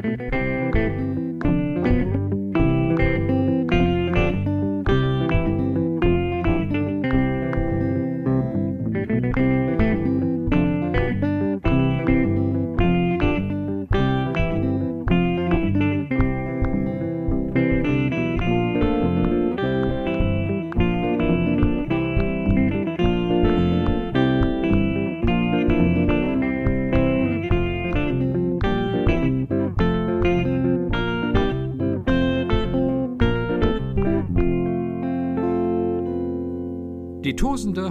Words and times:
Die 0.00 0.37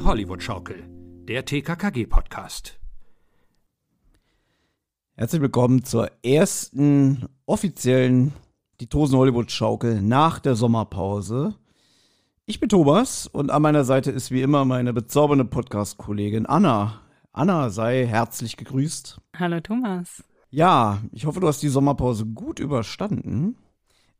Hollywood-Schaukel, 0.08 0.86
der 1.28 1.44
TKKG-Podcast. 1.44 2.80
Herzlich 5.16 5.42
willkommen 5.42 5.84
zur 5.84 6.10
ersten 6.24 7.26
offiziellen 7.46 8.32
Die 8.80 8.88
Tosen 8.88 9.18
Hollywood 9.18 9.52
Schaukel 9.52 10.02
nach 10.02 10.40
der 10.40 10.56
Sommerpause. 10.56 11.56
Ich 12.46 12.62
bin 12.62 12.70
Thomas 12.70 13.28
und 13.28 13.52
an 13.52 13.62
meiner 13.62 13.84
Seite 13.84 14.12
ist 14.12 14.32
wie 14.32 14.42
immer 14.42 14.64
meine 14.64 14.94
bezaubernde 14.94 15.44
Podcast-Kollegin 15.44 16.46
Anna. 16.46 17.02
Anna, 17.34 17.70
sei 17.70 18.08
herzlich 18.08 18.56
gegrüßt. 18.56 19.20
Hallo 19.38 19.60
Thomas. 19.60 20.24
Ja, 20.50 21.02
ich 21.12 21.26
hoffe, 21.26 21.42
du 21.42 21.50
hast 21.50 21.62
die 21.64 21.68
Sommerpause 21.68 22.26
gut 22.26 22.62
überstanden. 22.62 23.58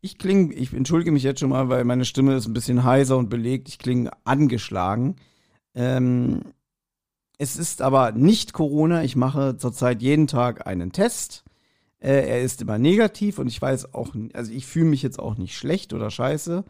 Ich 0.02 0.18
klinge, 0.18 0.54
ich 0.54 0.74
entschuldige 0.74 1.14
mich 1.14 1.24
jetzt 1.24 1.40
schon 1.40 1.52
mal, 1.52 1.70
weil 1.70 1.86
meine 1.86 2.04
Stimme 2.04 2.36
ist 2.36 2.46
ein 2.46 2.54
bisschen 2.54 2.84
heiser 2.84 3.18
und 3.18 3.30
belegt. 3.30 3.70
Ich 3.70 3.80
klinge 3.80 4.12
angeschlagen. 4.26 5.16
Ähm, 5.78 6.42
es 7.38 7.56
ist 7.56 7.82
aber 7.84 8.12
nicht 8.12 8.52
Corona. 8.52 9.04
Ich 9.04 9.16
mache 9.16 9.58
zurzeit 9.58 10.02
jeden 10.02 10.28
Tag 10.28 10.66
einen 10.66 10.92
Test. 10.92 11.44
Äh, 12.00 12.28
er 12.28 12.42
ist 12.42 12.62
immer 12.62 12.80
negativ 12.80 13.38
und 13.38 13.48
ich 13.48 13.62
weiß 13.62 13.94
auch, 13.94 14.14
also 14.34 14.52
ich 14.52 14.66
fühle 14.66 14.90
mich 14.90 15.04
jetzt 15.04 15.20
auch 15.20 15.38
nicht 15.38 15.56
schlecht 15.56 15.94
oder 15.94 16.10
scheiße. 16.10 16.66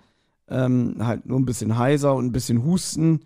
Ähm, 0.49 0.95
halt 0.99 1.25
nur 1.25 1.39
ein 1.39 1.45
bisschen 1.45 1.77
heiser 1.77 2.15
und 2.15 2.25
ein 2.25 2.31
bisschen 2.33 2.63
Husten. 2.63 3.21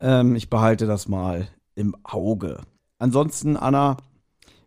Ähm, 0.00 0.36
ich 0.36 0.48
behalte 0.48 0.86
das 0.86 1.08
mal 1.08 1.48
im 1.74 1.96
Auge. 2.04 2.60
Ansonsten, 2.98 3.56
Anna, 3.56 3.96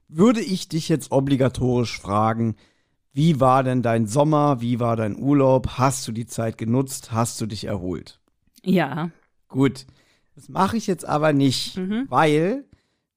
würde 0.10 0.42
ich 0.42 0.68
dich 0.68 0.90
jetzt 0.90 1.12
obligatorisch 1.12 2.00
fragen, 2.00 2.56
wie 3.14 3.40
war 3.40 3.64
denn 3.64 3.82
dein 3.82 4.08
Sommer? 4.08 4.62
Wie 4.62 4.80
war 4.80 4.96
dein 4.96 5.18
Urlaub? 5.18 5.78
Hast 5.78 6.08
du 6.08 6.12
die 6.12 6.28
Zeit 6.28 6.58
genutzt? 6.58 7.12
Hast 7.12 7.40
du 7.42 7.46
dich 7.46 7.66
erholt? 7.66 8.20
Ja. 8.64 9.10
Gut. 9.48 9.86
Das 10.40 10.48
mache 10.48 10.78
ich 10.78 10.88
jetzt 10.88 11.04
aber 11.04 11.34
nicht, 11.34 11.76
mhm. 11.76 12.06
weil 12.08 12.64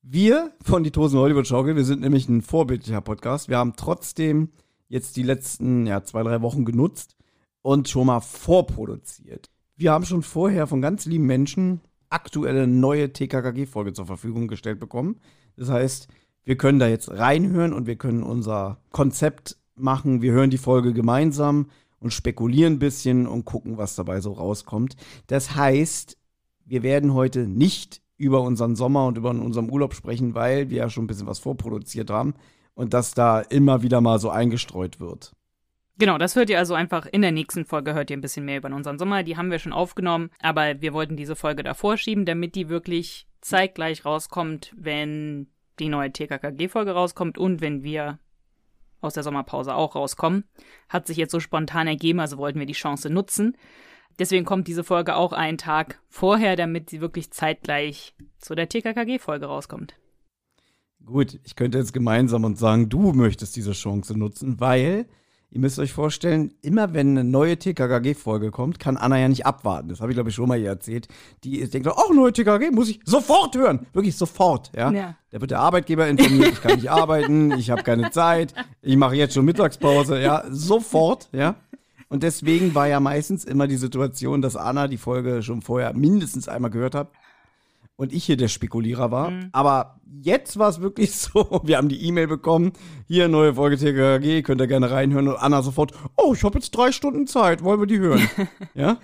wir 0.02 0.50
von 0.60 0.82
die 0.82 0.90
Tosen 0.90 1.20
Hollywood 1.20 1.46
Schaukel, 1.46 1.76
wir 1.76 1.84
sind 1.84 2.00
nämlich 2.00 2.28
ein 2.28 2.42
vorbildlicher 2.42 3.00
Podcast. 3.00 3.48
Wir 3.48 3.58
haben 3.58 3.74
trotzdem 3.76 4.48
jetzt 4.88 5.16
die 5.16 5.22
letzten 5.22 5.86
ja, 5.86 6.02
zwei, 6.02 6.24
drei 6.24 6.42
Wochen 6.42 6.64
genutzt 6.64 7.14
und 7.60 7.88
schon 7.88 8.08
mal 8.08 8.18
vorproduziert. 8.18 9.50
Wir 9.76 9.92
haben 9.92 10.04
schon 10.04 10.24
vorher 10.24 10.66
von 10.66 10.82
ganz 10.82 11.06
lieben 11.06 11.26
Menschen 11.26 11.80
aktuelle 12.10 12.66
neue 12.66 13.12
TKKG-Folge 13.12 13.92
zur 13.92 14.06
Verfügung 14.06 14.48
gestellt 14.48 14.80
bekommen. 14.80 15.20
Das 15.56 15.70
heißt, 15.70 16.08
wir 16.42 16.56
können 16.56 16.80
da 16.80 16.88
jetzt 16.88 17.08
reinhören 17.08 17.72
und 17.72 17.86
wir 17.86 17.94
können 17.94 18.24
unser 18.24 18.78
Konzept 18.90 19.58
machen. 19.76 20.22
Wir 20.22 20.32
hören 20.32 20.50
die 20.50 20.58
Folge 20.58 20.92
gemeinsam 20.92 21.66
und 22.00 22.12
spekulieren 22.12 22.74
ein 22.74 22.78
bisschen 22.80 23.28
und 23.28 23.44
gucken, 23.44 23.78
was 23.78 23.94
dabei 23.94 24.20
so 24.20 24.32
rauskommt. 24.32 24.96
Das 25.28 25.54
heißt, 25.54 26.16
wir 26.72 26.82
werden 26.82 27.12
heute 27.12 27.46
nicht 27.46 28.00
über 28.16 28.40
unseren 28.40 28.76
Sommer 28.76 29.06
und 29.06 29.18
über 29.18 29.28
unseren 29.28 29.70
Urlaub 29.70 29.92
sprechen, 29.92 30.34
weil 30.34 30.70
wir 30.70 30.78
ja 30.78 30.88
schon 30.88 31.04
ein 31.04 31.06
bisschen 31.06 31.26
was 31.26 31.38
vorproduziert 31.38 32.08
haben 32.08 32.32
und 32.72 32.94
das 32.94 33.12
da 33.12 33.40
immer 33.40 33.82
wieder 33.82 34.00
mal 34.00 34.18
so 34.18 34.30
eingestreut 34.30 34.98
wird. 34.98 35.32
Genau, 35.98 36.16
das 36.16 36.34
hört 36.34 36.48
ihr 36.48 36.58
also 36.58 36.72
einfach 36.72 37.04
in 37.04 37.20
der 37.20 37.30
nächsten 37.30 37.66
Folge, 37.66 37.92
hört 37.92 38.08
ihr 38.08 38.16
ein 38.16 38.22
bisschen 38.22 38.46
mehr 38.46 38.56
über 38.56 38.74
unseren 38.74 38.98
Sommer. 38.98 39.22
Die 39.22 39.36
haben 39.36 39.50
wir 39.50 39.58
schon 39.58 39.74
aufgenommen, 39.74 40.30
aber 40.40 40.80
wir 40.80 40.94
wollten 40.94 41.14
diese 41.14 41.36
Folge 41.36 41.62
davor 41.62 41.98
schieben, 41.98 42.24
damit 42.24 42.54
die 42.54 42.70
wirklich 42.70 43.26
zeitgleich 43.42 44.06
rauskommt, 44.06 44.72
wenn 44.74 45.48
die 45.78 45.90
neue 45.90 46.10
TKKG-Folge 46.10 46.92
rauskommt 46.92 47.36
und 47.36 47.60
wenn 47.60 47.82
wir 47.82 48.18
aus 49.02 49.12
der 49.12 49.24
Sommerpause 49.24 49.74
auch 49.74 49.94
rauskommen. 49.94 50.44
Hat 50.88 51.06
sich 51.06 51.18
jetzt 51.18 51.32
so 51.32 51.40
spontan 51.40 51.86
ergeben, 51.86 52.20
also 52.20 52.38
wollten 52.38 52.60
wir 52.60 52.66
die 52.66 52.72
Chance 52.72 53.10
nutzen. 53.10 53.58
Deswegen 54.18 54.44
kommt 54.44 54.68
diese 54.68 54.84
Folge 54.84 55.16
auch 55.16 55.32
einen 55.32 55.58
Tag 55.58 56.00
vorher, 56.08 56.56
damit 56.56 56.90
sie 56.90 57.00
wirklich 57.00 57.30
zeitgleich 57.30 58.14
zu 58.38 58.54
der 58.54 58.68
TKKG-Folge 58.68 59.46
rauskommt. 59.46 59.94
Gut, 61.04 61.40
ich 61.42 61.56
könnte 61.56 61.78
jetzt 61.78 61.92
gemeinsam 61.92 62.44
und 62.44 62.58
sagen, 62.58 62.88
du 62.88 63.12
möchtest 63.12 63.56
diese 63.56 63.72
Chance 63.72 64.16
nutzen, 64.16 64.60
weil 64.60 65.06
Ihr 65.54 65.60
müsst 65.60 65.78
euch 65.78 65.92
vorstellen, 65.92 66.54
immer 66.62 66.94
wenn 66.94 67.10
eine 67.10 67.24
neue 67.24 67.58
TKKG-Folge 67.58 68.50
kommt, 68.50 68.80
kann 68.80 68.96
Anna 68.96 69.18
ja 69.18 69.28
nicht 69.28 69.44
abwarten. 69.44 69.90
Das 69.90 70.00
habe 70.00 70.10
ich, 70.10 70.16
glaube 70.16 70.30
ich, 70.30 70.34
schon 70.34 70.48
mal 70.48 70.56
hier 70.56 70.70
erzählt. 70.70 71.08
Die 71.44 71.68
denkt, 71.68 71.86
oh, 71.94 72.14
neue 72.14 72.32
TKG, 72.32 72.70
muss 72.70 72.88
ich 72.88 73.00
sofort 73.04 73.54
hören. 73.54 73.86
Wirklich 73.92 74.16
sofort, 74.16 74.72
ja. 74.74 74.90
ja. 74.90 75.14
Da 75.28 75.42
wird 75.42 75.50
der 75.50 75.60
Arbeitgeber 75.60 76.08
informiert, 76.08 76.52
ich 76.52 76.62
kann 76.62 76.76
nicht 76.76 76.90
arbeiten, 76.90 77.52
ich 77.52 77.68
habe 77.68 77.82
keine 77.82 78.10
Zeit, 78.10 78.54
ich 78.80 78.96
mache 78.96 79.14
jetzt 79.14 79.34
schon 79.34 79.44
Mittagspause, 79.44 80.22
ja, 80.22 80.42
sofort, 80.48 81.28
ja. 81.32 81.56
Und 82.12 82.22
deswegen 82.22 82.74
war 82.74 82.86
ja 82.88 83.00
meistens 83.00 83.42
immer 83.42 83.66
die 83.66 83.78
Situation, 83.78 84.42
dass 84.42 84.54
Anna 84.54 84.86
die 84.86 84.98
Folge 84.98 85.42
schon 85.42 85.62
vorher 85.62 85.94
mindestens 85.94 86.46
einmal 86.46 86.70
gehört 86.70 86.94
hat 86.94 87.10
und 87.96 88.12
ich 88.12 88.26
hier 88.26 88.36
der 88.36 88.48
Spekulierer 88.48 89.10
war. 89.10 89.30
Mhm. 89.30 89.48
Aber 89.52 89.98
jetzt 90.20 90.58
war 90.58 90.68
es 90.68 90.82
wirklich 90.82 91.12
so, 91.16 91.62
wir 91.64 91.78
haben 91.78 91.88
die 91.88 92.04
E-Mail 92.04 92.26
bekommen, 92.26 92.72
hier 93.06 93.28
neue 93.28 93.54
Folge 93.54 93.78
TKG, 93.78 94.42
könnt 94.42 94.60
ihr 94.60 94.66
gerne 94.66 94.90
reinhören 94.90 95.26
und 95.26 95.36
Anna 95.36 95.62
sofort, 95.62 95.92
oh, 96.18 96.34
ich 96.34 96.44
habe 96.44 96.58
jetzt 96.58 96.72
drei 96.72 96.92
Stunden 96.92 97.26
Zeit, 97.26 97.64
wollen 97.64 97.80
wir 97.80 97.86
die 97.86 97.98
hören? 97.98 98.28
ja? 98.74 98.98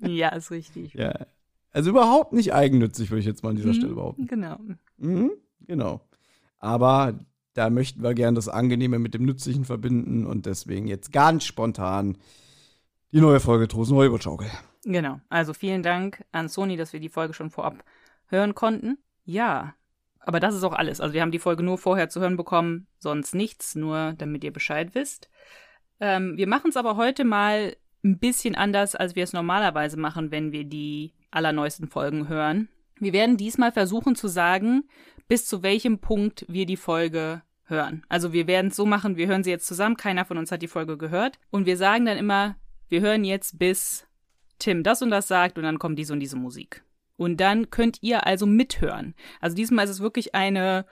ja, 0.00 0.28
ist 0.28 0.50
richtig. 0.50 0.92
Ja. 0.92 1.24
Also 1.70 1.88
überhaupt 1.88 2.34
nicht 2.34 2.52
eigennützig, 2.52 3.10
würde 3.10 3.20
ich 3.20 3.26
jetzt 3.26 3.42
mal 3.42 3.48
an 3.48 3.56
dieser 3.56 3.68
mhm, 3.68 3.74
Stelle 3.74 3.94
behaupten. 3.94 4.26
Genau. 4.26 4.58
Mhm, 4.98 5.30
genau. 5.66 6.02
Aber 6.58 7.14
da 7.54 7.70
möchten 7.70 8.02
wir 8.02 8.14
gerne 8.14 8.36
das 8.36 8.48
Angenehme 8.48 8.98
mit 8.98 9.14
dem 9.14 9.24
Nützlichen 9.24 9.64
verbinden 9.64 10.26
und 10.26 10.46
deswegen 10.46 10.86
jetzt 10.86 11.12
ganz 11.12 11.44
spontan 11.44 12.18
die 13.12 13.20
neue 13.20 13.40
Folge 13.40 13.68
Trosen 13.68 13.96
Hollywood-Schaukel. 13.96 14.48
Genau. 14.84 15.20
Also 15.28 15.52
vielen 15.52 15.82
Dank 15.82 16.24
an 16.32 16.48
Sony, 16.48 16.76
dass 16.76 16.92
wir 16.92 17.00
die 17.00 17.08
Folge 17.08 17.34
schon 17.34 17.50
vorab 17.50 17.84
hören 18.26 18.54
konnten. 18.54 18.98
Ja, 19.24 19.74
aber 20.20 20.40
das 20.40 20.54
ist 20.54 20.64
auch 20.64 20.72
alles. 20.72 21.00
Also 21.00 21.14
wir 21.14 21.22
haben 21.22 21.30
die 21.30 21.38
Folge 21.38 21.62
nur 21.62 21.78
vorher 21.78 22.08
zu 22.08 22.20
hören 22.20 22.36
bekommen, 22.36 22.86
sonst 22.98 23.34
nichts, 23.34 23.74
nur 23.74 24.14
damit 24.18 24.44
ihr 24.44 24.52
Bescheid 24.52 24.94
wisst. 24.94 25.28
Ähm, 26.00 26.36
wir 26.36 26.48
machen 26.48 26.70
es 26.70 26.76
aber 26.76 26.96
heute 26.96 27.24
mal 27.24 27.76
ein 28.04 28.18
bisschen 28.18 28.54
anders, 28.54 28.94
als 28.96 29.14
wir 29.14 29.22
es 29.22 29.32
normalerweise 29.32 29.98
machen, 29.98 30.30
wenn 30.30 30.52
wir 30.52 30.64
die 30.64 31.12
allerneuesten 31.30 31.88
Folgen 31.88 32.28
hören. 32.28 32.68
Wir 32.98 33.12
werden 33.12 33.36
diesmal 33.36 33.72
versuchen 33.72 34.14
zu 34.16 34.28
sagen, 34.28 34.84
bis 35.32 35.46
zu 35.46 35.62
welchem 35.62 35.98
Punkt 35.98 36.44
wir 36.46 36.66
die 36.66 36.76
Folge 36.76 37.40
hören. 37.64 38.04
Also 38.10 38.34
wir 38.34 38.46
werden 38.46 38.66
es 38.66 38.76
so 38.76 38.84
machen, 38.84 39.16
wir 39.16 39.28
hören 39.28 39.42
sie 39.42 39.48
jetzt 39.48 39.66
zusammen, 39.66 39.96
keiner 39.96 40.26
von 40.26 40.36
uns 40.36 40.52
hat 40.52 40.60
die 40.60 40.68
Folge 40.68 40.98
gehört 40.98 41.38
und 41.48 41.64
wir 41.64 41.78
sagen 41.78 42.04
dann 42.04 42.18
immer, 42.18 42.56
wir 42.90 43.00
hören 43.00 43.24
jetzt 43.24 43.58
bis 43.58 44.06
Tim 44.58 44.82
das 44.82 45.00
und 45.00 45.08
das 45.08 45.28
sagt 45.28 45.56
und 45.56 45.64
dann 45.64 45.78
kommt 45.78 45.98
diese 45.98 46.12
und 46.12 46.20
diese 46.20 46.36
Musik. 46.36 46.84
Und 47.16 47.38
dann 47.38 47.70
könnt 47.70 48.02
ihr 48.02 48.26
also 48.26 48.44
mithören. 48.44 49.14
Also 49.40 49.56
diesmal 49.56 49.86
ist 49.86 49.92
es 49.92 50.00
wirklich 50.00 50.34
eine 50.34 50.84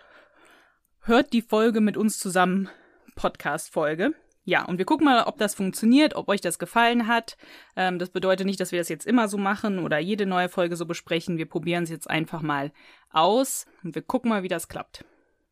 Hört 1.01 1.35
die 1.35 1.43
Folge 1.43 1.83
mit 1.83 1.99
uns 1.99 2.19
zusammen 2.19 2.71
Podcast-Folge. 3.17 4.15
Ja, 4.51 4.65
und 4.65 4.79
wir 4.79 4.85
gucken 4.85 5.05
mal, 5.05 5.23
ob 5.29 5.39
das 5.39 5.55
funktioniert, 5.55 6.17
ob 6.17 6.29
euch 6.29 6.41
das 6.41 6.59
gefallen 6.59 7.07
hat. 7.07 7.37
Ähm, 7.77 8.01
das 8.01 8.11
bedeutet 8.11 8.47
nicht, 8.47 8.59
dass 8.59 8.73
wir 8.73 8.81
das 8.81 8.89
jetzt 8.89 9.07
immer 9.07 9.29
so 9.29 9.39
machen 9.39 9.79
oder 9.79 10.01
jede 10.01 10.27
neue 10.27 10.49
Folge 10.49 10.75
so 10.75 10.87
besprechen. 10.87 11.39
Wir 11.39 11.47
probieren 11.47 11.85
es 11.85 11.89
jetzt 11.89 12.11
einfach 12.11 12.43
mal 12.43 12.73
aus 13.13 13.67
und 13.85 13.95
wir 13.95 14.03
gucken 14.03 14.29
mal, 14.29 14.43
wie 14.43 14.49
das 14.49 14.67
klappt. 14.67 15.05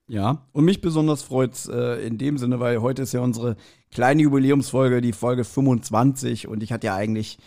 Ja, 0.09 0.49
und 0.51 0.65
mich 0.65 0.81
besonders 0.81 1.23
freut 1.23 1.53
es 1.53 1.69
äh, 1.69 2.05
in 2.05 2.19
dem 2.19 2.39
Sinne, 2.39 2.59
weil 2.59 2.81
heute 2.83 3.03
ist 3.03 3.13
ja 3.13 3.21
unsere 3.21 3.55
kleine 3.93 4.23
Jubiläumsfolge, 4.23 5.01
die 5.01 5.13
Folge 5.13 5.45
25 5.45 6.49
und 6.49 6.65
ich 6.65 6.73
hatte 6.73 6.89
ja 6.89 6.97
eigentlich 6.97 7.39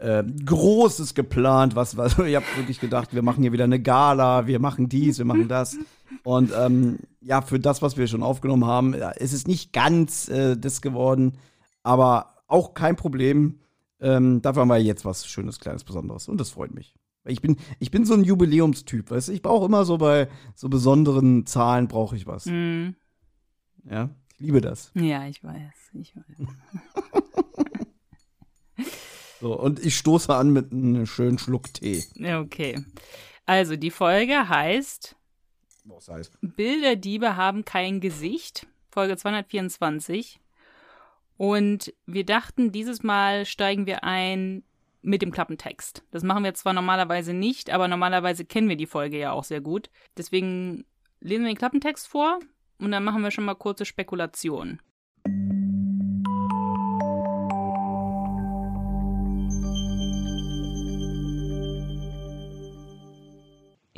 äh, 0.00 0.24
Großes 0.24 1.14
geplant, 1.14 1.76
was, 1.76 1.96
was 1.96 2.18
ich 2.18 2.34
habe 2.34 2.46
wirklich 2.56 2.80
gedacht, 2.80 3.14
wir 3.14 3.22
machen 3.22 3.42
hier 3.42 3.52
wieder 3.52 3.64
eine 3.64 3.80
Gala, 3.80 4.46
wir 4.46 4.58
machen 4.58 4.88
dies, 4.88 5.18
wir 5.18 5.26
machen 5.26 5.48
das. 5.48 5.76
Und 6.24 6.52
ähm, 6.56 6.98
ja, 7.20 7.42
für 7.42 7.60
das, 7.60 7.82
was 7.82 7.96
wir 7.96 8.06
schon 8.06 8.22
aufgenommen 8.22 8.64
haben, 8.64 8.94
ist 8.94 9.32
es 9.32 9.46
nicht 9.46 9.72
ganz 9.72 10.28
äh, 10.28 10.56
das 10.56 10.80
geworden, 10.80 11.38
aber 11.82 12.34
auch 12.46 12.74
kein 12.74 12.96
Problem. 12.96 13.60
Ähm, 14.00 14.40
dafür 14.40 14.62
haben 14.62 14.68
wir 14.68 14.78
jetzt 14.78 15.04
was 15.04 15.26
Schönes, 15.26 15.60
Kleines, 15.60 15.84
Besonderes 15.84 16.28
und 16.28 16.40
das 16.40 16.50
freut 16.50 16.74
mich. 16.74 16.94
Ich 17.26 17.42
bin, 17.42 17.58
ich 17.78 17.90
bin 17.90 18.06
so 18.06 18.14
ein 18.14 18.24
Jubiläumstyp, 18.24 19.10
weißt 19.10 19.28
du? 19.28 19.32
Ich 19.32 19.42
brauche 19.42 19.66
immer 19.66 19.84
so 19.84 19.98
bei 19.98 20.28
so 20.54 20.70
besonderen 20.70 21.44
Zahlen 21.44 21.86
brauche 21.86 22.16
ich 22.16 22.26
was. 22.26 22.46
Mm. 22.46 22.94
Ja. 23.84 24.08
liebe 24.38 24.62
das. 24.62 24.90
Ja, 24.94 25.26
ich 25.26 25.44
weiß, 25.44 25.90
ich 25.92 26.16
weiß. 26.16 26.48
so, 29.40 29.58
und 29.58 29.84
ich 29.84 29.96
stoße 29.96 30.34
an 30.34 30.50
mit 30.50 30.72
einem 30.72 31.06
schönen 31.06 31.38
Schluck 31.38 31.72
Tee. 31.74 32.04
Okay. 32.22 32.84
Also, 33.46 33.76
die 33.76 33.90
Folge 33.90 34.48
heißt 34.48 35.16
Was 35.84 36.08
heißt? 36.08 36.38
Bilderdiebe 36.42 37.36
haben 37.36 37.64
kein 37.64 38.00
Gesicht. 38.00 38.66
Folge 38.90 39.16
224. 39.16 40.40
Und 41.36 41.94
wir 42.04 42.26
dachten, 42.26 42.70
dieses 42.70 43.02
Mal 43.02 43.46
steigen 43.46 43.86
wir 43.86 44.04
ein 44.04 44.62
mit 45.02 45.22
dem 45.22 45.30
Klappentext. 45.30 46.04
Das 46.10 46.22
machen 46.22 46.44
wir 46.44 46.52
zwar 46.52 46.74
normalerweise 46.74 47.32
nicht, 47.32 47.70
aber 47.70 47.88
normalerweise 47.88 48.44
kennen 48.44 48.68
wir 48.68 48.76
die 48.76 48.86
Folge 48.86 49.18
ja 49.18 49.32
auch 49.32 49.44
sehr 49.44 49.62
gut. 49.62 49.88
Deswegen 50.18 50.84
lesen 51.20 51.44
wir 51.44 51.52
den 51.52 51.58
Klappentext 51.58 52.06
vor 52.08 52.38
und 52.78 52.90
dann 52.90 53.04
machen 53.04 53.22
wir 53.22 53.30
schon 53.30 53.44
mal 53.44 53.54
kurze 53.54 53.86
Spekulationen. 53.86 54.82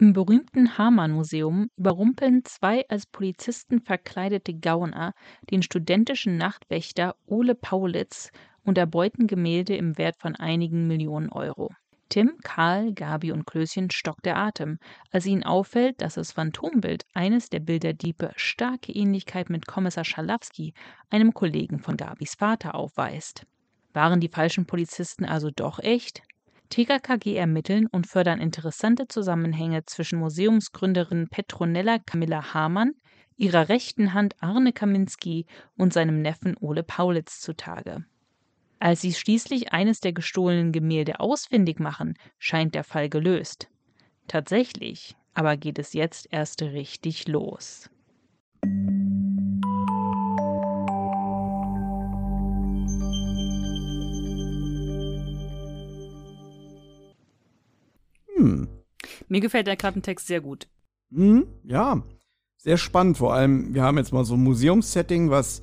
Im 0.02 0.14
berühmten 0.14 0.78
Hamann-Museum 0.78 1.70
überrumpeln 1.76 2.44
zwei 2.44 2.84
als 2.88 3.06
Polizisten 3.06 3.81
verkleidete 3.81 4.52
Gauner 4.52 5.14
den 5.49 5.62
studentischen 5.62 6.37
Nachtwächter 6.37 7.14
Ole 7.25 7.54
Paulitz 7.54 8.32
und 8.64 8.78
erbeuten 8.78 9.28
Gemälde 9.28 9.76
im 9.76 9.96
Wert 9.99 10.16
von 10.19 10.34
einigen 10.34 10.88
Millionen 10.88 11.28
Euro. 11.28 11.70
Tim, 12.08 12.32
Karl, 12.43 12.93
Gabi 12.94 13.31
und 13.31 13.46
Klößchen 13.46 13.93
stockt 13.93 14.26
der 14.26 14.38
Atem, 14.38 14.81
als 15.12 15.25
ihnen 15.25 15.44
auffällt, 15.44 16.02
dass 16.02 16.14
das 16.14 16.32
Phantombild 16.32 17.05
eines 17.14 17.48
der 17.48 17.60
Bilderdiebe 17.60 18.32
starke 18.34 18.90
Ähnlichkeit 18.90 19.50
mit 19.50 19.69
Kommissar 19.69 20.05
Schalawski, 20.05 20.75
einem 21.10 21.32
Kollegen 21.32 21.78
von 21.78 21.96
Gabis 21.96 22.34
Vater, 22.34 22.75
aufweist. 22.75 23.46
Waren 23.93 24.19
die 24.19 24.31
falschen 24.31 24.66
Polizisten 24.66 25.25
also 25.25 25.50
doch 25.55 25.78
echt? 25.78 26.22
TKKG 26.72 27.36
ermitteln 27.36 27.86
und 27.86 28.06
fördern 28.06 28.40
interessante 28.40 29.06
Zusammenhänge 29.06 29.84
zwischen 29.84 30.19
Museumsgründerin 30.19 31.28
Petronella 31.28 31.98
Camilla 31.98 32.54
Hamann, 32.54 32.94
ihrer 33.36 33.69
rechten 33.69 34.14
Hand 34.14 34.36
Arne 34.40 34.72
Kaminski 34.72 35.44
und 35.76 35.92
seinem 35.92 36.22
Neffen 36.22 36.56
Ole 36.58 36.82
Paulitz 36.82 37.42
zutage. 37.42 38.06
Als 38.78 39.02
sie 39.02 39.12
schließlich 39.12 39.74
eines 39.74 40.00
der 40.00 40.14
gestohlenen 40.14 40.72
Gemälde 40.72 41.20
ausfindig 41.20 41.78
machen, 41.78 42.14
scheint 42.38 42.74
der 42.74 42.84
Fall 42.84 43.10
gelöst. 43.10 43.69
Tatsächlich 44.26 45.14
aber 45.34 45.58
geht 45.58 45.78
es 45.78 45.92
jetzt 45.92 46.28
erst 46.30 46.62
richtig 46.62 47.28
los. 47.28 47.90
Hm. 58.42 58.68
Mir 59.28 59.40
gefällt 59.40 59.66
der 59.66 59.76
Klappentext 59.76 60.26
sehr 60.26 60.40
gut. 60.40 60.68
Hm, 61.12 61.46
ja, 61.64 62.02
sehr 62.56 62.76
spannend. 62.76 63.18
Vor 63.18 63.34
allem, 63.34 63.74
wir 63.74 63.82
haben 63.82 63.98
jetzt 63.98 64.12
mal 64.12 64.24
so 64.24 64.34
ein 64.34 64.42
Museumssetting, 64.42 65.30
was, 65.30 65.62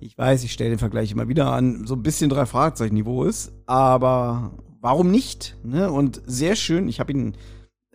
ich 0.00 0.16
weiß, 0.16 0.44
ich 0.44 0.52
stelle 0.52 0.70
den 0.70 0.78
Vergleich 0.78 1.10
immer 1.12 1.28
wieder 1.28 1.52
an, 1.52 1.86
so 1.86 1.94
ein 1.94 2.02
bisschen 2.02 2.30
drei 2.30 2.46
Fragezeichen-Niveau 2.46 3.24
ist. 3.24 3.52
Aber 3.66 4.52
warum 4.80 5.10
nicht? 5.10 5.56
Ne? 5.64 5.90
Und 5.90 6.22
sehr 6.26 6.56
schön, 6.56 6.88
ich 6.88 7.00
habe 7.00 7.12
ihn 7.12 7.36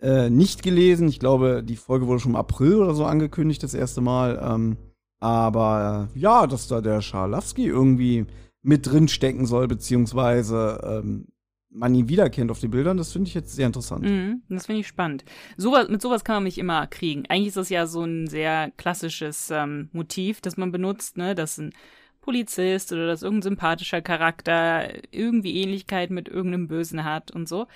äh, 0.00 0.30
nicht 0.30 0.62
gelesen. 0.62 1.08
Ich 1.08 1.18
glaube, 1.18 1.62
die 1.62 1.76
Folge 1.76 2.06
wurde 2.06 2.20
schon 2.20 2.32
im 2.32 2.36
April 2.36 2.74
oder 2.74 2.94
so 2.94 3.04
angekündigt, 3.04 3.62
das 3.62 3.74
erste 3.74 4.00
Mal. 4.00 4.40
Ähm, 4.42 4.76
aber 5.20 6.10
äh, 6.14 6.18
ja, 6.18 6.46
dass 6.46 6.68
da 6.68 6.80
der 6.80 7.00
Scharlawski 7.00 7.66
irgendwie 7.66 8.26
mit 8.62 8.86
drin 8.86 9.08
stecken 9.08 9.46
soll, 9.46 9.68
beziehungsweise 9.68 10.80
ähm, 10.84 11.26
man 11.74 11.94
ihn 11.94 12.08
wiederkennt 12.08 12.50
auf 12.50 12.60
den 12.60 12.70
Bildern, 12.70 12.96
das 12.96 13.12
finde 13.12 13.28
ich 13.28 13.34
jetzt 13.34 13.54
sehr 13.54 13.66
interessant. 13.66 14.04
Mhm, 14.04 14.42
das 14.48 14.66
finde 14.66 14.80
ich 14.80 14.86
spannend. 14.86 15.24
Sowas, 15.56 15.88
mit 15.88 16.02
sowas 16.02 16.24
kann 16.24 16.36
man 16.36 16.44
mich 16.44 16.58
immer 16.58 16.86
kriegen. 16.86 17.24
Eigentlich 17.28 17.48
ist 17.48 17.56
das 17.56 17.70
ja 17.70 17.86
so 17.86 18.04
ein 18.04 18.26
sehr 18.26 18.70
klassisches 18.76 19.50
ähm, 19.50 19.88
Motiv, 19.92 20.40
das 20.40 20.56
man 20.56 20.72
benutzt, 20.72 21.16
ne? 21.16 21.34
Dass 21.34 21.58
ein 21.58 21.72
Polizist 22.20 22.92
oder 22.92 23.06
dass 23.06 23.22
irgendein 23.22 23.50
sympathischer 23.50 24.00
Charakter 24.00 24.88
irgendwie 25.10 25.60
Ähnlichkeit 25.60 26.10
mit 26.10 26.28
irgendeinem 26.28 26.68
Bösen 26.68 27.04
hat 27.04 27.30
und 27.30 27.48
so. 27.48 27.66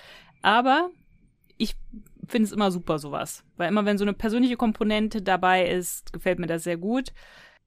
Aber 0.41 0.89
ich 1.57 1.75
finde 2.27 2.45
es 2.45 2.53
immer 2.53 2.71
super, 2.71 2.99
sowas. 2.99 3.43
Weil 3.57 3.69
immer, 3.69 3.85
wenn 3.85 3.97
so 3.97 4.05
eine 4.05 4.13
persönliche 4.13 4.57
Komponente 4.57 5.21
dabei 5.21 5.69
ist, 5.69 6.13
gefällt 6.13 6.39
mir 6.39 6.47
das 6.47 6.63
sehr 6.63 6.77
gut. 6.77 7.13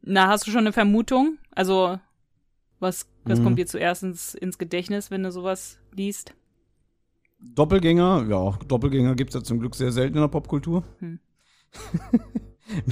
Na, 0.03 0.29
hast 0.29 0.47
du 0.47 0.51
schon 0.51 0.61
eine 0.61 0.73
Vermutung? 0.73 1.39
Also, 1.51 1.99
was, 2.81 3.07
was 3.25 3.39
Mhm. 3.39 3.45
kommt 3.45 3.59
dir 3.59 3.67
zuerst 3.67 4.03
ins, 4.03 4.35
ins 4.35 4.59
Gedächtnis, 4.59 5.11
wenn 5.11 5.23
du 5.23 5.31
sowas 5.31 5.79
liest? 5.95 6.35
Doppelgänger, 7.39 8.27
ja, 8.29 8.59
Doppelgänger 8.69 9.15
gibt 9.15 9.31
es 9.31 9.35
ja 9.35 9.43
zum 9.43 9.61
Glück 9.61 9.75
sehr 9.75 9.93
selten 9.93 10.17
in 10.17 10.23
der 10.23 10.29
Popkultur. 10.29 10.85
Hm. 10.99 11.21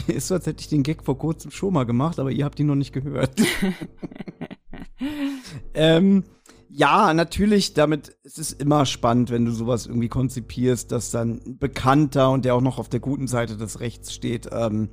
Mir 0.07 0.17
ist 0.17 0.29
so, 0.29 0.35
als 0.35 0.47
hätte 0.47 0.61
ich 0.61 0.69
den 0.69 0.83
Gag 0.83 1.05
vor 1.05 1.19
kurzem 1.19 1.51
schon 1.51 1.75
mal 1.75 1.85
gemacht, 1.85 2.19
aber 2.19 2.31
ihr 2.31 2.45
habt 2.45 2.59
ihn 2.59 2.67
noch 2.67 2.75
nicht 2.75 2.93
gehört. 2.93 3.41
ähm, 5.75 6.25
ja, 6.71 7.15
natürlich, 7.15 7.75
damit 7.75 8.17
es 8.25 8.39
ist 8.39 8.61
immer 8.61 8.87
spannend, 8.87 9.31
wenn 9.31 9.45
du 9.45 9.53
sowas 9.53 9.87
irgendwie 9.87 10.09
konzipierst, 10.09 10.93
dass 10.93 11.11
dann 11.11 11.41
ein 11.47 11.59
Bekannter 11.59 12.31
und 12.31 12.45
der 12.45 12.55
auch 12.55 12.61
noch 12.61 12.79
auf 12.79 12.89
der 12.89 13.01
guten 13.01 13.27
Seite 13.27 13.57
des 13.57 13.81
Rechts 13.81 14.13
steht, 14.13 14.49
ähm, 14.53 14.91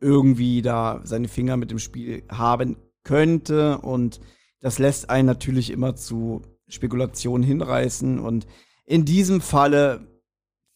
irgendwie 0.00 0.60
da 0.60 1.00
seine 1.04 1.28
Finger 1.28 1.56
mit 1.56 1.70
dem 1.70 1.78
Spiel 1.78 2.24
haben 2.28 2.76
könnte. 3.06 3.78
Und 3.78 4.20
das 4.60 4.78
lässt 4.78 5.08
einen 5.08 5.26
natürlich 5.26 5.70
immer 5.70 5.94
zu 5.94 6.42
Spekulationen 6.68 7.46
hinreißen. 7.46 8.18
Und 8.18 8.46
in 8.84 9.04
diesem 9.04 9.40
Falle, 9.40 10.06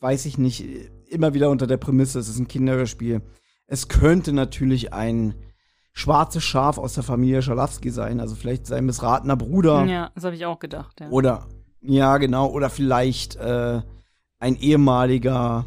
weiß 0.01 0.25
ich 0.27 0.39
nicht, 0.39 0.65
immer 1.09 1.35
wieder 1.35 1.51
unter 1.51 1.67
der 1.67 1.77
Prämisse, 1.77 2.19
es 2.19 2.29
ist 2.29 2.39
ein 2.39 2.49
Kinderhörspiel. 2.49 3.21
Es 3.67 3.89
könnte 3.89 4.33
natürlich 4.33 4.93
ein 4.93 5.35
schwarzes 5.93 6.45
Schaf 6.45 6.79
aus 6.79 6.95
der 6.95 7.03
Familie 7.03 7.43
Schalowski 7.43 7.91
sein, 7.91 8.21
also 8.21 8.35
vielleicht 8.37 8.67
sein 8.67 8.87
missratener 8.87 9.37
Bruder. 9.37 9.85
Ja, 9.85 10.11
das 10.15 10.25
habe 10.25 10.37
ich 10.37 10.47
auch 10.47 10.59
gedacht, 10.59 11.01
ja. 11.01 11.09
Oder, 11.11 11.47
ja, 11.81 12.17
genau, 12.19 12.49
oder 12.51 12.71
vielleicht 12.71 13.37
äh, 13.37 13.83
ein 14.39 14.57
ehemaliger 14.57 15.67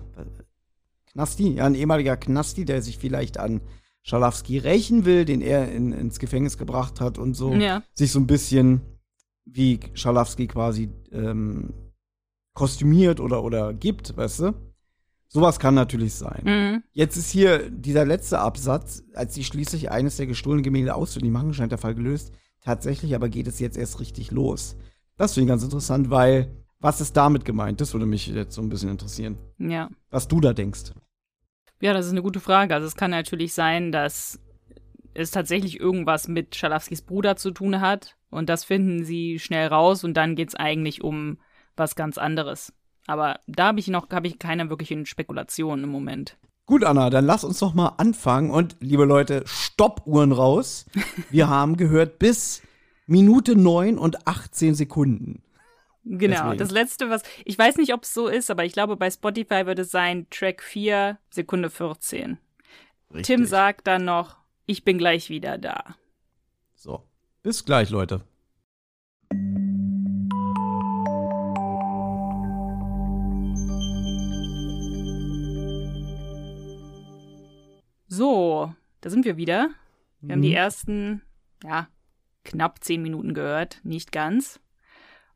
Knasti, 1.11 1.55
ja, 1.55 1.65
ein 1.65 1.75
ehemaliger 1.75 2.17
Knasti, 2.17 2.65
der 2.65 2.81
sich 2.81 2.97
vielleicht 2.97 3.37
an 3.37 3.61
Schalowski 4.03 4.57
rächen 4.57 5.05
will, 5.05 5.25
den 5.25 5.41
er 5.41 5.71
in, 5.71 5.91
ins 5.93 6.19
Gefängnis 6.19 6.57
gebracht 6.57 7.01
hat 7.01 7.17
und 7.17 7.33
so. 7.33 7.53
Ja. 7.53 7.83
Sich 7.93 8.11
so 8.11 8.19
ein 8.19 8.27
bisschen 8.27 8.81
wie 9.45 9.79
Schalowski 9.93 10.47
quasi 10.47 10.89
ähm, 11.11 11.73
kostümiert 12.53 13.19
oder, 13.19 13.43
oder 13.43 13.73
gibt, 13.73 14.15
weißt 14.15 14.39
du? 14.41 14.53
Sowas 15.27 15.57
kann 15.57 15.73
natürlich 15.73 16.13
sein. 16.13 16.43
Mhm. 16.43 16.83
Jetzt 16.91 17.17
ist 17.17 17.31
hier 17.31 17.69
dieser 17.71 18.05
letzte 18.05 18.39
Absatz, 18.39 19.03
als 19.15 19.33
sie 19.33 19.43
schließlich 19.43 19.89
eines 19.89 20.17
der 20.17 20.27
gestohlenen 20.27 20.63
Gemälde 20.63 20.93
ausfindig 20.93 21.31
machen, 21.31 21.53
scheint 21.53 21.71
der 21.71 21.79
Fall 21.79 21.95
gelöst. 21.95 22.33
Tatsächlich 22.61 23.15
aber 23.15 23.29
geht 23.29 23.47
es 23.47 23.59
jetzt 23.59 23.77
erst 23.77 23.99
richtig 23.99 24.31
los. 24.31 24.75
Das 25.17 25.33
finde 25.33 25.45
ich 25.45 25.49
ganz 25.49 25.63
interessant, 25.63 26.09
weil 26.09 26.55
was 26.79 27.01
ist 27.01 27.17
damit 27.17 27.45
gemeint? 27.45 27.81
Das 27.81 27.93
würde 27.93 28.05
mich 28.05 28.27
jetzt 28.27 28.53
so 28.53 28.61
ein 28.61 28.69
bisschen 28.69 28.89
interessieren. 28.89 29.37
Ja. 29.57 29.89
Was 30.11 30.27
du 30.27 30.39
da 30.39 30.53
denkst. 30.53 30.91
Ja, 31.83 31.91
das 31.91 32.05
ist 32.05 32.13
eine 32.13 32.21
gute 32.21 32.39
Frage. 32.39 32.73
Also 32.73 32.87
es 32.87 32.95
kann 32.95 33.11
natürlich 33.11 33.53
sein, 33.53 33.91
dass 33.91 34.39
es 35.13 35.31
tatsächlich 35.31 35.81
irgendwas 35.81 36.29
mit 36.29 36.55
Schalowskis 36.55 37.01
Bruder 37.01 37.35
zu 37.35 37.51
tun 37.51 37.81
hat 37.81 38.15
und 38.29 38.47
das 38.47 38.63
finden 38.63 39.03
sie 39.03 39.37
schnell 39.37 39.67
raus 39.67 40.05
und 40.05 40.13
dann 40.13 40.37
geht 40.37 40.47
es 40.47 40.55
eigentlich 40.55 41.03
um 41.03 41.39
was 41.75 41.97
ganz 41.97 42.17
anderes. 42.17 42.71
Aber 43.05 43.41
da 43.47 43.67
habe 43.67 43.81
ich 43.81 43.89
noch 43.89 44.09
habe 44.11 44.27
ich 44.27 44.39
keine 44.39 44.69
wirklichen 44.69 45.05
Spekulationen 45.05 45.83
im 45.83 45.89
Moment. 45.89 46.37
Gut, 46.65 46.85
Anna, 46.85 47.09
dann 47.09 47.25
lass 47.25 47.43
uns 47.43 47.59
doch 47.59 47.73
mal 47.73 47.95
anfangen. 47.97 48.49
Und 48.49 48.77
liebe 48.79 49.03
Leute, 49.03 49.43
Stoppuhren 49.45 50.31
raus. 50.31 50.85
Wir 51.31 51.49
haben 51.49 51.75
gehört 51.75 52.17
bis 52.17 52.61
Minute 53.07 53.57
9 53.57 53.97
und 53.97 54.25
18 54.25 54.73
Sekunden. 54.73 55.43
Genau, 56.05 56.35
Deswegen. 56.43 56.57
das 56.57 56.71
letzte, 56.71 57.09
was 57.09 57.23
ich 57.45 57.57
weiß 57.57 57.77
nicht, 57.77 57.93
ob 57.93 58.03
es 58.03 58.13
so 58.13 58.27
ist, 58.27 58.51
aber 58.51 58.65
ich 58.65 58.73
glaube, 58.73 58.97
bei 58.97 59.09
Spotify 59.09 59.65
wird 59.65 59.79
es 59.79 59.91
sein 59.91 60.27
Track 60.29 60.61
4, 60.61 61.17
Sekunde 61.29 61.69
14. 61.69 62.37
Tim 63.21 63.45
sagt 63.45 63.87
dann 63.87 64.03
noch, 64.05 64.37
ich 64.65 64.83
bin 64.83 64.97
gleich 64.97 65.29
wieder 65.29 65.57
da. 65.57 65.95
So, 66.75 67.03
bis 67.41 67.63
gleich, 67.63 67.89
Leute. 67.89 68.21
So, 78.07 78.73
da 79.01 79.09
sind 79.09 79.25
wir 79.25 79.37
wieder. 79.37 79.69
Wir 80.21 80.33
haben 80.33 80.41
die 80.41 80.49
Mhm. 80.49 80.55
ersten, 80.55 81.21
ja, 81.63 81.87
knapp 82.45 82.83
zehn 82.83 83.01
Minuten 83.01 83.33
gehört, 83.33 83.79
nicht 83.83 84.11
ganz. 84.11 84.59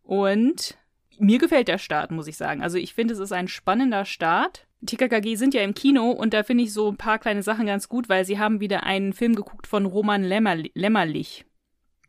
Und 0.08 0.78
mir 1.20 1.38
gefällt 1.38 1.68
der 1.68 1.78
Start, 1.78 2.12
muss 2.12 2.28
ich 2.28 2.38
sagen. 2.38 2.62
Also 2.64 2.78
ich 2.78 2.94
finde, 2.94 3.14
es 3.14 3.20
ist 3.20 3.34
ein 3.34 3.48
spannender 3.50 4.06
Start. 4.06 4.66
TKKG 4.86 5.36
sind 5.36 5.54
ja 5.54 5.62
im 5.64 5.74
Kino 5.74 6.12
und 6.12 6.34
da 6.34 6.44
finde 6.44 6.64
ich 6.64 6.72
so 6.72 6.90
ein 6.90 6.98
paar 6.98 7.20
kleine 7.20 7.44
Sachen 7.44 7.66
ganz 7.66 7.90
gut, 7.90 8.08
weil 8.10 8.24
sie 8.26 8.40
haben 8.40 8.60
wieder 8.62 8.84
einen 8.84 9.12
Film 9.12 9.36
geguckt 9.36 9.68
von 9.68 9.86
Roman 9.86 10.24
Lämmerli 10.24 10.72
Lämmerlich. 10.76 11.46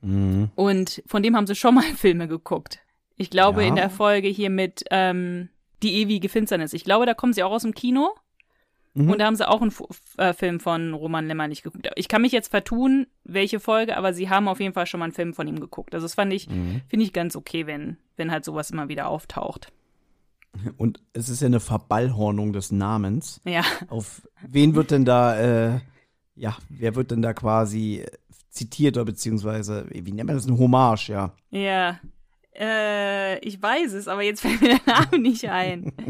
Mhm. 0.02 0.50
Und 0.54 1.02
von 1.06 1.22
dem 1.22 1.34
haben 1.34 1.46
sie 1.46 1.54
schon 1.56 1.74
mal 1.74 1.82
Filme 1.96 2.28
geguckt. 2.28 2.80
Ich 3.16 3.30
glaube, 3.30 3.62
Ja. 3.62 3.68
in 3.68 3.74
der 3.74 3.90
Folge 3.90 4.28
hier 4.28 4.50
mit 4.50 4.84
ähm, 4.90 5.48
Die 5.82 5.94
ewige 6.02 6.28
Finsternis. 6.28 6.72
Ich 6.72 6.84
glaube, 6.84 7.06
da 7.06 7.14
kommen 7.14 7.32
sie 7.32 7.42
auch 7.42 7.50
aus 7.52 7.62
dem 7.62 7.74
Kino. 7.74 8.10
Mhm. 8.94 9.10
Und 9.10 9.18
da 9.20 9.26
haben 9.26 9.36
sie 9.36 9.48
auch 9.48 9.60
einen 9.60 9.70
F- 9.70 9.82
äh, 10.16 10.32
Film 10.32 10.60
von 10.60 10.94
Roman 10.94 11.26
Lämmerlich 11.26 11.62
geguckt. 11.62 11.88
Ich 11.96 12.08
kann 12.08 12.22
mich 12.22 12.32
jetzt 12.32 12.48
vertun, 12.48 13.06
welche 13.24 13.60
Folge, 13.60 13.96
aber 13.96 14.12
sie 14.12 14.28
haben 14.30 14.48
auf 14.48 14.60
jeden 14.60 14.72
Fall 14.74 14.86
schon 14.86 14.98
mal 15.00 15.04
einen 15.04 15.14
Film 15.14 15.34
von 15.34 15.46
ihm 15.46 15.60
geguckt. 15.60 15.94
Also 15.94 16.04
das 16.04 16.14
fand 16.14 16.32
ich, 16.32 16.48
Mhm. 16.48 16.80
finde 16.88 17.04
ich 17.04 17.12
ganz 17.12 17.36
okay, 17.36 17.66
wenn, 17.66 17.96
wenn 18.16 18.30
halt 18.30 18.44
sowas 18.44 18.70
immer 18.70 18.88
wieder 18.88 19.08
auftaucht. 19.08 19.72
Und 20.76 21.00
es 21.12 21.28
ist 21.28 21.40
ja 21.42 21.46
eine 21.46 21.60
Verballhornung 21.60 22.52
des 22.52 22.72
Namens. 22.72 23.40
Ja. 23.44 23.62
Auf 23.88 24.22
wen 24.46 24.74
wird 24.74 24.90
denn 24.90 25.04
da, 25.04 25.38
äh, 25.76 25.80
ja, 26.34 26.56
wer 26.68 26.94
wird 26.96 27.10
denn 27.10 27.22
da 27.22 27.32
quasi 27.34 28.04
zitiert 28.50 28.96
oder 28.96 29.04
beziehungsweise, 29.04 29.86
wie 29.90 30.10
nennt 30.12 30.26
man 30.26 30.36
das, 30.36 30.46
eine 30.48 30.58
Hommage, 30.58 31.10
ja. 31.10 31.32
Ja. 31.50 32.00
Äh, 32.58 33.38
ich 33.46 33.62
weiß 33.62 33.92
es, 33.92 34.08
aber 34.08 34.22
jetzt 34.22 34.40
fällt 34.40 34.60
mir 34.60 34.68
der 34.84 34.94
Name 34.94 35.18
nicht 35.20 35.48
ein. 35.48 35.92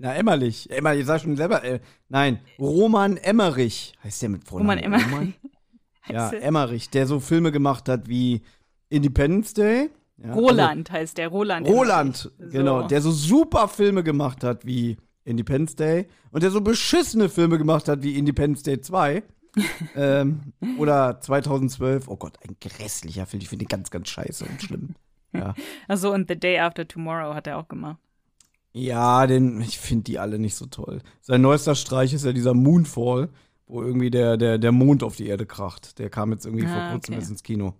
Na, 0.00 0.14
Emmerlich. 0.14 0.70
Emmerlich, 0.70 1.06
sag 1.06 1.20
schon 1.20 1.36
selber, 1.36 1.64
äh, 1.64 1.80
nein, 2.08 2.40
Roman 2.58 3.16
Emmerich 3.16 3.92
heißt 4.04 4.22
der 4.22 4.28
mit 4.28 4.44
Vornamen. 4.44 4.78
Roman 4.84 5.02
Emmerich. 5.02 5.34
Ja, 6.10 6.22
Heißt 6.24 6.34
er- 6.34 6.42
Emmerich, 6.42 6.88
der 6.88 7.06
so 7.06 7.20
Filme 7.20 7.52
gemacht 7.52 7.86
hat 7.88 8.08
wie 8.08 8.40
Independence 8.88 9.52
Day. 9.52 9.90
Ja, 10.16 10.32
Roland 10.32 10.90
heißt 10.90 11.18
der, 11.18 11.28
Roland. 11.28 11.66
Also, 11.66 11.78
Roland, 11.78 12.32
Emmerich. 12.38 12.52
genau, 12.54 12.80
So. 12.82 12.88
der 12.88 13.00
so 13.02 13.10
super 13.10 13.68
Filme 13.68 14.02
gemacht 14.02 14.42
hat 14.42 14.64
wie 14.64 14.96
Independence 15.24 15.76
Day 15.76 16.06
und 16.30 16.42
der 16.42 16.50
so 16.50 16.62
beschissene 16.62 17.28
Filme 17.28 17.58
gemacht 17.58 17.88
hat 17.88 18.02
wie 18.02 18.16
Independence 18.16 18.62
Day 18.62 18.80
2. 18.80 19.22
ähm, 19.96 20.52
oder 20.78 21.20
2012, 21.20 22.08
oh 22.08 22.16
Gott, 22.16 22.38
ein 22.48 22.56
grässlicher 22.60 23.26
Film, 23.26 23.42
ich 23.42 23.48
finde 23.50 23.64
den 23.66 23.68
ganz, 23.68 23.90
ganz 23.90 24.08
scheiße 24.08 24.46
und 24.46 24.62
schlimm. 24.62 24.94
Ja, 25.34 25.54
Also 25.88 26.12
und 26.12 26.28
The 26.30 26.38
Day 26.40 26.58
After 26.58 26.88
Tomorrow 26.88 27.34
hat 27.34 27.46
er 27.46 27.58
auch 27.58 27.68
gemacht. 27.68 27.98
Ja 28.78 29.26
den, 29.26 29.60
ich 29.60 29.78
finde 29.78 30.04
die 30.04 30.18
alle 30.18 30.38
nicht 30.38 30.54
so 30.54 30.66
toll. 30.66 31.00
Sein 31.20 31.40
neuester 31.42 31.74
Streich 31.74 32.12
ist 32.14 32.24
ja 32.24 32.32
dieser 32.32 32.54
Moonfall, 32.54 33.28
wo 33.66 33.82
irgendwie 33.82 34.10
der, 34.10 34.36
der, 34.36 34.58
der 34.58 34.72
Mond 34.72 35.02
auf 35.02 35.16
die 35.16 35.26
Erde 35.26 35.44
kracht. 35.46 35.98
Der 35.98 36.08
kam 36.10 36.32
jetzt 36.32 36.46
irgendwie 36.46 36.66
vor 36.66 36.76
Ah, 36.76 36.92
kurzem 36.92 37.14
okay. 37.16 37.24
ins 37.28 37.42
Kino. 37.42 37.74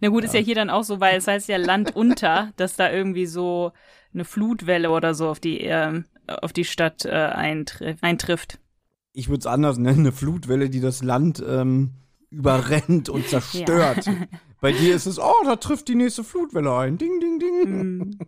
Na 0.00 0.08
gut, 0.08 0.24
ist 0.24 0.34
ja 0.34 0.40
hier 0.40 0.54
dann 0.54 0.70
auch 0.70 0.84
so, 0.84 1.00
weil 1.00 1.16
es 1.18 1.26
heißt 1.26 1.48
ja 1.48 1.56
Land 1.58 1.94
unter, 1.96 2.52
dass 2.56 2.76
da 2.76 2.90
irgendwie 2.90 3.26
so 3.26 3.72
eine 4.14 4.24
Flutwelle 4.24 4.90
oder 4.90 5.14
so 5.14 5.28
auf 5.28 5.40
die, 5.40 5.58
ähm, 5.60 6.04
auf 6.26 6.52
die 6.52 6.64
Stadt 6.64 7.04
äh, 7.04 7.10
eintri 7.10 7.96
eintrifft. 8.00 8.58
ich 9.12 9.28
würde 9.28 9.40
es 9.40 9.46
anders 9.46 9.76
nennen, 9.78 10.00
eine 10.00 10.12
Flutwelle, 10.12 10.70
die 10.70 10.80
das 10.80 11.02
Land 11.02 11.42
ähm, 11.46 11.90
überrennt 12.30 13.08
und 13.08 13.28
zerstört. 13.28 14.08
Bei 14.60 14.72
dir 14.72 14.94
ist 14.94 15.06
es, 15.06 15.18
oh, 15.18 15.32
da 15.44 15.56
trifft 15.56 15.88
die 15.88 15.94
nächste 15.94 16.24
Flutwelle 16.24 16.74
ein. 16.74 16.96
Ding, 16.96 17.20
ding, 17.20 17.38
ding. 17.38 17.62
Hm. 17.64 18.18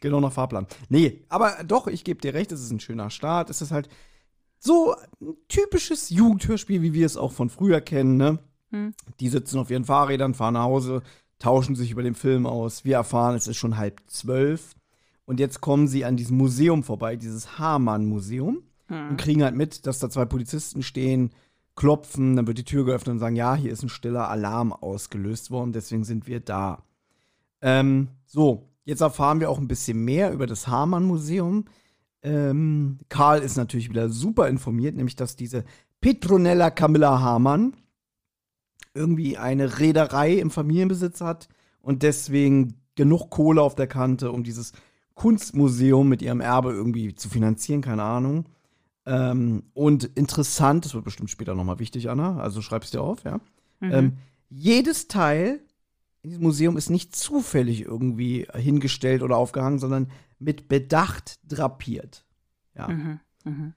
Genau 0.00 0.20
nach 0.20 0.32
Fahrplan. 0.32 0.66
Nee, 0.88 1.24
aber 1.28 1.64
doch, 1.64 1.86
ich 1.86 2.04
gebe 2.04 2.20
dir 2.20 2.34
recht, 2.34 2.52
es 2.52 2.62
ist 2.62 2.70
ein 2.70 2.80
schöner 2.80 3.10
Start. 3.10 3.50
Es 3.50 3.62
ist 3.62 3.70
halt 3.70 3.88
so 4.58 4.94
ein 5.20 5.34
typisches 5.48 6.10
Jugendhörspiel, 6.10 6.82
wie 6.82 6.92
wir 6.92 7.06
es 7.06 7.16
auch 7.16 7.32
von 7.32 7.50
früher 7.50 7.80
kennen, 7.80 8.16
ne? 8.16 8.38
Hm. 8.70 8.92
Die 9.20 9.28
sitzen 9.28 9.58
auf 9.58 9.70
ihren 9.70 9.84
Fahrrädern, 9.84 10.34
fahren 10.34 10.54
nach 10.54 10.64
Hause, 10.64 11.02
tauschen 11.38 11.74
sich 11.76 11.90
über 11.90 12.02
den 12.02 12.14
Film 12.14 12.46
aus. 12.46 12.84
Wir 12.84 12.96
erfahren, 12.96 13.36
es 13.36 13.46
ist 13.46 13.56
schon 13.56 13.76
halb 13.78 14.02
zwölf. 14.08 14.74
Und 15.24 15.40
jetzt 15.40 15.60
kommen 15.60 15.88
sie 15.88 16.04
an 16.04 16.16
diesem 16.16 16.36
Museum 16.36 16.82
vorbei, 16.82 17.16
dieses 17.16 17.58
Hamann-Museum 17.58 18.62
Hm. 18.88 19.10
und 19.10 19.16
kriegen 19.18 19.42
halt 19.42 19.54
mit, 19.54 19.86
dass 19.86 19.98
da 19.98 20.10
zwei 20.10 20.24
Polizisten 20.24 20.82
stehen, 20.82 21.30
klopfen, 21.76 22.36
dann 22.36 22.46
wird 22.46 22.58
die 22.58 22.64
Tür 22.64 22.84
geöffnet 22.84 23.14
und 23.14 23.18
sagen, 23.18 23.36
ja, 23.36 23.54
hier 23.54 23.70
ist 23.70 23.82
ein 23.82 23.88
stiller 23.88 24.28
Alarm 24.28 24.72
ausgelöst 24.72 25.50
worden, 25.50 25.72
deswegen 25.72 26.04
sind 26.04 26.26
wir 26.26 26.40
da. 26.40 26.82
Ähm, 27.60 28.08
so, 28.26 28.67
jetzt 28.88 29.02
erfahren 29.02 29.38
wir 29.38 29.50
auch 29.50 29.58
ein 29.58 29.68
bisschen 29.68 30.02
mehr 30.02 30.32
über 30.32 30.46
das 30.46 30.66
Hamann-Museum. 30.66 31.66
Ähm, 32.22 32.98
Karl 33.10 33.42
ist 33.42 33.58
natürlich 33.58 33.90
wieder 33.90 34.08
super 34.08 34.48
informiert, 34.48 34.96
nämlich 34.96 35.14
dass 35.14 35.36
diese 35.36 35.64
Petronella 36.00 36.70
Camilla 36.70 37.20
Hamann 37.20 37.76
irgendwie 38.94 39.36
eine 39.36 39.78
Reederei 39.78 40.38
im 40.38 40.50
Familienbesitz 40.50 41.20
hat 41.20 41.50
und 41.82 42.02
deswegen 42.02 42.80
genug 42.94 43.28
Kohle 43.28 43.60
auf 43.60 43.74
der 43.74 43.88
Kante, 43.88 44.32
um 44.32 44.42
dieses 44.42 44.72
Kunstmuseum 45.12 46.08
mit 46.08 46.22
ihrem 46.22 46.40
Erbe 46.40 46.72
irgendwie 46.72 47.14
zu 47.14 47.28
finanzieren, 47.28 47.82
keine 47.82 48.04
Ahnung. 48.04 48.46
Ähm, 49.04 49.64
und 49.74 50.04
interessant, 50.04 50.86
das 50.86 50.94
wird 50.94 51.04
bestimmt 51.04 51.28
später 51.28 51.54
nochmal 51.54 51.78
wichtig, 51.78 52.08
Anna, 52.08 52.40
also 52.40 52.62
schreib's 52.62 52.90
dir 52.90 53.02
auf, 53.02 53.22
ja. 53.24 53.38
Mhm. 53.80 53.92
Ähm, 53.92 54.12
jedes 54.48 55.08
Teil 55.08 55.60
in 56.22 56.30
diesem 56.30 56.42
Museum 56.44 56.76
ist 56.76 56.90
nicht 56.90 57.14
zufällig 57.14 57.82
irgendwie 57.82 58.46
hingestellt 58.54 59.22
oder 59.22 59.36
aufgehangen, 59.36 59.78
sondern 59.78 60.10
mit 60.38 60.68
Bedacht 60.68 61.38
drapiert. 61.46 62.24
Ja. 62.76 62.88
Mhm. 62.88 63.20
Mhm. 63.44 63.74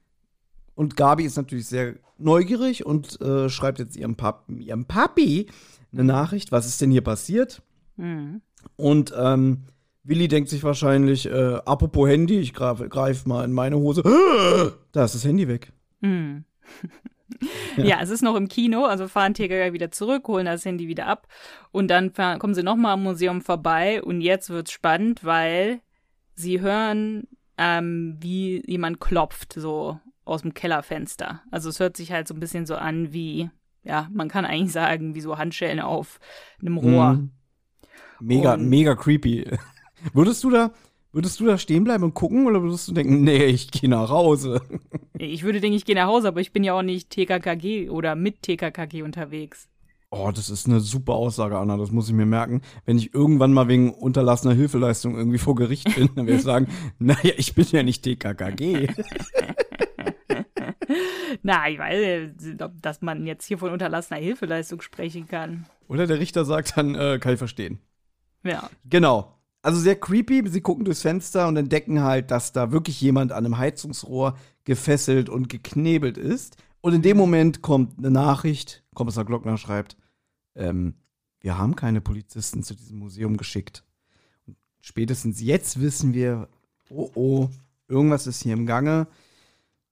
Und 0.74 0.96
Gabi 0.96 1.24
ist 1.24 1.36
natürlich 1.36 1.66
sehr 1.66 1.96
neugierig 2.18 2.86
und 2.86 3.20
äh, 3.20 3.48
schreibt 3.48 3.78
jetzt 3.78 3.96
ihrem, 3.96 4.16
Pap 4.16 4.44
ihrem 4.48 4.86
Papi 4.86 5.48
eine 5.92 6.04
Nachricht, 6.04 6.52
was 6.52 6.66
ist 6.66 6.80
denn 6.80 6.90
hier 6.90 7.02
passiert? 7.02 7.62
Mhm. 7.96 8.40
Und 8.76 9.12
ähm, 9.16 9.64
Willi 10.04 10.28
denkt 10.28 10.48
sich 10.50 10.64
wahrscheinlich, 10.64 11.26
äh, 11.26 11.60
apropos 11.64 12.08
Handy, 12.08 12.38
ich 12.38 12.54
greife 12.54 12.88
greif 12.88 13.26
mal 13.26 13.44
in 13.44 13.52
meine 13.52 13.76
Hose. 13.76 14.02
Da 14.92 15.04
ist 15.04 15.14
das 15.14 15.24
Handy 15.24 15.48
weg. 15.48 15.72
Mhm. 16.00 16.44
Ja. 17.76 18.00
es 18.00 18.10
ist 18.10 18.22
noch 18.22 18.36
im 18.36 18.48
Kino, 18.48 18.84
also 18.84 19.08
fahren 19.08 19.34
TKG 19.34 19.72
wieder 19.72 19.90
zurück, 19.90 20.28
holen 20.28 20.46
das 20.46 20.64
Handy 20.64 20.88
wieder 20.88 21.06
ab 21.06 21.26
und 21.70 21.88
dann 21.88 22.10
fahren, 22.10 22.38
kommen 22.38 22.54
sie 22.54 22.62
nochmal 22.62 22.92
am 22.94 23.02
Museum 23.02 23.40
vorbei 23.40 24.02
und 24.02 24.20
jetzt 24.20 24.50
wird's 24.50 24.72
spannend, 24.72 25.24
weil 25.24 25.80
sie 26.34 26.60
hören, 26.60 27.26
ähm, 27.58 28.16
wie 28.20 28.62
jemand 28.66 29.00
klopft, 29.00 29.52
so 29.54 29.98
aus 30.24 30.42
dem 30.42 30.54
Kellerfenster. 30.54 31.42
Also 31.50 31.68
es 31.68 31.80
hört 31.80 31.96
sich 31.96 32.12
halt 32.12 32.28
so 32.28 32.34
ein 32.34 32.40
bisschen 32.40 32.66
so 32.66 32.76
an 32.76 33.12
wie, 33.12 33.50
ja, 33.82 34.08
man 34.12 34.28
kann 34.28 34.44
eigentlich 34.44 34.72
sagen, 34.72 35.14
wie 35.14 35.20
so 35.20 35.38
Handschellen 35.38 35.80
auf 35.80 36.20
einem 36.60 36.76
Rohr. 36.78 37.14
Mhm. 37.14 37.30
Mega, 38.20 38.54
Und- 38.54 38.68
mega 38.68 38.94
creepy. 38.94 39.46
würdest 40.14 40.42
du 40.44 40.50
da, 40.50 40.72
würdest 41.12 41.40
du 41.40 41.46
da 41.46 41.58
stehen 41.58 41.84
bleiben 41.84 42.04
und 42.04 42.14
gucken 42.14 42.46
oder 42.46 42.62
würdest 42.62 42.88
du 42.88 42.92
denken, 42.92 43.22
nee, 43.22 43.44
ich 43.46 43.70
gehe 43.70 43.90
nach 43.90 44.10
Hause? 44.10 44.60
Ich 45.18 45.44
würde 45.44 45.60
denken, 45.60 45.76
ich 45.76 45.84
gehe 45.84 45.94
nach 45.94 46.08
Hause, 46.08 46.26
aber 46.26 46.40
ich 46.40 46.52
bin 46.52 46.64
ja 46.64 46.74
auch 46.74 46.82
nicht 46.82 47.10
TKKG 47.10 47.90
oder 47.90 48.16
mit 48.16 48.42
TKKG 48.42 49.02
unterwegs. 49.02 49.68
Oh, 50.10 50.32
das 50.34 50.50
ist 50.50 50.66
eine 50.66 50.80
super 50.80 51.12
Aussage, 51.12 51.56
Anna, 51.58 51.76
das 51.76 51.92
muss 51.92 52.08
ich 52.08 52.14
mir 52.14 52.26
merken. 52.26 52.60
Wenn 52.86 52.98
ich 52.98 53.14
irgendwann 53.14 53.52
mal 53.52 53.68
wegen 53.68 53.94
unterlassener 53.94 54.54
Hilfeleistung 54.54 55.16
irgendwie 55.16 55.38
vor 55.38 55.54
Gericht 55.54 55.94
bin, 55.94 56.08
dann 56.16 56.26
werde 56.26 56.38
ich 56.38 56.42
sagen, 56.42 56.66
naja, 56.98 57.34
ich 57.36 57.54
bin 57.54 57.64
ja 57.70 57.84
nicht 57.84 58.02
TKKG. 58.02 58.88
Na, 61.42 61.68
ich 61.68 61.78
weiß, 61.78 62.32
nicht, 62.40 62.62
ob- 62.62 62.80
dass 62.82 63.02
man 63.02 63.26
jetzt 63.26 63.46
hier 63.46 63.58
von 63.58 63.70
unterlassener 63.70 64.18
Hilfeleistung 64.18 64.80
sprechen 64.80 65.26
kann. 65.28 65.66
Oder 65.88 66.06
der 66.06 66.18
Richter 66.18 66.44
sagt 66.44 66.76
dann, 66.76 66.94
äh, 66.94 67.18
kann 67.20 67.32
ich 67.34 67.38
verstehen. 67.38 67.78
Ja. 68.44 68.70
Genau. 68.88 69.36
Also 69.62 69.80
sehr 69.80 69.98
creepy. 69.98 70.48
Sie 70.48 70.60
gucken 70.60 70.84
durchs 70.84 71.02
Fenster 71.02 71.48
und 71.48 71.56
entdecken 71.56 72.02
halt, 72.02 72.30
dass 72.30 72.52
da 72.52 72.72
wirklich 72.72 73.00
jemand 73.00 73.32
an 73.32 73.46
einem 73.46 73.58
Heizungsrohr 73.58 74.36
gefesselt 74.64 75.28
und 75.28 75.48
geknebelt 75.48 76.18
ist. 76.18 76.56
Und 76.80 76.94
in 76.94 77.02
dem 77.02 77.16
Moment 77.16 77.62
kommt 77.62 77.98
eine 77.98 78.10
Nachricht, 78.10 78.82
Kommissar 78.94 79.24
Glockner 79.24 79.56
schreibt, 79.56 79.96
ähm, 80.56 80.94
wir 81.40 81.58
haben 81.58 81.76
keine 81.76 82.00
Polizisten 82.00 82.62
zu 82.62 82.74
diesem 82.74 82.98
Museum 82.98 83.36
geschickt. 83.36 83.84
Und 84.46 84.56
spätestens 84.80 85.40
jetzt 85.40 85.80
wissen 85.80 86.12
wir, 86.12 86.48
oh 86.88 87.10
oh, 87.14 87.48
irgendwas 87.88 88.26
ist 88.26 88.42
hier 88.42 88.54
im 88.54 88.66
Gange. 88.66 89.06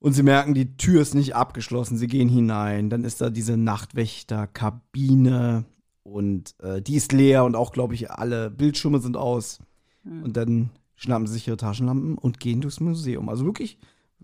Und 0.01 0.15
sie 0.15 0.25
merken, 0.25 0.55
die 0.55 0.77
Tür 0.77 1.03
ist 1.03 1.15
nicht 1.15 1.37
abgeschlossen. 1.37 1.99
Sie 1.99 2.09
gehen 2.09 2.29
hinein. 2.29 2.91
Dann 2.91 3.05
ist 3.05 3.21
da 3.21 3.31
diese 3.31 3.57
Nachtwächterkabine 3.57 5.65
und 6.11 6.55
äh, 6.63 6.83
die 6.83 6.97
ist 6.97 7.13
leer 7.13 7.45
und 7.45 7.55
auch, 7.57 7.73
glaube 7.73 7.95
ich, 7.95 8.11
alle 8.11 8.51
Bildschirme 8.51 8.99
sind 9.01 9.17
aus. 9.17 9.59
Und 10.05 10.37
dann 10.37 10.71
schnappen 10.97 11.27
sie 11.27 11.35
sich 11.35 11.47
ihre 11.47 11.57
Taschenlampen 11.59 12.17
und 12.17 12.41
gehen 12.41 12.61
durchs 12.63 12.81
Museum. 12.81 13.29
Also 13.29 13.45
wirklich 13.45 13.79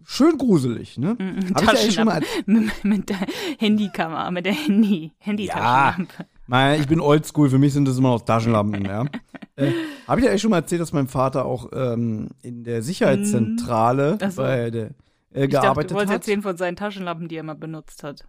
schön 0.04 0.38
gruselig, 0.38 0.96
ne? 0.98 1.16
Mhm, 1.18 1.54
Hab 1.54 1.74
ich 1.74 1.84
ja 1.86 1.90
schon 1.92 2.04
mal 2.06 2.22
mit, 2.46 2.84
mit 2.84 3.08
der 3.10 3.18
Handykamera, 3.58 4.30
mit 4.30 4.46
der 4.46 4.54
Handy, 4.54 5.12
Handytaschenlampe. 5.18 6.26
Nein, 6.46 6.80
ich 6.80 6.86
bin 6.88 7.00
oldschool, 7.00 7.50
für 7.50 7.58
mich 7.58 7.72
sind 7.74 7.86
das 7.86 7.98
immer 7.98 8.10
noch 8.10 8.22
Taschenlampen, 8.22 8.84
ja. 8.84 9.04
Äh, 9.58 9.72
Habe 10.06 10.20
ich 10.20 10.26
ja 10.26 10.36
schon 10.36 10.50
mal 10.50 10.58
erzählt, 10.58 10.82
dass 10.82 10.92
mein 10.92 11.08
Vater 11.08 11.46
auch 11.46 11.70
ähm, 11.72 12.28
in 12.42 12.62
der 12.62 12.82
Sicherheitszentrale 12.82 14.18
Ach 14.20 14.30
so. 14.30 14.42
bei 14.42 14.70
der, 14.70 14.84
äh, 14.84 14.90
Ich 15.44 15.48
dachte, 15.48 15.48
gearbeitet 15.48 15.90
du 15.90 15.94
wolltest 15.94 16.12
hat? 16.12 16.20
erzählen 16.20 16.42
von 16.42 16.56
seinen 16.58 16.76
Taschenlampen, 16.76 17.28
die 17.28 17.36
er 17.36 17.40
immer 17.40 17.54
benutzt 17.54 18.02
hat. 18.02 18.26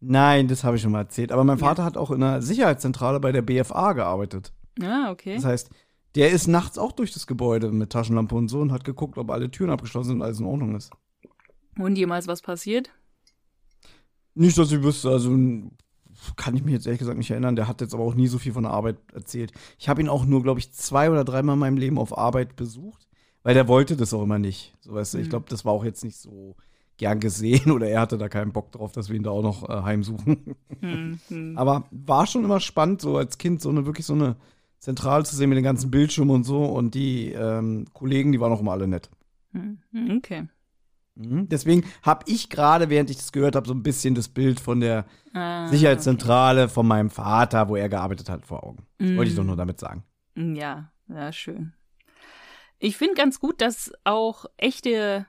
Nein, 0.00 0.48
das 0.48 0.64
habe 0.64 0.76
ich 0.76 0.82
schon 0.82 0.92
mal 0.92 1.00
erzählt. 1.00 1.32
Aber 1.32 1.44
mein 1.44 1.58
Ja. 1.58 1.66
Vater 1.66 1.84
hat 1.84 1.96
auch 1.96 2.10
in 2.10 2.20
der 2.20 2.42
Sicherheitszentrale 2.42 3.20
bei 3.20 3.32
der 3.32 3.42
BFA 3.42 3.92
gearbeitet. 3.94 4.52
Ah, 4.82 5.10
okay. 5.10 5.36
Das 5.36 5.44
heißt, 5.44 5.70
der 6.14 6.30
ist 6.30 6.46
nachts 6.46 6.78
auch 6.78 6.92
durch 6.92 7.12
das 7.12 7.26
Gebäude 7.26 7.70
mit 7.70 7.90
Taschenlampe 7.90 8.34
und 8.34 8.48
so 8.48 8.60
und 8.60 8.72
hat 8.72 8.84
geguckt, 8.84 9.18
ob 9.18 9.30
alle 9.30 9.50
Türen 9.50 9.70
abgeschlossen 9.70 10.08
sind 10.08 10.16
und 10.18 10.22
alles 10.22 10.40
in 10.40 10.46
Ordnung 10.46 10.74
ist. 10.74 10.90
Und 11.78 11.96
jemals 11.96 12.26
was 12.26 12.42
passiert? 12.42 12.90
Nicht, 14.34 14.56
dass 14.58 14.72
ich 14.72 14.82
wüsste, 14.82 15.10
also 15.10 15.30
kann 16.36 16.56
ich 16.56 16.64
mich 16.64 16.72
jetzt 16.72 16.86
ehrlich 16.86 16.98
gesagt 16.98 17.18
nicht 17.18 17.30
erinnern. 17.30 17.56
Der 17.56 17.68
hat 17.68 17.80
jetzt 17.80 17.94
aber 17.94 18.04
auch 18.04 18.14
nie 18.14 18.26
so 18.26 18.38
viel 18.38 18.52
von 18.52 18.64
der 18.64 18.72
Arbeit 18.72 18.96
erzählt. 19.12 19.52
Ich 19.78 19.88
habe 19.88 20.00
ihn 20.00 20.08
auch 20.08 20.24
nur, 20.24 20.42
glaube 20.42 20.60
ich, 20.60 20.72
zwei 20.72 21.10
oder 21.10 21.24
dreimal 21.24 21.54
in 21.54 21.60
meinem 21.60 21.76
Leben 21.76 21.98
auf 21.98 22.16
Arbeit 22.16 22.56
besucht, 22.56 23.06
weil 23.42 23.54
der 23.54 23.68
wollte 23.68 23.96
das 23.96 24.14
auch 24.14 24.22
immer 24.22 24.38
nicht. 24.38 24.74
So 24.80 24.94
weißt 24.94 25.14
du, 25.14 25.18
mhm. 25.18 25.24
ich 25.24 25.30
glaube, 25.30 25.46
das 25.48 25.64
war 25.64 25.72
auch 25.72 25.84
jetzt 25.84 26.04
nicht 26.04 26.16
so 26.16 26.56
gern 26.98 27.20
gesehen 27.20 27.70
oder 27.70 27.88
er 27.88 28.00
hatte 28.00 28.18
da 28.18 28.28
keinen 28.28 28.52
Bock 28.52 28.72
drauf, 28.72 28.92
dass 28.92 29.08
wir 29.08 29.16
ihn 29.16 29.22
da 29.22 29.30
auch 29.30 29.42
noch 29.42 29.68
äh, 29.68 29.82
heimsuchen. 29.82 30.56
Mhm. 30.80 31.56
aber 31.56 31.84
war 31.90 32.26
schon 32.26 32.44
immer 32.44 32.60
spannend, 32.60 33.00
so 33.00 33.16
als 33.16 33.38
Kind 33.38 33.62
so 33.62 33.70
eine 33.70 33.86
wirklich 33.86 34.06
so 34.06 34.14
eine 34.14 34.36
Zentrale 34.78 35.24
zu 35.24 35.34
sehen 35.34 35.48
mit 35.48 35.56
den 35.56 35.64
ganzen 35.64 35.90
Bildschirmen 35.90 36.34
und 36.34 36.44
so 36.44 36.64
und 36.64 36.94
die 36.94 37.32
ähm, 37.32 37.86
Kollegen, 37.92 38.32
die 38.32 38.40
waren 38.40 38.52
auch 38.52 38.60
immer 38.60 38.72
alle 38.72 38.86
nett. 38.86 39.10
Mhm. 39.52 39.78
Okay. 40.18 40.48
Mhm. 41.16 41.48
Deswegen 41.48 41.84
habe 42.02 42.24
ich 42.26 42.50
gerade, 42.50 42.90
während 42.90 43.10
ich 43.10 43.16
das 43.16 43.32
gehört 43.32 43.56
habe, 43.56 43.66
so 43.66 43.74
ein 43.74 43.82
bisschen 43.82 44.14
das 44.14 44.28
Bild 44.28 44.60
von 44.60 44.80
der 44.80 45.06
ah, 45.32 45.66
Sicherheitszentrale 45.68 46.64
okay. 46.64 46.72
von 46.72 46.86
meinem 46.86 47.10
Vater, 47.10 47.68
wo 47.68 47.76
er 47.76 47.88
gearbeitet 47.88 48.28
hat, 48.28 48.46
vor 48.46 48.64
Augen. 48.64 48.86
Das 48.98 49.16
wollte 49.16 49.30
ich 49.30 49.36
doch 49.36 49.44
nur 49.44 49.56
damit 49.56 49.80
sagen. 49.80 50.04
Ja, 50.36 50.92
ja, 51.08 51.32
schön. 51.32 51.72
Ich 52.78 52.96
finde 52.98 53.14
ganz 53.14 53.40
gut, 53.40 53.62
dass 53.62 53.92
auch 54.04 54.44
echte, 54.58 55.26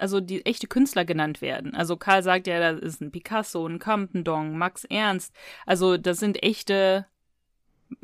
also 0.00 0.20
die 0.20 0.44
echte 0.46 0.66
Künstler 0.66 1.04
genannt 1.04 1.42
werden. 1.42 1.74
Also 1.74 1.96
Karl 1.96 2.22
sagt 2.22 2.46
ja, 2.46 2.58
da 2.58 2.78
ist 2.78 3.00
ein 3.00 3.12
Picasso, 3.12 3.66
ein 3.66 3.78
Campendong, 3.78 4.56
Max 4.56 4.84
Ernst. 4.84 5.34
Also 5.66 5.96
das 5.96 6.18
sind 6.18 6.42
echte, 6.42 7.06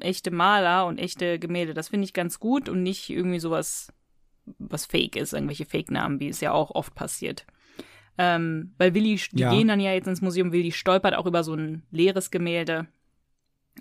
echte 0.00 0.30
Maler 0.30 0.86
und 0.86 0.98
echte 0.98 1.38
Gemälde. 1.38 1.74
Das 1.74 1.88
finde 1.88 2.04
ich 2.04 2.12
ganz 2.12 2.38
gut 2.38 2.68
und 2.68 2.82
nicht 2.82 3.10
irgendwie 3.10 3.38
sowas 3.40 3.92
was 4.58 4.86
fake 4.86 5.16
ist, 5.16 5.32
irgendwelche 5.32 5.66
Fake-Namen, 5.66 6.20
wie 6.20 6.28
es 6.28 6.40
ja 6.40 6.52
auch 6.52 6.70
oft 6.70 6.94
passiert. 6.94 7.46
Ähm, 8.18 8.74
weil 8.78 8.94
Willi, 8.94 9.20
die 9.32 9.40
ja. 9.40 9.50
gehen 9.50 9.68
dann 9.68 9.80
ja 9.80 9.92
jetzt 9.92 10.06
ins 10.06 10.22
Museum, 10.22 10.52
Willi 10.52 10.72
stolpert 10.72 11.14
auch 11.14 11.26
über 11.26 11.44
so 11.44 11.54
ein 11.54 11.82
leeres 11.90 12.30
Gemälde. 12.30 12.86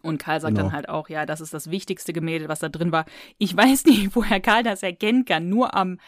Und 0.02 0.18
Karl 0.18 0.42
sagt 0.42 0.56
genau. 0.56 0.68
dann 0.68 0.76
halt 0.76 0.90
auch, 0.90 1.08
ja, 1.08 1.26
das 1.26 1.40
ist 1.40 1.54
das 1.54 1.72
wichtigste 1.72 2.12
Gemälde, 2.12 2.50
was 2.50 2.60
da 2.60 2.68
drin 2.70 2.92
war. 2.92 3.06
Ich 3.38 3.56
weiß 3.58 3.86
nicht, 3.86 4.16
woher 4.16 4.40
Karl 4.40 4.64
das 4.64 4.84
erkennen 4.84 5.26
kann. 5.26 5.50
Nur 5.50 5.76
am 5.76 6.00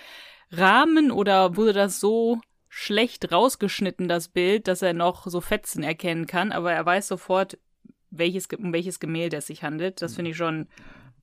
Rahmen 0.51 1.12
oder 1.12 1.58
wurde 1.58 1.74
das 1.74 2.00
so 2.00 2.39
schlecht 2.70 3.32
rausgeschnitten, 3.32 4.08
das 4.08 4.27
Bild, 4.27 4.68
dass 4.68 4.82
er 4.82 4.94
noch 4.94 5.27
so 5.27 5.42
Fetzen 5.42 5.84
erkennen 5.84 6.27
kann, 6.27 6.51
aber 6.51 6.72
er 6.72 6.86
weiß 6.86 7.08
sofort, 7.08 7.58
welches, 8.12 8.48
um 8.58 8.74
welches 8.74 9.00
Gemälde 9.00 9.38
es 9.38 9.48
sich 9.48 9.63
handelt. 9.63 10.01
Das 10.01 10.16
finde 10.16 10.32
ich 10.32 10.38
schon, 10.38 10.68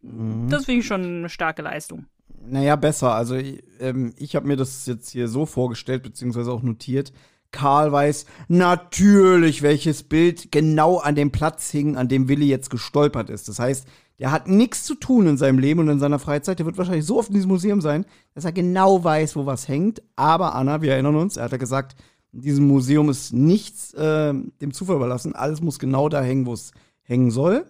mhm. 0.02 0.48
das 0.48 0.64
finde 0.66 0.80
ich 0.80 0.86
schon 0.86 1.04
eine 1.04 1.28
starke 1.28 1.62
Leistung. 1.62 2.06
Naja, 2.46 2.76
besser. 2.76 3.14
Also 3.14 3.36
ähm, 3.80 4.12
ich 4.18 4.36
habe 4.36 4.46
mir 4.46 4.56
das 4.56 4.86
jetzt 4.86 5.10
hier 5.10 5.28
so 5.28 5.46
vorgestellt, 5.46 6.02
beziehungsweise 6.02 6.52
auch 6.52 6.62
notiert. 6.62 7.12
Karl 7.52 7.92
weiß 7.92 8.26
natürlich, 8.48 9.62
welches 9.62 10.02
Bild 10.02 10.50
genau 10.50 10.98
an 10.98 11.14
dem 11.14 11.30
Platz 11.30 11.70
hing, 11.70 11.96
an 11.96 12.08
dem 12.08 12.28
Willi 12.28 12.46
jetzt 12.46 12.68
gestolpert 12.68 13.30
ist. 13.30 13.48
Das 13.48 13.60
heißt, 13.60 13.86
der 14.18 14.30
hat 14.30 14.48
nichts 14.48 14.84
zu 14.84 14.94
tun 14.94 15.26
in 15.26 15.36
seinem 15.36 15.58
Leben 15.58 15.80
und 15.80 15.88
in 15.88 15.98
seiner 15.98 16.18
Freizeit. 16.18 16.58
Der 16.58 16.66
wird 16.66 16.78
wahrscheinlich 16.78 17.04
so 17.04 17.18
oft 17.18 17.28
in 17.28 17.34
diesem 17.34 17.50
Museum 17.50 17.80
sein, 17.80 18.06
dass 18.34 18.44
er 18.44 18.52
genau 18.52 19.02
weiß, 19.02 19.34
wo 19.34 19.46
was 19.46 19.66
hängt. 19.66 20.02
Aber 20.14 20.54
Anna, 20.54 20.82
wir 20.82 20.92
erinnern 20.92 21.16
uns, 21.16 21.36
er 21.36 21.44
hat 21.44 21.52
ja 21.52 21.58
gesagt, 21.58 21.96
in 22.32 22.42
diesem 22.42 22.66
Museum 22.66 23.08
ist 23.10 23.32
nichts 23.32 23.92
äh, 23.94 24.32
dem 24.32 24.72
Zufall 24.72 24.96
überlassen. 24.96 25.34
Alles 25.34 25.60
muss 25.60 25.78
genau 25.78 26.08
da 26.08 26.22
hängen, 26.22 26.46
wo 26.46 26.52
es 26.52 26.72
hängen 27.02 27.30
soll. 27.30 27.66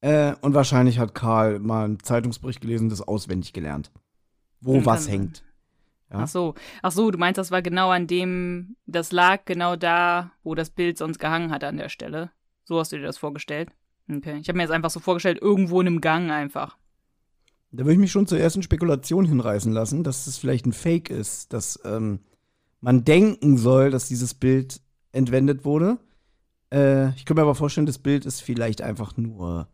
Äh, 0.00 0.34
und 0.40 0.54
wahrscheinlich 0.54 0.98
hat 0.98 1.14
Karl 1.14 1.58
mal 1.60 1.84
einen 1.84 2.00
Zeitungsbericht 2.00 2.60
gelesen, 2.60 2.88
das 2.88 3.06
auswendig 3.06 3.52
gelernt. 3.52 3.90
Wo 4.60 4.76
hm, 4.76 4.86
was 4.86 5.08
hängt. 5.08 5.44
Ja? 6.10 6.20
Ach 6.20 6.28
so, 6.28 6.54
ach 6.82 6.92
so, 6.92 7.10
du 7.10 7.18
meinst, 7.18 7.38
das 7.38 7.50
war 7.50 7.62
genau 7.62 7.90
an 7.90 8.06
dem, 8.06 8.76
das 8.86 9.12
lag 9.12 9.44
genau 9.44 9.76
da, 9.76 10.32
wo 10.42 10.54
das 10.54 10.70
Bild 10.70 10.98
sonst 10.98 11.18
gehangen 11.18 11.50
hat 11.50 11.64
an 11.64 11.78
der 11.78 11.88
Stelle. 11.88 12.30
So 12.64 12.78
hast 12.78 12.92
du 12.92 12.96
dir 12.96 13.06
das 13.06 13.18
vorgestellt? 13.18 13.70
Okay. 14.10 14.38
Ich 14.40 14.48
habe 14.48 14.56
mir 14.56 14.64
jetzt 14.64 14.72
einfach 14.72 14.90
so 14.90 15.00
vorgestellt, 15.00 15.38
irgendwo 15.40 15.80
in 15.80 15.86
einem 15.86 16.00
Gang 16.00 16.30
einfach. 16.30 16.76
Da 17.70 17.84
würde 17.84 17.94
ich 17.94 17.98
mich 17.98 18.12
schon 18.12 18.26
zur 18.26 18.38
ersten 18.38 18.62
Spekulation 18.62 19.24
hinreißen 19.24 19.72
lassen, 19.72 20.04
dass 20.04 20.26
es 20.26 20.36
vielleicht 20.36 20.66
ein 20.66 20.74
Fake 20.74 21.08
ist, 21.08 21.52
dass 21.52 21.80
ähm, 21.84 22.20
man 22.80 23.04
denken 23.04 23.56
soll, 23.56 23.90
dass 23.90 24.08
dieses 24.08 24.34
Bild 24.34 24.82
entwendet 25.12 25.64
wurde. 25.64 25.98
Äh, 26.70 27.10
ich 27.10 27.24
könnte 27.24 27.40
mir 27.40 27.42
aber 27.42 27.54
vorstellen, 27.54 27.86
das 27.86 27.98
Bild 27.98 28.26
ist 28.26 28.42
vielleicht 28.42 28.82
einfach 28.82 29.16
nur 29.16 29.68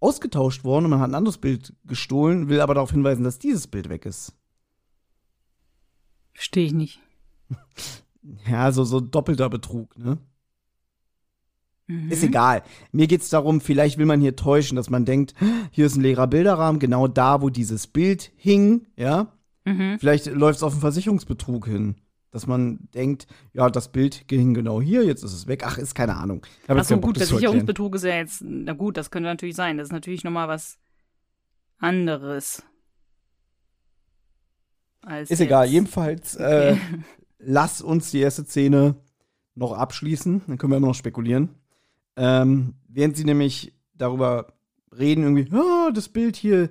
ausgetauscht 0.00 0.64
worden 0.64 0.86
und 0.86 0.90
man 0.90 1.00
hat 1.00 1.10
ein 1.10 1.14
anderes 1.14 1.38
Bild 1.38 1.74
gestohlen, 1.84 2.48
will 2.48 2.60
aber 2.60 2.74
darauf 2.74 2.90
hinweisen, 2.90 3.24
dass 3.24 3.38
dieses 3.38 3.66
Bild 3.66 3.88
weg 3.88 4.06
ist. 4.06 4.34
Verstehe 6.34 6.66
ich 6.66 6.72
nicht. 6.72 7.00
Ja, 8.50 8.72
so, 8.72 8.82
so 8.82 8.98
doppelter 8.98 9.48
Betrug, 9.48 9.96
ne? 9.96 10.18
Mhm. 11.86 12.10
Ist 12.10 12.24
egal. 12.24 12.62
Mir 12.92 13.06
geht 13.06 13.22
es 13.22 13.28
darum, 13.28 13.60
vielleicht 13.60 13.98
will 13.98 14.06
man 14.06 14.20
hier 14.20 14.36
täuschen, 14.36 14.76
dass 14.76 14.90
man 14.90 15.04
denkt, 15.04 15.34
hier 15.70 15.86
ist 15.86 15.96
ein 15.96 16.02
leerer 16.02 16.26
Bilderrahmen, 16.26 16.80
genau 16.80 17.06
da, 17.06 17.42
wo 17.42 17.48
dieses 17.48 17.86
Bild 17.86 18.32
hing, 18.36 18.86
ja? 18.96 19.32
Mhm. 19.64 19.98
Vielleicht 19.98 20.26
läuft 20.26 20.58
es 20.58 20.62
auf 20.62 20.72
einen 20.72 20.80
Versicherungsbetrug 20.80 21.66
hin. 21.66 21.96
Dass 22.32 22.46
man 22.46 22.88
denkt, 22.92 23.26
ja, 23.52 23.70
das 23.70 23.92
Bild 23.92 24.28
ging 24.28 24.52
genau 24.52 24.82
hier, 24.82 25.04
jetzt 25.04 25.22
ist 25.22 25.32
es 25.32 25.46
weg. 25.46 25.62
Ach, 25.64 25.78
ist 25.78 25.94
keine 25.94 26.16
Ahnung. 26.16 26.44
Ach 26.66 26.84
so, 26.84 26.98
gut, 26.98 27.16
Versicherungsbetrug 27.16 27.94
ist 27.94 28.04
ja 28.04 28.16
jetzt, 28.16 28.42
na 28.44 28.72
gut, 28.72 28.96
das 28.96 29.10
könnte 29.10 29.28
natürlich 29.28 29.56
sein. 29.56 29.78
Das 29.78 29.88
ist 29.88 29.92
natürlich 29.92 30.22
nochmal 30.22 30.48
was 30.48 30.78
anderes. 31.78 32.62
ist 35.08 35.30
jetzt. 35.30 35.40
egal, 35.40 35.66
jedenfalls 35.66 36.36
okay. 36.36 36.72
äh, 36.72 36.76
lass 37.38 37.80
uns 37.80 38.10
die 38.10 38.20
erste 38.20 38.44
Szene 38.44 38.96
noch 39.54 39.72
abschließen, 39.72 40.42
dann 40.46 40.58
können 40.58 40.72
wir 40.72 40.76
immer 40.76 40.88
noch 40.88 40.94
spekulieren. 40.94 41.50
Ähm, 42.16 42.74
während 42.88 43.16
sie 43.16 43.24
nämlich 43.24 43.72
darüber 43.94 44.54
reden, 44.96 45.22
irgendwie, 45.24 45.48
oh, 45.54 45.90
das 45.92 46.08
Bild 46.08 46.36
hier, 46.36 46.70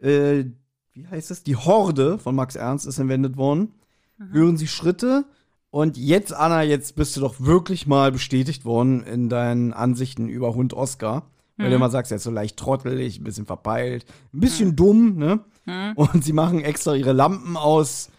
äh, 0.00 0.44
wie 0.92 1.06
heißt 1.06 1.30
das? 1.30 1.42
Die 1.42 1.56
Horde 1.56 2.18
von 2.18 2.34
Max 2.34 2.56
Ernst 2.56 2.86
ist 2.86 2.98
entwendet 2.98 3.36
worden 3.36 3.72
mhm. 4.18 4.32
hören 4.32 4.56
sie 4.56 4.66
Schritte. 4.66 5.24
Und 5.70 5.96
jetzt, 5.96 6.32
Anna, 6.32 6.62
jetzt 6.62 6.96
bist 6.96 7.16
du 7.16 7.20
doch 7.20 7.40
wirklich 7.40 7.86
mal 7.86 8.12
bestätigt 8.12 8.64
worden 8.64 9.02
in 9.02 9.28
deinen 9.28 9.72
Ansichten 9.72 10.28
über 10.28 10.54
Hund 10.54 10.72
Oscar. 10.72 11.28
Weil 11.56 11.66
mhm. 11.66 11.70
du 11.70 11.76
immer 11.76 11.90
sagst, 11.90 12.12
er 12.12 12.16
ist 12.16 12.24
so 12.24 12.30
leicht 12.30 12.56
trottelig, 12.56 13.18
ein 13.18 13.24
bisschen 13.24 13.46
verpeilt, 13.46 14.04
ein 14.32 14.40
bisschen 14.40 14.70
mhm. 14.70 14.76
dumm, 14.76 15.16
ne? 15.16 15.40
Mhm. 15.64 15.92
Und 15.96 16.24
sie 16.24 16.32
machen 16.32 16.60
extra 16.60 16.94
ihre 16.94 17.12
Lampen 17.12 17.56
aus, 17.56 18.10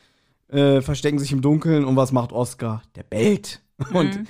äh, 0.49 0.81
verstecken 0.81 1.19
sich 1.19 1.31
im 1.31 1.41
Dunkeln. 1.41 1.85
Und 1.85 1.95
was 1.95 2.11
macht 2.11 2.31
Oscar? 2.31 2.81
Der 2.95 3.03
bellt. 3.03 3.61
Und 3.93 4.19
mhm. 4.19 4.27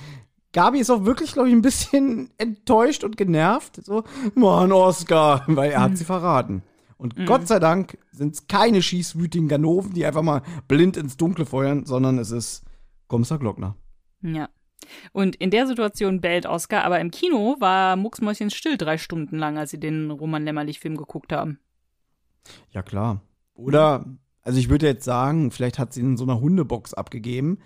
Gabi 0.52 0.78
ist 0.78 0.90
auch 0.90 1.04
wirklich, 1.04 1.32
glaube 1.32 1.48
ich, 1.48 1.54
ein 1.54 1.62
bisschen 1.62 2.30
enttäuscht 2.38 3.04
und 3.04 3.16
genervt. 3.16 3.84
So, 3.84 4.04
Mann, 4.34 4.72
Oscar, 4.72 5.44
weil 5.46 5.72
er 5.72 5.82
hat 5.82 5.92
mhm. 5.92 5.96
sie 5.96 6.04
verraten. 6.04 6.62
Und 6.96 7.16
mhm. 7.16 7.26
Gott 7.26 7.46
sei 7.46 7.58
Dank 7.58 7.98
sind 8.10 8.34
es 8.34 8.46
keine 8.48 8.82
schießwütigen 8.82 9.48
Ganoven, 9.48 9.94
die 9.94 10.04
einfach 10.04 10.22
mal 10.22 10.42
blind 10.66 10.96
ins 10.96 11.16
Dunkle 11.16 11.46
feuern, 11.46 11.84
sondern 11.84 12.18
es 12.18 12.32
ist 12.32 12.64
Kommissar 13.06 13.38
Glockner. 13.38 13.76
Ja. 14.20 14.48
Und 15.12 15.36
in 15.36 15.50
der 15.50 15.66
Situation 15.66 16.20
bellt 16.20 16.46
Oscar, 16.46 16.84
aber 16.84 17.00
im 17.00 17.10
Kino 17.10 17.56
war 17.60 17.96
Mucksmäuschen 17.96 18.50
still 18.50 18.76
drei 18.76 18.98
Stunden 18.98 19.38
lang, 19.38 19.58
als 19.58 19.70
sie 19.70 19.80
den 19.80 20.10
Roman 20.10 20.44
Lämmerlich-Film 20.44 20.96
geguckt 20.96 21.32
haben. 21.32 21.58
Ja, 22.70 22.82
klar. 22.82 23.20
Oder, 23.54 24.04
also 24.42 24.58
ich 24.58 24.68
würde 24.68 24.86
jetzt 24.86 25.04
sagen, 25.04 25.50
vielleicht 25.50 25.78
hat 25.78 25.92
sie 25.92 26.00
in 26.00 26.16
so 26.16 26.24
einer 26.24 26.40
Hundebox 26.40 26.94
abgegeben. 26.94 27.58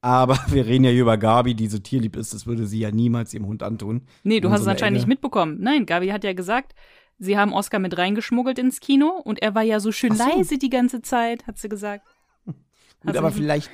Aber 0.00 0.38
wir 0.48 0.66
reden 0.66 0.84
ja 0.84 0.90
hier 0.90 1.02
über 1.02 1.16
Gabi, 1.16 1.54
die 1.54 1.68
so 1.68 1.78
tierlieb 1.78 2.16
ist. 2.16 2.34
Das 2.34 2.46
würde 2.46 2.66
sie 2.66 2.78
ja 2.78 2.90
niemals 2.90 3.34
ihrem 3.34 3.46
Hund 3.46 3.62
antun. 3.62 4.02
Nee, 4.22 4.40
du 4.40 4.50
hast 4.50 4.60
so 4.60 4.64
es 4.64 4.68
anscheinend 4.68 4.98
nicht 4.98 5.08
mitbekommen. 5.08 5.58
Nein, 5.60 5.86
Gabi 5.86 6.08
hat 6.08 6.24
ja 6.24 6.32
gesagt, 6.32 6.74
Sie 7.18 7.36
haben 7.36 7.52
Oscar 7.52 7.80
mit 7.80 7.98
reingeschmuggelt 7.98 8.58
ins 8.58 8.78
Kino 8.80 9.20
und 9.24 9.42
er 9.42 9.54
war 9.54 9.62
ja 9.62 9.80
so 9.80 9.90
schön 9.90 10.14
so. 10.14 10.24
leise 10.24 10.56
die 10.56 10.70
ganze 10.70 11.02
Zeit, 11.02 11.46
hat 11.46 11.58
sie 11.58 11.68
gesagt. 11.68 12.06
Gut, 12.46 13.16
aber 13.16 13.32
vielleicht, 13.32 13.70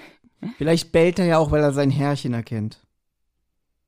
vielleicht 0.57 0.93
bellt 0.93 1.19
er 1.19 1.27
ja 1.27 1.39
auch, 1.39 1.51
weil 1.51 1.63
er 1.63 1.73
sein 1.73 1.91
Herrchen 1.91 2.33
erkennt. 2.33 2.87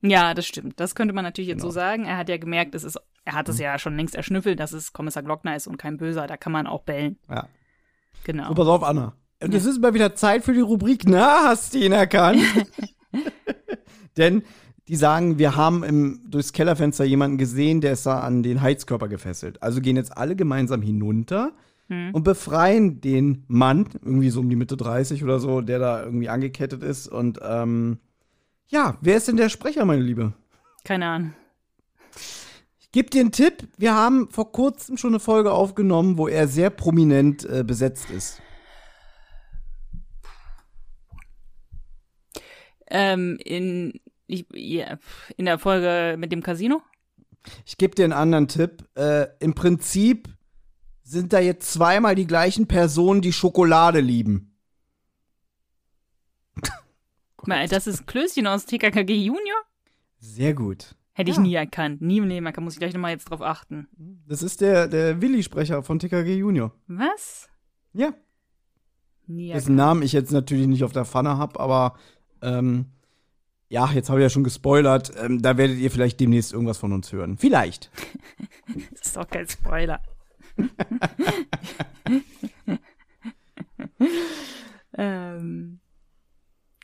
Ja, 0.02 0.34
das 0.34 0.46
stimmt. 0.46 0.78
Das 0.78 0.94
könnte 0.94 1.14
man 1.14 1.24
natürlich 1.24 1.48
jetzt 1.48 1.62
genau. 1.62 1.70
so 1.70 1.74
sagen. 1.74 2.04
Er 2.04 2.18
hat 2.18 2.28
ja 2.28 2.36
gemerkt, 2.36 2.74
es 2.74 2.84
ist, 2.84 2.98
er 3.24 3.32
hat 3.32 3.48
es 3.48 3.56
mhm. 3.56 3.62
ja 3.62 3.78
schon 3.78 3.96
längst 3.96 4.14
erschnüffelt, 4.14 4.60
dass 4.60 4.72
es 4.72 4.92
Kommissar 4.92 5.22
Glockner 5.22 5.56
ist 5.56 5.66
und 5.66 5.78
kein 5.78 5.96
Böser. 5.96 6.26
Da 6.26 6.36
kann 6.36 6.52
man 6.52 6.66
auch 6.66 6.82
bellen. 6.82 7.18
Ja. 7.30 7.48
Genau. 8.24 8.48
So, 8.48 8.54
pass 8.54 8.68
auf, 8.68 8.82
Anna. 8.82 9.14
Und 9.42 9.54
es 9.54 9.66
ist 9.66 9.80
mal 9.80 9.94
wieder 9.94 10.14
Zeit 10.14 10.44
für 10.44 10.54
die 10.54 10.60
Rubrik, 10.60 11.02
na, 11.06 11.44
hast 11.44 11.74
du 11.74 11.78
ihn 11.78 11.92
erkannt? 11.92 12.42
Denn 14.16 14.42
die 14.88 14.96
sagen, 14.96 15.38
wir 15.38 15.56
haben 15.56 15.82
im, 15.82 16.20
durchs 16.28 16.52
Kellerfenster 16.52 17.04
jemanden 17.04 17.38
gesehen, 17.38 17.80
der 17.80 17.92
ist 17.92 18.06
da 18.06 18.20
an 18.20 18.42
den 18.42 18.62
Heizkörper 18.62 19.08
gefesselt. 19.08 19.62
Also 19.62 19.80
gehen 19.80 19.96
jetzt 19.96 20.16
alle 20.16 20.36
gemeinsam 20.36 20.80
hinunter 20.80 21.52
hm. 21.88 22.10
und 22.14 22.22
befreien 22.22 23.00
den 23.00 23.44
Mann, 23.48 23.88
irgendwie 24.02 24.30
so 24.30 24.40
um 24.40 24.48
die 24.48 24.56
Mitte 24.56 24.76
30 24.76 25.24
oder 25.24 25.40
so, 25.40 25.60
der 25.60 25.80
da 25.80 26.02
irgendwie 26.02 26.28
angekettet 26.28 26.82
ist. 26.82 27.08
Und 27.08 27.40
ähm, 27.42 27.98
ja, 28.68 28.96
wer 29.00 29.16
ist 29.16 29.28
denn 29.28 29.36
der 29.36 29.48
Sprecher, 29.48 29.84
meine 29.84 30.02
Liebe? 30.02 30.32
Keine 30.84 31.06
Ahnung. 31.06 31.32
Ich 32.78 32.92
gebe 32.92 33.10
dir 33.10 33.20
einen 33.20 33.32
Tipp. 33.32 33.68
Wir 33.76 33.94
haben 33.94 34.28
vor 34.30 34.52
kurzem 34.52 34.96
schon 34.96 35.10
eine 35.10 35.20
Folge 35.20 35.52
aufgenommen, 35.52 36.16
wo 36.16 36.28
er 36.28 36.46
sehr 36.46 36.70
prominent 36.70 37.44
äh, 37.44 37.64
besetzt 37.64 38.10
ist. 38.10 38.40
Ähm, 42.88 43.38
in, 43.44 44.00
in 44.26 45.44
der 45.44 45.58
Folge 45.58 46.16
mit 46.18 46.32
dem 46.32 46.42
Casino? 46.42 46.82
Ich 47.64 47.76
gebe 47.78 47.94
dir 47.94 48.04
einen 48.04 48.12
anderen 48.12 48.48
Tipp. 48.48 48.84
Äh, 48.96 49.26
Im 49.40 49.54
Prinzip 49.54 50.28
sind 51.02 51.32
da 51.32 51.38
jetzt 51.38 51.72
zweimal 51.72 52.14
die 52.16 52.26
gleichen 52.26 52.66
Personen, 52.66 53.20
die 53.20 53.32
Schokolade 53.32 54.00
lieben. 54.00 54.52
Das 57.70 57.86
ist 57.86 58.06
Klößchen 58.08 58.46
aus 58.48 58.66
TKKG 58.66 59.14
Junior? 59.14 59.56
Sehr 60.18 60.52
gut. 60.52 60.96
Hätte 61.12 61.30
ich 61.30 61.36
Ja. 61.36 61.42
nie 61.42 61.54
erkannt. 61.54 62.02
Nie 62.02 62.18
im 62.18 62.24
Leben 62.26 62.44
erkannt. 62.44 62.64
Muss 62.64 62.74
ich 62.74 62.80
gleich 62.80 62.92
nochmal 62.92 63.12
jetzt 63.12 63.30
drauf 63.30 63.40
achten. 63.40 63.86
Das 64.26 64.42
ist 64.42 64.60
der, 64.60 64.88
der 64.88 65.20
Willi-Sprecher 65.22 65.82
von 65.84 65.98
TKG 66.00 66.34
Junior. 66.36 66.72
Was? 66.88 67.48
Ja. 67.92 68.12
Nie 69.28 69.52
Dessen 69.52 69.76
Namen 69.76 70.02
ich 70.02 70.12
jetzt 70.12 70.32
natürlich 70.32 70.66
nicht 70.66 70.82
auf 70.82 70.92
der 70.92 71.04
Pfanne 71.04 71.38
habe, 71.38 71.58
aber 71.60 71.96
ähm, 72.42 72.86
ja, 73.68 73.90
jetzt 73.92 74.08
habe 74.08 74.20
ich 74.20 74.24
ja 74.24 74.30
schon 74.30 74.44
gespoilert. 74.44 75.12
Ähm, 75.16 75.42
da 75.42 75.56
werdet 75.56 75.78
ihr 75.78 75.90
vielleicht 75.90 76.20
demnächst 76.20 76.52
irgendwas 76.52 76.78
von 76.78 76.92
uns 76.92 77.12
hören. 77.12 77.36
Vielleicht. 77.38 77.90
Das 78.90 79.06
ist 79.06 79.16
doch 79.16 79.28
kein 79.28 79.48
Spoiler. 79.48 80.02
ähm, 84.98 85.78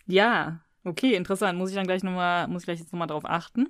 ja, 0.07 0.61
okay, 0.85 1.15
interessant. 1.15 1.59
Muss 1.59 1.71
ich 1.71 1.77
dann 1.77 1.87
gleich 1.87 2.05
nochmal, 2.05 2.47
muss 2.49 2.63
ich 2.63 2.67
gleich 2.67 2.79
jetzt 2.79 2.93
nochmal 2.93 3.09
drauf 3.09 3.25
achten? 3.25 3.69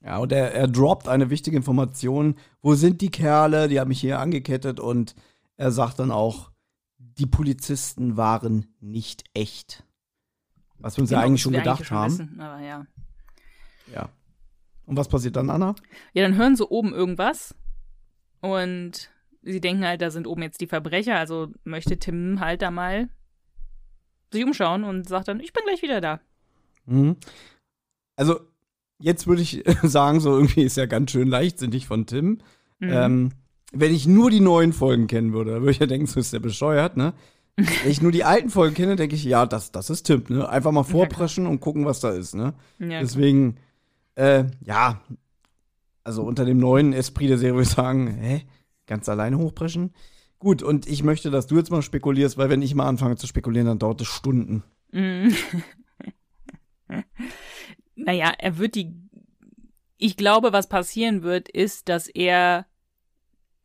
Ja, 0.00 0.18
und 0.18 0.32
er, 0.32 0.54
er 0.54 0.68
droppt 0.68 1.06
eine 1.06 1.30
wichtige 1.30 1.56
Information. 1.56 2.36
Wo 2.62 2.74
sind 2.74 3.00
die 3.00 3.10
Kerle? 3.10 3.68
Die 3.68 3.78
haben 3.78 3.88
mich 3.88 4.00
hier 4.00 4.20
angekettet 4.20 4.80
und 4.80 5.14
er 5.56 5.70
sagt 5.70 5.98
dann 5.98 6.10
auch, 6.10 6.50
die 6.98 7.26
Polizisten 7.26 8.16
waren 8.16 8.74
nicht 8.80 9.24
echt. 9.34 9.84
Was 10.80 10.96
wir 10.96 11.02
uns 11.02 11.10
ja 11.10 11.18
Genau, 11.18 11.26
eigentlich 11.26 11.40
was 11.40 11.42
schon 11.42 11.52
gedacht 11.52 11.90
haben. 11.90 12.12
wissen, 12.12 12.40
aber 12.40 12.62
ja. 12.64 12.86
Ja. 13.92 14.08
Und 14.86 14.96
was 14.96 15.08
passiert 15.08 15.36
dann, 15.36 15.50
Anna? 15.50 15.74
Ja, 16.14 16.22
dann 16.22 16.36
hören 16.36 16.56
sie 16.56 16.66
oben 16.66 16.92
irgendwas 16.94 17.54
und 18.40 19.10
sie 19.42 19.60
denken 19.60 19.84
halt, 19.84 20.00
da 20.02 20.10
sind 20.10 20.26
oben 20.26 20.42
jetzt 20.42 20.60
die 20.60 20.66
Verbrecher, 20.66 21.16
also 21.18 21.48
möchte 21.64 21.98
Tim 21.98 22.40
halt 22.40 22.62
da 22.62 22.70
mal 22.70 23.08
sich 24.32 24.44
umschauen 24.44 24.84
und 24.84 25.08
sagt 25.08 25.28
dann, 25.28 25.40
ich 25.40 25.52
bin 25.52 25.64
gleich 25.64 25.82
wieder 25.82 26.00
da. 26.00 26.20
Mhm. 26.86 27.16
Also, 28.16 28.40
jetzt 28.98 29.26
würde 29.26 29.42
ich 29.42 29.62
sagen, 29.82 30.20
so 30.20 30.36
irgendwie 30.36 30.62
ist 30.62 30.76
ja 30.76 30.86
ganz 30.86 31.10
schön 31.10 31.28
leichtsinnig 31.28 31.86
von 31.86 32.06
Tim. 32.06 32.40
Mhm. 32.78 32.90
Ähm, 32.90 33.30
wenn 33.72 33.92
ich 33.94 34.06
nur 34.06 34.30
die 34.30 34.40
neuen 34.40 34.72
Folgen 34.72 35.06
kennen 35.06 35.32
würde, 35.32 35.52
dann 35.52 35.60
würde 35.62 35.72
ich 35.72 35.78
ja 35.78 35.86
denken, 35.86 36.06
so 36.06 36.20
ist 36.20 36.32
der 36.32 36.40
bescheuert, 36.40 36.96
ne? 36.96 37.12
Wenn 37.82 37.90
ich 37.90 38.00
nur 38.00 38.12
die 38.12 38.22
alten 38.22 38.50
Folgen 38.50 38.76
kenne, 38.76 38.94
denke 38.94 39.16
ich, 39.16 39.24
ja, 39.24 39.44
das, 39.44 39.72
das 39.72 39.90
ist 39.90 40.04
Tim, 40.04 40.22
ne? 40.28 40.48
Einfach 40.48 40.70
mal 40.70 40.84
vorpreschen 40.84 41.46
und 41.46 41.58
gucken, 41.58 41.84
was 41.86 41.98
da 41.98 42.10
ist, 42.10 42.36
ne? 42.36 42.54
ja, 42.78 43.00
Deswegen, 43.00 43.56
äh, 44.14 44.44
ja, 44.64 45.00
also 46.04 46.22
unter 46.22 46.44
dem 46.44 46.58
neuen 46.58 46.92
Esprit 46.92 47.30
der 47.30 47.38
Serie 47.38 47.54
würde 47.54 47.68
ich 47.68 47.74
sagen, 47.74 48.06
hä? 48.06 48.42
Ganz 48.86 49.08
alleine 49.08 49.38
hochpreschen? 49.38 49.92
Gut, 50.38 50.62
und 50.62 50.86
ich 50.86 51.02
möchte, 51.02 51.32
dass 51.32 51.48
du 51.48 51.56
jetzt 51.56 51.72
mal 51.72 51.82
spekulierst, 51.82 52.38
weil 52.38 52.48
wenn 52.48 52.62
ich 52.62 52.76
mal 52.76 52.86
anfange 52.86 53.16
zu 53.16 53.26
spekulieren, 53.26 53.66
dann 53.66 53.80
dauert 53.80 54.00
es 54.02 54.06
Stunden. 54.06 54.62
Mhm. 54.92 55.34
naja, 57.96 58.32
er 58.38 58.58
wird 58.58 58.76
die. 58.76 58.94
Ich 59.96 60.16
glaube, 60.16 60.52
was 60.52 60.68
passieren 60.68 61.22
wird, 61.24 61.48
ist, 61.48 61.88
dass 61.88 62.06
er 62.06 62.66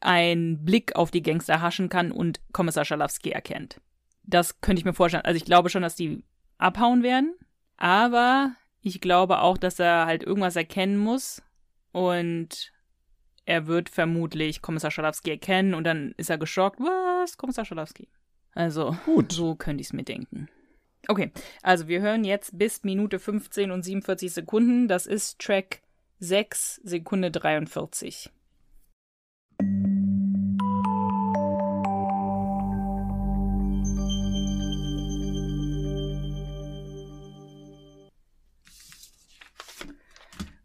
einen 0.03 0.63
Blick 0.63 0.95
auf 0.95 1.11
die 1.11 1.23
Gangster 1.23 1.61
haschen 1.61 1.89
kann 1.89 2.11
und 2.11 2.41
Kommissar 2.51 2.85
Schalowski 2.85 3.31
erkennt. 3.31 3.79
Das 4.23 4.61
könnte 4.61 4.79
ich 4.79 4.85
mir 4.85 4.93
vorstellen. 4.93 5.25
Also 5.25 5.37
ich 5.37 5.45
glaube 5.45 5.69
schon, 5.69 5.81
dass 5.81 5.95
die 5.95 6.23
abhauen 6.57 7.03
werden, 7.03 7.35
aber 7.77 8.55
ich 8.81 9.01
glaube 9.01 9.39
auch, 9.39 9.57
dass 9.57 9.79
er 9.79 10.05
halt 10.05 10.23
irgendwas 10.23 10.55
erkennen 10.55 10.97
muss 10.97 11.41
und 11.91 12.71
er 13.45 13.67
wird 13.67 13.89
vermutlich 13.89 14.61
Kommissar 14.61 14.91
Schalowski 14.91 15.31
erkennen 15.31 15.73
und 15.73 15.83
dann 15.83 16.13
ist 16.17 16.29
er 16.29 16.37
geschockt. 16.37 16.79
Was? 16.79 17.37
Kommissar 17.37 17.65
Schalowski. 17.65 18.07
Also, 18.53 18.95
Gut. 19.05 19.31
so 19.31 19.55
könnte 19.55 19.81
ich 19.81 19.87
es 19.87 19.93
mir 19.93 20.03
denken. 20.03 20.47
Okay, 21.07 21.31
also 21.61 21.87
wir 21.87 22.01
hören 22.01 22.23
jetzt 22.23 22.57
bis 22.57 22.83
Minute 22.83 23.19
15 23.19 23.71
und 23.71 23.83
47 23.83 24.31
Sekunden. 24.31 24.87
Das 24.87 25.05
ist 25.05 25.39
Track 25.39 25.81
6, 26.19 26.79
Sekunde 26.83 27.31
43. 27.31 28.31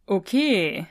Okay. 0.09 0.87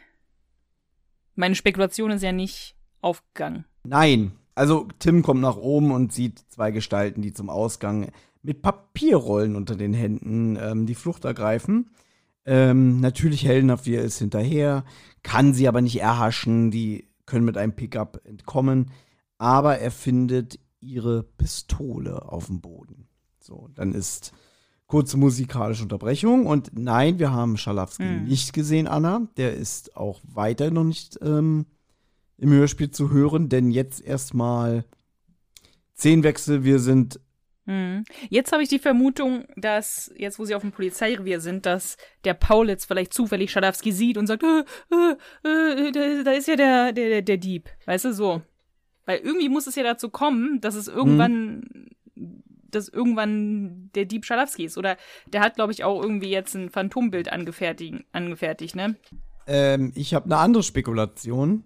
Meine 1.34 1.56
Spekulation 1.56 2.12
ist 2.12 2.22
ja 2.22 2.32
nicht 2.32 2.76
aufgegangen. 3.02 3.66
Nein. 3.84 4.34
Also 4.54 4.88
Tim 5.00 5.24
kommt 5.24 5.42
nach 5.42 5.58
oben 5.58 5.92
und 5.92 6.14
sieht 6.14 6.40
zwei 6.50 6.70
Gestalten, 6.72 7.24
die 7.24 7.34
zum 7.34 7.50
Ausgang 7.50 8.12
mit 8.44 8.62
Papierrollen 8.62 9.56
unter 9.56 9.76
den 9.76 9.94
Händen 9.94 10.56
ähm, 10.62 10.86
die 10.86 10.96
Flucht 10.96 11.26
ergreifen. 11.26 11.90
Ähm, 12.46 13.00
natürlich 13.00 13.44
er 13.46 14.04
ist 14.04 14.20
hinterher, 14.20 14.86
kann 15.24 15.54
sie 15.54 15.68
aber 15.68 15.82
nicht 15.82 16.00
erhaschen, 16.00 16.70
die 16.70 17.10
können 17.26 17.46
mit 17.46 17.58
einem 17.58 17.74
Pickup 17.74 18.22
entkommen, 18.24 18.92
aber 19.38 19.80
er 19.80 19.92
findet 19.92 20.60
ihre 20.80 21.24
Pistole 21.24 22.32
auf 22.32 22.48
dem 22.48 22.62
Boden. 22.62 23.08
So, 23.40 23.68
dann 23.74 23.94
ist 23.94 24.32
kurze 24.88 25.18
musikalische 25.18 25.84
Unterbrechung 25.84 26.46
und 26.46 26.72
nein, 26.74 27.20
wir 27.20 27.32
haben 27.32 27.58
Schalowski 27.58 28.04
Hm. 28.04 28.26
nicht 28.26 28.54
gesehen, 28.54 28.88
Anna. 28.88 29.28
Der 29.38 29.54
ist 29.54 29.96
auch 29.96 30.22
weiter 30.24 30.72
noch 30.72 30.86
nicht 30.86 31.20
ähm, 31.22 31.66
im 32.38 32.52
Hörspiel 32.52 32.92
zu 32.92 33.12
hören, 33.12 33.50
denn 33.50 33.72
jetzt 33.72 34.02
erstmal 34.02 34.86
Szenenwechsel. 35.96 36.64
Wir 36.64 36.80
sind 36.80 37.20
Hm. 37.66 38.06
Jetzt 38.30 38.54
habe 38.54 38.64
ich 38.64 38.70
die 38.70 38.80
Vermutung, 38.80 39.44
dass, 39.58 40.10
jetzt 40.16 40.40
wo 40.40 40.46
sie 40.46 40.56
auf 40.56 40.62
dem 40.62 40.72
Polizeirevier 40.72 41.42
sind, 41.42 41.66
dass 41.66 41.98
der 42.24 42.34
Paulitz 42.34 42.86
vielleicht 42.86 43.14
zufällig 43.14 43.52
Schadowski 43.52 43.92
sieht 43.92 44.18
und 44.18 44.26
sagt, 44.26 44.44
äh, 44.44 44.64
äh, 45.44 45.88
äh, 45.88 45.92
da, 45.92 46.24
da 46.24 46.32
ist 46.32 46.48
ja 46.48 46.56
der, 46.56 46.94
der, 46.94 47.10
der, 47.10 47.22
der 47.24 47.38
Dieb. 47.38 47.70
Weißt 47.86 48.06
du, 48.06 48.14
so. 48.14 48.42
Weil 49.06 49.20
irgendwie 49.20 49.50
muss 49.50 49.68
es 49.68 49.76
ja 49.76 49.84
dazu 49.84 50.10
kommen, 50.10 50.62
dass 50.62 50.76
es 50.76 50.88
irgendwann, 50.88 51.90
dass 52.72 52.90
irgendwann 52.90 53.90
der 53.96 54.06
Dieb 54.06 54.26
Schalowski 54.26 54.66
ist. 54.66 54.78
Oder 54.78 54.98
der 55.28 55.42
hat, 55.42 55.56
glaube 55.56 55.72
ich, 55.72 55.84
auch 55.84 56.02
irgendwie 56.02 56.30
jetzt 56.30 56.56
ein 56.56 56.70
Phantombild 56.70 57.32
angefertigt, 57.32 58.06
angefertigt 58.12 58.76
ne? 58.76 58.96
Ähm, 59.48 59.92
ich 59.96 60.14
habe 60.14 60.26
eine 60.26 60.38
andere 60.38 60.64
Spekulation. 60.64 61.64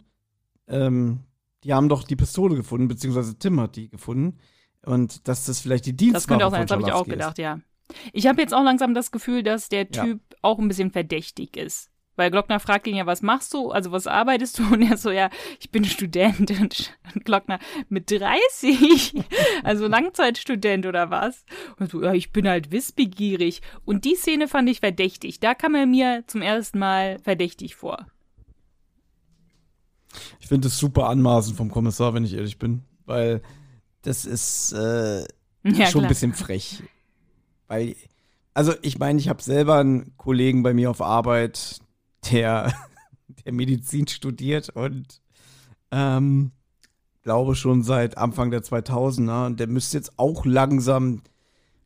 Ähm, 0.68 1.22
die 1.64 1.74
haben 1.74 1.90
doch 1.90 2.04
die 2.04 2.16
Pistole 2.16 2.56
gefunden, 2.56 2.88
beziehungsweise 2.88 3.38
Tim 3.38 3.60
hat 3.60 3.76
die 3.76 3.90
gefunden. 3.90 4.40
Und 4.84 5.28
dass 5.28 5.46
das 5.46 5.60
vielleicht 5.60 5.86
die 5.86 5.96
Das 5.96 6.28
könnte 6.28 6.46
Dienstwaffe 6.46 6.46
auch 6.46 6.52
sein, 6.52 6.68
das 6.68 6.72
habe 6.72 6.84
ich 6.88 6.94
auch 6.94 7.08
gedacht, 7.08 7.38
ja. 7.38 7.60
Ich 8.14 8.26
habe 8.26 8.42
jetzt 8.42 8.54
auch 8.54 8.64
langsam 8.64 8.94
das 8.94 9.12
Gefühl, 9.12 9.44
dass 9.44 9.70
der 9.70 9.88
Ja. 9.92 10.06
Typ 10.06 10.22
auch 10.42 10.60
ein 10.60 10.68
bisschen 10.68 10.92
verdächtig 10.92 11.58
ist. 11.58 11.90
Weil 12.22 12.30
Glockner 12.30 12.60
fragt 12.60 12.86
ihn 12.86 12.96
ja, 12.96 13.08
was 13.08 13.24
machst 13.24 13.52
du? 13.52 13.72
Also 13.72 13.92
was 13.92 14.06
arbeitest 14.06 14.60
du? 14.60 14.64
Und 14.74 14.84
er 14.84 14.96
so, 14.96 15.10
ja, 15.10 15.32
ich 15.60 15.72
bin 15.72 15.84
Student. 15.86 16.52
Und 17.16 17.26
Glockner, 17.26 17.58
mit 17.90 18.12
30? 18.12 19.16
Also 19.64 19.88
Langzeitstudent 19.88 20.86
oder 20.86 21.10
was? 21.10 21.46
Und 21.80 21.90
so, 21.90 22.04
ja, 22.04 22.14
ich 22.14 22.32
bin 22.32 22.48
halt 22.48 22.70
wissbegierig. 22.72 23.64
Und 23.86 24.06
die 24.06 24.14
Szene 24.14 24.48
fand 24.48 24.70
ich 24.70 24.82
verdächtig. 24.82 25.40
Da 25.40 25.56
kam 25.56 25.74
er 25.74 25.88
mir 25.88 26.24
zum 26.28 26.44
ersten 26.44 26.78
Mal 26.78 27.18
verdächtig 27.24 27.76
vor. 27.76 28.06
Ich 30.40 30.48
finde 30.48 30.68
es 30.68 30.78
super 30.78 31.10
anmaßend 31.10 31.58
vom 31.58 31.72
Kommissar, 31.72 32.14
wenn 32.14 32.24
ich 32.24 32.36
ehrlich 32.36 32.60
bin. 32.60 32.84
Weil 33.08 33.42
das 34.04 34.26
ist 34.26 34.74
äh, 34.74 35.22
Ja, 35.22 35.26
schon 35.64 35.74
klar. 35.74 36.04
ein 36.04 36.08
bisschen 36.08 36.34
frech. 36.34 36.84
Weil, 37.68 37.96
also 38.54 38.74
ich 38.84 39.00
meine, 39.00 39.18
ich 39.20 39.28
habe 39.28 39.42
selber 39.42 39.78
einen 39.80 40.16
Kollegen 40.18 40.62
bei 40.62 40.76
mir 40.76 40.92
auf 40.92 41.02
Arbeit, 41.02 41.80
der, 42.30 42.74
der 43.46 43.54
Medizin 43.54 44.08
studiert 44.08 44.70
und 44.70 45.22
ähm, 45.92 46.52
glaube 47.24 47.56
schon 47.56 47.84
seit 47.84 48.18
Anfang 48.18 48.52
der 48.52 48.64
2000er 48.64 49.46
und 49.46 49.60
der 49.60 49.68
müsste 49.68 49.98
jetzt 49.98 50.18
auch 50.18 50.46
langsam 50.46 51.22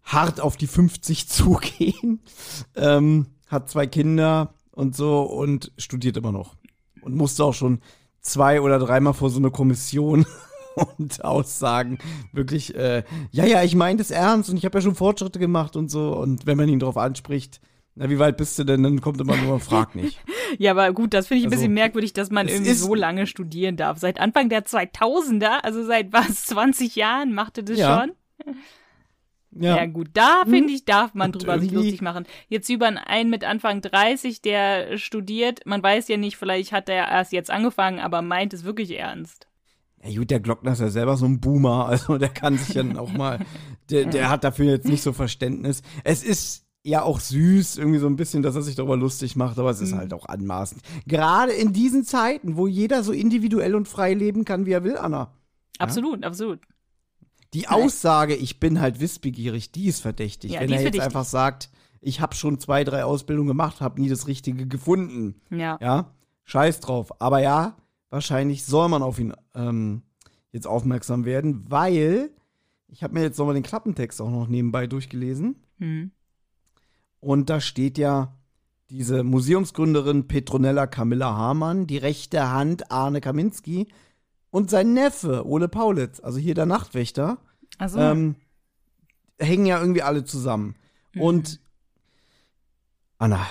hart 0.04 0.39
auf 0.39 0.58
die 0.58 0.67
50 0.67 1.28
zugehen. 1.30 2.21
Ähm, 2.76 3.28
hat 3.48 3.69
zwei 3.69 3.88
Kinder 3.88 4.54
und 4.71 4.95
so 4.95 5.21
und 5.21 5.71
studiert 5.78 6.17
immer 6.17 6.32
noch. 6.32 6.56
Und 7.02 7.15
musste 7.15 7.43
auch 7.43 7.54
schon 7.54 7.82
zwei 8.21 8.62
oder 8.62 8.80
dreimal 8.80 9.13
vor 9.13 9.30
so 9.30 9.38
eine 9.38 9.52
Kommission 9.52 10.26
und 10.98 11.24
Aussagen 11.24 12.00
wirklich, 12.32 12.76
äh, 12.76 13.04
ja, 13.32 13.45
ja, 13.45 13.63
ich 13.63 13.76
meine 13.76 13.98
das 13.98 14.12
ernst 14.12 14.50
und 14.50 14.58
ich 14.58 14.65
habe 14.65 14.78
ja 14.78 14.82
schon 14.82 14.95
Fortschritte 14.95 15.39
gemacht 15.39 15.76
und 15.76 15.89
so. 15.89 16.15
Und 16.15 16.45
wenn 16.45 16.58
man 16.58 16.69
ihn 16.69 16.80
darauf 16.80 16.98
anspricht, 16.98 17.62
na, 17.95 18.10
wie 18.10 18.19
weit 18.19 18.38
bist 18.38 18.60
du 18.60 18.63
denn? 18.63 18.84
Dann 18.84 19.01
kommt 19.01 19.19
immer 19.21 19.38
nur, 19.38 19.60
frag 19.60 19.95
nicht. 19.95 20.19
Ja, 20.60 20.71
aber 20.71 20.93
gut, 20.93 21.13
das 21.13 21.27
finde 21.27 21.39
ich 21.39 21.45
ein 21.45 21.51
Also, 21.51 21.62
bisschen 21.62 21.73
merkwürdig, 21.73 22.13
dass 22.13 22.29
man 22.29 22.47
irgendwie 22.47 22.73
so 22.73 22.93
lange 22.95 23.25
studieren 23.27 23.77
darf. 23.77 23.97
Seit 23.97 24.19
Anfang 24.21 24.47
der 24.47 24.63
2000er, 24.65 25.63
also 25.63 25.84
seit 25.84 26.13
was, 26.13 26.45
20 26.45 26.95
Jahren 26.95 27.34
macht 27.34 27.58
er 27.58 27.63
das 27.63 27.79
Ja. 27.79 28.01
schon? 28.01 28.55
Ja, 29.58 29.77
ja 29.77 29.86
gut, 29.86 30.10
da 30.13 30.43
finde 30.45 30.73
ich, 30.73 30.84
darf 30.86 31.13
man 31.13 31.31
Und 31.31 31.41
drüber 31.41 31.60
sich 31.60 31.71
lustig 31.71 32.01
machen. 32.01 32.25
Jetzt 32.49 32.69
über 32.69 32.88
einen 33.08 33.29
mit 33.29 33.43
Anfang 33.45 33.81
30, 33.81 34.41
der 34.41 34.97
studiert, 34.97 35.62
man 35.65 35.81
weiß 35.81 36.10
ja 36.10 36.17
nicht, 36.17 36.36
vielleicht 36.38 36.73
hat 36.73 36.89
er 36.89 37.10
erst 37.10 37.31
jetzt 37.31 37.49
angefangen, 37.49 37.99
aber 37.99 38.21
meint 38.21 38.53
es 38.53 38.65
wirklich 38.65 38.97
ernst. 38.97 39.47
Ja 40.03 40.17
gut, 40.19 40.29
der 40.29 40.41
Glockner 40.41 40.73
ist 40.73 40.81
ja 40.81 40.89
selber 40.89 41.15
so 41.15 41.25
ein 41.25 41.39
Boomer, 41.39 41.86
also 41.89 42.17
der 42.17 42.29
kann 42.29 42.58
sich 42.58 42.75
dann 42.75 42.97
auch 42.97 43.12
mal, 43.13 43.39
der, 43.89 44.05
der 44.05 44.29
hat 44.29 44.43
dafür 44.43 44.65
jetzt 44.65 44.88
nicht 44.88 45.01
so 45.01 45.13
Verständnis. 45.13 45.81
Es 46.03 46.23
ist 46.23 46.64
ja 46.86 47.02
auch 47.02 47.19
süß, 47.19 47.78
irgendwie 47.78 47.98
so 47.98 48.06
ein 48.06 48.15
bisschen, 48.15 48.43
dass 48.43 48.56
er 48.56 48.62
sich 48.62 48.76
darüber 48.76 48.95
lustig 48.95 49.36
macht, 49.36 49.58
aber 49.58 49.71
es 49.71 49.82
ist 49.82 49.93
mhm. 49.93 49.98
halt 49.98 50.13
auch 50.13 50.28
anmaßend. 50.28 50.82
Gerade 51.08 51.52
in 51.52 51.74
diesen 51.74 52.06
Zeiten, 52.06 52.58
wo 52.58 52.67
jeder 52.67 53.04
so 53.04 53.12
individuell 53.12 53.74
und 53.74 53.88
frei 53.88 54.13
leben 54.13 54.45
kann, 54.45 54.67
wie 54.67 54.71
er 54.71 54.84
will, 54.84 54.98
Anna. 54.98 55.34
Absolut, 55.80 56.21
ja? 56.21 56.28
absolut. 56.28 56.60
Die 57.54 57.67
Aussage, 57.67 58.36
ich 58.36 58.60
bin 58.60 58.82
halt 58.82 59.00
wissbegierig, 59.00 59.71
die 59.71 59.88
ist 59.88 60.02
verdächtig. 60.02 60.52
Ja, 60.52 60.60
Wenn 60.60 60.69
er 60.69 60.76
jetzt 60.76 60.84
verdächtig. 60.84 61.02
einfach 61.02 61.26
sagt, 61.26 61.69
ich 62.02 62.21
habe 62.21 62.36
schon 62.36 62.60
zwei, 62.60 62.84
drei 62.84 63.04
Ausbildungen 63.04 63.48
gemacht, 63.48 63.82
habe 63.82 64.00
nie 64.00 64.10
das 64.10 64.28
Richtige 64.28 64.67
gefunden. 64.67 65.41
Ja. 65.50 65.80
Ja, 65.82 66.12
scheiß 66.43 66.82
drauf. 66.82 67.19
Aber 67.19 67.41
ja, 67.41 67.78
wahrscheinlich 68.12 68.63
soll 68.63 68.89
man 68.89 69.02
auf 69.02 69.17
ihn 69.17 69.34
ähm, 69.56 70.04
jetzt 70.52 70.67
aufmerksam 70.67 71.26
werden, 71.26 71.65
weil 71.67 72.30
ich 72.88 73.02
habe 73.04 73.15
mir 73.15 73.24
jetzt 73.24 73.39
nochmal 73.39 73.56
den 73.56 73.63
Klappentext 73.63 74.21
auch 74.21 74.30
noch 74.30 74.48
nebenbei 74.48 74.86
durchgelesen. 74.86 75.56
Mhm. 75.80 76.12
Und 77.25 77.49
da 77.49 77.59
steht 77.59 77.97
ja 77.97 78.38
diese 78.91 79.23
Museumsgründerin 79.23 80.27
Petronella 80.27 80.85
Camilla 80.85 81.35
Hamann, 81.35 81.88
die 81.88 81.97
rechte 81.97 82.51
Hand 82.51 82.91
Arne 82.91 83.19
Kaminski 83.19 83.88
und 84.51 84.69
sein 84.69 84.93
Neffe 84.93 85.43
Ole 85.47 85.67
Paulitz, 85.67 86.19
also 86.19 86.38
hier 86.38 86.53
der 86.53 86.67
Nachtwächter, 86.67 87.39
so. 87.83 87.97
ähm, 87.97 88.35
hängen 89.39 89.65
ja 89.65 89.79
irgendwie 89.79 90.03
alle 90.03 90.23
zusammen. 90.23 90.75
Mhm. 91.15 91.21
Und 91.21 91.59
Anna, 93.17 93.47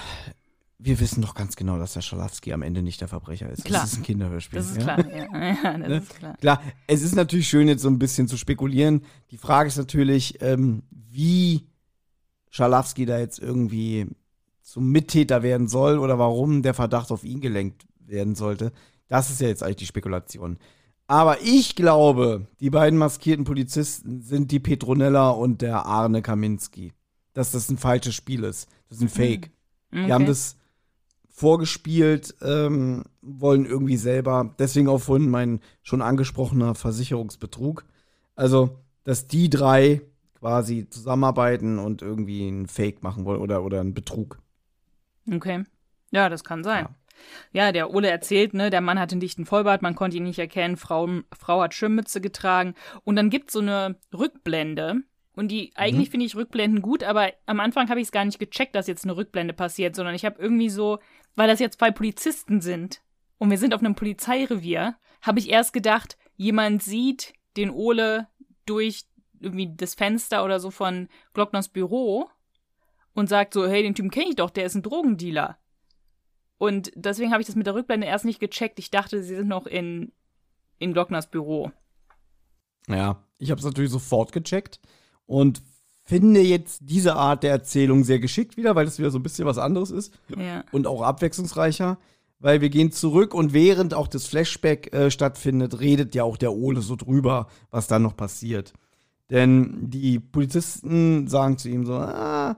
wir 0.79 1.01
wissen 1.01 1.21
doch 1.21 1.35
ganz 1.35 1.57
genau, 1.57 1.77
dass 1.77 1.95
der 1.95 2.03
Schalowski 2.03 2.53
am 2.53 2.63
Ende 2.63 2.81
nicht 2.81 3.01
der 3.01 3.09
Verbrecher 3.09 3.51
ist. 3.51 3.65
Klar. 3.65 3.83
Das 3.83 3.95
ist 3.95 3.99
ein 3.99 4.03
Kinderhörspiel. 4.05 4.61
Das 4.61 4.71
ist 4.71 4.77
ja? 4.77 4.83
klar, 4.85 5.13
ja. 5.13 5.55
ja 5.65 5.79
das 5.79 5.89
ne? 5.89 5.97
ist 5.97 6.15
klar. 6.15 6.37
Klar, 6.37 6.63
es 6.87 7.03
ist 7.03 7.17
natürlich 7.17 7.49
schön, 7.49 7.67
jetzt 7.67 7.83
so 7.83 7.89
ein 7.89 7.99
bisschen 7.99 8.29
zu 8.29 8.37
spekulieren. 8.37 9.03
Die 9.33 9.37
Frage 9.37 9.67
ist 9.67 9.79
natürlich, 9.79 10.41
ähm, 10.43 10.85
wie 10.93 11.67
Schalowski 12.55 13.05
da 13.05 13.19
jetzt 13.19 13.41
irgendwie 13.41 14.07
zum 14.63 14.93
Mittäter 14.93 15.43
werden 15.43 15.67
soll 15.67 15.99
oder 15.99 16.21
warum 16.21 16.63
der 16.63 16.73
Verdacht 16.73 17.11
auf 17.11 17.25
ihn 17.25 17.41
gelenkt 17.41 17.85
werden 17.99 18.37
sollte. 18.37 18.71
Das 19.09 19.29
ist 19.29 19.41
ja 19.41 19.49
jetzt 19.49 19.65
eigentlich 19.65 19.77
die 19.77 19.87
Spekulation. 19.87 20.59
Aber 21.09 21.41
ich 21.43 21.75
glaube, 21.75 22.47
die 22.61 22.71
beiden 22.71 22.97
maskierten 22.97 23.45
Polizisten 23.45 24.23
sind 24.23 24.53
die 24.53 24.61
Petronella 24.61 25.31
und 25.31 25.63
der 25.63 25.85
Arne 25.85 26.23
Kaminski. 26.23 26.93
Dass 27.33 27.51
das 27.51 27.69
ein 27.71 27.77
falsches 27.77 28.15
Spiel 28.15 28.45
ist. 28.45 28.69
Das 28.89 28.99
ist 28.99 29.03
ein 29.03 29.09
Fake. 29.09 29.51
Okay. 29.91 30.07
Die 30.07 30.13
haben 30.13 30.27
das 30.27 30.57
vorgespielt, 31.31 32.37
ähm, 32.41 33.03
wollen 33.21 33.67
irgendwie 33.67 33.97
selber. 33.97 34.55
Deswegen 34.61 34.87
auch 34.87 35.01
vorhin 35.01 35.29
mein 35.29 35.59
schon 35.83 36.03
angesprochener 36.03 36.77
Versicherungsbetrug. 36.77 37.85
Also, 38.37 38.79
dass 39.03 39.27
die 39.27 39.51
drei 39.51 40.03
quasi 40.45 40.87
zusammenarbeiten 40.91 41.79
und 41.79 42.03
irgendwie 42.03 42.47
einen 42.47 42.67
Fake 42.67 43.03
machen 43.03 43.25
wollen 43.25 43.41
oder, 43.41 43.65
oder 43.65 43.81
einen 43.81 43.95
Betrug. 43.95 44.43
Okay. 45.33 45.65
Ja, 46.11 46.29
das 46.29 46.45
kann 46.45 46.63
sein. 46.63 46.87
Ja. 47.55 47.65
ja. 47.65 47.73
der 47.73 47.95
Ole 47.95 48.11
erzählt, 48.11 48.53
ne, 48.53 48.69
der 48.69 48.83
Mann 48.83 49.01
hat 49.01 49.11
einen 49.11 49.23
dichten 49.23 49.47
Vollbart, 49.47 49.81
man 49.81 49.95
konnte 49.95 50.19
ihn 50.19 50.25
nicht 50.25 50.39
erkennen, 50.39 50.77
Frau, 50.77 51.09
Frau 51.33 51.63
hat 51.63 51.73
Schirmmütze 51.73 52.21
getragen 52.21 52.75
und 53.05 53.17
dann 53.17 53.31
gibt 53.31 53.49
es 53.49 53.55
so 53.55 53.61
eine 53.61 53.97
Rückblende. 54.13 54.97
Und 55.35 55.49
die, 55.49 55.73
eigentlich 55.77 56.09
mhm. 56.09 56.11
finde 56.11 56.27
ich 56.27 56.37
Rückblenden 56.37 56.83
gut, 56.83 57.05
aber 57.05 57.33
am 57.47 57.59
Anfang 57.59 57.89
habe 57.89 58.01
ich 58.01 58.09
es 58.09 58.13
gar 58.13 58.27
nicht 58.27 58.39
gecheckt, 58.39 58.75
dass 58.75 58.87
jetzt 58.87 59.05
eine 59.05 59.17
Rückblende 59.17 59.55
passiert, 59.55 59.97
sondern 59.97 60.15
ich 60.15 60.27
habe 60.27 60.39
irgendwie 60.39 60.69
so, 60.69 60.99
weil 61.37 61.49
das 61.49 61.59
jetzt 61.59 61.79
zwei 61.79 61.91
Polizisten 61.91 62.61
sind 62.61 63.01
und 63.39 63.49
wir 63.49 63.57
sind 63.57 63.73
auf 63.73 63.81
einem 63.81 63.95
Polizeirevier, 63.95 64.97
habe 65.23 65.39
ich 65.39 65.49
erst 65.49 65.73
gedacht, 65.73 66.19
jemand 66.37 66.83
sieht 66.83 67.33
den 67.57 67.71
Ole 67.71 68.29
durch 68.67 69.07
irgendwie 69.45 69.75
das 69.75 69.95
Fenster 69.95 70.45
oder 70.45 70.59
so 70.59 70.71
von 70.71 71.09
Glockners 71.33 71.69
Büro 71.69 72.29
und 73.15 73.29
sagt 73.29 73.55
so, 73.55 73.67
hey, 73.67 73.83
den 73.83 73.95
Typen 73.95 74.11
kenne 74.11 74.31
ich 74.31 74.37
doch, 74.37 74.51
der 74.51 74.67
ist 74.67 74.75
ein 74.75 74.83
Drogendealer. 74.83 75.57
Und 76.59 76.93
deswegen 76.95 77.33
habe 77.33 77.41
ich 77.41 77.47
das 77.47 77.57
mit 77.57 77.67
der 77.67 77.75
Rückblende 77.75 78.07
erst 78.07 78.25
nicht 78.25 78.41
gecheckt. 78.41 78.79
Ich 78.79 78.91
dachte, 78.91 79.23
sie 79.23 79.37
sind 79.37 79.49
noch 79.49 79.67
in, 79.67 80.13
in 80.79 80.93
Glockners 80.93 81.31
Büro. 81.31 81.71
Ja, 82.89 83.23
ich 83.39 83.51
habe 83.51 83.59
es 83.59 83.65
natürlich 83.65 83.91
sofort 83.91 84.33
gecheckt 84.33 84.81
und 85.27 85.63
finde 86.03 86.41
jetzt 86.41 86.81
diese 86.83 87.17
Art 87.17 87.43
der 87.43 87.51
Erzählung 87.51 88.05
sehr 88.05 88.19
geschickt 88.19 88.57
wieder, 88.57 88.75
weil 88.75 88.87
es 88.87 88.99
wieder 88.99 89.11
so 89.11 89.19
ein 89.19 89.23
bisschen 89.23 89.47
was 89.47 89.59
anderes 89.59 89.91
ist 89.91 90.13
ja. 90.37 90.65
und 90.71 90.87
auch 90.87 91.01
abwechslungsreicher, 91.01 91.99
weil 92.39 92.61
wir 92.61 92.69
gehen 92.69 92.93
zurück 92.93 93.35
und 93.35 93.55
während 93.55 93.95
auch 93.95 94.07
das 94.07 94.27
Flashback 94.27 94.93
äh, 94.93 95.11
stattfindet, 95.11 95.81
redet 95.81 96.15
ja 96.15 96.25
auch 96.25 96.37
der 96.37 96.53
Ole 96.53 96.83
so 96.83 96.95
drüber, 96.95 97.49
was 97.71 97.87
dann 97.87 98.03
noch 98.03 98.17
passiert. 98.17 98.75
Denn 99.31 99.91
die 99.91 100.21
Polizisten 100.21 101.29
sagen 101.29 101.59
zu 101.59 101.69
ihm 101.69 101.87
so, 101.87 101.95
ah, 101.95 102.57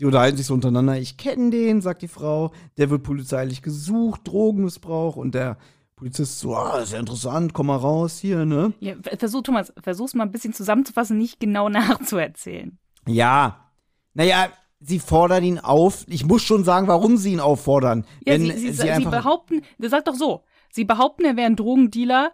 die 0.00 0.04
unterhalten 0.04 0.36
sich 0.36 0.46
so 0.46 0.54
untereinander, 0.54 0.98
ich 0.98 1.16
kenne 1.16 1.50
den, 1.50 1.80
sagt 1.80 2.02
die 2.02 2.08
Frau, 2.08 2.52
der 2.76 2.90
wird 2.90 3.02
polizeilich 3.02 3.62
gesucht, 3.62 4.22
Drogenmissbrauch 4.24 5.16
und 5.16 5.34
der 5.34 5.56
Polizist 5.94 6.40
so, 6.40 6.54
ah, 6.54 6.80
ist 6.80 6.92
ja 6.92 6.98
interessant, 6.98 7.54
komm 7.54 7.68
mal 7.68 7.76
raus 7.76 8.18
hier, 8.18 8.44
ne? 8.44 8.74
Ja, 8.80 8.94
versuch, 9.18 9.42
Thomas, 9.42 9.72
versuch's 9.82 10.14
mal 10.14 10.24
ein 10.24 10.32
bisschen 10.32 10.52
zusammenzufassen, 10.52 11.16
nicht 11.16 11.40
genau 11.40 11.68
nachzuerzählen. 11.70 12.78
Ja, 13.06 13.70
naja, 14.12 14.48
sie 14.80 14.98
fordern 14.98 15.44
ihn 15.44 15.58
auf. 15.58 16.04
Ich 16.08 16.26
muss 16.26 16.42
schon 16.42 16.64
sagen, 16.64 16.88
warum 16.88 17.16
sie 17.16 17.32
ihn 17.32 17.40
auffordern. 17.40 18.04
Ja, 18.26 18.38
sie, 18.38 18.52
sie, 18.52 18.72
sie, 18.72 18.94
sie 18.94 19.04
behaupten, 19.04 19.62
sag 19.78 20.04
doch 20.04 20.14
so, 20.14 20.44
sie 20.70 20.84
behaupten, 20.84 21.24
er 21.24 21.36
wäre 21.36 21.46
ein 21.46 21.56
Drogendealer, 21.56 22.32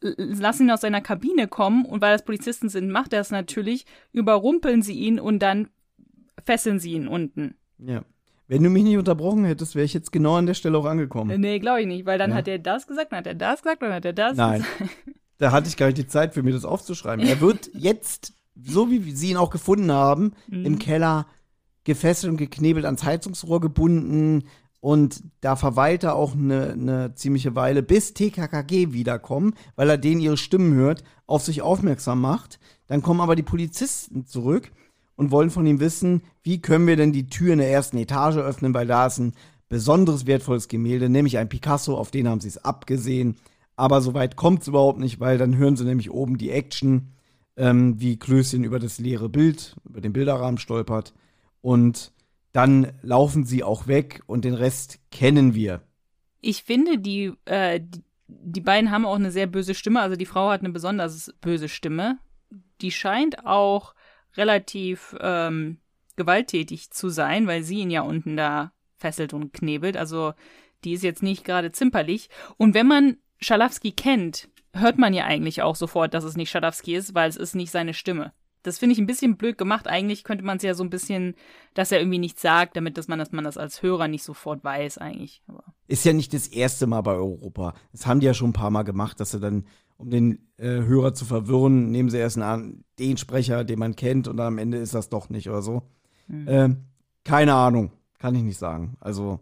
lassen 0.00 0.64
ihn 0.64 0.70
aus 0.70 0.80
seiner 0.80 1.00
Kabine 1.00 1.48
kommen 1.48 1.84
und 1.84 2.00
weil 2.00 2.12
das 2.12 2.24
Polizisten 2.24 2.68
sind, 2.68 2.90
macht 2.90 3.12
er 3.12 3.20
es 3.20 3.30
natürlich, 3.30 3.86
überrumpeln 4.12 4.82
sie 4.82 4.94
ihn 4.94 5.20
und 5.20 5.40
dann 5.40 5.68
fesseln 6.44 6.78
sie 6.78 6.92
ihn 6.92 7.08
unten. 7.08 7.54
Ja. 7.78 8.04
Wenn 8.48 8.64
du 8.64 8.70
mich 8.70 8.82
nicht 8.82 8.96
unterbrochen 8.96 9.44
hättest, 9.44 9.76
wäre 9.76 9.84
ich 9.84 9.94
jetzt 9.94 10.10
genau 10.10 10.34
an 10.34 10.46
der 10.46 10.54
Stelle 10.54 10.76
auch 10.76 10.84
angekommen. 10.84 11.40
Nee, 11.40 11.60
glaube 11.60 11.82
ich 11.82 11.86
nicht, 11.86 12.04
weil 12.04 12.18
dann 12.18 12.30
ja. 12.30 12.36
hat 12.36 12.48
er 12.48 12.58
das 12.58 12.86
gesagt, 12.86 13.12
dann 13.12 13.18
hat 13.18 13.26
er 13.26 13.36
das 13.36 13.62
gesagt, 13.62 13.82
dann 13.82 13.92
hat 13.92 14.04
er 14.04 14.12
das 14.12 14.36
Nein. 14.36 14.64
da 15.38 15.52
hatte 15.52 15.68
ich 15.68 15.76
gar 15.76 15.86
nicht 15.86 15.98
die 15.98 16.06
Zeit 16.08 16.34
für 16.34 16.42
mir 16.42 16.52
das 16.52 16.64
aufzuschreiben. 16.64 17.24
Er 17.24 17.40
wird 17.40 17.70
jetzt, 17.74 18.32
so 18.60 18.90
wie 18.90 19.12
sie 19.12 19.30
ihn 19.30 19.36
auch 19.36 19.50
gefunden 19.50 19.92
haben, 19.92 20.32
mhm. 20.48 20.64
im 20.64 20.78
Keller 20.80 21.26
gefesselt 21.84 22.32
und 22.32 22.38
geknebelt 22.38 22.84
ans 22.84 23.04
Heizungsrohr 23.04 23.60
gebunden, 23.60 24.44
und 24.80 25.22
da 25.42 25.56
verweilt 25.56 26.04
er 26.04 26.14
auch 26.14 26.34
eine, 26.34 26.72
eine 26.72 27.14
ziemliche 27.14 27.54
Weile, 27.54 27.82
bis 27.82 28.14
TKKG 28.14 28.92
wiederkommen, 28.92 29.54
weil 29.76 29.90
er 29.90 29.98
denen 29.98 30.20
ihre 30.20 30.38
Stimmen 30.38 30.74
hört, 30.74 31.04
auf 31.26 31.42
sich 31.42 31.62
aufmerksam 31.62 32.20
macht. 32.20 32.58
Dann 32.86 33.02
kommen 33.02 33.20
aber 33.20 33.36
die 33.36 33.42
Polizisten 33.42 34.26
zurück 34.26 34.72
und 35.16 35.30
wollen 35.30 35.50
von 35.50 35.66
ihm 35.66 35.80
wissen, 35.80 36.22
wie 36.42 36.62
können 36.62 36.86
wir 36.86 36.96
denn 36.96 37.12
die 37.12 37.26
Tür 37.26 37.52
in 37.52 37.58
der 37.58 37.70
ersten 37.70 37.98
Etage 37.98 38.36
öffnen, 38.36 38.72
weil 38.72 38.86
da 38.86 39.06
ist 39.06 39.18
ein 39.18 39.34
besonderes 39.68 40.26
wertvolles 40.26 40.66
Gemälde, 40.66 41.10
nämlich 41.10 41.36
ein 41.36 41.48
Picasso, 41.48 41.96
auf 41.96 42.10
den 42.10 42.26
haben 42.26 42.40
sie 42.40 42.48
es 42.48 42.64
abgesehen. 42.64 43.36
Aber 43.76 44.00
so 44.00 44.14
weit 44.14 44.36
kommt 44.36 44.62
es 44.62 44.68
überhaupt 44.68 44.98
nicht, 44.98 45.20
weil 45.20 45.36
dann 45.36 45.56
hören 45.56 45.76
sie 45.76 45.84
nämlich 45.84 46.10
oben 46.10 46.38
die 46.38 46.50
Action, 46.50 47.12
ähm, 47.56 48.00
wie 48.00 48.18
Klößchen 48.18 48.64
über 48.64 48.78
das 48.78 48.98
leere 48.98 49.28
Bild, 49.28 49.76
über 49.84 50.00
den 50.00 50.14
Bilderrahmen 50.14 50.58
stolpert. 50.58 51.12
Und 51.60 52.12
dann 52.52 52.92
laufen 53.02 53.44
sie 53.44 53.62
auch 53.62 53.86
weg 53.86 54.22
und 54.26 54.44
den 54.44 54.54
Rest 54.54 54.98
kennen 55.10 55.54
wir. 55.54 55.82
Ich 56.40 56.64
finde, 56.64 56.98
die, 56.98 57.32
äh, 57.44 57.80
die, 57.80 58.02
die 58.26 58.60
beiden 58.60 58.90
haben 58.90 59.06
auch 59.06 59.16
eine 59.16 59.30
sehr 59.30 59.46
böse 59.46 59.74
Stimme. 59.74 60.00
Also 60.00 60.16
die 60.16 60.26
Frau 60.26 60.50
hat 60.50 60.60
eine 60.60 60.70
besonders 60.70 61.32
böse 61.40 61.68
Stimme. 61.68 62.18
Die 62.80 62.90
scheint 62.90 63.46
auch 63.46 63.94
relativ 64.36 65.16
ähm, 65.20 65.78
gewalttätig 66.16 66.90
zu 66.90 67.08
sein, 67.08 67.46
weil 67.46 67.62
sie 67.62 67.78
ihn 67.78 67.90
ja 67.90 68.02
unten 68.02 68.36
da 68.36 68.72
fesselt 68.96 69.32
und 69.32 69.52
knebelt. 69.52 69.96
Also 69.96 70.34
die 70.84 70.92
ist 70.92 71.02
jetzt 71.02 71.22
nicht 71.22 71.44
gerade 71.44 71.72
zimperlich. 71.72 72.30
Und 72.56 72.74
wenn 72.74 72.86
man 72.86 73.16
Schalowski 73.40 73.92
kennt, 73.92 74.48
hört 74.72 74.98
man 74.98 75.14
ja 75.14 75.24
eigentlich 75.24 75.62
auch 75.62 75.76
sofort, 75.76 76.14
dass 76.14 76.24
es 76.24 76.36
nicht 76.36 76.50
Schalowski 76.50 76.94
ist, 76.94 77.14
weil 77.14 77.28
es 77.28 77.36
ist 77.36 77.54
nicht 77.54 77.70
seine 77.70 77.94
Stimme. 77.94 78.32
Das 78.62 78.78
finde 78.78 78.92
ich 78.92 78.98
ein 78.98 79.06
bisschen 79.06 79.36
blöd 79.36 79.56
gemacht. 79.56 79.86
Eigentlich 79.86 80.24
könnte 80.24 80.44
man 80.44 80.58
es 80.58 80.62
ja 80.62 80.74
so 80.74 80.84
ein 80.84 80.90
bisschen, 80.90 81.34
dass 81.74 81.92
er 81.92 81.98
irgendwie 82.00 82.18
nichts 82.18 82.42
sagt, 82.42 82.76
damit 82.76 82.98
dass 82.98 83.08
man, 83.08 83.18
dass 83.18 83.32
man 83.32 83.44
das 83.44 83.56
als 83.56 83.82
Hörer 83.82 84.08
nicht 84.08 84.22
sofort 84.22 84.62
weiß, 84.62 84.98
eigentlich. 84.98 85.42
Aber 85.46 85.64
ist 85.88 86.04
ja 86.04 86.12
nicht 86.12 86.34
das 86.34 86.46
erste 86.46 86.86
Mal 86.86 87.00
bei 87.00 87.14
Europa. 87.14 87.74
Das 87.92 88.06
haben 88.06 88.20
die 88.20 88.26
ja 88.26 88.34
schon 88.34 88.50
ein 88.50 88.54
paar 88.54 88.70
Mal 88.70 88.82
gemacht, 88.82 89.18
dass 89.20 89.30
sie 89.30 89.40
dann, 89.40 89.66
um 89.96 90.10
den 90.10 90.50
äh, 90.56 90.66
Hörer 90.66 91.14
zu 91.14 91.24
verwirren, 91.24 91.90
nehmen 91.90 92.10
sie 92.10 92.18
erst 92.18 92.38
einen, 92.38 92.84
den 92.98 93.16
Sprecher, 93.16 93.64
den 93.64 93.78
man 93.78 93.96
kennt, 93.96 94.28
und 94.28 94.36
dann 94.36 94.46
am 94.46 94.58
Ende 94.58 94.78
ist 94.78 94.94
das 94.94 95.08
doch 95.08 95.30
nicht 95.30 95.48
oder 95.48 95.62
so. 95.62 95.82
Mhm. 96.28 96.46
Ähm, 96.48 96.76
keine 97.24 97.54
Ahnung, 97.54 97.92
kann 98.18 98.34
ich 98.34 98.42
nicht 98.42 98.58
sagen. 98.58 98.96
Also 99.00 99.40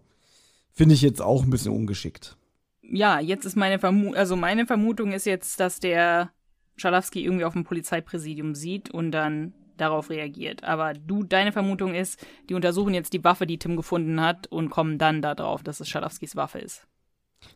finde 0.73 0.95
ich 0.95 1.03
jetzt 1.03 1.21
auch 1.21 1.43
ein 1.43 1.51
bisschen 1.51 1.73
ungeschickt. 1.73 2.37
Ja, 2.83 3.21
jetzt 3.21 3.45
ist 3.45 3.57
meine 3.57 3.79
Vermutung, 3.79 4.15
also 4.15 4.37
meine 4.37 4.65
Vermutung 4.65 5.13
ist 5.13 5.27
jetzt, 5.27 5.61
dass 5.61 5.81
der 5.81 6.31
Schalowski 6.79 7.25
irgendwie 7.25 7.45
auf 7.45 7.53
dem 7.53 7.65
Polizeipräsidium 7.65 8.55
sieht 8.55 8.91
und 8.91 9.13
dann 9.13 9.53
darauf 9.77 10.11
reagiert. 10.11 10.65
Aber 10.65 10.95
du, 10.95 11.23
deine 11.23 11.53
Vermutung 11.53 11.95
ist, 11.95 12.25
die 12.49 12.55
untersuchen 12.55 12.95
jetzt 12.95 13.13
die 13.13 13.25
Waffe, 13.25 13.47
die 13.47 13.59
Tim 13.59 13.77
gefunden 13.77 14.21
hat 14.21 14.47
und 14.49 14.71
kommen 14.71 14.99
dann 14.99 15.23
darauf, 15.23 15.63
dass 15.63 15.81
es 15.81 15.89
Schalowskis 15.89 16.37
Waffe 16.37 16.59
ist. 16.59 16.87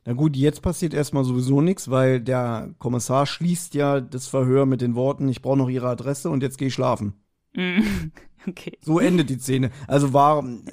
Na 0.05 0.13
gut, 0.13 0.37
jetzt 0.37 0.63
passiert 0.63 0.95
erstmal 0.95 1.25
sowieso 1.25 1.61
nichts, 1.61 1.91
weil 1.91 2.21
der 2.21 2.73
Kommissar 2.79 3.27
schließt 3.27 3.75
ja 3.75 4.01
das 4.01 4.29
Verhör 4.29 4.65
mit 4.67 4.81
den 4.81 4.95
Worten, 4.95 5.29
ich 5.29 5.43
brauche 5.43 5.59
noch 5.59 5.69
ihre 5.69 5.89
Adresse 5.89 6.31
und 6.31 6.43
jetzt 6.43 6.59
gehe 6.59 6.69
ich 6.69 6.75
schlafen. 6.75 7.15
okay. 8.47 8.79
So 8.81 8.99
endet 8.99 9.31
die 9.31 9.39
Szene. 9.39 9.71
Also 9.87 10.13
warum. 10.13 10.65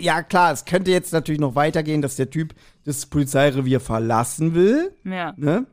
Ja, 0.00 0.22
klar, 0.22 0.52
es 0.52 0.64
könnte 0.64 0.90
jetzt 0.90 1.12
natürlich 1.12 1.40
noch 1.40 1.54
weitergehen, 1.54 2.02
dass 2.02 2.16
der 2.16 2.30
Typ 2.30 2.54
das 2.84 3.06
Polizeirevier 3.06 3.78
verlassen 3.78 4.54
will. 4.54 4.92
Ja. 5.04 5.34
Ne? 5.36 5.66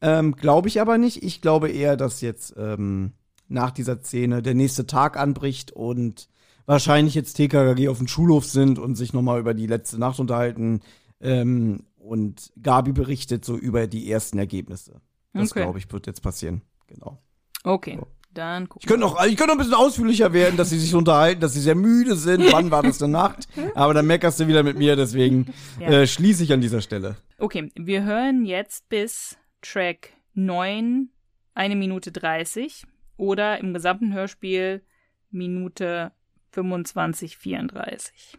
Ähm, 0.00 0.36
glaube 0.36 0.68
ich 0.68 0.80
aber 0.80 0.98
nicht. 0.98 1.22
Ich 1.22 1.40
glaube 1.40 1.70
eher, 1.70 1.96
dass 1.96 2.20
jetzt 2.20 2.54
ähm, 2.56 3.12
nach 3.48 3.70
dieser 3.70 4.00
Szene 4.00 4.42
der 4.42 4.54
nächste 4.54 4.86
Tag 4.86 5.16
anbricht 5.16 5.72
und 5.72 6.28
wahrscheinlich 6.66 7.14
jetzt 7.14 7.34
TKKG 7.34 7.88
auf 7.88 7.98
dem 7.98 8.08
Schulhof 8.08 8.44
sind 8.44 8.78
und 8.78 8.94
sich 8.94 9.12
nochmal 9.12 9.40
über 9.40 9.54
die 9.54 9.66
letzte 9.66 9.98
Nacht 9.98 10.20
unterhalten. 10.20 10.80
Ähm, 11.20 11.84
und 11.96 12.52
Gabi 12.62 12.92
berichtet 12.92 13.44
so 13.44 13.56
über 13.56 13.86
die 13.86 14.10
ersten 14.10 14.38
Ergebnisse. 14.38 15.00
Das, 15.32 15.50
okay. 15.50 15.62
glaube 15.62 15.78
ich, 15.78 15.90
wird 15.92 16.06
jetzt 16.06 16.22
passieren. 16.22 16.62
Genau. 16.86 17.18
Okay. 17.64 17.96
So. 17.98 18.06
Dann 18.34 18.68
ich 18.78 18.86
könnte 18.86 19.00
noch, 19.00 19.24
ich 19.24 19.36
könnte 19.36 19.46
noch 19.46 19.54
ein 19.54 19.58
bisschen 19.58 19.74
ausführlicher 19.74 20.32
werden, 20.32 20.56
dass 20.56 20.70
sie 20.70 20.78
sich 20.78 20.94
unterhalten, 20.94 21.40
dass 21.40 21.54
sie 21.54 21.60
sehr 21.60 21.74
müde 21.74 22.14
sind. 22.14 22.52
Wann 22.52 22.70
war 22.70 22.82
das 22.82 23.02
eine 23.02 23.10
Nacht? 23.10 23.48
Aber 23.74 23.94
dann 23.94 24.06
meckerst 24.06 24.38
du 24.38 24.46
wieder 24.46 24.62
mit 24.62 24.78
mir, 24.78 24.94
deswegen 24.96 25.52
ja. 25.80 25.88
äh, 25.88 26.06
schließe 26.06 26.44
ich 26.44 26.52
an 26.52 26.60
dieser 26.60 26.82
Stelle. 26.82 27.16
Okay, 27.38 27.72
wir 27.74 28.04
hören 28.04 28.44
jetzt 28.44 28.88
bis 28.90 29.37
Track 29.60 30.12
9, 30.34 31.10
eine 31.54 31.76
Minute 31.76 32.12
30 32.12 32.86
oder 33.16 33.58
im 33.58 33.74
gesamten 33.74 34.14
Hörspiel 34.14 34.82
Minute 35.30 36.12
25, 36.50 37.36
34. 37.36 38.38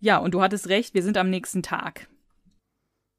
Ja, 0.00 0.18
und 0.18 0.32
du 0.32 0.42
hattest 0.42 0.68
recht, 0.68 0.94
wir 0.94 1.02
sind 1.02 1.16
am 1.16 1.30
nächsten 1.30 1.62
Tag. 1.62 2.08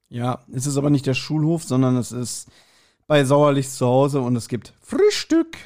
Ja, 0.07 0.45
es 0.53 0.65
ist 0.65 0.77
aber 0.77 0.89
nicht 0.89 1.05
der 1.05 1.13
Schulhof, 1.13 1.63
sondern 1.63 1.97
es 1.97 2.11
ist 2.11 2.49
bei 3.05 3.25
Sauerlichs 3.25 3.75
zu 3.75 3.85
Hause 3.85 4.21
und 4.21 4.35
es 4.35 4.47
gibt 4.47 4.73
Frühstück. 4.81 5.57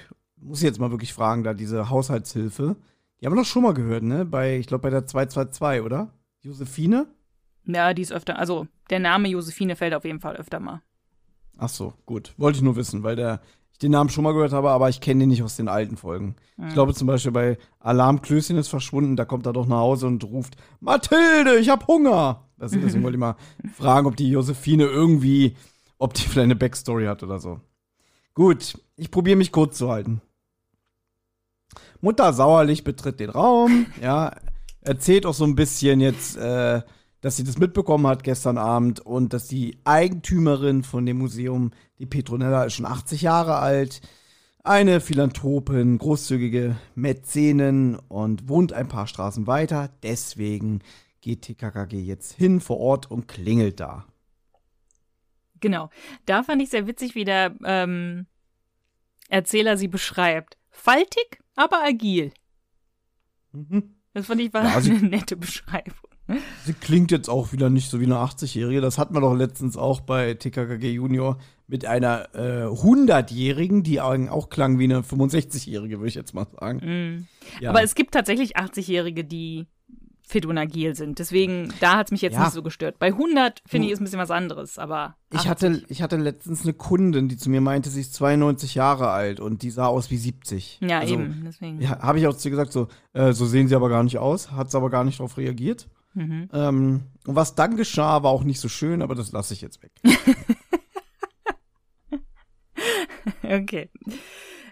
Muss 0.43 0.59
ich 0.59 0.65
jetzt 0.65 0.79
mal 0.79 0.91
wirklich 0.91 1.13
fragen, 1.13 1.43
da 1.43 1.53
diese 1.53 1.89
Haushaltshilfe. 1.89 2.75
Die 3.19 3.25
haben 3.25 3.33
wir 3.33 3.41
doch 3.41 3.47
schon 3.47 3.63
mal 3.63 3.73
gehört, 3.73 4.03
ne? 4.03 4.25
Bei, 4.25 4.57
ich 4.57 4.67
glaube, 4.67 4.81
bei 4.81 4.89
der 4.89 5.05
222, 5.05 5.81
oder? 5.81 6.09
Josephine? 6.41 7.07
Ja, 7.65 7.93
die 7.93 8.01
ist 8.01 8.11
öfter, 8.11 8.37
also 8.37 8.67
der 8.89 8.99
Name 8.99 9.29
Josephine 9.29 9.75
fällt 9.75 9.93
auf 9.93 10.03
jeden 10.03 10.19
Fall 10.19 10.35
öfter 10.35 10.59
mal. 10.59 10.81
Ach 11.57 11.69
so, 11.69 11.93
gut. 12.05 12.33
Wollte 12.37 12.57
ich 12.57 12.63
nur 12.63 12.75
wissen, 12.75 13.03
weil 13.03 13.15
der, 13.15 13.41
ich 13.71 13.77
den 13.77 13.91
Namen 13.91 14.09
schon 14.09 14.23
mal 14.23 14.33
gehört 14.33 14.51
habe, 14.51 14.71
aber 14.71 14.89
ich 14.89 14.99
kenne 14.99 15.21
den 15.21 15.29
nicht 15.29 15.43
aus 15.43 15.55
den 15.55 15.69
alten 15.69 15.95
Folgen. 15.95 16.35
Mhm. 16.57 16.67
Ich 16.67 16.73
glaube 16.73 16.93
zum 16.93 17.07
Beispiel 17.07 17.31
bei 17.31 17.57
Alarmklößchen 17.79 18.57
ist 18.57 18.67
verschwunden, 18.67 19.15
da 19.15 19.23
kommt 19.23 19.45
er 19.45 19.53
doch 19.53 19.67
nach 19.67 19.77
Hause 19.77 20.07
und 20.07 20.23
ruft, 20.25 20.57
Mathilde, 20.81 21.57
ich 21.59 21.69
hab 21.69 21.87
Hunger. 21.87 22.49
Also 22.57 22.77
deswegen 22.77 23.03
wollte 23.03 23.15
ich 23.15 23.19
mal 23.19 23.35
fragen, 23.73 24.07
ob 24.07 24.15
die 24.17 24.29
Josephine 24.29 24.85
irgendwie, 24.85 25.55
ob 25.97 26.13
die 26.13 26.23
vielleicht 26.23 26.45
eine 26.45 26.55
Backstory 26.55 27.05
hat 27.05 27.23
oder 27.23 27.39
so. 27.39 27.61
Gut, 28.33 28.77
ich 28.95 29.11
probiere 29.11 29.37
mich 29.37 29.51
kurz 29.51 29.77
zu 29.77 29.89
halten. 29.89 30.21
Mutter 32.03 32.33
Sauerlich 32.33 32.83
betritt 32.83 33.21
den 33.21 33.29
Raum, 33.29 33.85
ja, 34.01 34.35
erzählt 34.81 35.25
auch 35.25 35.33
so 35.33 35.45
ein 35.45 35.55
bisschen 35.55 36.01
jetzt, 36.01 36.35
äh, 36.35 36.81
dass 37.21 37.37
sie 37.37 37.45
das 37.45 37.57
mitbekommen 37.57 38.05
hat 38.07 38.23
gestern 38.25 38.57
Abend 38.57 38.99
und 38.99 39.31
dass 39.31 39.47
die 39.47 39.77
Eigentümerin 39.85 40.83
von 40.83 41.05
dem 41.05 41.19
Museum, 41.19 41.71
die 41.99 42.05
Petronella, 42.05 42.65
ist 42.65 42.73
schon 42.73 42.85
80 42.85 43.21
Jahre 43.21 43.55
alt, 43.55 44.01
eine 44.65 44.99
Philanthropin, 44.99 45.97
großzügige 45.97 46.75
Mäzenin 46.93 47.97
und 48.09 48.49
wohnt 48.49 48.73
ein 48.73 48.89
paar 48.89 49.07
Straßen 49.07 49.47
weiter. 49.47 49.89
Deswegen 50.03 50.81
geht 51.21 51.43
TKKG 51.43 52.01
jetzt 52.01 52.33
hin 52.33 52.59
vor 52.59 52.81
Ort 52.81 53.09
und 53.09 53.29
klingelt 53.29 53.79
da. 53.79 54.05
Genau. 55.61 55.89
Da 56.25 56.43
fand 56.43 56.61
ich 56.61 56.69
sehr 56.69 56.85
witzig, 56.85 57.15
wie 57.15 57.23
der 57.23 57.55
ähm, 57.63 58.25
Erzähler 59.29 59.77
sie 59.77 59.87
beschreibt. 59.87 60.57
Faltig, 60.83 61.39
aber 61.55 61.81
agil. 61.81 62.33
Mhm. 63.53 63.95
Das 64.13 64.25
fand 64.25 64.41
ich 64.41 64.53
war 64.53 64.65
ja, 64.65 64.75
eine 64.75 65.07
nette 65.07 65.37
Beschreibung. 65.37 65.95
Sie 66.65 66.73
klingt 66.73 67.09
jetzt 67.09 67.29
auch 67.29 67.53
wieder 67.53 67.69
nicht 67.69 67.89
so 67.89 68.01
wie 68.01 68.05
eine 68.05 68.17
80-Jährige. 68.17 68.81
Das 68.81 68.97
hatten 68.97 69.15
wir 69.15 69.21
doch 69.21 69.33
letztens 69.33 69.77
auch 69.77 70.01
bei 70.01 70.33
TKKG 70.33 70.91
Junior 70.91 71.37
mit 71.67 71.85
einer 71.85 72.35
äh, 72.35 72.65
100-Jährigen, 72.65 73.83
die 73.83 74.01
auch 74.01 74.49
klang 74.49 74.77
wie 74.77 74.83
eine 74.83 75.03
65-Jährige, 75.03 75.99
würde 75.99 76.09
ich 76.09 76.15
jetzt 76.15 76.33
mal 76.33 76.47
sagen. 76.59 76.79
Mm. 76.79 77.27
Ja. 77.61 77.69
Aber 77.69 77.81
es 77.81 77.95
gibt 77.95 78.13
tatsächlich 78.13 78.57
80-Jährige, 78.57 79.23
die 79.23 79.67
fit 80.25 80.45
und 80.45 80.57
agil 80.57 80.95
sind. 80.95 81.19
Deswegen, 81.19 81.73
da 81.79 81.97
hat 81.97 82.07
es 82.07 82.11
mich 82.11 82.21
jetzt 82.21 82.35
ja. 82.35 82.45
nicht 82.45 82.53
so 82.53 82.63
gestört. 82.63 82.97
Bei 82.97 83.07
100 83.07 83.61
finde 83.67 83.87
ich 83.87 83.93
ist 83.93 83.99
ein 83.99 84.05
bisschen 84.05 84.19
was 84.19 84.31
anderes, 84.31 84.79
aber. 84.79 85.15
Ich 85.31 85.47
hatte, 85.47 85.83
ich 85.89 86.01
hatte 86.01 86.17
letztens 86.17 86.63
eine 86.63 86.73
Kundin, 86.73 87.27
die 87.27 87.37
zu 87.37 87.49
mir 87.49 87.61
meinte, 87.61 87.89
sie 87.89 88.01
ist 88.01 88.13
92 88.15 88.75
Jahre 88.75 89.09
alt 89.09 89.39
und 89.39 89.63
die 89.63 89.69
sah 89.69 89.87
aus 89.87 90.11
wie 90.11 90.17
70. 90.17 90.79
Ja, 90.81 90.99
also, 90.99 91.13
eben, 91.13 91.43
deswegen. 91.45 91.81
Ja, 91.81 91.99
habe 91.99 92.19
ich 92.19 92.27
auch 92.27 92.35
zu 92.35 92.47
ihr 92.47 92.51
gesagt, 92.51 92.71
so, 92.71 92.87
äh, 93.13 93.33
so 93.33 93.45
sehen 93.45 93.67
sie 93.67 93.75
aber 93.75 93.89
gar 93.89 94.03
nicht 94.03 94.17
aus, 94.17 94.51
hat 94.51 94.71
sie 94.71 94.77
aber 94.77 94.89
gar 94.89 95.03
nicht 95.03 95.19
darauf 95.19 95.37
reagiert. 95.37 95.87
Mhm. 96.13 96.49
Ähm, 96.53 97.03
und 97.25 97.35
was 97.35 97.55
dann 97.55 97.75
geschah, 97.75 98.23
war 98.23 98.31
auch 98.31 98.43
nicht 98.43 98.59
so 98.59 98.69
schön, 98.69 99.01
aber 99.01 99.15
das 99.15 99.31
lasse 99.31 99.53
ich 99.53 99.61
jetzt 99.61 99.81
weg. 99.83 99.91
okay. 103.43 103.89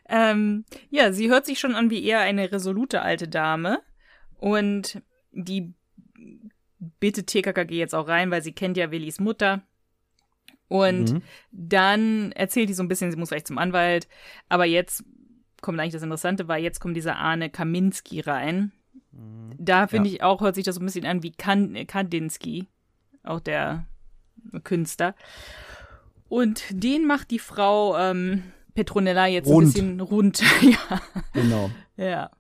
Ähm, 0.07 0.65
ja, 0.89 1.11
sie 1.11 1.29
hört 1.29 1.45
sich 1.45 1.59
schon 1.59 1.75
an 1.75 1.89
wie 1.89 2.03
eher 2.03 2.19
eine 2.19 2.51
resolute 2.51 3.01
alte 3.01 3.27
Dame. 3.27 3.81
Und 4.37 5.01
die 5.31 5.73
bittet 6.99 7.27
TKKG 7.27 7.77
jetzt 7.77 7.95
auch 7.95 8.07
rein, 8.07 8.31
weil 8.31 8.41
sie 8.41 8.53
kennt 8.53 8.77
ja 8.77 8.91
Willis 8.91 9.19
Mutter. 9.19 9.61
Und 10.67 11.13
mhm. 11.13 11.21
dann 11.51 12.31
erzählt 12.31 12.69
die 12.69 12.73
so 12.73 12.81
ein 12.81 12.87
bisschen, 12.87 13.11
sie 13.11 13.17
muss 13.17 13.29
gleich 13.29 13.45
zum 13.45 13.57
Anwalt. 13.57 14.07
Aber 14.47 14.65
jetzt 14.65 15.03
kommt 15.61 15.79
eigentlich 15.79 15.93
das 15.93 16.03
Interessante, 16.03 16.47
weil 16.47 16.63
jetzt 16.63 16.79
kommt 16.79 16.95
dieser 16.95 17.17
Arne 17.17 17.49
Kaminski 17.49 18.21
rein. 18.21 18.71
Mhm. 19.11 19.51
Da 19.57 19.87
finde 19.87 20.09
ja. 20.09 20.15
ich 20.15 20.23
auch, 20.23 20.41
hört 20.41 20.55
sich 20.55 20.63
das 20.63 20.75
so 20.75 20.81
ein 20.81 20.85
bisschen 20.85 21.05
an 21.05 21.23
wie 21.23 21.31
Kandinsky, 21.31 22.67
auch 23.23 23.39
der 23.41 23.85
Künstler. 24.63 25.13
Und 26.29 26.63
den 26.69 27.05
macht 27.05 27.31
die 27.31 27.39
Frau 27.39 27.97
ähm, 27.97 28.43
Petronella 28.73 29.27
jetzt 29.27 29.47
rund. 29.47 29.67
ein 29.67 29.73
bisschen 29.73 29.99
rund. 29.99 30.41
ja. 30.61 31.01
Genau. 31.33 31.69
Ja. 31.97 32.31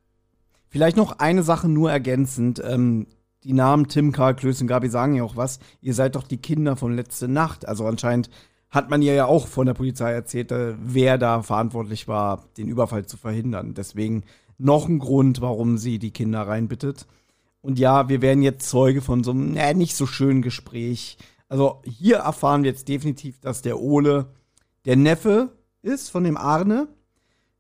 Vielleicht 0.71 0.95
noch 0.95 1.19
eine 1.19 1.43
Sache 1.43 1.67
nur 1.67 1.91
ergänzend. 1.91 2.61
Ähm, 2.65 3.05
die 3.43 3.51
Namen 3.51 3.89
Tim, 3.89 4.13
Karl, 4.13 4.35
Klöß 4.35 4.61
und 4.61 4.67
Gabi 4.67 4.87
sagen 4.87 5.15
ja 5.15 5.23
auch 5.23 5.35
was. 5.35 5.59
Ihr 5.81 5.93
seid 5.93 6.15
doch 6.15 6.23
die 6.23 6.37
Kinder 6.37 6.77
von 6.77 6.95
letzte 6.95 7.27
Nacht. 7.27 7.67
Also 7.67 7.85
anscheinend 7.85 8.29
hat 8.69 8.89
man 8.89 9.01
ihr 9.01 9.13
ja 9.13 9.25
auch 9.25 9.47
von 9.47 9.65
der 9.65 9.73
Polizei 9.73 10.13
erzählt, 10.13 10.53
äh, 10.53 10.75
wer 10.81 11.17
da 11.17 11.41
verantwortlich 11.41 12.07
war, 12.07 12.45
den 12.55 12.69
Überfall 12.69 13.05
zu 13.05 13.17
verhindern. 13.17 13.73
Deswegen 13.73 14.23
noch 14.57 14.87
ein 14.87 14.99
Grund, 14.99 15.41
warum 15.41 15.77
sie 15.77 15.99
die 15.99 16.11
Kinder 16.11 16.47
reinbittet. 16.47 17.05
Und 17.59 17.77
ja, 17.77 18.07
wir 18.07 18.21
werden 18.21 18.41
jetzt 18.41 18.69
Zeuge 18.69 19.01
von 19.01 19.25
so 19.25 19.31
einem 19.31 19.57
äh, 19.57 19.73
nicht 19.73 19.97
so 19.97 20.05
schönen 20.05 20.41
Gespräch. 20.41 21.17
Also 21.49 21.81
hier 21.83 22.17
erfahren 22.19 22.63
wir 22.63 22.71
jetzt 22.71 22.87
definitiv, 22.87 23.41
dass 23.41 23.61
der 23.61 23.77
Ole 23.77 24.27
der 24.85 24.95
Neffe 24.95 25.49
ist 25.81 26.09
von 26.09 26.23
dem 26.23 26.37
Arne, 26.37 26.87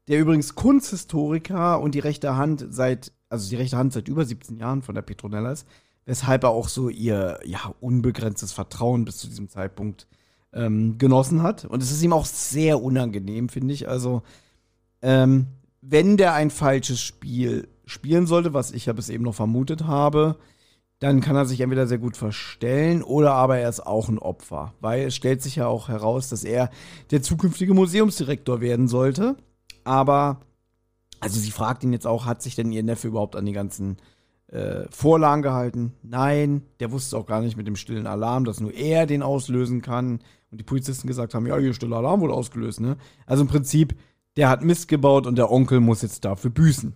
der 0.07 0.19
übrigens 0.19 0.55
Kunsthistoriker 0.55 1.79
und 1.79 1.95
die 1.95 1.99
rechte 1.99 2.35
Hand 2.35 2.65
seit, 2.69 3.11
also 3.29 3.49
die 3.49 3.55
rechte 3.55 3.77
Hand 3.77 3.93
seit 3.93 4.07
über 4.07 4.25
17 4.25 4.57
Jahren 4.57 4.81
von 4.81 4.95
der 4.95 5.01
Petronella 5.01 5.51
ist, 5.51 5.67
weshalb 6.05 6.43
er 6.43 6.49
auch 6.49 6.67
so 6.67 6.89
ihr 6.89 7.39
ja 7.45 7.73
unbegrenztes 7.79 8.51
Vertrauen 8.51 9.05
bis 9.05 9.17
zu 9.17 9.27
diesem 9.27 9.49
Zeitpunkt 9.49 10.07
ähm, 10.53 10.97
genossen 10.97 11.43
hat. 11.43 11.65
Und 11.65 11.81
es 11.83 11.91
ist 11.91 12.03
ihm 12.03 12.13
auch 12.13 12.25
sehr 12.25 12.81
unangenehm, 12.81 13.49
finde 13.49 13.73
ich. 13.73 13.87
Also 13.87 14.23
ähm, 15.01 15.47
wenn 15.81 16.17
der 16.17 16.33
ein 16.33 16.49
falsches 16.49 16.99
Spiel 16.99 17.67
spielen 17.85 18.27
sollte, 18.27 18.53
was 18.53 18.71
ich 18.71 18.85
ja 18.85 18.93
bis 18.93 19.09
eben 19.09 19.23
noch 19.23 19.35
vermutet 19.35 19.85
habe, 19.85 20.37
dann 20.99 21.19
kann 21.19 21.35
er 21.35 21.45
sich 21.45 21.61
entweder 21.61 21.87
sehr 21.87 21.97
gut 21.97 22.15
verstellen 22.15 23.01
oder 23.01 23.33
aber 23.33 23.57
er 23.57 23.69
ist 23.69 23.79
auch 23.79 24.07
ein 24.07 24.19
Opfer. 24.19 24.75
Weil 24.81 25.07
es 25.07 25.15
stellt 25.15 25.41
sich 25.41 25.55
ja 25.55 25.65
auch 25.65 25.87
heraus, 25.87 26.29
dass 26.29 26.43
er 26.43 26.69
der 27.09 27.23
zukünftige 27.23 27.73
Museumsdirektor 27.73 28.61
werden 28.61 28.87
sollte. 28.87 29.35
Aber, 29.83 30.41
also 31.19 31.39
sie 31.39 31.51
fragt 31.51 31.83
ihn 31.83 31.93
jetzt 31.93 32.07
auch, 32.07 32.25
hat 32.25 32.41
sich 32.41 32.55
denn 32.55 32.71
ihr 32.71 32.83
Neffe 32.83 33.07
überhaupt 33.07 33.35
an 33.35 33.45
die 33.45 33.53
ganzen 33.53 33.97
äh, 34.47 34.85
Vorlagen 34.89 35.41
gehalten? 35.41 35.93
Nein, 36.03 36.63
der 36.79 36.91
wusste 36.91 37.17
auch 37.17 37.25
gar 37.25 37.41
nicht 37.41 37.57
mit 37.57 37.67
dem 37.67 37.75
stillen 37.75 38.07
Alarm, 38.07 38.45
dass 38.45 38.59
nur 38.59 38.73
er 38.73 39.05
den 39.05 39.23
auslösen 39.23 39.81
kann. 39.81 40.19
Und 40.51 40.59
die 40.59 40.65
Polizisten 40.65 41.07
gesagt 41.07 41.33
haben, 41.33 41.47
ja, 41.47 41.57
hier 41.57 41.73
stiller 41.73 41.97
Alarm 41.97 42.21
wurde 42.21 42.33
ausgelöst, 42.33 42.81
ne? 42.81 42.97
Also 43.25 43.43
im 43.43 43.47
Prinzip 43.47 43.95
der 44.37 44.49
hat 44.49 44.63
Mist 44.63 44.87
gebaut 44.87 45.27
und 45.27 45.37
der 45.37 45.51
Onkel 45.51 45.79
muss 45.79 46.01
jetzt 46.01 46.23
dafür 46.25 46.51
büßen. 46.51 46.95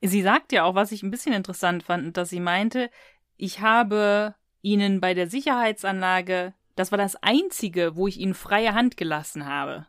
Sie 0.00 0.22
sagt 0.22 0.52
ja 0.52 0.64
auch, 0.64 0.74
was 0.74 0.92
ich 0.92 1.02
ein 1.02 1.10
bisschen 1.10 1.32
interessant 1.32 1.82
fand, 1.82 2.16
dass 2.16 2.30
sie 2.30 2.40
meinte, 2.40 2.90
ich 3.36 3.60
habe 3.60 4.34
ihnen 4.60 5.00
bei 5.00 5.14
der 5.14 5.28
Sicherheitsanlage, 5.28 6.52
das 6.74 6.90
war 6.90 6.98
das 6.98 7.16
einzige, 7.16 7.96
wo 7.96 8.08
ich 8.08 8.18
ihnen 8.18 8.34
freie 8.34 8.74
Hand 8.74 8.96
gelassen 8.96 9.46
habe. 9.46 9.86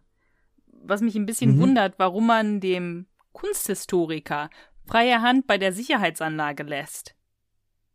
Was 0.88 1.02
mich 1.02 1.16
ein 1.16 1.26
bisschen 1.26 1.56
mhm. 1.56 1.62
wundert, 1.62 1.96
warum 1.98 2.28
man 2.28 2.60
dem 2.60 3.08
Kunsthistoriker 3.32 4.50
freie 4.86 5.22
Hand 5.22 5.48
bei 5.48 5.58
der 5.58 5.74
Sicherheitsanlage 5.74 6.64
lässt. 6.64 7.16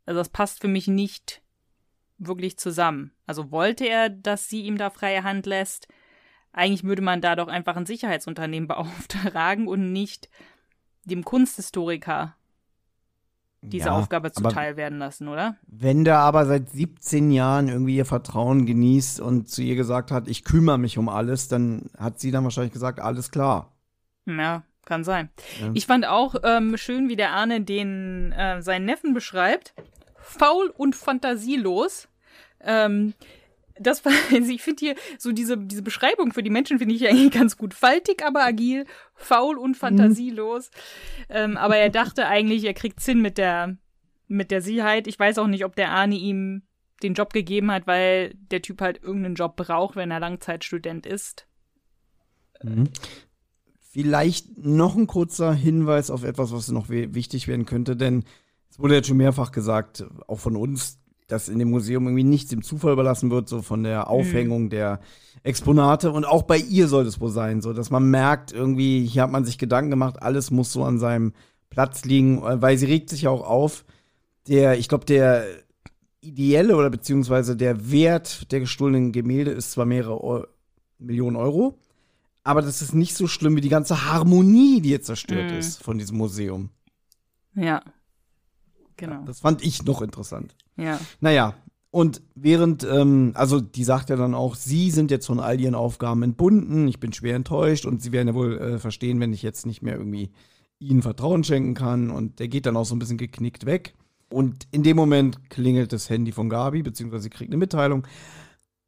Also 0.05 0.19
das 0.19 0.29
passt 0.29 0.61
für 0.61 0.67
mich 0.67 0.87
nicht 0.87 1.41
wirklich 2.17 2.57
zusammen. 2.57 3.11
Also 3.25 3.51
wollte 3.51 3.87
er, 3.87 4.09
dass 4.09 4.49
sie 4.49 4.61
ihm 4.61 4.77
da 4.77 4.89
freie 4.89 5.23
Hand 5.23 5.45
lässt? 5.45 5.87
Eigentlich 6.53 6.83
würde 6.83 7.01
man 7.01 7.21
da 7.21 7.35
doch 7.35 7.47
einfach 7.47 7.75
ein 7.75 7.85
Sicherheitsunternehmen 7.85 8.67
beauftragen 8.67 9.67
und 9.67 9.91
nicht 9.91 10.29
dem 11.05 11.23
Kunsthistoriker 11.23 12.35
diese 13.61 13.87
ja, 13.87 13.91
Aufgabe 13.91 14.31
zuteil 14.31 14.75
werden 14.75 14.97
lassen, 14.97 15.27
oder? 15.27 15.55
Wenn 15.67 16.03
der 16.03 16.17
aber 16.17 16.45
seit 16.45 16.69
17 16.69 17.31
Jahren 17.31 17.69
irgendwie 17.69 17.95
ihr 17.95 18.05
Vertrauen 18.05 18.65
genießt 18.65 19.19
und 19.19 19.49
zu 19.49 19.61
ihr 19.61 19.75
gesagt 19.75 20.11
hat, 20.11 20.27
ich 20.27 20.43
kümmere 20.43 20.79
mich 20.79 20.97
um 20.97 21.09
alles, 21.09 21.47
dann 21.47 21.89
hat 21.97 22.19
sie 22.19 22.31
dann 22.31 22.43
wahrscheinlich 22.43 22.73
gesagt, 22.73 22.99
alles 22.99 23.29
klar. 23.29 23.71
Ja, 24.25 24.63
kann 24.85 25.03
sein. 25.03 25.29
Ja. 25.59 25.69
Ich 25.73 25.85
fand 25.85 26.07
auch 26.07 26.35
ähm, 26.43 26.75
schön, 26.77 27.07
wie 27.07 27.15
der 27.15 27.31
Arne 27.31 27.61
den 27.61 28.31
äh, 28.31 28.61
seinen 28.61 28.85
Neffen 28.85 29.13
beschreibt. 29.13 29.73
Faul 30.17 30.73
und 30.75 30.95
fantasielos. 30.95 32.07
Ähm, 32.61 33.13
das 33.79 34.05
war, 34.05 34.13
also 34.33 34.51
ich 34.51 34.61
finde 34.61 34.79
hier 34.79 34.95
so 35.17 35.31
diese, 35.31 35.57
diese 35.57 35.81
Beschreibung 35.81 36.33
für 36.33 36.43
die 36.43 36.49
Menschen 36.49 36.79
finde 36.79 36.95
ich 36.95 37.07
eigentlich 37.07 37.31
ganz 37.31 37.57
gut. 37.57 37.73
Faltig, 37.73 38.23
aber 38.25 38.43
agil, 38.43 38.85
faul 39.15 39.57
und 39.57 39.75
fantasielos. 39.75 40.69
Mhm. 41.29 41.35
Ähm, 41.35 41.57
aber 41.57 41.77
er 41.77 41.89
dachte 41.89 42.27
eigentlich, 42.27 42.63
er 42.63 42.73
kriegt 42.73 42.99
Sinn 42.99 43.21
mit 43.21 43.37
der, 43.37 43.77
mit 44.27 44.51
der 44.51 44.61
Sicherheit. 44.61 45.07
Ich 45.07 45.19
weiß 45.19 45.37
auch 45.37 45.47
nicht, 45.47 45.65
ob 45.65 45.75
der 45.75 45.91
Arne 45.91 46.15
ihm 46.15 46.63
den 47.03 47.13
Job 47.13 47.33
gegeben 47.33 47.71
hat, 47.71 47.87
weil 47.87 48.33
der 48.35 48.61
Typ 48.61 48.81
halt 48.81 49.01
irgendeinen 49.01 49.35
Job 49.35 49.55
braucht, 49.55 49.95
wenn 49.95 50.11
er 50.11 50.19
Langzeitstudent 50.19 51.05
ist. 51.05 51.47
Mhm. 52.63 52.89
Vielleicht 53.79 54.57
noch 54.57 54.95
ein 54.95 55.07
kurzer 55.07 55.53
Hinweis 55.53 56.09
auf 56.09 56.23
etwas, 56.23 56.53
was 56.53 56.69
noch 56.69 56.87
wichtig 56.89 57.47
werden 57.47 57.65
könnte, 57.65 57.97
denn 57.97 58.23
es 58.69 58.79
wurde 58.79 58.95
jetzt 58.95 59.07
schon 59.07 59.17
mehrfach 59.17 59.51
gesagt, 59.51 60.05
auch 60.27 60.39
von 60.39 60.55
uns, 60.55 61.00
dass 61.31 61.47
in 61.47 61.59
dem 61.59 61.69
Museum 61.69 62.05
irgendwie 62.05 62.25
nichts 62.25 62.49
dem 62.49 62.61
Zufall 62.61 62.93
überlassen 62.93 63.31
wird, 63.31 63.47
so 63.47 63.61
von 63.61 63.83
der 63.83 64.09
Aufhängung 64.09 64.63
mhm. 64.63 64.69
der 64.69 64.99
Exponate. 65.43 66.11
Und 66.11 66.25
auch 66.25 66.43
bei 66.43 66.57
ihr 66.57 66.87
soll 66.89 67.05
es 67.05 67.21
wohl 67.21 67.31
sein, 67.31 67.61
so 67.61 67.71
dass 67.71 67.89
man 67.89 68.09
merkt, 68.09 68.51
irgendwie, 68.51 69.05
hier 69.05 69.23
hat 69.23 69.31
man 69.31 69.45
sich 69.45 69.57
Gedanken 69.57 69.91
gemacht, 69.91 70.21
alles 70.21 70.51
muss 70.51 70.73
so 70.73 70.83
an 70.83 70.99
seinem 70.99 71.33
Platz 71.69 72.03
liegen, 72.03 72.41
weil 72.43 72.77
sie 72.77 72.85
regt 72.85 73.09
sich 73.09 73.23
ja 73.23 73.29
auch 73.29 73.47
auf. 73.47 73.85
Der, 74.47 74.77
ich 74.77 74.89
glaube, 74.89 75.05
der 75.05 75.45
ideelle 76.19 76.75
oder 76.75 76.89
beziehungsweise 76.89 77.55
der 77.55 77.91
Wert 77.91 78.51
der 78.51 78.59
gestohlenen 78.59 79.13
Gemälde 79.13 79.51
ist 79.51 79.71
zwar 79.71 79.85
mehrere 79.85 80.21
Euro, 80.21 80.47
Millionen 80.99 81.35
Euro, 81.35 81.79
aber 82.43 82.61
das 82.61 82.81
ist 82.81 82.93
nicht 82.93 83.15
so 83.15 83.25
schlimm 83.25 83.55
wie 83.55 83.61
die 83.61 83.69
ganze 83.69 84.05
Harmonie, 84.05 84.81
die 84.81 84.89
jetzt 84.89 85.07
zerstört 85.07 85.51
mhm. 85.51 85.57
ist 85.57 85.81
von 85.81 85.97
diesem 85.97 86.17
Museum. 86.17 86.69
Ja. 87.55 87.81
Genau. 88.97 89.23
Das 89.25 89.39
fand 89.39 89.63
ich 89.63 89.83
noch 89.83 90.01
interessant. 90.03 90.55
Ja. 90.77 90.99
Naja, 91.19 91.55
und 91.91 92.21
während, 92.35 92.83
ähm, 92.85 93.33
also 93.35 93.59
die 93.59 93.83
sagt 93.83 94.09
ja 94.09 94.15
dann 94.15 94.33
auch, 94.33 94.55
sie 94.55 94.91
sind 94.91 95.11
jetzt 95.11 95.27
von 95.27 95.41
all 95.41 95.59
ihren 95.59 95.75
Aufgaben 95.75 96.23
entbunden, 96.23 96.87
ich 96.87 96.99
bin 96.99 97.11
schwer 97.11 97.35
enttäuscht 97.35 97.85
und 97.85 98.01
sie 98.01 98.13
werden 98.13 98.29
ja 98.29 98.33
wohl 98.33 98.57
äh, 98.57 98.79
verstehen, 98.79 99.19
wenn 99.19 99.33
ich 99.33 99.43
jetzt 99.43 99.65
nicht 99.65 99.81
mehr 99.81 99.97
irgendwie 99.97 100.31
ihnen 100.79 101.01
Vertrauen 101.01 101.43
schenken 101.43 101.73
kann. 101.73 102.09
Und 102.09 102.39
der 102.39 102.47
geht 102.47 102.65
dann 102.65 102.77
auch 102.77 102.85
so 102.85 102.95
ein 102.95 102.99
bisschen 102.99 103.17
geknickt 103.17 103.65
weg. 103.65 103.93
Und 104.29 104.67
in 104.71 104.83
dem 104.83 104.95
Moment 104.95 105.49
klingelt 105.49 105.91
das 105.91 106.09
Handy 106.09 106.31
von 106.31 106.49
Gabi, 106.49 106.81
beziehungsweise 106.81 107.23
sie 107.23 107.29
kriegt 107.29 107.51
eine 107.51 107.57
Mitteilung 107.57 108.07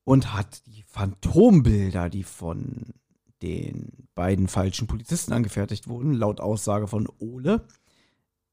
und 0.05 0.33
hat 0.33 0.65
die 0.67 0.83
Phantombilder, 0.83 2.09
die 2.09 2.23
von 2.23 2.93
den 3.41 4.07
beiden 4.15 4.47
falschen 4.47 4.87
Polizisten 4.87 5.33
angefertigt 5.33 5.89
wurden, 5.89 6.13
laut 6.13 6.39
Aussage 6.39 6.87
von 6.87 7.09
Ole, 7.19 7.65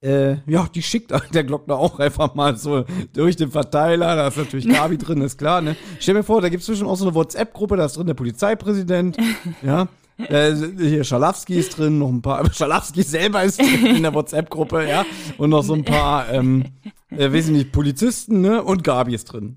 äh, 0.03 0.37
ja, 0.47 0.67
die 0.75 0.83
schickt 0.83 1.13
der 1.35 1.45
Glockner 1.45 1.77
auch 1.77 1.99
einfach 1.99 2.35
mal 2.35 2.57
so 2.57 2.85
durch 3.13 3.37
den 3.37 3.51
Verteiler. 3.51 4.17
Da 4.17 4.29
ist 4.29 4.37
natürlich 4.37 4.69
Gabi 4.69 4.99
drin, 4.99 5.21
ist 5.23 5.39
klar, 5.39 5.61
ne? 5.61 5.77
Stell 5.99 6.15
mir 6.15 6.23
vor, 6.23 6.41
da 6.41 6.49
gibt 6.49 6.61
es 6.61 6.67
zwischen 6.67 6.87
auch 6.87 6.97
so 6.97 7.07
eine 7.07 7.15
WhatsApp-Gruppe, 7.15 7.77
da 7.77 7.85
ist 7.85 7.97
drin 7.97 8.07
der 8.07 8.15
Polizeipräsident, 8.15 9.17
ja. 9.63 9.89
Äh, 10.19 10.55
hier 10.77 11.03
Schalafsky 11.03 11.59
ist 11.59 11.79
drin, 11.79 11.99
noch 11.99 12.11
ein 12.11 12.21
paar, 12.21 12.53
Schalafsky 12.53 13.03
selber 13.03 13.43
ist 13.43 13.59
drin 13.59 13.97
in 13.97 14.03
der 14.03 14.13
WhatsApp-Gruppe, 14.13 14.87
ja. 14.87 15.07
Und 15.39 15.51
noch 15.51 15.63
so 15.63 15.73
ein 15.73 15.85
paar, 15.85 16.31
ähm, 16.31 16.65
äh, 17.11 17.33
weiß 17.33 17.47
ich 17.47 17.53
nicht, 17.53 17.73
Polizisten, 17.73 18.43
ne? 18.43 18.63
Und 18.63 18.85
Gabi 18.85 19.15
ist 19.15 19.25
drin. 19.25 19.57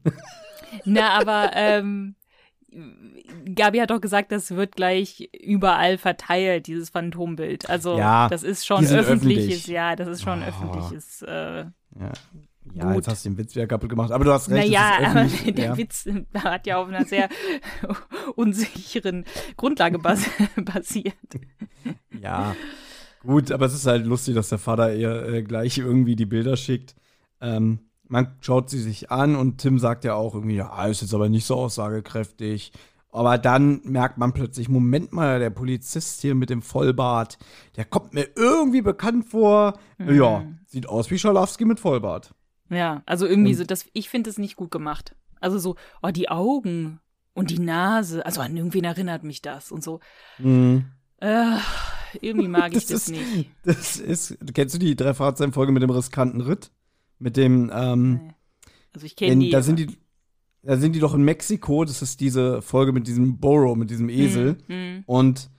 Na, 0.86 1.20
aber, 1.20 1.52
ähm, 1.54 2.16
Gabi 3.44 3.80
hat 3.80 3.90
doch 3.90 4.02
gesagt, 4.02 4.32
das 4.32 4.52
wird 4.52 4.76
gleich 4.76 5.30
überall 5.42 5.98
verteilt, 5.98 6.68
dieses 6.68 6.90
Phantombild. 6.90 7.70
Also 7.70 7.98
ja, 7.98 8.30
das 8.30 8.44
ist 8.44 8.66
schon 8.66 8.86
öffentliches, 8.86 9.44
öffentlich. 9.44 9.68
ja, 9.68 9.96
das 9.96 10.08
ist 10.08 10.22
schon 10.24 10.42
oh. 10.42 10.46
öffentliches. 10.46 11.22
Äh, 11.24 11.66
ja. 12.00 12.12
Ja, 12.74 12.94
jetzt 12.96 13.08
hast 13.08 13.26
du 13.26 13.30
den 13.30 13.38
Witz 13.38 13.56
wieder 13.56 13.68
kaputt 13.68 13.90
gemacht, 13.90 14.12
aber 14.12 14.24
du 14.24 14.32
hast 14.32 14.50
recht. 14.50 14.72
Naja, 14.72 15.00
aber 15.06 15.26
der 15.52 15.66
ja. 15.66 15.78
Witz 15.78 16.08
hat 16.34 16.66
ja 16.66 16.78
auf 16.78 16.88
einer 16.88 17.06
sehr 17.06 17.30
unsicheren 18.36 19.26
Grundlage 19.58 20.00
bas 20.00 20.26
basiert. 20.56 21.14
Ja, 22.20 22.56
gut, 23.22 23.52
aber 23.52 23.66
es 23.66 23.74
ist 23.74 23.86
halt 23.86 24.06
lustig, 24.06 24.36
dass 24.36 24.50
der 24.50 24.60
Vater 24.60 24.96
ihr 24.96 25.28
äh, 25.28 25.44
gleich 25.44 25.78
irgendwie 25.78 26.16
die 26.16 26.26
Bilder 26.26 26.56
schickt. 26.56 26.96
Ähm, 27.42 27.80
man 28.08 28.38
schaut 28.42 28.70
sie 28.70 28.80
sich 28.80 29.12
an 29.12 29.36
und 29.36 29.58
Tim 29.58 29.80
sagt 29.80 30.04
ja 30.06 30.14
auch 30.16 30.34
irgendwie, 30.34 30.56
ja, 30.56 30.86
ist 30.86 31.02
jetzt 31.02 31.14
aber 31.14 31.30
nicht 31.30 31.46
so 31.46 31.56
aussagekräftig. 31.56 32.72
Aber 33.14 33.38
dann 33.38 33.82
merkt 33.84 34.18
man 34.18 34.34
plötzlich, 34.34 34.70
Moment 34.70 35.14
mal, 35.14 35.40
der 35.40 35.52
Polizist 35.52 36.22
hier 36.22 36.34
mit 36.34 36.50
dem 36.50 36.64
Vollbart, 36.64 37.38
der 37.76 37.86
kommt 37.86 38.14
mir 38.14 38.28
irgendwie 38.36 38.82
bekannt 38.82 39.30
vor. 39.30 39.78
Mhm. 40.00 40.16
Ja, 40.16 40.46
sieht 40.66 40.90
aus 40.90 41.12
wie 41.12 41.20
Schalowski 41.20 41.66
mit 41.66 41.80
Vollbart. 41.80 42.34
Ja, 42.70 43.04
also 43.06 43.28
irgendwie 43.28 43.52
und, 43.52 43.58
so, 43.58 43.64
das, 43.66 43.86
ich 43.94 44.10
finde 44.10 44.32
es 44.32 44.40
nicht 44.40 44.56
gut 44.56 44.72
gemacht. 44.72 45.16
Also 45.40 45.60
so, 45.60 45.76
oh, 46.02 46.10
die 46.10 46.30
Augen 46.30 47.00
und 47.34 47.52
die 47.52 47.60
Nase, 47.60 48.26
also 48.26 48.42
an 48.42 48.58
irgendwen 48.58 48.84
erinnert 48.84 49.24
mich 49.24 49.44
das 49.44 49.72
und 49.72 49.84
so. 49.84 50.00
Mhm. 50.40 50.86
Äh, 51.18 51.58
irgendwie 52.20 52.48
mag 52.48 52.72
ich 52.76 52.88
das, 52.88 53.06
das 53.06 53.10
ist, 53.10 53.12
nicht. 53.12 53.52
Das 53.64 53.98
ist, 53.98 54.38
kennst 54.54 54.74
du 54.74 54.80
die 54.80 54.96
drei 54.96 55.14
Fahrzeugenfolge 55.14 55.72
mit 55.72 55.84
dem 55.84 55.92
riskanten 55.92 56.42
Ritt? 56.42 56.72
Mit 57.20 57.38
dem, 57.38 57.72
ähm, 57.74 58.34
Also 58.94 59.06
ich 59.06 59.16
kenne 59.16 59.44
die. 59.44 59.52
Da 59.52 59.62
sind 59.62 59.78
die, 59.78 59.98
da 60.64 60.78
sind 60.78 60.94
die 60.96 61.00
doch 61.00 61.14
in 61.14 61.24
Mexiko, 61.24 61.84
das 61.84 62.02
ist 62.02 62.22
diese 62.22 62.62
Folge 62.62 62.94
mit 62.94 63.08
diesem 63.08 63.38
Burrow, 63.38 63.76
mit 63.76 63.90
diesem 63.90 64.10
Esel. 64.10 64.58
Mm, 64.68 65.04
Und 65.06 65.50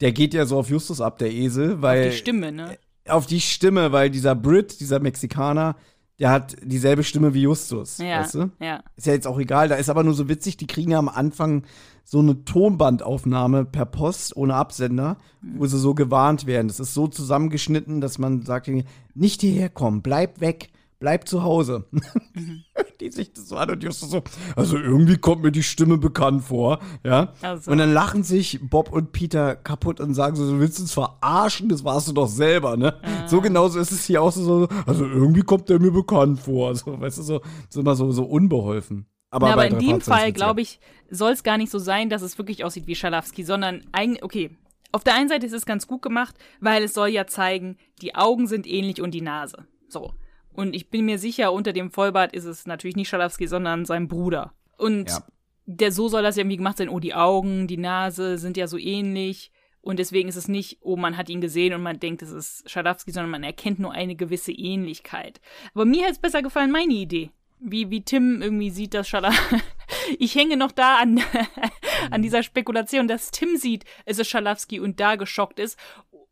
der 0.00 0.12
geht 0.12 0.34
ja 0.34 0.46
so 0.46 0.58
auf 0.58 0.70
Justus 0.70 1.00
ab, 1.00 1.18
der 1.18 1.32
Esel, 1.32 1.82
weil. 1.82 2.06
Auf 2.06 2.12
die 2.12 2.18
Stimme, 2.18 2.52
ne? 2.52 2.78
Auf 3.08 3.26
die 3.26 3.40
Stimme, 3.40 3.90
weil 3.90 4.10
dieser 4.10 4.36
Brit, 4.36 4.78
dieser 4.78 5.00
Mexikaner, 5.00 5.76
der 6.20 6.30
hat 6.30 6.56
dieselbe 6.62 7.02
Stimme 7.02 7.34
wie 7.34 7.42
Justus. 7.42 7.98
Ja, 7.98 8.20
weißt 8.20 8.34
du? 8.36 8.50
ja. 8.60 8.84
Ist 8.96 9.06
ja 9.08 9.12
jetzt 9.12 9.26
auch 9.26 9.40
egal, 9.40 9.68
da 9.68 9.74
ist 9.74 9.90
aber 9.90 10.04
nur 10.04 10.14
so 10.14 10.28
witzig, 10.28 10.56
die 10.56 10.68
kriegen 10.68 10.92
ja 10.92 10.98
am 10.98 11.08
Anfang 11.08 11.64
so 12.04 12.20
eine 12.20 12.44
Tonbandaufnahme 12.44 13.64
per 13.64 13.86
Post 13.86 14.36
ohne 14.36 14.54
Absender, 14.54 15.18
mhm. 15.40 15.58
wo 15.58 15.66
sie 15.66 15.78
so 15.78 15.94
gewarnt 15.94 16.46
werden. 16.46 16.68
Das 16.68 16.78
ist 16.78 16.94
so 16.94 17.08
zusammengeschnitten, 17.08 18.00
dass 18.00 18.18
man 18.18 18.42
sagt, 18.42 18.70
nicht 19.14 19.40
hierher 19.40 19.68
kommen, 19.68 20.02
bleib 20.02 20.40
weg 20.40 20.70
bleib 21.02 21.28
zu 21.28 21.42
Hause. 21.42 21.84
Mhm. 22.34 22.64
die 22.98 23.10
sich 23.10 23.34
das 23.34 23.46
so 23.46 23.56
an 23.56 23.68
und 23.68 23.82
Justus 23.82 24.08
so, 24.08 24.22
also 24.56 24.78
irgendwie 24.78 25.18
kommt 25.18 25.42
mir 25.42 25.52
die 25.52 25.62
Stimme 25.62 25.98
bekannt 25.98 26.44
vor, 26.44 26.78
ja. 27.04 27.34
Also. 27.42 27.70
Und 27.70 27.76
dann 27.76 27.92
lachen 27.92 28.22
sich 28.22 28.58
Bob 28.62 28.90
und 28.90 29.12
Peter 29.12 29.54
kaputt 29.54 30.00
und 30.00 30.14
sagen 30.14 30.34
so, 30.34 30.50
du 30.50 30.58
willst 30.58 30.80
uns 30.80 30.94
verarschen, 30.94 31.68
das 31.68 31.84
warst 31.84 32.08
du 32.08 32.12
doch 32.12 32.26
selber, 32.26 32.78
ne? 32.78 32.98
Ah. 33.02 33.28
So 33.28 33.42
genauso 33.42 33.78
ist 33.80 33.92
es 33.92 34.06
hier 34.06 34.22
auch 34.22 34.32
so, 34.32 34.66
also 34.86 35.04
irgendwie 35.04 35.42
kommt 35.42 35.68
der 35.68 35.78
mir 35.78 35.90
bekannt 35.90 36.40
vor, 36.40 36.74
so, 36.74 36.98
weißt 36.98 37.18
du, 37.18 37.22
so, 37.22 37.40
so 37.68 37.80
immer 37.80 37.94
so, 37.96 38.10
so 38.12 38.24
unbeholfen. 38.24 39.04
Aber, 39.30 39.48
Na, 39.48 39.52
aber 39.52 39.66
in 39.66 39.78
dem 39.78 40.00
Fall, 40.00 40.32
glaube 40.32 40.62
ich, 40.62 40.80
soll 41.10 41.32
es 41.32 41.42
gar 41.42 41.58
nicht 41.58 41.70
so 41.70 41.78
sein, 41.78 42.08
dass 42.08 42.22
es 42.22 42.38
wirklich 42.38 42.64
aussieht 42.64 42.86
wie 42.86 42.94
Schalafsky, 42.94 43.44
sondern 43.44 43.84
eigentlich, 43.92 44.22
okay, 44.22 44.56
auf 44.90 45.04
der 45.04 45.16
einen 45.16 45.28
Seite 45.28 45.44
ist 45.44 45.52
es 45.52 45.66
ganz 45.66 45.86
gut 45.86 46.00
gemacht, 46.00 46.34
weil 46.60 46.84
es 46.84 46.94
soll 46.94 47.08
ja 47.08 47.26
zeigen, 47.26 47.76
die 48.00 48.14
Augen 48.14 48.46
sind 48.46 48.66
ähnlich 48.66 49.02
und 49.02 49.12
die 49.12 49.20
Nase. 49.20 49.66
So. 49.88 50.14
Und 50.54 50.74
ich 50.74 50.90
bin 50.90 51.04
mir 51.04 51.18
sicher, 51.18 51.52
unter 51.52 51.72
dem 51.72 51.90
Vollbart 51.90 52.34
ist 52.34 52.44
es 52.44 52.66
natürlich 52.66 52.96
nicht 52.96 53.08
Schalowski, 53.08 53.46
sondern 53.46 53.84
sein 53.84 54.08
Bruder. 54.08 54.52
Und 54.76 55.10
ja. 55.10 55.24
der, 55.66 55.92
so 55.92 56.08
soll 56.08 56.22
das 56.22 56.36
ja 56.36 56.42
irgendwie 56.42 56.58
gemacht 56.58 56.78
sein. 56.78 56.88
Oh, 56.88 57.00
die 57.00 57.14
Augen, 57.14 57.66
die 57.66 57.78
Nase 57.78 58.38
sind 58.38 58.56
ja 58.56 58.66
so 58.66 58.78
ähnlich. 58.78 59.50
Und 59.80 59.98
deswegen 59.98 60.28
ist 60.28 60.36
es 60.36 60.48
nicht, 60.48 60.78
oh, 60.80 60.96
man 60.96 61.16
hat 61.16 61.28
ihn 61.28 61.40
gesehen 61.40 61.74
und 61.74 61.82
man 61.82 61.98
denkt, 61.98 62.22
es 62.22 62.30
ist 62.30 62.70
Schalowski, 62.70 63.10
sondern 63.10 63.30
man 63.30 63.42
erkennt 63.42 63.80
nur 63.80 63.92
eine 63.92 64.14
gewisse 64.14 64.52
Ähnlichkeit. 64.52 65.40
Aber 65.74 65.84
mir 65.84 66.02
hätte 66.02 66.12
es 66.12 66.18
besser 66.18 66.42
gefallen, 66.42 66.70
meine 66.70 66.94
Idee. 66.94 67.30
Wie, 67.58 67.90
wie 67.90 68.02
Tim 68.02 68.42
irgendwie 68.42 68.70
sieht, 68.70 68.94
dass 68.94 69.08
Schalowski. 69.08 69.56
ich 70.18 70.34
hänge 70.34 70.56
noch 70.56 70.72
da 70.72 70.98
an, 70.98 71.20
an 72.10 72.22
dieser 72.22 72.42
Spekulation, 72.42 73.08
dass 73.08 73.30
Tim 73.30 73.56
sieht, 73.56 73.84
es 74.04 74.18
ist 74.18 74.28
Schalowski 74.28 74.78
und 74.78 75.00
da 75.00 75.16
geschockt 75.16 75.58
ist 75.58 75.78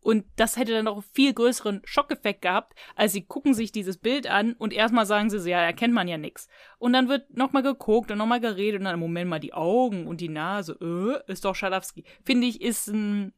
Und 0.02 0.24
das 0.36 0.56
hätte 0.56 0.72
dann 0.72 0.86
noch 0.86 0.94
einen 0.94 1.02
viel 1.02 1.34
größeren 1.34 1.82
Schockeffekt 1.84 2.42
gehabt, 2.42 2.74
als 2.96 3.12
sie 3.12 3.22
gucken 3.22 3.52
sich 3.52 3.70
dieses 3.70 3.98
Bild 3.98 4.26
an 4.26 4.54
und 4.54 4.72
erstmal 4.72 5.04
sagen 5.04 5.28
sie 5.28 5.38
so, 5.38 5.48
ja, 5.48 5.60
erkennt 5.60 5.92
man 5.92 6.08
ja 6.08 6.16
nix. 6.16 6.48
Und 6.78 6.94
dann 6.94 7.08
wird 7.08 7.36
nochmal 7.36 7.62
geguckt 7.62 8.10
und 8.10 8.18
nochmal 8.18 8.40
geredet 8.40 8.80
und 8.80 8.86
dann, 8.86 8.98
Moment 8.98 9.28
mal, 9.28 9.40
die 9.40 9.52
Augen 9.52 10.06
und 10.06 10.20
die 10.20 10.30
Nase, 10.30 10.78
äh, 10.80 11.30
ist 11.30 11.44
doch 11.44 11.54
Schalowski. 11.54 12.04
Finde 12.24 12.46
ich, 12.46 12.62
ist 12.62 12.88
ein, 12.88 13.34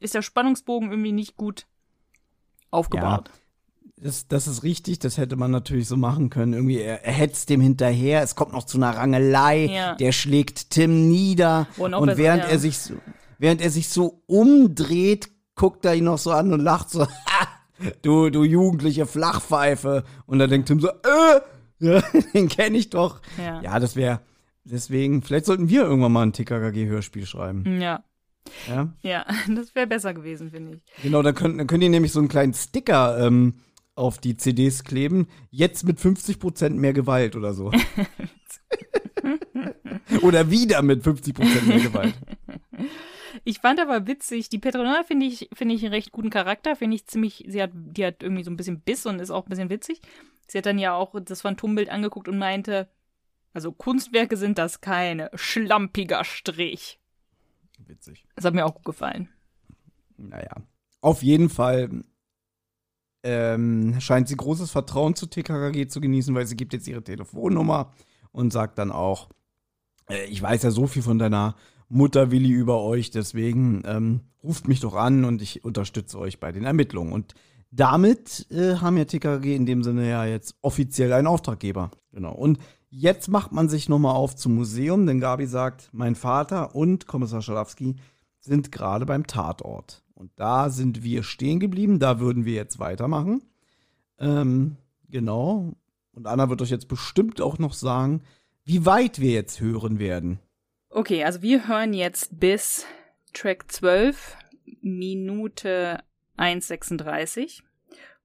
ist 0.00 0.14
der 0.14 0.22
Spannungsbogen 0.22 0.90
irgendwie 0.90 1.12
nicht 1.12 1.36
gut 1.36 1.66
aufgebaut. 2.70 3.28
Ja. 3.28 3.34
Das, 4.04 4.26
das 4.26 4.48
ist 4.48 4.64
richtig, 4.64 4.98
das 4.98 5.16
hätte 5.16 5.36
man 5.36 5.50
natürlich 5.50 5.86
so 5.86 5.96
machen 5.96 6.28
können. 6.28 6.52
Irgendwie, 6.52 6.80
er, 6.80 7.04
er 7.04 7.12
hetzt 7.12 7.48
dem 7.48 7.60
hinterher, 7.60 8.22
es 8.22 8.34
kommt 8.34 8.52
noch 8.52 8.64
zu 8.64 8.76
einer 8.76 8.90
Rangelei, 8.90 9.66
ja. 9.66 9.94
der 9.94 10.12
schlägt 10.12 10.70
Tim 10.70 11.08
nieder. 11.08 11.68
Und, 11.76 11.94
und 11.94 12.16
während, 12.16 12.42
ja. 12.42 12.50
er 12.50 12.58
sich 12.58 12.78
so, 12.78 12.94
während 13.38 13.62
er 13.62 13.70
sich 13.70 13.88
so 13.88 14.22
umdreht, 14.26 15.30
guckt 15.54 15.84
er 15.84 15.94
ihn 15.94 16.04
noch 16.04 16.18
so 16.18 16.30
an 16.30 16.52
und 16.52 16.60
lacht 16.60 16.90
so, 16.90 17.06
du, 18.02 18.30
du 18.30 18.44
jugendliche 18.44 19.06
Flachpfeife. 19.06 20.04
Und 20.26 20.38
dann 20.38 20.50
denkt 20.50 20.68
Tim 20.68 20.80
so, 20.80 20.88
äh, 20.88 21.40
ja, 21.78 22.02
den 22.34 22.48
kenne 22.48 22.78
ich 22.78 22.90
doch. 22.90 23.20
Ja, 23.38 23.60
ja 23.60 23.80
das 23.80 23.96
wäre, 23.96 24.20
deswegen, 24.64 25.22
vielleicht 25.22 25.46
sollten 25.46 25.68
wir 25.68 25.82
irgendwann 25.82 26.12
mal 26.12 26.22
ein 26.22 26.32
TKKG-Hörspiel 26.32 27.26
schreiben. 27.26 27.80
Ja. 27.80 28.04
Ja, 28.68 28.92
ja 29.02 29.26
das 29.54 29.74
wäre 29.74 29.86
besser 29.86 30.14
gewesen, 30.14 30.50
finde 30.50 30.76
ich. 30.76 31.02
Genau, 31.02 31.22
dann 31.22 31.34
können, 31.34 31.58
dann 31.58 31.66
können 31.66 31.80
die 31.80 31.88
nämlich 31.88 32.12
so 32.12 32.18
einen 32.18 32.28
kleinen 32.28 32.54
Sticker 32.54 33.18
ähm, 33.18 33.54
auf 33.94 34.18
die 34.18 34.36
CDs 34.36 34.84
kleben. 34.84 35.28
Jetzt 35.50 35.84
mit 35.84 35.98
50% 35.98 36.70
mehr 36.70 36.92
Gewalt 36.92 37.36
oder 37.36 37.54
so. 37.54 37.70
oder 40.22 40.50
wieder 40.50 40.82
mit 40.82 41.04
50% 41.04 41.66
mehr 41.66 41.80
Gewalt. 41.80 42.14
Ich 43.44 43.58
fand 43.58 43.80
aber 43.80 44.06
witzig, 44.06 44.48
die 44.48 44.58
Petronella 44.58 45.02
finde 45.02 45.26
ich, 45.26 45.48
finde 45.52 45.74
ich 45.74 45.82
einen 45.82 45.92
recht 45.92 46.12
guten 46.12 46.30
Charakter, 46.30 46.76
finde 46.76 46.96
ich 46.96 47.06
ziemlich, 47.06 47.44
sie 47.48 47.62
hat, 47.62 47.70
die 47.74 48.06
hat 48.06 48.22
irgendwie 48.22 48.44
so 48.44 48.50
ein 48.50 48.56
bisschen 48.56 48.80
Biss 48.80 49.04
und 49.06 49.20
ist 49.20 49.30
auch 49.30 49.46
ein 49.46 49.50
bisschen 49.50 49.70
witzig. 49.70 50.00
Sie 50.46 50.58
hat 50.58 50.66
dann 50.66 50.78
ja 50.78 50.94
auch 50.94 51.14
das 51.20 51.40
Phantombild 51.40 51.88
angeguckt 51.88 52.28
und 52.28 52.38
meinte, 52.38 52.88
also 53.52 53.72
Kunstwerke 53.72 54.36
sind 54.36 54.58
das 54.58 54.80
keine, 54.80 55.30
schlampiger 55.34 56.24
Strich. 56.24 57.00
Witzig. 57.86 58.26
Das 58.36 58.44
hat 58.44 58.54
mir 58.54 58.64
auch 58.64 58.74
gut 58.74 58.84
gefallen. 58.84 59.28
Naja. 60.16 60.54
Auf 61.00 61.22
jeden 61.22 61.50
Fall 61.50 62.04
ähm, 63.24 64.00
scheint 64.00 64.28
sie 64.28 64.36
großes 64.36 64.70
Vertrauen 64.70 65.14
zu 65.14 65.26
TKKG 65.26 65.88
zu 65.88 66.00
genießen, 66.00 66.34
weil 66.34 66.46
sie 66.46 66.56
gibt 66.56 66.72
jetzt 66.72 66.86
ihre 66.86 67.02
Telefonnummer 67.02 67.92
und 68.30 68.52
sagt 68.52 68.78
dann 68.78 68.92
auch, 68.92 69.30
äh, 70.08 70.24
ich 70.26 70.40
weiß 70.40 70.62
ja 70.62 70.70
so 70.70 70.86
viel 70.86 71.02
von 71.02 71.18
deiner 71.18 71.56
Mutter 71.92 72.30
Willi 72.30 72.48
über 72.48 72.80
euch, 72.80 73.10
deswegen 73.10 73.82
ähm, 73.84 74.20
ruft 74.42 74.66
mich 74.66 74.80
doch 74.80 74.94
an 74.94 75.26
und 75.26 75.42
ich 75.42 75.62
unterstütze 75.62 76.18
euch 76.18 76.40
bei 76.40 76.50
den 76.50 76.64
Ermittlungen. 76.64 77.12
Und 77.12 77.34
damit 77.70 78.46
äh, 78.50 78.76
haben 78.76 78.96
ja 78.96 79.04
TKG 79.04 79.54
in 79.54 79.66
dem 79.66 79.82
Sinne 79.82 80.08
ja 80.08 80.24
jetzt 80.24 80.54
offiziell 80.62 81.12
einen 81.12 81.26
Auftraggeber. 81.26 81.90
Genau. 82.10 82.32
Und 82.32 82.58
jetzt 82.88 83.28
macht 83.28 83.52
man 83.52 83.68
sich 83.68 83.90
nochmal 83.90 84.16
auf 84.16 84.34
zum 84.36 84.54
Museum, 84.54 85.06
denn 85.06 85.20
Gabi 85.20 85.46
sagt, 85.46 85.90
mein 85.92 86.14
Vater 86.14 86.74
und 86.74 87.06
Kommissar 87.06 87.42
Schalowski 87.42 87.96
sind 88.40 88.72
gerade 88.72 89.04
beim 89.04 89.26
Tatort. 89.26 90.02
Und 90.14 90.30
da 90.36 90.70
sind 90.70 91.02
wir 91.02 91.22
stehen 91.22 91.60
geblieben, 91.60 91.98
da 91.98 92.20
würden 92.20 92.46
wir 92.46 92.54
jetzt 92.54 92.78
weitermachen. 92.78 93.42
Ähm, 94.18 94.76
genau. 95.10 95.74
Und 96.12 96.26
Anna 96.26 96.48
wird 96.48 96.62
euch 96.62 96.70
jetzt 96.70 96.88
bestimmt 96.88 97.42
auch 97.42 97.58
noch 97.58 97.74
sagen, 97.74 98.22
wie 98.64 98.86
weit 98.86 99.20
wir 99.20 99.32
jetzt 99.32 99.60
hören 99.60 99.98
werden. 99.98 100.38
Okay, 100.94 101.24
also 101.24 101.40
wir 101.40 101.68
hören 101.68 101.94
jetzt 101.94 102.38
bis 102.38 102.84
Track 103.32 103.72
12, 103.72 104.36
Minute 104.82 106.04
1,36 106.36 107.62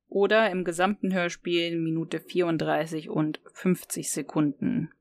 oder 0.09 0.51
im 0.51 0.65
gesamten 0.65 1.13
Hörspiel 1.13 1.79
Minute 1.79 2.19
34 2.19 3.09
und 3.09 3.39
50 3.53 4.11
Sekunden. 4.11 4.91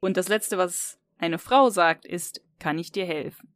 Und 0.00 0.16
das 0.16 0.26
letzte, 0.26 0.58
was 0.58 0.98
eine 1.16 1.38
Frau 1.38 1.70
sagt, 1.70 2.06
ist, 2.06 2.40
kann 2.58 2.76
ich 2.76 2.90
dir 2.90 3.06
helfen? 3.06 3.54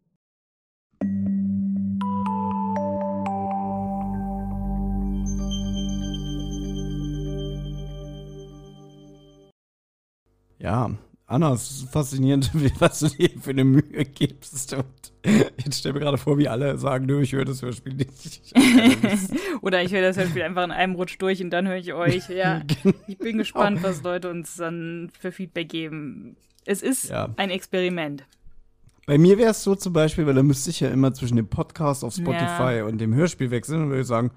Ja, 10.58 10.96
Anna, 11.28 11.52
es 11.54 11.70
ist 11.70 11.90
faszinierend, 11.90 12.50
was 12.78 13.00
du 13.00 13.08
dir 13.08 13.30
für 13.40 13.50
eine 13.50 13.64
Mühe 13.64 14.04
gibst. 14.04 14.74
Und 14.74 14.84
jetzt 15.64 15.80
stell 15.80 15.92
mir 15.92 16.00
gerade 16.00 16.18
vor, 16.18 16.38
wie 16.38 16.48
alle 16.48 16.78
sagen, 16.78 17.06
nö, 17.06 17.20
ich 17.20 17.32
höre 17.32 17.44
das 17.44 17.62
Hörspiel 17.62 17.94
nicht. 17.94 18.54
Oder 19.60 19.82
ich 19.82 19.92
höre 19.92 20.02
das 20.02 20.16
Hörspiel 20.16 20.42
einfach 20.42 20.64
in 20.64 20.70
einem 20.70 20.94
Rutsch 20.94 21.16
durch 21.18 21.42
und 21.42 21.50
dann 21.50 21.66
höre 21.66 21.76
ich 21.76 21.92
euch. 21.92 22.28
Ja, 22.36 22.62
genau. 22.82 22.94
ich 23.06 23.18
bin 23.18 23.38
gespannt, 23.38 23.82
was 23.82 24.02
Leute 24.02 24.28
uns 24.28 24.56
dann 24.56 25.10
für 25.18 25.32
Feedback 25.32 25.70
geben. 25.70 26.36
Es 26.66 26.82
ist 26.82 27.08
ja. 27.08 27.30
ein 27.36 27.50
Experiment. 27.50 28.24
Bei 29.06 29.16
mir 29.16 29.38
wäre 29.38 29.52
es 29.52 29.62
so 29.62 29.74
zum 29.74 29.92
Beispiel, 29.92 30.26
weil 30.26 30.34
da 30.34 30.42
müsste 30.42 30.70
ich 30.70 30.80
ja 30.80 30.90
immer 30.90 31.14
zwischen 31.14 31.36
dem 31.36 31.48
Podcast 31.48 32.04
auf 32.04 32.14
Spotify 32.14 32.78
ja. 32.78 32.84
und 32.84 32.98
dem 32.98 33.14
Hörspiel 33.14 33.50
wechseln 33.50 33.84
und 33.84 33.90
würde 33.90 34.04
sagen, 34.04 34.32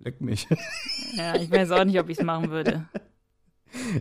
leck 0.00 0.20
mich. 0.20 0.46
Ja, 1.14 1.36
ich 1.36 1.50
weiß 1.50 1.70
auch 1.70 1.84
nicht, 1.84 1.98
ob 1.98 2.10
ich 2.10 2.18
es 2.18 2.24
machen 2.24 2.50
würde. 2.50 2.86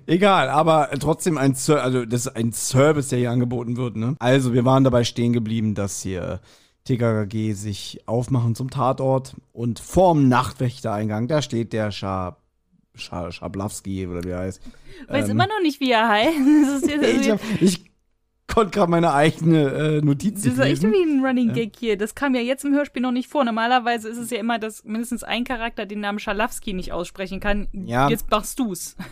Egal, 0.05 0.49
aber 0.49 0.89
trotzdem 0.99 1.37
ein, 1.37 1.55
Ser 1.55 1.83
also 1.83 2.05
das 2.05 2.27
ist 2.27 2.35
ein 2.35 2.51
Service, 2.51 3.09
der 3.09 3.19
hier 3.19 3.31
angeboten 3.31 3.77
wird. 3.77 3.95
Ne? 3.95 4.15
Also 4.19 4.53
wir 4.53 4.65
waren 4.65 4.83
dabei 4.83 5.03
stehen 5.03 5.33
geblieben, 5.33 5.75
dass 5.75 6.01
hier 6.01 6.39
TKKG 6.85 7.53
sich 7.53 8.01
aufmachen 8.05 8.55
zum 8.55 8.69
Tatort 8.69 9.35
und 9.51 9.79
vorm 9.79 10.29
Nachtwächtereingang, 10.29 11.27
da 11.27 11.41
steht 11.41 11.73
der 11.73 11.91
Schab 11.91 12.41
Scha 12.95 13.31
Schablawski 13.31 14.07
oder 14.07 14.23
wie 14.23 14.29
er 14.29 14.39
heißt. 14.39 14.61
Weiß 15.07 15.25
ähm, 15.25 15.31
immer 15.31 15.47
noch 15.47 15.61
nicht, 15.61 15.79
wie 15.79 15.91
er 15.91 16.07
heißt. 16.07 16.87
ich, 17.01 17.29
hab, 17.29 17.39
ich 17.61 17.85
konnte 18.47 18.71
gerade 18.71 18.89
meine 18.89 19.13
eigene 19.13 19.69
äh, 19.69 20.01
Notiz 20.01 20.43
Das 20.43 20.53
ist 20.53 20.59
echt 20.59 20.83
wie 20.83 21.03
ein 21.03 21.23
Running 21.23 21.53
Gag 21.53 21.73
hier. 21.77 21.97
Das 21.97 22.15
kam 22.15 22.33
ja 22.33 22.41
jetzt 22.41 22.65
im 22.65 22.73
Hörspiel 22.73 23.01
noch 23.01 23.11
nicht 23.11 23.29
vor. 23.29 23.43
Normalerweise 23.43 24.09
ist 24.09 24.17
es 24.17 24.31
ja 24.31 24.39
immer, 24.39 24.57
dass 24.57 24.83
mindestens 24.83 25.23
ein 25.23 25.43
Charakter 25.43 25.85
den 25.85 25.99
Namen 25.99 26.19
Schalawski 26.19 26.73
nicht 26.73 26.91
aussprechen 26.91 27.39
kann. 27.39 27.67
Ja. 27.73 28.09
Jetzt 28.09 28.29
machst 28.31 28.59
du's. 28.59 28.95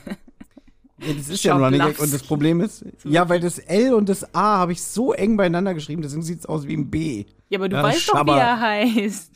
Ja, 1.00 1.14
das 1.14 1.30
ist 1.30 1.44
ja 1.44 1.56
ein 1.56 1.64
Running 1.64 1.82
Gag. 1.82 2.00
Und 2.00 2.14
das 2.14 2.24
Problem 2.24 2.62
ist, 2.62 2.86
ja, 3.04 3.28
weil 3.28 3.40
das 3.40 3.60
L 3.60 3.94
und 3.94 4.08
das 4.08 4.34
A 4.34 4.60
habe 4.60 4.72
ich 4.72 4.82
so 4.82 5.14
eng 5.14 5.36
beieinander 5.36 5.74
geschrieben, 5.74 6.02
deswegen 6.02 6.24
sieht 6.24 6.40
es 6.40 6.46
aus 6.46 6.68
wie 6.68 6.76
ein 6.76 6.90
B. 6.90 7.26
Ja, 7.50 7.60
aber 7.60 7.70
du 7.70 7.76
ja, 7.76 7.84
weißt 7.84 8.02
Schabber. 8.02 8.26
doch, 8.26 8.36
wie 8.36 8.40
er 8.40 8.60
heißt. 8.60 9.32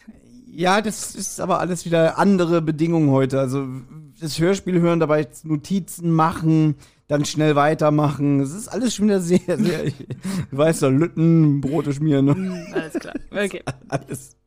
Ja, 0.52 0.82
das 0.82 1.16
ist 1.16 1.40
aber 1.40 1.60
alles 1.60 1.86
wieder 1.86 2.18
andere 2.18 2.62
Bedingungen 2.62 3.12
heute. 3.12 3.40
Also 3.40 3.68
das 4.20 4.40
Hörspiel 4.40 4.80
hören, 4.80 5.00
dabei 5.00 5.28
Notizen 5.44 6.12
machen, 6.12 6.76
dann 7.08 7.26
schnell 7.26 7.56
weitermachen. 7.56 8.40
Das 8.40 8.54
ist 8.54 8.68
alles 8.68 8.96
schon 8.96 9.08
wieder 9.08 9.22
sehr, 9.22 9.40
sehr, 9.46 9.84
du 10.52 10.58
weißt 10.58 10.84
doch, 10.84 10.92
Lütten, 10.92 11.62
Brote 11.62 11.94
schmieren. 11.94 12.26
Mm, 12.26 12.74
alles 12.74 12.94
klar, 12.94 13.16
okay. 13.32 13.64
Alles, 13.88 14.38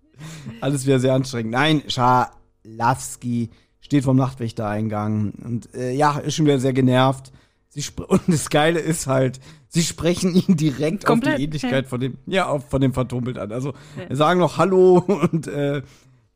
alles 0.60 0.86
wieder 0.86 0.98
sehr 0.98 1.14
anstrengend. 1.14 1.52
Nein, 1.52 1.82
Schalawski 1.88 3.50
steht 3.92 4.04
vom 4.04 4.16
Nachtwächtereingang 4.16 5.34
und 5.44 5.74
äh, 5.74 5.92
ja, 5.92 6.16
ist 6.18 6.36
schon 6.36 6.46
wieder 6.46 6.58
sehr 6.58 6.72
genervt. 6.72 7.30
Sie 7.68 7.84
und 8.08 8.22
das 8.26 8.48
Geile 8.48 8.80
ist 8.80 9.06
halt, 9.06 9.38
sie 9.68 9.82
sprechen 9.82 10.34
ihn 10.34 10.56
direkt 10.56 11.04
Komplett. 11.04 11.34
auf 11.34 11.36
die 11.36 11.44
Ähnlichkeit 11.44 11.84
ja. 11.84 11.88
von 11.88 12.00
dem, 12.00 12.14
ja, 12.24 12.46
auf, 12.46 12.70
von 12.70 12.80
dem 12.80 12.94
Phantombild 12.94 13.36
an. 13.36 13.52
Also 13.52 13.74
ja. 13.98 14.16
sagen 14.16 14.40
noch 14.40 14.56
Hallo 14.56 14.96
und 15.32 15.46
äh, 15.46 15.82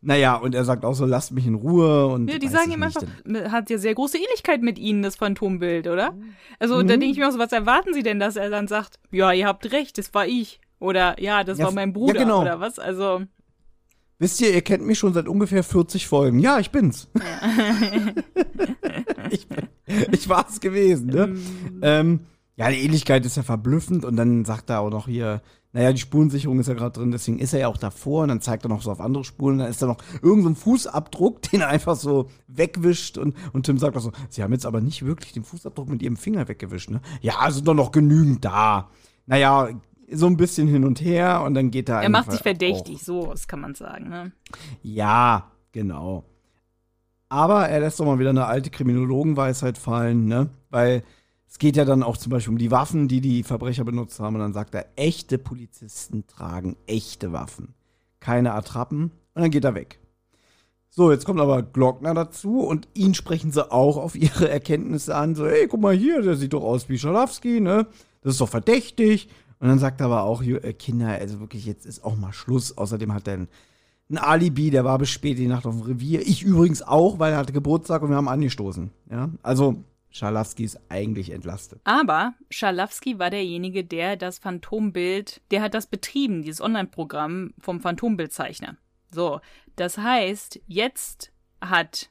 naja, 0.03 0.37
und 0.37 0.55
er 0.55 0.67
sagt 0.67 0.85
auch 0.85 0.93
so, 0.93 1.07
lasst 1.07 1.33
mich 1.33 1.47
in 1.47 1.55
Ruhe. 1.55 2.09
Und 2.09 2.31
ja, 2.31 2.39
die 2.39 2.49
sagen 2.49 2.71
ihm 2.71 2.83
einfach, 2.83 3.03
denn. 3.25 3.51
hat 3.51 3.71
ja 3.71 3.79
sehr 3.79 3.95
große 3.95 4.19
Ähnlichkeit 4.19 4.61
mit 4.61 4.79
ihnen, 4.79 5.03
das 5.03 5.17
Phantombild, 5.17 5.87
oder? 5.87 6.15
Also 6.59 6.75
mhm. 6.77 6.89
da 6.89 6.97
denke 6.99 7.07
ich 7.07 7.17
mir 7.17 7.27
auch 7.27 7.33
so, 7.33 7.39
was 7.39 7.53
erwarten 7.53 7.95
sie 7.95 8.03
denn, 8.03 8.21
dass 8.21 8.37
er 8.37 8.51
dann 8.51 8.69
sagt, 8.69 9.01
ja, 9.11 9.33
ihr 9.33 9.47
habt 9.47 9.73
recht, 9.73 9.97
das 9.97 10.13
war 10.13 10.27
ich. 10.27 10.61
Oder 10.79 11.19
ja, 11.23 11.43
das 11.43 11.57
ja, 11.57 11.65
war 11.65 11.73
mein 11.73 11.95
Bruder 11.95 12.17
ja, 12.17 12.23
genau. 12.25 12.43
oder 12.43 12.61
was? 12.61 12.79
Also. 12.79 13.23
Wisst 14.19 14.41
ihr, 14.41 14.53
ihr 14.53 14.63
kennt 14.63 14.87
mich 14.87 14.99
schon 14.99 15.13
seit 15.13 15.29
ungefähr 15.29 15.63
40 15.63 16.07
Folgen. 16.07 16.39
Ja, 16.39 16.59
ich 16.59 16.71
bin's. 16.71 17.09
Ich, 19.31 19.47
ich 20.13 20.29
war's 20.29 20.61
gewesen, 20.61 21.09
ne? 21.09 21.27
Mm. 21.27 21.81
ähm, 21.83 22.21
ja, 22.57 22.71
die 22.71 22.79
Ähnlichkeit 22.79 23.27
ist 23.27 23.37
ja 23.37 23.43
verblüffend 23.43 24.05
und 24.05 24.17
dann 24.17 24.45
sagt 24.45 24.71
er 24.71 24.81
auch 24.81 24.91
noch 24.91 25.09
hier, 25.09 25.43
naja, 25.73 25.93
die 25.93 26.01
Spurensicherung 26.01 26.59
ist 26.59 26.69
ja 26.69 26.75
gerade 26.75 26.99
drin, 26.99 27.11
deswegen 27.11 27.39
ist 27.39 27.53
er 27.53 27.61
ja 27.61 27.69
auch 27.69 27.77
davor 27.77 28.23
und 28.23 28.29
dann 28.29 28.41
zeigt 28.41 28.65
er 28.65 28.71
noch 28.71 28.83
so 28.83 28.91
auf 28.91 29.01
andere 29.01 29.25
Spuren, 29.25 29.59
dann 29.59 29.69
ist 29.69 29.83
da 29.83 29.87
noch 29.87 29.99
irgendein 30.23 30.55
so 30.55 30.61
Fußabdruck, 30.61 31.43
den 31.51 31.61
er 31.61 31.69
einfach 31.69 31.97
so 31.97 32.29
wegwischt 32.49 33.19
und, 33.19 33.37
und 33.53 33.67
Tim 33.67 33.79
sagt 33.79 33.97
auch 33.97 34.01
so, 34.01 34.13
sie 34.31 34.43
haben 34.43 34.53
jetzt 34.53 34.65
aber 34.65 34.81
nicht 34.81 35.05
wirklich 35.05 35.33
den 35.33 35.45
Fußabdruck 35.45 35.89
mit 35.89 36.03
ihrem 36.03 36.17
Finger 36.17 36.49
weggewischt, 36.49 36.91
ne? 36.91 37.01
Ja, 37.21 37.51
sind 37.51 37.69
doch 37.69 37.75
noch 37.75 37.91
genügend 37.91 38.45
da. 38.45 38.91
Naja, 39.27 39.69
so 40.13 40.27
ein 40.27 40.37
bisschen 40.37 40.69
hin 40.69 40.85
und 40.85 41.01
her 41.01 41.43
und 41.43 41.55
dann 41.55 41.71
geht 41.71 41.89
er 41.89 42.03
Er 42.03 42.09
macht 42.09 42.31
sich 42.31 42.41
verdächtig, 42.41 42.97
auch. 42.97 43.03
so 43.03 43.27
das 43.27 43.49
kann 43.49 43.61
man 43.61 43.75
sagen, 43.75 44.09
ne? 44.09 44.33
Ja, 44.83 45.51
genau. 45.73 46.25
Aber 47.29 47.69
er 47.69 47.81
lässt 47.81 47.99
doch 47.99 48.05
mal 48.07 48.19
wieder 48.19 48.31
eine 48.31 48.47
alte 48.47 48.71
Kriminologenweisheit 48.71 49.79
fallen, 49.79 50.27
ne? 50.27 50.51
Weil 50.71 51.03
es 51.49 51.59
geht 51.59 51.77
ja 51.77 51.85
dann 51.85 52.03
auch 52.03 52.17
zum 52.17 52.31
Beispiel 52.31 52.53
um 52.53 52.59
die 52.59 52.71
Waffen, 52.71 53.09
die 53.09 53.21
die 53.21 53.43
Verbrecher 53.43 53.85
benutzt 53.85 54.21
haben. 54.21 54.35
Und 54.37 54.43
dann 54.43 54.53
sagt 54.53 54.75
er, 54.75 54.87
echte 54.97 55.39
Polizisten 55.39 56.27
tragen 56.27 56.77
echte 56.87 57.33
Waffen. 57.33 57.75
Keine 58.21 58.53
Attrappen. 58.53 59.11
Und 59.35 59.43
dann 59.43 59.51
geht 59.51 59.65
er 59.65 59.75
weg. 59.75 59.99
So, 60.91 61.11
jetzt 61.11 61.25
kommt 61.27 61.41
aber 61.41 61.63
Glockner 61.63 62.15
dazu 62.15 62.61
und 62.61 62.89
ihn 62.95 63.15
sprechen 63.15 63.53
sie 63.53 63.71
auch 63.71 63.97
auf 63.97 64.15
ihre 64.17 64.49
Erkenntnisse 64.49 65.15
an. 65.15 65.35
So, 65.35 65.47
ey, 65.47 65.67
guck 65.67 65.81
mal 65.81 65.95
hier, 65.95 66.23
der 66.23 66.37
sieht 66.37 66.53
doch 66.53 66.65
aus 66.65 66.89
wie 66.89 66.99
Schalowski, 66.99 67.61
ne? 67.61 67.87
Das 68.23 68.33
ist 68.35 68.41
doch 68.41 68.49
verdächtig. 68.49 69.29
Und 69.59 69.69
dann 69.69 69.79
sagt 69.79 70.01
er 70.01 70.07
aber 70.07 70.23
auch, 70.23 70.43
äh, 70.43 70.73
Kinder, 70.75 71.09
also 71.09 71.41
wirklich, 71.41 71.65
jetzt 71.65 71.87
ist 71.87 72.05
auch 72.05 72.17
mal 72.17 72.33
Schluss. 72.33 72.77
Außerdem 72.77 73.13
hat 73.15 73.27
er 73.29 73.35
ein, 73.35 73.49
Alibi, 74.15 74.71
der 74.71 74.85
war 74.85 74.99
bis 74.99 75.11
spät 75.11 75.39
die 75.39 75.49
Nacht 75.49 75.67
auf 75.67 75.75
dem 75.75 75.83
Revier. 75.83 76.21
Ich 76.21 76.43
übrigens 76.43 76.83
auch, 76.83 77.19
weil 77.19 77.33
er 77.33 77.39
hatte 77.39 77.53
Geburtstag 77.53 78.03
und 78.03 78.11
wir 78.11 78.17
haben 78.17 78.29
angestoßen. 78.29 78.91
Ja, 79.11 79.31
also 79.43 79.83
Schalowski 80.11 80.65
ist 80.65 80.79
eigentlich 80.89 81.31
entlastet. 81.31 81.81
Aber 81.85 82.35
Schalowski 82.51 83.19
war 83.19 83.31
derjenige, 83.31 83.85
der 83.85 84.17
das 84.17 84.39
Phantombild, 84.39 85.41
der 85.51 85.63
hat 85.63 85.75
das 85.75 85.87
betrieben, 85.87 86.43
dieses 86.43 86.61
Online-Programm 86.61 87.53
vom 87.59 87.81
Phantombildzeichner. 87.81 88.77
So, 89.11 89.41
das 89.77 89.99
heißt, 89.99 90.61
jetzt 90.67 91.33
hat 91.61 92.11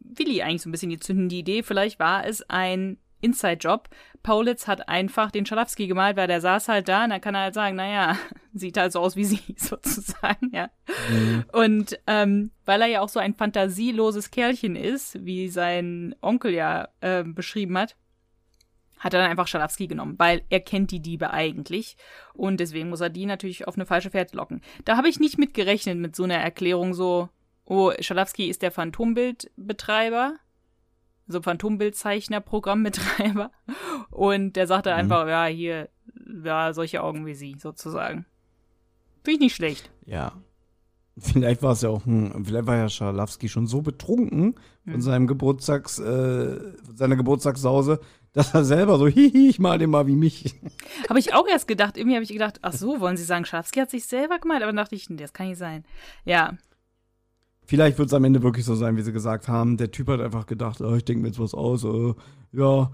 Willi 0.00 0.42
eigentlich 0.42 0.62
so 0.62 0.68
ein 0.68 0.72
bisschen 0.72 0.90
die 0.90 0.98
zündende 0.98 1.36
Idee, 1.36 1.62
vielleicht 1.62 1.98
war 1.98 2.24
es 2.24 2.48
ein 2.48 2.98
Inside-Job. 3.20 3.88
Paulitz 4.26 4.66
hat 4.66 4.88
einfach 4.88 5.30
den 5.30 5.46
Schalowski 5.46 5.86
gemalt, 5.86 6.16
weil 6.16 6.26
der 6.26 6.40
saß 6.40 6.66
halt 6.66 6.88
da 6.88 7.04
und 7.04 7.10
dann 7.10 7.20
kann 7.20 7.36
er 7.36 7.42
halt 7.42 7.54
sagen, 7.54 7.76
naja, 7.76 8.18
sieht 8.52 8.76
halt 8.76 8.90
so 8.90 8.98
aus 8.98 9.14
wie 9.14 9.24
sie, 9.24 9.40
sozusagen, 9.56 10.50
ja. 10.52 10.68
Mhm. 11.08 11.44
Und 11.52 12.00
ähm, 12.08 12.50
weil 12.64 12.82
er 12.82 12.88
ja 12.88 13.00
auch 13.02 13.08
so 13.08 13.20
ein 13.20 13.34
fantasieloses 13.34 14.32
Kerlchen 14.32 14.74
ist, 14.74 15.24
wie 15.24 15.46
sein 15.48 16.16
Onkel 16.22 16.54
ja 16.54 16.88
äh, 17.00 17.22
beschrieben 17.22 17.78
hat, 17.78 17.94
hat 18.98 19.14
er 19.14 19.20
dann 19.20 19.30
einfach 19.30 19.46
Schalowski 19.46 19.86
genommen, 19.86 20.16
weil 20.18 20.42
er 20.48 20.58
kennt 20.58 20.90
die 20.90 21.00
Diebe 21.00 21.30
eigentlich 21.30 21.96
und 22.34 22.58
deswegen 22.58 22.88
muss 22.88 23.02
er 23.02 23.10
die 23.10 23.26
natürlich 23.26 23.68
auf 23.68 23.76
eine 23.76 23.86
falsche 23.86 24.10
Fährte 24.10 24.36
locken. 24.36 24.60
Da 24.84 24.96
habe 24.96 25.08
ich 25.08 25.20
nicht 25.20 25.38
mit 25.38 25.54
gerechnet 25.54 25.98
mit 25.98 26.16
so 26.16 26.24
einer 26.24 26.38
Erklärung 26.38 26.94
so, 26.94 27.28
oh, 27.64 27.92
Schalowski 28.00 28.48
ist 28.48 28.62
der 28.62 28.72
Phantombildbetreiber 28.72 30.34
so 31.26 31.40
Phantombildzeichner-Programmbetreiber. 31.40 33.50
Und 34.10 34.56
der 34.56 34.66
sagte 34.66 34.90
mhm. 34.90 34.96
einfach, 34.96 35.28
ja, 35.28 35.46
hier, 35.46 35.88
ja, 36.44 36.72
solche 36.72 37.02
Augen 37.02 37.26
wie 37.26 37.34
sie, 37.34 37.56
sozusagen. 37.58 38.26
Finde 39.24 39.32
ich 39.32 39.40
nicht 39.40 39.56
schlecht. 39.56 39.90
Ja. 40.04 40.32
Vielleicht 41.18 41.62
war 41.62 41.72
es 41.72 41.80
ja 41.80 41.88
auch 41.88 42.04
ein, 42.04 42.44
vielleicht 42.44 42.66
war 42.66 42.76
ja 42.76 42.90
Scharlawski 42.90 43.48
schon 43.48 43.66
so 43.66 43.80
betrunken 43.80 44.54
von 44.84 44.94
hm. 44.94 45.00
seinem 45.00 45.26
Geburtstags, 45.26 45.98
äh, 45.98 46.58
seiner 46.94 47.16
Geburtstagssause, 47.16 48.00
dass 48.34 48.52
er 48.52 48.66
selber 48.66 48.98
so, 48.98 49.08
hihi, 49.08 49.48
ich 49.48 49.58
mal 49.58 49.78
den 49.78 49.88
mal 49.88 50.06
wie 50.06 50.14
mich. 50.14 50.60
Habe 51.08 51.18
ich 51.18 51.32
auch 51.32 51.48
erst 51.48 51.68
gedacht, 51.68 51.96
irgendwie 51.96 52.16
habe 52.16 52.24
ich 52.24 52.32
gedacht, 52.32 52.58
ach 52.60 52.74
so, 52.74 53.00
wollen 53.00 53.16
Sie 53.16 53.24
sagen, 53.24 53.46
Scharlawski 53.46 53.80
hat 53.80 53.90
sich 53.90 54.04
selber 54.04 54.38
gemalt, 54.38 54.62
aber 54.62 54.74
dachte 54.74 54.94
ich, 54.94 55.06
das 55.08 55.32
kann 55.32 55.48
nicht 55.48 55.58
sein. 55.58 55.86
Ja, 56.26 56.58
Vielleicht 57.66 57.98
wird 57.98 58.08
es 58.08 58.14
am 58.14 58.24
Ende 58.24 58.42
wirklich 58.42 58.64
so 58.64 58.74
sein, 58.74 58.96
wie 58.96 59.02
sie 59.02 59.12
gesagt 59.12 59.48
haben. 59.48 59.76
Der 59.76 59.90
Typ 59.90 60.08
hat 60.08 60.20
einfach 60.20 60.46
gedacht, 60.46 60.80
oh, 60.80 60.94
ich 60.94 61.04
denke 61.04 61.22
mir 61.22 61.28
jetzt 61.28 61.40
was 61.40 61.52
aus. 61.52 61.84
Äh, 61.84 62.14
ja, 62.52 62.90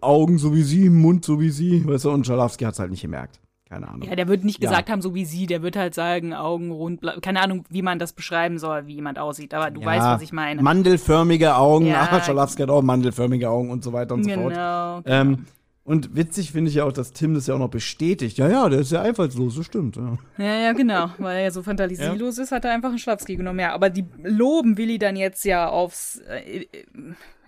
Augen 0.00 0.38
so 0.38 0.54
wie 0.54 0.62
sie, 0.62 0.90
Mund 0.90 1.24
so 1.24 1.40
wie 1.40 1.50
sie. 1.50 1.86
Weißt 1.86 2.04
du, 2.04 2.10
und 2.10 2.26
Schalowski 2.26 2.64
hat 2.64 2.74
es 2.74 2.80
halt 2.80 2.90
nicht 2.90 3.02
gemerkt. 3.02 3.40
Keine 3.68 3.88
Ahnung. 3.88 4.08
Ja, 4.08 4.16
der 4.16 4.28
wird 4.28 4.44
nicht 4.44 4.60
gesagt 4.60 4.88
ja. 4.88 4.92
haben, 4.92 5.02
so 5.02 5.14
wie 5.14 5.26
sie. 5.26 5.46
Der 5.46 5.62
wird 5.62 5.76
halt 5.76 5.94
sagen, 5.94 6.32
Augen 6.32 6.70
rund, 6.70 7.02
keine 7.20 7.42
Ahnung, 7.42 7.64
wie 7.68 7.82
man 7.82 7.98
das 7.98 8.14
beschreiben 8.14 8.58
soll, 8.58 8.86
wie 8.86 8.94
jemand 8.94 9.18
aussieht. 9.18 9.52
Aber 9.52 9.70
du 9.70 9.82
ja, 9.82 9.86
weißt, 9.86 10.06
was 10.06 10.22
ich 10.22 10.32
meine. 10.32 10.62
Mandelförmige 10.62 11.54
Augen. 11.54 11.86
Ja. 11.86 12.08
Ach, 12.10 12.24
Schalowski 12.24 12.62
hat 12.62 12.70
auch 12.70 12.82
mandelförmige 12.82 13.50
Augen 13.50 13.70
und 13.70 13.84
so 13.84 13.92
weiter 13.92 14.14
und 14.14 14.22
genau, 14.22 14.48
so 14.48 14.54
fort. 14.54 15.04
Genau. 15.04 15.20
Ähm, 15.20 15.46
und 15.88 16.14
witzig 16.14 16.52
finde 16.52 16.68
ich 16.68 16.74
ja 16.74 16.84
auch, 16.84 16.92
dass 16.92 17.14
Tim 17.14 17.32
das 17.32 17.46
ja 17.46 17.54
auch 17.54 17.58
noch 17.58 17.70
bestätigt. 17.70 18.36
Ja, 18.36 18.46
ja, 18.46 18.68
der 18.68 18.80
ist 18.80 18.92
ja 18.92 19.00
einfallslos, 19.00 19.56
das 19.56 19.64
stimmt. 19.64 19.96
Ja, 19.96 20.18
ja, 20.36 20.60
ja 20.64 20.72
genau. 20.74 21.08
Weil 21.16 21.38
er 21.38 21.42
ja 21.44 21.50
so 21.50 21.62
fantasielos 21.62 22.36
ja. 22.36 22.42
ist, 22.42 22.52
hat 22.52 22.66
er 22.66 22.72
einfach 22.72 22.90
einen 22.90 22.98
Schlafski 22.98 23.36
genommen. 23.36 23.60
Ja, 23.60 23.72
aber 23.72 23.88
die 23.88 24.04
loben 24.22 24.76
Willi 24.76 24.98
dann 24.98 25.16
jetzt 25.16 25.46
ja 25.46 25.66
aufs 25.66 26.20
äh, 26.28 26.64
äh, 26.64 26.84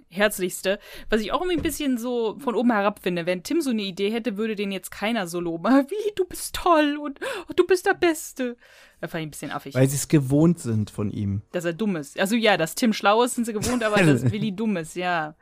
Herzlichste. 0.08 0.78
Was 1.10 1.20
ich 1.20 1.32
auch 1.32 1.42
irgendwie 1.42 1.58
ein 1.58 1.62
bisschen 1.62 1.98
so 1.98 2.38
von 2.38 2.54
oben 2.54 2.72
herab 2.72 3.00
finde. 3.02 3.26
Wenn 3.26 3.42
Tim 3.42 3.60
so 3.60 3.72
eine 3.72 3.82
Idee 3.82 4.10
hätte, 4.10 4.38
würde 4.38 4.56
den 4.56 4.72
jetzt 4.72 4.90
keiner 4.90 5.26
so 5.26 5.38
loben. 5.38 5.66
Aber 5.66 5.90
Willi, 5.90 6.12
du 6.16 6.24
bist 6.24 6.54
toll 6.54 6.96
und 6.98 7.20
oh, 7.46 7.52
du 7.54 7.66
bist 7.66 7.84
der 7.84 7.92
Beste. 7.92 8.56
Da 9.02 9.08
fand 9.08 9.20
ich 9.20 9.26
ein 9.26 9.30
bisschen 9.32 9.50
affig. 9.50 9.74
Weil 9.74 9.90
sie 9.90 9.96
es 9.96 10.08
gewohnt 10.08 10.60
sind 10.60 10.88
von 10.88 11.10
ihm. 11.10 11.42
Dass 11.52 11.66
er 11.66 11.74
dumm 11.74 11.96
ist. 11.96 12.18
Also 12.18 12.36
ja, 12.36 12.56
dass 12.56 12.74
Tim 12.74 12.94
schlau 12.94 13.22
ist, 13.22 13.34
sind 13.34 13.44
sie 13.44 13.52
gewohnt, 13.52 13.84
aber 13.84 13.96
dass 14.02 14.32
Willi 14.32 14.52
dumm 14.56 14.78
ist, 14.78 14.96
ja. 14.96 15.36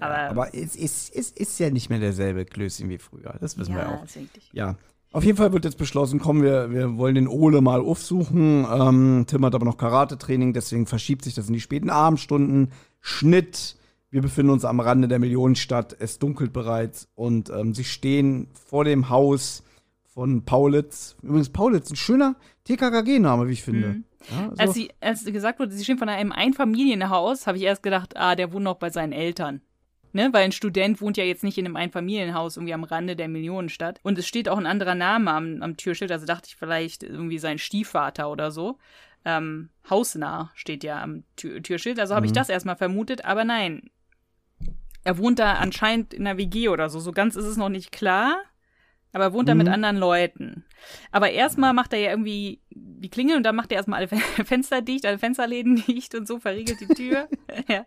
Aber, 0.00 0.30
aber 0.30 0.54
es 0.54 0.76
ist, 0.76 1.14
ist, 1.14 1.38
ist 1.38 1.58
ja 1.58 1.70
nicht 1.70 1.90
mehr 1.90 1.98
derselbe 1.98 2.44
Klößchen 2.44 2.88
wie 2.88 2.98
früher. 2.98 3.36
Das 3.40 3.58
wissen 3.58 3.72
ja, 3.72 3.78
wir 3.78 3.88
auch. 3.88 4.06
Ja. 4.52 4.76
Auf 5.12 5.24
jeden 5.24 5.36
Fall 5.36 5.52
wird 5.52 5.64
jetzt 5.64 5.78
beschlossen, 5.78 6.20
komm, 6.20 6.42
wir, 6.42 6.70
wir 6.70 6.96
wollen 6.96 7.16
den 7.16 7.26
Ole 7.26 7.60
mal 7.60 7.80
aufsuchen. 7.80 8.64
Ähm, 8.70 9.24
Tim 9.26 9.44
hat 9.44 9.54
aber 9.54 9.64
noch 9.64 9.76
Karate-Training, 9.76 10.52
deswegen 10.52 10.86
verschiebt 10.86 11.24
sich 11.24 11.34
das 11.34 11.48
in 11.48 11.54
die 11.54 11.60
späten 11.60 11.90
Abendstunden. 11.90 12.70
Schnitt. 13.00 13.76
Wir 14.10 14.22
befinden 14.22 14.52
uns 14.52 14.64
am 14.64 14.80
Rande 14.80 15.08
der 15.08 15.18
Millionenstadt. 15.18 15.96
Es 15.98 16.18
dunkelt 16.18 16.52
bereits 16.52 17.08
und 17.14 17.50
ähm, 17.50 17.74
sie 17.74 17.84
stehen 17.84 18.48
vor 18.52 18.84
dem 18.84 19.08
Haus 19.08 19.64
von 20.04 20.44
Paulitz. 20.44 21.16
Übrigens, 21.22 21.50
Paulitz, 21.50 21.90
ein 21.90 21.96
schöner 21.96 22.36
TKKG-Name, 22.64 23.48
wie 23.48 23.52
ich 23.52 23.62
finde. 23.62 23.88
Mhm. 23.88 24.04
Ja, 24.28 24.50
so. 24.50 24.62
als, 24.62 24.74
sie, 24.74 24.90
als 25.00 25.24
gesagt 25.24 25.58
wurde, 25.58 25.72
sie 25.72 25.82
stehen 25.82 25.98
vor 25.98 26.06
einem 26.06 26.32
Einfamilienhaus, 26.32 27.46
habe 27.46 27.58
ich 27.58 27.64
erst 27.64 27.82
gedacht, 27.82 28.16
ah, 28.16 28.36
der 28.36 28.52
wohnt 28.52 28.64
noch 28.64 28.76
bei 28.76 28.90
seinen 28.90 29.12
Eltern. 29.12 29.60
Ne, 30.12 30.28
weil 30.32 30.44
ein 30.44 30.52
Student 30.52 31.00
wohnt 31.00 31.16
ja 31.16 31.24
jetzt 31.24 31.44
nicht 31.44 31.56
in 31.56 31.66
einem 31.66 31.76
Einfamilienhaus 31.76 32.56
irgendwie 32.56 32.74
am 32.74 32.82
Rande 32.82 33.14
der 33.14 33.28
Millionenstadt. 33.28 34.00
Und 34.02 34.18
es 34.18 34.26
steht 34.26 34.48
auch 34.48 34.58
ein 34.58 34.66
anderer 34.66 34.96
Name 34.96 35.30
am, 35.30 35.62
am 35.62 35.76
Türschild, 35.76 36.10
also 36.10 36.26
dachte 36.26 36.48
ich 36.48 36.56
vielleicht 36.56 37.04
irgendwie 37.04 37.38
sein 37.38 37.58
Stiefvater 37.58 38.28
oder 38.28 38.50
so. 38.50 38.78
Ähm, 39.24 39.68
hausnah 39.88 40.50
steht 40.54 40.82
ja 40.82 41.00
am 41.02 41.24
Tür 41.36 41.62
Türschild, 41.62 42.00
also 42.00 42.14
habe 42.14 42.24
mhm. 42.24 42.30
ich 42.30 42.32
das 42.32 42.48
erstmal 42.48 42.76
vermutet, 42.76 43.24
aber 43.24 43.44
nein. 43.44 43.90
Er 45.04 45.18
wohnt 45.18 45.38
da 45.38 45.54
anscheinend 45.54 46.12
in 46.12 46.26
einer 46.26 46.38
WG 46.38 46.68
oder 46.68 46.88
so. 46.88 46.98
So 46.98 47.12
ganz 47.12 47.36
ist 47.36 47.46
es 47.46 47.56
noch 47.56 47.68
nicht 47.68 47.92
klar. 47.92 48.36
Aber 49.12 49.24
er 49.24 49.32
wohnt 49.32 49.48
da 49.48 49.54
mit 49.54 49.66
mhm. 49.66 49.72
anderen 49.72 49.96
Leuten. 49.96 50.64
Aber 51.10 51.30
erstmal 51.30 51.72
macht 51.72 51.92
er 51.92 51.98
ja 51.98 52.10
irgendwie 52.10 52.60
die 52.70 53.08
Klingel 53.10 53.36
und 53.36 53.42
dann 53.42 53.56
macht 53.56 53.72
er 53.72 53.76
erstmal 53.76 53.98
alle 53.98 54.08
Fenster 54.44 54.82
dicht, 54.82 55.04
alle 55.04 55.18
Fensterläden 55.18 55.76
dicht 55.86 56.14
und 56.14 56.26
so 56.28 56.38
verriegelt 56.38 56.80
die 56.80 56.86
Tür. 56.86 57.28
ja. 57.68 57.86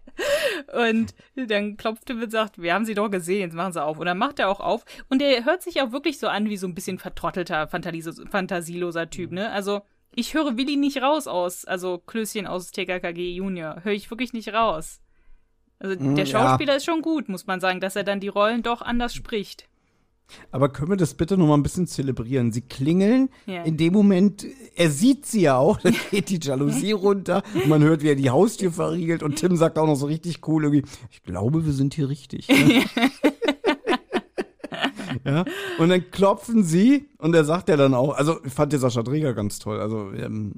Und 0.85 1.13
dann 1.35 1.77
klopft 1.77 2.09
er 2.09 2.17
und 2.17 2.31
sagt, 2.31 2.61
wir 2.61 2.73
haben 2.73 2.85
sie 2.85 2.93
doch 2.93 3.09
gesehen, 3.09 3.41
jetzt 3.41 3.55
machen 3.55 3.73
sie 3.73 3.83
auf. 3.83 3.97
Und 3.97 4.05
dann 4.05 4.17
macht 4.17 4.39
er 4.39 4.49
auch 4.49 4.59
auf. 4.59 4.85
Und 5.09 5.21
er 5.21 5.45
hört 5.45 5.61
sich 5.61 5.81
auch 5.81 5.91
wirklich 5.91 6.19
so 6.19 6.27
an 6.27 6.49
wie 6.49 6.57
so 6.57 6.67
ein 6.67 6.75
bisschen 6.75 6.99
vertrottelter, 6.99 7.67
fantasieloser 7.67 9.09
Typ, 9.09 9.31
ne? 9.31 9.51
Also, 9.51 9.81
ich 10.15 10.35
höre 10.35 10.57
Willi 10.57 10.75
nicht 10.75 11.01
raus 11.01 11.25
aus, 11.27 11.65
also 11.65 11.97
Klößchen 11.97 12.45
aus 12.45 12.71
TKKG 12.71 13.33
Junior. 13.33 13.83
Höre 13.83 13.93
ich 13.93 14.11
wirklich 14.11 14.33
nicht 14.33 14.53
raus. 14.53 15.01
Also, 15.79 15.95
der 15.95 16.25
mm, 16.25 16.27
Schauspieler 16.27 16.73
ja. 16.73 16.77
ist 16.77 16.85
schon 16.85 17.01
gut, 17.01 17.29
muss 17.29 17.47
man 17.47 17.59
sagen, 17.59 17.79
dass 17.79 17.95
er 17.95 18.03
dann 18.03 18.19
die 18.19 18.27
Rollen 18.27 18.61
doch 18.61 18.81
anders 18.81 19.15
spricht. 19.15 19.67
Aber 20.51 20.69
können 20.69 20.89
wir 20.89 20.97
das 20.97 21.13
bitte 21.13 21.37
noch 21.37 21.47
mal 21.47 21.55
ein 21.55 21.63
bisschen 21.63 21.85
zelebrieren? 21.85 22.51
Sie 22.51 22.61
klingeln. 22.61 23.29
Yeah. 23.47 23.63
In 23.65 23.77
dem 23.77 23.93
Moment, 23.93 24.45
er 24.75 24.89
sieht 24.89 25.25
sie 25.25 25.41
ja 25.41 25.57
auch, 25.57 25.79
dann 25.79 25.95
geht 26.11 26.29
die 26.29 26.39
Jalousie 26.41 26.91
runter. 26.91 27.43
Man 27.67 27.83
hört, 27.83 28.01
wie 28.01 28.09
er 28.09 28.15
die 28.15 28.29
Haustür 28.29 28.71
verriegelt. 28.71 29.21
Und 29.21 29.35
Tim 29.35 29.55
sagt 29.55 29.77
auch 29.77 29.87
noch 29.87 29.95
so 29.95 30.07
richtig 30.07 30.47
cool 30.47 30.63
irgendwie, 30.63 30.89
ich 31.11 31.21
glaube, 31.23 31.65
wir 31.65 31.73
sind 31.73 31.93
hier 31.93 32.09
richtig. 32.09 32.47
Ne? 32.47 32.83
ja. 35.25 35.45
Und 35.77 35.89
dann 35.89 36.09
klopfen 36.11 36.63
sie 36.63 37.09
und 37.17 37.35
er 37.35 37.43
sagt 37.43 37.69
ja 37.69 37.77
dann 37.77 37.93
auch, 37.93 38.15
also 38.15 38.39
ich 38.43 38.53
fand 38.53 38.71
der 38.71 38.79
Sascha 38.79 39.03
Träger 39.03 39.33
ganz 39.33 39.59
toll. 39.59 39.79
Also 39.79 40.11
ähm, 40.11 40.53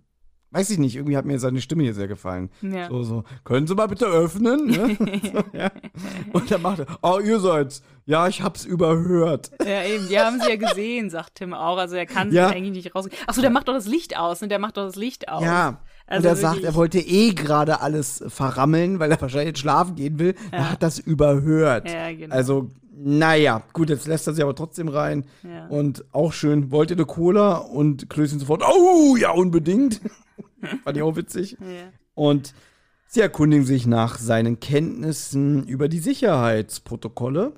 weiß 0.52 0.70
ich 0.70 0.78
nicht, 0.78 0.96
irgendwie 0.96 1.18
hat 1.18 1.26
mir 1.26 1.40
seine 1.40 1.62
Stimme 1.62 1.84
hier 1.84 1.94
sehr 1.94 2.08
gefallen. 2.08 2.50
Ja. 2.62 2.90
So, 2.90 3.04
so, 3.04 3.24
können 3.44 3.68
Sie 3.68 3.76
mal 3.76 3.88
bitte 3.88 4.06
öffnen? 4.06 4.68
Ne? 4.68 4.98
so, 5.22 5.58
ja. 5.58 5.72
Und 6.32 6.50
dann 6.50 6.62
macht 6.62 6.80
er, 6.80 6.86
oh, 7.02 7.20
ihr 7.20 7.40
seid's. 7.40 7.82
Ja, 8.08 8.28
ich 8.28 8.44
hab's 8.44 8.66
überhört. 8.66 9.50
Ja, 9.66 9.84
eben, 9.84 10.08
die 10.08 10.20
haben 10.20 10.40
sie 10.40 10.50
ja 10.50 10.56
gesehen, 10.58 11.10
sagt 11.10 11.36
Tim 11.36 11.54
auch. 11.56 11.78
Also 11.78 11.96
er 11.96 12.06
kann 12.06 12.32
ja. 12.32 12.48
sich 12.48 12.58
eigentlich 12.58 12.84
nicht 12.86 12.96
raus. 12.96 13.10
Achso, 13.26 13.42
der 13.42 13.50
macht 13.50 13.68
doch 13.68 13.74
das 13.74 13.88
Licht 13.88 14.16
aus, 14.16 14.42
ne? 14.42 14.48
Der 14.48 14.60
macht 14.60 14.78
doch 14.78 14.86
das 14.86 14.96
Licht 14.96 15.28
aus. 15.28 15.44
Ja. 15.44 15.82
Also 16.06 16.28
und 16.28 16.36
er 16.36 16.36
sagt, 16.36 16.64
er 16.64 16.76
wollte 16.76 17.00
eh 17.00 17.34
gerade 17.34 17.82
alles 17.82 18.24
verrammeln, 18.28 19.00
weil 19.00 19.12
er 19.12 19.20
wahrscheinlich 19.20 19.48
jetzt 19.48 19.60
schlafen 19.60 19.96
gehen 19.96 20.20
will. 20.20 20.36
Ja. 20.52 20.58
Er 20.60 20.72
hat 20.74 20.84
das 20.84 21.00
überhört. 21.00 21.90
Ja, 21.90 22.12
genau. 22.14 22.36
Also, 22.36 22.70
naja, 22.96 23.64
gut, 23.74 23.90
jetzt 23.90 24.06
lässt 24.06 24.28
er 24.28 24.36
sie 24.36 24.44
aber 24.44 24.54
trotzdem 24.54 24.88
rein. 24.88 25.26
Ja. 25.42 25.66
Und 25.68 26.06
auch 26.12 26.32
schön, 26.32 26.70
wollt 26.72 26.92
ihr 26.92 26.98
eine 26.98 27.06
Cola? 27.06 27.56
Und 27.58 28.08
Klößchen 28.10 28.40
sofort, 28.40 28.62
oh, 28.64 29.16
ja, 29.16 29.32
unbedingt. 29.32 30.00
Fand 30.84 30.96
ich 30.96 31.02
auch 31.02 31.16
witzig. 31.16 31.58
Ja. 31.60 31.90
Und 32.14 32.54
sie 33.08 33.22
erkundigen 33.22 33.66
sich 33.66 33.88
nach 33.88 34.20
seinen 34.20 34.60
Kenntnissen 34.60 35.66
über 35.66 35.90
die 35.90 36.00
Sicherheitsprotokolle. 36.00 37.54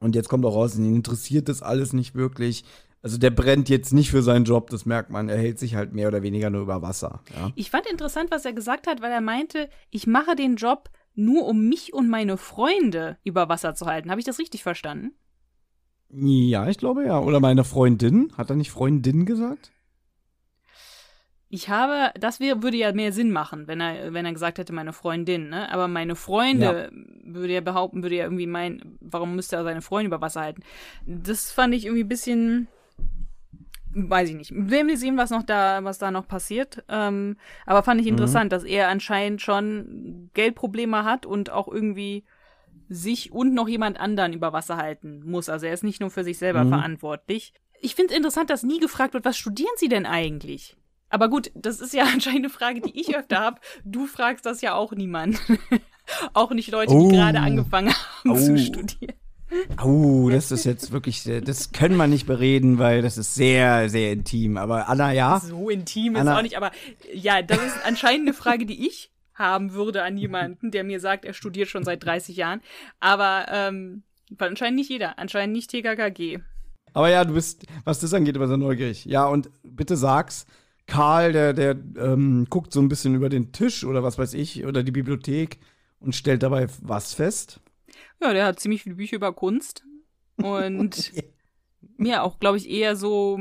Und 0.00 0.14
jetzt 0.14 0.28
kommt 0.28 0.44
auch 0.44 0.54
raus, 0.54 0.76
ihn 0.76 0.94
interessiert 0.96 1.48
das 1.48 1.62
alles 1.62 1.92
nicht 1.92 2.14
wirklich. 2.14 2.64
Also 3.02 3.16
der 3.16 3.30
brennt 3.30 3.68
jetzt 3.68 3.92
nicht 3.92 4.10
für 4.10 4.22
seinen 4.22 4.44
Job, 4.44 4.70
das 4.70 4.84
merkt 4.84 5.10
man. 5.10 5.28
Er 5.28 5.38
hält 5.38 5.58
sich 5.58 5.74
halt 5.74 5.92
mehr 5.94 6.08
oder 6.08 6.22
weniger 6.22 6.50
nur 6.50 6.62
über 6.62 6.82
Wasser. 6.82 7.22
Ja. 7.34 7.50
Ich 7.54 7.70
fand 7.70 7.86
interessant, 7.86 8.30
was 8.30 8.44
er 8.44 8.52
gesagt 8.52 8.86
hat, 8.86 9.00
weil 9.00 9.12
er 9.12 9.22
meinte, 9.22 9.70
ich 9.90 10.06
mache 10.06 10.36
den 10.36 10.56
Job 10.56 10.90
nur, 11.14 11.46
um 11.46 11.68
mich 11.68 11.92
und 11.94 12.08
meine 12.08 12.36
Freunde 12.36 13.16
über 13.24 13.48
Wasser 13.48 13.74
zu 13.74 13.86
halten. 13.86 14.10
Habe 14.10 14.20
ich 14.20 14.26
das 14.26 14.38
richtig 14.38 14.62
verstanden? 14.62 15.12
Ja, 16.10 16.68
ich 16.68 16.78
glaube 16.78 17.04
ja. 17.04 17.20
Oder 17.20 17.40
meine 17.40 17.64
Freundin. 17.64 18.32
Hat 18.36 18.50
er 18.50 18.56
nicht 18.56 18.70
Freundin 18.70 19.26
gesagt? 19.26 19.70
Ich 21.52 21.68
habe, 21.68 22.12
das 22.18 22.38
wär, 22.38 22.62
würde 22.62 22.76
ja 22.76 22.92
mehr 22.92 23.12
Sinn 23.12 23.32
machen, 23.32 23.66
wenn 23.66 23.80
er, 23.80 24.14
wenn 24.14 24.24
er 24.24 24.32
gesagt 24.32 24.58
hätte, 24.58 24.72
meine 24.72 24.92
Freundin, 24.92 25.48
ne? 25.48 25.70
Aber 25.72 25.88
meine 25.88 26.14
Freunde 26.14 26.90
ja. 26.92 27.34
würde 27.34 27.52
ja 27.52 27.60
behaupten, 27.60 28.04
würde 28.04 28.14
ja 28.14 28.24
irgendwie 28.24 28.46
meinen, 28.46 28.96
warum 29.00 29.34
müsste 29.34 29.56
er 29.56 29.64
seine 29.64 29.82
Freundin 29.82 30.12
über 30.12 30.20
Wasser 30.20 30.42
halten? 30.42 30.62
Das 31.06 31.50
fand 31.50 31.74
ich 31.74 31.86
irgendwie 31.86 32.04
ein 32.04 32.08
bisschen, 32.08 32.68
weiß 33.92 34.28
ich 34.28 34.36
nicht. 34.36 34.52
Werden 34.54 34.86
wir 34.86 34.96
sehen, 34.96 35.16
was 35.16 35.30
noch 35.30 35.42
da, 35.42 35.82
was 35.82 35.98
da 35.98 36.12
noch 36.12 36.28
passiert. 36.28 36.84
Ähm, 36.88 37.36
aber 37.66 37.82
fand 37.82 38.00
ich 38.00 38.06
mhm. 38.06 38.12
interessant, 38.12 38.44
mhm. 38.44 38.50
dass 38.50 38.62
er 38.62 38.88
anscheinend 38.88 39.42
schon 39.42 40.30
Geldprobleme 40.34 41.04
hat 41.04 41.26
und 41.26 41.50
auch 41.50 41.66
irgendwie 41.66 42.24
sich 42.88 43.32
und 43.32 43.54
noch 43.54 43.66
jemand 43.66 43.98
anderen 43.98 44.32
über 44.32 44.52
Wasser 44.52 44.76
halten 44.76 45.22
muss. 45.24 45.48
Also 45.48 45.66
er 45.66 45.72
ist 45.72 45.82
nicht 45.82 46.00
nur 46.00 46.10
für 46.10 46.22
sich 46.22 46.38
selber 46.38 46.62
mhm. 46.62 46.68
verantwortlich. 46.68 47.54
Ich 47.80 47.96
finde 47.96 48.12
es 48.12 48.16
interessant, 48.16 48.50
dass 48.50 48.62
nie 48.62 48.78
gefragt 48.78 49.14
wird, 49.14 49.24
was 49.24 49.36
studieren 49.36 49.72
Sie 49.76 49.88
denn 49.88 50.06
eigentlich? 50.06 50.76
Aber 51.10 51.28
gut, 51.28 51.50
das 51.54 51.80
ist 51.80 51.92
ja 51.92 52.04
anscheinend 52.12 52.40
eine 52.40 52.50
Frage, 52.50 52.80
die 52.80 52.98
ich 52.98 53.16
öfter 53.16 53.38
habe. 53.40 53.60
Du 53.84 54.06
fragst 54.06 54.46
das 54.46 54.62
ja 54.62 54.74
auch 54.74 54.92
niemand. 54.92 55.40
auch 56.32 56.50
nicht 56.52 56.70
Leute, 56.70 56.92
die 56.92 56.98
oh. 56.98 57.08
gerade 57.08 57.40
angefangen 57.40 57.92
haben 57.92 58.30
oh. 58.30 58.36
zu 58.36 58.58
studieren. 58.58 59.14
Oh, 59.82 60.30
das 60.30 60.52
ist 60.52 60.64
jetzt 60.64 60.92
wirklich, 60.92 61.24
das 61.24 61.72
können 61.72 61.96
wir 61.96 62.06
nicht 62.06 62.26
bereden, 62.26 62.78
weil 62.78 63.02
das 63.02 63.18
ist 63.18 63.34
sehr, 63.34 63.88
sehr 63.88 64.12
intim. 64.12 64.56
Aber 64.56 64.88
Anna, 64.88 65.12
ja. 65.12 65.40
So 65.40 65.68
intim 65.68 66.14
ist 66.14 66.20
Anna, 66.20 66.38
auch 66.38 66.42
nicht, 66.42 66.56
aber 66.56 66.70
ja, 67.12 67.42
das 67.42 67.58
ist 67.58 67.84
anscheinend 67.84 68.28
eine 68.28 68.34
Frage, 68.34 68.64
die 68.64 68.86
ich 68.86 69.10
haben 69.34 69.72
würde 69.72 70.02
an 70.04 70.16
jemanden, 70.16 70.70
der 70.70 70.84
mir 70.84 71.00
sagt, 71.00 71.24
er 71.24 71.32
studiert 71.32 71.68
schon 71.68 71.82
seit 71.82 72.04
30 72.04 72.36
Jahren. 72.36 72.60
Aber 73.00 73.46
ähm, 73.50 74.04
anscheinend 74.38 74.78
nicht 74.78 74.90
jeder, 74.90 75.18
anscheinend 75.18 75.56
nicht 75.56 75.70
TKKG. 75.70 76.38
Aber 76.92 77.08
ja, 77.08 77.24
du 77.24 77.34
bist, 77.34 77.64
was 77.84 78.00
das 78.00 78.14
angeht, 78.14 78.36
immer 78.36 78.48
sehr 78.48 78.56
neugierig. 78.56 79.04
Ja, 79.04 79.26
und 79.26 79.50
bitte 79.62 79.96
sag's, 79.96 80.46
Karl, 80.90 81.32
der, 81.32 81.52
der 81.52 81.76
ähm, 81.96 82.48
guckt 82.50 82.72
so 82.72 82.80
ein 82.80 82.88
bisschen 82.88 83.14
über 83.14 83.28
den 83.28 83.52
Tisch 83.52 83.84
oder 83.84 84.02
was 84.02 84.18
weiß 84.18 84.34
ich, 84.34 84.66
oder 84.66 84.82
die 84.82 84.90
Bibliothek 84.90 85.58
und 86.00 86.16
stellt 86.16 86.42
dabei 86.42 86.66
was 86.82 87.14
fest. 87.14 87.60
Ja, 88.20 88.32
der 88.32 88.46
hat 88.46 88.58
ziemlich 88.58 88.82
viele 88.82 88.96
Bücher 88.96 89.16
über 89.16 89.32
Kunst. 89.32 89.84
Und 90.36 91.12
ja, 91.98 92.22
auch, 92.22 92.40
glaube 92.40 92.58
ich, 92.58 92.68
eher 92.68 92.96
so 92.96 93.40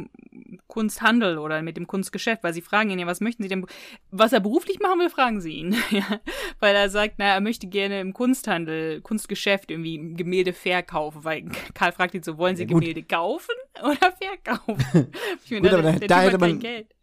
Kunsthandel 0.68 1.40
oder 1.40 1.64
mit 1.64 1.76
dem 1.76 1.88
Kunstgeschäft, 1.88 2.44
weil 2.44 2.54
sie 2.54 2.62
fragen 2.62 2.92
ihn 2.92 3.00
ja, 3.00 3.08
was 3.08 3.20
möchten 3.20 3.42
Sie 3.42 3.50
denn, 3.50 3.66
was 4.12 4.32
er 4.32 4.42
beruflich 4.42 4.80
machen 4.80 5.00
will, 5.00 5.10
fragen 5.10 5.42
sie 5.42 5.54
ihn. 5.54 5.76
ja, 5.90 6.20
weil 6.60 6.76
er 6.76 6.90
sagt, 6.90 7.16
na, 7.18 7.26
er 7.26 7.42
möchte 7.42 7.66
gerne 7.66 8.00
im 8.00 8.14
Kunsthandel, 8.14 9.02
Kunstgeschäft 9.02 9.72
irgendwie 9.72 10.14
Gemälde 10.16 10.54
verkaufen, 10.54 11.24
weil 11.24 11.46
Karl 11.74 11.94
fragt 11.94 12.14
ihn 12.14 12.22
so, 12.22 12.38
wollen 12.38 12.56
Sie 12.56 12.64
ja, 12.64 12.70
Gemälde 12.70 13.02
kaufen 13.02 13.56
oder 13.84 14.14
verkaufen? 14.20 15.12
gut, 15.50 15.74
aber 15.74 15.82
da, 15.82 15.92
da 15.94 16.22
hätte 16.22 16.38
man, 16.38 16.60
Geld. 16.60 16.96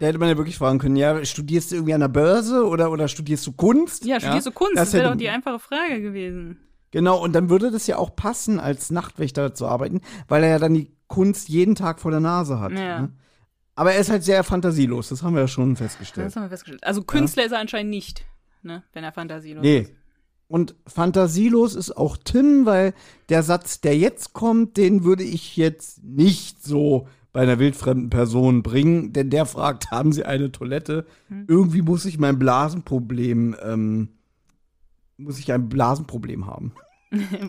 Da 0.00 0.06
hätte 0.06 0.18
man 0.18 0.28
ja 0.28 0.36
wirklich 0.36 0.56
fragen 0.56 0.78
können, 0.78 0.96
ja, 0.96 1.24
studierst 1.24 1.70
du 1.70 1.76
irgendwie 1.76 1.94
an 1.94 2.00
der 2.00 2.08
Börse 2.08 2.66
oder, 2.66 2.90
oder 2.90 3.08
studierst 3.08 3.46
du 3.46 3.52
Kunst? 3.52 4.04
Ja, 4.04 4.20
studierst 4.20 4.46
ja, 4.46 4.52
du 4.52 4.54
Kunst? 4.54 4.76
Das, 4.76 4.90
das 4.90 5.00
wäre 5.00 5.10
doch 5.10 5.16
die 5.16 5.28
einfache 5.28 5.58
Frage 5.58 6.00
gewesen. 6.00 6.60
Genau, 6.90 7.22
und 7.22 7.34
dann 7.34 7.50
würde 7.50 7.70
das 7.70 7.86
ja 7.86 7.98
auch 7.98 8.14
passen, 8.16 8.60
als 8.60 8.90
Nachtwächter 8.90 9.54
zu 9.54 9.66
arbeiten, 9.66 10.00
weil 10.26 10.42
er 10.42 10.50
ja 10.50 10.58
dann 10.58 10.74
die 10.74 10.96
Kunst 11.06 11.48
jeden 11.48 11.74
Tag 11.74 12.00
vor 12.00 12.10
der 12.10 12.20
Nase 12.20 12.60
hat. 12.60 12.72
Ja. 12.72 13.02
Ne? 13.02 13.12
Aber 13.74 13.92
er 13.92 14.00
ist 14.00 14.10
halt 14.10 14.24
sehr 14.24 14.42
fantasielos, 14.42 15.08
das 15.08 15.22
haben 15.22 15.34
wir 15.34 15.42
ja 15.42 15.48
schon 15.48 15.76
festgestellt. 15.76 16.28
Das 16.28 16.36
haben 16.36 16.44
wir 16.44 16.50
festgestellt. 16.50 16.84
Also 16.84 17.02
Künstler 17.02 17.42
ja. 17.42 17.46
ist 17.46 17.52
er 17.52 17.60
anscheinend 17.60 17.90
nicht, 17.90 18.24
ne? 18.62 18.82
wenn 18.92 19.04
er 19.04 19.12
fantasielos 19.12 19.62
nee. 19.62 19.78
ist. 19.80 19.92
Und 20.48 20.74
fantasielos 20.86 21.74
ist 21.74 21.96
auch 21.96 22.16
Tim, 22.16 22.64
weil 22.64 22.94
der 23.28 23.42
Satz, 23.42 23.82
der 23.82 23.96
jetzt 23.96 24.32
kommt, 24.32 24.78
den 24.78 25.04
würde 25.04 25.22
ich 25.22 25.56
jetzt 25.56 26.02
nicht 26.02 26.64
so 26.64 27.06
bei 27.32 27.42
einer 27.42 27.58
wildfremden 27.58 28.08
Person 28.08 28.62
bringen, 28.62 29.12
denn 29.12 29.28
der 29.28 29.44
fragt, 29.44 29.90
haben 29.90 30.12
Sie 30.12 30.24
eine 30.24 30.50
Toilette? 30.50 31.06
Hm. 31.28 31.44
Irgendwie 31.48 31.82
muss 31.82 32.06
ich 32.06 32.18
mein 32.18 32.38
Blasenproblem, 32.38 33.56
ähm, 33.62 34.08
muss 35.18 35.38
ich 35.38 35.52
ein 35.52 35.68
Blasenproblem 35.68 36.46
haben. 36.46 36.72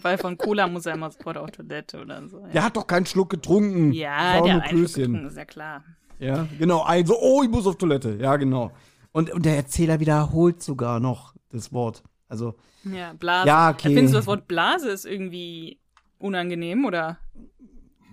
Weil 0.01 0.17
von 0.17 0.37
Cola 0.37 0.67
muss 0.67 0.85
er 0.85 0.93
immer 0.93 1.11
sofort 1.11 1.37
auf 1.37 1.51
Toilette 1.51 2.01
oder 2.01 2.27
so. 2.27 2.39
Ja. 2.39 2.47
Der 2.47 2.63
hat 2.65 2.77
doch 2.77 2.87
keinen 2.87 3.05
Schluck 3.05 3.29
getrunken. 3.29 3.91
Ja, 3.93 4.41
der 4.41 4.55
hat 4.55 4.63
einen 4.63 4.87
Schluck 4.87 4.93
getrunken, 4.95 5.25
ist 5.25 5.37
ja 5.37 5.45
klar. 5.45 5.83
Ja, 6.19 6.47
genau. 6.57 6.83
Ein 6.83 7.05
so, 7.05 7.17
oh, 7.19 7.43
ich 7.43 7.49
muss 7.49 7.65
auf 7.65 7.77
Toilette. 7.77 8.17
Ja, 8.19 8.35
genau. 8.35 8.71
Und, 9.11 9.31
und 9.31 9.45
der 9.45 9.55
Erzähler 9.55 9.99
wiederholt 9.99 10.61
sogar 10.61 10.99
noch 10.99 11.33
das 11.49 11.73
Wort. 11.73 12.03
Also. 12.30 12.55
Ja, 12.86 13.11
Blase. 13.13 13.47
Ja, 13.47 13.71
okay. 13.71 13.93
Findest 13.93 14.13
du 14.13 14.19
das 14.19 14.27
Wort 14.27 14.47
Blase 14.47 14.89
ist 14.89 15.05
irgendwie 15.05 15.80
unangenehm 16.19 16.86
oder? 16.86 17.17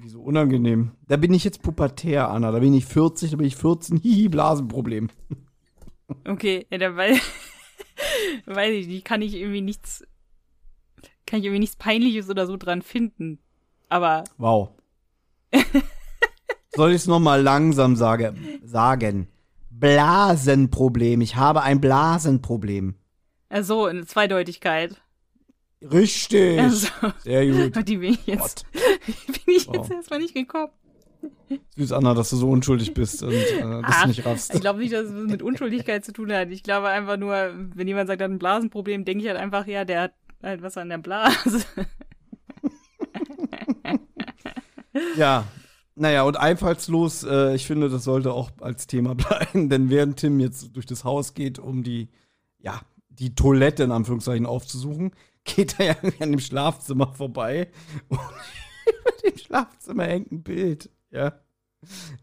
Wieso 0.03 0.21
unangenehm? 0.21 0.93
Da 1.07 1.17
bin 1.17 1.33
ich 1.33 1.45
jetzt 1.45 1.63
pubertär, 1.63 2.29
Anna. 2.29 2.51
Da 2.51 2.59
bin 2.59 2.75
ich 2.75 2.87
40, 2.87 3.31
da 3.31 3.37
bin 3.37 3.47
ich 3.47 3.57
14. 3.57 3.99
Hihi, 4.03 4.29
Blasenproblem. 4.29 5.11
Okay, 6.27 6.67
ja, 6.71 6.79
da 6.79 6.97
weiß, 6.97 7.21
weiß 8.47 8.73
ich 8.73 8.89
nicht, 8.89 9.05
kann 9.05 9.23
ich 9.23 9.35
irgendwie 9.35 9.63
nichts 9.63 10.05
kann 11.27 11.41
ich 11.41 11.47
irgendwie 11.47 11.61
nichts 11.61 11.77
Peinliches 11.77 12.31
oder 12.31 12.47
so 12.47 12.57
dran 12.57 12.83
finden. 12.83 13.41
Aber. 13.89 14.25
Wow. 14.39 14.71
Soll 16.75 16.91
ich 16.91 16.97
es 16.97 17.07
nochmal 17.07 17.43
langsam 17.43 17.97
sage, 17.97 18.35
sagen? 18.63 19.29
Blasenproblem. 19.71 21.21
Ich 21.21 21.37
habe 21.37 21.63
ein 21.63 21.81
Blasenproblem. 21.81 22.95
Also, 23.49 23.87
eine 23.87 24.07
Zweideutigkeit. 24.07 25.01
Richtig. 25.83 26.59
Also, 26.61 26.89
Sehr 27.23 27.47
gut. 27.47 27.89
Die 27.89 27.97
bin 27.99 28.15
ich 28.15 28.27
jetzt, 28.27 28.67
bin 28.73 29.35
ich 29.47 29.67
jetzt 29.67 29.69
wow. 29.69 29.91
erstmal 29.91 30.21
nicht 30.21 30.35
gekommen. 30.35 30.73
Süß, 31.77 31.93
Anna, 31.93 32.15
dass 32.15 32.31
du 32.31 32.37
so 32.37 32.51
unschuldig 32.51 32.95
bist 32.95 33.23
und 33.23 33.33
äh, 33.33 33.61
das 33.61 33.83
Ach, 33.85 34.07
nicht 34.07 34.25
raffst. 34.25 34.55
Ich 34.55 34.61
glaube 34.61 34.81
nicht, 34.81 34.93
dass 34.93 35.07
es 35.07 35.13
mit 35.13 35.43
Unschuldigkeit 35.43 36.05
zu 36.05 36.13
tun 36.13 36.33
hat. 36.33 36.51
Ich 36.51 36.63
glaube 36.63 36.89
einfach 36.89 37.17
nur, 37.17 37.53
wenn 37.75 37.87
jemand 37.87 38.09
sagt, 38.09 38.21
er 38.21 38.25
hat 38.25 38.33
ein 38.33 38.39
Blasenproblem, 38.39 39.05
denke 39.05 39.23
ich 39.23 39.29
halt 39.29 39.39
einfach, 39.39 39.67
ja, 39.67 39.85
der 39.85 40.03
hat 40.03 40.15
halt 40.43 40.63
was 40.63 40.77
an 40.77 40.89
der 40.89 40.99
Blase. 40.99 41.65
ja. 45.17 45.45
Naja, 45.99 46.25
und 46.25 46.37
einfallslos, 46.37 47.25
äh, 47.25 47.55
ich 47.55 47.67
finde, 47.67 47.89
das 47.89 48.05
sollte 48.05 48.33
auch 48.33 48.51
als 48.61 48.87
Thema 48.87 49.15
bleiben, 49.15 49.71
denn 49.71 49.89
während 49.89 50.19
Tim 50.19 50.41
jetzt 50.41 50.77
durch 50.77 50.85
das 50.85 51.05
Haus 51.05 51.33
geht, 51.33 51.59
um 51.59 51.83
die, 51.83 52.11
ja, 52.59 52.83
die 53.19 53.35
Toilette 53.35 53.85
in 53.85 53.93
Anführungszeichen 53.93 54.47
aufzusuchen, 54.47 55.13
geht 55.45 55.79
er 55.79 55.87
ja 55.87 55.97
an 56.21 56.31
dem 56.33 56.41
Schlafzimmer 56.41 57.13
vorbei 57.15 57.71
und 58.09 58.19
über 58.19 59.31
dem 59.31 59.39
Schlafzimmer 59.39 60.05
hängt 60.05 60.33
ein 60.33 60.43
Bild, 60.43 60.91
ja. 61.11 61.41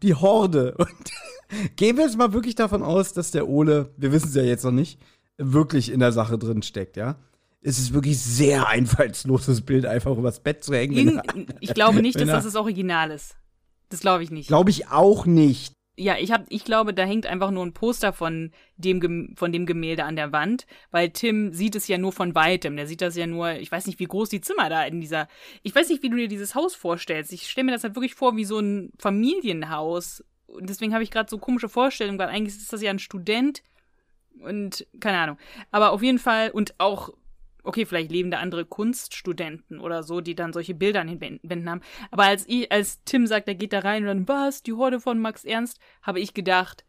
Die 0.02 0.14
Horde. 0.14 0.74
Und 0.78 1.76
gehen 1.76 1.96
wir 1.96 2.04
jetzt 2.04 2.18
mal 2.18 2.34
wirklich 2.34 2.54
davon 2.54 2.82
aus, 2.82 3.14
dass 3.14 3.30
der 3.30 3.48
Ole, 3.48 3.94
wir 3.96 4.12
wissen 4.12 4.28
es 4.28 4.34
ja 4.34 4.42
jetzt 4.42 4.64
noch 4.64 4.72
nicht, 4.72 5.00
wirklich 5.38 5.90
in 5.90 6.00
der 6.00 6.12
Sache 6.12 6.36
drin 6.36 6.62
steckt, 6.62 6.96
ja 6.96 7.16
es 7.64 7.78
ist 7.78 7.94
wirklich 7.94 8.20
sehr 8.20 8.68
einfallsloses 8.68 9.62
Bild, 9.62 9.86
einfach 9.86 10.16
übers 10.16 10.40
Bett 10.40 10.62
zu 10.62 10.74
hängen. 10.74 11.20
In, 11.34 11.46
ich 11.60 11.72
glaube 11.72 12.02
nicht, 12.02 12.20
dass 12.20 12.28
das 12.28 12.44
das 12.44 12.56
Original 12.56 13.10
ist. 13.10 13.36
Das 13.88 14.00
glaube 14.00 14.22
ich 14.22 14.30
nicht. 14.30 14.48
Glaube 14.48 14.70
ich 14.70 14.88
auch 14.88 15.24
nicht. 15.24 15.72
Ja, 15.96 16.16
ich 16.18 16.32
hab, 16.32 16.46
ich 16.48 16.64
glaube, 16.64 16.92
da 16.92 17.04
hängt 17.04 17.26
einfach 17.26 17.52
nur 17.52 17.64
ein 17.64 17.72
Poster 17.72 18.12
von 18.12 18.50
dem, 18.76 19.34
von 19.36 19.52
dem 19.52 19.64
Gemälde 19.64 20.04
an 20.04 20.16
der 20.16 20.32
Wand, 20.32 20.66
weil 20.90 21.10
Tim 21.10 21.52
sieht 21.52 21.76
es 21.76 21.86
ja 21.86 21.98
nur 21.98 22.12
von 22.12 22.34
weitem. 22.34 22.76
Der 22.76 22.88
sieht 22.88 23.00
das 23.00 23.16
ja 23.16 23.28
nur, 23.28 23.52
ich 23.52 23.70
weiß 23.70 23.86
nicht, 23.86 24.00
wie 24.00 24.06
groß 24.06 24.28
die 24.28 24.40
Zimmer 24.40 24.68
da 24.68 24.84
in 24.84 25.00
dieser, 25.00 25.28
ich 25.62 25.72
weiß 25.72 25.88
nicht, 25.88 26.02
wie 26.02 26.10
du 26.10 26.16
dir 26.16 26.26
dieses 26.26 26.56
Haus 26.56 26.74
vorstellst. 26.74 27.32
Ich 27.32 27.48
stelle 27.48 27.66
mir 27.66 27.72
das 27.72 27.84
halt 27.84 27.94
wirklich 27.94 28.16
vor 28.16 28.36
wie 28.36 28.44
so 28.44 28.58
ein 28.58 28.90
Familienhaus. 28.98 30.24
Und 30.48 30.68
deswegen 30.68 30.94
habe 30.94 31.04
ich 31.04 31.12
gerade 31.12 31.30
so 31.30 31.38
komische 31.38 31.68
Vorstellungen, 31.68 32.18
weil 32.18 32.28
eigentlich 32.28 32.56
ist 32.56 32.72
das 32.72 32.82
ja 32.82 32.90
ein 32.90 32.98
Student 32.98 33.62
und 34.40 34.86
keine 34.98 35.18
Ahnung. 35.18 35.38
Aber 35.70 35.92
auf 35.92 36.02
jeden 36.02 36.18
Fall 36.18 36.50
und 36.50 36.74
auch 36.78 37.10
okay, 37.64 37.86
vielleicht 37.86 38.12
leben 38.12 38.30
da 38.30 38.38
andere 38.38 38.64
Kunststudenten 38.64 39.80
oder 39.80 40.02
so, 40.02 40.20
die 40.20 40.34
dann 40.34 40.52
solche 40.52 40.74
Bilder 40.74 41.00
an 41.00 41.08
den 41.08 41.20
Wänden 41.20 41.68
haben. 41.68 41.80
Aber 42.10 42.24
als, 42.24 42.44
ich, 42.46 42.70
als 42.70 43.02
Tim 43.04 43.26
sagt, 43.26 43.48
er 43.48 43.54
geht 43.54 43.72
da 43.72 43.80
rein 43.80 44.06
und 44.06 44.08
dann, 44.08 44.28
was, 44.28 44.62
die 44.62 44.74
Horde 44.74 45.00
von 45.00 45.18
Max 45.18 45.44
Ernst, 45.44 45.80
habe 46.02 46.20
ich 46.20 46.34
gedacht, 46.34 46.84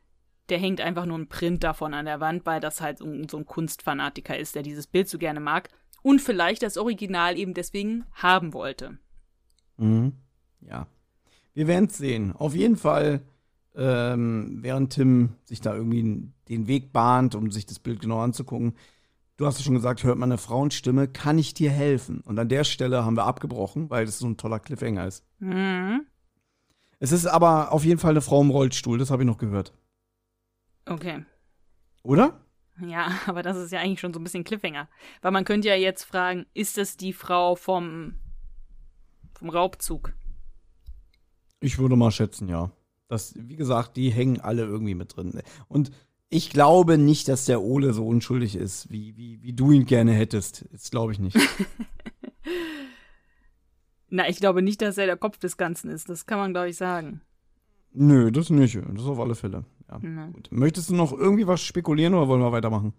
der 0.49 0.59
hängt 0.59 0.81
einfach 0.81 1.05
nur 1.05 1.17
ein 1.17 1.27
Print 1.27 1.63
davon 1.63 1.93
an 1.93 2.05
der 2.05 2.19
Wand, 2.19 2.45
weil 2.45 2.59
das 2.59 2.81
halt 2.81 2.99
so, 2.99 3.05
ein 3.05 3.45
Kunstfanatiker 3.45 4.37
ist, 4.37 4.55
der 4.55 4.63
dieses 4.63 4.87
Bild 4.87 5.09
so 5.09 5.17
gerne 5.17 5.39
mag 5.39 5.69
und 6.03 6.21
vielleicht 6.21 6.61
das 6.61 6.77
Original 6.77 7.37
eben 7.37 7.53
deswegen 7.53 8.05
haben 8.13 8.53
wollte. 8.53 8.99
Mhm. 9.77 10.13
Ja. 10.61 10.87
Wir 11.53 11.67
werden 11.67 11.85
es 11.85 11.97
sehen. 11.97 12.33
Auf 12.33 12.53
jeden 12.53 12.75
Fall, 12.75 13.21
ähm, 13.75 14.59
während 14.61 14.93
Tim 14.93 15.35
sich 15.45 15.61
da 15.61 15.73
irgendwie 15.73 16.31
den 16.49 16.67
Weg 16.67 16.91
bahnt, 16.91 17.33
um 17.33 17.49
sich 17.49 17.65
das 17.65 17.79
Bild 17.79 18.01
genau 18.01 18.19
anzugucken, 18.19 18.75
du 19.37 19.45
hast 19.45 19.57
es 19.59 19.65
schon 19.65 19.73
gesagt, 19.73 20.03
hört 20.03 20.17
man 20.17 20.31
eine 20.31 20.37
Frauenstimme, 20.37 21.07
kann 21.07 21.37
ich 21.37 21.53
dir 21.53 21.71
helfen? 21.71 22.21
Und 22.21 22.39
an 22.39 22.49
der 22.49 22.63
Stelle 22.63 23.05
haben 23.05 23.15
wir 23.15 23.25
abgebrochen, 23.25 23.89
weil 23.89 24.05
das 24.05 24.19
so 24.19 24.27
ein 24.27 24.37
toller 24.37 24.59
Cliffhanger 24.59 25.07
ist. 25.07 25.25
Mhm. 25.39 26.05
Es 26.99 27.11
ist 27.11 27.25
aber 27.27 27.71
auf 27.71 27.83
jeden 27.83 27.99
Fall 27.99 28.11
eine 28.11 28.21
Frau 28.21 28.41
im 28.41 28.49
Rollstuhl, 28.49 28.97
das 28.97 29.11
habe 29.11 29.23
ich 29.23 29.27
noch 29.27 29.37
gehört. 29.37 29.73
Okay. 30.85 31.25
Oder? 32.03 32.39
Ja, 32.81 33.11
aber 33.25 33.41
das 33.43 33.57
ist 33.57 33.71
ja 33.71 33.79
eigentlich 33.79 33.99
schon 33.99 34.13
so 34.13 34.19
ein 34.19 34.23
bisschen 34.23 34.43
Cliffhanger. 34.43 34.87
Weil 35.21 35.31
man 35.31 35.45
könnte 35.45 35.67
ja 35.67 35.75
jetzt 35.75 36.03
fragen, 36.03 36.45
ist 36.53 36.77
das 36.77 36.97
die 36.97 37.13
Frau 37.13 37.55
vom, 37.55 38.15
vom 39.33 39.49
Raubzug? 39.49 40.13
Ich 41.59 41.77
würde 41.77 41.95
mal 41.95 42.11
schätzen, 42.11 42.47
ja. 42.47 42.71
Das, 43.07 43.35
wie 43.37 43.55
gesagt, 43.55 43.97
die 43.97 44.09
hängen 44.09 44.39
alle 44.39 44.63
irgendwie 44.63 44.95
mit 44.95 45.15
drin. 45.15 45.41
Und 45.67 45.91
ich 46.29 46.49
glaube 46.49 46.97
nicht, 46.97 47.27
dass 47.27 47.45
der 47.45 47.61
Ole 47.61 47.93
so 47.93 48.05
unschuldig 48.05 48.55
ist, 48.55 48.91
wie, 48.91 49.15
wie, 49.15 49.41
wie 49.41 49.53
du 49.53 49.71
ihn 49.71 49.85
gerne 49.85 50.13
hättest. 50.13 50.65
Das 50.71 50.89
glaube 50.91 51.11
ich 51.11 51.19
nicht. 51.19 51.37
Na, 54.09 54.29
ich 54.29 54.37
glaube 54.37 54.61
nicht, 54.61 54.81
dass 54.81 54.97
er 54.97 55.05
der 55.05 55.17
Kopf 55.17 55.37
des 55.37 55.57
Ganzen 55.57 55.89
ist. 55.89 56.09
Das 56.09 56.25
kann 56.25 56.37
man, 56.37 56.53
glaube 56.53 56.69
ich, 56.69 56.77
sagen. 56.77 57.21
Nö, 57.91 58.31
das 58.31 58.49
nicht. 58.49 58.75
Das 58.75 59.05
auf 59.05 59.19
alle 59.19 59.35
Fälle. 59.35 59.65
Ja. 59.89 59.99
Möchtest 60.49 60.89
du 60.89 60.95
noch 60.95 61.11
irgendwie 61.11 61.47
was 61.47 61.61
spekulieren 61.61 62.13
oder 62.13 62.27
wollen 62.27 62.41
wir 62.41 62.51
weitermachen? 62.51 62.93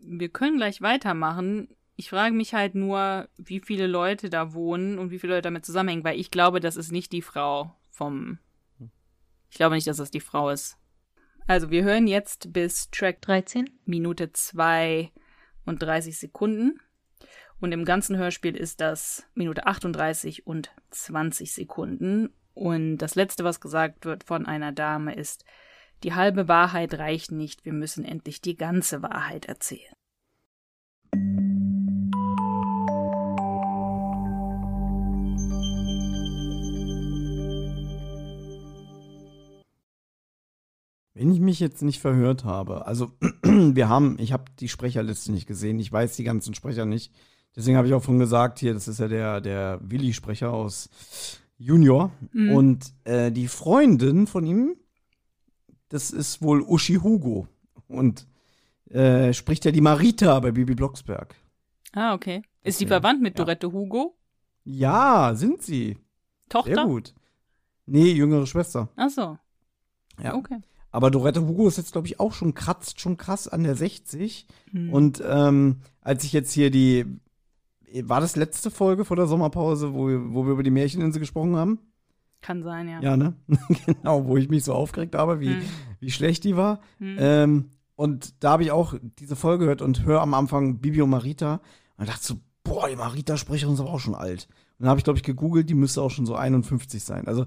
Wir 0.00 0.28
können 0.28 0.56
gleich 0.56 0.80
weitermachen. 0.80 1.68
Ich 1.96 2.10
frage 2.10 2.34
mich 2.34 2.54
halt 2.54 2.74
nur, 2.74 3.28
wie 3.36 3.60
viele 3.60 3.86
Leute 3.86 4.30
da 4.30 4.52
wohnen 4.52 4.98
und 4.98 5.10
wie 5.10 5.18
viele 5.18 5.34
Leute 5.34 5.42
damit 5.48 5.64
zusammenhängen, 5.64 6.04
weil 6.04 6.20
ich 6.20 6.30
glaube, 6.30 6.60
das 6.60 6.76
ist 6.76 6.92
nicht 6.92 7.12
die 7.12 7.22
Frau 7.22 7.74
vom. 7.90 8.38
Ich 9.50 9.56
glaube 9.56 9.74
nicht, 9.74 9.86
dass 9.86 9.96
das 9.96 10.10
die 10.10 10.20
Frau 10.20 10.50
ist. 10.50 10.76
Also, 11.48 11.70
wir 11.70 11.84
hören 11.84 12.08
jetzt 12.08 12.52
bis 12.52 12.90
Track 12.90 13.22
13, 13.22 13.70
Minute 13.84 14.32
2 14.32 15.12
und 15.64 15.80
30 15.80 16.18
Sekunden. 16.18 16.80
Und 17.60 17.70
im 17.70 17.84
ganzen 17.84 18.16
Hörspiel 18.16 18.56
ist 18.56 18.80
das 18.80 19.26
Minute 19.34 19.66
38 19.66 20.46
und 20.46 20.74
20 20.90 21.52
Sekunden. 21.52 22.30
Und 22.54 22.98
das 22.98 23.14
letzte, 23.14 23.44
was 23.44 23.60
gesagt 23.60 24.04
wird 24.06 24.24
von 24.24 24.44
einer 24.44 24.72
Dame, 24.72 25.14
ist, 25.14 25.44
die 26.02 26.14
halbe 26.14 26.48
Wahrheit 26.48 26.94
reicht 26.94 27.30
nicht, 27.30 27.64
wir 27.64 27.72
müssen 27.72 28.04
endlich 28.04 28.40
die 28.40 28.56
ganze 28.56 29.02
Wahrheit 29.02 29.46
erzählen. 29.46 29.95
Wenn 41.16 41.32
ich 41.32 41.40
mich 41.40 41.60
jetzt 41.60 41.80
nicht 41.80 41.98
verhört 41.98 42.44
habe, 42.44 42.86
also 42.86 43.10
wir 43.42 43.88
haben, 43.88 44.18
ich 44.18 44.34
habe 44.34 44.44
die 44.60 44.68
Sprecherliste 44.68 45.32
nicht 45.32 45.46
gesehen, 45.46 45.78
ich 45.78 45.90
weiß 45.90 46.14
die 46.14 46.24
ganzen 46.24 46.52
Sprecher 46.52 46.84
nicht. 46.84 47.10
Deswegen 47.56 47.78
habe 47.78 47.88
ich 47.88 47.94
auch 47.94 48.04
schon 48.04 48.18
gesagt, 48.18 48.58
hier, 48.58 48.74
das 48.74 48.86
ist 48.86 49.00
ja 49.00 49.08
der, 49.08 49.40
der 49.40 49.80
Willi-Sprecher 49.82 50.52
aus 50.52 50.90
Junior. 51.56 52.10
Mhm. 52.32 52.52
Und 52.52 52.92
äh, 53.04 53.32
die 53.32 53.48
Freundin 53.48 54.26
von 54.26 54.44
ihm, 54.44 54.76
das 55.88 56.10
ist 56.10 56.42
wohl 56.42 56.60
Uschi 56.60 56.96
Hugo. 56.96 57.48
Und 57.88 58.26
äh, 58.90 59.32
spricht 59.32 59.64
ja 59.64 59.70
die 59.70 59.80
Marita 59.80 60.38
bei 60.40 60.50
Bibi 60.50 60.74
Blocksberg. 60.74 61.34
Ah, 61.92 62.12
okay. 62.12 62.42
Ist 62.62 62.76
sie 62.76 62.86
verwandt 62.86 63.22
mit 63.22 63.38
ja. 63.38 63.44
Dorette 63.46 63.72
Hugo? 63.72 64.18
Ja, 64.64 65.34
sind 65.34 65.62
sie. 65.62 65.96
Tochter? 66.50 66.74
Sehr 66.74 66.84
gut. 66.84 67.14
Nee, 67.86 68.12
jüngere 68.12 68.46
Schwester. 68.46 68.90
Ach 68.96 69.08
so. 69.08 69.38
Ja. 70.22 70.34
Okay. 70.34 70.60
Aber 70.96 71.10
Dorette 71.10 71.46
Hugo 71.46 71.68
ist 71.68 71.76
jetzt, 71.76 71.92
glaube 71.92 72.06
ich, 72.06 72.20
auch 72.20 72.32
schon 72.32 72.54
kratzt 72.54 73.02
schon 73.02 73.18
krass 73.18 73.48
an 73.48 73.64
der 73.64 73.76
60. 73.76 74.46
Mhm. 74.72 74.90
Und 74.90 75.22
ähm, 75.28 75.80
als 76.00 76.24
ich 76.24 76.32
jetzt 76.32 76.52
hier 76.52 76.70
die, 76.70 77.04
war 78.00 78.22
das 78.22 78.34
letzte 78.34 78.70
Folge 78.70 79.04
vor 79.04 79.14
der 79.14 79.26
Sommerpause, 79.26 79.92
wo, 79.92 80.06
wo 80.32 80.46
wir 80.46 80.52
über 80.52 80.62
die 80.62 80.70
Märcheninsel 80.70 81.20
gesprochen 81.20 81.54
haben? 81.54 81.80
Kann 82.40 82.62
sein, 82.62 82.88
ja. 82.88 83.02
Ja, 83.02 83.16
ne? 83.18 83.34
genau, 83.84 84.24
wo 84.24 84.38
ich 84.38 84.48
mich 84.48 84.64
so 84.64 84.72
aufgeregt 84.72 85.14
habe, 85.14 85.38
wie, 85.38 85.50
mhm. 85.50 85.62
wie 86.00 86.10
schlecht 86.10 86.44
die 86.44 86.56
war. 86.56 86.80
Mhm. 86.98 87.16
Ähm, 87.18 87.70
und 87.94 88.42
da 88.42 88.52
habe 88.52 88.62
ich 88.62 88.70
auch 88.70 88.94
diese 89.18 89.36
Folge 89.36 89.64
gehört 89.64 89.82
und 89.82 90.06
höre 90.06 90.22
am 90.22 90.32
Anfang 90.32 90.78
Bibi 90.78 91.02
und 91.02 91.10
Marita 91.10 91.60
und 91.98 92.08
dachte 92.08 92.24
so, 92.24 92.36
boah, 92.64 92.88
die 92.88 92.96
Marita-Sprecherin 92.96 93.74
ist 93.74 93.80
aber 93.80 93.92
auch 93.92 94.00
schon 94.00 94.14
alt. 94.14 94.48
Und 94.78 94.84
dann 94.84 94.88
habe 94.88 94.98
ich, 94.98 95.04
glaube 95.04 95.18
ich, 95.18 95.24
gegoogelt, 95.24 95.68
die 95.68 95.74
müsste 95.74 96.00
auch 96.00 96.10
schon 96.10 96.24
so 96.24 96.36
51 96.36 97.04
sein. 97.04 97.28
Also 97.28 97.44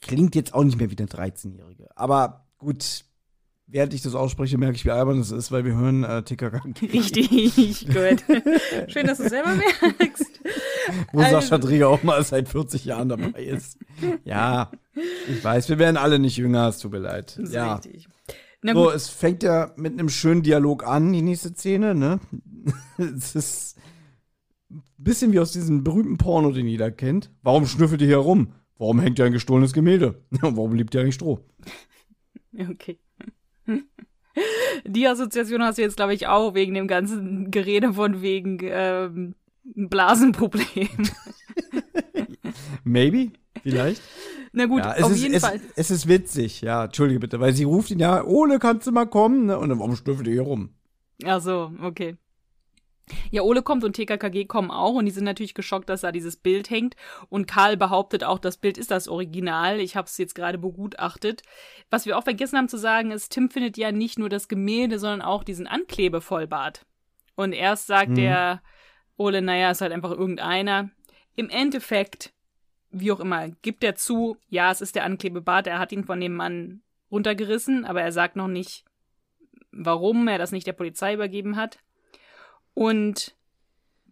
klingt 0.00 0.34
jetzt 0.34 0.54
auch 0.54 0.64
nicht 0.64 0.76
mehr 0.76 0.90
wie 0.90 0.98
eine 0.98 1.06
13-Jährige. 1.06 1.96
Aber 1.96 2.47
gut, 2.58 3.04
während 3.66 3.94
ich 3.94 4.02
das 4.02 4.14
ausspreche, 4.14 4.58
merke 4.58 4.76
ich, 4.76 4.84
wie 4.84 4.90
albern 4.90 5.20
es 5.20 5.30
ist, 5.30 5.52
weil 5.52 5.64
wir 5.64 5.74
hören 5.74 6.04
äh, 6.04 6.22
TKKG. 6.22 6.86
Richtig, 6.92 7.86
gut. 7.86 8.24
Schön, 8.88 9.06
dass 9.06 9.18
du 9.18 9.24
es 9.24 9.30
selber 9.30 9.54
merkst. 9.54 10.40
Wo 11.12 11.20
also, 11.20 11.40
Sascha 11.40 11.58
Drieger 11.58 11.88
auch 11.88 12.02
mal 12.02 12.22
seit 12.24 12.48
40 12.48 12.84
Jahren 12.86 13.10
dabei 13.10 13.42
ist. 13.42 13.78
Ja, 14.24 14.70
ich 15.28 15.42
weiß, 15.42 15.68
wir 15.68 15.78
werden 15.78 15.96
alle 15.96 16.18
nicht 16.18 16.36
jünger, 16.36 16.68
es 16.68 16.78
tut 16.78 16.92
mir 16.92 16.98
leid. 16.98 17.38
Das 17.40 17.52
ja. 17.52 17.74
richtig. 17.74 18.08
so, 18.62 18.90
es 18.90 19.08
fängt 19.08 19.42
ja 19.42 19.72
mit 19.76 19.92
einem 19.92 20.08
schönen 20.08 20.42
Dialog 20.42 20.86
an, 20.86 21.12
die 21.12 21.22
nächste 21.22 21.50
Szene, 21.50 21.94
ne? 21.94 22.20
es 22.98 23.34
ist 23.34 23.76
ein 24.70 24.82
bisschen 24.96 25.32
wie 25.32 25.40
aus 25.40 25.52
diesem 25.52 25.84
berühmten 25.84 26.16
Porno, 26.16 26.52
den 26.52 26.66
jeder 26.66 26.90
kennt. 26.90 27.30
Warum 27.42 27.66
schnüffelt 27.66 28.00
ihr 28.00 28.08
hier 28.08 28.16
rum? 28.16 28.54
Warum 28.78 29.00
hängt 29.00 29.18
ihr 29.18 29.24
ein 29.24 29.32
gestohlenes 29.32 29.72
Gemälde? 29.72 30.22
Warum 30.30 30.74
liebt 30.74 30.94
ihr 30.94 31.00
eigentlich 31.00 31.16
Stroh? 31.16 31.40
Okay. 32.70 32.98
Die 34.86 35.06
Assoziation 35.06 35.62
hast 35.62 35.78
du 35.78 35.82
jetzt, 35.82 35.96
glaube 35.96 36.14
ich, 36.14 36.26
auch 36.26 36.54
wegen 36.54 36.74
dem 36.74 36.86
ganzen 36.86 37.50
Gerede 37.50 37.92
von 37.92 38.22
wegen 38.22 38.58
ähm, 38.62 39.34
Blasenproblem. 39.64 40.88
Maybe, 42.84 43.32
vielleicht. 43.62 44.00
Na 44.52 44.66
gut, 44.66 44.84
ja, 44.84 44.92
auf 45.04 45.12
ist, 45.12 45.20
jeden 45.20 45.34
es, 45.34 45.44
Fall. 45.44 45.60
Es 45.76 45.90
ist 45.90 46.08
witzig, 46.08 46.62
ja, 46.62 46.84
entschuldige 46.84 47.20
bitte, 47.20 47.40
weil 47.40 47.52
sie 47.52 47.64
ruft 47.64 47.90
ihn 47.90 47.98
ja, 47.98 48.24
Ole, 48.24 48.58
kannst 48.58 48.86
du 48.86 48.92
mal 48.92 49.06
kommen? 49.06 49.46
Ne? 49.46 49.58
Und 49.58 49.68
dann, 49.68 49.78
warum 49.78 49.96
schnüffelt 49.96 50.26
ihr 50.26 50.34
hier 50.34 50.42
rum? 50.42 50.70
Ach 51.24 51.40
so, 51.40 51.72
okay. 51.82 52.16
Ja, 53.30 53.42
Ole 53.42 53.62
kommt 53.62 53.84
und 53.84 53.94
TKKG 53.94 54.46
kommen 54.46 54.70
auch 54.70 54.94
und 54.94 55.06
die 55.06 55.10
sind 55.10 55.24
natürlich 55.24 55.54
geschockt, 55.54 55.88
dass 55.88 56.02
da 56.02 56.12
dieses 56.12 56.36
Bild 56.36 56.70
hängt. 56.70 56.96
Und 57.28 57.46
Karl 57.46 57.76
behauptet 57.76 58.24
auch, 58.24 58.38
das 58.38 58.56
Bild 58.56 58.78
ist 58.78 58.90
das 58.90 59.08
Original. 59.08 59.80
Ich 59.80 59.96
habe 59.96 60.06
es 60.06 60.18
jetzt 60.18 60.34
gerade 60.34 60.58
begutachtet. 60.58 61.42
Was 61.90 62.06
wir 62.06 62.18
auch 62.18 62.24
vergessen 62.24 62.58
haben 62.58 62.68
zu 62.68 62.78
sagen, 62.78 63.10
ist, 63.10 63.30
Tim 63.30 63.50
findet 63.50 63.76
ja 63.76 63.92
nicht 63.92 64.18
nur 64.18 64.28
das 64.28 64.48
Gemälde, 64.48 64.98
sondern 64.98 65.22
auch 65.22 65.44
diesen 65.44 65.66
Anklebevollbart. 65.66 66.86
Und 67.34 67.52
erst 67.52 67.86
sagt 67.86 68.10
mhm. 68.10 68.16
der 68.16 68.62
Ole, 69.16 69.42
naja, 69.42 69.70
ist 69.70 69.80
halt 69.80 69.92
einfach 69.92 70.12
irgendeiner. 70.12 70.90
Im 71.34 71.50
Endeffekt, 71.50 72.32
wie 72.90 73.12
auch 73.12 73.20
immer, 73.20 73.48
gibt 73.62 73.84
er 73.84 73.94
zu, 73.94 74.36
ja, 74.48 74.70
es 74.70 74.80
ist 74.80 74.94
der 74.94 75.04
Anklebebart, 75.04 75.66
er 75.66 75.78
hat 75.78 75.92
ihn 75.92 76.04
von 76.04 76.20
dem 76.20 76.34
Mann 76.34 76.82
runtergerissen, 77.10 77.84
aber 77.84 78.02
er 78.02 78.12
sagt 78.12 78.36
noch 78.36 78.48
nicht, 78.48 78.84
warum 79.70 80.26
er 80.28 80.38
das 80.38 80.52
nicht 80.52 80.66
der 80.66 80.72
Polizei 80.72 81.14
übergeben 81.14 81.56
hat. 81.56 81.78
Und 82.74 83.34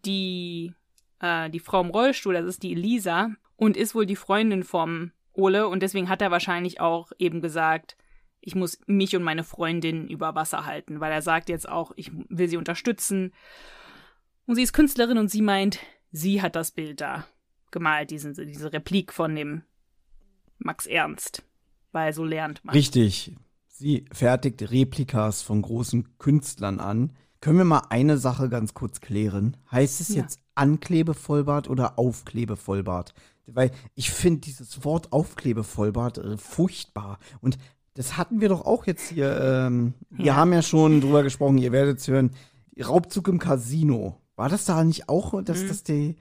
die, 0.04 0.72
äh, 1.20 1.50
die 1.50 1.60
Frau 1.60 1.80
im 1.80 1.90
Rollstuhl, 1.90 2.34
das 2.34 2.46
ist 2.46 2.62
die 2.62 2.72
Elisa 2.72 3.30
und 3.56 3.76
ist 3.76 3.94
wohl 3.94 4.06
die 4.06 4.16
Freundin 4.16 4.62
vom 4.62 5.12
Ole 5.32 5.68
und 5.68 5.80
deswegen 5.82 6.08
hat 6.08 6.22
er 6.22 6.30
wahrscheinlich 6.30 6.80
auch 6.80 7.12
eben 7.18 7.40
gesagt, 7.40 7.96
ich 8.40 8.54
muss 8.54 8.78
mich 8.86 9.14
und 9.16 9.22
meine 9.22 9.44
Freundin 9.44 10.08
über 10.08 10.34
Wasser 10.34 10.66
halten, 10.66 11.00
weil 11.00 11.12
er 11.12 11.22
sagt 11.22 11.48
jetzt 11.48 11.68
auch, 11.68 11.92
ich 11.96 12.10
will 12.28 12.48
sie 12.48 12.56
unterstützen. 12.56 13.32
Und 14.46 14.54
sie 14.54 14.62
ist 14.62 14.72
Künstlerin 14.72 15.18
und 15.18 15.30
sie 15.30 15.42
meint, 15.42 15.80
sie 16.12 16.40
hat 16.40 16.54
das 16.54 16.70
Bild 16.70 17.00
da 17.00 17.26
gemalt, 17.72 18.10
diesen, 18.10 18.34
diese 18.34 18.72
Replik 18.72 19.12
von 19.12 19.34
dem 19.34 19.62
Max 20.58 20.86
Ernst, 20.86 21.44
weil 21.92 22.12
so 22.12 22.24
lernt 22.24 22.64
man. 22.64 22.74
Richtig. 22.74 23.34
Sie 23.68 24.06
fertigt 24.12 24.70
Replikas 24.70 25.42
von 25.42 25.60
großen 25.60 26.16
Künstlern 26.18 26.80
an, 26.80 27.16
können 27.46 27.58
wir 27.58 27.64
mal 27.64 27.86
eine 27.90 28.18
Sache 28.18 28.48
ganz 28.48 28.74
kurz 28.74 29.00
klären? 29.00 29.56
Heißt 29.70 30.00
es 30.00 30.08
ja. 30.08 30.22
jetzt 30.22 30.40
Anklebevollbart 30.56 31.70
oder 31.70 31.96
Aufklebevollbart? 31.96 33.14
Weil 33.46 33.70
ich 33.94 34.10
finde 34.10 34.40
dieses 34.40 34.84
Wort 34.84 35.12
Aufklebevollbart 35.12 36.18
äh, 36.18 36.38
furchtbar. 36.38 37.20
Und 37.40 37.56
das 37.94 38.16
hatten 38.16 38.40
wir 38.40 38.48
doch 38.48 38.64
auch 38.64 38.88
jetzt 38.88 39.10
hier. 39.10 39.40
Ähm, 39.40 39.94
ja. 40.10 40.24
Wir 40.24 40.36
haben 40.36 40.52
ja 40.52 40.62
schon 40.62 41.00
drüber 41.00 41.22
gesprochen, 41.22 41.58
ihr 41.58 41.70
werdet 41.70 42.00
es 42.00 42.08
hören. 42.08 42.32
Raubzug 42.84 43.28
im 43.28 43.38
Casino. 43.38 44.20
War 44.34 44.48
das 44.48 44.64
da 44.64 44.82
nicht 44.82 45.08
auch, 45.08 45.40
dass 45.44 45.62
mhm. 45.62 45.68
das 45.68 45.84
die, 45.84 46.16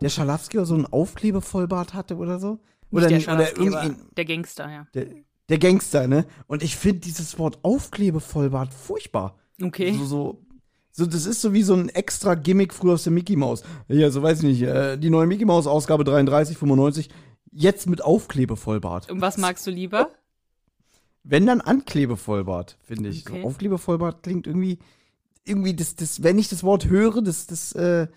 der 0.00 0.08
Schalafsky 0.08 0.64
so 0.64 0.72
einen 0.72 0.86
Aufklebevollbart 0.86 1.92
hatte 1.92 2.16
oder 2.16 2.38
so? 2.38 2.58
Oder, 2.90 3.10
nicht 3.10 3.26
der, 3.26 3.34
oder 3.34 3.58
irgendwie, 3.58 3.96
der 4.16 4.24
Gangster, 4.24 4.70
ja. 4.70 4.86
Der, 4.94 5.08
der 5.50 5.58
Gangster, 5.58 6.08
ne? 6.08 6.24
Und 6.46 6.62
ich 6.62 6.74
finde 6.74 7.00
dieses 7.00 7.38
Wort 7.38 7.58
Aufklebevollbart 7.64 8.72
furchtbar. 8.72 9.36
Okay. 9.62 9.92
So, 9.92 10.06
so 10.06 10.46
so, 10.92 11.06
das 11.06 11.26
ist 11.26 11.40
so 11.40 11.52
wie 11.52 11.62
so 11.62 11.74
ein 11.74 11.88
extra 11.88 12.34
Gimmick 12.34 12.74
früher 12.74 12.94
aus 12.94 13.04
der 13.04 13.12
Mickey 13.12 13.36
Mouse. 13.36 13.62
Ja, 13.88 14.10
so 14.10 14.22
weiß 14.22 14.38
ich 14.38 14.44
nicht. 14.44 14.62
Äh, 14.62 14.98
die 14.98 15.10
neue 15.10 15.26
Mickey 15.26 15.44
Mouse 15.44 15.66
Ausgabe 15.66 16.04
33, 16.04 16.58
95. 16.58 17.08
Jetzt 17.52 17.88
mit 17.88 18.02
Aufklebevollbart. 18.02 19.10
Und 19.10 19.20
was 19.20 19.38
magst 19.38 19.66
du 19.66 19.70
lieber? 19.70 20.10
Wenn 21.22 21.46
dann 21.46 21.60
Anklebevollbart, 21.60 22.78
finde 22.82 23.10
ich. 23.10 23.26
Okay. 23.28 23.40
So 23.42 23.48
Aufklebevollbart 23.48 24.22
klingt 24.22 24.46
irgendwie, 24.46 24.78
irgendwie 25.44 25.74
das, 25.74 25.94
das, 25.94 26.22
wenn 26.22 26.38
ich 26.38 26.48
das 26.48 26.62
Wort 26.64 26.86
höre, 26.86 27.22
das, 27.22 27.46
das, 27.46 27.72
äh, 27.72 28.08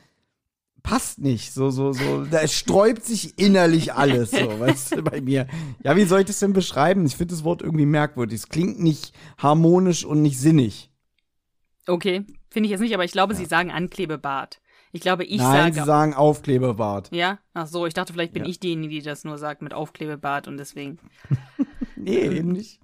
passt 0.83 1.19
nicht. 1.19 1.53
So, 1.53 1.71
so, 1.71 1.93
so, 1.93 2.25
da 2.25 2.47
sträubt 2.47 3.05
sich 3.05 3.39
innerlich 3.39 3.93
alles, 3.93 4.31
so, 4.31 4.37
weißt 4.59 4.97
du, 4.97 5.01
bei 5.01 5.21
mir. 5.21 5.47
Ja, 5.83 5.95
wie 5.95 6.03
soll 6.03 6.19
ich 6.19 6.27
das 6.27 6.39
denn 6.39 6.53
beschreiben? 6.53 7.05
Ich 7.05 7.15
finde 7.15 7.33
das 7.33 7.43
Wort 7.43 7.61
irgendwie 7.61 7.85
merkwürdig. 7.85 8.41
Es 8.41 8.49
klingt 8.49 8.79
nicht 8.79 9.13
harmonisch 9.37 10.05
und 10.05 10.21
nicht 10.21 10.39
sinnig. 10.39 10.91
Okay, 11.87 12.25
finde 12.53 12.67
ich 12.67 12.71
jetzt 12.71 12.79
nicht, 12.81 12.93
aber 12.93 13.03
ich 13.03 13.11
glaube, 13.11 13.33
ja. 13.33 13.39
sie 13.39 13.45
sagen 13.45 13.71
Anklebebart. 13.71 14.61
Ich 14.91 15.01
glaube, 15.01 15.23
ich 15.25 15.39
Nein, 15.39 15.73
sage. 15.73 15.73
sie 15.73 15.85
sagen 15.87 16.13
Aufklebebart. 16.13 17.09
ja? 17.13 17.39
Ach 17.53 17.65
so, 17.67 17.85
ich 17.87 17.93
dachte, 17.95 18.13
vielleicht 18.13 18.33
bin 18.33 18.43
Ja. 18.43 18.49
ich 18.49 18.59
diejenige, 18.59 18.93
die 18.93 19.01
das 19.01 19.23
nur 19.23 19.37
sagt 19.39 19.61
mit 19.63 19.73
Aufklebebart 19.73 20.47
und 20.47 20.57
deswegen. 20.57 20.99
Nee, 21.95 22.17
eben 22.19 22.51
nicht. 22.51 22.79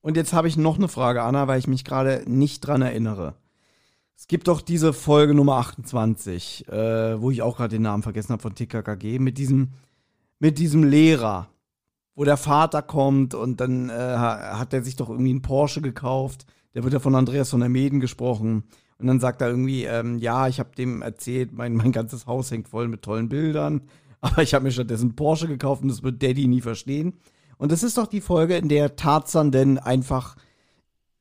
Und 0.00 0.16
jetzt 0.16 0.32
habe 0.32 0.48
ich 0.48 0.56
noch 0.56 0.76
eine 0.76 0.88
Frage, 0.88 1.22
Anna, 1.22 1.46
weil 1.46 1.60
ich 1.60 1.68
mich 1.68 1.84
gerade 1.84 2.24
nicht 2.26 2.60
dran 2.60 2.82
erinnere. 2.82 3.36
Es 4.16 4.26
gibt 4.26 4.48
doch 4.48 4.60
diese 4.60 4.92
Folge 4.92 5.32
Nummer 5.32 5.58
28, 5.58 6.66
äh, 6.68 7.20
wo 7.20 7.30
ich 7.30 7.40
auch 7.42 7.56
gerade 7.56 7.76
den 7.76 7.82
Namen 7.82 8.02
vergessen 8.02 8.32
habe 8.32 8.42
von 8.42 8.54
TKKG, 8.56 9.20
mit 9.20 9.38
diesem, 9.38 9.74
mit 10.40 10.58
diesem 10.58 10.82
Lehrer, 10.82 11.50
wo 12.16 12.24
der 12.24 12.36
Vater 12.36 12.82
kommt 12.82 13.34
und 13.34 13.60
dann 13.60 13.90
äh, 13.90 13.92
ha- 13.92 14.58
hat 14.58 14.72
er 14.74 14.82
sich 14.82 14.96
doch 14.96 15.08
irgendwie 15.08 15.30
einen 15.30 15.42
Porsche 15.42 15.80
gekauft. 15.80 16.46
Der 16.74 16.82
wird 16.82 16.94
ja 16.94 17.00
von 17.00 17.14
Andreas 17.14 17.50
von 17.50 17.60
der 17.60 17.68
Meden 17.68 18.00
gesprochen. 18.00 18.64
Und 19.02 19.08
dann 19.08 19.20
sagt 19.20 19.42
er 19.42 19.48
irgendwie, 19.48 19.84
ähm, 19.84 20.18
ja, 20.18 20.48
ich 20.48 20.58
habe 20.58 20.74
dem 20.76 21.02
erzählt, 21.02 21.52
mein, 21.52 21.74
mein 21.74 21.92
ganzes 21.92 22.26
Haus 22.26 22.50
hängt 22.50 22.68
voll 22.68 22.88
mit 22.88 23.02
tollen 23.02 23.28
Bildern, 23.28 23.82
aber 24.20 24.42
ich 24.42 24.54
habe 24.54 24.64
mir 24.64 24.70
stattdessen 24.70 25.16
Porsche 25.16 25.48
gekauft 25.48 25.82
und 25.82 25.88
das 25.88 26.02
wird 26.02 26.22
Daddy 26.22 26.46
nie 26.46 26.60
verstehen. 26.60 27.14
Und 27.58 27.70
das 27.70 27.82
ist 27.82 27.98
doch 27.98 28.06
die 28.06 28.20
Folge, 28.20 28.56
in 28.56 28.68
der 28.68 28.96
Tarzan 28.96 29.52
denn 29.52 29.78
einfach 29.78 30.36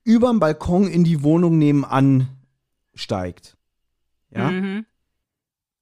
überm 0.03 0.39
Balkon 0.39 0.87
in 0.87 1.03
die 1.03 1.23
Wohnung 1.23 1.57
nebenan 1.57 2.29
steigt. 2.93 3.57
Ja? 4.33 4.49
Mhm. 4.49 4.85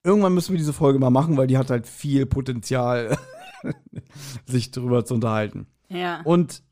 Irgendwann 0.04 0.34
müssen 0.34 0.54
wir 0.54 0.58
diese 0.58 0.74
Folge 0.74 1.00
mal 1.00 1.10
machen, 1.10 1.38
weil 1.38 1.48
die 1.48 1.58
hat 1.58 1.70
halt 1.70 1.88
viel 1.88 2.26
Potenzial, 2.26 3.18
sich 4.46 4.72
drüber 4.72 5.06
zu 5.06 5.16
unterhalten. 5.16 5.68
Ja. 5.90 6.22
Und 6.24 6.64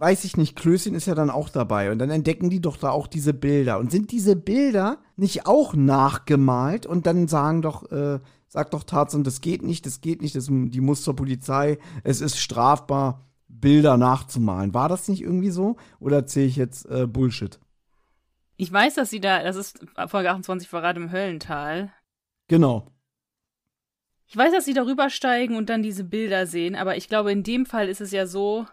weiß 0.00 0.24
ich 0.24 0.38
nicht, 0.38 0.56
Klößchen 0.56 0.94
ist 0.94 1.06
ja 1.06 1.14
dann 1.14 1.28
auch 1.28 1.50
dabei. 1.50 1.92
Und 1.92 1.98
dann 1.98 2.08
entdecken 2.08 2.48
die 2.48 2.60
doch 2.60 2.78
da 2.78 2.90
auch 2.90 3.06
diese 3.06 3.34
Bilder. 3.34 3.78
Und 3.78 3.90
sind 3.90 4.10
diese 4.10 4.34
Bilder 4.34 4.98
nicht 5.16 5.46
auch 5.46 5.74
nachgemalt? 5.74 6.86
Und 6.86 7.06
dann 7.06 7.28
sagen 7.28 7.60
doch, 7.60 7.90
äh, 7.92 8.18
sagt 8.48 8.72
doch 8.72 8.82
Tarzan, 8.82 9.24
das 9.24 9.42
geht 9.42 9.62
nicht, 9.62 9.84
das 9.84 10.00
geht 10.00 10.22
nicht, 10.22 10.34
das, 10.34 10.46
die 10.50 10.80
muss 10.80 11.02
zur 11.02 11.14
Polizei. 11.14 11.78
Es 12.02 12.22
ist 12.22 12.38
strafbar, 12.38 13.26
Bilder 13.46 13.98
nachzumalen. 13.98 14.72
War 14.72 14.88
das 14.88 15.06
nicht 15.06 15.20
irgendwie 15.20 15.50
so? 15.50 15.76
Oder 15.98 16.16
erzähle 16.16 16.46
ich 16.46 16.56
jetzt 16.56 16.86
äh, 16.86 17.06
Bullshit? 17.06 17.60
Ich 18.56 18.72
weiß, 18.72 18.94
dass 18.94 19.10
sie 19.10 19.20
da, 19.20 19.42
das 19.42 19.56
ist 19.56 19.84
Folge 20.06 20.30
28 20.30 20.66
Verrat 20.66 20.96
im 20.96 21.12
Höllental. 21.12 21.92
Genau. 22.48 22.86
Ich 24.26 24.36
weiß, 24.36 24.52
dass 24.52 24.64
sie 24.64 24.74
darüber 24.74 25.10
steigen 25.10 25.56
und 25.56 25.68
dann 25.68 25.82
diese 25.82 26.04
Bilder 26.04 26.46
sehen, 26.46 26.74
aber 26.74 26.96
ich 26.96 27.08
glaube, 27.08 27.32
in 27.32 27.42
dem 27.42 27.66
Fall 27.66 27.88
ist 27.88 28.00
es 28.00 28.12
ja 28.12 28.26
so, 28.26 28.66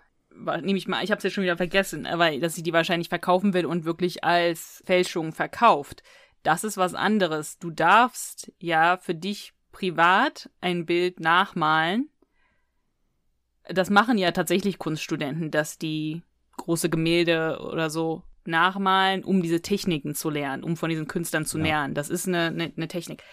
nehme 0.62 0.78
ich 0.78 0.88
mal, 0.88 1.04
ich 1.04 1.12
habe 1.12 1.18
es 1.18 1.24
jetzt 1.24 1.34
schon 1.34 1.44
wieder 1.44 1.58
vergessen, 1.58 2.06
aber 2.06 2.38
dass 2.38 2.56
sie 2.56 2.64
die 2.64 2.74
wahrscheinlich 2.74 3.10
verkaufen 3.10 3.54
will 3.54 3.66
und 3.66 3.86
wirklich 3.86 4.24
als 4.24 4.82
Fälschung 4.86 5.34
verkauft. 5.34 6.04
Das 6.44 6.64
ist 6.64 6.78
was 6.78 6.94
anderes. 6.94 7.60
Du 7.60 7.72
darfst 7.72 8.52
ja 8.60 8.98
für 8.98 9.16
dich 9.16 9.54
privat 9.72 10.50
ein 10.62 10.86
Bild 10.86 11.20
nachmalen. 11.20 12.10
Das 13.70 13.90
machen 13.90 14.18
ja 14.18 14.32
tatsächlich 14.32 14.80
Kunststudenten, 14.80 15.52
dass 15.52 15.78
die 15.78 16.22
große 16.56 16.90
Gemälde 16.90 17.60
oder 17.62 17.90
so 17.90 18.24
nachmalen, 18.46 19.24
um 19.24 19.42
diese 19.42 19.62
Techniken 19.62 20.16
zu 20.16 20.30
lernen, 20.30 20.64
um 20.64 20.78
von 20.78 20.90
diesen 20.90 21.08
Künstlern 21.08 21.46
zu 21.46 21.58
Ja. 21.58 21.64
lernen. 21.66 21.94
Das 21.94 22.10
ist 22.10 22.28
eine, 22.28 22.48
eine, 22.48 22.72
eine 22.76 22.88
Technik 22.88 23.24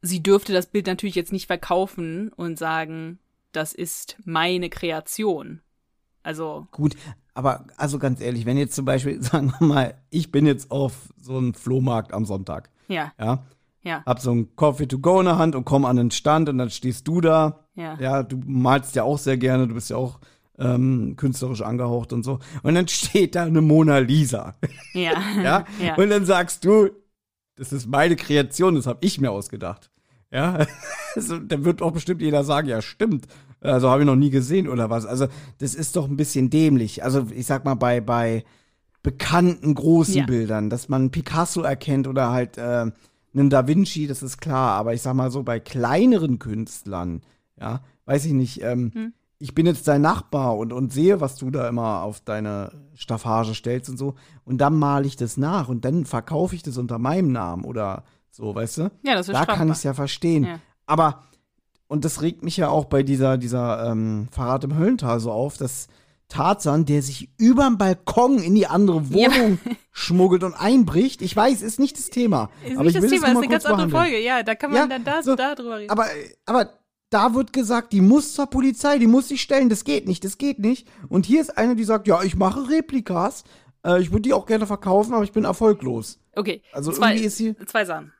sie 0.00 0.22
dürfte 0.22 0.52
das 0.52 0.66
Bild 0.66 0.86
natürlich 0.86 1.14
jetzt 1.14 1.32
nicht 1.32 1.46
verkaufen 1.46 2.32
und 2.32 2.58
sagen, 2.58 3.18
das 3.52 3.72
ist 3.72 4.16
meine 4.24 4.70
Kreation. 4.70 5.60
Also, 6.22 6.66
Gut, 6.72 6.96
aber 7.34 7.64
also 7.76 7.98
ganz 7.98 8.20
ehrlich, 8.20 8.46
wenn 8.46 8.58
jetzt 8.58 8.74
zum 8.74 8.84
Beispiel, 8.84 9.22
sagen 9.22 9.52
wir 9.58 9.66
mal, 9.66 9.94
ich 10.10 10.30
bin 10.30 10.46
jetzt 10.46 10.70
auf 10.70 11.12
so 11.20 11.36
einem 11.36 11.54
Flohmarkt 11.54 12.12
am 12.12 12.24
Sonntag, 12.24 12.70
ja, 12.88 13.12
ja, 13.18 13.44
ja, 13.82 14.02
hab 14.04 14.20
so 14.20 14.32
ein 14.32 14.54
Coffee 14.56 14.86
to 14.86 14.98
go 14.98 15.20
in 15.20 15.26
der 15.26 15.38
Hand 15.38 15.54
und 15.54 15.64
komm 15.64 15.84
an 15.84 15.96
den 15.96 16.10
Stand 16.10 16.48
und 16.48 16.58
dann 16.58 16.70
stehst 16.70 17.06
du 17.08 17.20
da. 17.20 17.64
ja. 17.74 17.96
Ja, 18.00 18.22
du 18.22 18.40
malst 18.44 18.96
ja 18.96 19.04
auch 19.04 19.18
sehr 19.18 19.36
gerne, 19.36 19.68
du 19.68 19.74
bist 19.74 19.90
ja 19.90 19.96
auch 19.96 20.20
ähm, 20.58 21.14
künstlerisch 21.16 21.62
angehaucht 21.62 22.12
und 22.12 22.24
so. 22.24 22.40
Und 22.62 22.74
dann 22.74 22.88
steht 22.88 23.34
da 23.34 23.44
eine 23.44 23.60
Mona 23.60 23.98
Lisa. 23.98 24.54
Ja. 24.92 25.12
Ja? 25.42 25.64
ja. 25.80 25.94
Und 25.94 26.10
dann 26.10 26.24
sagst 26.24 26.64
du, 26.64 26.90
das 27.56 27.72
ist 27.72 27.86
meine 27.86 28.16
Kreation, 28.16 28.74
das 28.74 28.86
habe 28.86 28.98
ich 29.02 29.20
mir 29.20 29.30
ausgedacht. 29.30 29.90
Ja, 30.30 30.66
also, 31.14 31.38
dann 31.38 31.64
wird 31.64 31.80
auch 31.80 31.92
bestimmt 31.92 32.20
jeder 32.20 32.44
sagen, 32.44 32.68
ja, 32.68 32.82
stimmt. 32.82 33.26
Also 33.60 33.90
habe 33.90 34.02
ich 34.02 34.06
noch 34.06 34.16
nie 34.16 34.30
gesehen 34.30 34.68
oder 34.68 34.88
was. 34.90 35.04
Also, 35.06 35.26
das 35.58 35.74
ist 35.74 35.96
doch 35.96 36.08
ein 36.08 36.16
bisschen 36.16 36.50
dämlich. 36.50 37.02
Also, 37.04 37.26
ich 37.34 37.46
sag 37.46 37.64
mal, 37.64 37.74
bei, 37.74 38.00
bei 38.00 38.44
bekannten 39.02 39.74
großen 39.74 40.14
Ja. 40.14 40.26
Bildern, 40.26 40.70
dass 40.70 40.88
man 40.88 41.10
Picasso 41.10 41.62
erkennt 41.62 42.06
oder 42.08 42.30
halt 42.30 42.58
äh, 42.58 42.90
einen 43.34 43.50
Da 43.50 43.66
Vinci, 43.66 44.06
das 44.06 44.22
ist 44.22 44.40
klar. 44.40 44.72
Aber 44.72 44.94
ich 44.94 45.02
sag 45.02 45.14
mal 45.14 45.30
so, 45.30 45.42
bei 45.42 45.60
kleineren 45.60 46.38
Künstlern, 46.38 47.22
ja, 47.60 47.80
weiß 48.06 48.24
ich 48.26 48.32
nicht, 48.32 48.62
ähm, 48.62 48.90
Hm. 48.94 49.12
ich 49.38 49.54
bin 49.54 49.66
jetzt 49.66 49.86
dein 49.88 50.02
Nachbar 50.02 50.56
und, 50.56 50.72
und 50.72 50.92
sehe, 50.92 51.20
was 51.20 51.36
du 51.36 51.50
da 51.50 51.68
immer 51.68 52.02
auf 52.02 52.20
deine 52.20 52.72
Staffage 52.94 53.54
stellst 53.54 53.88
und 53.90 53.96
so. 53.96 54.14
Und 54.44 54.58
dann 54.58 54.76
male 54.76 55.06
ich 55.06 55.16
das 55.16 55.36
nach 55.36 55.68
und 55.68 55.84
dann 55.84 56.04
verkaufe 56.04 56.54
ich 56.54 56.62
das 56.62 56.76
unter 56.76 56.98
meinem 56.98 57.32
Namen 57.32 57.64
oder 57.64 58.04
so, 58.30 58.54
weißt 58.54 58.78
du? 58.78 58.82
ja, 59.04 59.14
das 59.14 59.28
ist 59.28 59.34
da 59.34 59.42
strafbar. 59.42 59.56
kann 59.56 59.68
ich 59.68 59.74
es 59.74 59.82
ja 59.84 59.94
verstehen. 59.94 60.44
Ja. 60.44 60.60
Aber, 60.86 61.22
und 61.88 62.04
das 62.04 62.22
regt 62.22 62.44
mich 62.44 62.56
ja 62.56 62.68
auch 62.68 62.84
bei 62.84 63.02
dieser, 63.02 63.36
dieser 63.38 63.90
ähm, 63.90 64.28
Verrat 64.30 64.64
im 64.64 64.76
Höllental 64.78 65.18
so 65.20 65.32
auf, 65.32 65.56
dass 65.56 65.88
Tarzan, 66.28 66.84
der 66.84 67.00
sich 67.02 67.30
überm 67.38 67.78
Balkon 67.78 68.38
in 68.38 68.54
die 68.54 68.66
andere 68.66 69.02
Ja. 69.10 69.30
Wohnung 69.32 69.58
schmuggelt 69.92 70.44
und 70.44 70.52
einbricht. 70.54 71.22
Ich 71.22 71.34
weiß, 71.34 71.62
ist 71.62 71.80
nicht 71.80 71.96
das 71.98 72.10
Thema. 72.10 72.50
Ist 72.64 72.74
aber 72.74 72.84
nicht 72.84 72.96
ich 72.96 73.00
das 73.00 73.02
will 73.10 73.18
Thema, 73.18 73.26
es 73.28 73.32
ist 73.32 73.36
eine 73.38 73.48
ganz 73.48 73.64
andere 73.64 73.86
behandeln. 73.88 74.02
Folge. 74.12 74.22
Ja, 74.24 74.42
da 74.42 74.54
kann 74.54 74.70
man 74.70 74.80
Ja, 74.80 74.86
dann 74.86 75.04
da, 75.04 75.22
so. 75.22 75.34
da 75.34 75.54
drüber 75.54 75.78
reden. 75.78 75.90
Aber, 75.90 76.06
aber 76.44 76.70
da 77.08 77.32
wird 77.32 77.54
gesagt, 77.54 77.94
die 77.94 78.02
muss 78.02 78.34
zur 78.34 78.46
Polizei, 78.46 78.98
die 78.98 79.06
muss 79.06 79.28
sich 79.28 79.40
stellen, 79.40 79.70
das 79.70 79.84
geht 79.84 80.06
nicht, 80.06 80.22
das 80.22 80.36
geht 80.36 80.58
nicht. 80.58 80.86
Und 81.08 81.24
hier 81.24 81.40
ist 81.40 81.56
eine, 81.56 81.74
die 81.74 81.84
sagt, 81.84 82.06
ja, 82.06 82.22
ich 82.22 82.36
mache 82.36 82.68
Replikas, 82.68 83.44
äh, 83.82 83.98
ich 84.02 84.10
würde 84.10 84.22
die 84.22 84.34
auch 84.34 84.44
gerne 84.44 84.66
verkaufen, 84.66 85.14
aber 85.14 85.24
ich 85.24 85.32
bin 85.32 85.44
erfolglos. 85.44 86.20
okay, 86.36 86.60
Also 86.74 86.92
zwei, 86.92 87.12
irgendwie 87.12 87.24
ist 87.26 87.38
hier, 87.38 87.56
zwei 87.66 87.86
Sachen. 87.86 88.12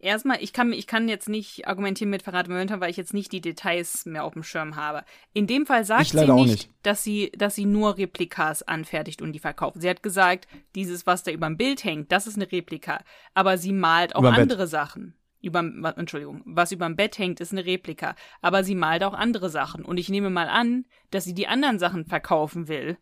Erstmal, 0.00 0.42
ich 0.42 0.52
kann, 0.54 0.72
ich 0.72 0.86
kann 0.86 1.08
jetzt 1.08 1.28
nicht 1.28 1.68
argumentieren 1.68 2.08
mit 2.10 2.22
Verrat 2.22 2.48
Höllental, 2.48 2.80
weil 2.80 2.90
ich 2.90 2.96
jetzt 2.96 3.12
nicht 3.14 3.32
die 3.32 3.42
Details 3.42 4.06
mehr 4.06 4.24
auf 4.24 4.32
dem 4.32 4.42
Schirm 4.42 4.74
habe. 4.76 5.04
In 5.34 5.46
dem 5.46 5.66
Fall 5.66 5.84
sagt 5.84 6.02
Ich 6.02 6.08
sie 6.12 6.26
nicht, 6.32 6.46
nicht. 6.48 6.70
dass 6.82 7.04
sie, 7.04 7.30
dass 7.36 7.54
sie 7.54 7.66
nur 7.66 7.98
Replikas 7.98 8.62
anfertigt 8.62 9.20
und 9.20 9.32
die 9.32 9.38
verkauft. 9.38 9.76
Sie 9.80 9.88
hat 9.90 10.02
gesagt, 10.02 10.48
dieses, 10.74 11.06
was 11.06 11.22
da 11.22 11.30
über 11.30 11.46
dem 11.46 11.58
Bild 11.58 11.84
hängt, 11.84 12.10
das 12.12 12.26
ist 12.26 12.36
eine 12.36 12.50
Replika. 12.50 13.02
Aber 13.34 13.58
sie 13.58 13.72
malt 13.72 14.16
auch 14.16 14.20
Überm 14.20 14.34
Bett. 14.34 14.42
andere 14.42 14.66
Sachen. 14.66 15.14
Über, 15.42 15.60
Entschuldigung, 15.96 16.42
was 16.44 16.72
über 16.72 16.86
dem 16.86 16.96
Bett 16.96 17.18
hängt, 17.18 17.40
ist 17.40 17.52
eine 17.52 17.64
Replika. 17.64 18.14
Aber 18.42 18.64
sie 18.64 18.74
malt 18.74 19.04
auch 19.04 19.14
andere 19.14 19.50
Sachen. 19.50 19.84
Und 19.84 19.98
ich 19.98 20.08
nehme 20.08 20.30
mal 20.30 20.48
an, 20.48 20.86
dass 21.10 21.24
sie 21.24 21.34
die 21.34 21.46
anderen 21.46 21.78
Sachen 21.78 22.04
verkaufen 22.06 22.68
will, 22.68 22.98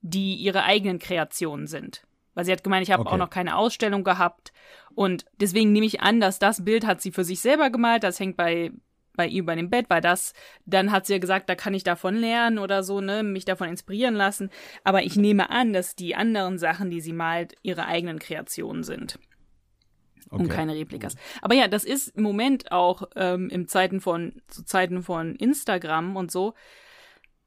die 0.00 0.34
ihre 0.36 0.62
eigenen 0.64 0.98
Kreationen 0.98 1.66
sind. 1.66 2.06
Weil 2.34 2.44
sie 2.44 2.52
hat 2.52 2.64
gemeint, 2.64 2.84
ich 2.86 2.92
habe 2.92 3.02
Okay. 3.02 3.10
auch 3.12 3.18
noch 3.18 3.30
keine 3.30 3.56
Ausstellung 3.56 4.04
gehabt. 4.04 4.52
Und 4.94 5.24
deswegen 5.40 5.72
nehme 5.72 5.86
ich 5.86 6.00
an, 6.00 6.20
dass 6.20 6.38
das 6.38 6.64
Bild 6.64 6.86
hat 6.86 7.00
sie 7.00 7.12
für 7.12 7.24
sich 7.24 7.40
selber 7.40 7.70
gemalt. 7.70 8.02
Das 8.02 8.20
hängt 8.20 8.36
bei, 8.36 8.72
bei 9.14 9.26
ihr 9.26 9.42
über 9.42 9.56
dem 9.56 9.70
Bett, 9.70 9.86
weil 9.88 10.00
das, 10.00 10.32
dann 10.66 10.92
hat 10.92 11.06
sie 11.06 11.14
ja 11.14 11.18
gesagt, 11.18 11.48
da 11.48 11.54
kann 11.54 11.74
ich 11.74 11.84
davon 11.84 12.16
lernen 12.16 12.58
oder 12.58 12.82
so, 12.82 13.00
ne, 13.00 13.22
mich 13.22 13.44
davon 13.44 13.68
inspirieren 13.68 14.14
lassen. 14.14 14.50
Aber 14.84 15.02
ich 15.02 15.16
nehme 15.16 15.50
an, 15.50 15.72
dass 15.72 15.94
die 15.94 16.14
anderen 16.14 16.58
Sachen, 16.58 16.90
die 16.90 17.00
sie 17.00 17.12
malt, 17.12 17.54
ihre 17.62 17.86
eigenen 17.86 18.18
Kreationen 18.18 18.82
sind 18.82 19.18
und 20.30 20.46
okay. 20.46 20.54
keine 20.54 20.74
Replikas. 20.74 21.16
Aber 21.42 21.54
ja, 21.54 21.68
das 21.68 21.84
ist 21.84 22.16
im 22.16 22.22
Moment 22.22 22.72
auch 22.72 23.02
ähm, 23.16 23.48
im 23.50 23.68
Zeiten 23.68 24.00
von, 24.00 24.40
zu 24.48 24.64
Zeiten 24.64 25.02
von 25.02 25.34
Instagram 25.34 26.16
und 26.16 26.30
so, 26.30 26.54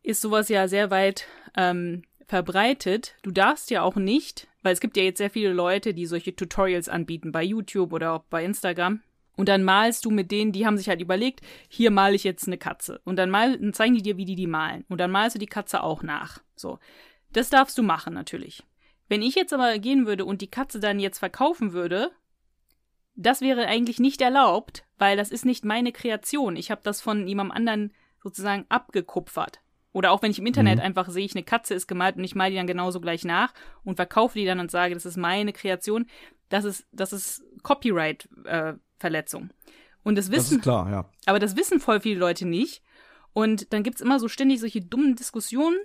ist 0.02 0.22
sowas 0.22 0.50
ja 0.50 0.68
sehr 0.68 0.92
weit 0.92 1.28
ähm, 1.56 2.04
verbreitet. 2.28 3.16
Du 3.22 3.32
darfst 3.32 3.70
ja 3.70 3.82
auch 3.82 3.96
nicht, 3.96 4.48
weil 4.62 4.74
es 4.74 4.80
gibt 4.80 4.98
ja 4.98 5.04
jetzt 5.04 5.18
sehr 5.18 5.30
viele 5.30 5.54
Leute, 5.54 5.94
die 5.94 6.06
solche 6.06 6.36
Tutorials 6.36 6.90
anbieten 6.90 7.32
bei 7.32 7.44
YouTube 7.44 7.94
oder 7.94 8.14
auch 8.14 8.24
bei 8.30 8.44
Instagram. 8.44 9.02
Und 9.36 9.50
dann 9.50 9.64
malst 9.64 10.06
du 10.06 10.12
mit 10.12 10.32
denen, 10.32 10.52
die 10.52 10.66
haben 10.66 10.78
sich 10.78 10.90
halt 10.90 11.02
überlegt, 11.02 11.42
hier 11.68 11.90
male 11.92 12.16
ich 12.16 12.24
jetzt 12.24 12.48
eine 12.48 12.58
Katze. 12.58 13.02
Und 13.04 13.16
dann, 13.16 13.30
mal, 13.30 13.58
dann 13.58 13.74
zeigen 13.74 13.96
die 13.96 14.04
dir, 14.04 14.18
wie 14.18 14.26
die 14.26 14.36
die 14.36 14.48
malen. 14.48 14.86
Und 14.90 15.00
dann 15.00 15.12
malst 15.12 15.36
du 15.36 15.40
die 15.40 15.48
Katze 15.48 15.82
auch 15.82 16.04
nach. 16.04 16.42
So. 16.56 16.80
Das 17.32 17.50
darfst 17.50 17.78
du 17.78 17.84
machen, 17.84 18.14
natürlich. 18.14 18.64
Wenn 19.10 19.24
ich 19.24 19.36
jetzt 19.36 19.54
aber 19.54 19.78
gehen 19.80 20.06
würde 20.06 20.26
und 20.26 20.42
die 20.42 20.52
Katze 20.52 20.80
dann 20.80 21.00
jetzt 21.00 21.20
verkaufen 21.20 21.74
würde, 21.74 22.12
das 23.16 23.42
wäre 23.42 23.68
eigentlich 23.68 24.00
nicht 24.00 24.22
erlaubt, 24.22 24.86
weil 24.98 25.18
das 25.18 25.32
ist 25.32 25.46
nicht 25.46 25.66
meine 25.66 25.92
Kreation. 25.92 26.56
Ich 26.56 26.72
habe 26.72 26.82
das 26.84 27.02
von 27.02 27.28
jemandem 27.28 27.56
anderen 27.56 27.94
sozusagen 28.22 28.66
abgekupfert. 28.70 29.60
Oder 29.94 30.12
auch 30.12 30.22
wenn 30.22 30.32
ich 30.32 30.40
im 30.40 30.46
Internet 30.46 30.80
Mhm. 30.80 30.84
einfach 30.86 31.10
sehe, 31.10 31.24
ich 31.26 31.36
eine 31.36 31.44
Katze 31.44 31.74
ist 31.76 31.88
gemalt 31.88 32.18
und 32.18 32.24
ich 32.24 32.36
male 32.36 32.52
die 32.52 32.58
dann 32.58 32.68
genauso 32.68 33.00
gleich 33.00 33.24
nach 33.24 33.54
und 33.86 33.96
verkaufe 33.96 34.38
die 34.38 34.46
dann 34.46 34.60
und 34.60 34.72
sage, 34.72 34.94
das 34.96 35.06
ist 35.06 35.18
meine 35.18 35.54
Kreation, 35.54 36.08
das 36.50 36.66
ist, 36.66 36.86
das 36.92 37.14
ist 37.14 37.44
Copyright-Verletzung. 37.64 39.50
und 40.04 40.16
das 40.18 40.30
Das 40.30 40.36
wissen, 40.38 40.58
ist 40.58 40.64
klar, 40.64 40.90
ja. 40.92 41.06
aber 41.26 41.40
das 41.40 41.56
wissen 41.56 41.80
voll 41.80 42.02
viele 42.02 42.20
Leute 42.20 42.46
nicht. 42.46 42.82
Und 43.34 43.74
dann 43.74 43.82
gibt's 43.84 44.02
immer 44.02 44.20
so 44.20 44.28
ständig 44.28 44.60
solche 44.60 44.82
dummen 44.82 45.16
Diskussionen. 45.16 45.78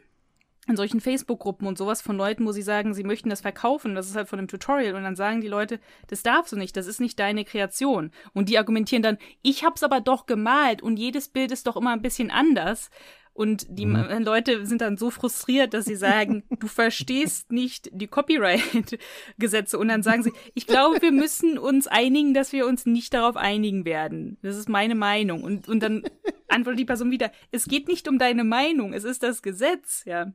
in 0.66 0.76
solchen 0.76 1.00
Facebook-Gruppen 1.00 1.66
und 1.66 1.78
sowas 1.78 2.02
von 2.02 2.18
Leuten, 2.18 2.44
wo 2.44 2.52
sie 2.52 2.60
sagen, 2.60 2.92
sie 2.92 3.02
möchten 3.02 3.30
das 3.30 3.40
verkaufen, 3.40 3.94
das 3.94 4.06
ist 4.06 4.16
halt 4.16 4.28
von 4.28 4.38
einem 4.38 4.48
Tutorial 4.48 4.96
und 4.96 5.02
dann 5.02 5.16
sagen 5.16 5.40
die 5.40 5.48
Leute, 5.48 5.80
das 6.08 6.22
darfst 6.22 6.52
du 6.52 6.56
nicht, 6.58 6.76
das 6.76 6.86
ist 6.86 7.00
nicht 7.00 7.18
deine 7.18 7.46
Kreation. 7.46 8.10
Und 8.34 8.50
die 8.50 8.58
argumentieren 8.58 9.02
dann, 9.02 9.16
ich 9.40 9.64
hab's 9.64 9.82
aber 9.82 10.02
doch 10.02 10.26
gemalt 10.26 10.82
und 10.82 10.98
jedes 10.98 11.28
Bild 11.28 11.52
ist 11.52 11.66
doch 11.66 11.78
immer 11.78 11.92
ein 11.92 12.02
bisschen 12.02 12.30
anders. 12.30 12.90
Und 13.38 13.68
die 13.70 13.86
mhm. 13.86 14.24
Leute 14.24 14.66
sind 14.66 14.80
dann 14.80 14.96
so 14.96 15.10
frustriert, 15.10 15.72
dass 15.72 15.84
sie 15.84 15.94
sagen, 15.94 16.42
du 16.58 16.66
verstehst 16.66 17.52
nicht 17.52 17.88
die 17.92 18.08
Copyright-Gesetze. 18.08 19.78
Und 19.78 19.86
dann 19.86 20.02
sagen 20.02 20.24
sie, 20.24 20.32
ich 20.54 20.66
glaube, 20.66 21.00
wir 21.00 21.12
müssen 21.12 21.56
uns 21.56 21.86
einigen, 21.86 22.34
dass 22.34 22.52
wir 22.52 22.66
uns 22.66 22.84
nicht 22.84 23.14
darauf 23.14 23.36
einigen 23.36 23.84
werden. 23.84 24.38
Das 24.42 24.56
ist 24.56 24.68
meine 24.68 24.96
Meinung. 24.96 25.44
Und, 25.44 25.68
und 25.68 25.80
dann 25.84 26.02
antwortet 26.48 26.80
die 26.80 26.84
Person 26.84 27.12
wieder, 27.12 27.30
es 27.52 27.66
geht 27.66 27.86
nicht 27.86 28.08
um 28.08 28.18
deine 28.18 28.42
Meinung, 28.42 28.92
es 28.92 29.04
ist 29.04 29.22
das 29.22 29.40
Gesetz, 29.40 30.02
ja. 30.04 30.32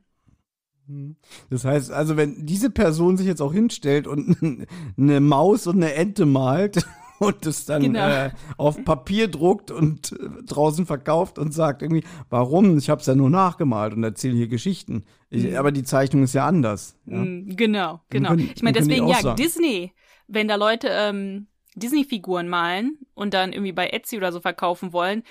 Mhm. 0.86 1.16
Das 1.50 1.66
heißt, 1.66 1.90
also 1.90 2.16
wenn 2.16 2.46
diese 2.46 2.70
Person 2.70 3.18
sich 3.18 3.26
jetzt 3.26 3.42
auch 3.42 3.52
hinstellt 3.52 4.06
und 4.06 4.66
eine 4.96 5.20
Maus 5.20 5.66
und 5.66 5.76
eine 5.76 5.92
Ente 5.92 6.24
malt 6.24 6.86
und 7.18 7.46
es 7.46 7.66
dann 7.66 7.82
genau. 7.82 8.08
äh, 8.08 8.30
auf 8.56 8.84
Papier 8.84 9.28
druckt 9.28 9.70
und 9.70 10.12
äh, 10.12 10.42
draußen 10.44 10.86
verkauft 10.86 11.38
und 11.38 11.52
sagt 11.52 11.82
irgendwie, 11.82 12.04
warum? 12.30 12.78
Ich 12.78 12.90
habe 12.90 13.00
es 13.00 13.06
ja 13.06 13.14
nur 13.14 13.30
nachgemalt 13.30 13.94
und 13.94 14.04
erzähle 14.04 14.34
hier 14.34 14.48
Geschichten. 14.48 15.04
Ich, 15.30 15.44
mhm. 15.44 15.56
Aber 15.56 15.72
die 15.72 15.84
Zeichnung 15.84 16.22
ist 16.22 16.34
ja 16.34 16.46
anders. 16.46 16.96
Ja? 17.06 17.18
Mhm, 17.18 17.56
genau, 17.56 18.00
genau. 18.10 18.30
Können, 18.30 18.50
ich 18.54 18.62
meine, 18.62 18.78
deswegen 18.78 19.08
ja, 19.08 19.20
sagen. 19.20 19.36
Disney, 19.36 19.92
wenn 20.26 20.48
da 20.48 20.56
Leute 20.56 20.88
ähm, 20.90 21.46
Disney-Figuren 21.76 22.48
malen 22.48 22.98
und 23.14 23.34
dann 23.34 23.52
irgendwie 23.52 23.72
bei 23.72 23.88
Etsy 23.88 24.16
oder 24.16 24.32
so 24.32 24.40
verkaufen 24.40 24.92
wollen, 24.92 25.22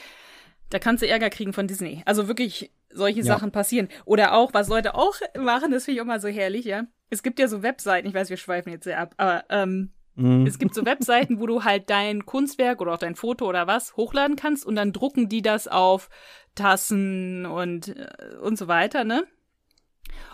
da 0.69 0.79
kannst 0.79 1.03
du 1.03 1.07
Ärger 1.07 1.29
kriegen 1.29 1.53
von 1.53 1.67
Disney. 1.67 2.01
Also 2.05 2.27
wirklich 2.27 2.71
solche 2.89 3.19
ja. 3.19 3.25
Sachen 3.25 3.51
passieren. 3.51 3.89
Oder 4.05 4.33
auch, 4.33 4.53
was 4.53 4.67
Leute 4.67 4.95
auch 4.95 5.15
machen, 5.37 5.71
das 5.71 5.85
finde 5.85 5.97
ich 5.97 6.01
auch 6.01 6.07
mal 6.07 6.21
so 6.21 6.27
herrlich, 6.27 6.65
ja. 6.65 6.85
Es 7.09 7.23
gibt 7.23 7.39
ja 7.39 7.47
so 7.47 7.61
Webseiten, 7.61 8.07
ich 8.07 8.13
weiß, 8.13 8.29
wir 8.29 8.37
schweifen 8.37 8.71
jetzt 8.71 8.85
sehr 8.85 8.99
ab, 8.99 9.13
aber 9.17 9.45
ähm, 9.49 9.91
Mhm. 10.15 10.45
Es 10.45 10.59
gibt 10.59 10.75
so 10.75 10.85
Webseiten, 10.85 11.39
wo 11.39 11.47
du 11.47 11.63
halt 11.63 11.89
dein 11.89 12.25
Kunstwerk 12.25 12.81
oder 12.81 12.93
auch 12.93 12.99
dein 12.99 13.15
Foto 13.15 13.47
oder 13.47 13.67
was 13.67 13.95
hochladen 13.95 14.35
kannst 14.35 14.65
und 14.65 14.75
dann 14.75 14.93
drucken 14.93 15.29
die 15.29 15.41
das 15.41 15.67
auf 15.67 16.09
Tassen 16.55 17.45
und, 17.45 17.89
äh, 17.89 18.37
und 18.41 18.57
so 18.57 18.67
weiter, 18.67 19.03
ne? 19.03 19.25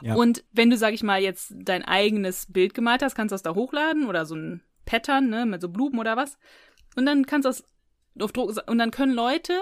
Ja. 0.01 0.15
Und 0.15 0.43
wenn 0.51 0.69
du, 0.69 0.77
sag 0.77 0.93
ich 0.93 1.03
mal, 1.03 1.21
jetzt 1.21 1.53
dein 1.55 1.83
eigenes 1.83 2.51
Bild 2.51 2.73
gemalt 2.73 3.01
hast, 3.01 3.15
kannst 3.15 3.31
du 3.31 3.35
das 3.35 3.43
da 3.43 3.55
hochladen 3.55 4.07
oder 4.07 4.25
so 4.25 4.35
ein 4.35 4.61
Pattern, 4.85 5.29
ne, 5.29 5.45
mit 5.45 5.61
so 5.61 5.69
Blumen 5.69 5.99
oder 5.99 6.17
was. 6.17 6.37
Und 6.95 7.05
dann 7.05 7.25
kannst 7.25 7.45
du 7.45 7.49
das 7.49 7.63
auf 8.19 8.31
Druck, 8.31 8.55
und 8.67 8.77
dann 8.77 8.91
können 8.91 9.13
Leute 9.13 9.53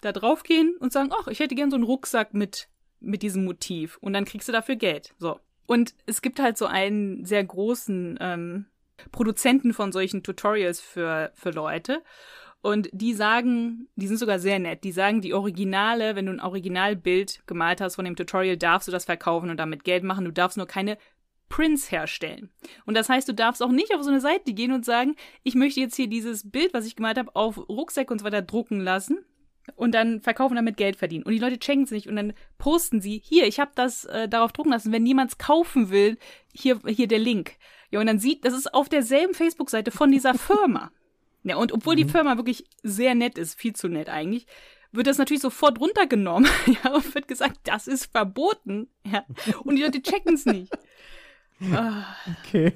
da 0.00 0.12
draufgehen 0.12 0.76
und 0.78 0.92
sagen, 0.92 1.10
ach, 1.18 1.28
ich 1.28 1.38
hätte 1.40 1.54
gern 1.54 1.70
so 1.70 1.76
einen 1.76 1.84
Rucksack 1.84 2.34
mit, 2.34 2.68
mit 3.00 3.22
diesem 3.22 3.44
Motiv. 3.44 3.96
Und 4.00 4.12
dann 4.12 4.24
kriegst 4.24 4.48
du 4.48 4.52
dafür 4.52 4.76
Geld. 4.76 5.14
So. 5.18 5.40
Und 5.66 5.94
es 6.06 6.20
gibt 6.20 6.40
halt 6.40 6.58
so 6.58 6.66
einen 6.66 7.24
sehr 7.24 7.42
großen 7.42 8.18
ähm, 8.20 8.66
Produzenten 9.12 9.72
von 9.72 9.92
solchen 9.92 10.22
Tutorials 10.22 10.80
für, 10.80 11.32
für 11.34 11.50
Leute. 11.50 12.02
Und 12.60 12.88
die 12.92 13.12
sagen, 13.12 13.88
die 13.94 14.06
sind 14.06 14.16
sogar 14.16 14.38
sehr 14.38 14.58
nett, 14.58 14.84
die 14.84 14.92
sagen, 14.92 15.20
die 15.20 15.34
Originale, 15.34 16.16
wenn 16.16 16.26
du 16.26 16.32
ein 16.32 16.40
Originalbild 16.40 17.46
gemalt 17.46 17.82
hast 17.82 17.96
von 17.96 18.06
dem 18.06 18.16
Tutorial, 18.16 18.56
darfst 18.56 18.88
du 18.88 18.92
das 18.92 19.04
verkaufen 19.04 19.50
und 19.50 19.58
damit 19.58 19.84
Geld 19.84 20.02
machen. 20.02 20.24
Du 20.24 20.32
darfst 20.32 20.56
nur 20.56 20.66
keine 20.66 20.96
Prints 21.50 21.90
herstellen. 21.90 22.50
Und 22.86 22.96
das 22.96 23.08
heißt, 23.08 23.28
du 23.28 23.34
darfst 23.34 23.62
auch 23.62 23.70
nicht 23.70 23.94
auf 23.94 24.02
so 24.02 24.10
eine 24.10 24.20
Seite 24.20 24.54
gehen 24.54 24.72
und 24.72 24.84
sagen, 24.84 25.14
ich 25.42 25.54
möchte 25.54 25.80
jetzt 25.80 25.94
hier 25.96 26.08
dieses 26.08 26.50
Bild, 26.50 26.72
was 26.72 26.86
ich 26.86 26.96
gemalt 26.96 27.18
habe, 27.18 27.36
auf 27.36 27.58
Rucksäcke 27.68 28.12
und 28.12 28.20
so 28.20 28.24
weiter 28.24 28.42
drucken 28.42 28.80
lassen 28.80 29.18
und 29.76 29.94
dann 29.94 30.20
verkaufen 30.20 30.56
damit 30.56 30.76
Geld 30.76 30.96
verdienen. 30.96 31.24
Und 31.24 31.32
die 31.32 31.38
Leute 31.38 31.58
checken 31.58 31.84
es 31.84 31.90
nicht 31.90 32.08
und 32.08 32.16
dann 32.16 32.32
posten 32.58 33.00
sie, 33.00 33.20
hier, 33.24 33.46
ich 33.46 33.60
habe 33.60 33.72
das 33.74 34.04
äh, 34.06 34.28
darauf 34.28 34.52
drucken 34.52 34.70
lassen, 34.70 34.92
wenn 34.92 35.06
jemand 35.06 35.32
es 35.32 35.38
kaufen 35.38 35.90
will, 35.90 36.18
hier, 36.52 36.80
hier 36.86 37.08
der 37.08 37.18
Link. 37.18 37.56
Ja, 37.94 38.00
und 38.00 38.06
dann 38.06 38.18
sieht, 38.18 38.44
das 38.44 38.54
ist 38.54 38.74
auf 38.74 38.88
derselben 38.88 39.34
Facebook-Seite 39.34 39.92
von 39.92 40.10
dieser 40.10 40.34
Firma. 40.34 40.90
Ja, 41.44 41.56
und 41.58 41.70
obwohl 41.70 41.94
die 41.94 42.04
mhm. 42.04 42.08
Firma 42.08 42.36
wirklich 42.36 42.64
sehr 42.82 43.14
nett 43.14 43.38
ist, 43.38 43.54
viel 43.54 43.76
zu 43.76 43.86
nett 43.86 44.08
eigentlich, 44.08 44.48
wird 44.90 45.06
das 45.06 45.18
natürlich 45.18 45.42
sofort 45.42 45.78
runtergenommen. 45.78 46.50
Ja, 46.82 46.92
und 46.92 47.14
wird 47.14 47.28
gesagt, 47.28 47.60
das 47.62 47.86
ist 47.86 48.10
verboten. 48.10 48.88
Ja, 49.06 49.24
und 49.62 49.76
die 49.76 49.82
Leute 49.82 50.02
checken 50.02 50.34
es 50.34 50.44
nicht. 50.44 50.76
Ah. 51.72 52.02
Okay. 52.40 52.72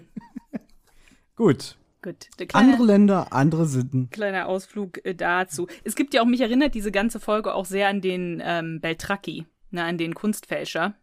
Gut. 1.34 1.76
Gut. 2.00 2.28
Kleine, 2.36 2.54
andere 2.54 2.84
Länder, 2.84 3.32
andere 3.32 3.66
Sitten. 3.66 4.10
Kleiner 4.10 4.46
Ausflug 4.46 5.04
äh, 5.04 5.16
dazu. 5.16 5.66
Es 5.82 5.96
gibt 5.96 6.14
ja 6.14 6.22
auch, 6.22 6.26
mich 6.26 6.42
erinnert 6.42 6.76
diese 6.76 6.92
ganze 6.92 7.18
Folge 7.18 7.54
auch 7.54 7.64
sehr 7.64 7.88
an 7.88 8.00
den 8.00 8.40
ähm, 8.44 8.80
Beltracchi, 8.80 9.46
ne, 9.72 9.82
an 9.82 9.98
den 9.98 10.14
Kunstfälscher. 10.14 10.94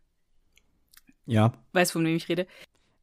Ja. 1.25 1.51
Weißt 1.73 1.91
du, 1.91 1.99
von 1.99 2.05
wem 2.05 2.15
ich 2.15 2.29
rede? 2.29 2.47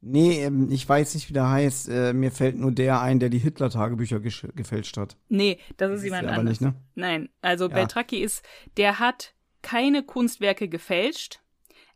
Nee, 0.05 0.43
ähm, 0.43 0.69
ich 0.69 0.87
weiß 0.87 1.15
nicht, 1.15 1.29
wie 1.29 1.33
der 1.33 1.49
heißt. 1.49 1.87
Äh, 1.87 2.13
mir 2.13 2.31
fällt 2.31 2.57
nur 2.57 2.73
der 2.73 3.01
ein, 3.01 3.19
der 3.19 3.29
die 3.29 3.37
Hitler-Tagebücher 3.37 4.19
gefälscht 4.19 4.97
hat. 4.97 5.15
Nee, 5.29 5.59
das 5.77 5.91
ist 5.91 5.97
das 5.97 6.03
jemand 6.03 6.23
ist 6.25 6.29
anderes. 6.29 6.61
Nicht, 6.61 6.73
ne? 6.73 6.81
Nein, 6.95 7.29
also 7.41 7.69
ja. 7.69 7.73
Beltracchi 7.73 8.17
ist, 8.17 8.43
der 8.75 8.99
hat 8.99 9.33
keine 9.61 10.03
Kunstwerke 10.03 10.67
gefälscht, 10.67 11.39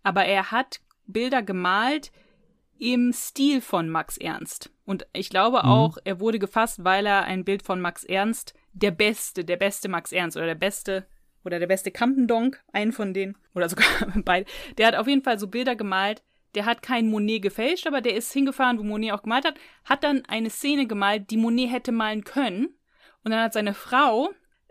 aber 0.03 0.24
er 0.24 0.51
hat 0.51 0.80
Bilder 1.05 1.43
gemalt 1.43 2.14
im 2.80 3.12
Stil 3.12 3.60
von 3.60 3.89
Max 3.89 4.18
Ernst. 4.18 4.72
Und 4.86 5.05
ich 5.12 5.30
glaube 5.30 5.60
mhm. 5.64 5.70
auch, 5.70 5.97
er 6.05 6.22
wurde 6.22 6.39
gefasst, 6.39 6.86
weil 6.86 7.05
er 7.05 7.26
ein 7.26 7.43
Bild 7.43 7.64
von 7.64 7.82
Max 7.82 8.05
Ernst, 8.05 8.53
der 8.72 8.91
beste, 8.91 9.43
der 9.43 9.58
beste 9.58 9.89
Max 9.89 10.14
Ernst 10.14 10.38
oder 10.38 10.45
der 10.45 10.55
beste 10.55 11.08
oder 11.43 11.60
der 11.60 11.68
beste 11.68 11.91
Kampendonk, 11.91 12.62
einen 12.72 12.91
von 12.91 13.14
denen, 13.14 13.38
oder 13.53 13.68
sogar 13.70 13.88
beide, 14.24 14.45
der 14.78 14.88
hat 14.88 14.95
auf 14.95 15.08
jeden 15.08 15.24
Fall 15.24 15.39
so 15.39 15.47
Bilder 15.47 15.76
gemalt, 15.76 16.24
der 16.56 16.66
hat 16.66 16.82
kein 16.82 17.10
Monet 17.10 17.41
gefälscht, 17.41 17.88
aber 17.88 18.02
der 18.02 18.16
ist 18.16 18.32
hingefahren, 18.32 18.80
wo 18.80 18.84
Monet 18.84 19.12
auch 19.12 19.24
gemalt 19.24 19.45
hat, 19.45 19.56
hat 19.86 20.04
dann 20.04 20.24
eine 20.26 20.50
Szene 20.50 20.88
gemalt, 20.88 21.30
die 21.30 21.38
Monet 21.38 21.72
hätte 21.72 21.91
malen 21.91 22.24
können. 22.24 22.78
Und 23.24 23.32
dann 23.32 23.41
hat 23.41 23.54
seine 23.54 23.74
Frau 23.74 24.30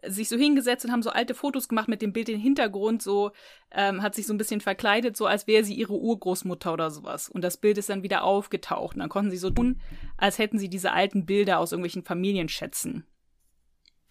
sich 0.09 0.29
so 0.29 0.37
hingesetzt 0.37 0.85
und 0.85 0.93
haben 0.93 1.03
so 1.03 1.11
alte 1.11 1.35
Fotos 1.35 1.69
gemacht 1.69 1.89
mit 1.89 2.03
dem 2.03 2.13
Bild 2.13 2.29
im 2.29 2.41
Hintergrund, 2.41 3.03
so 3.03 3.33
ähm, 3.73 4.03
hat 4.03 4.15
sich 4.15 4.27
so 4.27 4.35
ein 4.35 4.39
bisschen 4.39 4.61
verkleidet, 4.61 5.17
so 5.17 5.27
als 5.27 5.47
wäre 5.47 5.65
sie 5.65 5.75
ihre 5.75 5.95
Urgroßmutter 5.95 6.73
oder 6.73 6.91
sowas. 6.91 7.29
Und 7.29 7.43
das 7.43 7.57
Bild 7.57 7.79
ist 7.79 7.89
dann 7.89 8.03
wieder 8.03 8.25
aufgetaucht. 8.25 8.95
Und 8.95 9.01
dann 9.01 9.09
konnten 9.09 9.31
sie 9.31 9.37
so 9.37 9.51
tun, 9.51 9.81
als 10.17 10.39
hätten 10.39 10.59
sie 10.59 10.69
diese 10.69 10.93
alten 10.93 11.27
Bilder 11.27 11.59
aus 11.59 11.73
irgendwelchen 11.73 12.05
Familienschätzen. 12.05 13.07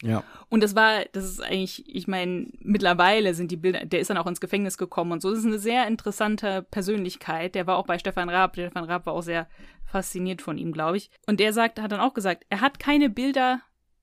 Ja. 0.02 0.24
Und 0.50 0.62
das 0.62 0.76
war, 0.76 1.06
das 1.14 1.26
ist 1.26 1.42
eigentlich, 1.42 1.84
ich 1.88 2.08
meine, 2.08 2.48
mittlerweile 2.60 3.34
sind 3.34 3.52
die 3.52 3.58
Bilder, 3.58 3.86
der 3.86 4.00
ist 4.00 4.10
dann 4.10 4.18
auch 4.18 4.28
ins 4.28 4.42
Gefängnis 4.42 4.78
gekommen 4.78 5.14
und 5.14 5.22
so. 5.22 5.30
Das 5.30 5.40
ist 5.40 5.46
eine 5.46 5.60
sehr 5.60 5.88
interessante 5.88 6.64
Persönlichkeit. 6.64 7.56
Der 7.56 7.66
war 7.68 7.78
auch 7.78 7.86
bei 7.86 7.98
Stefan 7.98 8.30
Raab. 8.30 8.56
Stefan 8.56 8.84
Raab 8.84 9.06
war 9.06 9.14
auch 9.14 9.22
sehr 9.22 9.48
fasziniert 9.86 10.42
von 10.42 10.58
ihm, 10.58 10.74
glaube 10.74 10.98
ich. 10.98 11.10
Und 11.28 11.40
der 11.40 11.54
sagt, 11.54 11.82
hat 11.82 11.92
dann 11.92 12.02
auch 12.02 12.14
gesagt, 12.14 12.46
er 12.50 12.62
hat 12.62 12.80
keine 12.80 13.10
Bilder 13.10 13.62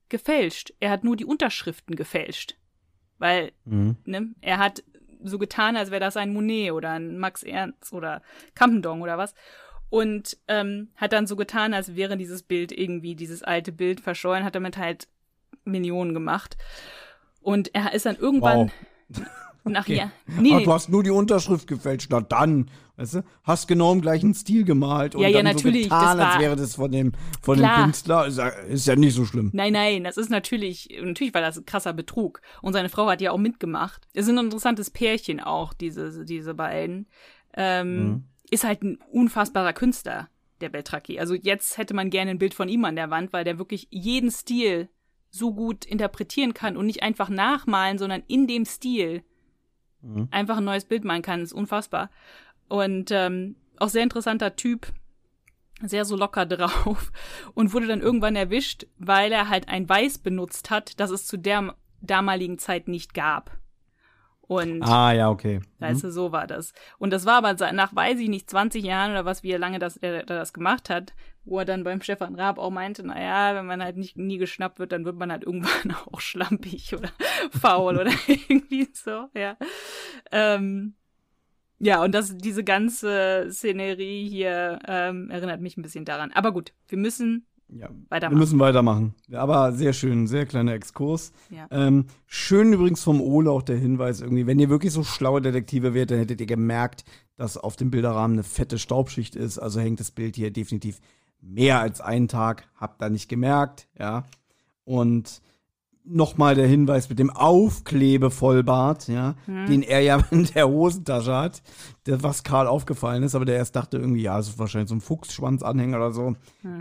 gefälscht. 0.09 0.72
Er 0.80 0.90
hat 0.90 1.05
nur 1.05 1.16
die 1.16 1.24
Unterschriften 1.24 1.97
gefälscht. 1.97 2.57
Weil, 3.18 3.53
mhm. 3.64 3.97
ne, 4.05 4.34
er 4.40 4.59
hat 4.59 4.82
so 5.22 5.38
getan, 5.38 5.76
als 5.76 5.90
wäre 5.90 6.01
das 6.01 6.16
ein 6.16 6.32
Monet 6.32 6.72
oder 6.72 6.93
ein 6.93 7.18
Max 7.18 7.43
Ernst 7.43 7.93
oder 7.93 8.22
Campendong 8.55 9.03
oder 9.03 9.18
was. 9.18 9.34
Und 9.90 10.39
ähm, 10.48 10.89
hat 10.97 11.12
dann 11.12 11.27
so 11.27 11.36
getan, 11.36 11.74
als 11.74 11.94
wäre 11.94 12.16
dieses 12.16 12.43
Bild 12.43 12.73
irgendwie, 12.73 13.14
dieses 13.14 13.43
alte 13.43 13.73
Bild 13.73 14.01
verschollen, 14.01 14.44
hat 14.44 14.55
damit 14.55 14.78
halt 14.78 15.06
Millionen 15.64 16.14
gemacht. 16.14 16.56
Und 17.40 17.74
er 17.74 17.93
ist 17.93 18.06
dann 18.06 18.16
irgendwann. 18.16 18.70
Wow. 19.09 19.22
Nach 19.64 19.84
okay. 19.84 19.97
ja. 19.97 20.12
Nee, 20.26 20.55
nee. 20.56 20.64
Du 20.64 20.72
hast 20.72 20.89
nur 20.89 21.02
die 21.05 21.10
Unterschrift 21.10 21.68
gefälscht. 21.68 22.09
Na 22.10 22.20
dann, 22.20 22.68
weißt 22.97 23.14
du, 23.14 23.24
hast 23.44 23.68
genau 23.68 23.93
im 23.93 24.01
gleichen 24.01 24.34
Stil 24.34 24.64
gemalt 24.64 25.14
und 25.14 25.22
ja, 25.22 25.28
ja, 25.28 25.43
dann 25.43 25.55
natürlich, 25.55 25.84
so 25.84 25.90
getan, 25.90 26.18
als 26.18 26.40
wäre 26.40 26.56
das 26.56 26.74
von 26.74 26.90
dem 26.90 27.12
von 27.40 27.59
dem 27.59 27.68
Künstler. 27.68 28.26
Ist 28.26 28.39
ja, 28.39 28.48
ist 28.48 28.86
ja 28.86 28.97
nicht 28.97 29.14
so 29.14 29.24
schlimm. 29.24 29.51
Nein, 29.52 29.72
nein, 29.72 30.02
das 30.02 30.16
ist 30.16 30.30
natürlich, 30.30 30.89
natürlich 31.01 31.32
war 31.32 31.43
das 31.43 31.59
ein 31.59 31.66
krasser 31.66 31.93
Betrug. 31.93 32.43
Und 32.60 32.72
seine 32.72 32.89
Frau 32.89 33.06
hat 33.06 33.20
ja 33.20 33.30
auch 33.30 33.39
mitgemacht. 33.39 34.09
Es 34.14 34.26
sind 34.26 34.39
ein 34.39 34.47
interessantes 34.47 34.90
Pärchen 34.90 35.39
auch, 35.39 35.74
diese, 35.74 36.24
diese 36.24 36.55
beiden. 36.55 37.06
Ähm, 37.55 37.97
mhm. 37.97 38.24
Ist 38.51 38.64
halt 38.64 38.82
ein 38.82 38.98
unfassbarer 39.12 39.72
Künstler, 39.72 40.28
der 40.60 40.70
Beltracchi. 40.70 41.20
Also 41.20 41.34
jetzt 41.34 41.78
hätte 41.78 41.94
man 41.94 42.10
gerne 42.10 42.32
ein 42.32 42.39
Bild 42.39 42.55
von 42.55 42.68
ihm 42.68 42.84
an 42.84 42.97
der 42.97 43.10
Wand, 43.10 43.32
weil 43.32 43.44
der 43.44 43.59
wirklich 43.59 43.86
jeden 43.90 44.30
Stil 44.30 44.89
so 45.32 45.54
gut 45.54 45.84
interpretieren 45.86 46.54
kann 46.54 46.76
und 46.76 46.86
nicht 46.86 47.02
einfach 47.02 47.30
nachmalen, 47.30 47.98
sondern 47.98 48.22
in 48.28 48.46
dem 48.46 48.66
Stil 48.66 49.24
mhm. 50.02 50.28
einfach 50.30 50.59
ein 50.59 50.64
neues 50.64 50.84
Bild 50.84 51.04
malen 51.04 51.22
kann. 51.22 51.42
ist 51.42 51.54
unfassbar. 51.54 52.10
Und 52.68 53.10
ähm, 53.10 53.56
auch 53.78 53.88
sehr 53.88 54.02
interessanter 54.02 54.56
Typ, 54.56 54.92
sehr 55.80 56.04
so 56.04 56.16
locker 56.16 56.46
drauf 56.46 57.10
und 57.54 57.72
wurde 57.72 57.86
dann 57.86 58.02
irgendwann 58.02 58.36
erwischt, 58.36 58.86
weil 58.98 59.32
er 59.32 59.48
halt 59.48 59.68
ein 59.68 59.88
Weiß 59.88 60.18
benutzt 60.18 60.70
hat, 60.70 61.00
das 61.00 61.10
es 61.10 61.26
zu 61.26 61.38
der 61.38 61.74
damaligen 62.02 62.59
Zeit 62.59 62.86
nicht 62.86 63.14
gab. 63.14 63.56
Und 64.48 64.82
ah, 64.82 65.12
ja, 65.12 65.31
okay. 65.31 65.60
Weißt 65.78 66.02
mhm. 66.02 66.09
du, 66.09 66.12
so 66.12 66.32
war 66.32 66.47
das. 66.47 66.73
Und 66.98 67.12
das 67.12 67.24
war 67.24 67.44
aber 67.44 67.55
nach, 67.73 67.94
weiß 67.94 68.19
ich 68.19 68.28
nicht, 68.28 68.51
20 68.51 68.85
Jahren 68.85 69.12
oder 69.12 69.24
was, 69.24 69.43
wie 69.43 69.52
lange 69.52 69.78
das, 69.78 69.97
er, 69.97 70.24
das 70.24 70.52
gemacht 70.52 70.90
hat, 70.90 71.14
wo 71.44 71.60
er 71.60 71.64
dann 71.64 71.85
beim 71.85 72.02
Stefan 72.02 72.35
Raab 72.35 72.59
auch 72.59 72.70
meinte, 72.70 73.06
naja, 73.06 73.55
wenn 73.55 73.66
man 73.66 73.82
halt 73.82 73.97
nicht 73.97 74.19
nie 74.19 74.39
geschnappt 74.39 74.78
wird, 74.78 74.93
dann 74.93 75.05
wird 75.05 75.16
man 75.16 75.31
halt 75.31 75.44
irgendwann 75.44 75.94
auch 76.12 76.20
schlampig 76.20 76.94
oder 76.94 77.10
faul 77.51 77.98
oder 77.98 78.12
irgendwie 78.27 78.89
so, 78.93 79.28
ja. 79.35 79.56
Ähm, 80.31 80.94
Ja, 81.78 82.02
und 82.02 82.12
das, 82.14 82.36
diese 82.36 82.62
ganze 82.62 83.48
Szenerie 83.51 84.28
hier 84.28 84.78
ähm, 84.86 85.31
erinnert 85.31 85.60
mich 85.60 85.77
ein 85.77 85.82
bisschen 85.82 86.05
daran. 86.05 86.31
Aber 86.32 86.52
gut, 86.52 86.73
wir 86.89 86.98
müssen 86.98 87.47
Ja, 87.74 87.89
weitermachen. 88.09 88.36
wir 88.36 88.39
müssen 88.39 88.59
weitermachen. 88.59 89.15
Aber 89.32 89.73
sehr 89.73 89.93
schön, 89.93 90.27
sehr 90.27 90.47
kleiner 90.47 90.74
Exkurs. 90.74 91.32
Ja. 91.51 91.66
Ähm, 91.70 92.07
schön 92.27 92.73
übrigens 92.73 93.03
vom 93.03 93.20
Ole 93.20 93.51
auch 93.51 93.62
der 93.62 93.77
Hinweis 93.77 94.20
irgendwie, 94.20 94.47
wenn 94.47 94.59
ihr 94.59 94.69
wirklich 94.69 94.93
so 94.93 95.05
schlaue 95.05 95.40
Detektive 95.40 95.94
wärt, 95.94 96.11
dann 96.11 96.19
hättet 96.19 96.40
ihr 96.40 96.47
gemerkt, 96.47 97.05
dass 97.36 97.57
auf 97.57 97.77
dem 97.77 97.90
Bilderrahmen 97.90 98.36
eine 98.36 98.44
fette 98.44 98.78
Staubschicht 98.78 99.36
ist. 99.36 99.59
Also 99.59 99.81
hängt 99.81 100.01
das 100.01 100.11
Bild 100.11 100.36
hier 100.36 100.51
definitiv 100.51 101.01
mehr 101.40 101.81
als 101.81 102.01
einen 102.01 102.28
Tag. 102.28 102.69
Habt 102.77 103.03
ihr 103.03 103.11
nicht 103.11 103.28
gemerkt, 103.28 103.89
ja. 103.99 104.24
Und 104.85 105.40
nochmal 106.05 106.55
der 106.55 106.66
Hinweis 106.66 107.09
mit 107.09 107.19
dem 107.19 107.31
Aufklebevollbart, 107.31 109.09
ja, 109.09 109.35
den 109.47 109.82
er 109.82 110.01
ja 110.01 110.16
in 110.31 110.44
der 110.47 110.69
Hosentasche 110.69 111.35
hat, 111.35 111.62
das, 112.05 112.23
was 112.23 112.43
Karl 112.43 112.66
aufgefallen 112.66 113.23
ist, 113.23 113.35
aber 113.35 113.44
der 113.44 113.57
erst 113.57 113.77
dachte 113.77 113.99
irgendwie, 113.99 114.23
ja, 114.23 114.36
das 114.36 114.49
ist 114.49 114.59
wahrscheinlich 114.59 114.89
so 114.89 114.97
ein 114.97 115.01
Fuchsschwanzanhänger 115.01 115.97
oder 115.97 116.12
so. 116.12 116.35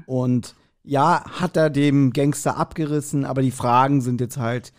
Und 0.06 0.56
ja, 0.84 1.24
hat 1.40 1.58
er 1.58 1.70
dem 1.70 2.12
Gangster 2.14 2.58
abgerissen, 2.58 3.26
aber 3.26 3.42
die 3.42 3.52
Fragen 3.52 4.02
sind 4.02 4.20
jetzt 4.22 4.38
halt 4.38 4.74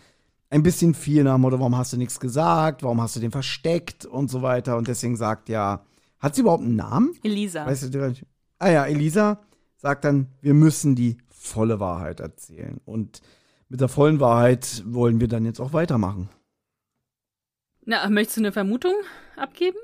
ein 0.49 0.63
bisschen 0.63 0.93
viel 0.93 1.23
nach 1.23 1.35
dem 1.35 1.41
Motto, 1.41 1.59
warum 1.59 1.77
hast 1.77 1.93
du 1.93 1.97
nichts 1.97 2.19
gesagt, 2.19 2.83
warum 2.83 3.01
hast 3.01 3.15
du 3.15 3.19
den 3.19 3.31
versteckt 3.31 4.05
und 4.05 4.29
so 4.29 4.41
weiter. 4.41 4.77
Und 4.77 4.87
deswegen 4.87 5.15
sagt 5.15 5.49
ja, 5.49 5.83
hat 6.19 6.35
sie 6.35 6.41
überhaupt 6.41 6.63
einen 6.63 6.75
Namen? 6.75 7.15
Elisa. 7.23 7.65
Weißt 7.65 7.93
du 7.93 8.07
nicht? 8.07 8.25
Ah 8.59 8.69
ja, 8.69 8.85
Elisa 8.85 9.41
sagt 9.77 10.05
dann, 10.05 10.27
wir 10.41 10.53
müssen 10.53 10.95
die 10.95 11.17
volle 11.29 11.79
Wahrheit 11.79 12.19
erzählen. 12.19 12.79
Und 12.85 13.21
mit 13.67 13.81
der 13.81 13.89
vollen 13.89 14.19
Wahrheit 14.19 14.83
wollen 14.85 15.19
wir 15.19 15.27
dann 15.27 15.45
jetzt 15.45 15.59
auch 15.59 15.73
weitermachen. 15.73 16.29
Na, 17.85 18.07
möchtest 18.09 18.37
du 18.37 18.41
eine 18.41 18.51
Vermutung 18.51 18.93
abgeben? 19.35 19.77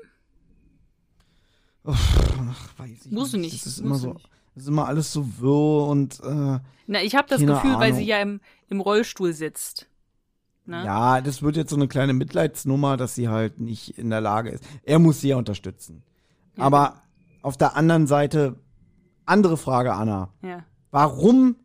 Ach, 1.84 2.78
weiß 2.78 3.06
ich 3.06 3.10
Musst 3.10 3.34
du 3.34 3.38
nicht. 3.38 3.52
nicht, 3.52 3.66
Das 3.66 3.72
ist 3.72 3.80
immer 3.80 3.96
so, 3.96 4.12
nicht. 4.14 4.28
Das 4.54 4.64
ist 4.64 4.68
immer 4.68 4.86
alles 4.86 5.12
so 5.12 5.26
wirr 5.38 5.86
und 5.88 6.20
äh, 6.20 6.58
Na, 6.86 7.02
ich 7.02 7.14
habe 7.14 7.28
das 7.28 7.40
Gefühl, 7.40 7.74
weil 7.74 7.90
Ahnung. 7.90 7.98
sie 7.98 8.04
ja 8.04 8.20
im, 8.20 8.40
im 8.68 8.80
Rollstuhl 8.80 9.32
sitzt. 9.32 9.86
Ne? 10.66 10.84
ja, 10.84 11.20
das 11.20 11.42
wird 11.42 11.56
jetzt 11.56 11.70
so 11.70 11.76
eine 11.76 11.88
kleine 11.88 12.12
Mitleidsnummer, 12.12 12.96
dass 12.96 13.14
sie 13.14 13.28
halt 13.28 13.58
nicht 13.58 13.98
in 13.98 14.10
der 14.10 14.20
Lage 14.20 14.50
ist. 14.50 14.64
Er 14.84 14.98
muss 14.98 15.20
sie 15.20 15.28
ja 15.28 15.36
unterstützen. 15.36 16.04
Ja. 16.56 16.64
Aber 16.64 17.02
auf 17.42 17.56
der 17.56 17.76
anderen 17.76 18.06
Seite, 18.06 18.56
andere 19.24 19.56
Frage, 19.56 19.94
Anna. 19.94 20.32
Ja. 20.42 20.64
Warum 20.90 21.56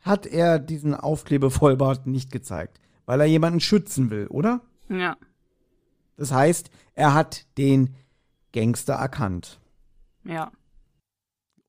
hat 0.00 0.26
er 0.26 0.58
diesen 0.58 0.94
Aufklebevollbart 0.94 2.06
nicht 2.06 2.32
gezeigt? 2.32 2.80
Weil 3.06 3.20
er 3.20 3.26
jemanden 3.26 3.60
schützen 3.60 4.10
will, 4.10 4.26
oder? 4.28 4.62
Ja. 4.88 5.16
Das 6.16 6.32
heißt, 6.32 6.70
er 6.94 7.14
hat 7.14 7.46
den 7.58 7.94
Gangster 8.52 8.94
erkannt. 8.94 9.60
Ja. 10.24 10.50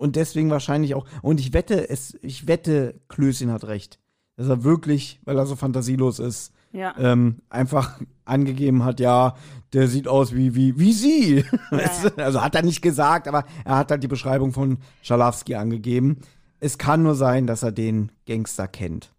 Und 0.03 0.17
deswegen 0.17 0.49
wahrscheinlich 0.49 0.95
auch. 0.95 1.05
Und 1.21 1.39
ich 1.39 1.53
wette, 1.53 1.89
es, 1.89 2.17
ich 2.21 2.45
wette, 2.45 2.99
Klößchen 3.07 3.49
hat 3.51 3.63
recht. 3.63 3.99
Dass 4.35 4.49
er 4.49 4.63
wirklich, 4.65 5.21
weil 5.23 5.37
er 5.37 5.45
so 5.45 5.55
fantasielos 5.55 6.19
ist, 6.19 6.51
Ja. 6.73 6.93
ähm, 6.97 7.41
einfach 7.49 8.01
angegeben 8.25 8.83
hat, 8.83 8.99
ja, 8.99 9.35
der 9.71 9.87
sieht 9.87 10.07
aus 10.09 10.35
wie, 10.35 10.55
wie, 10.55 10.77
wie 10.77 10.91
sie. 10.91 11.45
Du? 11.71 12.17
Also 12.21 12.41
hat 12.41 12.53
er 12.55 12.63
nicht 12.63 12.81
gesagt, 12.81 13.29
aber 13.29 13.45
er 13.63 13.77
hat 13.77 13.91
halt 13.91 14.03
die 14.03 14.07
Beschreibung 14.09 14.51
von 14.51 14.79
Schalowski 15.03 15.55
angegeben. 15.55 16.17
Es 16.59 16.77
kann 16.77 17.01
nur 17.03 17.15
sein, 17.15 17.47
dass 17.47 17.63
er 17.63 17.71
den 17.71 18.11
Gangster 18.27 18.67
kennt. 18.67 19.13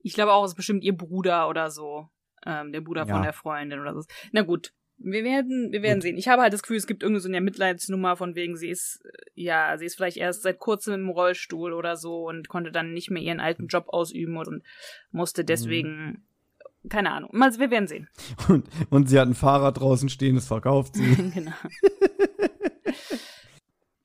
Ich 0.00 0.14
glaube 0.14 0.32
auch, 0.32 0.44
es 0.44 0.52
ist 0.52 0.56
bestimmt 0.56 0.82
ihr 0.82 0.96
Bruder 0.96 1.48
oder 1.48 1.70
so. 1.70 2.08
Ähm, 2.44 2.72
der 2.72 2.80
Bruder 2.80 3.06
Ja. 3.06 3.14
von 3.14 3.22
der 3.22 3.32
Freundin 3.32 3.78
oder 3.80 3.94
so. 3.94 4.02
Na 4.32 4.42
gut. 4.42 4.72
Wir 4.98 5.24
werden, 5.24 5.72
wir 5.72 5.82
werden 5.82 5.98
Gut. 5.98 6.04
sehen. 6.04 6.16
Ich 6.16 6.28
habe 6.28 6.42
halt 6.42 6.52
das 6.52 6.62
Gefühl, 6.62 6.78
es 6.78 6.86
gibt 6.86 7.02
irgendwie 7.02 7.20
so 7.20 7.28
eine 7.28 7.40
Mitleidsnummer 7.40 8.16
von 8.16 8.34
wegen, 8.34 8.56
sie 8.56 8.70
ist, 8.70 9.02
ja, 9.34 9.76
sie 9.76 9.84
ist 9.84 9.94
vielleicht 9.96 10.16
erst 10.16 10.42
seit 10.42 10.58
kurzem 10.58 10.94
im 10.94 11.08
Rollstuhl 11.10 11.72
oder 11.74 11.96
so 11.96 12.26
und 12.26 12.48
konnte 12.48 12.72
dann 12.72 12.92
nicht 12.94 13.10
mehr 13.10 13.22
ihren 13.22 13.40
alten 13.40 13.66
Job 13.66 13.86
ausüben 13.88 14.36
und, 14.38 14.48
und 14.48 14.62
musste 15.10 15.42
Mhm. 15.42 15.46
deswegen, 15.46 16.26
keine 16.88 17.12
Ahnung. 17.12 17.30
Mal, 17.32 17.56
wir 17.58 17.70
werden 17.70 17.88
sehen. 17.88 18.08
Und, 18.48 18.66
und 18.90 19.08
sie 19.08 19.18
hat 19.18 19.28
ein 19.28 19.34
Fahrrad 19.34 19.78
draußen 19.80 20.08
stehen, 20.08 20.34
das 20.36 20.46
verkauft 20.46 20.94
sie. 20.94 21.30
genau. 21.34 21.52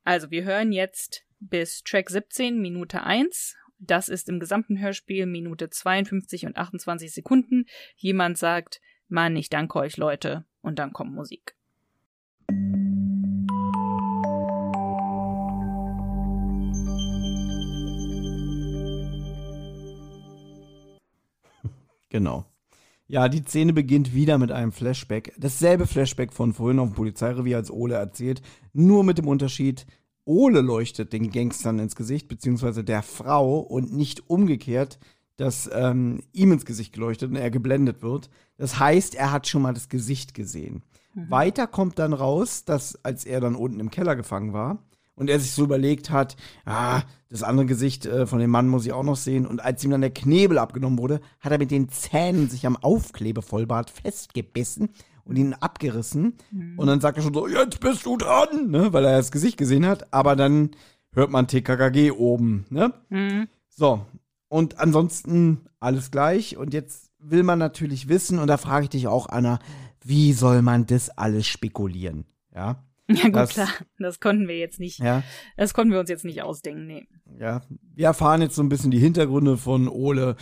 Also, 0.04 0.32
wir 0.32 0.44
hören 0.44 0.72
jetzt 0.72 1.24
bis 1.40 1.84
Track 1.84 2.10
17, 2.10 2.60
Minute 2.60 3.04
1. 3.04 3.56
Das 3.80 4.10
ist 4.10 4.30
im 4.30 4.40
gesamten 4.40 4.80
Hörspiel 4.80 5.26
Minute 5.26 5.70
52 5.70 6.46
und 6.46 6.58
28 6.58 7.12
Sekunden. 7.14 7.66
Jemand 7.96 8.38
sagt, 8.38 8.80
Mann, 9.12 9.36
ich 9.36 9.50
danke 9.50 9.78
euch, 9.78 9.98
Leute. 9.98 10.46
Und 10.62 10.80
dann 10.80 10.94
kommt 10.94 11.14
Musik. 11.14 11.56
Genau. 22.10 22.46
Ja, 23.08 23.30
die 23.30 23.42
Szene 23.42 23.72
beginnt 23.72 24.14
wieder 24.14 24.38
mit 24.38 24.52
einem 24.52 24.74
Flashback. 24.74 25.34
Dasselbe 25.38 25.88
Flashback 25.88 26.34
von 26.34 26.52
vorhin 26.52 26.80
auf 26.80 26.90
dem 26.90 26.96
Polizeirevier 26.96 27.56
als 27.58 27.72
Ole 27.72 27.96
erzählt. 27.96 28.42
Nur 28.74 29.06
mit 29.06 29.18
dem 29.18 29.30
Unterschied, 29.30 29.86
Ole 30.26 30.60
leuchtet 30.62 31.14
den 31.14 31.32
Gangstern 31.32 31.80
ins 31.80 31.96
Gesicht, 31.96 32.28
beziehungsweise 32.28 32.84
der 32.84 33.02
Frau 33.02 33.60
und 33.60 33.94
nicht 33.94 34.30
umgekehrt, 34.30 35.00
dass 35.42 35.70
ähm, 35.74 36.22
ihm 36.34 36.52
ins 36.52 36.66
Gesicht 36.66 36.94
geleuchtet 36.94 37.32
und 37.32 37.36
er 37.36 37.52
geblendet 37.52 38.02
wird. 38.02 38.30
Das 38.58 38.80
heißt, 38.80 39.16
er 39.16 39.32
hat 39.32 39.48
schon 39.48 39.64
mal 39.64 39.74
das 39.74 39.90
Gesicht 39.90 40.34
gesehen. 40.34 40.84
Weiter 41.14 41.68
kommt 41.68 42.00
dann 42.00 42.14
raus, 42.14 42.64
dass 42.64 43.04
als 43.04 43.26
er 43.26 43.42
dann 43.42 43.56
unten 43.56 43.80
im 43.80 43.92
Keller 43.92 44.16
gefangen 44.16 44.54
war 44.54 44.80
und 45.16 45.30
er 45.30 45.40
sich 45.40 45.52
so 45.52 45.64
überlegt 45.64 46.10
hat, 46.10 46.38
ah, 46.66 47.02
das 47.30 47.44
andere 47.44 47.66
Gesicht 47.66 48.06
äh, 48.06 48.26
von 48.26 48.40
dem 48.40 48.50
Mann 48.50 48.68
muss 48.68 48.86
ich 48.86 48.94
auch 48.94 49.04
noch 49.04 49.18
sehen. 49.18 49.46
Und 49.46 49.62
als 49.62 49.84
ihm 49.84 49.92
dann 49.92 50.02
der 50.02 50.14
Knebel 50.14 50.58
abgenommen 50.58 50.98
wurde, 50.98 51.20
hat 51.40 51.52
er 51.52 51.58
mit 51.58 51.72
den 51.72 51.90
Zähnen 51.90 52.50
sich 52.50 52.66
am 52.66 52.78
Aufklebevollbart 52.78 53.90
festgebissen 53.90 54.90
und 55.26 55.38
ihn 55.38 55.54
abgerissen. 55.54 56.38
Und 56.78 56.88
dann 56.88 57.02
sagt 57.02 57.18
er 57.18 57.24
schon 57.24 57.34
so, 57.34 57.48
jetzt 57.48 57.80
bist 57.80 58.06
du 58.06 58.18
dran, 58.18 58.72
ne? 58.72 58.94
weil 58.94 59.06
er 59.06 59.18
das 59.18 59.32
Gesicht 59.32 59.58
gesehen 59.58 59.86
hat. 59.86 60.14
Aber 60.14 60.36
dann 60.36 60.72
hört 61.12 61.30
man 61.30 61.48
TKKG 61.48 62.12
oben. 62.12 62.66
Ne? 62.70 62.94
Mhm. 63.10 63.48
So, 63.70 64.06
und 64.52 64.80
ansonsten 64.80 65.62
alles 65.80 66.12
gleich. 66.12 66.58
Und 66.58 66.74
jetzt 66.74 67.10
will 67.20 67.44
man 67.44 67.58
natürlich 67.58 68.10
wissen, 68.10 68.38
und 68.38 68.48
da 68.48 68.58
frage 68.58 68.84
ich 68.84 68.90
dich 68.90 69.08
auch, 69.08 69.28
Anna, 69.30 69.60
wie 70.04 70.34
soll 70.34 70.62
man 70.62 70.86
das 70.86 71.10
alles 71.10 71.48
spekulieren? 71.48 72.26
Ja, 72.54 72.84
Ja, 73.10 73.24
gut, 73.26 73.36
Das- 73.36 73.50
klar. 73.52 73.70
Das 73.98 74.20
konnten 74.20 74.48
wir 74.50 74.58
jetzt 74.58 74.80
nicht. 74.80 75.00
ja, 75.00 75.24
Das 75.58 75.74
konnten 75.74 75.94
wir 75.94 76.00
uns 76.02 76.10
jetzt 76.10 76.26
nicht 76.26 76.42
ausdenken, 76.44 76.86
nee. 76.86 77.08
ja. 77.40 77.62
Wir 77.96 78.08
erfahren 78.08 78.42
jetzt 78.42 78.56
so 78.56 78.62
ein 78.64 78.70
bisschen 78.70 78.92
die 78.92 79.00
Hintergründe 79.00 79.56
von 79.58 79.88
Ole. 79.88 80.36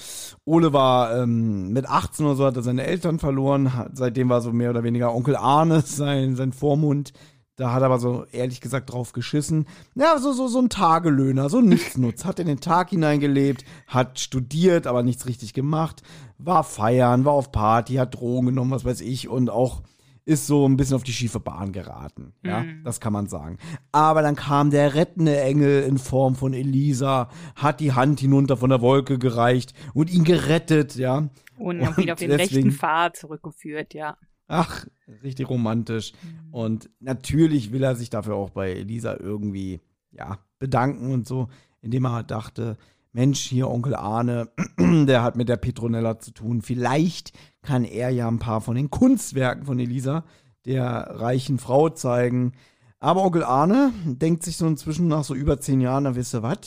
Ole 0.46 0.74
war 0.74 1.16
ähm, 1.22 1.70
mit 1.72 1.88
18 1.88 2.26
oder 2.26 2.36
so, 2.36 2.46
hat 2.46 2.56
er 2.56 2.62
seine 2.64 2.86
Eltern 2.86 3.20
verloren. 3.20 3.72
Seitdem 3.94 4.30
war 4.30 4.42
so 4.42 4.52
mehr 4.52 4.70
oder 4.72 4.84
weniger 4.84 5.14
Onkel 5.14 5.36
Arne 5.36 5.82
sein, 5.86 6.36
sein 6.36 6.52
Vormund. 6.52 7.14
Da 7.60 7.74
hat 7.74 7.82
er 7.82 7.88
aber 7.88 8.00
so 8.00 8.26
ehrlich 8.32 8.62
gesagt 8.62 8.94
drauf 8.94 9.12
geschissen. 9.12 9.66
Ja, 9.94 10.18
so, 10.18 10.32
so, 10.32 10.48
so 10.48 10.60
ein 10.60 10.70
Tagelöhner, 10.70 11.50
so 11.50 11.58
ein 11.58 11.66
Nichtsnutz. 11.66 12.24
Hat 12.24 12.40
in 12.40 12.48
den 12.48 12.62
Tag 12.62 12.92
hineingelebt, 12.92 13.66
hat 13.86 14.18
studiert, 14.18 14.88
aber 14.88 15.04
nichts 15.04 15.26
richtig 15.28 15.54
gemacht. 15.54 16.02
War 16.38 16.64
feiern, 16.64 17.26
war 17.26 17.34
auf 17.34 17.52
Party, 17.52 17.96
hat 17.96 18.16
Drogen 18.16 18.46
genommen, 18.48 18.72
was 18.72 18.86
weiß 18.86 19.02
ich. 19.02 19.28
Und 19.28 19.50
auch 19.50 19.82
ist 20.24 20.48
so 20.48 20.66
ein 20.70 20.78
bisschen 20.78 20.96
auf 20.96 21.04
die 21.04 21.12
schiefe 21.12 21.42
Bahn 21.42 21.74
geraten. 21.74 22.34
Ja, 22.46 22.64
das 22.86 23.02
kann 23.02 23.12
man 23.12 23.28
sagen. 23.28 23.58
Aber 23.92 24.22
dann 24.22 24.38
kam 24.38 24.70
der 24.70 24.96
rettende 24.96 25.38
Engel 25.42 25.84
in 25.84 25.98
Form 25.98 26.36
von 26.36 26.54
Elisa, 26.54 27.28
hat 27.56 27.82
die 27.82 27.92
Hand 27.92 28.22
hinunter 28.22 28.56
von 28.56 28.70
der 28.70 28.80
Wolke 28.80 29.20
gereicht 29.20 29.74
und 29.94 30.10
ihn 30.10 30.24
gerettet, 30.24 30.96
ja. 30.96 31.28
Und, 31.58 31.80
dann 31.80 31.98
wieder 31.98 32.14
auf 32.14 32.20
den 32.20 32.30
deswegen- 32.30 32.56
rechten 32.68 32.72
Pfad 32.72 33.18
zurückgeführt, 33.18 33.94
ja. 33.94 34.16
Ach, 34.50 34.86
richtig 35.24 35.48
romantisch. 35.50 36.12
Und 36.52 36.90
natürlich 37.00 37.72
will 37.72 37.84
er 37.84 37.96
sich 37.96 38.10
dafür 38.10 38.36
auch 38.36 38.50
bei 38.50 38.72
Elisa 38.74 39.16
irgendwie, 39.18 39.80
ja, 40.12 40.40
bedanken 40.58 41.14
und 41.14 41.28
so, 41.28 41.48
indem 41.82 42.06
er 42.06 42.12
halt 42.14 42.32
dachte, 42.32 42.76
Mensch, 43.14 43.40
hier 43.42 43.70
Onkel 43.70 43.96
Arne, 43.96 44.50
der 44.80 45.24
hat 45.24 45.36
mit 45.36 45.50
der 45.50 45.58
Petronella 45.58 46.20
zu 46.20 46.32
tun. 46.32 46.62
Vielleicht 46.62 47.32
kann 47.62 47.84
er 47.86 48.10
ja 48.10 48.28
ein 48.28 48.40
paar 48.40 48.60
von 48.62 48.76
den 48.76 48.90
Kunstwerken 48.90 49.64
von 49.66 49.80
Elisa 49.80 50.26
der 50.66 50.86
reichen 51.16 51.58
Frau 51.58 51.90
zeigen. 51.90 52.52
Aber 53.00 53.24
Onkel 53.24 53.44
Arne 53.44 53.94
denkt 54.06 54.44
sich 54.44 54.58
so 54.58 54.68
inzwischen 54.68 55.08
nach 55.08 55.24
so 55.24 55.34
über 55.34 55.60
zehn 55.62 55.80
Jahren, 55.80 56.04
da 56.04 56.16
wisst 56.16 56.36
ihr 56.36 56.44
was? 56.44 56.58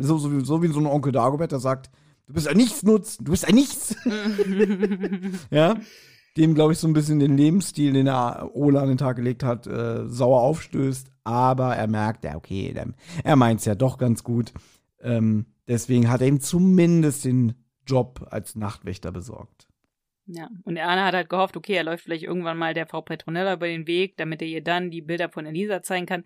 So, 0.00 0.18
so, 0.18 0.30
wie- 0.32 0.44
so 0.44 0.62
wie 0.62 0.68
so 0.68 0.78
ein 0.80 0.86
Onkel 0.86 1.12
Dagobert, 1.12 1.50
der 1.50 1.58
sagt, 1.60 1.90
du 2.26 2.34
bist 2.34 2.46
ein 2.46 2.58
Nichtsnutz, 2.58 3.16
du 3.16 3.30
bist 3.30 3.48
ein 3.48 3.54
Nichts. 3.54 3.96
ja, 5.50 5.76
dem, 6.36 6.54
glaube 6.54 6.72
ich, 6.72 6.78
so 6.78 6.88
ein 6.88 6.92
bisschen 6.92 7.18
den 7.18 7.36
Lebensstil, 7.36 7.92
den 7.92 8.06
er 8.06 8.50
Ola 8.54 8.82
an 8.82 8.88
den 8.88 8.98
Tag 8.98 9.16
gelegt 9.16 9.42
hat, 9.42 9.66
äh, 9.66 10.06
sauer 10.08 10.40
aufstößt. 10.42 11.10
Aber 11.24 11.76
er 11.76 11.86
merkt, 11.86 12.24
ja, 12.24 12.36
okay, 12.36 12.74
er 13.22 13.36
meint 13.36 13.60
es 13.60 13.66
ja 13.66 13.74
doch 13.74 13.98
ganz 13.98 14.24
gut. 14.24 14.52
Ähm, 15.00 15.46
deswegen 15.68 16.10
hat 16.10 16.20
er 16.20 16.28
ihm 16.28 16.40
zumindest 16.40 17.24
den 17.24 17.54
Job 17.86 18.26
als 18.30 18.56
Nachtwächter 18.56 19.12
besorgt. 19.12 19.66
Ja, 20.26 20.48
und 20.64 20.76
Erna 20.76 21.06
hat 21.06 21.14
halt 21.14 21.28
gehofft, 21.28 21.56
okay, 21.56 21.74
er 21.74 21.84
läuft 21.84 22.04
vielleicht 22.04 22.24
irgendwann 22.24 22.56
mal 22.56 22.74
der 22.74 22.86
Frau 22.86 23.02
Petronella 23.02 23.54
über 23.54 23.66
den 23.66 23.86
Weg, 23.86 24.16
damit 24.16 24.40
er 24.40 24.48
ihr 24.48 24.62
dann 24.62 24.90
die 24.90 25.02
Bilder 25.02 25.28
von 25.28 25.46
Elisa 25.46 25.82
zeigen 25.82 26.06
kann. 26.06 26.24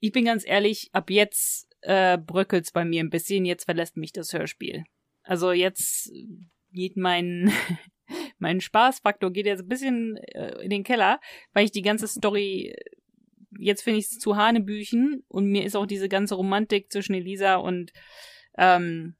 Ich 0.00 0.12
bin 0.12 0.24
ganz 0.24 0.46
ehrlich, 0.46 0.90
ab 0.92 1.10
jetzt 1.10 1.68
äh, 1.80 2.18
bröckelt's 2.18 2.72
bei 2.72 2.84
mir 2.84 3.02
ein 3.02 3.10
bisschen, 3.10 3.44
jetzt 3.44 3.64
verlässt 3.64 3.96
mich 3.96 4.12
das 4.12 4.32
Hörspiel. 4.32 4.84
Also 5.22 5.52
jetzt 5.52 6.12
geht 6.72 6.96
mein 6.96 7.52
mein 8.38 8.60
Spaßfaktor 8.60 9.32
geht 9.32 9.46
jetzt 9.46 9.62
ein 9.62 9.68
bisschen 9.68 10.16
äh, 10.16 10.62
in 10.62 10.70
den 10.70 10.84
Keller, 10.84 11.20
weil 11.52 11.64
ich 11.64 11.72
die 11.72 11.82
ganze 11.82 12.06
Story 12.08 12.74
jetzt 13.58 13.82
finde 13.82 14.00
ich 14.00 14.06
es 14.06 14.18
zu 14.18 14.36
Hanebüchen 14.36 15.24
und 15.28 15.46
mir 15.46 15.64
ist 15.64 15.76
auch 15.76 15.86
diese 15.86 16.08
ganze 16.08 16.34
Romantik 16.34 16.92
zwischen 16.92 17.14
Elisa 17.14 17.56
und 17.56 17.92
ähm, 18.58 19.14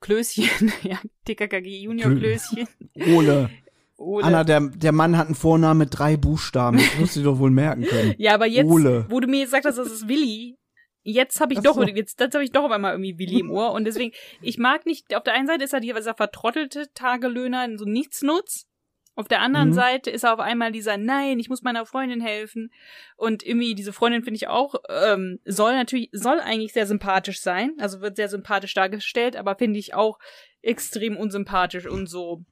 Klößchen, 0.00 0.72
ja, 0.82 0.98
TKKG 1.24 1.82
Junior 1.82 2.10
Klößchen. 2.14 2.66
Ole. 3.14 3.50
Ole. 3.98 4.24
Anna, 4.24 4.44
der, 4.44 4.60
der 4.60 4.92
Mann 4.92 5.16
hat 5.16 5.26
einen 5.26 5.34
Vornamen 5.34 5.78
mit 5.78 5.88
drei 5.98 6.16
Buchstaben. 6.16 6.76
Das 6.78 6.98
musst 6.98 7.16
du 7.16 7.20
dir 7.20 7.26
doch 7.26 7.38
wohl 7.38 7.50
merken 7.50 7.82
können. 7.82 8.14
Ja, 8.18 8.34
aber 8.34 8.46
jetzt, 8.46 8.66
Ole. 8.66 9.06
wo 9.08 9.20
du 9.20 9.28
mir 9.28 9.40
jetzt 9.40 9.52
sagst, 9.52 9.66
das 9.66 9.78
ist 9.78 10.06
Willi, 10.06 10.58
jetzt 11.06 11.40
habe 11.40 11.52
ich 11.52 11.60
Ach 11.60 11.62
doch, 11.62 11.86
jetzt, 11.86 12.20
jetzt 12.20 12.34
habe 12.34 12.44
ich 12.44 12.52
doch 12.52 12.64
auf 12.64 12.70
einmal 12.70 12.92
irgendwie 12.92 13.18
Willi 13.18 13.40
im 13.40 13.50
Ohr. 13.50 13.72
Und 13.72 13.84
deswegen, 13.84 14.12
ich 14.42 14.58
mag 14.58 14.86
nicht, 14.86 15.14
auf 15.14 15.22
der 15.22 15.34
einen 15.34 15.46
Seite 15.46 15.64
ist 15.64 15.72
er 15.72 15.80
dieser 15.80 16.14
vertrottelte 16.14 16.92
Tagelöhner, 16.94 17.68
so 17.76 17.84
Nichtsnutz. 17.84 18.66
Auf 19.14 19.28
der 19.28 19.40
anderen 19.40 19.70
mhm. 19.70 19.74
Seite 19.74 20.10
ist 20.10 20.24
er 20.24 20.34
auf 20.34 20.40
einmal 20.40 20.72
dieser, 20.72 20.98
nein, 20.98 21.38
ich 21.38 21.48
muss 21.48 21.62
meiner 21.62 21.86
Freundin 21.86 22.20
helfen. 22.20 22.70
Und 23.16 23.42
irgendwie, 23.42 23.74
diese 23.74 23.94
Freundin 23.94 24.24
finde 24.24 24.36
ich 24.36 24.48
auch, 24.48 24.74
ähm, 24.90 25.38
soll 25.46 25.72
natürlich, 25.72 26.10
soll 26.12 26.38
eigentlich 26.38 26.74
sehr 26.74 26.86
sympathisch 26.86 27.40
sein. 27.40 27.72
Also 27.78 28.02
wird 28.02 28.16
sehr 28.16 28.28
sympathisch 28.28 28.74
dargestellt, 28.74 29.36
aber 29.36 29.56
finde 29.56 29.78
ich 29.78 29.94
auch 29.94 30.18
extrem 30.60 31.16
unsympathisch 31.16 31.86
und 31.86 32.08
so. 32.08 32.44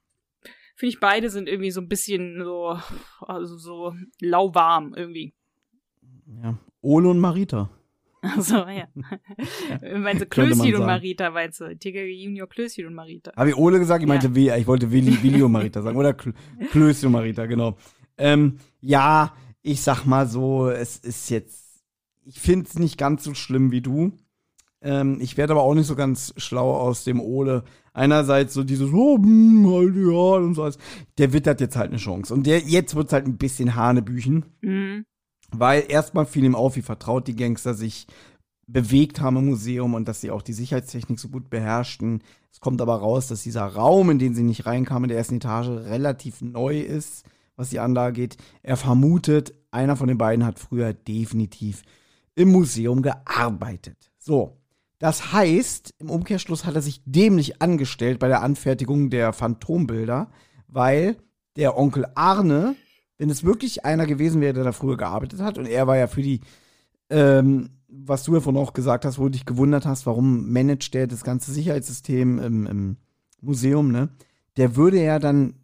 Finde 0.75 0.95
ich, 0.95 1.01
beide 1.01 1.29
sind 1.29 1.49
irgendwie 1.49 1.71
so 1.71 1.83
ein 1.83 1.89
bisschen 1.89 2.43
so, 2.43 2.79
also 3.21 3.59
so 3.59 3.95
lauwarm 4.21 4.95
irgendwie. 4.97 5.35
Ja. 6.43 6.59
Ole 6.81 7.09
und 7.09 7.19
Marita. 7.19 7.71
Also, 8.37 8.57
ja. 8.57 8.87
meinst 9.99 10.23
du 10.23 10.27
Klößchen 10.27 10.75
und 10.75 10.87
Marita, 10.87 11.31
meinst 11.31 11.61
du? 11.61 11.77
Tiger 11.77 12.05
Junior 12.05 12.49
Klößchen 12.49 12.87
und 12.87 12.95
Marita. 12.95 13.33
Habe 13.37 13.51
ich 13.51 13.57
Ole 13.57 13.79
gesagt? 13.79 14.03
Ich 14.03 14.09
meinte, 14.09 14.29
ja. 14.41 14.57
ich 14.57 14.67
wollte 14.67 14.91
Willi, 14.91 15.23
Willi 15.23 15.43
und 15.43 15.53
Marita 15.53 15.83
sagen. 15.83 15.97
Oder 15.97 16.15
Klößchen 16.71 17.07
und 17.07 17.13
Marita, 17.13 17.47
genau. 17.47 17.77
Ähm, 18.17 18.59
ja, 18.81 19.35
ich 19.63 19.83
sag 19.83 20.05
mal 20.05 20.27
so, 20.27 20.69
es 20.69 20.99
ist 20.99 21.31
jetzt, 21.31 21.83
ich 22.25 22.41
finde 22.41 22.67
es 22.67 22.79
nicht 22.79 22.99
ganz 22.99 23.25
so 23.25 23.35
schlimm 23.35 23.71
wie 23.71 23.81
du. 23.81 24.13
Ähm, 24.81 25.19
ich 25.21 25.37
werde 25.37 25.53
aber 25.53 25.63
auch 25.63 25.75
nicht 25.75 25.87
so 25.87 25.97
ganz 25.97 26.35
schlau 26.37 26.77
aus 26.77 27.05
dem 27.05 27.21
Ole. 27.21 27.65
Einerseits 27.93 28.55
so 28.55 28.65
dieses, 28.65 28.93
oh, 28.93 29.17
hm, 29.17 29.67
halt, 29.71 29.97
ja, 29.97 30.47
und 30.47 30.55
so. 30.55 30.69
Der 31.19 31.33
wittert 31.33 31.61
jetzt 31.61 31.77
halt 31.77 31.91
eine 31.91 31.99
Chance. 31.99 32.33
Und 32.33 32.47
der, 32.47 32.61
jetzt 32.61 32.95
wird 32.95 33.07
es 33.09 33.13
halt 33.13 33.27
ein 33.27 33.39
bisschen 33.39 33.75
Hanebüchen. 33.75 34.45
Mhm. 34.61 35.07
Weil 35.59 35.85
erstmal 35.89 36.27
fiel 36.27 36.45
ihm 36.45 36.55
auf, 36.55 36.77
wie 36.77 36.83
vertraut 36.83 37.27
die 37.29 37.37
Gangster 37.37 37.75
sich 37.75 38.07
bewegt 38.67 39.21
haben 39.21 39.37
im 39.37 39.47
Museum 39.47 39.95
und 39.95 40.09
dass 40.09 40.21
sie 40.21 40.31
auch 40.31 40.43
die 40.43 40.53
Sicherheitstechnik 40.53 41.19
so 41.19 41.29
gut 41.29 41.51
beherrschten. 41.51 42.23
Es 42.51 42.61
kommt 42.61 42.81
aber 42.81 42.97
raus, 42.97 43.29
dass 43.29 43.43
dieser 43.43 43.65
Raum, 43.65 44.11
in 44.11 44.19
den 44.19 44.35
sie 44.35 44.43
nicht 44.43 44.67
reinkamen, 44.67 45.05
in 45.05 45.09
der 45.09 45.19
ersten 45.19 45.37
Etage, 45.37 45.69
relativ 45.69 46.41
neu 46.41 46.81
ist, 46.81 47.25
was 47.57 47.71
die 47.71 47.81
Anlage 47.81 48.15
geht. 48.15 48.37
Er 48.63 48.77
vermutet, 48.77 49.55
einer 49.71 49.97
von 49.97 50.09
den 50.09 50.19
beiden 50.19 50.45
hat 50.45 50.59
früher 50.59 50.93
definitiv 50.95 51.83
im 52.35 52.51
Museum 52.51 53.03
gearbeitet. 53.03 54.11
So. 54.19 54.57
Das 54.99 55.33
heißt, 55.33 55.95
im 55.99 56.09
Umkehrschluss 56.09 56.65
hat 56.65 56.77
er 56.77 56.81
sich 56.81 57.03
dämlich 57.05 57.61
angestellt 57.61 58.19
bei 58.21 58.29
der 58.29 58.43
Anfertigung 58.43 59.11
der 59.11 59.33
Phantombilder, 59.33 60.31
weil 60.69 61.17
der 61.57 61.77
Onkel 61.77 62.07
Arne 62.15 62.77
wenn 63.19 63.31
es 63.31 63.45
wirklich 63.45 63.85
einer 63.85 64.07
gewesen 64.07 64.41
wäre, 64.41 64.55
der 64.55 64.65
da 64.65 64.73
früher 64.73 64.97
gearbeitet 64.97 65.41
hat, 65.41 65.59
und 65.59 65.67
er 65.67 65.87
war 65.87 65.97
ja 65.97 66.07
für 66.07 66.23
die, 66.23 66.41
ähm, 67.11 67.71
was 67.89 68.25
du 68.25 68.35
ja 68.35 68.41
vorhin 68.41 68.61
auch 68.61 68.73
gesagt 68.73 69.05
hast, 69.05 69.19
wo 69.19 69.25
du 69.25 69.31
dich 69.31 69.47
gewundert 69.47 69.87
hast, 69.87 70.07
warum 70.07 70.51
managt 70.53 70.95
der 70.95 71.07
das 71.07 71.23
ganze 71.23 71.53
Sicherheitssystem 71.53 72.39
im, 72.39 72.67
im 72.67 72.97
Museum, 73.41 73.93
ne? 73.93 74.09
Der 74.57 74.77
würde 74.77 75.03
ja 75.03 75.19
dann 75.19 75.55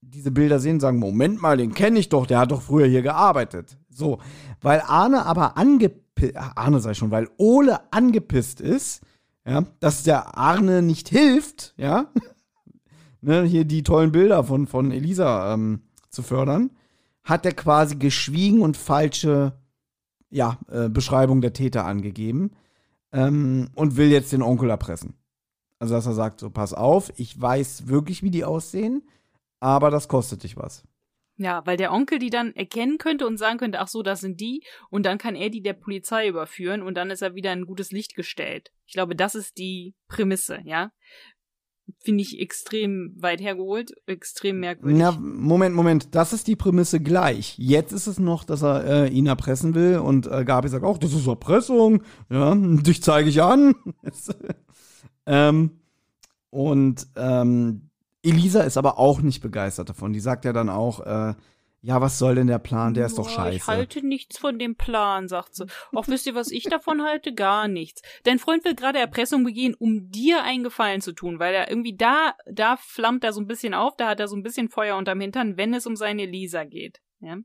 diese 0.00 0.30
Bilder 0.30 0.60
sehen 0.60 0.74
und 0.74 0.80
sagen, 0.80 0.98
Moment 0.98 1.40
mal, 1.40 1.56
den 1.56 1.74
kenne 1.74 1.98
ich 1.98 2.08
doch, 2.08 2.26
der 2.26 2.38
hat 2.38 2.52
doch 2.52 2.62
früher 2.62 2.86
hier 2.86 3.02
gearbeitet. 3.02 3.78
So, 3.90 4.18
weil 4.60 4.80
Arne 4.86 5.26
aber 5.26 5.56
angepisst, 5.56 6.36
Arne 6.36 6.80
sei 6.80 6.94
schon, 6.94 7.10
weil 7.10 7.28
Ole 7.36 7.92
angepisst 7.92 8.60
ist, 8.60 9.02
ja, 9.46 9.64
dass 9.80 10.02
der 10.02 10.36
Arne 10.36 10.82
nicht 10.82 11.08
hilft, 11.08 11.74
ja, 11.76 12.12
ne, 13.20 13.42
hier 13.42 13.64
die 13.64 13.82
tollen 13.82 14.12
Bilder 14.12 14.44
von, 14.44 14.66
von 14.66 14.90
Elisa 14.90 15.54
ähm, 15.54 15.82
zu 16.16 16.24
fördern, 16.24 16.70
hat 17.22 17.46
er 17.46 17.52
quasi 17.52 17.96
geschwiegen 17.96 18.60
und 18.62 18.76
falsche 18.76 19.52
ja, 20.30 20.58
äh, 20.68 20.88
Beschreibung 20.88 21.40
der 21.40 21.52
Täter 21.52 21.84
angegeben 21.84 22.50
ähm, 23.12 23.68
und 23.74 23.96
will 23.96 24.10
jetzt 24.10 24.32
den 24.32 24.42
Onkel 24.42 24.70
erpressen. 24.70 25.14
Also, 25.78 25.94
dass 25.94 26.06
er 26.06 26.14
sagt, 26.14 26.40
so, 26.40 26.50
pass 26.50 26.72
auf, 26.72 27.12
ich 27.16 27.40
weiß 27.40 27.86
wirklich, 27.88 28.22
wie 28.22 28.30
die 28.30 28.44
aussehen, 28.44 29.06
aber 29.60 29.90
das 29.90 30.08
kostet 30.08 30.42
dich 30.42 30.56
was. 30.56 30.84
Ja, 31.38 31.66
weil 31.66 31.76
der 31.76 31.92
Onkel 31.92 32.18
die 32.18 32.30
dann 32.30 32.54
erkennen 32.54 32.96
könnte 32.96 33.26
und 33.26 33.36
sagen 33.36 33.58
könnte, 33.58 33.80
ach 33.80 33.88
so, 33.88 34.02
das 34.02 34.20
sind 34.20 34.40
die, 34.40 34.62
und 34.88 35.04
dann 35.04 35.18
kann 35.18 35.34
er 35.34 35.50
die 35.50 35.60
der 35.60 35.74
Polizei 35.74 36.28
überführen 36.28 36.80
und 36.80 36.94
dann 36.94 37.10
ist 37.10 37.20
er 37.20 37.34
wieder 37.34 37.52
in 37.52 37.66
gutes 37.66 37.92
Licht 37.92 38.14
gestellt. 38.14 38.70
Ich 38.86 38.94
glaube, 38.94 39.14
das 39.14 39.34
ist 39.34 39.58
die 39.58 39.94
Prämisse, 40.08 40.60
ja 40.64 40.92
finde 42.00 42.22
ich 42.22 42.40
extrem 42.40 43.14
weit 43.16 43.40
hergeholt, 43.40 43.92
extrem 44.06 44.60
merkwürdig. 44.60 44.98
Na, 44.98 45.12
Moment, 45.12 45.74
Moment, 45.74 46.14
das 46.14 46.32
ist 46.32 46.46
die 46.46 46.56
Prämisse 46.56 47.00
gleich. 47.00 47.54
Jetzt 47.58 47.92
ist 47.92 48.06
es 48.06 48.18
noch, 48.18 48.44
dass 48.44 48.62
er 48.62 48.84
äh, 48.84 49.08
ihn 49.08 49.26
erpressen 49.26 49.74
will 49.74 49.98
und 49.98 50.26
äh, 50.26 50.44
Gabi 50.44 50.68
sagt 50.68 50.84
auch, 50.84 50.98
das 50.98 51.12
ist 51.12 51.26
Erpressung, 51.26 52.02
ja, 52.30 52.54
dich 52.56 53.02
zeige 53.02 53.28
ich 53.28 53.42
an. 53.42 53.74
ähm, 55.26 55.70
und 56.50 57.06
ähm, 57.16 57.90
Elisa 58.22 58.62
ist 58.62 58.76
aber 58.76 58.98
auch 58.98 59.20
nicht 59.20 59.40
begeistert 59.40 59.88
davon. 59.88 60.12
Die 60.12 60.20
sagt 60.20 60.44
ja 60.44 60.52
dann 60.52 60.68
auch, 60.68 61.00
äh, 61.00 61.34
ja, 61.86 62.00
was 62.00 62.18
soll 62.18 62.34
denn 62.34 62.48
der 62.48 62.58
Plan? 62.58 62.94
Der 62.94 63.06
ist 63.06 63.16
doch 63.16 63.28
scheiße. 63.28 63.56
Ich 63.56 63.66
halte 63.68 64.04
nichts 64.04 64.38
von 64.38 64.58
dem 64.58 64.74
Plan, 64.74 65.28
sagt 65.28 65.54
sie. 65.54 65.66
Auch 65.92 66.08
wisst 66.08 66.26
ihr, 66.26 66.34
was 66.34 66.50
ich 66.50 66.64
davon 66.64 67.02
halte? 67.02 67.32
Gar 67.32 67.68
nichts. 67.68 68.02
Dein 68.24 68.40
Freund 68.40 68.64
will 68.64 68.74
gerade 68.74 68.98
Erpressung 68.98 69.44
begehen, 69.44 69.72
um 69.74 70.10
dir 70.10 70.42
einen 70.42 70.64
Gefallen 70.64 71.00
zu 71.00 71.12
tun, 71.12 71.38
weil 71.38 71.54
er 71.54 71.70
irgendwie 71.70 71.96
da, 71.96 72.34
da 72.50 72.76
flammt 72.76 73.22
er 73.22 73.32
so 73.32 73.40
ein 73.40 73.46
bisschen 73.46 73.72
auf, 73.72 73.96
da 73.96 74.08
hat 74.08 74.18
er 74.18 74.26
so 74.26 74.34
ein 74.34 74.42
bisschen 74.42 74.68
Feuer 74.68 74.96
unterm 74.96 75.20
Hintern, 75.20 75.56
wenn 75.56 75.74
es 75.74 75.86
um 75.86 75.94
seine 75.94 76.26
Lisa 76.26 76.64
geht. 76.64 77.00
Ja? 77.20 77.38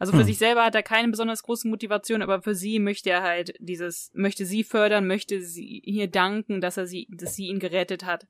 Also 0.00 0.12
für 0.12 0.18
hm. 0.18 0.26
sich 0.26 0.38
selber 0.38 0.64
hat 0.64 0.74
er 0.74 0.82
keine 0.82 1.08
besonders 1.08 1.44
große 1.44 1.68
Motivation, 1.68 2.22
aber 2.22 2.42
für 2.42 2.56
sie 2.56 2.80
möchte 2.80 3.10
er 3.10 3.22
halt 3.22 3.54
dieses, 3.60 4.10
möchte 4.14 4.46
sie 4.46 4.64
fördern, 4.64 5.06
möchte 5.06 5.40
sie 5.42 5.80
hier 5.84 6.08
danken, 6.08 6.60
dass 6.60 6.76
er 6.76 6.88
sie, 6.88 7.06
dass 7.12 7.36
sie 7.36 7.46
ihn 7.46 7.60
gerettet 7.60 8.04
hat. 8.04 8.26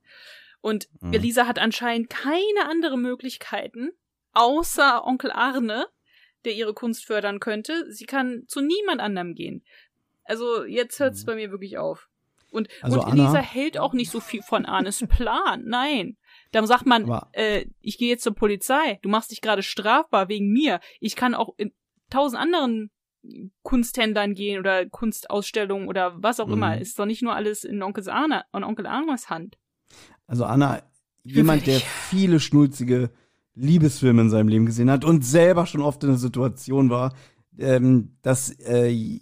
Und 0.61 0.87
hm. 1.01 1.13
Elisa 1.13 1.47
hat 1.47 1.57
anscheinend 1.57 2.11
keine 2.11 2.69
andere 2.69 2.99
Möglichkeiten, 2.99 3.89
außer 4.37 5.05
Onkel 5.05 5.31
Arne, 5.31 5.87
der 6.45 6.53
ihre 6.53 6.73
Kunst 6.73 7.05
fördern 7.05 7.39
könnte. 7.39 7.91
Sie 7.91 8.05
kann 8.05 8.43
zu 8.47 8.61
niemand 8.61 9.01
anderem 9.01 9.33
gehen. 9.33 9.63
Also 10.23 10.63
jetzt 10.65 10.99
hört 10.99 11.15
es 11.15 11.23
mhm. 11.23 11.25
bei 11.25 11.35
mir 11.35 11.51
wirklich 11.51 11.77
auf. 11.77 12.07
Und, 12.49 12.69
also 12.81 13.03
und 13.03 13.13
Elisa 13.13 13.39
hält 13.39 13.77
auch 13.77 13.93
nicht 13.93 14.11
so 14.11 14.19
viel 14.19 14.41
von 14.41 14.65
Arnes 14.65 15.03
Plan. 15.09 15.63
Nein. 15.65 16.17
Dann 16.51 16.65
sagt 16.65 16.85
man, 16.85 17.21
äh, 17.33 17.65
ich 17.81 17.97
gehe 17.97 18.09
jetzt 18.09 18.23
zur 18.23 18.35
Polizei. 18.35 18.99
Du 19.01 19.09
machst 19.09 19.31
dich 19.31 19.41
gerade 19.41 19.63
strafbar 19.63 20.29
wegen 20.29 20.51
mir. 20.51 20.79
Ich 20.99 21.15
kann 21.15 21.35
auch 21.35 21.53
in 21.57 21.73
tausend 22.09 22.41
anderen 22.41 22.89
Kunsthändlern 23.63 24.33
gehen 24.33 24.59
oder 24.59 24.85
Kunstausstellungen 24.85 25.89
oder 25.89 26.21
was 26.21 26.39
auch 26.39 26.47
mhm. 26.47 26.53
immer. 26.53 26.77
Ist 26.79 26.97
doch 26.99 27.05
nicht 27.05 27.21
nur 27.21 27.33
alles 27.33 27.63
in 27.63 27.81
Onkel 27.83 28.09
Arne, 28.09 28.45
in 28.53 28.63
Onkel 28.63 28.85
Arnes 28.85 29.29
Hand. 29.29 29.57
Also 30.27 30.45
Anna, 30.45 30.83
jemand, 31.23 31.67
der 31.67 31.79
viele 31.79 32.39
schnulzige 32.39 33.11
Liebesfilme 33.57 34.21
in 34.21 34.29
seinem 34.29 34.47
Leben 34.47 34.65
gesehen 34.65 34.91
hat 34.91 35.03
und 35.03 35.25
selber 35.25 35.65
schon 35.65 35.81
oft 35.81 36.03
in 36.03 36.09
der 36.09 36.19
Situation 36.19 36.89
war, 36.89 37.13
ähm, 37.57 38.11
dass 38.21 38.51
äh, 38.59 39.19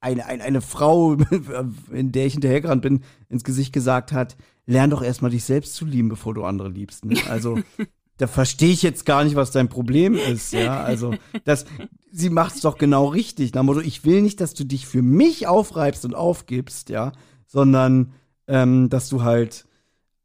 eine, 0.00 0.26
eine, 0.26 0.42
eine 0.44 0.60
Frau, 0.60 1.14
in 1.92 2.12
der 2.12 2.26
ich 2.26 2.34
hinterhergerannt 2.34 2.82
bin, 2.82 3.00
ins 3.28 3.44
Gesicht 3.44 3.72
gesagt 3.72 4.12
hat, 4.12 4.36
lern 4.66 4.90
doch 4.90 5.02
erstmal 5.02 5.30
dich 5.30 5.44
selbst 5.44 5.74
zu 5.74 5.84
lieben, 5.86 6.08
bevor 6.08 6.34
du 6.34 6.44
andere 6.44 6.68
liebst. 6.68 7.04
Ne? 7.06 7.16
Also, 7.28 7.58
da 8.18 8.26
verstehe 8.26 8.72
ich 8.72 8.82
jetzt 8.82 9.06
gar 9.06 9.24
nicht, 9.24 9.34
was 9.34 9.50
dein 9.50 9.68
Problem 9.68 10.14
ist, 10.14 10.52
ja. 10.52 10.82
Also, 10.82 11.14
das, 11.44 11.64
sie 12.12 12.30
macht 12.30 12.54
es 12.56 12.60
doch 12.60 12.76
genau 12.76 13.06
richtig. 13.06 13.54
Nach 13.54 13.62
Motto, 13.62 13.80
ich 13.80 14.04
will 14.04 14.20
nicht, 14.22 14.40
dass 14.40 14.54
du 14.54 14.64
dich 14.64 14.86
für 14.86 15.02
mich 15.02 15.46
aufreibst 15.46 16.04
und 16.04 16.14
aufgibst, 16.14 16.90
ja, 16.90 17.12
sondern 17.46 18.12
ähm, 18.46 18.90
dass 18.90 19.08
du 19.08 19.22
halt 19.22 19.64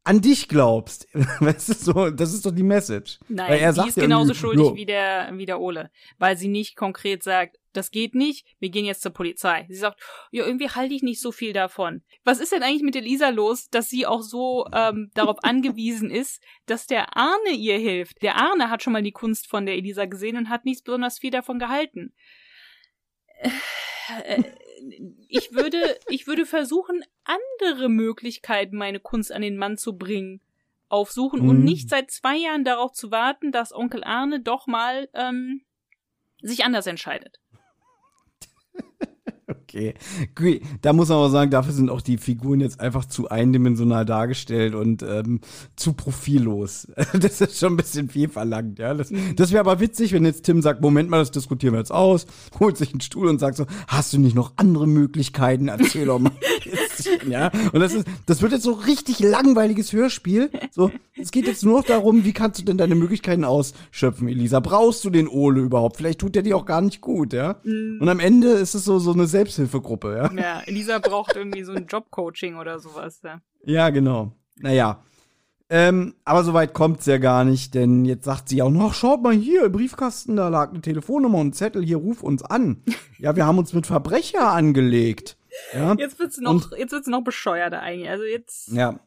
an 0.04 0.20
dich 0.20 0.48
glaubst. 0.48 1.06
weißt 1.40 1.68
du, 1.68 1.74
so, 1.74 2.10
das 2.10 2.32
ist 2.32 2.46
doch 2.46 2.50
die 2.50 2.62
Message. 2.62 3.18
Nein, 3.28 3.50
Weil 3.50 3.58
er 3.58 3.70
die 3.70 3.76
sagt 3.76 3.88
ist 3.88 3.94
genauso 3.96 4.34
schuldig 4.34 4.74
wie 4.74 4.86
der, 4.86 5.30
wie 5.34 5.46
der 5.46 5.60
Ole. 5.60 5.90
Weil 6.18 6.36
sie 6.36 6.48
nicht 6.48 6.76
konkret 6.76 7.22
sagt, 7.22 7.58
das 7.72 7.90
geht 7.90 8.14
nicht, 8.14 8.46
wir 8.58 8.70
gehen 8.70 8.84
jetzt 8.84 9.02
zur 9.02 9.12
Polizei. 9.12 9.66
Sie 9.68 9.76
sagt, 9.76 10.00
ja, 10.32 10.44
irgendwie 10.44 10.70
halte 10.70 10.94
ich 10.94 11.02
nicht 11.02 11.20
so 11.20 11.30
viel 11.30 11.52
davon. 11.52 12.02
Was 12.24 12.40
ist 12.40 12.52
denn 12.52 12.62
eigentlich 12.62 12.82
mit 12.82 12.96
Elisa 12.96 13.28
los, 13.28 13.68
dass 13.68 13.88
sie 13.88 14.06
auch 14.06 14.22
so 14.22 14.66
ähm, 14.72 15.10
darauf 15.14 15.36
angewiesen 15.44 16.10
ist, 16.10 16.42
dass 16.66 16.86
der 16.86 17.16
Arne 17.16 17.50
ihr 17.50 17.78
hilft? 17.78 18.22
Der 18.22 18.36
Arne 18.36 18.70
hat 18.70 18.82
schon 18.82 18.92
mal 18.92 19.02
die 19.02 19.12
Kunst 19.12 19.48
von 19.48 19.66
der 19.66 19.76
Elisa 19.76 20.06
gesehen 20.06 20.36
und 20.36 20.48
hat 20.48 20.64
nicht 20.64 20.84
besonders 20.84 21.18
viel 21.18 21.30
davon 21.30 21.58
gehalten. 21.58 22.12
Ich 25.28 25.52
würde, 25.52 25.98
ich 26.08 26.26
würde 26.26 26.46
versuchen, 26.46 27.02
andere 27.24 27.88
Möglichkeiten, 27.88 28.76
meine 28.76 29.00
Kunst 29.00 29.32
an 29.32 29.42
den 29.42 29.56
Mann 29.56 29.76
zu 29.76 29.96
bringen, 29.96 30.40
aufsuchen 30.88 31.42
mhm. 31.42 31.48
und 31.48 31.64
nicht 31.64 31.88
seit 31.88 32.10
zwei 32.10 32.36
Jahren 32.36 32.64
darauf 32.64 32.92
zu 32.92 33.10
warten, 33.10 33.52
dass 33.52 33.72
Onkel 33.72 34.04
Arne 34.04 34.40
doch 34.40 34.66
mal 34.66 35.08
ähm, 35.14 35.62
sich 36.42 36.64
anders 36.64 36.86
entscheidet. 36.86 37.40
Okay. 39.72 39.94
Da 40.82 40.92
muss 40.92 41.08
man 41.08 41.18
aber 41.18 41.30
sagen, 41.30 41.50
dafür 41.50 41.72
sind 41.72 41.90
auch 41.90 42.00
die 42.00 42.18
Figuren 42.18 42.60
jetzt 42.60 42.80
einfach 42.80 43.04
zu 43.04 43.28
eindimensional 43.28 44.04
dargestellt 44.04 44.74
und 44.74 45.02
ähm, 45.02 45.40
zu 45.76 45.92
profillos. 45.92 46.88
Das 47.20 47.40
ist 47.40 47.58
schon 47.58 47.74
ein 47.74 47.76
bisschen 47.76 48.08
viel 48.08 48.28
verlangt, 48.28 48.78
ja. 48.78 48.94
Das, 48.94 49.10
mhm. 49.10 49.36
das 49.36 49.52
wäre 49.52 49.60
aber 49.60 49.80
witzig, 49.80 50.12
wenn 50.12 50.24
jetzt 50.24 50.44
Tim 50.44 50.62
sagt, 50.62 50.80
Moment 50.80 51.10
mal, 51.10 51.18
das 51.18 51.30
diskutieren 51.30 51.74
wir 51.74 51.78
jetzt 51.78 51.92
aus, 51.92 52.26
holt 52.60 52.76
sich 52.76 52.92
einen 52.92 53.00
Stuhl 53.00 53.28
und 53.28 53.38
sagt 53.38 53.56
so, 53.56 53.66
hast 53.86 54.12
du 54.12 54.18
nicht 54.18 54.34
noch 54.34 54.52
andere 54.56 54.86
Möglichkeiten? 54.86 55.68
Erzähl 55.68 56.06
doch 56.06 56.18
mal. 56.18 56.32
ja. 57.28 57.50
Und 57.72 57.80
das 57.80 57.94
ist, 57.94 58.06
das 58.26 58.42
wird 58.42 58.52
jetzt 58.52 58.64
so 58.64 58.72
richtig 58.72 59.20
langweiliges 59.20 59.92
Hörspiel. 59.92 60.50
So, 60.70 60.90
es 61.16 61.30
geht 61.30 61.46
jetzt 61.46 61.64
nur 61.64 61.78
noch 61.78 61.86
darum, 61.86 62.24
wie 62.24 62.32
kannst 62.32 62.60
du 62.60 62.64
denn 62.64 62.78
deine 62.78 62.94
Möglichkeiten 62.94 63.44
ausschöpfen, 63.44 64.28
Elisa? 64.28 64.60
Brauchst 64.60 65.04
du 65.04 65.10
den 65.10 65.28
Ole 65.28 65.60
überhaupt? 65.60 65.96
Vielleicht 65.96 66.20
tut 66.20 66.34
der 66.34 66.42
dir 66.42 66.56
auch 66.56 66.66
gar 66.66 66.80
nicht 66.80 67.00
gut, 67.00 67.32
ja. 67.32 67.56
Mhm. 67.64 67.98
Und 68.00 68.08
am 68.08 68.20
Ende 68.20 68.48
ist 68.48 68.74
es 68.74 68.84
so, 68.84 68.98
so 68.98 69.12
eine 69.12 69.26
Selbsthilfegruppe, 69.26 70.16
ja. 70.16 70.32
Ja, 70.40 70.60
Elisa 70.66 70.98
braucht 70.98 71.36
irgendwie 71.36 71.64
so 71.64 71.72
ein 71.72 71.86
Jobcoaching 71.86 72.56
oder 72.56 72.78
sowas, 72.78 73.20
ja. 73.22 73.40
Ja, 73.64 73.90
genau. 73.90 74.32
Naja. 74.56 75.02
Ähm, 75.72 76.14
aber 76.24 76.42
so 76.42 76.52
weit 76.52 76.74
kommt's 76.74 77.06
ja 77.06 77.18
gar 77.18 77.44
nicht, 77.44 77.74
denn 77.74 78.04
jetzt 78.04 78.24
sagt 78.24 78.48
sie 78.48 78.60
auch 78.60 78.70
noch, 78.70 78.92
schaut 78.92 79.22
mal 79.22 79.32
hier, 79.32 79.66
im 79.66 79.72
Briefkasten, 79.72 80.34
da 80.34 80.48
lag 80.48 80.70
eine 80.70 80.80
Telefonnummer 80.80 81.38
und 81.38 81.48
ein 81.48 81.52
Zettel, 81.52 81.84
hier, 81.84 81.98
ruf 81.98 82.24
uns 82.24 82.42
an. 82.42 82.82
Ja, 83.18 83.36
wir 83.36 83.46
haben 83.46 83.58
uns 83.58 83.72
mit 83.72 83.86
Verbrecher 83.86 84.50
angelegt. 84.50 85.36
Ja? 85.72 85.94
Jetzt 85.94 86.18
wird's 86.18 86.38
noch, 86.38 86.70
und, 86.70 86.78
jetzt 86.78 86.92
wird's 86.92 87.08
noch 87.08 87.22
bescheuerter 87.22 87.80
eigentlich. 87.80 88.10
Also 88.10 88.24
jetzt. 88.24 88.72
Ja. 88.72 89.00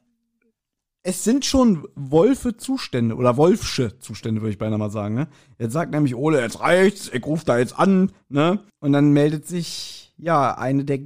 Es 1.06 1.26
sind 1.26 1.44
schon 1.44 1.85
Wolfe-Zustände 1.95 3.15
oder 3.15 3.35
Wolfsche 3.35 3.99
Zustände, 3.99 4.41
würde 4.41 4.52
ich 4.52 4.57
beinahe 4.57 4.80
mal 4.80 4.90
sagen. 4.90 5.15
Ne? 5.15 5.27
Jetzt 5.60 5.73
sagt 5.73 5.91
nämlich 5.91 6.15
Ole, 6.15 6.41
jetzt 6.41 6.61
reicht's, 6.61 7.11
ich 7.14 7.26
rufe 7.26 7.44
da 7.44 7.57
jetzt 7.57 7.77
an, 7.77 8.14
ne? 8.30 8.60
Und 8.80 8.94
dann 8.94 9.11
meldet 9.11 9.45
sich 9.45 10.14
ja 10.18 10.57
eine 10.57 10.85
der 10.85 10.99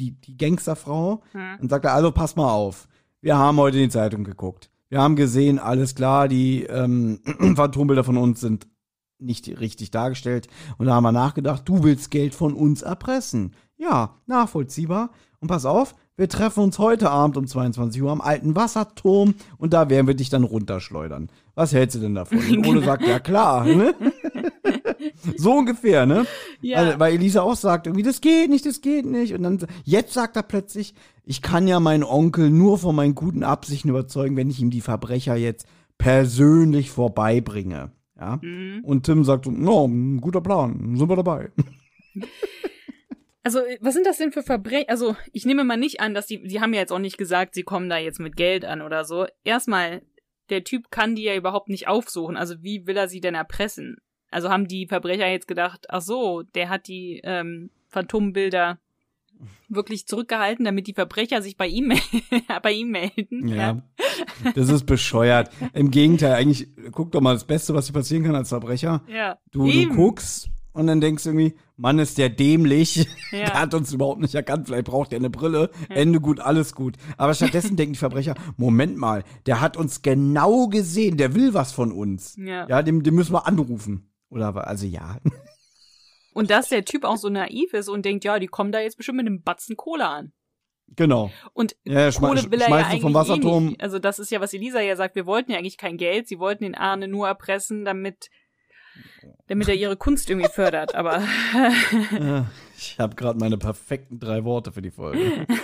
die, 0.00 0.12
die 0.12 0.36
Gangsterfrau 0.36 1.22
hm. 1.32 1.58
und 1.60 1.68
sagt, 1.68 1.86
also 1.86 2.10
pass 2.10 2.36
mal 2.36 2.50
auf, 2.50 2.88
wir 3.20 3.36
haben 3.36 3.58
heute 3.58 3.76
in 3.76 3.84
die 3.84 3.90
Zeitung 3.90 4.24
geguckt. 4.24 4.70
Wir 4.88 5.00
haben 5.00 5.14
gesehen, 5.14 5.58
alles 5.58 5.94
klar, 5.94 6.26
die 6.26 6.64
ähm, 6.64 7.20
Phantombilder 7.56 8.02
von 8.02 8.16
uns 8.16 8.40
sind 8.40 8.66
nicht 9.18 9.60
richtig 9.60 9.90
dargestellt. 9.90 10.48
Und 10.78 10.86
da 10.86 10.94
haben 10.94 11.04
wir 11.04 11.12
nachgedacht, 11.12 11.68
du 11.68 11.84
willst 11.84 12.10
Geld 12.10 12.34
von 12.34 12.54
uns 12.54 12.82
erpressen. 12.82 13.54
Ja, 13.80 14.16
nachvollziehbar. 14.26 15.10
Und 15.40 15.48
pass 15.48 15.64
auf, 15.64 15.94
wir 16.16 16.28
treffen 16.28 16.62
uns 16.64 16.78
heute 16.78 17.08
Abend 17.10 17.38
um 17.38 17.46
22 17.46 18.02
Uhr 18.02 18.10
am 18.10 18.20
alten 18.20 18.54
Wasserturm 18.54 19.34
und 19.56 19.72
da 19.72 19.88
werden 19.88 20.06
wir 20.06 20.12
dich 20.12 20.28
dann 20.28 20.44
runterschleudern. 20.44 21.30
Was 21.54 21.72
hältst 21.72 21.96
du 21.96 22.00
denn 22.00 22.14
davon? 22.14 22.38
Und 22.50 22.66
Ole 22.66 22.84
sagt, 22.84 23.06
ja 23.06 23.18
klar. 23.18 23.64
Ne? 23.64 23.94
so 25.36 25.54
ungefähr, 25.54 26.04
ne? 26.04 26.26
Ja. 26.60 26.76
Also, 26.78 26.98
weil 26.98 27.14
Elisa 27.14 27.40
auch 27.40 27.56
sagt, 27.56 27.86
irgendwie, 27.86 28.02
das 28.02 28.20
geht 28.20 28.50
nicht, 28.50 28.66
das 28.66 28.82
geht 28.82 29.06
nicht. 29.06 29.32
Und 29.32 29.42
dann, 29.44 29.66
jetzt 29.84 30.12
sagt 30.12 30.36
er 30.36 30.42
plötzlich, 30.42 30.94
ich 31.24 31.40
kann 31.40 31.66
ja 31.66 31.80
meinen 31.80 32.04
Onkel 32.04 32.50
nur 32.50 32.76
von 32.76 32.94
meinen 32.94 33.14
guten 33.14 33.42
Absichten 33.42 33.88
überzeugen, 33.88 34.36
wenn 34.36 34.50
ich 34.50 34.60
ihm 34.60 34.68
die 34.68 34.82
Verbrecher 34.82 35.36
jetzt 35.36 35.66
persönlich 35.96 36.90
vorbeibringe. 36.90 37.92
Ja. 38.18 38.38
Mhm. 38.42 38.84
Und 38.84 39.04
Tim 39.04 39.24
sagt 39.24 39.46
so, 39.46 39.50
no, 39.50 39.88
guter 40.20 40.42
Plan, 40.42 40.96
sind 40.96 41.08
wir 41.08 41.16
dabei. 41.16 41.50
Also, 43.42 43.60
was 43.80 43.94
sind 43.94 44.06
das 44.06 44.18
denn 44.18 44.32
für 44.32 44.42
Verbrechen? 44.42 44.88
Also, 44.88 45.16
ich 45.32 45.46
nehme 45.46 45.64
mal 45.64 45.76
nicht 45.76 46.00
an, 46.00 46.12
dass 46.12 46.26
die, 46.26 46.42
die 46.42 46.60
haben 46.60 46.74
ja 46.74 46.80
jetzt 46.80 46.92
auch 46.92 46.98
nicht 46.98 47.16
gesagt, 47.16 47.54
sie 47.54 47.62
kommen 47.62 47.88
da 47.88 47.96
jetzt 47.96 48.20
mit 48.20 48.36
Geld 48.36 48.64
an 48.64 48.82
oder 48.82 49.04
so. 49.04 49.26
Erstmal, 49.44 50.02
der 50.50 50.64
Typ 50.64 50.90
kann 50.90 51.16
die 51.16 51.22
ja 51.22 51.34
überhaupt 51.34 51.68
nicht 51.68 51.88
aufsuchen. 51.88 52.36
Also, 52.36 52.62
wie 52.62 52.86
will 52.86 52.96
er 52.96 53.08
sie 53.08 53.20
denn 53.20 53.34
erpressen? 53.34 53.96
Also, 54.30 54.50
haben 54.50 54.68
die 54.68 54.86
Verbrecher 54.86 55.26
jetzt 55.26 55.48
gedacht, 55.48 55.86
ach 55.88 56.02
so, 56.02 56.42
der 56.54 56.68
hat 56.68 56.86
die 56.86 57.20
ähm, 57.24 57.70
Phantombilder 57.88 58.78
wirklich 59.68 60.06
zurückgehalten, 60.06 60.64
damit 60.64 60.86
die 60.86 60.92
Verbrecher 60.92 61.42
sich 61.42 61.56
bei 61.56 61.66
ihm, 61.66 61.92
bei 62.62 62.72
ihm 62.72 62.90
melden. 62.90 63.48
Ja, 63.48 63.56
ja, 63.56 64.52
das 64.54 64.68
ist 64.68 64.84
bescheuert. 64.84 65.50
Im 65.72 65.90
Gegenteil, 65.90 66.34
eigentlich, 66.34 66.68
guck 66.92 67.12
doch 67.12 67.20
mal, 67.20 67.34
das 67.34 67.46
Beste, 67.46 67.74
was 67.74 67.86
dir 67.86 67.92
passieren 67.92 68.24
kann 68.24 68.34
als 68.34 68.50
Verbrecher. 68.50 69.02
Ja. 69.08 69.38
Du, 69.50 69.70
du 69.70 69.88
guckst 69.88 70.50
und 70.72 70.86
dann 70.86 71.00
denkst 71.00 71.24
du 71.24 71.30
irgendwie, 71.30 71.54
Mann, 71.80 71.98
ist 71.98 72.18
der 72.18 72.28
dämlich. 72.28 73.06
Ja. 73.32 73.38
der 73.46 73.60
hat 73.60 73.74
uns 73.74 73.92
überhaupt 73.92 74.20
nicht 74.20 74.34
erkannt. 74.34 74.66
Vielleicht 74.66 74.86
braucht 74.86 75.12
er 75.12 75.18
eine 75.18 75.30
Brille. 75.30 75.70
Ja. 75.88 75.96
Ende 75.96 76.20
gut, 76.20 76.40
alles 76.40 76.74
gut. 76.74 76.96
Aber 77.16 77.32
stattdessen 77.32 77.76
denken 77.76 77.94
die 77.94 77.98
Verbrecher, 77.98 78.34
Moment 78.56 78.98
mal, 78.98 79.24
der 79.46 79.60
hat 79.60 79.76
uns 79.76 80.02
genau 80.02 80.66
gesehen. 80.66 81.16
Der 81.16 81.34
will 81.34 81.54
was 81.54 81.72
von 81.72 81.92
uns. 81.92 82.36
Ja, 82.36 82.68
ja 82.68 82.82
dem, 82.82 83.02
dem 83.02 83.14
müssen 83.14 83.32
wir 83.32 83.46
anrufen. 83.46 84.12
Oder, 84.28 84.66
also 84.66 84.86
ja. 84.86 85.18
Und 86.34 86.50
dass 86.50 86.68
der 86.68 86.84
Typ 86.84 87.04
auch 87.04 87.16
so 87.16 87.28
naiv 87.28 87.72
ist 87.72 87.88
und 87.88 88.04
denkt, 88.04 88.24
ja, 88.24 88.38
die 88.38 88.46
kommen 88.46 88.70
da 88.70 88.80
jetzt 88.80 88.96
bestimmt 88.96 89.16
mit 89.16 89.26
einem 89.26 89.42
Batzen 89.42 89.76
Kohle 89.76 90.06
an. 90.06 90.32
Genau. 90.94 91.30
Und 91.52 91.76
ja, 91.84 92.10
Kohle 92.12 92.50
will 92.50 92.60
er 92.60 92.68
ja 92.68 92.76
eigentlich 92.76 93.02
vom 93.02 93.14
Wasserturm. 93.14 93.64
Eh 93.64 93.68
nicht. 93.70 93.82
Also 93.82 93.98
das 93.98 94.18
ist 94.18 94.30
ja, 94.30 94.40
was 94.40 94.54
Elisa 94.54 94.80
ja 94.80 94.96
sagt, 94.96 95.16
wir 95.16 95.26
wollten 95.26 95.50
ja 95.50 95.58
eigentlich 95.58 95.76
kein 95.76 95.96
Geld, 95.96 96.28
sie 96.28 96.38
wollten 96.38 96.62
den 96.64 96.74
Arne 96.76 97.08
nur 97.08 97.26
erpressen, 97.26 97.84
damit 97.84 98.28
damit 99.46 99.68
er 99.68 99.74
ihre 99.74 99.96
Kunst 99.96 100.30
irgendwie 100.30 100.48
fördert, 100.48 100.94
aber. 100.94 101.22
ich 102.76 102.98
habe 102.98 103.16
gerade 103.16 103.38
meine 103.38 103.58
perfekten 103.58 104.20
drei 104.20 104.44
Worte 104.44 104.72
für 104.72 104.82
die 104.82 104.90
Folge. 104.90 105.46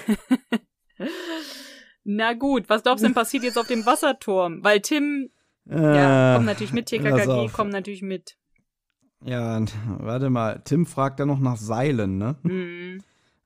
Na 2.05 2.35
gut, 2.35 2.69
was 2.69 2.83
glaubst 2.83 3.03
du 3.03 3.09
denn 3.09 3.15
passiert 3.15 3.43
jetzt 3.43 3.59
auf 3.59 3.67
dem 3.67 3.85
Wasserturm? 3.85 4.63
Weil 4.63 4.81
Tim, 4.81 5.31
äh, 5.69 5.81
ja, 5.81 6.35
kommt 6.35 6.47
natürlich 6.47 6.73
mit, 6.73 6.87
TKKG 6.87 7.49
kommt 7.49 7.73
natürlich 7.73 8.03
mit. 8.03 8.37
Ja, 9.25 9.61
warte 9.99 10.31
mal, 10.31 10.63
Tim 10.65 10.87
fragt 10.87 11.19
ja 11.19 11.27
noch 11.27 11.41
nach 11.41 11.57
Seilen, 11.57 12.19
ne? 12.19 12.37
Mhm. 12.43 13.03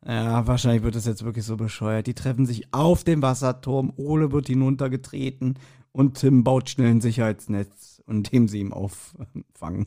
Ja, 0.07 0.47
wahrscheinlich 0.47 0.83
wird 0.83 0.95
das 0.95 1.07
jetzt 1.07 1.25
wirklich 1.25 1.45
so 1.45 1.57
bescheuert. 1.57 2.07
Die 2.07 2.15
treffen 2.15 2.47
sich 2.47 2.73
auf 2.73 3.05
dem 3.05 3.23
Wasserturm, 3.23 3.93
Ole 3.97 4.33
wird 4.33 4.49
hinuntergetreten 4.49 5.59
und 5.93 6.19
Tim 6.19 6.45
baut 6.45 6.71
schnell 6.71 6.91
ein 6.91 7.01
Sicherheitsnetz, 7.01 7.90
indem 8.11 8.49
sie 8.49 8.61
ihm 8.61 8.73
auffangen. 8.73 9.87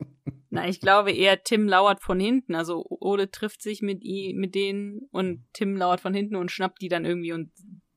Na, 0.50 0.66
ich 0.66 0.80
glaube 0.80 1.12
eher, 1.12 1.42
Tim 1.42 1.68
lauert 1.68 2.00
von 2.00 2.18
hinten. 2.18 2.54
Also 2.54 2.86
Ole 2.88 3.30
trifft 3.30 3.60
sich 3.60 3.82
mit, 3.82 4.02
mit 4.02 4.54
denen 4.54 5.08
und 5.10 5.44
Tim 5.52 5.76
lauert 5.76 6.00
von 6.00 6.14
hinten 6.14 6.36
und 6.36 6.50
schnappt 6.50 6.80
die 6.80 6.88
dann 6.88 7.04
irgendwie 7.04 7.32
und 7.32 7.50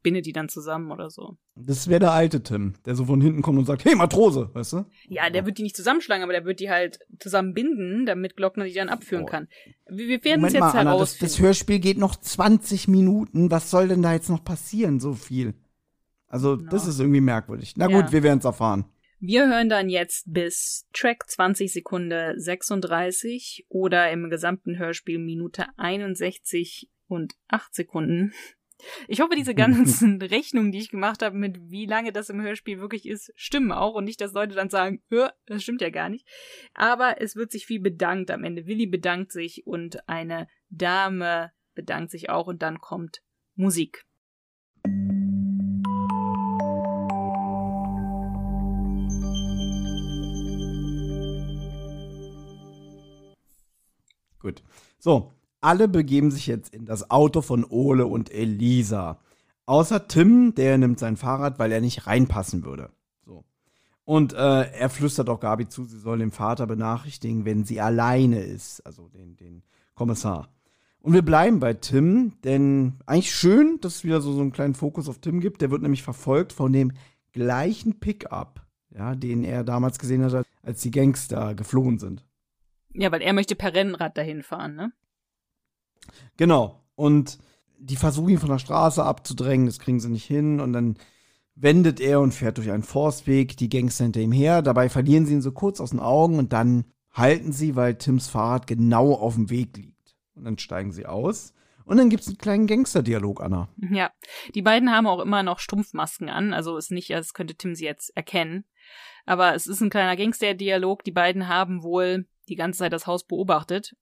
bindet 0.03 0.25
die 0.25 0.33
dann 0.33 0.49
zusammen 0.49 0.91
oder 0.91 1.09
so. 1.09 1.37
Das 1.55 1.87
wäre 1.87 1.99
der 1.99 2.11
alte 2.11 2.41
Tim, 2.41 2.73
der 2.85 2.95
so 2.95 3.05
von 3.05 3.21
hinten 3.21 3.41
kommt 3.41 3.59
und 3.59 3.65
sagt, 3.65 3.85
hey 3.85 3.95
Matrose, 3.95 4.49
weißt 4.53 4.73
du? 4.73 4.85
Ja, 5.07 5.29
der 5.29 5.45
wird 5.45 5.59
die 5.59 5.63
nicht 5.63 5.75
zusammenschlagen, 5.75 6.23
aber 6.23 6.33
der 6.33 6.43
wird 6.43 6.59
die 6.59 6.71
halt 6.71 6.99
zusammenbinden, 7.19 8.05
damit 8.05 8.35
Glockner 8.35 8.65
die 8.65 8.73
dann 8.73 8.89
abführen 8.89 9.25
oh. 9.25 9.27
kann. 9.27 9.47
Wir, 9.87 10.07
wir 10.07 10.23
werden 10.23 10.43
es 10.43 10.53
jetzt 10.53 10.59
mal, 10.59 10.71
Anna, 10.71 10.97
das, 10.97 11.19
das 11.19 11.39
Hörspiel 11.39 11.79
geht 11.79 11.99
noch 11.99 12.15
20 12.15 12.87
Minuten. 12.87 13.51
Was 13.51 13.69
soll 13.69 13.87
denn 13.87 14.01
da 14.01 14.13
jetzt 14.13 14.29
noch 14.29 14.43
passieren, 14.43 14.99
so 14.99 15.13
viel? 15.13 15.53
Also, 16.27 16.55
no. 16.55 16.69
das 16.69 16.87
ist 16.87 16.99
irgendwie 16.99 17.21
merkwürdig. 17.21 17.73
Na 17.75 17.87
gut, 17.87 18.05
ja. 18.05 18.11
wir 18.11 18.23
werden 18.23 18.39
es 18.39 18.45
erfahren. 18.45 18.85
Wir 19.23 19.47
hören 19.47 19.69
dann 19.69 19.87
jetzt 19.87 20.33
bis 20.33 20.87
Track 20.93 21.29
20 21.29 21.71
Sekunde 21.71 22.33
36 22.37 23.67
oder 23.69 24.09
im 24.09 24.31
gesamten 24.31 24.79
Hörspiel 24.79 25.19
Minute 25.19 25.67
61 25.77 26.89
und 27.07 27.35
8 27.47 27.71
Sekunden. 27.71 28.33
Ich 29.07 29.21
hoffe, 29.21 29.35
diese 29.35 29.53
ganzen 29.53 30.19
Rechnungen, 30.23 30.71
die 30.71 30.79
ich 30.79 30.89
gemacht 30.89 31.21
habe, 31.21 31.37
mit 31.37 31.69
wie 31.69 31.85
lange 31.85 32.11
das 32.11 32.31
im 32.31 32.41
Hörspiel 32.41 32.79
wirklich 32.79 33.07
ist, 33.07 33.31
stimmen 33.35 33.71
auch 33.71 33.93
und 33.93 34.05
nicht, 34.05 34.19
dass 34.21 34.33
Leute 34.33 34.55
dann 34.55 34.71
sagen, 34.71 35.03
das 35.45 35.61
stimmt 35.61 35.81
ja 35.81 35.91
gar 35.91 36.09
nicht. 36.09 36.27
Aber 36.73 37.21
es 37.21 37.35
wird 37.35 37.51
sich 37.51 37.67
viel 37.67 37.79
bedankt 37.79 38.31
am 38.31 38.43
Ende. 38.43 38.65
Willi 38.65 38.87
bedankt 38.87 39.31
sich 39.31 39.67
und 39.67 40.09
eine 40.09 40.47
Dame 40.69 41.51
bedankt 41.75 42.09
sich 42.09 42.31
auch 42.31 42.47
und 42.47 42.63
dann 42.63 42.79
kommt 42.79 43.21
Musik. 43.53 44.03
Gut. 54.41 54.63
So, 54.99 55.31
alle 55.61 55.87
begeben 55.87 56.31
sich 56.31 56.47
jetzt 56.47 56.73
in 56.73 56.85
das 56.85 57.11
Auto 57.11 57.41
von 57.41 57.63
Ole 57.65 58.07
und 58.07 58.31
Elisa. 58.31 59.19
Außer 59.65 60.07
Tim, 60.07 60.55
der 60.55 60.77
nimmt 60.77 60.99
sein 60.99 61.17
Fahrrad, 61.17 61.59
weil 61.59 61.71
er 61.71 61.81
nicht 61.81 62.07
reinpassen 62.07 62.65
würde. 62.65 62.89
So. 63.25 63.45
Und 64.03 64.33
äh, 64.33 64.71
er 64.71 64.89
flüstert 64.89 65.29
auch 65.29 65.39
Gabi 65.39 65.69
zu, 65.69 65.85
sie 65.85 65.99
soll 65.99 66.17
den 66.17 66.31
Vater 66.31 66.65
benachrichtigen, 66.65 67.45
wenn 67.45 67.63
sie 67.63 67.79
alleine 67.79 68.41
ist, 68.41 68.85
also 68.85 69.07
den, 69.09 69.37
den 69.37 69.63
Kommissar. 69.93 70.49
Und 70.99 71.13
wir 71.13 71.21
bleiben 71.21 71.59
bei 71.59 71.73
Tim, 71.73 72.33
denn 72.43 72.99
eigentlich 73.05 73.33
schön, 73.33 73.79
dass 73.81 73.97
es 73.97 74.03
wieder 74.03 74.21
so, 74.21 74.33
so 74.33 74.41
einen 74.41 74.51
kleinen 74.51 74.75
Fokus 74.75 75.09
auf 75.09 75.19
Tim 75.19 75.39
gibt. 75.39 75.61
Der 75.61 75.71
wird 75.71 75.81
nämlich 75.81 76.03
verfolgt 76.03 76.53
von 76.53 76.73
dem 76.73 76.91
gleichen 77.31 77.99
Pickup, 77.99 78.61
ja, 78.89 79.15
den 79.15 79.43
er 79.43 79.63
damals 79.63 79.99
gesehen 79.99 80.23
hat, 80.23 80.45
als 80.63 80.81
die 80.81 80.91
Gangster 80.91 81.55
geflohen 81.55 81.97
sind. 81.97 82.23
Ja, 82.93 83.11
weil 83.11 83.21
er 83.21 83.33
möchte 83.33 83.55
per 83.55 83.73
Rennrad 83.73 84.17
dahin 84.17 84.43
fahren, 84.43 84.75
ne? 84.75 84.91
Genau. 86.37 86.83
Und 86.95 87.39
die 87.77 87.95
versuchen 87.95 88.29
ihn 88.29 88.39
von 88.39 88.49
der 88.49 88.59
Straße 88.59 89.03
abzudrängen, 89.03 89.65
das 89.65 89.79
kriegen 89.79 89.99
sie 89.99 90.09
nicht 90.09 90.25
hin. 90.25 90.59
Und 90.59 90.73
dann 90.73 90.97
wendet 91.55 91.99
er 91.99 92.21
und 92.21 92.33
fährt 92.33 92.57
durch 92.57 92.71
einen 92.71 92.83
Forstweg, 92.83 93.57
die 93.57 93.69
Gangster 93.69 94.05
hinter 94.05 94.21
ihm 94.21 94.31
her. 94.31 94.61
Dabei 94.61 94.89
verlieren 94.89 95.25
sie 95.25 95.33
ihn 95.33 95.41
so 95.41 95.51
kurz 95.51 95.79
aus 95.79 95.91
den 95.91 95.99
Augen 95.99 96.37
und 96.37 96.53
dann 96.53 96.85
halten 97.11 97.51
sie, 97.51 97.75
weil 97.75 97.95
Tims 97.95 98.27
Fahrrad 98.27 98.67
genau 98.67 99.13
auf 99.13 99.35
dem 99.35 99.49
Weg 99.49 99.75
liegt. 99.77 100.15
Und 100.35 100.45
dann 100.45 100.57
steigen 100.57 100.91
sie 100.91 101.05
aus. 101.05 101.53
Und 101.83 101.97
dann 101.97 102.09
gibt 102.09 102.21
es 102.21 102.27
einen 102.29 102.37
kleinen 102.37 102.67
Gangsterdialog, 102.67 103.41
Anna. 103.41 103.67
Ja, 103.77 104.11
die 104.55 104.61
beiden 104.61 104.91
haben 104.91 105.07
auch 105.07 105.19
immer 105.19 105.43
noch 105.43 105.59
Strumpfmasken 105.59 106.29
an, 106.29 106.53
also 106.53 106.77
ist 106.77 106.91
nicht, 106.91 107.13
als 107.13 107.33
könnte 107.33 107.55
Tim 107.55 107.75
sie 107.75 107.85
jetzt 107.85 108.15
erkennen. 108.15 108.65
Aber 109.25 109.55
es 109.55 109.67
ist 109.67 109.81
ein 109.81 109.89
kleiner 109.89 110.15
Gangsterdialog. 110.15 111.03
Die 111.03 111.11
beiden 111.11 111.47
haben 111.47 111.83
wohl 111.83 112.27
die 112.49 112.55
ganze 112.55 112.79
Zeit 112.79 112.93
das 112.93 113.07
Haus 113.07 113.25
beobachtet, 113.25 113.95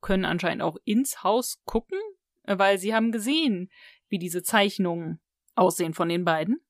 können 0.00 0.24
anscheinend 0.24 0.62
auch 0.62 0.76
ins 0.84 1.22
Haus 1.22 1.62
gucken, 1.64 1.98
weil 2.44 2.78
sie 2.78 2.94
haben 2.94 3.12
gesehen, 3.12 3.70
wie 4.08 4.18
diese 4.18 4.42
Zeichnungen 4.42 5.20
aussehen 5.54 5.94
von 5.94 6.08
den 6.08 6.24
beiden. 6.24 6.60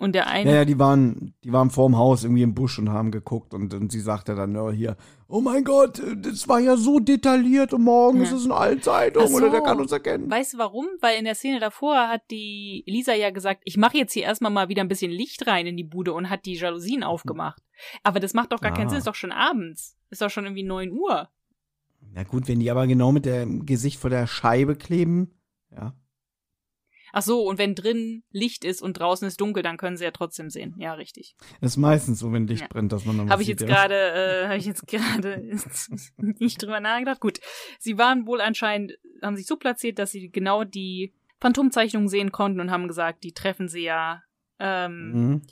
Und 0.00 0.14
der 0.14 0.28
eine. 0.28 0.50
Ja, 0.50 0.56
ja, 0.56 0.64
die 0.64 0.78
waren, 0.78 1.34
die 1.44 1.52
waren 1.52 1.68
vorm 1.68 1.98
Haus 1.98 2.24
irgendwie 2.24 2.42
im 2.42 2.54
Busch 2.54 2.78
und 2.78 2.88
haben 2.88 3.10
geguckt 3.10 3.52
und, 3.52 3.74
und 3.74 3.92
sie 3.92 4.00
sagte 4.00 4.34
dann 4.34 4.56
oh, 4.56 4.72
hier, 4.72 4.96
oh 5.28 5.42
mein 5.42 5.62
Gott, 5.62 6.00
das 6.16 6.48
war 6.48 6.58
ja 6.58 6.78
so 6.78 7.00
detailliert 7.00 7.74
und 7.74 7.82
morgen 7.82 8.16
ja. 8.16 8.22
ist 8.24 8.32
es 8.32 8.46
eine 8.46 8.54
Allzeitung 8.54 9.26
so. 9.26 9.36
oder 9.36 9.50
der 9.50 9.60
kann 9.60 9.78
uns 9.78 9.92
erkennen. 9.92 10.30
Weißt 10.30 10.54
du 10.54 10.58
warum? 10.58 10.86
Weil 11.02 11.18
in 11.18 11.26
der 11.26 11.34
Szene 11.34 11.60
davor 11.60 12.08
hat 12.08 12.22
die 12.30 12.82
Lisa 12.86 13.12
ja 13.12 13.28
gesagt, 13.28 13.60
ich 13.66 13.76
mache 13.76 13.98
jetzt 13.98 14.14
hier 14.14 14.22
erstmal 14.22 14.50
mal 14.50 14.70
wieder 14.70 14.82
ein 14.82 14.88
bisschen 14.88 15.10
Licht 15.10 15.46
rein 15.46 15.66
in 15.66 15.76
die 15.76 15.84
Bude 15.84 16.14
und 16.14 16.30
hat 16.30 16.46
die 16.46 16.54
Jalousien 16.54 17.02
aufgemacht. 17.02 17.62
Aber 18.02 18.20
das 18.20 18.34
macht 18.34 18.52
doch 18.52 18.60
gar 18.60 18.72
ah. 18.72 18.76
keinen 18.76 18.88
Sinn, 18.88 18.98
ist 18.98 19.06
doch 19.06 19.14
schon 19.14 19.32
abends. 19.32 19.96
Ist 20.10 20.22
doch 20.22 20.30
schon 20.30 20.44
irgendwie 20.44 20.62
9 20.62 20.92
Uhr. 20.92 21.28
Na 22.12 22.24
gut, 22.24 22.48
wenn 22.48 22.60
die 22.60 22.70
aber 22.70 22.86
genau 22.86 23.12
mit 23.12 23.26
dem 23.26 23.66
Gesicht 23.66 24.00
vor 24.00 24.10
der 24.10 24.26
Scheibe 24.26 24.76
kleben, 24.76 25.38
ja. 25.70 25.94
Ach 27.12 27.22
so, 27.22 27.42
und 27.42 27.58
wenn 27.58 27.74
drin 27.74 28.22
Licht 28.30 28.64
ist 28.64 28.82
und 28.82 28.94
draußen 28.94 29.26
ist 29.26 29.40
dunkel, 29.40 29.62
dann 29.62 29.76
können 29.76 29.96
sie 29.96 30.04
ja 30.04 30.10
trotzdem 30.12 30.48
sehen. 30.48 30.74
Ja, 30.78 30.94
richtig. 30.94 31.34
Das 31.60 31.72
ist 31.72 31.76
meistens 31.76 32.20
so, 32.20 32.32
wenn 32.32 32.46
Licht 32.46 32.62
ja. 32.62 32.68
brennt, 32.68 32.92
dass 32.92 33.04
man 33.04 33.18
dann 33.18 33.30
Habe 33.30 33.42
ich 33.42 33.48
jetzt 33.48 33.66
gerade, 33.66 33.94
äh, 33.94 34.44
habe 34.46 34.56
ich 34.56 34.66
jetzt 34.66 34.86
gerade 34.86 35.42
nicht 36.16 36.62
drüber 36.62 36.80
nachgedacht. 36.80 37.20
Gut, 37.20 37.40
sie 37.78 37.98
waren 37.98 38.26
wohl 38.26 38.40
anscheinend, 38.40 38.92
haben 39.22 39.36
sich 39.36 39.46
so 39.46 39.56
platziert, 39.56 39.98
dass 39.98 40.12
sie 40.12 40.30
genau 40.30 40.64
die 40.64 41.12
Phantomzeichnungen 41.40 42.08
sehen 42.08 42.32
konnten 42.32 42.60
und 42.60 42.70
haben 42.70 42.86
gesagt, 42.86 43.24
die 43.24 43.32
treffen 43.32 43.68
sie 43.68 43.82
ja. 43.82 44.22
Ähm, 44.58 45.12
mhm. 45.12 45.42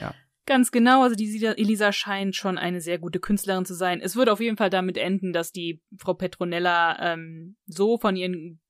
Ja. 0.00 0.14
Ganz 0.44 0.72
genau, 0.72 1.02
also 1.02 1.14
die 1.14 1.44
Elisa 1.44 1.92
scheint 1.92 2.34
schon 2.34 2.58
eine 2.58 2.80
sehr 2.80 2.98
gute 2.98 3.20
Künstlerin 3.20 3.64
zu 3.64 3.74
sein. 3.74 4.00
Es 4.00 4.16
wird 4.16 4.28
auf 4.28 4.40
jeden 4.40 4.56
Fall 4.56 4.70
damit 4.70 4.96
enden, 4.96 5.32
dass 5.32 5.52
die 5.52 5.80
Frau 5.96 6.14
Petronella 6.14 7.12
ähm, 7.12 7.56
so 7.66 7.96
von 7.96 8.16
ihren 8.16 8.60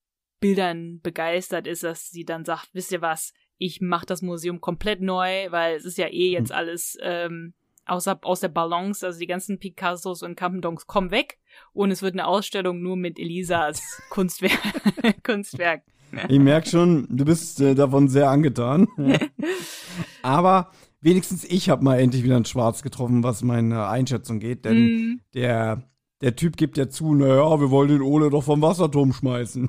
Bildern 0.40 1.00
begeistert 1.00 1.66
ist, 1.66 1.82
dass 1.82 2.10
sie 2.10 2.24
dann 2.24 2.44
sagt, 2.44 2.68
wisst 2.74 2.92
ihr 2.92 3.00
was, 3.00 3.32
ich 3.56 3.80
mache 3.80 4.06
das 4.06 4.22
Museum 4.22 4.60
komplett 4.60 5.00
neu, 5.00 5.50
weil 5.50 5.76
es 5.76 5.84
ist 5.84 5.96
ja 5.98 6.08
eh 6.08 6.30
jetzt 6.32 6.50
hm. 6.50 6.56
alles 6.56 6.98
ähm, 7.00 7.54
außer, 7.86 8.18
aus 8.22 8.40
der 8.40 8.48
Balance, 8.48 9.06
also 9.06 9.18
die 9.18 9.26
ganzen 9.26 9.58
Picassos 9.58 10.22
und 10.22 10.36
Campendonks 10.36 10.86
kommen 10.86 11.10
weg 11.10 11.38
und 11.72 11.90
es 11.90 12.02
wird 12.02 12.14
eine 12.14 12.26
Ausstellung 12.26 12.82
nur 12.82 12.96
mit 12.96 13.18
Elisas 13.18 14.02
Kunstwerk. 14.10 14.60
Kunstwerk. 15.22 15.82
Ich 16.28 16.38
merke 16.38 16.68
schon, 16.68 17.06
du 17.08 17.24
bist 17.24 17.60
äh, 17.60 17.74
davon 17.74 18.08
sehr 18.08 18.28
angetan. 18.28 18.86
Aber 20.22 20.70
wenigstens 21.02 21.44
ich 21.44 21.68
habe 21.68 21.84
mal 21.84 21.98
endlich 21.98 22.24
wieder 22.24 22.36
ein 22.36 22.46
Schwarz 22.46 22.82
getroffen, 22.82 23.22
was 23.22 23.42
meine 23.42 23.86
Einschätzung 23.86 24.40
geht, 24.40 24.64
denn 24.64 24.84
mm. 24.84 25.20
der, 25.34 25.82
der 26.22 26.36
Typ 26.36 26.56
gibt 26.56 26.78
ja 26.78 26.88
zu, 26.88 27.14
naja, 27.14 27.60
wir 27.60 27.70
wollen 27.70 27.88
den 27.88 28.02
Ole 28.02 28.30
doch 28.30 28.44
vom 28.44 28.62
Wasserturm 28.62 29.12
schmeißen. 29.12 29.68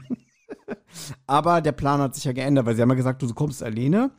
aber 1.27 1.59
der 1.61 1.73
Plan 1.73 1.99
hat 1.99 2.15
sich 2.15 2.23
ja 2.23 2.31
geändert, 2.31 2.65
weil 2.65 2.75
sie 2.75 2.81
haben 2.81 2.89
ja 2.89 2.95
gesagt, 2.95 3.21
du 3.21 3.33
kommst 3.33 3.61
alleine, 3.61 4.11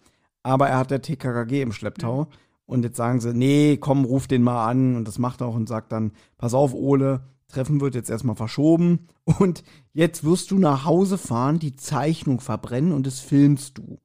aber 0.43 0.69
er 0.69 0.78
hat 0.78 0.91
der 0.91 1.01
TKKG 1.01 1.62
im 1.62 1.73
Schlepptau. 1.73 2.24
Mhm. 2.24 2.28
Und 2.66 2.82
jetzt 2.82 2.97
sagen 2.97 3.20
sie, 3.20 3.35
nee, 3.35 3.77
komm, 3.77 4.05
ruf 4.05 4.27
den 4.27 4.43
mal 4.43 4.69
an. 4.69 4.97
Und 4.97 5.07
das 5.07 5.19
macht 5.19 5.43
er 5.43 5.49
auch 5.49 5.55
und 5.55 5.69
sagt 5.69 5.93
dann, 5.93 6.12
pass 6.39 6.55
auf, 6.55 6.73
Ole, 6.73 7.24
Treffen 7.49 7.81
wird 7.81 7.95
jetzt 7.95 8.11
erstmal 8.11 8.36
verschoben. 8.36 9.09
Und 9.39 9.65
jetzt 9.93 10.24
wirst 10.24 10.51
du 10.51 10.59
nach 10.59 10.85
Hause 10.85 11.19
fahren, 11.19 11.59
die 11.59 11.77
Zeichnung 11.77 12.41
verbrennen 12.41 12.93
und 12.93 13.07
das 13.07 13.20
filmst 13.20 13.78
du. 13.78 14.01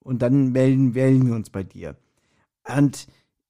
Und 0.00 0.22
dann 0.22 0.52
melden, 0.52 0.92
melden 0.92 1.26
wir 1.26 1.34
uns 1.34 1.50
bei 1.50 1.62
dir. 1.62 1.96
Und 2.66 3.06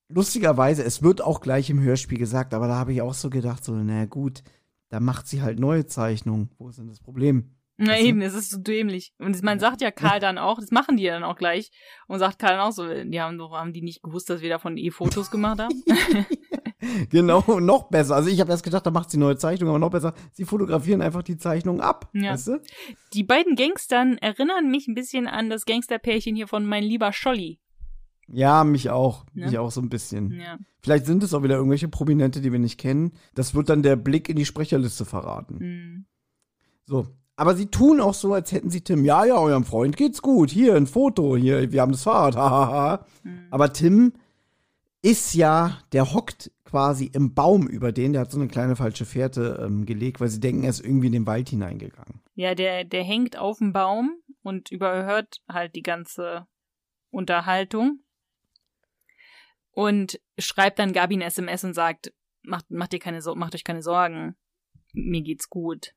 lustigerweise, 0.08 0.84
es 0.84 1.02
wird 1.02 1.22
auch 1.22 1.40
gleich 1.40 1.70
im 1.70 1.80
Hörspiel 1.80 2.18
gesagt, 2.18 2.54
aber 2.54 2.68
da 2.68 2.76
habe 2.76 2.92
ich 2.92 3.02
auch 3.02 3.14
so 3.14 3.30
gedacht, 3.30 3.64
so, 3.64 3.72
na 3.74 4.06
gut, 4.06 4.42
da 4.88 5.00
macht 5.00 5.26
sie 5.26 5.42
halt 5.42 5.58
neue 5.58 5.86
Zeichnungen. 5.86 6.50
Wo 6.58 6.68
ist 6.68 6.78
denn 6.78 6.88
das 6.88 7.00
Problem? 7.00 7.56
Na 7.82 7.98
eben, 7.98 8.20
es 8.20 8.34
ist 8.34 8.50
so 8.50 8.58
dämlich. 8.58 9.14
Und 9.18 9.42
man 9.42 9.58
sagt 9.58 9.80
ja 9.80 9.90
Karl 9.90 10.20
dann 10.20 10.36
auch, 10.36 10.60
das 10.60 10.70
machen 10.70 10.98
die 10.98 11.06
dann 11.06 11.24
auch 11.24 11.36
gleich. 11.36 11.70
Und 12.08 12.18
sagt 12.18 12.38
Karl 12.38 12.56
dann 12.56 12.60
auch 12.60 12.72
so, 12.72 12.86
die 12.86 13.20
haben 13.20 13.38
doch, 13.38 13.52
haben 13.52 13.72
die 13.72 13.80
nicht 13.80 14.02
gewusst, 14.02 14.28
dass 14.28 14.42
wir 14.42 14.50
davon 14.50 14.76
eh 14.76 14.90
Fotos 14.90 15.30
gemacht 15.30 15.60
haben? 15.60 15.82
genau, 17.10 17.40
noch 17.58 17.84
besser. 17.84 18.16
Also 18.16 18.28
ich 18.28 18.38
habe 18.38 18.50
erst 18.50 18.64
gedacht, 18.64 18.84
da 18.84 18.90
macht 18.90 19.10
sie 19.10 19.16
neue 19.16 19.38
Zeichnungen, 19.38 19.70
aber 19.70 19.78
noch 19.78 19.90
besser, 19.90 20.12
sie 20.32 20.44
fotografieren 20.44 21.00
einfach 21.00 21.22
die 21.22 21.38
Zeichnung 21.38 21.80
ab. 21.80 22.10
Ja. 22.12 22.32
Weißt 22.32 22.48
du? 22.48 22.60
Die 23.14 23.24
beiden 23.24 23.56
Gangstern 23.56 24.18
erinnern 24.18 24.70
mich 24.70 24.86
ein 24.86 24.94
bisschen 24.94 25.26
an 25.26 25.48
das 25.48 25.64
Gangsterpärchen 25.64 26.36
hier 26.36 26.48
von 26.48 26.66
Mein 26.66 26.84
lieber 26.84 27.14
Scholli. 27.14 27.60
Ja, 28.32 28.64
mich 28.64 28.90
auch. 28.90 29.24
Ne? 29.34 29.46
Mich 29.46 29.58
auch 29.58 29.70
so 29.70 29.80
ein 29.80 29.88
bisschen. 29.88 30.40
Ja. 30.40 30.58
Vielleicht 30.80 31.06
sind 31.06 31.22
es 31.22 31.34
auch 31.34 31.42
wieder 31.42 31.56
irgendwelche 31.56 31.88
Prominente, 31.88 32.40
die 32.40 32.52
wir 32.52 32.58
nicht 32.58 32.78
kennen. 32.78 33.12
Das 33.34 33.54
wird 33.54 33.68
dann 33.68 33.82
der 33.82 33.96
Blick 33.96 34.28
in 34.28 34.36
die 34.36 34.44
Sprecherliste 34.44 35.04
verraten. 35.04 35.58
Mhm. 35.58 36.04
So, 36.86 37.06
aber 37.36 37.54
sie 37.54 37.66
tun 37.66 38.00
auch 38.00 38.14
so, 38.14 38.34
als 38.34 38.52
hätten 38.52 38.70
sie 38.70 38.82
Tim, 38.82 39.04
ja, 39.04 39.24
ja, 39.24 39.36
eurem 39.36 39.64
Freund 39.64 39.96
geht's 39.96 40.20
gut. 40.20 40.50
Hier 40.50 40.74
ein 40.76 40.86
Foto, 40.86 41.36
hier, 41.36 41.72
wir 41.72 41.80
haben 41.80 41.92
das 41.92 42.02
Fahrrad, 42.02 42.36
hahaha. 42.36 43.06
mhm. 43.22 43.46
Aber 43.50 43.72
Tim 43.72 44.12
ist 45.02 45.34
ja, 45.34 45.78
der 45.92 46.12
hockt 46.12 46.50
quasi 46.64 47.06
im 47.06 47.34
Baum 47.34 47.66
über 47.66 47.92
den, 47.92 48.12
der 48.12 48.22
hat 48.22 48.30
so 48.30 48.38
eine 48.38 48.48
kleine 48.48 48.76
falsche 48.76 49.04
Fährte 49.04 49.64
ähm, 49.64 49.86
gelegt, 49.86 50.20
weil 50.20 50.28
sie 50.28 50.40
denken, 50.40 50.64
er 50.64 50.70
ist 50.70 50.84
irgendwie 50.84 51.06
in 51.06 51.14
den 51.14 51.26
Wald 51.26 51.48
hineingegangen. 51.48 52.20
Ja, 52.34 52.54
der, 52.54 52.84
der 52.84 53.02
hängt 53.02 53.38
auf 53.38 53.58
dem 53.58 53.72
Baum 53.72 54.16
und 54.42 54.70
überhört 54.70 55.40
halt 55.48 55.74
die 55.74 55.82
ganze 55.82 56.46
Unterhaltung 57.10 58.00
und 59.80 60.20
schreibt 60.38 60.78
dann 60.78 60.92
Gabi 60.92 61.14
ein 61.14 61.22
SMS 61.22 61.64
und 61.64 61.72
sagt, 61.72 62.12
macht, 62.42 62.70
macht, 62.70 62.92
dir 62.92 62.98
keine, 62.98 63.20
macht 63.34 63.54
euch 63.54 63.64
keine 63.64 63.82
Sorgen, 63.82 64.36
mir 64.92 65.22
geht's 65.22 65.48
gut. 65.48 65.94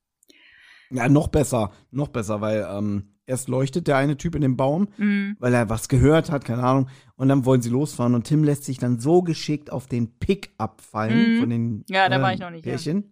Ja, 0.89 1.09
noch 1.09 1.27
besser, 1.27 1.73
noch 1.91 2.07
besser, 2.07 2.39
weil 2.39 2.65
ähm, 2.69 3.17
erst 3.25 3.49
leuchtet 3.49 3.87
der 3.87 3.97
eine 3.97 4.15
Typ 4.15 4.35
in 4.35 4.41
dem 4.41 4.55
Baum, 4.55 4.87
mhm. 4.95 5.35
weil 5.37 5.53
er 5.53 5.69
was 5.69 5.89
gehört 5.89 6.31
hat, 6.31 6.45
keine 6.45 6.63
Ahnung, 6.63 6.89
und 7.17 7.27
dann 7.27 7.43
wollen 7.43 7.61
sie 7.61 7.71
losfahren 7.71 8.15
und 8.15 8.23
Tim 8.23 8.45
lässt 8.45 8.63
sich 8.63 8.77
dann 8.77 9.01
so 9.01 9.21
geschickt 9.21 9.69
auf 9.69 9.87
den 9.87 10.17
Pick-up 10.17 10.79
fallen 10.79 11.35
mhm. 11.35 11.39
von 11.41 11.49
den 11.49 11.85
Ja, 11.89 12.07
da 12.07 12.19
äh, 12.19 12.21
war 12.21 12.33
ich 12.33 12.39
noch 12.39 12.51
nicht. 12.51 12.63
Pärchen. 12.63 13.01
Ja. 13.01 13.09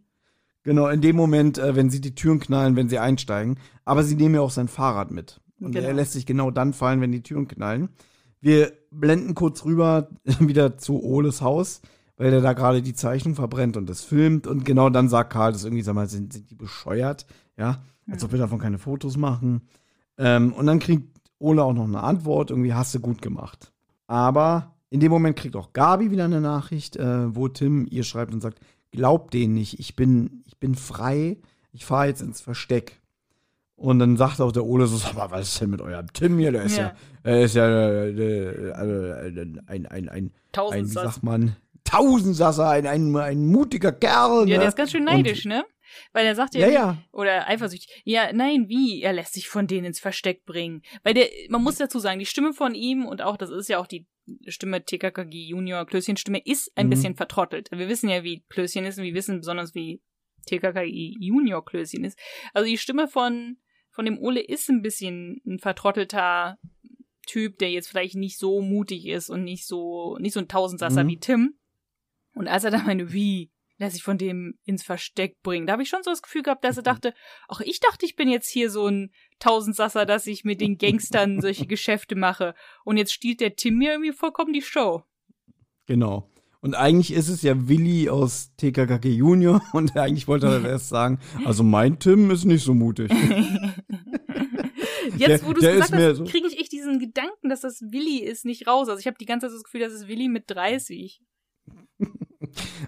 Genau, 0.63 0.87
in 0.87 1.01
dem 1.01 1.17
Moment, 1.17 1.57
äh, 1.57 1.75
wenn 1.75 1.89
sie 1.89 1.99
die 1.99 2.15
Türen 2.15 2.39
knallen, 2.39 2.77
wenn 2.77 2.87
sie 2.87 2.99
einsteigen. 2.99 3.59
Aber 3.83 4.03
sie 4.03 4.15
nehmen 4.15 4.35
ja 4.35 4.41
auch 4.41 4.51
sein 4.51 4.69
Fahrrad 4.69 5.11
mit. 5.11 5.41
Und 5.59 5.73
genau. 5.73 5.87
er 5.87 5.93
lässt 5.93 6.13
sich 6.13 6.25
genau 6.25 6.49
dann 6.49 6.71
fallen, 6.71 7.01
wenn 7.01 7.11
die 7.11 7.23
Türen 7.23 7.47
knallen. 7.47 7.89
Wir 8.39 8.71
blenden 8.91 9.33
kurz 9.33 9.65
rüber 9.65 10.09
wieder 10.39 10.77
zu 10.77 11.01
Oles 11.03 11.41
Haus 11.41 11.81
weil 12.21 12.29
der 12.29 12.41
da 12.41 12.53
gerade 12.53 12.83
die 12.83 12.93
Zeichnung 12.93 13.33
verbrennt 13.33 13.77
und 13.77 13.89
das 13.89 14.03
filmt. 14.03 14.45
Und 14.45 14.63
genau 14.63 14.91
dann 14.91 15.09
sagt 15.09 15.33
Karl 15.33 15.53
das 15.53 15.63
irgendwie, 15.63 15.81
sag 15.81 15.95
mal, 15.95 16.07
sind, 16.07 16.33
sind 16.33 16.51
die 16.51 16.55
bescheuert? 16.55 17.25
Ja, 17.57 17.81
als 18.07 18.23
ob 18.23 18.31
wir 18.31 18.37
davon 18.37 18.59
keine 18.59 18.77
Fotos 18.77 19.17
machen. 19.17 19.61
Ähm, 20.19 20.53
und 20.53 20.67
dann 20.67 20.77
kriegt 20.77 21.19
Ole 21.39 21.63
auch 21.63 21.73
noch 21.73 21.85
eine 21.85 22.03
Antwort, 22.03 22.51
irgendwie 22.51 22.75
hast 22.75 22.93
du 22.93 22.99
gut 22.99 23.23
gemacht. 23.23 23.71
Aber 24.05 24.75
in 24.91 24.99
dem 24.99 25.11
Moment 25.11 25.35
kriegt 25.35 25.55
auch 25.55 25.73
Gabi 25.73 26.11
wieder 26.11 26.25
eine 26.25 26.41
Nachricht, 26.41 26.95
äh, 26.95 27.35
wo 27.35 27.47
Tim 27.47 27.87
ihr 27.89 28.03
schreibt 28.03 28.35
und 28.35 28.41
sagt, 28.41 28.59
glaubt 28.91 29.33
denen 29.33 29.55
nicht, 29.55 29.79
ich 29.79 29.95
bin, 29.95 30.43
ich 30.45 30.59
bin 30.59 30.75
frei, 30.75 31.37
ich 31.71 31.85
fahre 31.85 32.05
jetzt 32.05 32.21
ins 32.21 32.39
Versteck. 32.39 33.00
Und 33.81 33.97
dann 33.97 34.15
sagt 34.15 34.39
auch 34.41 34.51
der 34.51 34.63
Ole 34.63 34.85
so, 34.85 34.97
sag 34.97 35.15
mal, 35.15 35.31
was 35.31 35.49
ist 35.53 35.61
denn 35.61 35.71
mit 35.71 35.81
eurem 35.81 36.05
Tim 36.13 36.37
hier? 36.37 36.51
Der 36.51 36.63
ist 36.63 36.77
ja, 36.77 36.83
ja, 36.83 36.95
er 37.23 37.41
ist 37.41 37.55
ja 37.55 37.67
äh, 37.67 38.09
äh, 38.09 38.69
äh, 38.69 39.41
ein, 39.65 39.87
ein, 39.87 39.87
ein, 39.87 40.09
ein, 40.09 40.31
wie 40.53 40.85
sagt 40.85 41.23
man, 41.23 41.55
Tausendsasser, 41.83 42.69
ein, 42.69 42.85
ein, 42.85 43.15
ein 43.15 43.47
mutiger 43.47 43.91
Kerl. 43.91 44.47
Ja, 44.47 44.55
ne? 44.55 44.59
der 44.59 44.67
ist 44.67 44.77
ganz 44.77 44.91
schön 44.91 45.03
neidisch, 45.03 45.45
und, 45.45 45.49
ne? 45.49 45.65
Weil 46.13 46.25
er 46.27 46.35
sagt 46.35 46.53
ja, 46.53 46.67
ja, 46.67 46.73
ja, 46.73 46.97
oder 47.11 47.49
eifersüchtig. 47.49 48.03
Ja, 48.05 48.31
nein, 48.31 48.69
wie? 48.69 49.01
Er 49.01 49.13
lässt 49.13 49.33
sich 49.33 49.49
von 49.49 49.65
denen 49.65 49.85
ins 49.85 49.99
Versteck 49.99 50.45
bringen. 50.45 50.83
Weil 51.03 51.15
der, 51.15 51.27
man 51.49 51.63
muss 51.63 51.77
dazu 51.77 51.97
sagen, 51.99 52.19
die 52.19 52.25
Stimme 52.27 52.53
von 52.53 52.75
ihm 52.75 53.05
und 53.05 53.21
auch, 53.21 53.35
das 53.35 53.49
ist 53.49 53.67
ja 53.67 53.79
auch 53.79 53.87
die 53.87 54.05
Stimme 54.47 54.85
TKKG 54.85 55.47
Junior, 55.47 55.85
Klößchen 55.85 56.17
Stimme 56.17 56.39
ist 56.45 56.71
ein 56.75 56.85
Mhm. 56.85 56.89
bisschen 56.91 57.15
vertrottelt. 57.15 57.69
Wir 57.71 57.89
wissen 57.89 58.09
ja, 58.09 58.23
wie 58.23 58.43
Klößchen 58.47 58.85
ist 58.85 58.99
und 58.99 59.03
wir 59.03 59.15
wissen 59.15 59.39
besonders, 59.39 59.73
wie 59.73 60.01
TKKG 60.45 61.15
Junior 61.19 61.65
Klößchen 61.65 62.03
ist. 62.03 62.17
Also 62.53 62.67
die 62.69 62.77
Stimme 62.77 63.07
von, 63.07 63.57
von 63.91 64.05
dem 64.05 64.17
Ole 64.17 64.41
ist 64.41 64.69
ein 64.69 64.81
bisschen 64.81 65.41
ein 65.45 65.59
vertrottelter 65.59 66.57
Typ, 67.27 67.59
der 67.59 67.69
jetzt 67.71 67.87
vielleicht 67.87 68.15
nicht 68.15 68.39
so 68.39 68.61
mutig 68.61 69.05
ist 69.05 69.29
und 69.29 69.43
nicht 69.43 69.67
so, 69.67 70.17
nicht 70.19 70.33
so 70.33 70.39
ein 70.39 70.47
Tausendsasser 70.47 71.03
Mhm. 71.03 71.07
wie 71.07 71.19
Tim. 71.19 71.59
Und 72.33 72.47
als 72.47 72.63
er 72.63 72.71
dann 72.71 72.85
meine, 72.85 73.13
wie, 73.13 73.51
lässt 73.77 73.93
sich 73.95 74.03
von 74.03 74.17
dem 74.17 74.57
ins 74.63 74.83
Versteck 74.83 75.41
bringen, 75.41 75.67
da 75.67 75.73
habe 75.73 75.83
ich 75.83 75.89
schon 75.89 76.03
so 76.03 76.09
das 76.09 76.21
Gefühl 76.21 76.43
gehabt, 76.43 76.63
dass 76.63 76.77
er 76.77 76.83
dachte, 76.83 77.13
ach, 77.47 77.61
ich 77.61 77.79
dachte, 77.79 78.05
ich 78.05 78.15
bin 78.15 78.29
jetzt 78.29 78.49
hier 78.49 78.69
so 78.69 78.87
ein 78.87 79.11
Tausendsasser, 79.39 80.05
dass 80.05 80.27
ich 80.27 80.43
mit 80.43 80.61
den 80.61 80.77
Gangstern 80.77 81.41
solche 81.41 81.67
Geschäfte 81.67 82.15
mache. 82.15 82.53
Und 82.85 82.97
jetzt 82.97 83.13
stiehlt 83.13 83.41
der 83.41 83.55
Tim 83.55 83.77
mir 83.77 83.91
irgendwie 83.91 84.13
vollkommen 84.13 84.53
die 84.53 84.61
Show. 84.61 85.03
Genau. 85.85 86.30
Und 86.61 86.75
eigentlich 86.75 87.11
ist 87.13 87.27
es 87.27 87.41
ja 87.41 87.67
Willi 87.67 88.07
aus 88.09 88.51
TKKG 88.57 89.09
Junior 89.09 89.61
und 89.73 89.97
eigentlich 89.97 90.27
wollte 90.27 90.45
er 90.47 90.63
erst 90.63 90.89
sagen, 90.89 91.19
also 91.45 91.63
mein 91.63 91.97
Tim 91.99 92.29
ist 92.31 92.45
nicht 92.45 92.63
so 92.63 92.73
mutig. 92.75 93.11
Jetzt, 95.17 95.45
wo 95.45 95.53
du 95.53 95.59
es 95.61 95.73
gesagt 95.73 95.93
hast, 95.93 96.17
so- 96.17 96.23
kriege 96.25 96.47
ich 96.47 96.59
echt 96.59 96.71
diesen 96.71 96.99
Gedanken, 96.99 97.49
dass 97.49 97.61
das 97.61 97.81
Willi 97.81 98.19
ist, 98.19 98.45
nicht 98.45 98.67
raus. 98.67 98.89
Also 98.89 98.99
ich 98.99 99.07
habe 99.07 99.17
die 99.19 99.25
ganze 99.25 99.47
Zeit 99.47 99.55
das 99.55 99.63
Gefühl, 99.63 99.81
das 99.81 99.93
ist 99.93 100.07
Willi 100.07 100.27
mit 100.27 100.43
30. 100.49 101.21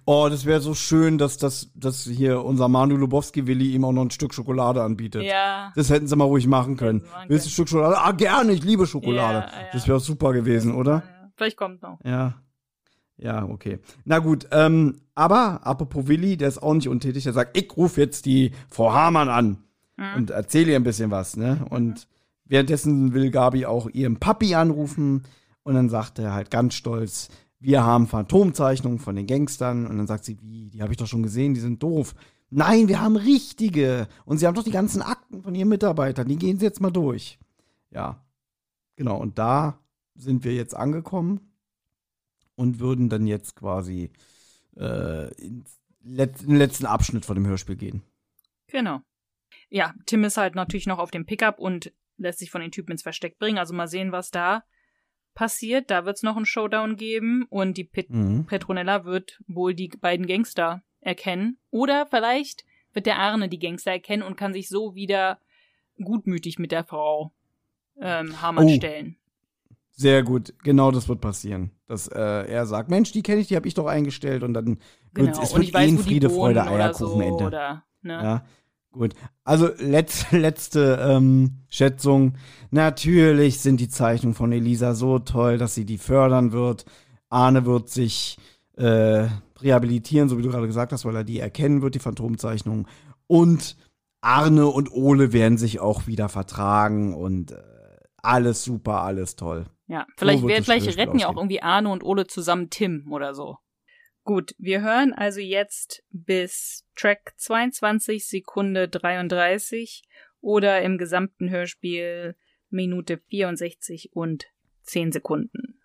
Oh, 0.05 0.27
das 0.29 0.45
wäre 0.45 0.59
so 0.59 0.73
schön, 0.73 1.17
dass 1.17 1.37
das 1.37 1.71
dass 1.73 2.03
hier 2.03 2.43
unser 2.43 2.67
Manu 2.67 2.97
Lubowski 2.97 3.47
Willi 3.47 3.73
ihm 3.73 3.85
auch 3.85 3.93
noch 3.93 4.01
ein 4.01 4.11
Stück 4.11 4.33
Schokolade 4.33 4.81
anbietet. 4.83 5.23
Ja. 5.23 5.71
Das 5.75 5.89
hätten 5.89 6.07
sie 6.07 6.15
mal 6.17 6.25
ruhig 6.25 6.47
machen 6.47 6.75
können. 6.75 7.03
Machen 7.03 7.29
Willst 7.29 7.45
du 7.45 7.49
ein 7.49 7.51
Stück 7.53 7.69
Schokolade? 7.69 7.97
Ah, 7.97 8.11
gerne, 8.11 8.51
ich 8.51 8.63
liebe 8.63 8.85
Schokolade. 8.87 9.47
Ja, 9.47 9.61
ja. 9.61 9.67
Das 9.71 9.87
wäre 9.87 10.01
super 10.01 10.33
gewesen, 10.33 10.73
oder? 10.75 11.03
Ja, 11.05 11.29
Vielleicht 11.37 11.55
kommt 11.55 11.81
noch. 11.81 11.99
Ja. 12.03 12.42
Ja, 13.17 13.45
okay. 13.45 13.79
Na 14.05 14.19
gut, 14.19 14.47
ähm, 14.51 14.97
aber 15.15 15.65
apropos 15.65 16.07
Willi, 16.07 16.35
der 16.37 16.47
ist 16.47 16.61
auch 16.61 16.73
nicht 16.73 16.89
untätig, 16.89 17.23
der 17.23 17.33
sagt, 17.33 17.57
ich 17.57 17.75
rufe 17.77 18.01
jetzt 18.01 18.25
die 18.25 18.51
Frau 18.69 18.91
Hamann 18.93 19.29
an 19.29 19.57
Mhm. 19.95 20.15
und 20.15 20.29
erzähle 20.31 20.71
ihr 20.71 20.75
ein 20.77 20.83
bisschen 20.83 21.11
was, 21.11 21.37
ne? 21.37 21.65
Und 21.69 22.07
währenddessen 22.45 23.13
will 23.13 23.29
Gabi 23.29 23.67
auch 23.67 23.87
ihren 23.89 24.17
Papi 24.17 24.55
anrufen 24.55 25.21
und 25.61 25.75
dann 25.75 25.89
sagt 25.89 26.17
er 26.17 26.33
halt 26.33 26.49
ganz 26.49 26.73
stolz, 26.73 27.29
wir 27.59 27.83
haben 27.85 28.07
Phantomzeichnungen 28.07 28.97
von 28.99 29.15
den 29.15 29.27
Gangstern 29.27 29.85
und 29.87 29.97
dann 29.97 30.07
sagt 30.07 30.25
sie, 30.25 30.37
wie, 30.41 30.69
die 30.71 30.81
habe 30.81 30.91
ich 30.91 30.97
doch 30.97 31.05
schon 31.07 31.21
gesehen, 31.23 31.53
die 31.53 31.59
sind 31.61 31.81
doof. 31.83 32.15
Nein, 32.49 32.87
wir 32.87 33.01
haben 33.01 33.15
richtige 33.15 34.07
und 34.25 34.39
sie 34.39 34.47
haben 34.47 34.55
doch 34.55 34.63
die 34.63 34.71
ganzen 34.71 35.01
Akten 35.03 35.43
von 35.43 35.53
ihren 35.55 35.69
Mitarbeitern, 35.69 36.27
die 36.27 36.37
gehen 36.37 36.57
sie 36.57 36.65
jetzt 36.65 36.81
mal 36.81 36.91
durch. 36.91 37.37
Ja. 37.91 38.19
Genau, 38.95 39.17
und 39.17 39.37
da 39.37 39.77
sind 40.15 40.43
wir 40.43 40.53
jetzt 40.53 40.75
angekommen 40.75 41.39
und 42.55 42.79
würden 42.79 43.09
dann 43.09 43.27
jetzt 43.27 43.55
quasi 43.55 44.11
äh, 44.77 45.33
in 45.41 45.63
den 46.01 46.55
letzten 46.55 46.85
Abschnitt 46.85 47.25
von 47.25 47.35
dem 47.35 47.47
Hörspiel 47.47 47.75
gehen. 47.75 48.01
Genau. 48.67 48.99
Ja, 49.69 49.93
Tim 50.05 50.23
ist 50.23 50.37
halt 50.37 50.55
natürlich 50.55 50.87
noch 50.87 50.99
auf 50.99 51.11
dem 51.11 51.25
Pickup 51.25 51.59
und 51.59 51.93
lässt 52.17 52.39
sich 52.39 52.51
von 52.51 52.61
den 52.61 52.71
Typen 52.71 52.91
ins 52.91 53.03
Versteck 53.03 53.37
bringen. 53.39 53.57
Also 53.57 53.73
mal 53.73 53.87
sehen, 53.87 54.11
was 54.11 54.29
da 54.31 54.63
passiert. 55.33 55.89
Da 55.89 56.05
wird 56.05 56.17
es 56.17 56.23
noch 56.23 56.35
einen 56.35 56.45
Showdown 56.45 56.95
geben 56.95 57.45
und 57.49 57.77
die 57.77 57.83
Pet 57.85 58.09
Mhm. 58.09 58.45
Petronella 58.45 59.05
wird 59.05 59.41
wohl 59.47 59.73
die 59.73 59.87
beiden 59.87 60.27
Gangster 60.27 60.83
erkennen. 61.01 61.57
Oder 61.71 62.05
vielleicht 62.07 62.65
wird 62.93 63.05
der 63.07 63.17
Arne 63.17 63.49
die 63.49 63.59
Gangster 63.59 63.91
erkennen 63.91 64.21
und 64.23 64.35
kann 64.35 64.53
sich 64.53 64.69
so 64.69 64.93
wieder 64.95 65.39
gutmütig 66.03 66.59
mit 66.59 66.71
der 66.71 66.83
Frau 66.83 67.33
ähm, 67.99 68.41
Hamann 68.41 68.65
Oh. 68.65 68.75
stellen. 68.75 69.17
Sehr 69.95 70.23
gut, 70.23 70.53
genau 70.63 70.91
das 70.91 71.07
wird 71.07 71.21
passieren. 71.21 71.71
Dass 71.87 72.07
äh, 72.07 72.19
er 72.19 72.65
sagt, 72.65 72.89
Mensch, 72.89 73.11
die 73.11 73.21
kenne 73.21 73.41
ich, 73.41 73.47
die 73.47 73.55
habe 73.55 73.67
ich 73.67 73.75
doch 73.75 73.85
eingestellt 73.85 74.43
und 74.43 74.53
dann 74.53 74.79
Genau. 75.13 75.41
es 75.41 75.53
wird 75.53 75.75
eh 75.75 75.97
Friede, 75.97 76.29
Freude, 76.29 76.65
Eierkuchen, 76.65 77.07
so, 77.07 77.21
Ende. 77.21 77.43
Oder, 77.43 77.83
ne? 78.01 78.13
Ja, 78.13 78.43
gut. 78.91 79.13
Also 79.43 79.69
letz, 79.77 80.25
letzte 80.31 80.99
ähm, 81.01 81.59
Schätzung. 81.69 82.33
Natürlich 82.71 83.59
sind 83.59 83.79
die 83.79 83.89
Zeichnungen 83.89 84.35
von 84.35 84.51
Elisa 84.51 84.95
so 84.95 85.19
toll, 85.19 85.57
dass 85.57 85.75
sie 85.75 85.85
die 85.85 85.99
fördern 85.99 86.51
wird. 86.51 86.85
Arne 87.29 87.65
wird 87.65 87.89
sich 87.89 88.37
äh, 88.75 89.27
rehabilitieren, 89.61 90.29
so 90.29 90.37
wie 90.37 90.41
du 90.41 90.49
gerade 90.49 90.67
gesagt 90.67 90.91
hast, 90.91 91.05
weil 91.05 91.15
er 91.15 91.23
die 91.23 91.39
erkennen 91.39 91.81
wird, 91.81 91.95
die 91.95 91.99
Phantomzeichnungen. 91.99 92.87
Und 93.27 93.77
Arne 94.21 94.67
und 94.67 94.91
Ole 94.91 95.33
werden 95.33 95.57
sich 95.57 95.79
auch 95.79 96.07
wieder 96.07 96.29
vertragen 96.29 97.13
und 97.13 97.51
äh, 97.51 97.61
alles 98.23 98.63
super, 98.63 99.03
alles 99.03 99.35
toll. 99.35 99.65
Ja, 99.87 100.07
vielleicht, 100.17 100.43
das 100.43 100.65
vielleicht 100.65 100.97
retten 100.97 101.19
ja 101.19 101.27
auch 101.27 101.31
ausgehen. 101.31 101.49
irgendwie 101.49 101.61
Arne 101.61 101.89
und 101.89 102.03
Ole 102.03 102.25
zusammen 102.25 102.69
Tim 102.69 103.11
oder 103.11 103.35
so. 103.35 103.57
Gut, 104.23 104.55
wir 104.57 104.81
hören 104.81 105.13
also 105.13 105.41
jetzt 105.41 106.03
bis 106.09 106.85
Track 106.95 107.33
22 107.35 108.25
Sekunde 108.25 108.87
33 108.87 110.03
oder 110.39 110.81
im 110.81 110.97
gesamten 110.97 111.49
Hörspiel 111.49 112.35
Minute 112.69 113.17
64 113.29 114.11
und 114.13 114.47
10 114.83 115.11
Sekunden. 115.11 115.81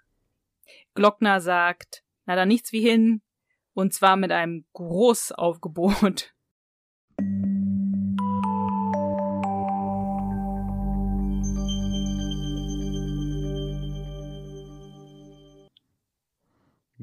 Glockner 0.94 1.40
sagt, 1.40 2.04
na 2.26 2.36
dann 2.36 2.48
nichts 2.48 2.72
wie 2.72 2.80
hin, 2.80 3.22
und 3.74 3.92
zwar 3.92 4.16
mit 4.16 4.32
einem 4.32 4.64
Großaufgebot. 4.72 6.34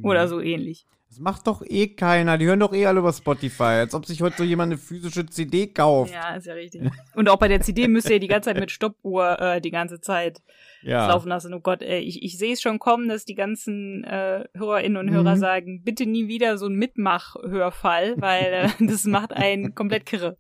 Oder 0.06 0.28
so 0.28 0.40
ähnlich. 0.40 0.86
Das 1.10 1.20
macht 1.20 1.48
doch 1.48 1.62
eh 1.66 1.88
keiner. 1.90 2.38
Die 2.38 2.46
hören 2.46 2.60
doch 2.60 2.74
eh 2.74 2.88
alle 2.88 3.00
über 3.00 3.14
Spotify. 3.14 3.64
Als 3.64 3.94
ob 3.94 4.06
sich 4.06 4.22
heute 4.22 4.38
so 4.38 4.44
jemand 4.44 4.72
eine 4.74 4.78
physische 4.82 5.26
CD 5.26 5.68
kauft. 5.68 6.14
Ja, 6.14 6.36
ist 6.36 6.46
ja 6.48 6.54
richtig. 6.54 6.82
Und 7.16 7.30
auch 7.30 7.38
bei 7.38 7.48
der 7.48 7.62
CD 7.62 7.88
müsst 7.88 8.10
ihr 8.10 8.20
die 8.20 8.28
ganze 8.28 8.50
Zeit 8.50 8.60
mit 8.60 8.72
Stoppuhr 8.72 9.40
äh, 9.40 9.62
die 9.62 9.72
ganze 9.72 10.02
Zeit 10.02 10.42
Ja. 10.82 11.08
laufen 11.08 11.30
lassen. 11.30 11.54
Oh 11.54 11.60
Gott, 11.62 11.82
ey, 11.84 12.00
ich, 12.02 12.22
ich 12.24 12.38
sehe 12.38 12.54
es 12.54 12.62
schon 12.62 12.80
kommen, 12.80 13.08
dass 13.08 13.24
die 13.24 13.36
ganzen 13.36 14.04
äh, 14.04 14.44
Hörerinnen 14.56 14.98
und 14.98 15.10
Hörer 15.12 15.36
Mhm. 15.36 15.40
sagen, 15.40 15.82
bitte 15.84 16.06
nie 16.06 16.28
wieder 16.28 16.58
so 16.58 16.66
ein 16.66 16.76
Mitmach-Hörfall, 16.76 18.16
weil 18.18 18.44
äh, 18.54 18.70
das 18.88 19.06
macht 19.06 19.32
einen 19.32 19.76
komplett 19.76 20.06
kirre. 20.06 20.38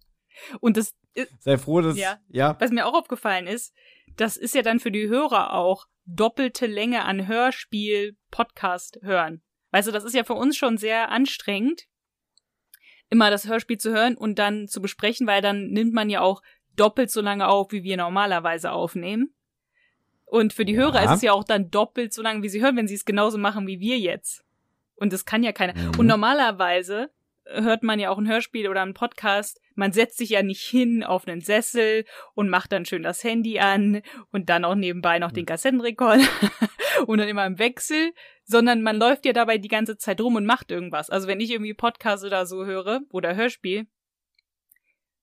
Und 0.60 0.78
das, 0.78 0.94
ist, 1.14 1.32
Sei 1.40 1.58
froh, 1.58 1.82
dass. 1.82 1.98
Ja. 1.98 2.18
ja. 2.30 2.58
was 2.60 2.72
mir 2.72 2.86
auch 2.86 2.94
aufgefallen 2.96 3.48
ist, 3.48 3.74
das 4.18 4.36
ist 4.36 4.56
ja 4.56 4.62
dann 4.62 4.80
für 4.80 4.92
die 4.92 5.08
Hörer 5.08 5.54
auch 5.54 5.86
doppelte 6.06 6.68
Länge 6.68 7.06
an 7.06 7.28
Hörspiel, 7.28 8.18
Podcast 8.32 9.00
hören. 9.02 9.42
Weißt 9.76 9.89
du, 9.89 9.91
das 9.91 10.06
ist 10.06 10.15
ja 10.15 10.23
für 10.23 10.35
uns 10.35 10.56
schon 10.56 10.77
sehr 10.77 11.11
anstrengend, 11.11 11.84
immer 13.10 13.30
das 13.30 13.45
Hörspiel 13.45 13.77
zu 13.77 13.91
hören 13.91 14.15
und 14.15 14.39
dann 14.39 14.69
zu 14.69 14.81
besprechen, 14.81 15.27
weil 15.27 15.41
dann 15.41 15.68
nimmt 15.68 15.93
man 15.93 16.10
ja 16.10 16.22
auch 16.22 16.41
doppelt 16.77 17.11
so 17.11 17.19
lange 17.19 17.49
auf, 17.49 17.73
wie 17.73 17.84
wir 17.84 17.97
normalerweise 17.97 18.72
aufnehmen. 18.72 19.35
Und 20.23 20.53
für 20.53 20.64
die 20.64 20.76
Ja. 20.76 20.84
Hörer 20.84 21.03
ist 21.03 21.18
es 21.18 21.22
ja 21.23 21.34
auch 21.34 21.43
dann 21.43 21.72
doppelt 21.72 22.14
so 22.14 22.22
lange, 22.22 22.41
wie 22.41 22.47
sie 22.47 22.61
hören, 22.61 22.77
wenn 22.77 22.88
sie 22.88 22.93
es 22.93 23.03
genauso 23.03 23.38
machen 23.38 23.68
wie 23.68 23.81
wir 23.81 23.99
jetzt. 23.99 24.45
Und 24.95 25.11
das 25.11 25.26
kann 25.26 25.43
ja 25.43 25.52
keiner. 25.52 25.77
Mhm. 25.77 25.99
Und 25.99 26.07
normalerweise 26.07 27.11
hört 27.48 27.84
man 27.84 28.00
ja 28.00 28.10
auch 28.10 28.18
ein 28.18 28.28
Hörspiel 28.28 28.68
oder 28.68 28.82
einen 28.82 28.94
Podcast. 28.94 29.62
Man 29.76 29.92
setzt 29.92 30.18
sich 30.18 30.30
ja 30.30 30.44
nicht 30.44 30.62
hin 30.62 31.04
auf 31.04 31.28
einen 31.28 31.42
Sessel 31.42 32.06
und 32.34 32.50
macht 32.50 32.72
dann 32.72 32.86
schön 32.86 33.04
das 33.04 33.24
Handy 33.24 33.60
an 33.60 34.02
und 34.32 34.50
dann 34.50 34.66
auch 34.66 34.76
nebenbei 34.76 35.20
noch 35.20 35.32
den 35.32 35.46
Kassettenrekorder 35.46 36.28
und 37.08 37.18
dann 37.20 37.28
immer 37.28 37.46
im 37.46 37.60
Wechsel, 37.60 38.14
sondern 38.44 38.82
man 38.82 38.98
läuft 38.98 39.26
ja 39.26 39.34
dabei 39.34 39.58
die 39.58 39.68
ganze 39.68 39.98
Zeit 39.98 40.22
rum 40.22 40.36
und 40.36 40.46
macht 40.46 40.72
irgendwas. 40.72 41.10
Also 41.10 41.28
wenn 41.28 41.40
ich 41.40 41.52
irgendwie 41.52 41.74
Podcast 41.74 42.24
oder 42.26 42.46
so 42.46 42.66
höre 42.66 43.02
oder 43.12 43.36
Hörspiel, 43.36 43.88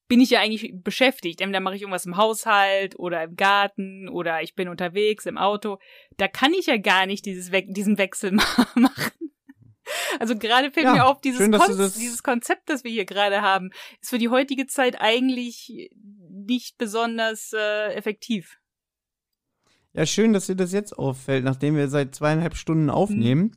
bin 0.09 0.20
ich 0.20 0.31
ja 0.31 0.40
eigentlich 0.40 0.74
beschäftigt. 0.74 1.40
Entweder 1.40 1.61
mache 1.61 1.77
ich 1.77 1.82
irgendwas 1.82 2.05
im 2.05 2.19
Haushalt 2.19 2.99
oder 2.99 3.24
im 3.24 3.35
Garten 3.35 4.09
oder 4.11 4.43
ich 4.43 4.55
bin 4.55 4.69
unterwegs 4.69 5.24
im 5.24 5.39
Auto. 5.39 5.78
Da 6.19 6.28
kann 6.28 6.53
ich 6.53 6.66
ja 6.66 6.77
gar 6.77 7.07
nicht 7.07 7.24
dieses 7.24 7.51
We 7.51 7.62
diesen 7.66 7.97
Wechsel 7.97 8.32
machen. 8.74 9.31
Also 10.19 10.36
gerade 10.36 10.70
fällt 10.70 10.86
Ja, 10.86 10.93
mir 10.93 11.06
auf, 11.06 11.20
dieses, 11.20 11.39
schön, 11.40 11.52
Kon 11.52 11.77
das- 11.78 11.94
dieses 11.94 12.23
Konzept, 12.23 12.69
das 12.69 12.85
wir 12.85 12.90
hier 12.90 13.05
gerade 13.05 13.43
haben, 13.43 13.70
ist 14.01 14.10
für 14.10 14.19
die 14.19 14.28
heutige 14.28 14.66
Zeit 14.66 15.01
eigentlich 15.01 15.90
nicht 16.31 16.78
besonders 16.78 17.52
äh, 17.52 17.93
effektiv. 17.94 18.59
Ja, 19.94 20.06
schön, 20.06 20.32
dass 20.32 20.47
dir 20.47 20.56
das 20.56 20.73
jetzt 20.73 20.98
auffällt, 20.98 21.44
nachdem 21.44 21.77
wir 21.77 21.89
seit 21.89 22.14
zweieinhalb 22.14 22.56
Stunden 22.56 22.89
aufnehmen. 22.90 23.56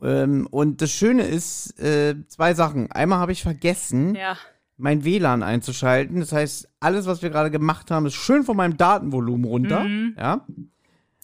Ähm, 0.00 0.46
und 0.50 0.80
das 0.80 0.90
Schöne 0.92 1.24
ist, 1.26 1.78
äh, 1.78 2.14
zwei 2.28 2.54
Sachen. 2.54 2.90
Einmal 2.90 3.18
habe 3.18 3.32
ich 3.32 3.42
vergessen, 3.42 4.14
Ja. 4.14 4.38
mein 4.78 5.04
WLAN 5.04 5.42
einzuschalten. 5.42 6.20
Das 6.20 6.32
heißt, 6.32 6.68
alles, 6.80 7.06
was 7.06 7.20
wir 7.20 7.30
gerade 7.30 7.50
gemacht 7.50 7.90
haben, 7.90 8.06
ist 8.06 8.14
schön 8.14 8.44
von 8.44 8.56
meinem 8.56 8.76
Datenvolumen 8.78 9.44
runter. 9.44 9.84
Mhm. 9.84 10.14
Ja. 10.16 10.46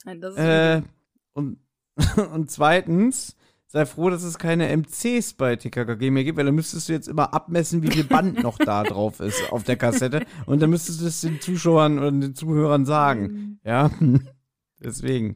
Ist 0.05 0.37
Äh, 0.39 0.83
und, 1.33 1.59
und 2.33 2.51
zweitens, 2.51 3.37
sei 3.75 3.87
froh, 3.87 4.09
dass 4.09 4.23
es 4.23 4.39
keine 4.39 4.69
MCs 4.69 5.33
bei 5.35 5.57
TKKG 5.57 6.11
mehr 6.13 6.23
gibt, 6.23 6.39
weil 6.39 6.45
dann 6.45 6.55
müsstest 6.55 6.89
du 6.89 6.93
jetzt 6.93 7.09
immer 7.09 7.35
abmessen, 7.35 7.83
wie 7.83 7.91
viel 7.91 8.05
Band 8.05 8.41
noch 8.41 8.57
da 8.57 8.85
drauf 8.85 9.19
ist 9.19 9.51
auf 9.51 9.65
der 9.65 9.75
Kassette. 9.75 10.25
Und 10.47 10.63
dann 10.63 10.71
müsstest 10.71 11.01
du 11.01 11.07
es 11.07 11.21
den 11.23 11.41
Zuschauern 11.41 11.99
oder 11.99 12.13
den 12.13 12.37
Zuhörern 12.37 12.87
sagen. 12.87 13.59
Ja. 13.65 13.91
Deswegen. 14.81 15.35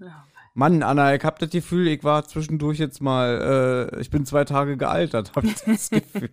Mann, 0.55 0.85
Anna, 0.85 1.16
ich 1.16 1.24
hab 1.24 1.40
das 1.40 1.51
Gefühl, 1.51 1.89
ich 1.89 2.05
war 2.05 2.28
zwischendurch 2.28 2.78
jetzt 2.78 3.02
mal, 3.02 3.90
äh, 3.93 4.01
ich 4.01 4.10
bin 4.10 4.24
zwei 4.24 4.44
Tage 4.44 4.77
gealtert, 4.77 5.32
hab 5.35 5.43
ich 5.43 5.56
das 5.56 5.90
Gefühl. 5.90 6.31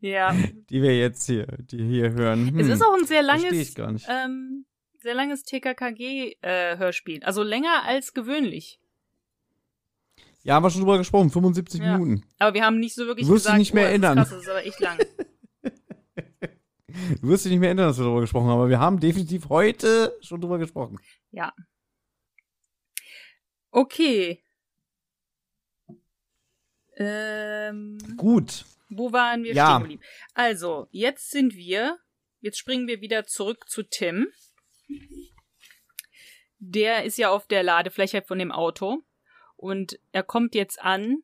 ja. 0.00 0.32
Die 0.70 0.80
wir 0.80 0.96
jetzt 0.96 1.26
hier, 1.26 1.46
die 1.58 1.84
hier 1.84 2.12
hören. 2.12 2.50
Hm, 2.50 2.58
es 2.60 2.68
ist 2.68 2.82
auch 2.84 2.94
ein 2.96 3.04
sehr 3.04 3.22
langes, 3.24 3.52
ich 3.52 3.74
gar 3.74 3.90
nicht. 3.90 4.06
ähm, 4.08 4.64
sehr 5.00 5.14
langes 5.14 5.42
TKKG-Hörspiel. 5.42 7.24
also 7.24 7.42
länger 7.42 7.82
als 7.84 8.14
gewöhnlich. 8.14 8.78
Ja, 10.44 10.54
haben 10.54 10.64
wir 10.64 10.70
schon 10.70 10.80
drüber 10.80 10.98
gesprochen, 10.98 11.30
75 11.30 11.80
Ja. 11.80 11.96
Minuten. 11.98 12.24
Aber 12.38 12.54
wir 12.54 12.64
haben 12.64 12.78
nicht 12.80 12.94
so 12.94 13.06
wirklich 13.06 13.26
Du 13.26 13.32
wirst 13.32 13.44
dich 13.46 13.52
gesagt, 13.52 13.58
nicht 13.58 13.74
mehr 13.74 13.84
oh, 13.94 13.98
das 13.98 13.98
ist 13.98 14.02
erinnern. 14.02 14.16
Krass, 14.18 14.30
das 14.30 14.42
ist 14.42 14.48
aber 14.48 14.64
echt 14.64 14.80
lang. 14.80 14.98
Du 17.20 17.28
wirst 17.28 17.44
dich 17.44 17.50
nicht 17.52 17.60
mehr 17.60 17.68
erinnern, 17.68 17.88
dass 17.88 17.98
wir 17.98 18.04
darüber 18.04 18.20
gesprochen 18.22 18.46
haben, 18.48 18.58
aber 18.58 18.68
wir 18.68 18.80
haben 18.80 18.98
definitiv 19.00 19.48
heute 19.48 20.16
schon 20.20 20.40
drüber 20.40 20.58
gesprochen. 20.58 20.98
Ja. 21.30 21.52
Okay. 23.70 24.42
Ähm, 26.96 27.98
Gut. 28.16 28.64
wo 28.90 29.12
waren 29.12 29.44
wir 29.44 29.54
Ja. 29.54 29.80
stehen? 29.82 30.00
Also, 30.34 30.88
jetzt 30.90 31.30
sind 31.30 31.54
wir, 31.54 31.98
jetzt 32.40 32.58
springen 32.58 32.86
wir 32.86 33.00
wieder 33.00 33.24
zurück 33.26 33.68
zu 33.68 33.82
Tim. 33.82 34.28
Der 36.58 37.04
ist 37.04 37.16
ja 37.18 37.30
auf 37.30 37.46
der 37.46 37.62
Ladefläche 37.62 38.22
von 38.22 38.38
dem 38.38 38.52
Auto 38.52 39.02
und 39.62 40.00
er 40.10 40.24
kommt 40.24 40.56
jetzt 40.56 40.82
an, 40.82 41.22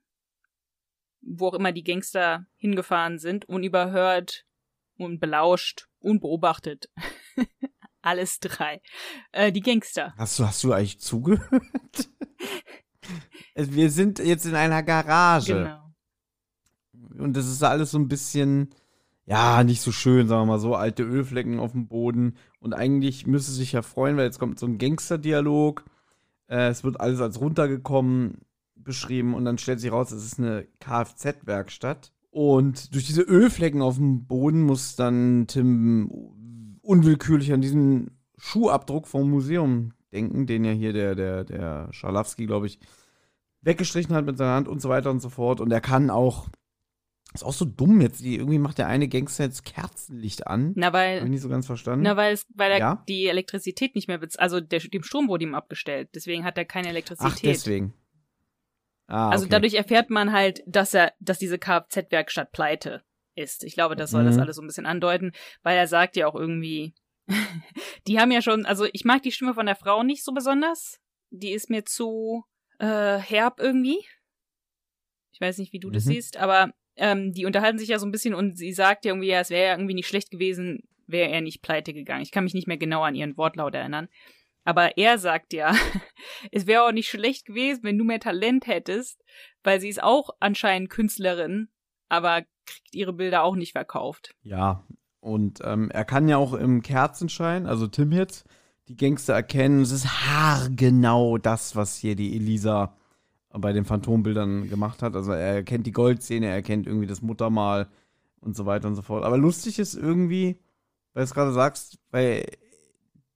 wo 1.20 1.48
auch 1.48 1.54
immer 1.54 1.72
die 1.72 1.82
Gangster 1.82 2.46
hingefahren 2.56 3.18
sind 3.18 3.46
und 3.46 3.64
überhört 3.64 4.44
und 4.96 5.18
belauscht 5.18 5.88
und 5.98 6.20
beobachtet. 6.20 6.88
Alles 8.00 8.38
drei. 8.38 8.80
Äh, 9.32 9.50
die 9.50 9.60
Gangster. 9.60 10.14
Hast 10.16 10.38
du, 10.38 10.46
hast 10.46 10.62
du 10.62 10.72
eigentlich 10.72 11.00
zugehört? 11.00 11.50
Also, 13.54 13.72
wir 13.72 13.90
sind 13.90 14.18
jetzt 14.18 14.44
in 14.44 14.54
einer 14.54 14.82
Garage. 14.82 15.54
Genau. 15.54 15.94
Und 17.24 17.34
das 17.36 17.46
ist 17.46 17.62
alles 17.62 17.92
so 17.92 17.98
ein 17.98 18.06
bisschen, 18.06 18.68
ja, 19.24 19.64
nicht 19.64 19.80
so 19.80 19.92
schön, 19.92 20.28
sagen 20.28 20.42
wir 20.42 20.52
mal 20.52 20.58
so, 20.58 20.74
alte 20.74 21.04
Ölflecken 21.04 21.58
auf 21.58 21.72
dem 21.72 21.88
Boden. 21.88 22.36
Und 22.60 22.74
eigentlich 22.74 23.26
müsste 23.26 23.50
sich 23.50 23.72
ja 23.72 23.80
freuen, 23.80 24.18
weil 24.18 24.26
jetzt 24.26 24.38
kommt 24.38 24.58
so 24.58 24.66
ein 24.66 24.76
Gangster-Dialog. 24.76 25.84
Äh, 26.48 26.68
es 26.68 26.84
wird 26.84 27.00
alles 27.00 27.20
als 27.20 27.40
runtergekommen 27.40 28.38
beschrieben 28.74 29.34
und 29.34 29.44
dann 29.44 29.58
stellt 29.58 29.80
sich 29.80 29.92
raus, 29.92 30.12
es 30.12 30.24
ist 30.24 30.38
eine 30.38 30.66
Kfz-Werkstatt. 30.80 32.12
Und 32.30 32.94
durch 32.94 33.06
diese 33.06 33.22
Ölflecken 33.22 33.82
auf 33.82 33.96
dem 33.96 34.26
Boden 34.26 34.62
muss 34.62 34.96
dann 34.96 35.46
Tim 35.46 36.10
unwillkürlich 36.82 37.52
an 37.52 37.60
diesen 37.60 38.18
Schuhabdruck 38.36 39.06
vom 39.06 39.30
Museum 39.30 39.92
denken, 40.12 40.46
den 40.46 40.64
ja 40.64 40.72
hier 40.72 40.92
der, 40.92 41.14
der, 41.14 41.44
der 41.44 41.88
Scharlawski, 41.92 42.46
glaube 42.46 42.66
ich, 42.66 42.78
weggestrichen 43.62 44.14
hat 44.14 44.24
mit 44.24 44.38
seiner 44.38 44.54
Hand 44.54 44.68
und 44.68 44.80
so 44.80 44.88
weiter 44.88 45.10
und 45.10 45.20
so 45.20 45.28
fort. 45.28 45.60
Und 45.60 45.70
er 45.70 45.80
kann 45.80 46.10
auch, 46.10 46.48
ist 47.34 47.44
auch 47.44 47.52
so 47.52 47.64
dumm 47.64 48.00
jetzt, 48.00 48.20
die, 48.20 48.36
irgendwie 48.36 48.58
macht 48.58 48.78
der 48.78 48.86
eine 48.88 49.06
Gangster 49.08 49.44
jetzt 49.44 49.64
Kerzenlicht 49.64 50.46
an. 50.46 50.72
Na, 50.76 50.86
Hab 50.86 50.94
ich 50.94 50.98
weil, 51.22 51.28
nicht 51.28 51.42
so 51.42 51.48
ganz 51.48 51.66
verstanden. 51.66 52.02
na, 52.04 52.16
weil, 52.16 52.32
es, 52.32 52.46
weil 52.54 52.72
er 52.72 52.78
Ja? 52.78 53.04
die 53.08 53.26
Elektrizität 53.26 53.94
nicht 53.94 54.08
mehr 54.08 54.18
bezahlt, 54.18 54.40
also 54.42 54.60
der, 54.60 54.80
dem 54.80 55.02
Strom 55.02 55.28
wurde 55.28 55.44
ihm 55.44 55.54
abgestellt. 55.54 56.08
Deswegen 56.14 56.44
hat 56.44 56.56
er 56.58 56.64
keine 56.64 56.88
Elektrizität. 56.88 57.32
Ach, 57.36 57.38
deswegen. 57.40 57.94
Ah, 59.06 59.30
Also 59.30 59.44
okay. 59.44 59.52
dadurch 59.52 59.74
erfährt 59.74 60.10
man 60.10 60.32
halt, 60.32 60.62
dass 60.66 60.94
er, 60.94 61.12
dass 61.20 61.38
diese 61.38 61.58
Kfz-Werkstatt 61.58 62.52
pleite 62.52 63.02
ist. 63.34 63.62
Ich 63.64 63.74
glaube, 63.74 63.94
das 63.96 64.10
soll 64.10 64.24
das 64.24 64.34
Mhm. 64.36 64.42
alles 64.42 64.56
so 64.56 64.62
ein 64.62 64.66
bisschen 64.66 64.86
andeuten, 64.86 65.32
weil 65.62 65.76
er 65.76 65.86
sagt 65.86 66.16
ja 66.16 66.26
auch 66.26 66.34
irgendwie, 66.34 66.94
die 68.06 68.18
haben 68.18 68.30
ja 68.32 68.42
schon, 68.42 68.66
also 68.66 68.86
ich 68.92 69.04
mag 69.04 69.22
die 69.22 69.32
Stimme 69.32 69.54
von 69.54 69.66
der 69.66 69.76
Frau 69.76 70.02
nicht 70.02 70.24
so 70.24 70.32
besonders. 70.32 70.98
Die 71.30 71.52
ist 71.52 71.68
mir 71.70 71.84
zu 71.84 72.44
äh, 72.78 73.18
herb 73.18 73.60
irgendwie. 73.60 73.98
Ich 75.32 75.40
weiß 75.40 75.58
nicht, 75.58 75.72
wie 75.72 75.78
du 75.80 75.90
das 75.90 76.04
Mhm. 76.04 76.08
siehst, 76.10 76.36
aber 76.36 76.72
ähm, 76.98 77.32
die 77.32 77.46
unterhalten 77.46 77.78
sich 77.78 77.88
ja 77.88 77.98
so 77.98 78.06
ein 78.06 78.12
bisschen 78.12 78.34
und 78.34 78.58
sie 78.58 78.72
sagt 78.72 79.04
ja 79.04 79.12
irgendwie, 79.12 79.28
ja, 79.28 79.40
es 79.40 79.50
wäre 79.50 79.68
ja 79.68 79.72
irgendwie 79.72 79.94
nicht 79.94 80.08
schlecht 80.08 80.30
gewesen, 80.30 80.82
wäre 81.06 81.30
er 81.30 81.40
nicht 81.40 81.62
pleite 81.62 81.92
gegangen. 81.92 82.22
Ich 82.22 82.32
kann 82.32 82.44
mich 82.44 82.54
nicht 82.54 82.66
mehr 82.66 82.76
genau 82.76 83.02
an 83.02 83.14
ihren 83.14 83.36
Wortlaut 83.36 83.74
erinnern. 83.74 84.08
Aber 84.64 84.98
er 84.98 85.16
sagt 85.18 85.54
ja, 85.54 85.74
es 86.52 86.66
wäre 86.66 86.82
auch 86.82 86.92
nicht 86.92 87.08
schlecht 87.08 87.46
gewesen, 87.46 87.84
wenn 87.84 87.96
du 87.96 88.04
mehr 88.04 88.20
Talent 88.20 88.66
hättest, 88.66 89.24
weil 89.62 89.80
sie 89.80 89.88
ist 89.88 90.02
auch 90.02 90.30
anscheinend 90.40 90.90
Künstlerin, 90.90 91.68
aber 92.08 92.42
kriegt 92.66 92.94
ihre 92.94 93.14
Bilder 93.14 93.44
auch 93.44 93.56
nicht 93.56 93.72
verkauft. 93.72 94.34
Ja, 94.42 94.84
und 95.20 95.60
ähm, 95.64 95.90
er 95.90 96.04
kann 96.04 96.28
ja 96.28 96.36
auch 96.36 96.52
im 96.52 96.82
Kerzenschein, 96.82 97.66
also 97.66 97.86
Tim 97.86 98.12
jetzt, 98.12 98.46
die 98.88 98.96
Gangster 98.96 99.34
erkennen. 99.34 99.82
Es 99.82 99.90
ist 99.90 100.26
haargenau 100.26 101.38
das, 101.38 101.76
was 101.76 101.96
hier 101.96 102.16
die 102.16 102.36
Elisa 102.36 102.97
bei 103.52 103.72
den 103.72 103.84
Phantombildern 103.84 104.68
gemacht 104.68 105.02
hat. 105.02 105.14
Also 105.16 105.32
er 105.32 105.54
erkennt 105.56 105.86
die 105.86 105.92
Goldszene, 105.92 106.46
er 106.46 106.54
erkennt 106.54 106.86
irgendwie 106.86 107.06
das 107.06 107.22
Muttermal 107.22 107.88
und 108.40 108.56
so 108.56 108.66
weiter 108.66 108.88
und 108.88 108.94
so 108.94 109.02
fort. 109.02 109.24
Aber 109.24 109.38
lustig 109.38 109.78
ist 109.78 109.94
irgendwie, 109.94 110.58
weil 111.14 111.22
du 111.22 111.24
es 111.24 111.34
gerade 111.34 111.52
sagst, 111.52 111.98
weil 112.10 112.44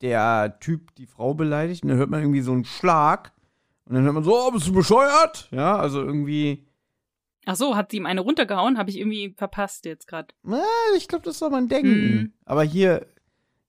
der 0.01 0.59
Typ 0.61 0.95
die 0.97 1.07
Frau 1.07 1.35
beleidigt 1.35 1.83
und 1.83 1.89
dann 1.91 1.99
hört 1.99 2.11
man 2.11 2.21
irgendwie 2.21 2.41
so 2.41 2.53
einen 2.53 2.65
Schlag 2.65 3.33
und 3.87 3.95
dann 3.95 4.05
hört 4.05 4.15
man 4.15 4.25
so, 4.25 4.35
oh, 4.37 4.51
bist 4.51 4.67
du 4.69 4.73
bescheuert? 4.73 5.49
Ja, 5.51 5.77
also 5.77 6.01
irgendwie, 6.03 6.67
Ach 7.45 7.57
so, 7.57 7.75
hat 7.75 7.91
sie 7.91 7.97
ihm 7.97 8.07
eine 8.07 8.21
runtergehauen? 8.21 8.79
Habe 8.79 8.91
ich 8.91 8.99
irgendwie 8.99 9.35
verpasst 9.37 9.85
jetzt 9.85 10.07
gerade. 10.07 10.29
Na, 10.45 10.63
ich 10.97 11.09
glaube, 11.09 11.25
das 11.25 11.41
soll 11.41 11.51
man 11.51 11.67
denken. 11.69 11.91
Mhm. 11.91 12.33
Aber 12.45 12.63
hier, 12.63 13.07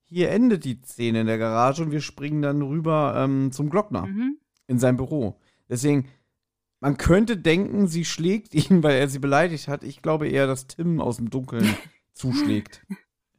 hier 0.04 0.30
endet 0.30 0.64
die 0.66 0.80
Szene 0.86 1.22
in 1.22 1.28
der 1.28 1.40
Garage 1.40 1.82
und 1.82 1.90
wir 1.92 2.02
springen 2.02 2.44
dann 2.44 2.62
rüber 2.62 3.16
ähm, 3.18 3.52
zum 3.52 3.72
Glockner 3.72 4.06
Mhm. 4.06 4.38
in 4.68 4.78
sein 4.78 4.96
Büro. 4.98 5.40
Deswegen, 5.70 6.06
man 6.84 6.98
könnte 6.98 7.38
denken, 7.38 7.88
sie 7.88 8.06
schlägt 8.06 8.54
ihn, 8.70 8.84
weil 8.84 8.98
er 8.98 9.08
sie 9.08 9.20
beleidigt 9.20 9.68
hat. 9.68 9.84
Ich 9.84 10.02
glaube 10.02 10.28
eher, 10.28 10.48
dass 10.48 10.68
Tim 10.68 11.00
aus 11.02 11.18
dem 11.18 11.30
Dunkeln 11.30 11.76
zuschlägt. 12.14 12.86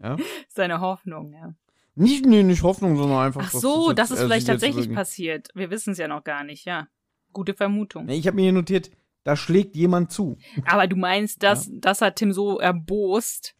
Ja? 0.02 0.16
Seine 0.48 0.80
Hoffnung, 0.80 1.32
ja. 1.32 1.54
Nicht, 1.94 2.26
nee, 2.26 2.42
nicht 2.42 2.62
Hoffnung, 2.64 2.96
sondern 2.96 3.18
einfach. 3.18 3.42
Ach 3.46 3.52
dass 3.52 3.60
so, 3.60 3.88
jetzt- 3.90 3.98
das 3.98 4.10
ist 4.10 4.18
er 4.18 4.24
vielleicht 4.26 4.46
tatsächlich 4.48 4.92
passiert. 4.92 5.48
Wir 5.54 5.70
wissen 5.70 5.92
es 5.92 5.98
ja 5.98 6.08
noch 6.08 6.24
gar 6.24 6.42
nicht, 6.42 6.64
ja. 6.64 6.88
Gute 7.32 7.54
Vermutung. 7.54 8.08
Ich 8.08 8.26
habe 8.26 8.34
mir 8.36 8.42
hier 8.42 8.52
notiert, 8.52 8.90
da 9.22 9.36
schlägt 9.36 9.76
jemand 9.76 10.10
zu. 10.10 10.36
Aber 10.66 10.86
du 10.88 10.96
meinst, 10.96 11.42
dass 11.42 11.70
das 11.72 12.00
hat 12.00 12.16
Tim 12.16 12.32
so 12.32 12.58
erbost, 12.58 13.54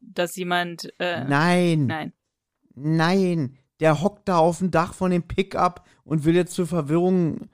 dass 0.00 0.36
jemand 0.36 0.92
äh, 1.00 1.24
Nein. 1.24 1.86
nein. 1.86 2.12
Nein, 2.76 3.58
der 3.80 4.00
hockt 4.02 4.28
da 4.28 4.36
auf 4.38 4.58
dem 4.58 4.70
Dach 4.70 4.92
von 4.94 5.10
dem 5.10 5.22
Pickup 5.22 5.84
und 6.04 6.24
will 6.24 6.34
jetzt 6.36 6.54
für 6.54 6.66
Verwirrung 6.66 7.48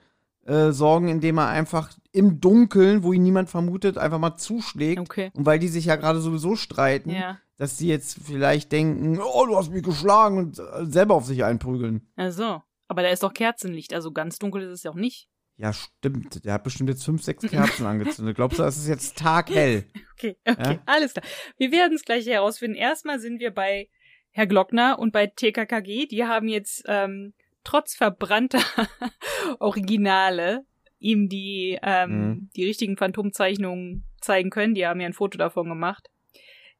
äh, 0.44 0.72
sorgen, 0.72 1.08
indem 1.08 1.38
er 1.38 1.48
einfach 1.48 1.90
im 2.12 2.40
Dunkeln, 2.40 3.02
wo 3.02 3.12
ihn 3.12 3.22
niemand 3.22 3.48
vermutet, 3.50 3.96
einfach 3.98 4.18
mal 4.18 4.36
zuschlägt. 4.36 5.00
Okay. 5.00 5.30
Und 5.34 5.46
weil 5.46 5.58
die 5.58 5.68
sich 5.68 5.84
ja 5.86 5.96
gerade 5.96 6.20
sowieso 6.20 6.56
streiten, 6.56 7.10
Ja. 7.10 7.38
dass 7.56 7.78
sie 7.78 7.88
jetzt 7.88 8.18
vielleicht 8.24 8.72
denken, 8.72 9.18
oh, 9.20 9.46
du 9.46 9.56
hast 9.56 9.70
mich 9.70 9.82
geschlagen 9.82 10.38
und 10.38 10.58
äh, 10.58 10.84
selber 10.86 11.14
auf 11.14 11.24
sich 11.26 11.44
einprügeln. 11.44 12.08
Ach 12.16 12.32
so. 12.32 12.62
Aber 12.88 13.02
da 13.02 13.08
ist 13.08 13.22
doch 13.22 13.32
Kerzenlicht, 13.32 13.94
also 13.94 14.12
ganz 14.12 14.38
dunkel 14.38 14.62
ist 14.62 14.70
es 14.70 14.82
ja 14.82 14.90
auch 14.90 14.96
nicht. 14.96 15.28
Ja, 15.56 15.72
stimmt. 15.72 16.44
Der 16.44 16.54
hat 16.54 16.64
bestimmt 16.64 16.88
jetzt 16.88 17.04
fünf, 17.04 17.22
sechs 17.22 17.44
Kerzen 17.48 17.86
angezündet. 17.86 18.34
Glaubst 18.36 18.58
du, 18.58 18.62
es 18.64 18.76
ist 18.78 18.88
jetzt 18.88 19.16
taghell? 19.18 19.84
Okay, 20.22 20.36
okay, 20.46 20.74
Ja? 20.74 20.82
alles 20.86 21.14
klar. 21.14 21.24
Wir 21.58 21.72
werden 21.72 21.94
es 21.96 22.04
gleich 22.04 22.26
herausfinden. 22.26 22.76
Erstmal 22.76 23.18
sind 23.18 23.40
wir 23.40 23.50
bei 23.52 23.88
Herr 24.30 24.46
Glockner 24.46 24.98
und 25.00 25.10
bei 25.12 25.26
TKKG. 25.26 26.06
Die 26.06 26.24
haben 26.24 26.46
jetzt 26.46 26.84
ähm, 26.86 27.34
trotz 27.64 27.94
verbrannter 27.94 28.60
Originale 29.58 30.64
ihm 30.98 31.28
die, 31.28 31.78
ähm, 31.82 32.10
Mhm. 32.10 32.50
die 32.56 32.64
richtigen 32.64 32.96
Phantomzeichnungen 32.96 34.04
zeigen 34.20 34.50
können. 34.50 34.74
Die 34.74 34.86
haben 34.86 35.00
ja 35.00 35.06
ein 35.06 35.12
Foto 35.12 35.36
davon 35.38 35.68
gemacht. 35.68 36.08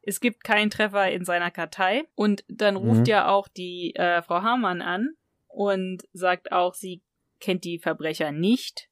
Es 0.02 0.20
gibt 0.20 0.44
keinen 0.44 0.70
Treffer 0.70 1.10
in 1.10 1.24
seiner 1.24 1.50
Kartei. 1.50 2.04
Und 2.14 2.44
dann 2.48 2.76
ruft 2.76 3.00
Mhm. 3.00 3.06
ja 3.06 3.28
auch 3.28 3.48
die 3.48 3.94
äh, 3.96 4.22
Frau 4.22 4.42
Hamann 4.42 4.80
an 4.82 5.10
und 5.48 6.02
sagt 6.12 6.52
auch, 6.52 6.74
sie 6.74 7.02
kennt 7.40 7.64
die 7.64 7.78
Verbrecher 7.78 8.30
nicht. 8.32 8.88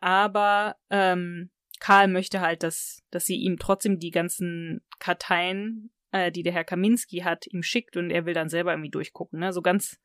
Aber 0.00 0.76
ähm, 0.90 1.50
Karl 1.80 2.08
möchte 2.08 2.40
halt, 2.40 2.62
dass, 2.62 3.02
dass 3.10 3.26
sie 3.26 3.36
ihm 3.36 3.58
trotzdem 3.58 3.98
die 3.98 4.10
ganzen 4.10 4.80
Karteien, 4.98 5.90
äh, 6.12 6.30
die 6.30 6.42
der 6.42 6.52
Herr 6.52 6.64
Kaminski 6.64 7.18
hat, 7.18 7.46
ihm 7.48 7.62
schickt 7.62 7.96
und 7.96 8.10
er 8.10 8.24
will 8.26 8.34
dann 8.34 8.48
selber 8.48 8.72
irgendwie 8.72 8.90
durchgucken. 8.90 9.40
Ne? 9.40 9.52
So 9.52 9.62
ganz 9.62 9.98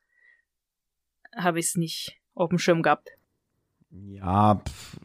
habe 1.35 1.59
ich 1.59 1.67
es 1.67 1.75
nicht 1.75 2.19
auf 2.33 2.49
dem 2.49 2.59
Schirm 2.59 2.81
gehabt. 2.81 3.09
Ja, 3.89 4.55
pff, 4.55 4.97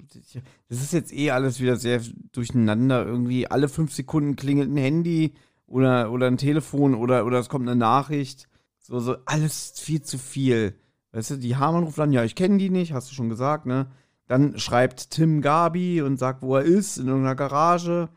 das 0.68 0.82
ist 0.82 0.92
jetzt 0.92 1.12
eh 1.12 1.30
alles 1.30 1.60
wieder 1.60 1.76
sehr 1.76 2.00
durcheinander. 2.32 3.04
Irgendwie 3.04 3.46
alle 3.46 3.68
fünf 3.68 3.92
Sekunden 3.92 4.36
klingelt 4.36 4.70
ein 4.70 4.76
Handy 4.78 5.34
oder, 5.66 6.10
oder 6.10 6.26
ein 6.26 6.38
Telefon 6.38 6.94
oder, 6.94 7.26
oder 7.26 7.38
es 7.38 7.48
kommt 7.48 7.68
eine 7.68 7.78
Nachricht. 7.78 8.48
So, 8.78 8.98
so 9.00 9.16
alles 9.26 9.78
viel 9.78 10.02
zu 10.02 10.18
viel. 10.18 10.74
Weißt 11.12 11.30
du, 11.30 11.36
die 11.36 11.56
Hamann 11.56 11.84
ruft 11.84 12.00
an, 12.00 12.12
ja, 12.12 12.24
ich 12.24 12.34
kenne 12.34 12.58
die 12.58 12.70
nicht, 12.70 12.92
hast 12.92 13.10
du 13.10 13.14
schon 13.14 13.28
gesagt, 13.28 13.66
ne? 13.66 13.90
Dann 14.26 14.58
schreibt 14.58 15.10
Tim 15.10 15.40
Gabi 15.40 16.02
und 16.02 16.18
sagt, 16.18 16.42
wo 16.42 16.56
er 16.56 16.62
ist, 16.62 16.98
in 16.98 17.08
irgendeiner 17.08 17.34
Garage. 17.34 18.10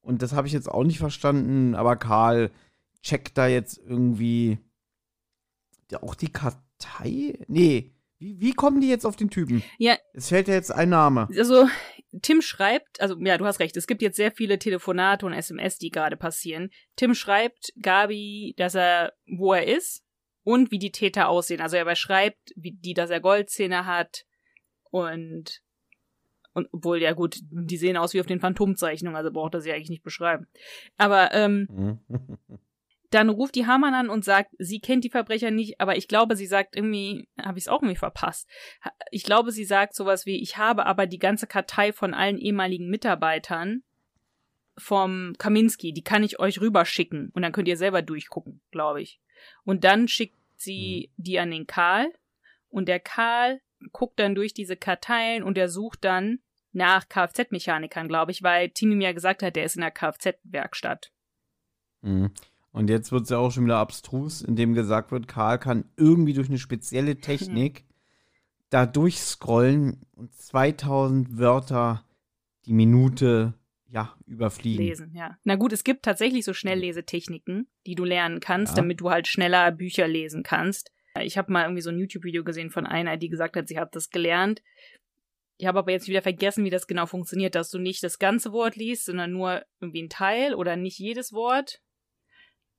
Und 0.00 0.22
das 0.22 0.32
habe 0.32 0.46
ich 0.46 0.54
jetzt 0.54 0.70
auch 0.70 0.84
nicht 0.84 0.98
verstanden, 0.98 1.74
aber 1.74 1.96
Karl 1.96 2.50
checkt 3.02 3.36
da 3.36 3.46
jetzt 3.46 3.78
irgendwie 3.78 4.58
ja, 5.90 6.02
auch 6.02 6.14
die 6.14 6.32
Kartei? 6.80 7.38
Nee, 7.48 7.92
Wie, 8.18 8.40
wie 8.40 8.52
kommen 8.52 8.80
die 8.80 8.88
jetzt 8.88 9.06
auf 9.06 9.16
den 9.16 9.30
Typen? 9.30 9.62
Ja. 9.78 9.96
Es 10.12 10.28
fällt 10.28 10.48
ja 10.48 10.54
jetzt 10.54 10.70
ein 10.70 10.90
Name. 10.90 11.28
Also, 11.36 11.68
Tim 12.22 12.42
schreibt, 12.42 13.00
also 13.00 13.16
ja, 13.20 13.38
du 13.38 13.46
hast 13.46 13.60
recht, 13.60 13.76
es 13.76 13.86
gibt 13.86 14.02
jetzt 14.02 14.16
sehr 14.16 14.32
viele 14.32 14.58
Telefonate 14.58 15.24
und 15.24 15.32
SMS, 15.32 15.78
die 15.78 15.90
gerade 15.90 16.16
passieren. 16.16 16.70
Tim 16.96 17.14
schreibt 17.14 17.72
Gabi, 17.80 18.54
dass 18.56 18.74
er, 18.74 19.12
wo 19.26 19.54
er 19.54 19.66
ist 19.66 20.02
und 20.42 20.70
wie 20.70 20.78
die 20.78 20.90
Täter 20.92 21.28
aussehen. 21.28 21.60
Also 21.60 21.76
er 21.76 21.84
beschreibt, 21.84 22.52
wie 22.56 22.72
die, 22.72 22.94
dass 22.94 23.10
er 23.10 23.20
Goldzähne 23.20 23.86
hat 23.86 24.24
und 24.90 25.62
und 26.52 26.68
obwohl, 26.72 27.00
ja 27.00 27.12
gut, 27.12 27.38
die 27.52 27.76
sehen 27.76 27.96
aus 27.96 28.12
wie 28.12 28.20
auf 28.20 28.26
den 28.26 28.40
Phantomzeichnungen, 28.40 29.14
also 29.16 29.30
braucht 29.30 29.54
er 29.54 29.60
sie 29.60 29.72
eigentlich 29.72 29.88
nicht 29.88 30.02
beschreiben. 30.02 30.48
Aber 30.96 31.32
ähm, 31.32 31.68
Mhm. 31.70 31.98
dann 33.10 33.28
ruft 33.28 33.56
die 33.56 33.66
Hamann 33.66 33.94
an 33.94 34.08
und 34.08 34.24
sagt, 34.24 34.54
sie 34.58 34.80
kennt 34.80 35.04
die 35.04 35.10
Verbrecher 35.10 35.50
nicht, 35.50 35.80
aber 35.80 35.96
ich 35.96 36.06
glaube, 36.08 36.36
sie 36.36 36.46
sagt 36.46 36.76
irgendwie, 36.76 37.28
habe 37.40 37.58
ich 37.58 37.64
es 37.64 37.68
auch 37.68 37.82
irgendwie 37.82 37.98
verpasst. 37.98 38.48
Ich 39.10 39.24
glaube, 39.24 39.50
sie 39.50 39.64
sagt 39.64 39.94
sowas 39.94 40.26
wie, 40.26 40.40
ich 40.40 40.56
habe 40.56 40.86
aber 40.86 41.06
die 41.06 41.18
ganze 41.18 41.46
Kartei 41.46 41.92
von 41.92 42.14
allen 42.14 42.38
ehemaligen 42.38 42.88
Mitarbeitern 42.88 43.82
vom 44.78 45.34
Kaminski, 45.38 45.92
die 45.92 46.04
kann 46.04 46.22
ich 46.22 46.38
euch 46.38 46.60
rüberschicken 46.60 47.30
und 47.34 47.42
dann 47.42 47.52
könnt 47.52 47.68
ihr 47.68 47.76
selber 47.76 48.00
durchgucken, 48.00 48.60
glaube 48.70 49.02
ich. 49.02 49.20
Und 49.64 49.84
dann 49.84 50.08
schickt 50.08 50.38
sie 50.56 51.10
die 51.16 51.38
an 51.38 51.50
den 51.50 51.66
Karl 51.66 52.12
und 52.68 52.88
der 52.88 53.00
Karl 53.00 53.60
guckt 53.92 54.20
dann 54.20 54.34
durch 54.34 54.54
diese 54.54 54.76
Karteien 54.76 55.42
und 55.42 55.58
er 55.58 55.68
sucht 55.68 56.04
dann 56.04 56.38
nach 56.72 57.08
Kfz-Mechanikern, 57.08 58.08
glaube 58.08 58.30
ich, 58.30 58.42
weil 58.42 58.70
Timi 58.70 58.94
mir 58.94 59.12
gesagt 59.14 59.42
hat, 59.42 59.56
der 59.56 59.64
ist 59.64 59.74
in 59.74 59.82
der 59.82 59.90
Kfz-Werkstatt. 59.90 61.10
Mhm. 62.02 62.32
Und 62.72 62.88
jetzt 62.88 63.10
wird 63.10 63.24
es 63.24 63.30
ja 63.30 63.38
auch 63.38 63.50
schon 63.50 63.64
wieder 63.64 63.78
abstrus, 63.78 64.42
indem 64.42 64.74
gesagt 64.74 65.10
wird, 65.10 65.26
Karl 65.26 65.58
kann 65.58 65.84
irgendwie 65.96 66.34
durch 66.34 66.48
eine 66.48 66.58
spezielle 66.58 67.16
Technik 67.20 67.84
da 68.70 68.86
durchscrollen 68.86 70.06
und 70.14 70.32
2000 70.34 71.38
Wörter 71.38 72.04
die 72.66 72.72
Minute 72.72 73.54
ja 73.88 74.14
überfliegen. 74.26 74.84
Lesen, 74.86 75.12
ja. 75.14 75.36
Na 75.42 75.56
gut, 75.56 75.72
es 75.72 75.82
gibt 75.82 76.04
tatsächlich 76.04 76.44
so 76.44 76.54
Schnelllesetechniken, 76.54 77.66
die 77.86 77.96
du 77.96 78.04
lernen 78.04 78.38
kannst, 78.38 78.76
Ja. 78.76 78.82
damit 78.82 79.00
du 79.00 79.10
halt 79.10 79.26
schneller 79.26 79.72
Bücher 79.72 80.06
lesen 80.06 80.44
kannst. 80.44 80.92
Ich 81.20 81.36
habe 81.36 81.50
mal 81.50 81.64
irgendwie 81.64 81.82
so 81.82 81.90
ein 81.90 81.98
YouTube-Video 81.98 82.44
gesehen 82.44 82.70
von 82.70 82.86
einer, 82.86 83.16
die 83.16 83.28
gesagt 83.28 83.56
hat, 83.56 83.66
sie 83.66 83.78
hat 83.80 83.96
das 83.96 84.10
gelernt. 84.10 84.62
Ich 85.56 85.66
habe 85.66 85.80
aber 85.80 85.90
jetzt 85.90 86.06
wieder 86.06 86.22
vergessen, 86.22 86.64
wie 86.64 86.70
das 86.70 86.86
genau 86.86 87.06
funktioniert, 87.06 87.56
dass 87.56 87.68
du 87.70 87.78
nicht 87.78 88.04
das 88.04 88.20
ganze 88.20 88.52
Wort 88.52 88.76
liest, 88.76 89.06
sondern 89.06 89.32
nur 89.32 89.62
irgendwie 89.80 90.02
ein 90.04 90.08
Teil 90.08 90.54
oder 90.54 90.76
nicht 90.76 90.98
jedes 91.00 91.32
Wort. 91.32 91.80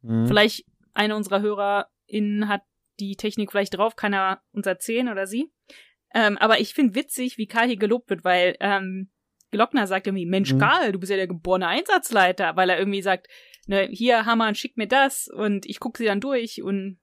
Mhm. 0.02 0.28
Vielleicht 0.28 0.66
eine 0.94 1.16
unserer 1.16 1.42
HörerInnen 1.42 2.48
hat 2.48 2.62
die 3.00 3.16
Technik 3.16 3.52
vielleicht 3.52 3.78
drauf, 3.78 3.96
kann 3.96 4.14
er 4.14 4.42
uns 4.52 4.68
erzählen 4.68 5.10
oder 5.10 5.28
sie. 5.28 5.52
Ähm, 6.14 6.38
aber 6.38 6.60
ich 6.60 6.74
finde 6.74 6.96
witzig, 6.96 7.38
wie 7.38 7.48
Karl 7.48 7.68
hier 7.68 7.78
gelobt 7.78 8.10
wird, 8.10 8.24
weil 8.24 8.56
ähm, 8.60 9.10
Glockner 9.52 9.88
sagt 9.88 10.08
irgendwie, 10.08 10.26
Mensch, 10.26 10.54
Mhm. 10.54 10.60
Karl, 10.60 10.92
du 10.92 11.00
bist 11.00 11.10
ja 11.10 11.16
der 11.16 11.28
geborene 11.28 11.68
Einsatzleiter, 11.68 12.56
weil 12.56 12.70
er 12.70 12.80
irgendwie 12.80 13.02
sagt, 13.02 13.28
ne, 13.68 13.88
hier, 13.92 14.26
Hammer, 14.26 14.54
schick 14.56 14.78
mir 14.78 14.88
das 14.88 15.28
und 15.28 15.66
ich 15.66 15.80
gucke 15.80 15.98
sie 15.98 16.06
dann 16.06 16.22
durch 16.22 16.62
und 16.62 16.98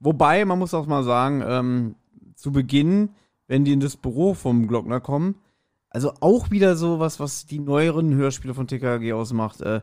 Wobei, 0.00 0.44
man 0.44 0.58
muss 0.58 0.74
auch 0.74 0.86
mal 0.86 1.04
sagen, 1.04 1.42
ähm, 1.46 1.96
zu 2.34 2.52
Beginn, 2.52 3.10
wenn 3.46 3.64
die 3.64 3.72
in 3.72 3.80
das 3.80 3.96
Büro 3.96 4.34
vom 4.34 4.66
Glockner 4.66 5.00
kommen, 5.00 5.40
also 5.88 6.12
auch 6.20 6.50
wieder 6.50 6.74
so 6.76 6.98
was, 6.98 7.20
was 7.20 7.46
die 7.46 7.60
neueren 7.60 8.14
Hörspiele 8.14 8.54
von 8.54 8.66
TKG 8.66 9.12
ausmacht. 9.12 9.60
Äh, 9.60 9.80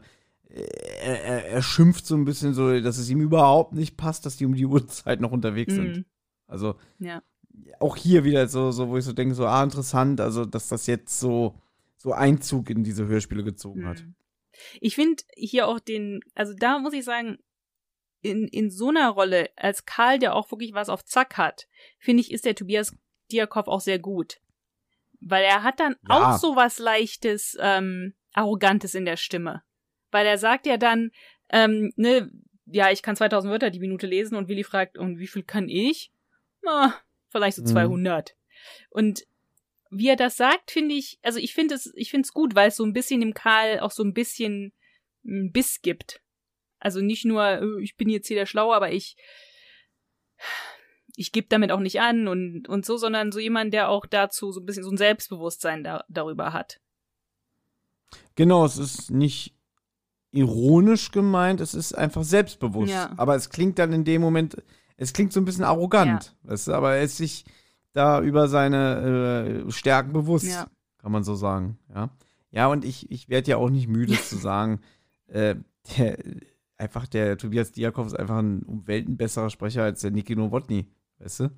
er, 0.53 1.23
er, 1.23 1.45
er 1.48 1.61
schimpft 1.61 2.06
so 2.06 2.15
ein 2.15 2.26
bisschen 2.26 2.53
so, 2.53 2.80
dass 2.80 2.98
es 2.98 3.10
ihm 3.10 3.22
überhaupt 3.22 3.73
nicht 3.73 3.98
passt, 3.98 4.26
dass 4.26 4.38
die 4.38 4.45
um 4.45 4.56
die 4.56 4.65
Uhrzeit 4.65 5.22
noch 5.22 5.32
unterwegs 5.32 5.73
sind. 5.73 5.98
Mhm. 5.98 6.06
Also 6.48 6.76
ja. 6.99 7.23
auch 7.80 7.95
hier 7.95 8.23
wieder 8.23 8.48
so, 8.48 8.72
so, 8.72 8.90
wo 8.90 8.98
ich 8.98 9.06
so 9.06 9.14
denke, 9.14 9.36
so, 9.36 9.45
ah, 9.45 9.64
interessant, 9.64 10.19
also 10.19 10.45
dass 10.45 10.68
das 10.68 10.88
jetzt 10.88 11.19
so, 11.19 11.56
so 11.98 12.11
Einzug 12.14 12.69
in 12.69 12.84
diese 12.84 13.07
Hörspiele 13.07 13.44
gezogen 13.44 13.88
hat. 13.88 14.02
Mhm. 14.02 14.15
Ich 14.80 14.95
finde 14.95 15.23
hier 15.36 15.68
auch 15.68 15.80
den, 15.80 16.19
also 16.36 16.53
da 16.53 16.80
muss 16.80 16.94
ich 16.94 17.06
sagen, 17.06 17.38
in, 18.22 18.48
in 18.48 18.69
so 18.69 18.90
einer 18.90 19.10
Rolle, 19.10 19.49
als 19.56 19.86
Karl, 19.86 20.19
der 20.19 20.36
auch 20.36 20.52
wirklich 20.52 20.73
was 20.73 20.90
auf 20.90 21.03
Zack 21.06 21.38
hat, 21.38 21.68
finde 21.98 22.22
ich, 22.22 22.32
ist 22.32 22.45
der 22.45 22.56
Tobias 22.56 22.95
Diakov 23.32 23.68
auch 23.68 23.82
sehr 23.82 23.98
gut. 23.98 24.40
Weil 25.22 25.44
er 25.44 25.64
hat 25.64 25.80
dann 25.80 25.95
Ja. 26.07 26.34
auch 26.34 26.38
so 26.38 26.56
was 26.56 26.78
leichtes, 26.78 27.57
ähm, 27.60 28.14
Arrogantes 28.34 28.94
in 28.94 29.06
der 29.06 29.18
Stimme. 29.18 29.64
Weil 30.12 30.26
er 30.26 30.38
sagt 30.38 30.66
ja 30.66 30.78
dann, 30.78 31.12
ähm, 31.50 31.92
ne, 31.96 32.30
ja, 32.66 32.92
ich 32.92 33.02
kann 33.02 33.16
2000 33.16 33.52
Wörter 33.52 33.70
die 33.70 33.80
Minute 33.80 34.08
lesen 34.08 34.36
und 34.36 34.48
Willi 34.48 34.64
fragt, 34.64 34.98
und 34.98 35.20
wie 35.20 35.28
viel 35.28 35.44
kann 35.44 35.68
ich? 35.68 36.12
Na, 36.62 36.96
vielleicht 37.30 37.58
so 37.58 37.64
Mhm. 37.64 37.68
200. 37.68 38.36
Und 38.90 39.24
wie 39.90 40.08
er 40.08 40.16
das 40.16 40.38
sagt, 40.38 40.72
finde 40.72 40.96
ich, 40.96 41.20
also 41.22 41.40
ich 41.40 41.54
finde 41.54 41.76
es, 41.76 41.92
ich 41.96 42.12
finde 42.12 42.26
es 42.26 42.34
gut, 42.34 42.56
weil 42.56 42.70
es 42.70 42.78
so 42.78 42.86
ein 42.86 42.94
bisschen 42.94 43.20
dem 43.20 43.34
Karl 43.34 43.80
auch 43.80 43.92
so 43.92 44.04
ein 44.04 44.14
bisschen 44.14 44.74
einen 45.26 45.52
Biss 45.52 45.82
gibt. 45.82 46.22
Also 46.80 47.02
nicht 47.02 47.26
nur, 47.26 47.46
äh, 47.46 47.82
ich 47.82 47.98
bin 47.98 48.10
jetzt 48.10 48.28
hier 48.28 48.38
der 48.38 48.46
Schlaue, 48.46 48.76
aber 48.76 48.92
ich, 48.92 49.18
ich 51.16 51.32
gebe 51.32 51.48
damit 51.48 51.72
auch 51.72 51.80
nicht 51.80 52.00
an 52.00 52.28
und, 52.28 52.70
und 52.70 52.86
so, 52.86 52.98
sondern 52.98 53.32
so 53.32 53.40
jemand, 53.40 53.74
der 53.74 53.90
auch 53.90 54.06
dazu 54.06 54.52
so 54.52 54.62
ein 54.62 54.66
bisschen 54.66 54.84
so 54.84 54.92
ein 54.92 54.98
Selbstbewusstsein 54.98 55.84
da, 55.84 56.06
darüber 56.08 56.54
hat. 56.54 56.80
Genau, 58.36 58.66
es 58.66 58.78
ist 58.78 59.12
nicht 59.12 59.54
ironisch 60.32 61.12
gemeint, 61.12 61.60
es 61.62 61.74
ist 61.74 61.94
einfach 61.98 62.24
selbstbewusst. 62.24 62.94
Ja. 62.94 63.12
Aber 63.18 63.36
es 63.36 63.49
klingt 63.49 63.78
dann 63.80 63.94
in 63.94 64.03
dem 64.03 64.22
Moment, 64.22 64.58
es 64.98 65.14
klingt 65.14 65.34
so 65.34 65.41
ein 65.41 65.45
bisschen 65.45 65.64
arrogant. 65.64 66.36
Weißt 66.44 66.68
du? 66.68 66.74
Aber 66.74 66.95
er 66.95 67.03
ist 67.03 67.18
sich 67.18 67.45
da 67.94 68.22
über 68.22 68.48
seine 68.48 69.64
äh, 69.68 69.72
Stärken 69.72 70.14
bewusst, 70.14 70.45
Ja. 70.45 70.68
kann 70.98 71.12
man 71.12 71.24
so 71.24 71.36
sagen. 71.36 71.78
Ja, 71.94 72.10
ja 72.52 72.68
und 72.68 72.86
ich, 72.86 73.12
ich 73.12 73.28
werde 73.28 73.52
ja 73.52 73.58
auch 73.58 73.70
nicht 73.70 73.88
müde 73.88 74.14
zu 74.22 74.38
sagen, 74.38 74.80
äh, 75.28 75.56
der, 75.98 76.18
einfach 76.78 77.08
der 77.08 77.38
Tobias 77.38 77.72
Diakov 77.72 78.08
ist 78.08 78.18
einfach 78.18 78.38
ein 78.38 78.64
um 78.64 78.88
Welten 78.88 79.18
besserer 79.18 79.49
Sprecher 79.49 79.84
als 79.84 80.02
der 80.02 80.12
Niki 80.12 80.36
Nowotny. 80.36 80.88
Weißt 81.20 81.41
du? 81.41 81.49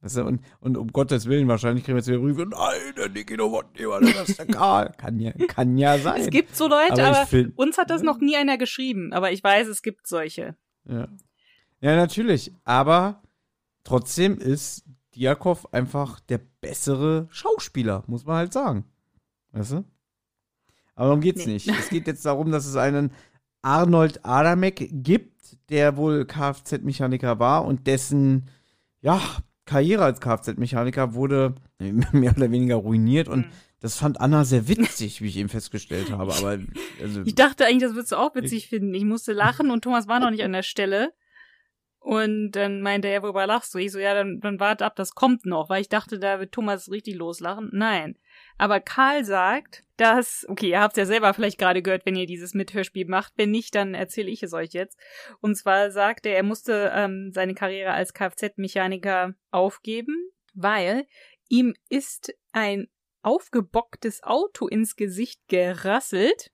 Weißt 0.00 0.16
du, 0.18 0.24
und, 0.24 0.40
und 0.60 0.76
um 0.76 0.92
Gottes 0.92 1.26
Willen, 1.26 1.48
wahrscheinlich 1.48 1.84
kriegen 1.84 1.96
wir 1.96 2.00
jetzt 2.00 2.08
wieder 2.08 2.18
Briefe, 2.20 2.46
nein, 2.46 2.94
der 2.96 3.08
Niki 3.08 3.36
Nowotny 3.36 3.88
war 3.88 4.00
das 4.00 4.28
ist 4.28 4.38
der 4.38 4.46
Karl. 4.46 4.92
Kann 4.96 5.18
ja, 5.18 5.32
kann 5.48 5.76
ja 5.76 5.98
sein. 5.98 6.20
Es 6.20 6.30
gibt 6.30 6.54
so 6.54 6.68
Leute, 6.68 7.04
Aber 7.04 7.18
aber, 7.18 7.26
find- 7.26 7.58
uns 7.58 7.78
hat 7.78 7.90
das 7.90 8.02
noch 8.02 8.18
nie 8.20 8.36
einer 8.36 8.58
geschrieben, 8.58 9.12
aber 9.12 9.32
ich 9.32 9.42
weiß, 9.42 9.66
es 9.66 9.82
gibt 9.82 10.06
solche. 10.06 10.56
Ja. 10.84 11.08
ja, 11.80 11.96
natürlich. 11.96 12.52
Aber 12.64 13.22
trotzdem 13.82 14.38
ist 14.38 14.84
Diakov 15.16 15.72
einfach 15.72 16.20
der 16.20 16.40
bessere 16.60 17.26
Schauspieler, 17.30 18.04
muss 18.06 18.24
man 18.24 18.36
halt 18.36 18.52
sagen. 18.52 18.84
Weißt 19.50 19.72
du? 19.72 19.84
Aber 20.94 21.06
darum 21.08 21.20
geht's 21.20 21.44
Nee. 21.44 21.54
nicht. 21.54 21.68
Es 21.68 21.88
geht 21.88 22.06
jetzt 22.06 22.24
darum, 22.24 22.52
dass 22.52 22.66
es 22.66 22.76
einen 22.76 23.10
Arnold 23.62 24.24
Adamek 24.24 24.88
gibt, 24.92 25.56
der 25.70 25.96
wohl 25.96 26.24
Kfz-Mechaniker 26.24 27.40
war 27.40 27.64
und 27.64 27.86
dessen, 27.88 28.48
ja, 29.00 29.20
Karriere 29.68 30.02
als 30.04 30.20
Kfz-Mechaniker 30.20 31.14
wurde 31.14 31.54
mehr 31.78 32.32
oder 32.36 32.50
weniger 32.50 32.76
ruiniert 32.76 33.28
und 33.28 33.46
Mhm. 33.46 33.50
das 33.80 33.96
fand 33.98 34.20
Anna 34.20 34.44
sehr 34.44 34.66
witzig, 34.66 35.20
wie 35.20 35.26
ich 35.28 35.36
eben 35.36 35.48
festgestellt 35.50 36.10
habe. 36.10 36.32
Aber 36.34 36.58
also, 37.02 37.22
Ich 37.24 37.34
dachte 37.34 37.66
eigentlich, 37.66 37.82
das 37.82 37.94
würdest 37.94 38.12
du 38.12 38.16
auch 38.16 38.34
witzig 38.34 38.68
finden. 38.68 38.94
Ich 38.94 39.04
musste 39.04 39.32
lachen 39.32 39.70
und 39.70 39.82
Thomas 39.84 40.08
war 40.08 40.20
noch 40.20 40.30
nicht 40.30 40.42
an 40.42 40.52
der 40.52 40.62
Stelle. 40.62 41.12
Und 42.00 42.52
dann 42.52 42.80
meinte 42.80 43.08
er, 43.08 43.22
worüber 43.22 43.46
lachst 43.46 43.74
du? 43.74 43.78
Ich 43.78 43.92
so, 43.92 43.98
ja, 43.98 44.14
dann, 44.14 44.40
dann 44.40 44.58
warte 44.60 44.84
ab, 44.86 44.96
das 44.96 45.14
kommt 45.14 45.44
noch, 45.44 45.68
weil 45.68 45.82
ich 45.82 45.88
dachte, 45.88 46.18
da 46.18 46.38
wird 46.40 46.52
Thomas 46.52 46.90
richtig 46.90 47.16
loslachen. 47.16 47.68
Nein. 47.72 48.16
Aber 48.56 48.80
Karl 48.80 49.24
sagt, 49.24 49.84
dass, 49.98 50.46
okay, 50.48 50.70
ihr 50.70 50.80
habt 50.80 50.96
es 50.96 50.98
ja 50.98 51.06
selber 51.06 51.34
vielleicht 51.34 51.58
gerade 51.58 51.82
gehört, 51.82 52.06
wenn 52.06 52.16
ihr 52.16 52.26
dieses 52.26 52.54
Mithörspiel 52.54 53.06
macht. 53.06 53.32
Wenn 53.36 53.50
nicht, 53.50 53.74
dann 53.74 53.94
erzähle 53.94 54.30
ich 54.30 54.42
es 54.42 54.52
euch 54.54 54.72
jetzt. 54.72 54.98
Und 55.40 55.56
zwar 55.56 55.90
sagt 55.90 56.24
er, 56.24 56.36
er 56.36 56.44
musste 56.44 56.92
ähm, 56.94 57.32
seine 57.34 57.54
Karriere 57.54 57.92
als 57.92 58.14
Kfz-Mechaniker 58.14 59.34
aufgeben, 59.50 60.30
weil 60.54 61.06
ihm 61.48 61.74
ist 61.88 62.32
ein 62.52 62.88
aufgebocktes 63.22 64.22
Auto 64.22 64.68
ins 64.68 64.94
Gesicht 64.94 65.40
gerasselt 65.48 66.52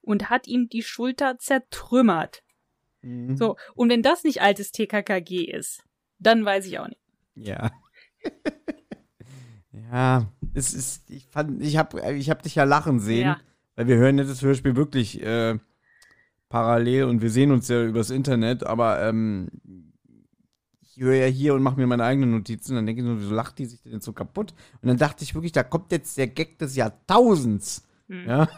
und 0.00 0.28
hat 0.28 0.48
ihm 0.48 0.68
die 0.68 0.82
Schulter 0.82 1.38
zertrümmert. 1.38 2.42
mhm. 3.02 3.36
So, 3.36 3.56
und 3.74 3.88
wenn 3.88 4.02
das 4.02 4.24
nicht 4.24 4.42
altes 4.42 4.72
TKKG 4.72 5.44
ist, 5.44 5.84
dann 6.18 6.44
weiß 6.44 6.66
ich 6.66 6.78
auch 6.80 6.88
nicht. 6.88 7.00
Ja. 7.34 7.70
ja, 9.72 10.32
es 10.54 10.74
ist, 10.74 11.10
ich 11.10 11.26
fand, 11.26 11.62
ich 11.62 11.76
hab, 11.76 11.94
ich 11.94 12.30
hab 12.30 12.42
dich 12.42 12.54
ja 12.54 12.64
lachen 12.64 13.00
sehen, 13.00 13.26
Ja. 13.26 13.40
weil 13.76 13.86
wir 13.86 13.96
hören 13.96 14.18
ja 14.18 14.24
das 14.24 14.42
Hörspiel 14.42 14.76
wirklich 14.76 15.22
äh, 15.22 15.58
parallel 16.48 17.04
und 17.04 17.22
wir 17.22 17.30
sehen 17.30 17.52
uns 17.52 17.68
ja 17.68 17.84
übers 17.84 18.10
Internet, 18.10 18.64
aber 18.64 19.02
ähm, 19.02 19.48
ich 20.82 20.96
höre 21.00 21.14
ja 21.14 21.26
hier 21.26 21.54
und 21.54 21.62
mache 21.62 21.76
mir 21.78 21.86
meine 21.86 22.04
eigenen 22.04 22.32
Notizen, 22.32 22.74
dann 22.74 22.86
denke 22.86 23.00
ich 23.02 23.06
nur, 23.06 23.20
wieso 23.20 23.34
lacht 23.34 23.58
die 23.58 23.66
sich 23.66 23.80
denn 23.82 23.92
jetzt 23.92 24.04
so 24.04 24.12
kaputt? 24.12 24.52
Und 24.82 24.88
dann 24.88 24.96
dachte 24.96 25.22
ich 25.24 25.34
wirklich, 25.34 25.52
da 25.52 25.62
kommt 25.62 25.92
jetzt 25.92 26.18
der 26.18 26.26
Gag 26.26 26.58
des 26.58 26.74
Jahrtausends. 26.76 27.86
Hm. 28.08 28.26
Ja. 28.28 28.48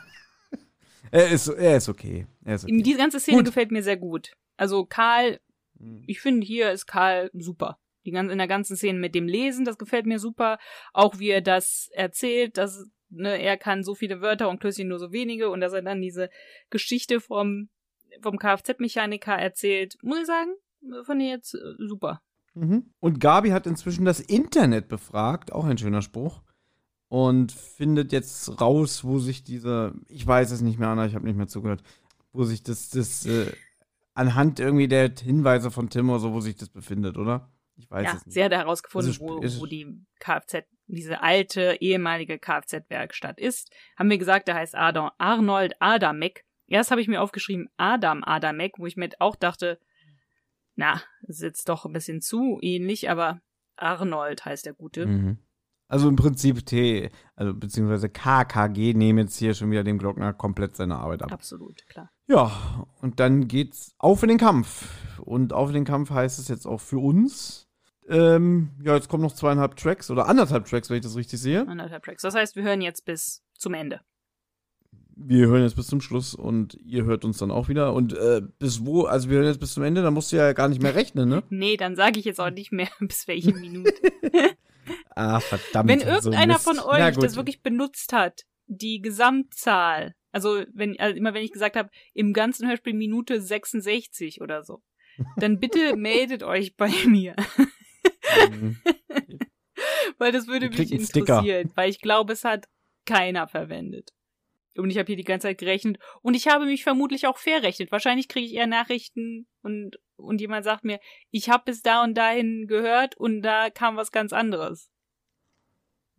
er, 1.10 1.30
ist, 1.30 1.48
er 1.48 1.76
ist 1.76 1.88
okay. 1.88 2.26
Er 2.44 2.54
ist 2.54 2.64
okay. 2.64 2.82
Diese 2.82 2.98
ganze 2.98 3.20
Szene 3.20 3.38
Gut. 3.38 3.46
gefällt 3.46 3.70
mir 3.70 3.82
sehr 3.82 3.96
gut. 3.98 4.32
Also 4.56 4.84
Karl, 4.86 5.38
Mhm. 5.78 6.04
ich 6.06 6.20
finde 6.20 6.46
hier 6.46 6.70
ist 6.70 6.86
Karl 6.86 7.28
super. 7.34 7.76
Die 8.04 8.10
ganze, 8.10 8.32
in 8.32 8.38
der 8.38 8.48
ganzen 8.48 8.76
Szene 8.76 8.98
mit 8.98 9.14
dem 9.14 9.26
Lesen, 9.26 9.64
das 9.64 9.78
gefällt 9.78 10.06
mir 10.06 10.18
super. 10.18 10.58
Auch 10.92 11.18
wie 11.18 11.30
er 11.30 11.40
das 11.40 11.88
erzählt, 11.92 12.58
dass 12.58 12.84
ne, 13.10 13.40
er 13.40 13.56
kann 13.56 13.84
so 13.84 13.94
viele 13.94 14.20
Wörter 14.20 14.48
und 14.48 14.60
Klößchen 14.60 14.88
nur 14.88 14.98
so 14.98 15.12
wenige 15.12 15.50
und 15.50 15.60
dass 15.60 15.72
er 15.72 15.82
dann 15.82 16.00
diese 16.00 16.30
Geschichte 16.70 17.20
vom, 17.20 17.68
vom 18.20 18.38
Kfz-Mechaniker 18.38 19.34
erzählt, 19.34 19.96
muss 20.02 20.20
ich 20.20 20.26
sagen, 20.26 20.54
fand 21.04 21.22
ich 21.22 21.28
jetzt 21.28 21.54
äh, 21.54 21.74
super. 21.78 22.22
Mhm. 22.54 22.92
Und 23.00 23.20
Gabi 23.20 23.50
hat 23.50 23.66
inzwischen 23.66 24.04
das 24.04 24.20
Internet 24.20 24.88
befragt, 24.88 25.52
auch 25.52 25.64
ein 25.64 25.78
schöner 25.78 26.02
Spruch. 26.02 26.42
Und 27.08 27.52
findet 27.52 28.10
jetzt 28.10 28.60
raus, 28.60 29.04
wo 29.04 29.18
sich 29.18 29.44
diese, 29.44 29.92
ich 30.08 30.26
weiß 30.26 30.50
es 30.50 30.62
nicht 30.62 30.78
mehr, 30.78 30.88
Anna, 30.88 31.04
ich 31.04 31.14
habe 31.14 31.26
nicht 31.26 31.36
mehr 31.36 31.46
zugehört, 31.46 31.82
wo 32.32 32.44
sich 32.44 32.62
das, 32.62 32.88
das 32.88 33.26
äh, 33.26 33.52
anhand 34.14 34.60
irgendwie 34.60 34.88
der 34.88 35.12
Hinweise 35.22 35.70
von 35.70 35.90
Tim 35.90 36.08
oder 36.08 36.20
so, 36.20 36.32
wo 36.32 36.40
sich 36.40 36.56
das 36.56 36.70
befindet, 36.70 37.18
oder? 37.18 37.50
Ich 37.82 37.90
weiß 37.90 38.04
ja, 38.04 38.14
es 38.16 38.26
nicht. 38.26 38.34
sie 38.34 38.44
hat 38.44 38.52
herausgefunden, 38.52 39.16
wo, 39.20 39.38
ist- 39.40 39.60
wo 39.60 39.66
die 39.66 39.86
Kfz, 40.20 40.64
diese 40.86 41.22
alte, 41.22 41.76
ehemalige 41.80 42.38
Kfz-Werkstatt 42.38 43.38
ist. 43.40 43.70
Haben 43.98 44.10
wir 44.10 44.18
gesagt, 44.18 44.48
der 44.48 44.54
heißt 44.56 44.74
Adam, 44.74 45.10
Arnold 45.18 45.74
Adamek. 45.80 46.44
Erst 46.66 46.90
habe 46.90 47.00
ich 47.00 47.08
mir 47.08 47.20
aufgeschrieben 47.22 47.68
Adam 47.76 48.22
Adamek, 48.24 48.78
wo 48.78 48.86
ich 48.86 48.96
mir 48.96 49.10
auch 49.18 49.36
dachte, 49.36 49.78
na, 50.74 51.02
jetzt 51.28 51.68
doch 51.68 51.84
ein 51.84 51.92
bisschen 51.92 52.20
zu 52.20 52.58
ähnlich, 52.62 53.10
aber 53.10 53.40
Arnold 53.76 54.44
heißt 54.44 54.66
der 54.66 54.74
Gute. 54.74 55.06
Mhm. 55.06 55.38
Also 55.88 56.08
im 56.08 56.16
Prinzip 56.16 56.64
T, 56.64 57.10
also 57.34 57.52
beziehungsweise 57.52 58.08
KKG 58.08 58.94
nehmen 58.94 59.18
jetzt 59.18 59.36
hier 59.36 59.52
schon 59.52 59.70
wieder 59.70 59.84
dem 59.84 59.98
Glockner 59.98 60.32
komplett 60.32 60.74
seine 60.74 60.96
Arbeit 60.96 61.22
ab. 61.22 61.32
Absolut, 61.32 61.86
klar. 61.88 62.10
Ja, 62.28 62.86
und 63.02 63.20
dann 63.20 63.46
geht's 63.46 63.94
auf 63.98 64.22
in 64.22 64.30
den 64.30 64.38
Kampf. 64.38 64.88
Und 65.20 65.52
auf 65.52 65.68
in 65.68 65.74
den 65.74 65.84
Kampf 65.84 66.08
heißt 66.10 66.38
es 66.38 66.48
jetzt 66.48 66.64
auch 66.66 66.80
für 66.80 66.98
uns. 66.98 67.68
Ähm, 68.08 68.70
ja, 68.82 68.94
jetzt 68.94 69.08
kommen 69.08 69.22
noch 69.22 69.34
zweieinhalb 69.34 69.76
Tracks 69.76 70.10
oder 70.10 70.26
anderthalb 70.26 70.66
Tracks, 70.66 70.90
wenn 70.90 70.96
ich 70.96 71.02
das 71.02 71.16
richtig 71.16 71.40
sehe. 71.40 71.66
Anderthalb 71.66 72.02
Tracks. 72.02 72.22
Das 72.22 72.34
heißt, 72.34 72.56
wir 72.56 72.62
hören 72.62 72.80
jetzt 72.80 73.04
bis 73.04 73.42
zum 73.54 73.74
Ende. 73.74 74.00
Wir 75.14 75.46
hören 75.46 75.62
jetzt 75.62 75.76
bis 75.76 75.86
zum 75.86 76.00
Schluss 76.00 76.34
und 76.34 76.74
ihr 76.84 77.04
hört 77.04 77.24
uns 77.24 77.38
dann 77.38 77.50
auch 77.50 77.68
wieder. 77.68 77.92
Und 77.92 78.12
äh, 78.14 78.42
bis 78.58 78.84
wo? 78.84 79.04
Also 79.04 79.30
wir 79.30 79.36
hören 79.38 79.46
jetzt 79.46 79.60
bis 79.60 79.74
zum 79.74 79.82
Ende, 79.82 80.02
dann 80.02 80.14
musst 80.14 80.32
du 80.32 80.36
ja 80.36 80.52
gar 80.52 80.68
nicht 80.68 80.82
mehr 80.82 80.94
rechnen, 80.94 81.28
ne? 81.28 81.42
Nee, 81.50 81.76
dann 81.76 81.96
sage 81.96 82.18
ich 82.18 82.24
jetzt 82.24 82.40
auch 82.40 82.50
nicht 82.50 82.72
mehr, 82.72 82.88
bis 83.00 83.28
welche 83.28 83.54
Minute. 83.54 83.92
Ah, 85.14 85.38
verdammt. 85.38 85.88
Wenn 85.88 86.00
so 86.00 86.06
irgendeiner 86.06 86.54
Mist. 86.54 86.64
von 86.64 86.78
euch 86.80 87.16
das 87.16 87.36
wirklich 87.36 87.62
benutzt 87.62 88.12
hat, 88.12 88.42
die 88.66 89.00
Gesamtzahl, 89.00 90.14
also 90.32 90.64
wenn 90.72 90.98
also 90.98 91.16
immer 91.16 91.34
wenn 91.34 91.44
ich 91.44 91.52
gesagt 91.52 91.76
habe, 91.76 91.90
im 92.14 92.32
ganzen 92.32 92.66
Hörspiel 92.66 92.94
Minute 92.94 93.40
66 93.40 94.40
oder 94.40 94.64
so, 94.64 94.82
dann 95.36 95.60
bitte 95.60 95.96
meldet 95.96 96.42
euch 96.42 96.76
bei 96.76 96.90
mir, 97.06 97.36
Mhm. 98.50 98.80
weil 100.18 100.32
das 100.32 100.46
würde 100.46 100.68
mich 100.70 100.92
interessieren, 100.92 101.72
weil 101.74 101.90
ich 101.90 102.00
glaube, 102.00 102.32
es 102.32 102.44
hat 102.44 102.66
keiner 103.06 103.48
verwendet. 103.48 104.10
Und 104.76 104.88
ich 104.88 104.96
habe 104.96 105.06
hier 105.06 105.16
die 105.16 105.24
ganze 105.24 105.48
Zeit 105.48 105.58
gerechnet 105.58 105.98
und 106.22 106.34
ich 106.34 106.48
habe 106.48 106.64
mich 106.64 106.82
vermutlich 106.82 107.26
auch 107.26 107.36
verrechnet. 107.36 107.92
Wahrscheinlich 107.92 108.28
kriege 108.28 108.46
ich 108.46 108.54
eher 108.54 108.66
Nachrichten 108.66 109.46
und 109.62 109.96
und 110.16 110.40
jemand 110.40 110.64
sagt 110.64 110.84
mir, 110.84 111.00
ich 111.30 111.50
habe 111.50 111.64
bis 111.66 111.82
da 111.82 112.02
und 112.04 112.14
dahin 112.14 112.66
gehört 112.66 113.16
und 113.16 113.42
da 113.42 113.70
kam 113.70 113.96
was 113.96 114.12
ganz 114.12 114.32
anderes. 114.32 114.88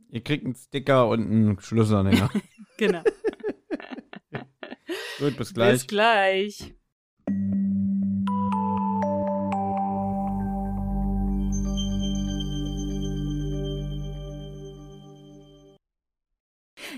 Ihr 0.10 0.22
kriegt 0.22 0.46
einen 0.46 0.56
Sticker 0.56 1.08
und 1.08 1.22
einen 1.22 1.60
Schlüsselanhänger. 1.60 2.30
Genau. 2.78 3.04
Gut, 5.20 5.38
bis 5.38 5.54
gleich. 5.54 5.74
Bis 5.74 5.88
gleich. 5.88 6.74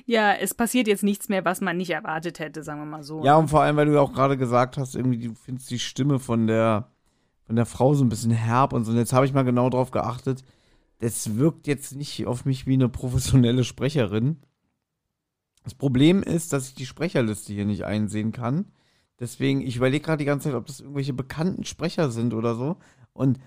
Ja, 0.05 0.33
es 0.33 0.53
passiert 0.53 0.87
jetzt 0.87 1.03
nichts 1.03 1.29
mehr, 1.29 1.43
was 1.45 1.61
man 1.61 1.77
nicht 1.77 1.89
erwartet 1.89 2.39
hätte, 2.39 2.63
sagen 2.63 2.79
wir 2.79 2.85
mal 2.85 3.03
so. 3.03 3.23
Ja, 3.23 3.37
und 3.37 3.49
vor 3.49 3.61
allem, 3.61 3.75
weil 3.75 3.87
du 3.87 3.93
ja 3.93 4.01
auch 4.01 4.13
gerade 4.13 4.37
gesagt 4.37 4.77
hast, 4.77 4.95
irgendwie, 4.95 5.27
du 5.27 5.33
findest 5.33 5.69
die 5.71 5.79
Stimme 5.79 6.19
von 6.19 6.45
der, 6.45 6.91
von 7.41 7.55
der 7.55 7.65
Frau 7.65 7.95
so 7.95 8.03
ein 8.03 8.09
bisschen 8.09 8.31
herb 8.31 8.73
und 8.73 8.85
so. 8.85 8.91
Und 8.91 8.97
jetzt 8.97 9.13
habe 9.13 9.25
ich 9.25 9.33
mal 9.33 9.43
genau 9.43 9.69
drauf 9.69 9.89
geachtet. 9.89 10.43
Das 10.99 11.37
wirkt 11.37 11.65
jetzt 11.65 11.95
nicht 11.95 12.25
auf 12.27 12.45
mich 12.45 12.67
wie 12.67 12.73
eine 12.73 12.87
professionelle 12.87 13.63
Sprecherin. 13.63 14.37
Das 15.63 15.73
Problem 15.73 16.21
ist, 16.21 16.53
dass 16.53 16.67
ich 16.67 16.75
die 16.75 16.85
Sprecherliste 16.85 17.51
hier 17.51 17.65
nicht 17.65 17.85
einsehen 17.85 18.31
kann. 18.31 18.71
Deswegen, 19.19 19.61
ich 19.61 19.77
überlege 19.77 20.05
gerade 20.05 20.19
die 20.19 20.25
ganze 20.25 20.49
Zeit, 20.49 20.55
ob 20.55 20.67
das 20.67 20.81
irgendwelche 20.81 21.13
bekannten 21.13 21.63
Sprecher 21.63 22.11
sind 22.11 22.35
oder 22.35 22.53
so. 22.53 22.77
Und 23.13 23.39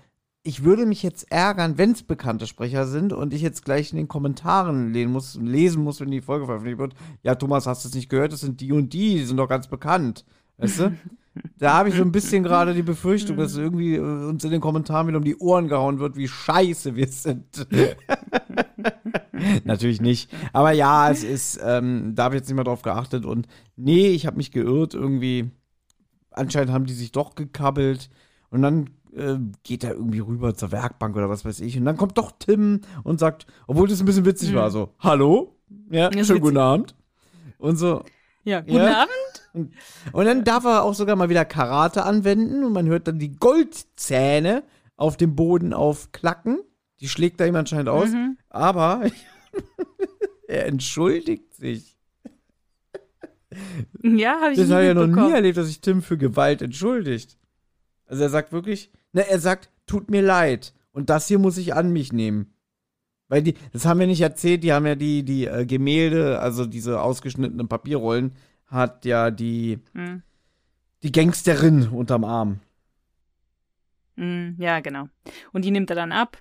ich 0.49 0.63
würde 0.63 0.87
mich 0.87 1.03
jetzt 1.03 1.31
ärgern, 1.31 1.77
wenn 1.77 1.91
es 1.91 2.01
bekannte 2.01 2.47
Sprecher 2.47 2.87
sind 2.87 3.13
und 3.13 3.35
ich 3.35 3.43
jetzt 3.43 3.63
gleich 3.63 3.91
in 3.91 3.97
den 3.97 4.07
Kommentaren 4.07 4.91
lesen 4.91 5.11
muss, 5.11 5.35
lesen 5.35 5.83
muss, 5.83 6.01
wenn 6.01 6.09
die 6.09 6.21
Folge 6.21 6.47
veröffentlicht 6.47 6.79
wird. 6.79 6.95
Ja, 7.21 7.35
Thomas, 7.35 7.67
hast 7.67 7.85
du 7.85 7.89
es 7.89 7.93
nicht 7.93 8.09
gehört? 8.09 8.33
Das 8.33 8.39
sind 8.39 8.59
die 8.59 8.71
und 8.71 8.91
die, 8.91 9.17
die 9.17 9.25
sind 9.25 9.37
doch 9.37 9.47
ganz 9.47 9.67
bekannt. 9.67 10.25
Weißt 10.57 10.79
du? 10.79 10.97
Da 11.57 11.75
habe 11.75 11.87
ich 11.87 11.95
so 11.95 12.01
ein 12.01 12.11
bisschen 12.11 12.43
gerade 12.43 12.73
die 12.73 12.81
Befürchtung, 12.81 13.37
dass 13.37 13.55
irgendwie 13.55 13.95
äh, 13.95 13.99
uns 14.01 14.43
in 14.43 14.51
den 14.51 14.59
Kommentaren 14.59 15.07
wieder 15.07 15.19
um 15.19 15.23
die 15.23 15.37
Ohren 15.37 15.69
gehauen 15.69 15.99
wird, 15.99 16.17
wie 16.17 16.27
scheiße 16.27 16.95
wir 16.95 17.07
sind. 17.07 17.65
Natürlich 19.63 20.01
nicht. 20.01 20.29
Aber 20.51 20.71
ja, 20.71 21.09
es 21.09 21.23
ist, 21.23 21.57
ähm, 21.63 22.13
da 22.15 22.23
habe 22.23 22.35
ich 22.35 22.41
jetzt 22.41 22.49
nicht 22.49 22.55
mehr 22.55 22.65
drauf 22.65 22.81
geachtet. 22.81 23.25
Und 23.25 23.47
nee, 23.77 24.09
ich 24.09 24.25
habe 24.25 24.35
mich 24.35 24.51
geirrt 24.51 24.95
irgendwie. 24.95 25.51
Anscheinend 26.31 26.73
haben 26.73 26.85
die 26.85 26.93
sich 26.93 27.13
doch 27.13 27.35
gekabbelt. 27.35 28.09
Und 28.49 28.63
dann 28.63 28.89
äh, 29.15 29.37
geht 29.63 29.83
er 29.83 29.93
irgendwie 29.93 30.19
rüber 30.19 30.53
zur 30.55 30.71
Werkbank 30.71 31.15
oder 31.15 31.29
was 31.29 31.45
weiß 31.45 31.59
ich. 31.61 31.77
Und 31.77 31.85
dann 31.85 31.97
kommt 31.97 32.17
doch 32.17 32.31
Tim 32.37 32.81
und 33.03 33.19
sagt, 33.19 33.45
obwohl 33.67 33.87
das 33.87 33.99
ein 33.99 34.05
bisschen 34.05 34.25
witzig 34.25 34.51
Mhm. 34.51 34.55
war, 34.55 34.71
so, 34.71 34.93
hallo? 34.99 35.55
Ja, 35.89 36.11
schönen 36.11 36.19
witzig. 36.27 36.41
guten 36.41 36.57
Abend. 36.57 36.95
Und 37.57 37.77
so, 37.77 38.03
Ja, 38.43 38.61
guten 38.61 38.75
Ja? 38.77 39.03
Abend. 39.03 39.71
und 40.13 40.25
dann 40.25 40.43
darf 40.43 40.63
er 40.65 40.83
auch 40.83 40.93
sogar 40.93 41.15
mal 41.15 41.29
wieder 41.29 41.45
Karate 41.45 42.03
anwenden 42.03 42.63
und 42.63 42.73
man 42.73 42.87
hört 42.87 43.07
dann 43.07 43.19
die 43.19 43.31
Goldzähne 43.35 44.63
auf 44.95 45.17
dem 45.17 45.35
Boden 45.35 45.73
aufklacken. 45.73 46.59
Die 46.99 47.07
schlägt 47.09 47.39
da 47.39 47.45
ihm 47.45 47.55
anscheinend 47.55 47.89
aus. 47.89 48.09
Mhm. 48.09 48.37
Aber 48.49 49.03
er 50.47 50.65
entschuldigt 50.67 51.53
sich. 51.55 51.95
Ja, 54.03 54.39
habe 54.41 54.51
ich 54.53 54.59
Das 54.59 54.69
habe 54.69 54.81
ich 54.83 54.87
ja 54.89 54.93
noch 54.93 55.07
nie 55.07 55.31
erlebt, 55.33 55.57
dass 55.57 55.67
sich 55.67 55.81
Tim 55.81 56.01
für 56.01 56.17
Gewalt 56.17 56.61
entschuldigt. 56.61 57.37
Also 58.05 58.23
er 58.23 58.29
sagt 58.29 58.51
wirklich, 58.51 58.91
na, 59.11 59.21
er 59.21 59.39
sagt, 59.39 59.69
tut 59.85 60.09
mir 60.11 60.21
leid. 60.21 60.73
Und 60.91 61.09
das 61.09 61.27
hier 61.27 61.39
muss 61.39 61.57
ich 61.57 61.73
an 61.73 61.91
mich 61.93 62.11
nehmen. 62.13 62.53
Weil 63.27 63.43
die, 63.43 63.53
das 63.73 63.85
haben 63.85 63.99
wir 63.99 64.07
nicht 64.07 64.21
erzählt, 64.21 64.63
die 64.63 64.73
haben 64.73 64.85
ja 64.87 64.95
die, 64.95 65.23
die 65.23 65.45
äh, 65.45 65.65
Gemälde, 65.65 66.39
also 66.39 66.65
diese 66.65 67.01
ausgeschnittenen 67.01 67.67
Papierrollen, 67.67 68.33
hat 68.65 69.05
ja 69.05 69.29
die, 69.31 69.79
Mhm. 69.93 70.23
die 71.03 71.11
Gangsterin 71.11 71.87
unterm 71.89 72.23
Arm. 72.23 72.59
Mm, 74.15 74.55
Ja, 74.57 74.79
genau. 74.79 75.09
Und 75.53 75.63
die 75.65 75.71
nimmt 75.71 75.89
er 75.89 75.95
dann 75.95 76.11
ab. 76.11 76.37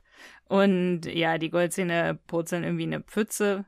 Und 0.49 1.03
ja, 1.07 1.39
die 1.39 1.51
Goldzähne 1.51 2.19
purzeln 2.27 2.65
irgendwie 2.65 2.85
in 2.85 2.95
eine 2.95 3.03
Pfütze. 3.03 3.67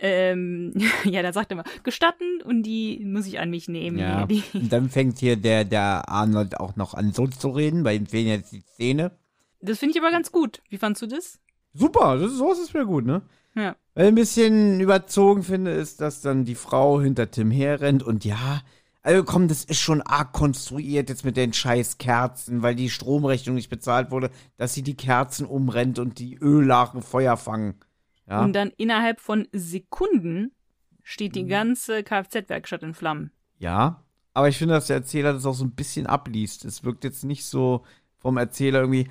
Ähm, 0.00 0.72
ja, 1.04 1.22
da 1.22 1.32
sagt 1.32 1.50
er 1.50 1.56
mal, 1.56 1.64
gestatten 1.82 2.40
und 2.44 2.62
die 2.62 3.00
muss 3.04 3.26
ich 3.26 3.38
an 3.38 3.50
mich 3.50 3.68
nehmen. 3.68 3.98
Ja. 3.98 4.26
Und 4.54 4.72
dann 4.72 4.90
fängt 4.90 5.18
hier 5.18 5.36
der, 5.36 5.64
der 5.64 6.08
Arnold 6.08 6.58
auch 6.60 6.76
noch 6.76 6.94
an 6.94 7.12
so 7.12 7.26
zu 7.26 7.50
reden, 7.50 7.84
weil 7.84 7.96
ihm 7.96 8.06
fehlen 8.06 8.28
jetzt 8.28 8.52
die 8.52 8.64
Zähne. 8.76 9.12
das 9.60 9.78
finde 9.78 9.96
ich 9.96 10.02
aber 10.02 10.12
ganz 10.12 10.32
gut. 10.32 10.62
Wie 10.68 10.78
fandst 10.78 11.02
du 11.02 11.06
das? 11.06 11.38
Super, 11.74 12.16
das 12.18 12.32
ist, 12.32 12.38
sowas 12.38 12.58
ist 12.58 12.74
mir 12.74 12.86
gut, 12.86 13.06
ne? 13.06 13.22
Ja. 13.54 13.76
Was 13.94 14.04
ich 14.04 14.08
ein 14.08 14.14
bisschen 14.14 14.80
überzogen 14.80 15.42
finde, 15.42 15.72
ist, 15.72 16.00
dass 16.00 16.20
dann 16.20 16.44
die 16.44 16.54
Frau 16.54 17.00
hinter 17.00 17.30
Tim 17.30 17.50
herrennt 17.50 18.02
und 18.02 18.24
ja, 18.24 18.62
also 19.02 19.24
komm, 19.24 19.48
das 19.48 19.64
ist 19.64 19.80
schon 19.80 20.02
arg 20.02 20.32
konstruiert 20.32 21.08
jetzt 21.08 21.24
mit 21.24 21.36
den 21.36 21.52
scheiß 21.52 21.98
Kerzen, 21.98 22.62
weil 22.62 22.74
die 22.74 22.90
Stromrechnung 22.90 23.54
nicht 23.54 23.70
bezahlt 23.70 24.10
wurde, 24.10 24.30
dass 24.56 24.74
sie 24.74 24.82
die 24.82 24.96
Kerzen 24.96 25.46
umrennt 25.46 25.98
und 25.98 26.18
die 26.18 26.36
Öllachen 26.36 27.02
Feuer 27.02 27.36
fangen. 27.36 27.74
Ja. 28.28 28.42
Und 28.44 28.52
dann 28.54 28.70
innerhalb 28.76 29.20
von 29.20 29.48
Sekunden 29.52 30.52
steht 31.02 31.32
Mhm. 31.32 31.34
die 31.34 31.46
ganze 31.46 32.02
Kfz-Werkstatt 32.02 32.82
in 32.82 32.94
Flammen. 32.94 33.30
ja. 33.58 34.02
Aber 34.34 34.48
ich 34.48 34.56
finde, 34.58 34.74
dass 34.74 34.86
der 34.86 34.96
Erzähler 34.98 35.32
das 35.32 35.46
auch 35.46 35.54
so 35.54 35.64
ein 35.64 35.72
bisschen 35.72 36.06
abliest. 36.06 36.64
Es 36.64 36.84
wirkt 36.84 37.02
jetzt 37.02 37.24
nicht 37.24 37.44
so 37.44 37.82
vom 38.18 38.36
Erzähler 38.36 38.80
irgendwie, 38.82 39.08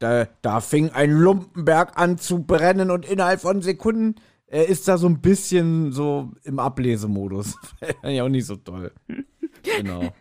da, 0.00 0.26
da 0.42 0.60
fing 0.60 0.90
ein 0.90 1.12
Lumpenberg 1.12 1.98
an 1.98 2.18
zu 2.18 2.42
brennen 2.42 2.90
und 2.90 3.06
innerhalb 3.08 3.40
von 3.40 3.62
Sekunden 3.62 4.16
er 4.46 4.68
ist 4.68 4.86
da 4.86 4.98
so 4.98 5.06
ein 5.06 5.20
bisschen 5.22 5.92
so 5.92 6.32
im 6.42 6.58
Ablesemodus. 6.58 7.56
Ich 8.02 8.20
auch 8.20 8.28
nicht 8.28 8.44
so 8.44 8.56
toll. 8.56 8.92
genau. 9.62 10.12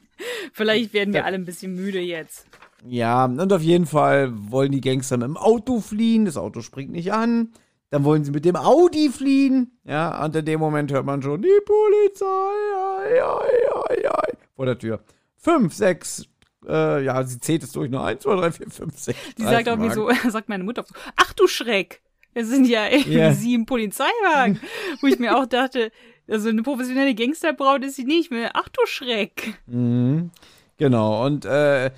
Vielleicht 0.53 0.93
werden 0.93 1.13
wir 1.13 1.25
alle 1.25 1.35
ein 1.35 1.45
bisschen 1.45 1.73
müde 1.75 1.99
jetzt. 1.99 2.47
Ja, 2.85 3.25
und 3.25 3.51
auf 3.51 3.61
jeden 3.63 3.87
Fall 3.87 4.31
wollen 4.51 4.71
die 4.71 4.81
Gangster 4.81 5.17
mit 5.17 5.27
dem 5.27 5.35
Auto 5.37 5.81
fliehen. 5.81 6.23
Das 6.25 6.37
Auto 6.37 6.61
springt 6.61 6.91
nicht 6.91 7.11
an. 7.11 7.49
Dann 7.91 8.03
wollen 8.03 8.23
sie 8.23 8.31
mit 8.31 8.45
dem 8.45 8.55
Audi 8.55 9.09
fliehen. 9.09 9.79
Ja, 9.83 10.23
und 10.23 10.35
in 10.35 10.45
dem 10.45 10.59
Moment 10.59 10.91
hört 10.91 11.05
man 11.05 11.21
schon 11.21 11.41
die 11.41 11.59
Polizei. 11.65 12.25
Ai, 12.25 13.23
ai, 13.23 13.83
ai, 13.89 14.09
ai, 14.09 14.33
vor 14.55 14.65
der 14.65 14.77
Tür. 14.77 14.99
Fünf, 15.35 15.73
sechs 15.73 16.27
äh, 16.67 17.03
ja, 17.03 17.23
sie 17.23 17.39
zählt 17.39 17.63
es 17.63 17.71
durch, 17.71 17.89
nur 17.89 18.03
1, 18.03 18.21
2, 18.23 18.35
3, 18.35 18.51
4, 18.51 18.69
5, 18.69 18.97
6. 18.97 19.19
Die 19.37 19.43
sagt 19.43 19.69
auch 19.69 19.79
wie 19.79 19.89
so, 19.89 20.09
sagt 20.29 20.49
meine 20.49 20.63
Mutter 20.63 20.83
so, 20.87 20.93
ach 21.15 21.33
du 21.33 21.47
Schreck, 21.47 22.01
es 22.33 22.47
sind 22.49 22.67
ja 22.67 22.87
yeah. 22.89 23.33
sieben 23.33 23.65
Polizeiwagen. 23.65 24.59
Wo 25.01 25.07
ich 25.07 25.19
mir 25.19 25.37
auch 25.37 25.45
dachte, 25.45 25.91
also 26.27 26.49
eine 26.49 26.61
professionelle 26.61 27.15
Gangsterbraut 27.15 27.83
ist 27.83 27.95
sie 27.95 28.03
nicht 28.03 28.31
mehr. 28.31 28.51
Ach 28.53 28.69
du 28.69 28.81
Schreck. 28.85 29.59
Mhm. 29.65 30.31
Genau, 30.77 31.25
und 31.25 31.43
äh, 31.45 31.91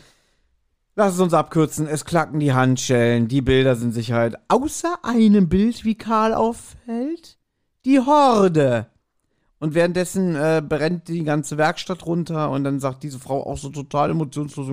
lass 0.95 1.13
es 1.13 1.19
uns 1.19 1.33
abkürzen. 1.33 1.87
Es 1.87 2.05
klacken 2.05 2.39
die 2.39 2.53
Handschellen, 2.53 3.27
die 3.27 3.41
Bilder 3.41 3.75
sind 3.75 3.93
Sicherheit. 3.93 4.35
Außer 4.47 4.99
einem 5.03 5.49
Bild, 5.49 5.85
wie 5.85 5.95
Karl 5.95 6.33
auffällt, 6.33 7.37
die 7.85 7.99
Horde. 7.99 8.87
Und 9.59 9.75
währenddessen 9.75 10.35
äh, 10.35 10.61
brennt 10.67 11.07
die 11.07 11.23
ganze 11.23 11.57
Werkstatt 11.57 12.05
runter 12.05 12.49
und 12.49 12.63
dann 12.63 12.79
sagt 12.79 13.03
diese 13.03 13.19
Frau 13.19 13.45
auch 13.45 13.57
so 13.57 13.69
total 13.69 14.09
emotionslos, 14.09 14.67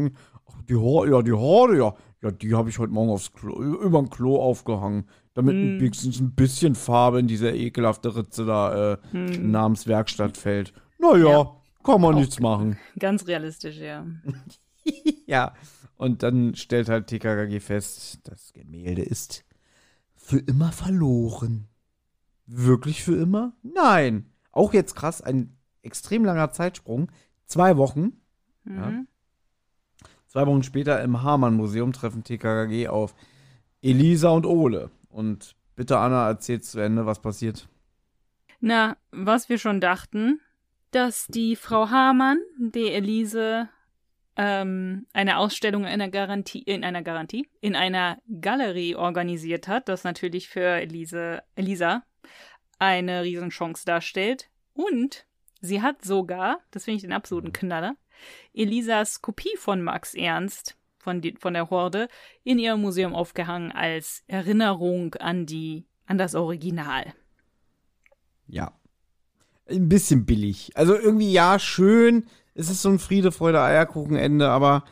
die 0.69 0.77
Horde, 0.77 1.11
ja, 1.11 1.23
die 1.23 1.33
Horde, 1.33 1.77
ja, 1.77 1.95
ja, 2.23 2.31
die 2.31 2.55
habe 2.55 2.71
ich 2.71 2.79
heute 2.79 2.93
Morgen 2.93 3.11
aufs 3.11 3.33
Klo, 3.33 3.61
über 3.61 3.99
dem 3.99 4.11
Klo 4.11 4.41
aufgehangen, 4.41 5.05
damit 5.35 5.55
hm. 5.55 5.81
wenigstens 5.81 6.21
ein 6.21 6.35
bisschen 6.35 6.75
Farbe 6.75 7.21
in 7.21 7.27
diese 7.27 7.51
ekelhafte 7.51 8.17
Ritze 8.17 8.45
da 8.45 8.95
äh, 8.95 8.97
hm. 9.13 9.51
namens 9.51 9.87
Werkstatt 9.87 10.37
fällt. 10.37 10.73
Naja, 10.99 11.29
ja. 11.29 11.57
kann 11.85 12.01
man 12.01 12.15
auch 12.15 12.19
nichts 12.19 12.41
machen. 12.41 12.79
Ganz 12.99 13.27
realistisch, 13.27 13.77
ja. 13.77 14.07
ja, 15.27 15.53
und 15.99 16.23
dann 16.23 16.55
stellt 16.55 16.89
halt 16.89 17.09
TKKG 17.09 17.61
fest, 17.61 18.21
das 18.25 18.53
Gemälde 18.55 19.03
ist 19.03 19.45
für 20.17 20.39
immer 20.39 20.73
verloren. 20.73 21.69
Wirklich 22.47 23.05
für 23.05 23.17
immer? 23.17 23.53
Nein 23.63 24.33
auch 24.59 24.75
jetzt 24.75 24.95
krass, 24.95 25.23
ein 25.23 25.57
extrem 25.83 26.25
langer 26.25 26.51
Zeitsprung. 26.51 27.11
Zwei 27.47 27.77
Wochen. 27.77 28.21
Mhm. 28.65 28.77
Ja. 28.77 29.05
Zwei 30.27 30.47
Wochen 30.47 30.63
später 30.63 31.01
im 31.03 31.23
Hamann-Museum 31.23 31.93
treffen 31.93 32.25
TKKG 32.25 32.89
auf 32.89 33.15
Elisa 33.81 34.29
und 34.31 34.45
Ole. 34.45 34.91
Und 35.09 35.55
bitte, 35.77 35.99
Anna, 35.99 36.29
erzähl 36.29 36.61
zu 36.61 36.81
Ende, 36.81 37.07
was 37.07 37.23
passiert. 37.23 37.69
Na, 38.61 38.97
was 39.13 39.49
wir 39.49 39.59
schon 39.59 39.81
dachten, 39.81 40.41
dass 40.91 41.29
die 41.29 41.55
Frau 41.57 41.89
Hamann, 41.89 42.39
die 42.59 42.91
Elise, 42.91 43.69
ähm, 44.39 45.07
eine 45.13 45.39
Ausstellung 45.39 45.83
in 45.83 45.89
einer 45.89 46.09
Garantie, 46.09 46.63
in 46.63 46.85
einer 46.85 47.03
Garantie, 47.03 47.49
in 47.61 47.75
einer 47.75 48.19
Galerie 48.41 48.95
organisiert 48.95 49.67
hat, 49.67 49.89
das 49.89 50.05
natürlich 50.05 50.49
für 50.49 50.81
Elise, 50.81 51.43
Elisa 51.57 52.05
eine 52.79 53.25
Riesenchance 53.25 53.85
darstellt. 53.85 54.49
Und 54.75 55.27
sie 55.61 55.83
hat 55.83 56.05
sogar, 56.05 56.61
das 56.71 56.85
finde 56.85 56.97
ich 56.97 57.03
den 57.03 57.13
absoluten 57.13 57.53
Knaller, 57.53 57.97
Elisas 58.55 59.21
Kopie 59.23 59.57
von 59.57 59.83
Max 59.83 60.15
Ernst 60.15 60.77
von, 60.99 61.21
die, 61.21 61.35
von 61.39 61.55
der 61.55 61.71
Horde 61.71 62.09
in 62.45 62.61
ihrem 62.61 62.81
Museum 62.81 63.15
aufgehangen 63.15 63.73
als 63.73 64.23
Erinnerung 64.29 65.15
an 65.17 65.47
die 65.47 65.85
an 66.07 66.17
das 66.17 66.35
Original. 66.35 67.13
Ja. 68.47 68.73
Ein 69.69 69.89
bisschen 69.89 70.25
billig. 70.25 70.71
Also 70.75 70.97
irgendwie 70.97 71.31
ja, 71.31 71.59
schön. 71.59 72.27
Es 72.59 72.69
ist 72.69 72.83
so 72.83 72.89
ein 72.89 72.99
Friede, 72.99 73.31
Freude, 73.31 73.63
Eierkuchenende, 73.63 74.51
aber 74.51 74.83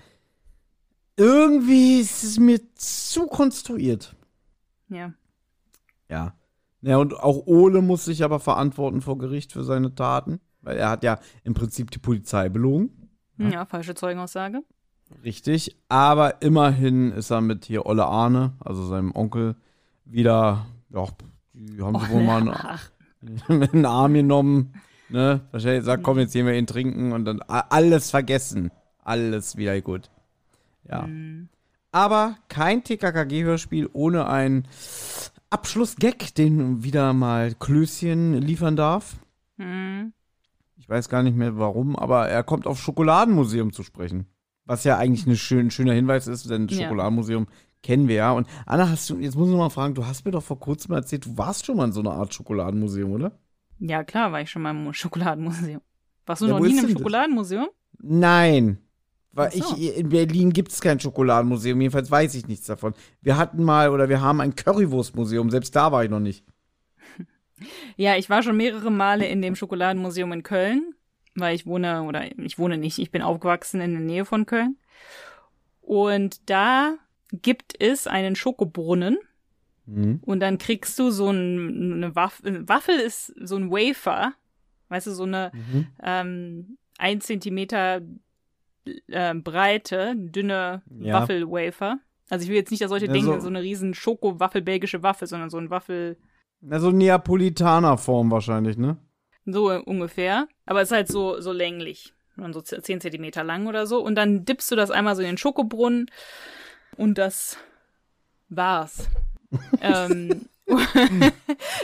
irgendwie 1.17 1.99
ist 1.99 2.23
es 2.23 2.39
mir 2.39 2.61
zu 2.77 3.27
konstruiert. 3.27 4.15
Ja. 4.89 5.13
Ja. 6.09 6.35
Ja, 6.81 6.99
und 6.99 7.15
auch 7.15 7.45
Ole 7.47 7.83
muss 7.83 8.05
sich 8.05 8.23
aber 8.23 8.39
verantworten 8.39 9.01
vor 9.01 9.19
Gericht 9.19 9.53
für 9.53 9.65
seine 9.65 9.97
Taten, 9.97 10.39
weil 10.63 10.77
er 10.77 10.91
hat 10.91 11.03
ja 11.03 11.19
im 11.43 11.55
Prinzip 11.55 11.91
die 11.91 11.99
Polizei 11.99 12.49
belogen. 12.49 13.11
Ja, 13.37 13.49
ja 13.49 13.65
falsche 13.65 13.97
Zeugenaussage. 13.97 14.63
Richtig, 15.25 15.77
aber 15.89 16.43
immerhin 16.43 17.11
ist 17.11 17.33
er 17.33 17.41
mit 17.41 17.65
hier 17.65 17.85
Olle 17.87 18.07
Arne, 18.07 18.53
also 18.61 18.87
seinem 18.87 19.11
Onkel, 19.13 19.57
wieder, 20.05 20.67
ja, 20.91 21.09
die 21.53 21.83
haben 21.83 21.99
sie 21.99 22.11
wohl 22.11 22.23
mal 22.23 22.43
einen, 22.43 23.43
einen 23.73 23.87
Arm 23.87 24.15
genommen, 24.15 24.73
ne? 25.09 25.41
Wahrscheinlich 25.51 25.85
sagt, 25.85 26.03
komm, 26.03 26.19
jetzt 26.19 26.33
gehen 26.33 26.47
wir 26.47 26.55
ihn 26.55 26.67
trinken 26.67 27.13
und 27.13 27.25
dann 27.25 27.41
alles 27.43 28.11
vergessen. 28.11 28.71
Alles 29.03 29.57
wieder 29.57 29.81
gut. 29.81 30.11
Ja. 30.89 31.03
Mhm. 31.07 31.49
Aber 31.93 32.37
kein 32.49 32.83
TKKG-Hörspiel 32.85 33.89
ohne 33.93 34.27
ein 34.29 34.67
Abschlussgag, 35.51 36.35
den 36.35 36.83
wieder 36.83 37.13
mal 37.13 37.55
Klößchen 37.55 38.35
liefern 38.35 38.77
darf. 38.77 39.17
Mhm. 39.57 40.13
Ich 40.77 40.89
weiß 40.89 41.09
gar 41.09 41.23
nicht 41.23 41.37
mehr 41.37 41.59
warum, 41.59 41.97
aber 41.97 42.29
er 42.29 42.43
kommt 42.43 42.67
auf 42.67 42.81
Schokoladenmuseum 42.81 43.73
zu 43.73 43.83
sprechen. 43.83 44.27
Was 44.67 44.85
ja 44.85 44.99
eigentlich 44.99 45.27
ein 45.27 45.37
schön, 45.37 45.71
schöner 45.71 45.95
Hinweis 45.95 46.27
ist, 46.27 46.51
denn 46.51 46.69
ja. 46.69 46.83
Schokoladenmuseum 46.83 47.47
kennen 47.83 48.09
wir 48.09 48.17
ja. 48.17 48.33
Und 48.33 48.49
Anna, 48.67 48.89
hast 48.89 49.09
du, 49.09 49.19
jetzt 49.19 49.37
muss 49.37 49.49
ich 49.49 49.57
mal 49.57 49.71
fragen, 49.71 49.95
du 49.95 50.07
hast 50.07 50.25
mir 50.25 50.33
doch 50.33 50.43
vor 50.43 50.59
kurzem 50.59 50.95
erzählt, 50.95 51.27
du 51.27 51.39
warst 51.39 51.67
schon 51.67 51.77
mal 51.77 51.85
in 51.85 51.93
so 51.93 52.01
einer 52.01 52.13
Art 52.13 52.35
Schokoladenmuseum, 52.35 53.13
oder? 53.13 53.33
Ja, 53.79 54.05
klar, 54.05 54.33
war 54.33 54.41
ich 54.41 54.51
schon 54.51 54.63
mal 54.63 54.71
im 54.71 54.93
Schokoladenmuseum. 54.93 55.81
Warst 56.25 56.43
du 56.43 56.47
ja, 56.47 56.53
noch 56.53 56.61
nie 56.61 56.73
in 56.73 56.79
einem 56.79 56.91
Schokoladenmuseum? 56.91 57.69
Nein. 57.99 58.79
Weil 59.33 59.53
so. 59.53 59.77
ich, 59.77 59.97
in 59.99 60.09
Berlin 60.09 60.51
gibt 60.51 60.73
es 60.73 60.81
kein 60.81 60.99
Schokoladenmuseum, 60.99 61.79
jedenfalls 61.81 62.11
weiß 62.11 62.35
ich 62.37 62.49
nichts 62.49 62.67
davon. 62.67 62.95
Wir 63.21 63.37
hatten 63.37 63.63
mal 63.63 63.91
oder 63.91 64.09
wir 64.09 64.23
haben 64.23 64.41
ein 64.41 64.55
Currywurstmuseum, 64.55 65.51
selbst 65.51 65.77
da 65.77 65.93
war 65.93 66.05
ich 66.05 66.11
noch 66.11 66.21
nicht. 66.21 66.45
Ja, 67.97 68.17
ich 68.17 68.29
war 68.29 68.43
schon 68.43 68.59
mehrere 68.59 68.91
Male 68.91 69.27
in 69.27 69.41
dem 69.41 69.57
Schokoladenmuseum 69.57 70.31
in 70.33 70.43
Köln, 70.43 70.95
weil 71.35 71.55
ich 71.55 71.65
wohne, 71.65 72.03
oder 72.03 72.23
ich 72.39 72.59
wohne 72.59 72.77
nicht, 72.77 72.99
ich 72.99 73.11
bin 73.11 73.23
aufgewachsen 73.23 73.81
in 73.81 73.93
der 73.93 74.03
Nähe 74.03 74.27
von 74.27 74.45
Köln. 74.45 74.77
Und 75.81 76.51
da 76.51 76.99
gibt 77.33 77.73
es 77.81 78.07
einen 78.07 78.37
Schokobrunnen. 78.37 79.17
Mhm. 79.87 80.21
Und 80.25 80.41
dann 80.41 80.59
kriegst 80.59 80.99
du 80.99 81.11
so 81.11 81.31
ein, 81.31 81.95
eine 81.95 82.15
Waffel, 82.15 82.69
Waffel 82.69 82.97
ist 82.97 83.35
so 83.41 83.57
ein 83.57 83.71
Wafer, 83.71 84.35
weißt 84.89 85.07
du, 85.07 85.13
so 85.13 85.23
eine 85.25 85.53
mhm. 85.55 85.87
ähm, 86.03 86.79
ein 86.99 87.21
Zentimeter 87.21 88.01
äh, 89.09 89.35
breite, 89.35 90.15
dünne 90.17 90.83
ja. 90.99 91.15
Waffelwafer. 91.15 91.99
Also 92.29 92.45
ich 92.45 92.49
will 92.49 92.57
jetzt 92.57 92.71
nicht, 92.71 92.83
dass 92.83 92.91
solche 92.91 93.07
ja, 93.07 93.13
denken, 93.13 93.33
so, 93.35 93.41
so 93.41 93.49
eine 93.49 93.63
riesen 93.63 93.95
Schoko-Waffel, 93.95 94.63
belgische 94.63 95.03
Waffe, 95.03 95.27
sondern 95.27 95.51
so 95.51 95.59
ein 95.59 95.71
Waffel. 95.71 96.17
Na, 96.61 96.81
so 96.81 96.91
Neapolitaner-Form 96.91 98.31
wahrscheinlich, 98.31 98.77
ne? 98.77 98.97
So 99.45 99.71
ungefähr. 99.73 100.49
Aber 100.65 100.83
es 100.83 100.89
ist 100.89 100.97
halt 100.97 101.09
so, 101.09 101.41
so 101.41 101.53
länglich. 101.53 102.15
So 102.37 102.61
10 102.61 103.01
Zentimeter 103.01 103.45
lang 103.45 103.67
oder 103.67 103.87
so. 103.87 104.03
Und 104.03 104.17
dann 104.17 104.45
dippst 104.45 104.71
du 104.71 104.77
das 104.77 104.91
einmal 104.91 105.15
so 105.15 105.23
in 105.23 105.29
den 105.29 105.39
Schokobrunnen 105.39 106.11
und 106.97 107.17
das 107.17 107.57
war's. 108.49 109.09
Ähm, 109.81 110.47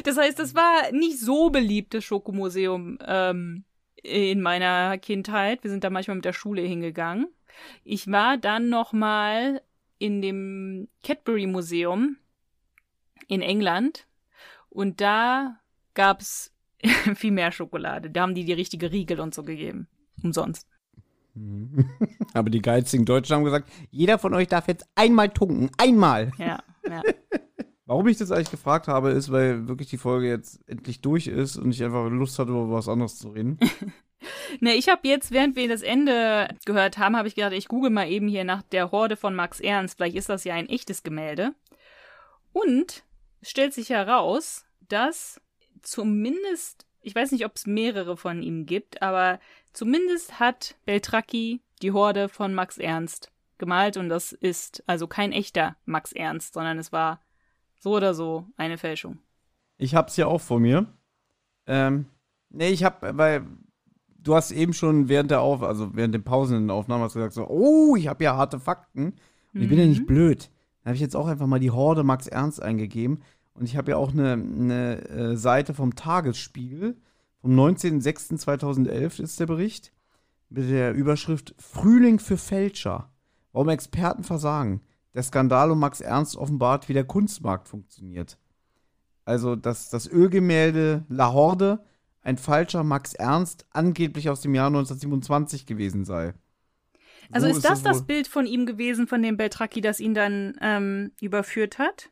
das 0.05 0.17
heißt, 0.17 0.39
das 0.39 0.55
war 0.55 0.93
nicht 0.93 1.21
so 1.21 1.51
beliebt, 1.51 1.95
das 1.95 2.05
Schokomuseum. 2.05 2.99
Ähm, 3.07 3.65
in 4.03 4.41
meiner 4.41 4.99
Kindheit. 4.99 5.63
Wir 5.63 5.71
sind 5.71 5.85
da 5.85 5.91
manchmal 5.91 6.17
mit 6.17 6.25
der 6.25 6.33
Schule 6.33 6.63
hingegangen. 6.63 7.29
Ich 7.85 8.11
war 8.11 8.37
dann 8.37 8.69
noch 8.69 8.93
mal 8.93 9.63
in 9.99 10.21
dem 10.21 10.89
Cadbury 11.05 11.47
Museum 11.47 12.17
in 13.29 13.41
England 13.41 14.07
und 14.69 15.01
da 15.01 15.59
gab's 15.95 16.53
viel 17.15 17.31
mehr 17.31 17.53
Schokolade. 17.53 18.11
Da 18.11 18.23
haben 18.23 18.35
die 18.35 18.45
die 18.45 18.53
richtige 18.53 18.91
Riegel 18.91 19.21
und 19.21 19.35
so 19.35 19.45
gegeben. 19.45 19.87
Umsonst. 20.23 20.67
Aber 22.35 22.51
die 22.51 22.61
geizigen 22.61 23.05
Deutschen 23.05 23.37
haben 23.37 23.45
gesagt, 23.45 23.71
jeder 23.91 24.19
von 24.19 24.35
euch 24.35 24.49
darf 24.49 24.67
jetzt 24.69 24.87
einmal 24.97 25.29
tunken. 25.31 25.71
Einmal. 25.79 26.33
Ja, 26.39 26.63
ja. 26.89 27.03
Warum 27.93 28.09
ich 28.09 28.17
das 28.17 28.33
eigentlich 28.33 28.51
gefragt 28.51 28.89
habe, 28.89 29.11
ist, 29.11 29.31
weil 29.31 29.69
wirklich 29.69 29.91
die 29.91 29.99
Folge 29.99 30.27
jetzt 30.27 30.67
endlich 30.67 31.03
durch 31.03 31.27
ist 31.27 31.59
und 31.59 31.73
ich 31.73 31.85
einfach 31.85 32.09
Lust 32.09 32.39
hatte, 32.39 32.51
über 32.51 32.71
was 32.71 32.89
anderes 32.89 33.19
zu 33.19 33.29
reden. 33.29 33.59
ne, 34.61 34.73
ich 34.73 34.89
habe 34.89 35.07
jetzt, 35.07 35.31
während 35.31 35.57
wir 35.57 35.69
das 35.69 35.83
Ende 35.83 36.49
gehört 36.65 36.97
haben, 36.97 37.19
habe 37.19 37.29
ich 37.29 37.35
gedacht, 37.35 37.53
ich 37.53 37.69
google 37.69 37.91
mal 37.91 38.09
eben 38.09 38.29
hier 38.29 38.45
nach 38.45 38.63
der 38.63 38.93
Horde 38.93 39.17
von 39.17 39.35
Max 39.35 39.61
Ernst. 39.61 39.99
Vielleicht 39.99 40.17
ist 40.17 40.31
das 40.31 40.45
ja 40.45 40.55
ein 40.55 40.71
echtes 40.71 41.03
Gemälde. 41.03 41.55
Und 42.55 43.05
es 43.43 43.51
stellt 43.51 43.75
sich 43.75 43.91
heraus, 43.91 44.65
dass 44.89 45.39
zumindest, 45.83 46.87
ich 47.03 47.15
weiß 47.15 47.31
nicht, 47.31 47.45
ob 47.45 47.57
es 47.57 47.67
mehrere 47.67 48.17
von 48.17 48.43
ihm 48.43 48.65
gibt, 48.65 49.03
aber 49.03 49.39
zumindest 49.75 50.41
hat 50.41 50.77
Beltracchi 50.87 51.61
die 51.83 51.93
Horde 51.93 52.31
von 52.31 52.55
Max 52.55 52.79
Ernst 52.79 53.31
gemalt 53.59 53.99
und 53.99 54.09
das 54.09 54.33
ist 54.33 54.83
also 54.87 55.07
kein 55.07 55.33
echter 55.33 55.77
Max 55.85 56.13
Ernst, 56.13 56.55
sondern 56.55 56.79
es 56.79 56.91
war 56.91 57.21
so 57.83 57.97
oder 57.97 58.15
so 58.15 58.47
eine 58.57 58.79
Fälschung. 58.79 59.19
Ich 59.77 59.97
hab's 59.97 60.17
ja 60.17 60.27
auch 60.27 60.41
vor 60.41 60.61
mir. 60.61 60.87
Ähm, 61.67 62.07
nee, 62.51 62.69
ich 62.69 62.85
hab, 62.85 63.03
weil 63.19 63.45
du 64.19 64.37
hast 64.37 64.53
eben 64.53 64.73
schon 64.73 65.09
während 65.09 65.33
der 65.33 65.41
Auf, 65.41 65.65
also 65.65 65.91
während 65.93 66.15
den 66.15 66.23
Pausen 66.23 66.57
in 66.57 66.69
der 66.69 66.77
Aufnahme 66.77 67.05
hast 67.05 67.15
gesagt 67.15 67.33
so, 67.33 67.49
oh, 67.49 67.97
ich 67.97 68.07
habe 68.07 68.23
ja 68.23 68.37
harte 68.37 68.61
Fakten. 68.61 69.07
Und 69.07 69.15
mhm. 69.53 69.63
ich 69.63 69.69
bin 69.69 69.79
ja 69.81 69.87
nicht 69.87 70.03
mhm. 70.03 70.07
blöd. 70.07 70.51
Da 70.83 70.91
habe 70.91 70.95
ich 70.95 71.01
jetzt 71.01 71.17
auch 71.17 71.27
einfach 71.27 71.49
mal 71.49 71.59
die 71.59 71.73
Horde 71.73 72.05
Max 72.05 72.29
Ernst 72.29 72.63
eingegeben. 72.63 73.23
Und 73.55 73.65
ich 73.65 73.77
habe 73.77 73.91
ja 73.91 73.97
auch 73.97 74.13
eine, 74.13 74.35
eine 74.35 75.09
äh, 75.09 75.37
Seite 75.37 75.75
vom 75.75 75.97
Tagesspiegel. 75.97 76.97
Vom 77.41 77.59
19.06.2011 77.59 79.21
ist 79.21 79.41
der 79.41 79.47
Bericht. 79.47 79.93
mit 80.49 80.71
der 80.71 80.93
Überschrift 80.93 81.57
Frühling 81.59 82.21
für 82.21 82.37
Fälscher. 82.37 83.11
Warum 83.51 83.71
Experten 83.71 84.23
versagen. 84.23 84.83
Der 85.15 85.23
Skandal 85.23 85.71
um 85.71 85.79
Max 85.79 86.01
Ernst 86.01 86.37
offenbart, 86.37 86.89
wie 86.89 86.95
der 86.95 87.05
Kunstmarkt 87.05 87.69
funktioniert. 87.69 88.39
Also, 89.25 89.57
dass 89.57 89.91
das 89.91 90.09
Ölgemälde 90.09 91.05
La 91.09 91.33
Horde 91.33 91.85
ein 92.23 92.39
falscher 92.39 92.85
Max 92.85 93.15
Ernst 93.15 93.67
angeblich 93.71 94.31
aus 94.31 94.41
dem 94.41 94.55
Jahr 94.55 94.69
1927 94.69 95.67
gewesen 95.67 96.05
sei. 96.05 96.35
Also 97.31 97.47
ist, 97.47 97.59
ist 97.59 97.65
das 97.65 97.83
das 97.83 98.07
Bild 98.07 98.27
von 98.27 98.47
ihm 98.47 98.67
gewesen, 98.67 99.07
von 99.07 99.23
dem 99.23 99.37
Beltracchi, 99.37 99.81
das 99.81 100.01
ihn 100.01 100.15
dann 100.15 100.57
ähm, 100.61 101.13
überführt 101.21 101.79
hat? 101.79 102.11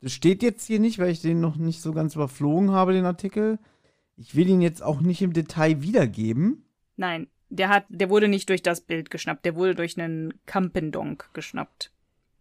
Das 0.00 0.12
steht 0.12 0.42
jetzt 0.42 0.66
hier 0.66 0.80
nicht, 0.80 0.98
weil 0.98 1.10
ich 1.10 1.20
den 1.20 1.40
noch 1.40 1.56
nicht 1.56 1.82
so 1.82 1.92
ganz 1.92 2.14
überflogen 2.14 2.70
habe, 2.70 2.92
den 2.92 3.04
Artikel. 3.04 3.58
Ich 4.16 4.34
will 4.34 4.48
ihn 4.48 4.62
jetzt 4.62 4.82
auch 4.82 5.00
nicht 5.00 5.22
im 5.22 5.32
Detail 5.32 5.82
wiedergeben. 5.82 6.64
Nein, 6.96 7.28
der 7.50 7.68
hat, 7.68 7.84
der 7.88 8.08
wurde 8.08 8.28
nicht 8.28 8.48
durch 8.48 8.62
das 8.62 8.80
Bild 8.80 9.10
geschnappt, 9.10 9.44
der 9.44 9.56
wurde 9.56 9.74
durch 9.74 10.00
einen 10.00 10.32
Campendonk 10.46 11.28
geschnappt. 11.34 11.92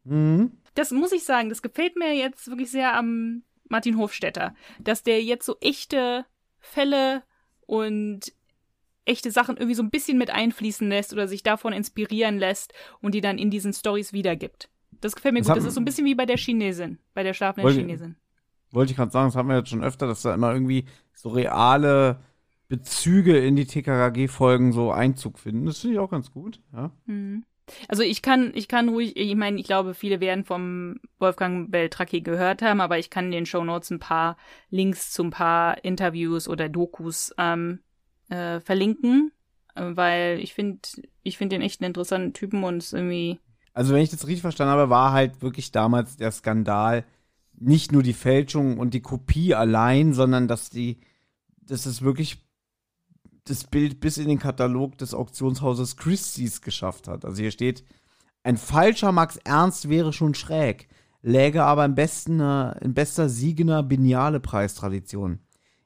Mhm. 0.05 0.51
Das 0.75 0.91
muss 0.91 1.11
ich 1.11 1.23
sagen, 1.23 1.49
das 1.49 1.61
gefällt 1.61 1.97
mir 1.97 2.15
jetzt 2.15 2.47
wirklich 2.47 2.71
sehr 2.71 2.95
am 2.95 3.43
Martin 3.67 3.97
Hofstetter, 3.97 4.55
dass 4.79 5.03
der 5.03 5.21
jetzt 5.21 5.45
so 5.45 5.57
echte 5.59 6.25
Fälle 6.59 7.23
und 7.65 8.33
echte 9.05 9.31
Sachen 9.31 9.57
irgendwie 9.57 9.75
so 9.75 9.83
ein 9.83 9.89
bisschen 9.89 10.17
mit 10.17 10.29
einfließen 10.29 10.87
lässt 10.87 11.13
oder 11.13 11.27
sich 11.27 11.43
davon 11.43 11.73
inspirieren 11.73 12.37
lässt 12.37 12.73
und 13.01 13.15
die 13.15 13.21
dann 13.21 13.37
in 13.37 13.49
diesen 13.49 13.73
Stories 13.73 14.13
wiedergibt. 14.13 14.69
Das 15.01 15.15
gefällt 15.15 15.33
mir 15.33 15.39
das 15.39 15.47
gut. 15.47 15.57
Das 15.57 15.65
ist 15.65 15.73
so 15.73 15.81
ein 15.81 15.85
bisschen 15.85 16.05
wie 16.05 16.15
bei 16.15 16.25
der 16.25 16.37
Chinesin, 16.37 16.99
bei 17.13 17.23
der 17.23 17.33
schlafenden 17.33 17.71
Chinesin. 17.73 18.15
Wollte 18.71 18.91
ich 18.91 18.97
gerade 18.97 19.11
sagen, 19.11 19.27
das 19.27 19.35
haben 19.35 19.49
wir 19.49 19.57
jetzt 19.57 19.69
schon 19.69 19.83
öfter, 19.83 20.05
dass 20.05 20.21
da 20.21 20.33
immer 20.33 20.53
irgendwie 20.53 20.85
so 21.13 21.29
reale 21.29 22.19
Bezüge 22.69 23.37
in 23.37 23.55
die 23.55 23.65
TKKG-Folgen 23.65 24.71
so 24.71 24.91
Einzug 24.91 25.39
finden. 25.39 25.65
Das 25.65 25.79
finde 25.79 25.95
ich 25.95 25.99
auch 25.99 26.11
ganz 26.11 26.31
gut, 26.31 26.61
ja. 26.71 26.91
Mhm. 27.07 27.43
Also 27.87 28.03
ich 28.03 28.21
kann, 28.21 28.51
ich 28.55 28.67
kann 28.67 28.89
ruhig, 28.89 29.15
ich 29.15 29.35
meine, 29.35 29.59
ich 29.59 29.65
glaube, 29.65 29.93
viele 29.93 30.19
werden 30.19 30.43
vom 30.43 30.99
Wolfgang 31.19 31.69
Beltracchi 31.71 32.21
gehört 32.21 32.61
haben, 32.61 32.81
aber 32.81 32.97
ich 32.97 33.09
kann 33.09 33.25
in 33.25 33.31
den 33.31 33.45
Show 33.45 33.63
Notes 33.63 33.91
ein 33.91 33.99
paar 33.99 34.37
Links 34.69 35.11
zu 35.11 35.23
ein 35.23 35.29
paar 35.29 35.83
Interviews 35.83 36.47
oder 36.47 36.69
Dokus 36.69 37.33
ähm, 37.37 37.79
äh, 38.29 38.59
verlinken, 38.59 39.31
äh, 39.75 39.91
weil 39.93 40.39
ich 40.39 40.53
finde, 40.53 40.79
ich 41.23 41.37
finde 41.37 41.55
den 41.55 41.61
echt 41.61 41.81
einen 41.81 41.89
interessanten 41.89 42.33
Typen 42.33 42.63
und 42.63 42.77
es 42.77 42.93
irgendwie. 42.93 43.39
Also 43.73 43.93
wenn 43.93 44.01
ich 44.01 44.09
das 44.09 44.25
richtig 44.25 44.41
verstanden 44.41 44.73
habe, 44.73 44.89
war 44.89 45.11
halt 45.11 45.41
wirklich 45.41 45.71
damals 45.71 46.17
der 46.17 46.31
Skandal 46.31 47.05
nicht 47.53 47.91
nur 47.91 48.03
die 48.03 48.13
Fälschung 48.13 48.77
und 48.77 48.93
die 48.93 49.01
Kopie 49.01 49.53
allein, 49.53 50.13
sondern 50.13 50.47
dass 50.47 50.69
die, 50.69 50.99
dass 51.61 51.85
es 51.85 52.01
wirklich 52.01 52.48
das 53.45 53.63
Bild 53.63 53.99
bis 53.99 54.17
in 54.17 54.27
den 54.27 54.39
Katalog 54.39 54.97
des 54.97 55.13
Auktionshauses 55.13 55.97
Christie's 55.97 56.61
geschafft 56.61 57.07
hat. 57.07 57.25
Also 57.25 57.41
hier 57.41 57.51
steht, 57.51 57.83
ein 58.43 58.57
falscher 58.57 59.11
Max 59.11 59.37
Ernst 59.43 59.89
wäre 59.89 60.13
schon 60.13 60.33
schräg, 60.33 60.87
läge 61.21 61.63
aber 61.63 61.85
im 61.85 61.95
besten, 61.95 62.39
in 62.39 62.93
bester 62.93 63.29
Siegener 63.29 63.83
Biennale 63.83 64.39
Preistradition. 64.39 65.39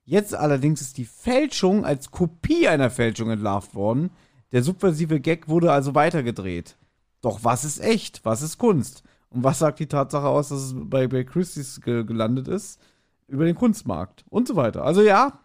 Jetzt 0.05 0.35
allerdings 0.35 0.81
ist 0.81 0.97
die 0.97 1.05
Fälschung 1.05 1.85
als 1.85 2.11
Kopie 2.11 2.67
einer 2.67 2.89
Fälschung 2.89 3.29
entlarvt 3.29 3.73
worden. 3.73 4.11
Der 4.51 4.61
subversive 4.61 5.19
Gag 5.21 5.47
wurde 5.47 5.71
also 5.71 5.95
weitergedreht. 5.95 6.77
Doch 7.21 7.43
was 7.43 7.63
ist 7.63 7.79
echt? 7.79 8.23
Was 8.25 8.41
ist 8.41 8.57
Kunst? 8.57 9.03
Und 9.29 9.43
was 9.43 9.59
sagt 9.59 9.79
die 9.79 9.87
Tatsache 9.87 10.27
aus, 10.27 10.49
dass 10.49 10.61
es 10.61 10.75
bei, 10.75 11.07
bei 11.07 11.23
Christie's 11.23 11.81
ge 11.81 12.03
gelandet 12.03 12.47
ist? 12.47 12.79
Über 13.27 13.45
den 13.45 13.55
Kunstmarkt 13.55 14.25
und 14.29 14.47
so 14.47 14.55
weiter. 14.57 14.83
Also 14.83 15.01
ja, 15.01 15.39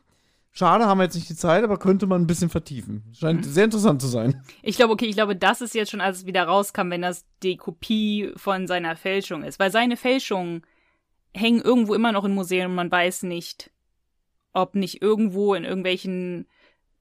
schade, 0.59 0.87
haben 0.87 0.99
wir 0.99 1.05
jetzt 1.05 1.15
nicht 1.15 1.29
die 1.29 1.37
Zeit, 1.37 1.63
aber 1.63 1.79
könnte 1.79 2.07
man 2.07 2.23
ein 2.23 2.27
bisschen 2.27 2.51
vertiefen. 2.51 3.05
Scheint 3.13 3.45
sehr 3.45 3.65
interessant 3.65 4.03
zu 4.03 4.09
sein. 4.09 4.43
Ich 4.63 4.77
glaube, 4.77 4.93
okay, 4.93 5.07
ich 5.07 5.15
glaube, 5.15 5.37
das 5.37 5.61
ist 5.61 5.75
jetzt 5.75 5.91
schon, 5.91 6.01
als 6.01 6.19
es 6.19 6.27
wieder 6.27 6.45
rauskam, 6.45 6.91
wenn 6.91 7.03
das 7.03 7.25
die 7.43 7.57
Kopie 7.57 8.33
von 8.37 8.67
seiner 8.67 8.97
Fälschung 8.97 9.45
ist. 9.45 9.61
Weil 9.61 9.71
seine 9.71 9.97
Fälschungen 9.97 10.63
hängen 11.33 11.61
irgendwo 11.61 11.95
immer 11.95 12.11
noch 12.11 12.25
in 12.25 12.35
Museen 12.35 12.67
und 12.67 12.75
man 12.75 12.91
weiß 12.91 13.23
nicht, 13.23 13.71
ob 14.53 14.75
nicht 14.75 15.01
irgendwo 15.01 15.55
in 15.55 15.65
irgendwelchen 15.65 16.49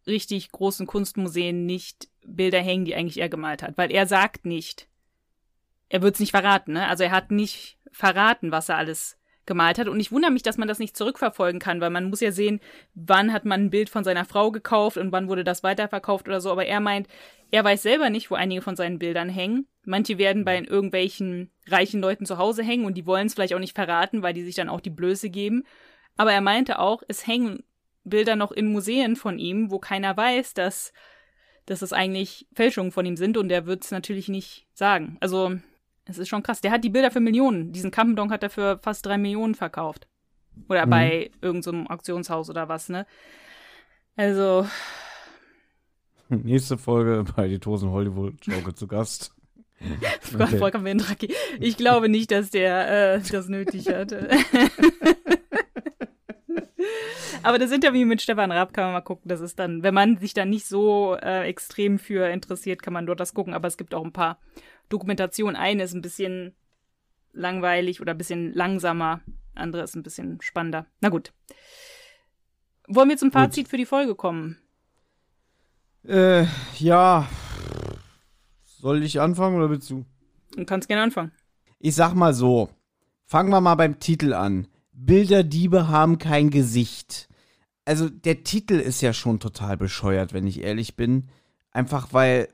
richtig 0.05 0.51
großen 0.51 0.85
Kunstmuseen 0.85 1.65
nicht 1.65 2.09
Bilder 2.25 2.61
hängen, 2.61 2.85
die 2.85 2.95
eigentlich 2.95 3.19
er 3.19 3.29
gemalt 3.29 3.63
hat. 3.63 3.77
Weil 3.77 3.91
er 3.91 4.05
sagt 4.05 4.45
nicht, 4.45 4.87
er 5.89 6.01
wird 6.03 6.15
es 6.15 6.19
nicht 6.19 6.31
verraten, 6.31 6.73
ne? 6.73 6.87
Also 6.87 7.03
er 7.05 7.11
hat 7.11 7.31
nicht 7.31 7.79
verraten, 7.91 8.51
was 8.51 8.69
er 8.69 8.77
alles 8.77 9.17
gemalt 9.47 9.79
hat. 9.79 9.87
Und 9.87 9.99
ich 9.99 10.11
wundere 10.11 10.31
mich, 10.31 10.43
dass 10.43 10.57
man 10.57 10.67
das 10.67 10.79
nicht 10.79 10.95
zurückverfolgen 10.95 11.59
kann, 11.59 11.81
weil 11.81 11.89
man 11.89 12.09
muss 12.09 12.19
ja 12.19 12.31
sehen, 12.31 12.59
wann 12.93 13.33
hat 13.33 13.45
man 13.45 13.65
ein 13.65 13.69
Bild 13.69 13.89
von 13.89 14.03
seiner 14.03 14.25
Frau 14.25 14.51
gekauft 14.51 14.97
und 14.97 15.11
wann 15.11 15.27
wurde 15.27 15.43
das 15.43 15.63
weiterverkauft 15.63 16.27
oder 16.27 16.39
so. 16.39 16.51
Aber 16.51 16.65
er 16.65 16.79
meint, 16.79 17.07
er 17.49 17.63
weiß 17.63 17.81
selber 17.81 18.09
nicht, 18.09 18.29
wo 18.29 18.35
einige 18.35 18.61
von 18.61 18.75
seinen 18.75 18.99
Bildern 18.99 19.29
hängen. 19.29 19.67
Manche 19.83 20.17
werden 20.17 20.45
bei 20.45 20.59
irgendwelchen 20.59 21.49
reichen 21.65 22.01
Leuten 22.01 22.25
zu 22.25 22.37
Hause 22.37 22.61
hängen 22.61 22.85
und 22.85 22.95
die 22.95 23.05
wollen 23.05 23.27
es 23.27 23.33
vielleicht 23.33 23.53
auch 23.53 23.59
nicht 23.59 23.75
verraten, 23.75 24.21
weil 24.21 24.33
die 24.33 24.43
sich 24.43 24.55
dann 24.55 24.69
auch 24.69 24.81
die 24.81 24.89
Blöße 24.89 25.29
geben. 25.29 25.63
Aber 26.17 26.33
er 26.33 26.41
meinte 26.41 26.79
auch, 26.79 27.03
es 27.07 27.25
hängen 27.25 27.63
Bilder 28.03 28.35
noch 28.35 28.51
in 28.51 28.71
Museen 28.71 29.15
von 29.15 29.39
ihm, 29.39 29.71
wo 29.71 29.79
keiner 29.79 30.15
weiß, 30.15 30.53
dass, 30.53 30.91
dass 31.65 31.81
es 31.81 31.93
eigentlich 31.93 32.47
Fälschungen 32.53 32.91
von 32.91 33.05
ihm 33.05 33.17
sind 33.17 33.37
und 33.37 33.51
er 33.51 33.65
wird 33.65 33.83
es 33.83 33.91
natürlich 33.91 34.27
nicht 34.27 34.67
sagen. 34.73 35.17
Also, 35.19 35.57
es 36.07 36.17
ist 36.17 36.29
schon 36.29 36.43
krass. 36.43 36.61
Der 36.61 36.71
hat 36.71 36.83
die 36.83 36.89
Bilder 36.89 37.11
für 37.11 37.19
Millionen. 37.19 37.71
Diesen 37.71 37.91
Campendonk 37.91 38.31
hat 38.31 38.43
er 38.43 38.49
für 38.49 38.79
fast 38.81 39.05
drei 39.05 39.17
Millionen 39.17 39.55
verkauft. 39.55 40.07
Oder 40.69 40.85
mhm. 40.85 40.89
bei 40.89 41.31
irgendeinem 41.41 41.85
so 41.85 41.93
Auktionshaus 41.93 42.49
oder 42.49 42.69
was, 42.69 42.89
ne? 42.89 43.05
Also. 44.15 44.67
Nächste 46.29 46.77
Folge 46.77 47.23
bei 47.35 47.47
die 47.47 47.59
Tosen 47.59 47.91
Hollywood 47.91 48.35
Joke 48.45 48.73
zu 48.75 48.87
Gast. 48.87 49.33
okay. 50.33 50.57
Vollkommen 50.57 51.03
Ich 51.59 51.77
glaube 51.77 52.09
nicht, 52.09 52.31
dass 52.31 52.49
der 52.49 53.15
äh, 53.15 53.21
das 53.21 53.47
nötig 53.47 53.87
hatte. 53.89 54.27
Aber 57.43 57.59
das 57.59 57.71
Interview 57.71 58.05
mit 58.05 58.21
Stefan 58.21 58.51
Raab 58.51 58.73
kann 58.73 58.85
man 58.85 58.93
mal 58.93 59.01
gucken. 59.01 59.29
Das 59.29 59.39
ist 59.39 59.59
dann, 59.59 59.83
wenn 59.83 59.93
man 59.93 60.17
sich 60.17 60.33
da 60.33 60.45
nicht 60.45 60.65
so 60.65 61.15
äh, 61.15 61.43
extrem 61.47 61.99
für 61.99 62.27
interessiert, 62.27 62.81
kann 62.81 62.93
man 62.93 63.05
dort 63.05 63.19
das 63.19 63.33
gucken. 63.33 63.53
Aber 63.53 63.67
es 63.67 63.77
gibt 63.77 63.93
auch 63.93 64.03
ein 64.03 64.11
paar 64.11 64.39
Dokumentationen. 64.89 65.55
Eine 65.55 65.83
ist 65.83 65.93
ein 65.93 66.01
bisschen 66.01 66.55
langweilig 67.33 68.01
oder 68.01 68.13
ein 68.13 68.17
bisschen 68.17 68.53
langsamer. 68.53 69.21
Andere 69.55 69.83
ist 69.83 69.95
ein 69.95 70.03
bisschen 70.03 70.39
spannender. 70.41 70.85
Na 71.01 71.09
gut. 71.09 71.33
Wollen 72.87 73.09
wir 73.09 73.17
zum 73.17 73.31
Fazit 73.31 73.65
gut. 73.65 73.69
für 73.69 73.77
die 73.77 73.85
Folge 73.85 74.15
kommen? 74.15 74.57
Äh, 76.03 76.45
ja. 76.77 77.27
Soll 78.63 79.03
ich 79.03 79.19
anfangen 79.19 79.57
oder 79.57 79.69
willst 79.69 79.89
du? 79.89 80.05
Du 80.55 80.65
kannst 80.65 80.87
gerne 80.87 81.03
anfangen. 81.03 81.31
Ich 81.79 81.95
sag 81.95 82.13
mal 82.13 82.33
so. 82.33 82.69
Fangen 83.25 83.49
wir 83.49 83.59
mal 83.59 83.75
beim 83.75 83.99
Titel 83.99 84.33
an. 84.33 84.67
Bilderdiebe 84.93 85.89
haben 85.89 86.17
kein 86.17 86.49
Gesicht. 86.49 87.27
Also 87.85 88.09
der 88.09 88.43
Titel 88.43 88.75
ist 88.75 89.01
ja 89.01 89.13
schon 89.13 89.39
total 89.39 89.77
bescheuert, 89.77 90.33
wenn 90.33 90.47
ich 90.47 90.61
ehrlich 90.61 90.95
bin. 90.95 91.29
Einfach 91.71 92.13
weil 92.13 92.47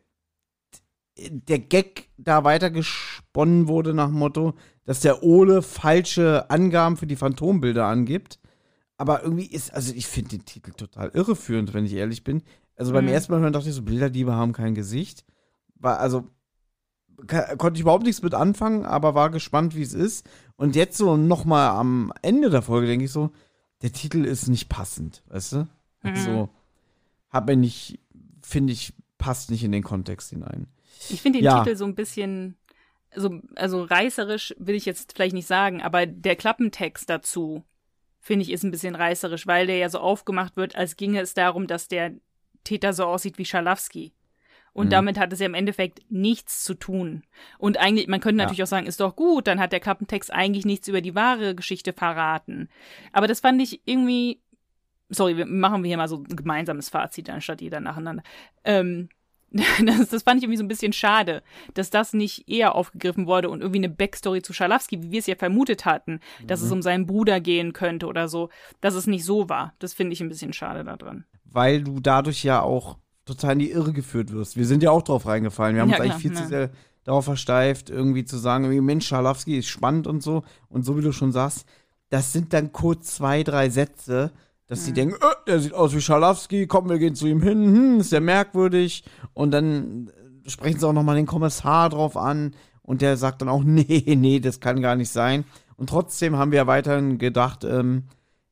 der 1.18 1.60
Gag 1.60 2.10
da 2.18 2.44
weitergesponnen 2.44 3.68
wurde 3.68 3.94
nach 3.94 4.08
dem 4.08 4.20
Motto, 4.20 4.54
dass 4.86 5.02
der 5.02 5.24
Ole 5.24 5.62
falsche 5.62 6.50
Angaben 6.50 6.98
für 6.98 7.08
die 7.08 7.16
Phantombilder 7.16 7.86
angibt. 7.86 8.40
Aber 8.98 9.24
irgendwie 9.24 9.46
ist, 9.46 9.74
also 9.74 9.94
ich 9.94 10.08
finde 10.08 10.32
den 10.32 10.46
Titel 10.46 10.72
total 10.72 11.10
irreführend, 11.10 11.74
wenn 11.74 11.86
ich 11.86 11.94
ehrlich 11.94 12.24
bin. 12.24 12.44
Also 12.76 12.94
beim 12.94 13.06
mhm. 13.06 13.12
ersten 13.12 13.32
Mal 13.32 13.42
hören 13.42 13.54
dachte 13.54 13.70
ich 13.70 13.76
so, 13.76 13.82
Bilderdiebe 13.82 14.34
haben 14.34 14.54
kein 14.54 14.76
Gesicht. 14.76 15.26
War, 15.76 16.00
also 16.00 16.28
konnte 17.58 17.78
ich 17.78 17.82
überhaupt 17.82 18.06
nichts 18.06 18.22
mit 18.22 18.34
anfangen, 18.34 18.86
aber 18.86 19.16
war 19.16 19.30
gespannt, 19.30 19.76
wie 19.76 19.82
es 19.82 19.94
ist. 19.94 20.26
Und 20.56 20.76
jetzt 20.76 20.98
so 20.98 21.18
nochmal 21.18 21.70
am 21.70 22.12
Ende 22.22 22.50
der 22.50 22.62
Folge 22.62 22.88
denke 22.88 23.06
ich 23.06 23.12
so, 23.12 23.32
der 23.82 23.92
Titel 23.92 24.26
ist 24.26 24.48
nicht 24.48 24.70
passend, 24.70 25.24
weißt 25.28 25.54
du? 25.54 25.58
Mhm. 25.58 25.68
Also, 26.02 26.50
hat 27.30 27.48
mir 27.48 27.58
nicht, 27.58 28.00
finde 28.42 28.74
ich, 28.74 28.94
passt 29.18 29.52
nicht 29.52 29.64
in 29.64 29.72
den 29.72 29.84
Kontext 29.84 30.30
hinein. 30.30 30.68
Ich 31.10 31.22
finde 31.22 31.40
den 31.40 31.46
ja. 31.46 31.64
Titel 31.64 31.76
so 31.76 31.86
ein 31.86 31.96
bisschen, 31.96 32.58
so, 33.16 33.40
also 33.56 33.84
reißerisch 33.84 34.56
will 34.58 34.76
ich 34.76 34.86
jetzt 34.86 35.14
vielleicht 35.14 35.34
nicht 35.34 35.48
sagen, 35.48 35.82
aber 35.82 36.06
der 36.06 36.36
Klappentext 36.36 37.10
dazu, 37.10 37.64
finde 38.20 38.44
ich, 38.44 38.52
ist 38.52 38.64
ein 38.64 38.72
bisschen 38.72 38.96
reißerisch, 38.96 39.48
weil 39.48 39.68
der 39.68 39.78
ja 39.78 39.90
so 39.90 40.00
aufgemacht 40.00 40.56
wird, 40.56 40.76
als 40.76 40.96
ginge 40.96 41.22
es 41.22 41.34
darum, 41.34 41.68
dass 41.68 41.88
der 41.88 42.14
Täter 42.64 42.94
so 42.94 43.06
aussieht 43.06 43.38
wie 43.38 43.46
Schalowski. 43.46 44.14
Und 44.74 44.88
mhm. 44.88 44.92
damit 44.92 45.20
hat 45.20 45.32
es 45.32 45.40
ja 45.40 45.46
im 45.46 45.54
Endeffekt 45.54 46.02
nichts 46.10 46.64
zu 46.64 46.74
tun. 46.74 47.24
Und 47.60 47.78
eigentlich, 47.78 48.08
man 48.08 48.20
könnte 48.20 48.38
natürlich 48.38 48.58
ja. 48.58 48.66
auch 48.66 48.70
sagen, 48.70 48.88
ist 48.88 49.00
doch 49.00 49.16
gut, 49.16 49.48
dann 49.48 49.60
hat 49.60 49.72
der 49.72 49.80
Klappentext 49.80 50.34
eigentlich 50.34 50.66
nichts 50.66 50.88
über 50.88 51.02
die 51.02 51.16
wahre 51.16 51.54
Geschichte 51.54 51.94
verraten. 51.94 52.70
Aber 53.12 53.28
das 53.28 53.40
fand 53.40 53.62
ich 53.62 53.82
irgendwie, 53.86 54.42
sorry, 55.10 55.46
machen 55.46 55.84
wir 55.84 55.90
hier 55.90 55.98
mal 55.98 56.08
so 56.08 56.24
ein 56.24 56.36
gemeinsames 56.36 56.90
Fazit, 56.90 57.30
anstatt 57.30 57.62
jeder 57.62 57.80
nacheinander. 57.80 58.24
Ähm, 58.64 59.10
das, 59.86 60.10
das 60.10 60.24
fand 60.24 60.40
ich 60.40 60.44
irgendwie 60.44 60.58
so 60.58 60.64
ein 60.64 60.68
bisschen 60.68 60.94
schade, 60.94 61.44
dass 61.76 61.90
das 61.90 62.14
nicht 62.14 62.50
eher 62.50 62.76
aufgegriffen 62.76 63.28
wurde 63.28 63.50
und 63.50 63.62
irgendwie 63.62 63.80
eine 63.80 63.90
Backstory 63.90 64.42
zu 64.42 64.52
Schalowski, 64.52 65.02
wie 65.02 65.12
wir 65.12 65.20
es 65.20 65.28
ja 65.28 65.36
vermutet 65.36 65.86
hatten, 65.86 66.20
mhm. 66.42 66.48
dass 66.48 66.62
es 66.62 66.68
mhm. 66.68 66.74
um 66.74 66.82
seinen 66.82 67.06
Bruder 67.06 67.40
gehen 67.40 67.74
könnte 67.74 68.08
oder 68.08 68.28
so, 68.28 68.50
dass 68.82 68.96
es 68.96 69.08
nicht 69.08 69.24
so 69.24 69.50
war. 69.50 69.74
Das 69.80 69.94
finde 69.94 70.14
ich 70.14 70.22
ein 70.22 70.30
bisschen 70.30 70.54
schade 70.54 70.84
daran. 70.84 71.26
Weil 71.46 71.84
du 71.84 72.00
dadurch 72.00 72.44
ja 72.44 72.62
auch 72.62 72.98
total 73.26 73.54
in 73.54 73.60
die 73.60 73.72
Irre 73.72 73.94
geführt 73.94 74.32
wirst. 74.32 74.58
Wir 74.58 74.66
sind 74.66 74.84
ja 74.84 74.92
auch 74.92 75.04
drauf 75.04 75.28
reingefallen. 75.28 75.76
Wir 75.76 75.84
haben 75.84 75.90
Ja, 75.90 75.98
uns 75.98 76.04
eigentlich 76.04 76.22
klar, 76.22 76.32
viel 76.32 76.34
ja. 76.34 76.42
zu 76.42 76.48
sehr 76.48 76.70
darauf 77.04 77.26
versteift, 77.26 77.90
irgendwie 77.90 78.26
zu 78.26 78.38
sagen, 78.38 78.64
irgendwie, 78.64 78.82
Mensch, 78.82 79.08
Schalowski 79.08 79.58
ist 79.58 79.68
spannend 79.68 80.08
und 80.08 80.24
so. 80.24 80.44
Und 80.70 80.84
so 80.84 80.98
wie 80.98 81.02
du 81.02 81.12
schon 81.12 81.32
sagst, 81.32 81.66
das 82.10 82.32
sind 82.32 82.54
dann 82.54 82.72
kurz 82.72 83.16
zwei, 83.16 83.44
drei 83.44 83.70
Sätze, 83.70 84.32
dass 84.74 84.86
sie 84.86 84.92
Mhm. 84.92 84.96
denken, 84.96 85.16
äh, 85.22 85.46
der 85.48 85.60
sieht 85.60 85.74
aus 85.74 85.96
wie 85.96 86.02
Schalowski, 86.02 86.68
komm, 86.68 86.90
wir 86.90 86.98
gehen 87.00 87.16
zu 87.16 87.28
ihm 87.28 87.42
hin, 87.42 87.64
hm, 87.76 88.00
ist 88.00 88.12
ja 88.12 88.20
merkwürdig. 88.20 89.04
Und 89.34 89.52
dann 89.52 90.08
äh, 90.46 90.50
sprechen 90.50 90.80
sie 90.80 90.88
auch 90.88 90.94
nochmal 90.94 91.16
den 91.16 91.28
Kommissar 91.28 91.90
drauf 91.90 92.18
an 92.18 92.56
und 92.82 93.02
der 93.02 93.16
sagt 93.18 93.42
dann 93.42 93.50
auch, 93.50 93.64
nee, 93.66 94.16
nee, 94.18 94.40
das 94.40 94.60
kann 94.60 94.82
gar 94.82 94.96
nicht 94.96 95.10
sein. 95.10 95.46
Und 95.78 95.90
trotzdem 95.90 96.38
haben 96.38 96.52
wir 96.52 96.58
ja 96.58 96.68
weiterhin 96.68 97.18
gedacht, 97.20 97.64
ähm, 97.64 98.04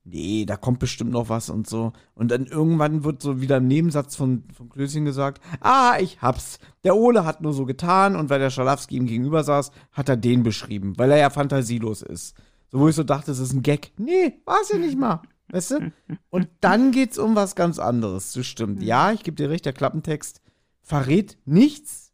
nee, 0.04 0.46
da 0.46 0.58
kommt 0.58 0.80
bestimmt 0.80 1.12
noch 1.12 1.30
was 1.30 1.50
und 1.50 1.68
so. 1.68 1.94
Und 2.14 2.30
dann 2.32 2.46
irgendwann 2.46 3.04
wird 3.04 3.22
so 3.22 3.42
wieder 3.42 3.58
im 3.58 3.68
Nebensatz 3.68 4.16
von, 4.16 4.44
von 4.56 4.70
Klößchen 4.70 5.06
gesagt, 5.06 5.42
ah, 5.60 5.94
ich 6.00 6.22
hab's. 6.22 6.60
Der 6.84 6.96
Ole 6.96 7.26
hat 7.26 7.42
nur 7.42 7.54
so 7.54 7.66
getan 7.66 8.16
und 8.16 8.30
weil 8.30 8.40
der 8.40 8.50
Schalowski 8.50 8.96
ihm 8.96 9.06
gegenüber 9.06 9.44
saß, 9.44 9.72
hat 9.92 10.10
er 10.10 10.18
den 10.18 10.44
beschrieben, 10.44 10.94
weil 10.98 11.12
er 11.12 11.18
ja 11.18 11.30
fantasielos 11.30 12.02
ist. 12.02 12.36
So, 12.72 12.80
wo 12.80 12.88
ich 12.88 12.96
so 12.96 13.04
dachte, 13.04 13.32
es 13.32 13.40
ist 13.40 13.54
ein 13.54 13.64
Gag. 13.64 13.92
Nee, 13.98 14.42
war's 14.46 14.70
ja 14.72 14.78
nicht 14.78 14.98
mal. 14.98 15.22
Weißt 15.52 15.72
du? 15.72 15.92
Und 16.30 16.50
dann 16.62 16.92
geht's 16.92 17.18
um 17.18 17.36
was 17.36 17.56
ganz 17.56 17.80
anderes. 17.80 18.34
Das 18.34 18.46
stimmt. 18.46 18.82
Ja, 18.82 19.12
ich 19.12 19.24
gebe 19.24 19.36
dir 19.36 19.50
recht, 19.50 19.66
der 19.66 19.74
Klappentext 19.74 20.42
verrät 20.82 21.38
nichts, 21.46 22.12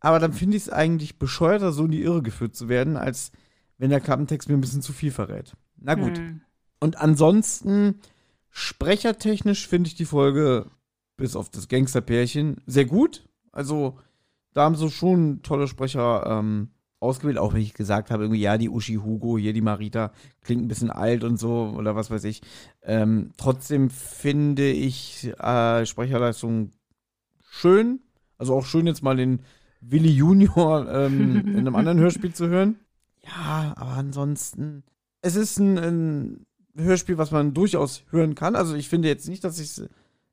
aber 0.00 0.18
dann 0.18 0.32
finde 0.32 0.56
ich 0.56 0.64
es 0.64 0.70
eigentlich 0.70 1.18
bescheuerter, 1.18 1.72
so 1.72 1.84
in 1.84 1.92
die 1.92 2.02
Irre 2.02 2.22
geführt 2.22 2.54
zu 2.54 2.68
werden, 2.68 2.96
als 2.96 3.32
wenn 3.78 3.90
der 3.90 4.00
Klappentext 4.00 4.48
mir 4.48 4.54
ein 4.56 4.60
bisschen 4.60 4.82
zu 4.82 4.92
viel 4.92 5.10
verrät. 5.10 5.54
Na 5.76 5.94
gut. 5.94 6.18
Hm. 6.18 6.42
Und 6.80 6.98
ansonsten, 6.98 8.00
sprechertechnisch 8.50 9.66
finde 9.66 9.88
ich 9.88 9.94
die 9.94 10.04
Folge, 10.04 10.70
bis 11.16 11.36
auf 11.36 11.48
das 11.48 11.68
Gangsterpärchen, 11.68 12.60
sehr 12.66 12.84
gut. 12.84 13.26
Also, 13.52 13.98
da 14.52 14.64
haben 14.64 14.76
sie 14.76 14.90
schon 14.90 15.42
tolle 15.42 15.68
Sprecher 15.68 16.26
ähm, 16.26 16.70
ausgewählt, 17.04 17.38
auch 17.38 17.54
wenn 17.54 17.60
ich 17.60 17.74
gesagt 17.74 18.10
habe, 18.10 18.24
irgendwie, 18.24 18.40
ja, 18.40 18.58
die 18.58 18.68
Uschi 18.68 18.94
Hugo, 18.94 19.38
hier 19.38 19.52
die 19.52 19.60
Marita, 19.60 20.12
klingt 20.42 20.62
ein 20.62 20.68
bisschen 20.68 20.90
alt 20.90 21.22
und 21.22 21.38
so, 21.38 21.74
oder 21.76 21.94
was 21.94 22.10
weiß 22.10 22.24
ich. 22.24 22.42
Ähm, 22.82 23.30
trotzdem 23.36 23.90
finde 23.90 24.70
ich 24.70 25.32
äh, 25.38 25.86
Sprecherleistung 25.86 26.70
schön. 27.48 28.00
Also 28.38 28.54
auch 28.54 28.66
schön, 28.66 28.86
jetzt 28.86 29.02
mal 29.02 29.16
den 29.16 29.40
Willi 29.80 30.10
Junior 30.10 30.90
ähm, 30.90 31.36
in 31.46 31.58
einem 31.58 31.76
anderen 31.76 31.98
Hörspiel 31.98 32.32
zu 32.32 32.48
hören. 32.48 32.76
Ja, 33.26 33.72
aber 33.76 33.92
ansonsten, 33.92 34.82
es 35.22 35.34
ist 35.34 35.58
ein, 35.58 35.78
ein 35.78 36.46
Hörspiel, 36.76 37.16
was 37.16 37.30
man 37.30 37.54
durchaus 37.54 38.02
hören 38.10 38.34
kann. 38.34 38.54
Also 38.54 38.74
ich 38.74 38.90
finde 38.90 39.08
jetzt 39.08 39.26
nicht, 39.30 39.44
dass 39.44 39.58
ich 39.58 39.80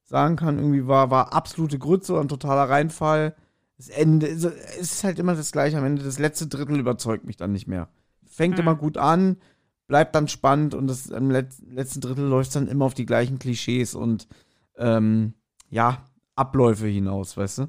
sagen 0.03 0.35
kann, 0.35 0.57
irgendwie 0.57 0.88
war, 0.88 1.10
war 1.10 1.31
absolute 1.31 1.80
Grütze 1.80 2.15
und 2.15 2.26
ein 2.26 2.27
totaler 2.27 2.69
Reinfall. 2.69 3.34
Das 3.82 3.90
Ende, 3.90 4.28
es 4.28 4.44
ist 4.44 5.03
halt 5.03 5.18
immer 5.18 5.34
das 5.34 5.52
gleiche 5.52 5.80
am 5.80 5.86
Ende. 5.86 6.03
Das 6.03 6.20
letzte 6.20 6.45
Drittel 6.45 6.78
überzeugt 6.80 7.26
mich 7.26 7.36
dann 7.36 7.52
nicht 7.52 7.68
mehr. 7.68 7.90
Fängt 8.28 8.60
Hm. 8.60 8.68
immer 8.68 8.76
gut 8.76 8.95
an, 8.98 9.38
bleibt 9.88 10.14
dann 10.14 10.28
spannend 10.28 10.76
und 10.76 10.86
das 10.86 11.08
im 11.08 11.32
Let 11.32 11.48
letzten 11.68 11.99
Drittel 11.99 12.26
läuft 12.26 12.56
dann 12.56 12.68
immer 12.68 12.86
auf 12.86 12.94
die 12.94 13.08
gleichen 13.08 13.40
Klischees 13.40 13.95
und 13.95 14.28
ähm, 14.78 15.34
ja, 15.72 16.06
Abläufe 16.36 16.86
hinaus, 16.86 17.36
weißt 17.36 17.58
du? 17.58 17.68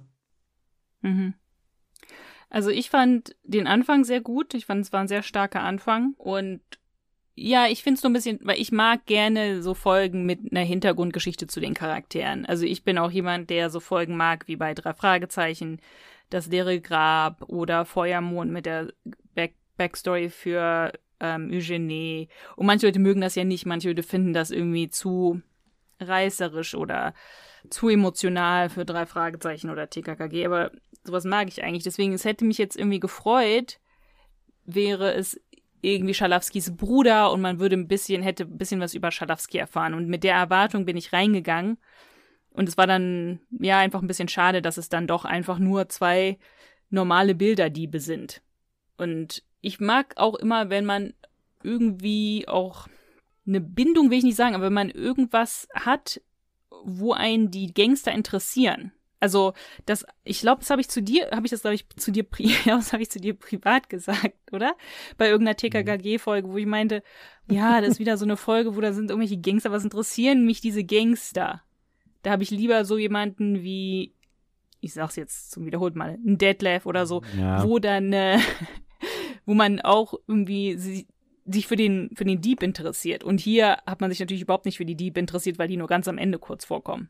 Mhm. 1.00 1.32
Also 2.50 2.68
ich 2.68 2.90
fand 2.90 3.34
den 3.44 3.66
Anfang 3.66 4.04
sehr 4.04 4.20
gut. 4.20 4.52
Ich 4.52 4.66
fand 4.66 4.84
es 4.84 4.92
war 4.92 5.00
ein 5.00 5.08
sehr 5.08 5.22
starker 5.22 5.62
Anfang 5.62 6.12
und 6.18 6.60
ja, 7.34 7.66
ich 7.66 7.82
finde 7.82 7.98
es 7.98 8.02
nur 8.02 8.10
ein 8.10 8.14
bisschen, 8.14 8.40
weil 8.42 8.60
ich 8.60 8.72
mag 8.72 9.06
gerne 9.06 9.62
so 9.62 9.74
Folgen 9.74 10.26
mit 10.26 10.40
einer 10.50 10.64
Hintergrundgeschichte 10.64 11.46
zu 11.46 11.60
den 11.60 11.74
Charakteren. 11.74 12.44
Also 12.44 12.66
ich 12.66 12.84
bin 12.84 12.98
auch 12.98 13.10
jemand, 13.10 13.48
der 13.50 13.70
so 13.70 13.80
Folgen 13.80 14.16
mag 14.16 14.48
wie 14.48 14.56
bei 14.56 14.74
drei 14.74 14.92
Fragezeichen, 14.92 15.80
das 16.30 16.46
leere 16.48 16.80
Grab 16.80 17.42
oder 17.48 17.84
Feuermond 17.84 18.50
mit 18.50 18.66
der 18.66 18.92
Back 19.34 19.54
Backstory 19.76 20.28
für 20.28 20.92
ähm, 21.20 21.50
Eugenie. 21.50 22.28
Und 22.56 22.66
manche 22.66 22.86
Leute 22.86 22.98
mögen 22.98 23.22
das 23.22 23.34
ja 23.34 23.44
nicht, 23.44 23.64
manche 23.64 23.88
Leute 23.88 24.02
finden 24.02 24.34
das 24.34 24.50
irgendwie 24.50 24.90
zu 24.90 25.40
reißerisch 26.00 26.74
oder 26.74 27.14
zu 27.70 27.88
emotional 27.88 28.68
für 28.68 28.84
drei 28.84 29.06
Fragezeichen 29.06 29.70
oder 29.70 29.88
TKKG, 29.88 30.44
aber 30.46 30.72
sowas 31.04 31.24
mag 31.24 31.48
ich 31.48 31.62
eigentlich. 31.62 31.84
Deswegen, 31.84 32.12
es 32.12 32.24
hätte 32.24 32.44
mich 32.44 32.58
jetzt 32.58 32.76
irgendwie 32.76 33.00
gefreut, 33.00 33.78
wäre 34.64 35.14
es 35.14 35.40
irgendwie 35.82 36.14
Schalowskis 36.14 36.76
Bruder 36.76 37.32
und 37.32 37.40
man 37.40 37.58
würde 37.58 37.76
ein 37.76 37.88
bisschen, 37.88 38.22
hätte 38.22 38.44
ein 38.44 38.56
bisschen 38.56 38.80
was 38.80 38.94
über 38.94 39.10
Schalowski 39.10 39.58
erfahren. 39.58 39.94
Und 39.94 40.08
mit 40.08 40.24
der 40.24 40.34
Erwartung 40.34 40.86
bin 40.86 40.96
ich 40.96 41.12
reingegangen. 41.12 41.76
Und 42.50 42.68
es 42.68 42.78
war 42.78 42.86
dann, 42.86 43.40
ja, 43.50 43.78
einfach 43.78 44.00
ein 44.00 44.06
bisschen 44.06 44.28
schade, 44.28 44.62
dass 44.62 44.76
es 44.76 44.88
dann 44.88 45.06
doch 45.06 45.24
einfach 45.24 45.58
nur 45.58 45.88
zwei 45.88 46.38
normale 46.90 47.34
Bilderdiebe 47.34 47.98
sind. 47.98 48.42
Und 48.96 49.42
ich 49.60 49.80
mag 49.80 50.14
auch 50.16 50.36
immer, 50.36 50.70
wenn 50.70 50.84
man 50.84 51.14
irgendwie 51.62 52.46
auch 52.46 52.88
eine 53.46 53.60
Bindung, 53.60 54.10
will 54.10 54.18
ich 54.18 54.24
nicht 54.24 54.36
sagen, 54.36 54.54
aber 54.54 54.66
wenn 54.66 54.72
man 54.72 54.90
irgendwas 54.90 55.68
hat, 55.74 56.20
wo 56.84 57.12
einen 57.12 57.50
die 57.50 57.72
Gangster 57.74 58.12
interessieren. 58.12 58.92
Also, 59.22 59.52
das, 59.86 60.04
ich 60.24 60.40
glaube, 60.40 60.60
das 60.60 60.70
habe 60.70 60.80
ich 60.80 60.88
zu 60.88 61.00
dir, 61.00 61.30
habe 61.30 61.46
ich 61.46 61.50
das, 61.52 61.60
glaube 61.62 61.76
ich, 61.76 61.88
zu 61.90 62.10
dir, 62.10 62.26
ja, 62.64 62.76
das 62.76 62.92
habe 62.92 63.02
ich 63.04 63.10
zu 63.10 63.20
dir 63.20 63.34
privat 63.34 63.88
gesagt, 63.88 64.34
oder? 64.50 64.74
Bei 65.16 65.28
irgendeiner 65.28 65.56
TKKG-Folge, 65.56 66.48
wo 66.48 66.56
ich 66.56 66.66
meinte, 66.66 67.04
ja, 67.48 67.80
das 67.80 67.90
ist 67.90 67.98
wieder 68.00 68.16
so 68.16 68.24
eine 68.24 68.36
Folge, 68.36 68.74
wo 68.74 68.80
da 68.80 68.92
sind 68.92 69.10
irgendwelche 69.10 69.38
Gangster, 69.40 69.70
was 69.70 69.84
interessieren 69.84 70.44
mich 70.44 70.60
diese 70.60 70.82
Gangster? 70.82 71.62
Da 72.22 72.32
habe 72.32 72.42
ich 72.42 72.50
lieber 72.50 72.84
so 72.84 72.98
jemanden 72.98 73.62
wie, 73.62 74.12
ich 74.80 74.92
sag's 74.92 75.14
jetzt 75.14 75.52
zum 75.52 75.66
wiederholten 75.66 75.98
Mal, 75.98 76.18
ein 76.26 76.36
Detlef 76.38 76.84
oder 76.84 77.06
so, 77.06 77.22
Ja. 77.38 77.62
wo 77.62 77.78
dann, 77.78 78.12
äh, 78.12 78.38
wo 79.46 79.54
man 79.54 79.80
auch 79.80 80.14
irgendwie 80.26 80.76
sie, 80.78 81.06
sich 81.46 81.68
für 81.68 81.76
den, 81.76 82.10
für 82.16 82.24
den 82.24 82.40
Dieb 82.40 82.62
interessiert. 82.62 83.22
Und 83.22 83.38
hier 83.38 83.78
hat 83.86 84.00
man 84.00 84.10
sich 84.10 84.18
natürlich 84.18 84.42
überhaupt 84.42 84.64
nicht 84.66 84.78
für 84.78 84.84
die 84.84 84.96
Dieb 84.96 85.16
interessiert, 85.16 85.58
weil 85.60 85.68
die 85.68 85.76
nur 85.76 85.88
ganz 85.88 86.08
am 86.08 86.18
Ende 86.18 86.40
kurz 86.40 86.64
vorkommen. 86.64 87.08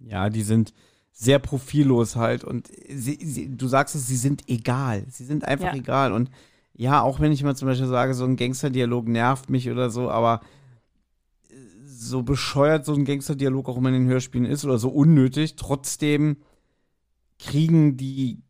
Ja, 0.00 0.28
die 0.28 0.42
sind 0.42 0.72
sehr 1.16 1.38
profillos 1.38 2.16
halt 2.16 2.42
und 2.42 2.68
sie, 2.88 3.18
sie, 3.22 3.56
du 3.56 3.68
sagst 3.68 3.94
es, 3.94 4.08
sie 4.08 4.16
sind 4.16 4.42
egal. 4.48 5.04
Sie 5.08 5.24
sind 5.24 5.44
einfach 5.44 5.72
Ja. 5.72 5.78
egal. 5.78 6.12
Und 6.12 6.28
ja, 6.74 7.02
auch 7.02 7.20
wenn 7.20 7.30
ich 7.30 7.44
mal 7.44 7.54
zum 7.54 7.68
Beispiel 7.68 7.86
sage, 7.86 8.14
so 8.14 8.24
ein 8.24 8.34
Gangsterdialog 8.36 9.06
nervt 9.06 9.48
mich 9.48 9.70
oder 9.70 9.90
so, 9.90 10.10
aber 10.10 10.40
äh, 11.48 11.54
so 11.86 12.24
bescheuert 12.24 12.84
so 12.84 12.94
ein 12.94 13.04
Gangsterdialog 13.04 13.68
auch 13.68 13.76
immer 13.76 13.90
in 13.90 13.94
den 13.94 14.08
Hörspielen 14.08 14.44
ist 14.44 14.64
oder 14.64 14.76
so 14.78 14.88
unnötig, 14.88 15.54
trotzdem 15.54 16.36
kriegen 17.38 17.96
die 17.96 18.42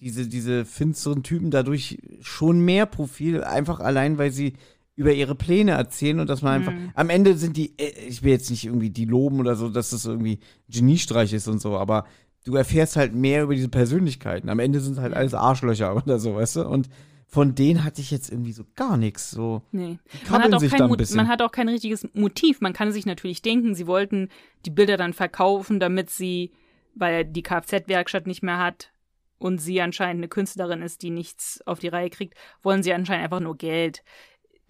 diese, 0.00 0.26
diese 0.26 0.64
finsteren 0.64 1.22
Typen 1.22 1.50
dadurch 1.50 1.98
schon 2.20 2.60
mehr 2.60 2.86
Profil, 2.86 3.44
einfach 3.44 3.80
allein, 3.80 4.18
weil 4.18 4.30
sie 4.30 4.54
über 4.96 5.12
ihre 5.12 5.34
Pläne 5.34 5.72
erzählen 5.72 6.20
und 6.20 6.28
dass 6.28 6.42
man 6.42 6.54
einfach, 6.54 6.72
Mhm. 6.72 6.90
am 6.94 7.10
Ende 7.10 7.36
sind 7.36 7.56
die, 7.56 7.72
äh, 7.78 7.90
ich 8.08 8.22
will 8.22 8.32
jetzt 8.32 8.50
nicht 8.50 8.64
irgendwie 8.66 8.90
die 8.90 9.04
loben 9.06 9.40
oder 9.40 9.56
so, 9.56 9.68
dass 9.68 9.90
das 9.90 10.04
irgendwie 10.04 10.40
Geniestreich 10.68 11.32
ist 11.32 11.48
und 11.48 11.60
so, 11.60 11.76
aber 11.78 12.06
du 12.44 12.54
erfährst 12.56 12.96
halt 12.96 13.14
mehr 13.14 13.44
über 13.44 13.54
diese 13.54 13.68
Persönlichkeiten. 13.68 14.48
Am 14.48 14.58
Ende 14.58 14.80
sind 14.80 14.98
halt 14.98 15.14
alles 15.14 15.34
Arschlöcher 15.34 15.94
oder 16.04 16.18
so, 16.18 16.34
weißt 16.34 16.56
du? 16.56 16.68
Und 16.68 16.88
von 17.26 17.54
denen 17.54 17.84
hatte 17.84 18.00
ich 18.00 18.10
jetzt 18.10 18.30
irgendwie 18.30 18.52
so 18.52 18.64
gar 18.74 18.96
nichts. 18.96 19.30
So, 19.30 19.62
Nee. 19.70 19.98
Man 20.28 20.42
hat, 20.42 20.52
auch 20.54 20.58
sich 20.60 20.72
kein 20.72 20.88
Mo- 20.88 20.96
man 21.14 21.28
hat 21.28 21.42
auch 21.42 21.52
kein 21.52 21.68
richtiges 21.68 22.06
Motiv. 22.12 22.60
Man 22.60 22.72
kann 22.72 22.90
sich 22.92 23.06
natürlich 23.06 23.40
denken, 23.40 23.74
sie 23.76 23.86
wollten 23.86 24.28
die 24.66 24.70
Bilder 24.70 24.96
dann 24.96 25.12
verkaufen, 25.12 25.78
damit 25.78 26.10
sie, 26.10 26.50
weil 26.96 27.14
er 27.14 27.24
die 27.24 27.42
Kfz-Werkstatt 27.44 28.26
nicht 28.26 28.42
mehr 28.42 28.58
hat 28.58 28.90
und 29.38 29.58
sie 29.60 29.80
anscheinend 29.80 30.18
eine 30.20 30.28
Künstlerin 30.28 30.82
ist, 30.82 31.02
die 31.02 31.10
nichts 31.10 31.60
auf 31.66 31.78
die 31.78 31.86
Reihe 31.88 32.10
kriegt, 32.10 32.34
wollen 32.62 32.82
sie 32.82 32.92
anscheinend 32.92 33.22
einfach 33.24 33.40
nur 33.40 33.56
Geld. 33.56 34.02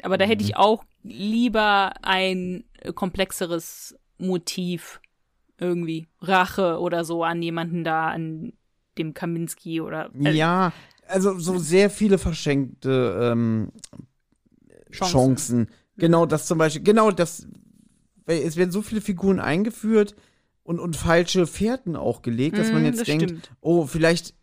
Aber 0.03 0.19
da 0.19 0.25
Mhm. 0.25 0.29
hätte 0.29 0.45
ich 0.45 0.57
auch 0.57 0.85
lieber 1.03 1.93
ein 2.03 2.65
äh, 2.81 2.93
komplexeres 2.93 3.97
Motiv 4.19 5.01
irgendwie. 5.59 6.09
Rache 6.21 6.79
oder 6.81 7.05
so 7.05 7.25
an 7.25 7.43
jemanden 7.43 7.85
da, 7.85 8.09
an 8.09 8.53
dem 8.99 9.15
Kaminski 9.15 9.81
oder 9.81 10.11
äh, 10.25 10.33
ja, 10.33 10.73
also 11.07 11.39
so 11.39 11.59
sehr 11.59 11.91
viele 11.91 12.19
verschenkte 12.19 13.19
ähm, 13.33 13.73
Chancen. 14.91 15.37
Chancen. 15.37 15.69
Genau, 15.97 16.27
das 16.27 16.47
zum 16.47 16.59
Beispiel, 16.59 16.83
genau 16.83 17.11
das, 17.11 17.47
es 18.27 18.57
werden 18.57 18.71
so 18.71 18.83
viele 18.83 19.01
Figuren 19.01 19.39
eingeführt 19.41 20.15
und, 20.63 20.79
und 20.81 20.97
falsche 20.97 21.47
Fährten 21.47 21.97
auch 21.97 22.23
gelegt, 22.23 22.59
dass 22.59 22.73
man 22.73 22.83
Mm, 22.83 22.85
jetzt 22.85 23.01
das 23.01 23.09
denkt, 23.09 23.35
stimmt. 23.35 23.51
oh, 23.61 23.87
vielleicht 23.87 24.35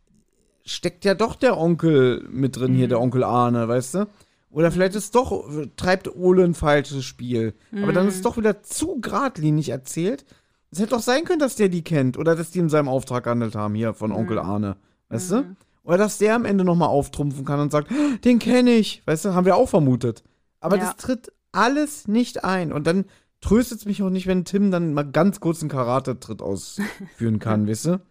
steckt 0.66 1.06
ja 1.06 1.16
doch 1.16 1.36
der 1.36 1.58
Onkel 1.58 2.28
mit 2.30 2.58
drin 2.58 2.74
hier, 2.74 2.86
Mhm. 2.86 2.90
der 2.90 3.00
Onkel 3.02 3.24
Arne, 3.24 3.68
weißt 3.68 3.96
du? 3.96 4.08
Oder 4.50 4.72
vielleicht 4.72 4.96
ist 4.96 5.14
doch, 5.16 5.48
treibt 5.76 6.16
Ole 6.16 6.44
ein 6.44 6.54
falsches 6.54 7.04
Spiel. 7.04 7.54
Aber 7.84 7.92
dann 7.94 8.08
ist 8.08 8.16
es 8.16 8.20
Mhm. 8.22 8.24
doch 8.24 8.38
wieder 8.38 8.64
zu 8.64 9.00
geradlinig 9.02 9.70
erzählt. 9.70 10.26
Es 10.72 10.80
hätte 10.80 10.92
doch 10.92 11.02
sein 11.02 11.24
können, 11.26 11.40
dass 11.40 11.56
der 11.56 11.70
die 11.70 11.84
kennt 11.84 12.18
oder 12.18 12.36
dass 12.36 12.52
die 12.52 12.60
in 12.60 12.70
seinem 12.70 12.88
Auftrag 12.88 13.24
gehandelt 13.26 13.56
haben, 13.56 13.76
hier 13.76 13.94
von 13.94 14.12
Onkel 14.12 14.40
Arne. 14.40 14.78
Weißt 15.10 15.32
du? 15.32 15.36
Mhm. 15.44 15.56
Oder 15.84 15.98
dass 15.98 16.18
der 16.18 16.36
am 16.36 16.44
Ende 16.46 16.64
nochmal 16.66 16.90
auftrumpfen 16.90 17.46
kann 17.46 17.60
und 17.62 17.72
sagt, 17.72 17.92
"Ah, 17.92 18.18
den 18.26 18.40
kenne 18.40 18.72
ich. 18.72 19.02
Weißt 19.06 19.26
du, 19.26 19.34
haben 19.34 19.46
wir 19.46 19.56
auch 19.56 19.70
vermutet. 19.70 20.24
Aber 20.60 20.78
Ja. 20.78 20.84
das 20.86 20.98
tritt 20.98 21.32
alles 21.54 22.08
nicht 22.08 22.44
ein. 22.44 22.74
Und 22.74 22.88
dann 22.88 23.06
tröstet 23.40 23.80
es 23.80 23.86
mich 23.86 24.02
auch 24.04 24.10
nicht, 24.10 24.28
wenn 24.28 24.44
Tim 24.46 24.72
dann 24.72 24.94
mal 24.94 25.04
ganz 25.10 25.40
kurz 25.40 25.62
einen 25.62 25.70
Karate-Tritt 25.70 26.42
ausführen 26.42 27.40
kann, 27.40 27.68
weißt 27.70 27.86
du? 27.86 28.02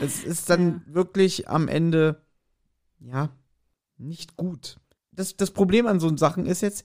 Es 0.00 0.22
ist 0.24 0.48
dann 0.50 0.82
ja. 0.88 0.94
wirklich 0.94 1.48
am 1.48 1.66
Ende, 1.68 2.20
ja, 3.00 3.30
nicht 3.98 4.36
gut. 4.36 4.76
Das, 5.16 5.36
das 5.36 5.50
Problem 5.50 5.86
an 5.86 6.00
so 6.00 6.14
Sachen 6.16 6.46
ist 6.46 6.60
jetzt, 6.62 6.84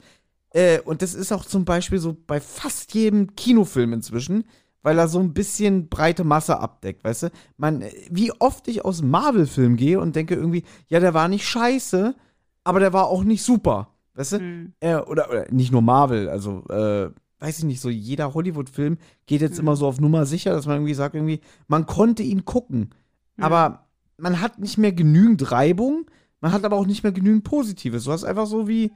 äh, 0.54 0.80
und 0.82 1.02
das 1.02 1.14
ist 1.14 1.32
auch 1.32 1.46
zum 1.46 1.66
Beispiel 1.66 2.00
so 2.00 2.16
bei 2.28 2.40
fast 2.40 2.94
jedem 2.94 3.36
Kinofilm 3.36 3.94
inzwischen, 3.94 4.46
weil 4.82 4.98
er 4.98 5.08
so 5.08 5.20
ein 5.20 5.34
bisschen 5.34 5.90
breite 5.90 6.24
Masse 6.24 6.60
abdeckt, 6.60 7.04
weißt 7.04 7.24
du? 7.24 7.30
Man, 7.58 7.84
wie 8.10 8.32
oft 8.40 8.68
ich 8.68 8.86
aus 8.86 9.02
Marvel-Filmen 9.02 9.76
gehe 9.78 10.00
und 10.00 10.16
denke 10.16 10.36
irgendwie, 10.36 10.64
ja, 10.88 11.00
der 11.00 11.14
war 11.14 11.28
nicht 11.28 11.46
scheiße, 11.46 12.16
aber 12.64 12.80
der 12.80 12.94
war 12.94 13.08
auch 13.08 13.24
nicht 13.24 13.44
super, 13.44 13.90
weißt 14.16 14.34
du? 14.34 14.40
Mhm. 14.40 14.74
Äh, 14.80 14.96
oder, 14.96 15.30
oder 15.30 15.46
nicht 15.52 15.72
nur 15.72 15.82
Marvel, 15.82 16.30
also, 16.30 16.64
äh, 16.70 17.10
weiß 17.40 17.60
ich 17.60 17.66
nicht, 17.66 17.82
so 17.82 17.90
jeder 17.90 18.34
Hollywood-Film 18.34 18.98
geht 19.26 19.42
jetzt 19.42 19.56
mhm. 19.56 19.68
immer 19.68 19.76
so 19.76 19.88
auf 19.88 20.00
Nummer 20.00 20.26
sicher, 20.26 20.52
dass 20.54 20.66
man 20.66 20.78
irgendwie 20.78 20.94
sagt, 20.94 21.16
irgendwie, 21.16 21.42
man 21.68 21.86
konnte 21.86 22.24
ihn 22.24 22.46
gucken, 22.46 22.92
mhm. 23.36 23.44
aber 23.44 23.88
man 24.18 24.42
hat 24.42 24.60
nicht 24.60 24.78
mehr 24.78 24.92
genügend 24.92 25.52
Reibung, 25.52 26.06
man 26.42 26.52
hat 26.52 26.64
aber 26.64 26.78
auch 26.78 26.86
nicht 26.86 27.04
mehr 27.04 27.12
genügend 27.12 27.44
Positives. 27.44 28.06
Du 28.06 28.12
hast 28.12 28.24
einfach 28.24 28.48
so 28.48 28.68
wie, 28.68 28.92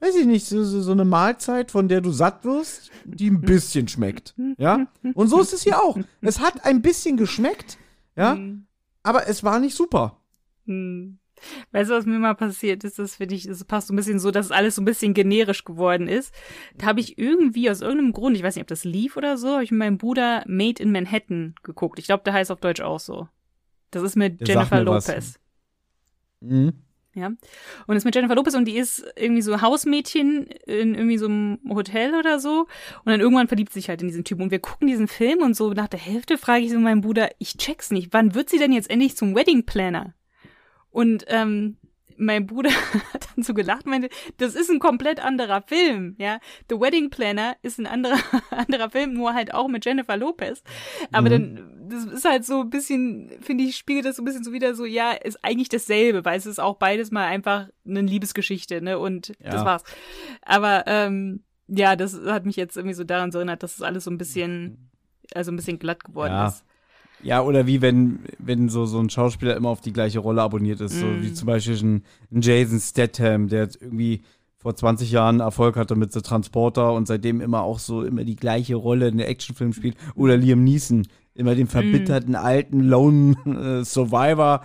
weiß 0.00 0.16
ich 0.16 0.26
nicht, 0.26 0.46
so, 0.46 0.64
so, 0.64 0.92
eine 0.92 1.04
Mahlzeit, 1.04 1.70
von 1.70 1.88
der 1.88 2.00
du 2.00 2.10
satt 2.10 2.44
wirst, 2.44 2.90
die 3.04 3.30
ein 3.30 3.40
bisschen 3.40 3.88
schmeckt. 3.88 4.34
Ja? 4.58 4.86
Und 5.14 5.28
so 5.28 5.40
ist 5.40 5.52
es 5.52 5.62
hier 5.62 5.82
auch. 5.82 5.96
Es 6.20 6.40
hat 6.40 6.64
ein 6.64 6.82
bisschen 6.82 7.16
geschmeckt, 7.16 7.78
ja, 8.16 8.34
mhm. 8.34 8.66
aber 9.02 9.28
es 9.28 9.44
war 9.44 9.60
nicht 9.60 9.76
super. 9.76 10.18
Mhm. 10.64 11.18
Weißt 11.72 11.90
du, 11.90 11.94
was 11.94 12.06
mir 12.06 12.18
mal 12.18 12.34
passiert 12.34 12.84
ist? 12.84 12.98
Das 12.98 13.16
finde 13.16 13.34
ich, 13.34 13.46
das 13.46 13.64
passt 13.64 13.88
so 13.88 13.94
ein 13.94 13.96
bisschen 13.96 14.20
so, 14.20 14.30
dass 14.30 14.50
alles 14.50 14.76
so 14.76 14.82
ein 14.82 14.84
bisschen 14.84 15.14
generisch 15.14 15.64
geworden 15.64 16.06
ist. 16.06 16.32
Da 16.76 16.86
habe 16.86 17.00
ich 17.00 17.18
irgendwie 17.18 17.68
aus 17.68 17.80
irgendeinem 17.80 18.12
Grund, 18.12 18.36
ich 18.36 18.42
weiß 18.42 18.54
nicht, 18.54 18.62
ob 18.62 18.68
das 18.68 18.84
lief 18.84 19.16
oder 19.16 19.36
so, 19.36 19.54
habe 19.54 19.64
ich 19.64 19.70
mit 19.70 19.78
meinem 19.78 19.98
Bruder 19.98 20.44
Made 20.46 20.82
in 20.82 20.92
Manhattan 20.92 21.54
geguckt. 21.62 21.98
Ich 21.98 22.06
glaube, 22.06 22.22
der 22.24 22.32
heißt 22.32 22.50
auf 22.50 22.60
Deutsch 22.60 22.80
auch 22.80 23.00
so. 23.00 23.28
Das 23.90 24.02
ist 24.02 24.16
mit 24.16 24.46
Jennifer 24.46 24.82
Lopez. 24.82 25.38
Mhm. 26.42 26.72
Ja. 27.14 27.30
Und 27.86 27.96
ist 27.96 28.04
mit 28.04 28.14
Jennifer 28.14 28.34
Lopez 28.34 28.54
und 28.54 28.64
die 28.64 28.78
ist 28.78 29.04
irgendwie 29.16 29.42
so 29.42 29.60
Hausmädchen 29.60 30.46
in 30.66 30.94
irgendwie 30.94 31.18
so 31.18 31.26
einem 31.26 31.58
Hotel 31.68 32.14
oder 32.14 32.40
so. 32.40 32.60
Und 32.60 33.10
dann 33.10 33.20
irgendwann 33.20 33.48
verliebt 33.48 33.72
sich 33.72 33.88
halt 33.88 34.00
in 34.00 34.08
diesen 34.08 34.24
Typen. 34.24 34.42
Und 34.42 34.50
wir 34.50 34.60
gucken 34.60 34.88
diesen 34.88 35.08
Film 35.08 35.40
und 35.42 35.54
so 35.54 35.72
nach 35.72 35.88
der 35.88 36.00
Hälfte 36.00 36.38
frage 36.38 36.64
ich 36.64 36.70
so 36.70 36.78
meinen 36.78 37.02
Bruder, 37.02 37.30
ich 37.38 37.58
check's 37.58 37.90
nicht, 37.90 38.12
wann 38.12 38.34
wird 38.34 38.48
sie 38.48 38.58
denn 38.58 38.72
jetzt 38.72 38.90
endlich 38.90 39.16
zum 39.16 39.34
Wedding 39.34 39.66
Planner? 39.66 40.14
Und 40.90 41.24
ähm, 41.28 41.76
mein 42.22 42.46
Bruder 42.46 42.70
hat 43.12 43.28
dann 43.34 43.44
so 43.44 43.54
gelacht, 43.54 43.86
meinte, 43.86 44.08
das 44.38 44.54
ist 44.54 44.70
ein 44.70 44.78
komplett 44.78 45.22
anderer 45.22 45.62
Film, 45.62 46.14
ja. 46.18 46.38
The 46.70 46.80
Wedding 46.80 47.10
Planner 47.10 47.56
ist 47.62 47.78
ein 47.78 47.86
anderer, 47.86 48.18
anderer 48.50 48.90
Film, 48.90 49.14
nur 49.14 49.34
halt 49.34 49.52
auch 49.54 49.68
mit 49.68 49.84
Jennifer 49.84 50.16
Lopez. 50.16 50.62
Aber 51.12 51.28
mhm. 51.28 51.56
dann, 51.56 51.88
das 51.88 52.04
ist 52.06 52.24
halt 52.24 52.44
so 52.44 52.62
ein 52.62 52.70
bisschen, 52.70 53.30
finde 53.40 53.64
ich, 53.64 53.76
spiegelt 53.76 54.06
das 54.06 54.16
so 54.16 54.22
ein 54.22 54.24
bisschen 54.24 54.44
so 54.44 54.52
wieder 54.52 54.74
so, 54.74 54.84
ja, 54.84 55.12
ist 55.12 55.44
eigentlich 55.44 55.68
dasselbe, 55.68 56.24
weil 56.24 56.38
es 56.38 56.46
ist 56.46 56.60
auch 56.60 56.76
beides 56.76 57.10
mal 57.10 57.26
einfach 57.26 57.68
eine 57.86 58.00
Liebesgeschichte, 58.00 58.80
ne, 58.82 58.98
und 58.98 59.28
ja. 59.40 59.50
das 59.50 59.64
war's. 59.64 59.82
Aber, 60.42 60.84
ähm, 60.86 61.42
ja, 61.68 61.96
das 61.96 62.20
hat 62.26 62.44
mich 62.44 62.56
jetzt 62.56 62.76
irgendwie 62.76 62.94
so 62.94 63.04
daran 63.04 63.32
so 63.32 63.38
erinnert, 63.38 63.62
dass 63.62 63.72
es 63.72 63.78
das 63.78 63.86
alles 63.86 64.04
so 64.04 64.10
ein 64.10 64.18
bisschen, 64.18 64.90
also 65.34 65.50
ein 65.50 65.56
bisschen 65.56 65.78
glatt 65.78 66.04
geworden 66.04 66.32
ja. 66.32 66.48
ist. 66.48 66.64
Ja, 67.22 67.42
oder 67.42 67.66
wie 67.66 67.80
wenn, 67.80 68.20
wenn 68.38 68.68
so, 68.68 68.86
so 68.86 68.98
ein 68.98 69.10
Schauspieler 69.10 69.56
immer 69.56 69.68
auf 69.68 69.80
die 69.80 69.92
gleiche 69.92 70.18
Rolle 70.18 70.42
abonniert 70.42 70.80
ist. 70.80 70.96
Mm. 70.96 70.98
So 70.98 71.06
wie 71.22 71.28
mm. 71.28 71.34
zum 71.34 71.46
Beispiel 71.46 71.76
ein, 71.76 72.02
ein 72.32 72.40
Jason 72.40 72.80
Statham, 72.80 73.48
der 73.48 73.62
jetzt 73.62 73.80
irgendwie 73.80 74.22
vor 74.58 74.74
20 74.74 75.10
Jahren 75.10 75.40
Erfolg 75.40 75.76
hatte 75.76 75.96
mit 75.96 76.12
The 76.12 76.20
Transporter 76.20 76.92
und 76.92 77.06
seitdem 77.06 77.40
immer 77.40 77.62
auch 77.62 77.78
so 77.78 78.02
immer 78.04 78.24
die 78.24 78.36
gleiche 78.36 78.76
Rolle 78.76 79.08
in 79.08 79.18
der 79.18 79.28
Actionfilm 79.28 79.72
spielt. 79.72 79.96
Oder 80.14 80.36
Liam 80.36 80.62
Neeson, 80.62 81.06
immer 81.34 81.54
den 81.54 81.66
verbitterten 81.66 82.32
mm. 82.32 82.36
alten 82.36 82.80
Lone 82.80 83.36
äh, 83.46 83.84
Survivor, 83.84 84.62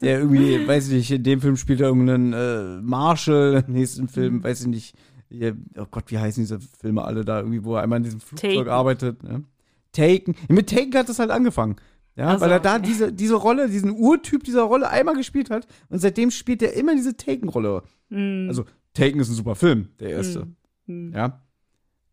der 0.00 0.20
irgendwie, 0.20 0.66
weiß 0.68 0.88
ich 0.88 0.94
nicht, 0.94 1.10
in 1.10 1.22
dem 1.22 1.40
Film 1.40 1.56
spielt 1.56 1.80
er 1.80 1.88
irgendeinen 1.88 2.32
äh, 2.32 2.82
Marshall, 2.82 3.64
im 3.66 3.74
nächsten 3.74 4.08
Film, 4.08 4.38
mm. 4.38 4.44
weiß 4.44 4.62
ich 4.62 4.66
nicht, 4.66 4.94
hier, 5.30 5.56
oh 5.78 5.86
Gott, 5.90 6.04
wie 6.08 6.18
heißen 6.18 6.42
diese 6.42 6.58
Filme 6.60 7.04
alle 7.04 7.24
da 7.24 7.38
irgendwie, 7.38 7.64
wo 7.64 7.76
er 7.76 7.82
einmal 7.82 7.98
in 7.98 8.04
diesem 8.04 8.20
Flugzeug 8.20 8.56
Taken. 8.56 8.68
arbeitet. 8.68 9.22
Ne? 9.22 9.44
Taken. 9.92 10.34
Mit 10.48 10.68
Taken 10.68 10.94
hat 10.94 11.08
das 11.08 11.18
halt 11.18 11.30
angefangen. 11.30 11.76
Ja, 12.20 12.34
so, 12.34 12.42
weil 12.42 12.50
er 12.50 12.60
da 12.60 12.76
okay. 12.76 12.82
diese, 12.84 13.12
diese 13.14 13.34
Rolle, 13.34 13.70
diesen 13.70 13.92
Urtyp 13.92 14.44
dieser 14.44 14.64
Rolle 14.64 14.90
einmal 14.90 15.16
gespielt 15.16 15.48
hat 15.48 15.66
und 15.88 16.00
seitdem 16.00 16.30
spielt 16.30 16.62
er 16.62 16.74
immer 16.74 16.94
diese 16.94 17.16
Taken-Rolle. 17.16 17.82
Mm. 18.10 18.46
Also, 18.46 18.66
Taken 18.92 19.20
ist 19.20 19.30
ein 19.30 19.36
super 19.36 19.54
Film, 19.54 19.88
der 20.00 20.10
erste. 20.10 20.46
Mm. 20.86 21.14
Ja. 21.14 21.40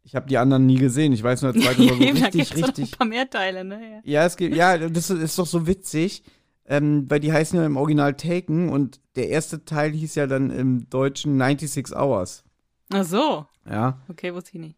Ich 0.03 0.15
habe 0.15 0.29
die 0.29 0.37
anderen 0.37 0.65
nie 0.65 0.77
gesehen. 0.77 1.11
Ich 1.11 1.21
weiß 1.21 1.41
nur, 1.41 1.51
der 1.51 1.61
zweite 1.61 1.79
war 1.89 1.97
so 1.97 2.03
richtig, 2.25 2.55
richtig. 2.55 2.93
ein 2.93 2.97
paar 2.97 3.07
mehr 3.07 3.29
Teile, 3.29 3.65
ne? 3.65 3.81
Ja, 3.81 3.99
ja 4.21 4.25
es 4.25 4.37
gibt, 4.37 4.55
ja, 4.55 4.77
das 4.77 5.09
ist 5.09 5.37
doch 5.37 5.45
so 5.45 5.67
witzig, 5.67 6.23
ähm, 6.63 7.03
weil 7.09 7.19
die 7.19 7.33
heißen 7.33 7.59
ja 7.59 7.65
im 7.65 7.75
Original 7.75 8.13
Taken 8.13 8.69
und 8.69 9.01
der 9.17 9.27
erste 9.27 9.65
Teil 9.65 9.91
hieß 9.91 10.15
ja 10.15 10.25
dann 10.25 10.51
im 10.51 10.89
Deutschen 10.89 11.37
96 11.37 11.93
Hours. 11.93 12.45
Ach 12.93 13.03
so. 13.03 13.45
Ja. 13.69 13.99
Okay, 14.07 14.33
wusste 14.33 14.51
ich 14.53 14.59
nicht. 14.61 14.77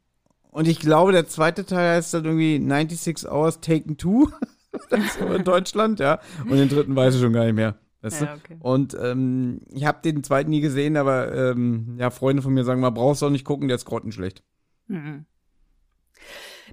Und 0.49 0.67
ich 0.67 0.79
glaube, 0.79 1.11
der 1.11 1.27
zweite 1.27 1.67
Teil 1.67 1.97
heißt 1.97 2.15
dann 2.15 2.25
irgendwie 2.25 2.57
96 2.57 3.29
Hours 3.29 3.61
Taken 3.61 3.99
2. 3.99 4.35
das 4.89 4.99
ist 4.99 5.21
in 5.21 5.43
Deutschland, 5.43 5.99
ja. 5.99 6.19
Und 6.43 6.57
den 6.57 6.69
dritten 6.69 6.95
weiß 6.95 7.15
ich 7.15 7.21
schon 7.21 7.33
gar 7.33 7.45
nicht 7.45 7.55
mehr. 7.55 7.75
Weißt 8.01 8.21
ja, 8.21 8.35
okay. 8.35 8.57
Und 8.59 8.95
ähm, 8.99 9.61
ich 9.71 9.85
habe 9.85 9.99
den 10.03 10.23
zweiten 10.23 10.49
nie 10.49 10.61
gesehen, 10.61 10.95
aber 10.95 11.33
ähm, 11.33 11.97
ja, 11.97 12.09
Freunde 12.09 12.41
von 12.41 12.53
mir 12.53 12.63
sagen 12.63 12.79
mal, 12.79 12.91
brauchst 12.91 13.21
du 13.21 13.25
auch 13.25 13.31
nicht 13.31 13.45
gucken, 13.45 13.67
der 13.67 13.75
ist 13.75 13.85
grottenschlecht. 13.85 14.43
Mhm. 14.87 15.25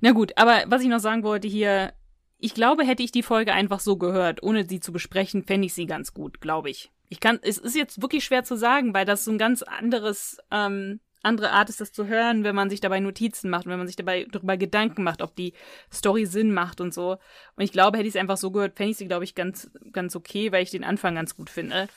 Na 0.01 0.13
gut, 0.13 0.33
aber 0.37 0.65
was 0.69 0.83
ich 0.83 0.89
noch 0.89 1.01
sagen 1.01 1.23
wollte 1.23 1.49
hier, 1.49 1.93
ich 2.39 2.55
glaube, 2.55 2.85
hätte 2.85 3.03
ich 3.03 3.13
die 3.13 3.23
Folge 3.23 3.53
einfach 3.53 3.81
so 3.81 3.97
gehört, 3.97 4.43
ohne 4.43 4.69
sie 4.69 4.81
zu 4.81 4.93
besprechen, 4.93 5.43
fände 5.43 5.67
ich 5.67 5.75
sie 5.75 5.87
ganz 5.87 6.13
gut, 6.13 6.41
glaube 6.41 6.71
ich. 6.71 6.93
Ich 7.09 7.21
kann, 7.21 7.39
es 7.43 7.59
ist 7.59 7.77
jetzt 7.77 8.03
wirklich 8.03 8.25
schwer 8.25 8.45
zu 8.45 8.57
sagen, 8.57 8.95
weil 8.95 9.07
das 9.07 9.25
so 9.25 9.31
ein 9.31 9.39
ganz 9.39 9.63
anderes 9.63 10.39
ähm, 10.51 11.01
andere 11.27 11.51
Art 11.51 11.69
ist 11.69 11.81
das 11.81 11.93
zu 11.93 12.07
hören, 12.07 12.45
wenn 12.45 12.55
man 12.55 12.71
sich 12.71 12.81
dabei 12.81 13.01
Notizen 13.01 13.51
macht, 13.51 13.67
wenn 13.67 13.79
man 13.79 13.87
sich 13.87 13.97
dabei 13.97 14.27
darüber 14.31 14.57
Gedanken 14.57 15.03
macht, 15.03 15.21
ob 15.21 15.37
die 15.37 15.53
Story 15.93 16.25
Sinn 16.25 16.53
macht 16.53 16.81
und 16.81 16.95
so. 16.95 17.19
Und 17.57 17.65
ich 17.65 17.73
glaube, 17.73 17.99
hätte 17.99 18.09
ich 18.09 18.15
es 18.15 18.21
einfach 18.21 18.39
so 18.39 18.51
gehört, 18.51 18.77
fände 18.77 18.93
ich 18.93 18.97
sie, 18.97 19.07
glaube 19.09 19.25
ich, 19.25 19.35
ganz, 19.35 19.71
ganz 19.93 20.17
okay, 20.17 20.53
weil 20.53 20.63
ich 20.63 20.71
den 20.71 20.85
Anfang 20.85 21.15
ganz 21.15 21.37
gut 21.37 21.51
finde. 21.51 21.89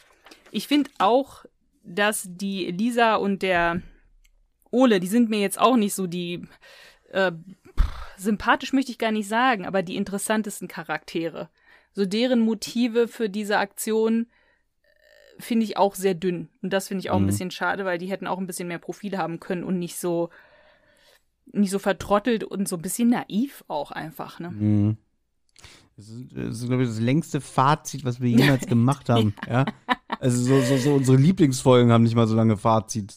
Ich 0.51 0.67
finde 0.67 0.89
auch, 0.97 1.45
dass 1.83 2.27
die 2.27 2.71
Lisa 2.71 3.15
und 3.15 3.41
der 3.41 3.81
Ole, 4.71 4.99
die 4.99 5.07
sind 5.07 5.29
mir 5.29 5.39
jetzt 5.39 5.59
auch 5.59 5.77
nicht 5.77 5.95
so 5.95 6.07
die 6.07 6.47
äh, 7.11 7.31
sympathisch 8.17 8.73
möchte 8.73 8.91
ich 8.91 8.97
gar 8.97 9.11
nicht 9.11 9.27
sagen, 9.27 9.65
aber 9.65 9.81
die 9.81 9.95
interessantesten 9.95 10.67
Charaktere. 10.67 11.49
So 11.93 12.05
deren 12.05 12.39
Motive 12.39 13.07
für 13.07 13.29
diese 13.29 13.57
Aktion 13.57 14.27
finde 15.39 15.65
ich 15.65 15.77
auch 15.77 15.95
sehr 15.95 16.13
dünn. 16.13 16.49
Und 16.61 16.73
das 16.73 16.87
finde 16.87 17.01
ich 17.01 17.09
auch 17.09 17.17
mhm. 17.17 17.25
ein 17.25 17.27
bisschen 17.27 17.51
schade, 17.51 17.85
weil 17.85 17.97
die 17.97 18.07
hätten 18.07 18.27
auch 18.27 18.37
ein 18.37 18.47
bisschen 18.47 18.67
mehr 18.67 18.79
Profil 18.79 19.17
haben 19.17 19.39
können 19.39 19.63
und 19.63 19.79
nicht 19.79 19.97
so 19.97 20.29
nicht 21.51 21.71
so 21.71 21.79
vertrottelt 21.79 22.43
und 22.43 22.67
so 22.67 22.75
ein 22.75 22.81
bisschen 22.81 23.09
naiv 23.09 23.63
auch 23.67 23.91
einfach, 23.91 24.39
ne? 24.39 24.51
Mhm. 24.51 24.97
Das 25.97 26.09
ist, 26.09 26.27
das 26.31 26.61
ist 26.61 26.67
glaube 26.67 26.83
ich, 26.83 26.89
das 26.89 26.99
längste 26.99 27.41
Fazit, 27.41 28.05
was 28.05 28.21
wir 28.21 28.29
jemals 28.29 28.65
gemacht 28.67 29.09
haben. 29.09 29.33
ja. 29.47 29.65
Also 30.19 30.41
so, 30.43 30.61
so, 30.61 30.77
so 30.77 30.93
unsere 30.95 31.17
Lieblingsfolgen 31.17 31.91
haben 31.91 32.03
nicht 32.03 32.15
mal 32.15 32.27
so 32.27 32.35
lange 32.35 32.55
Fazit. 32.55 33.15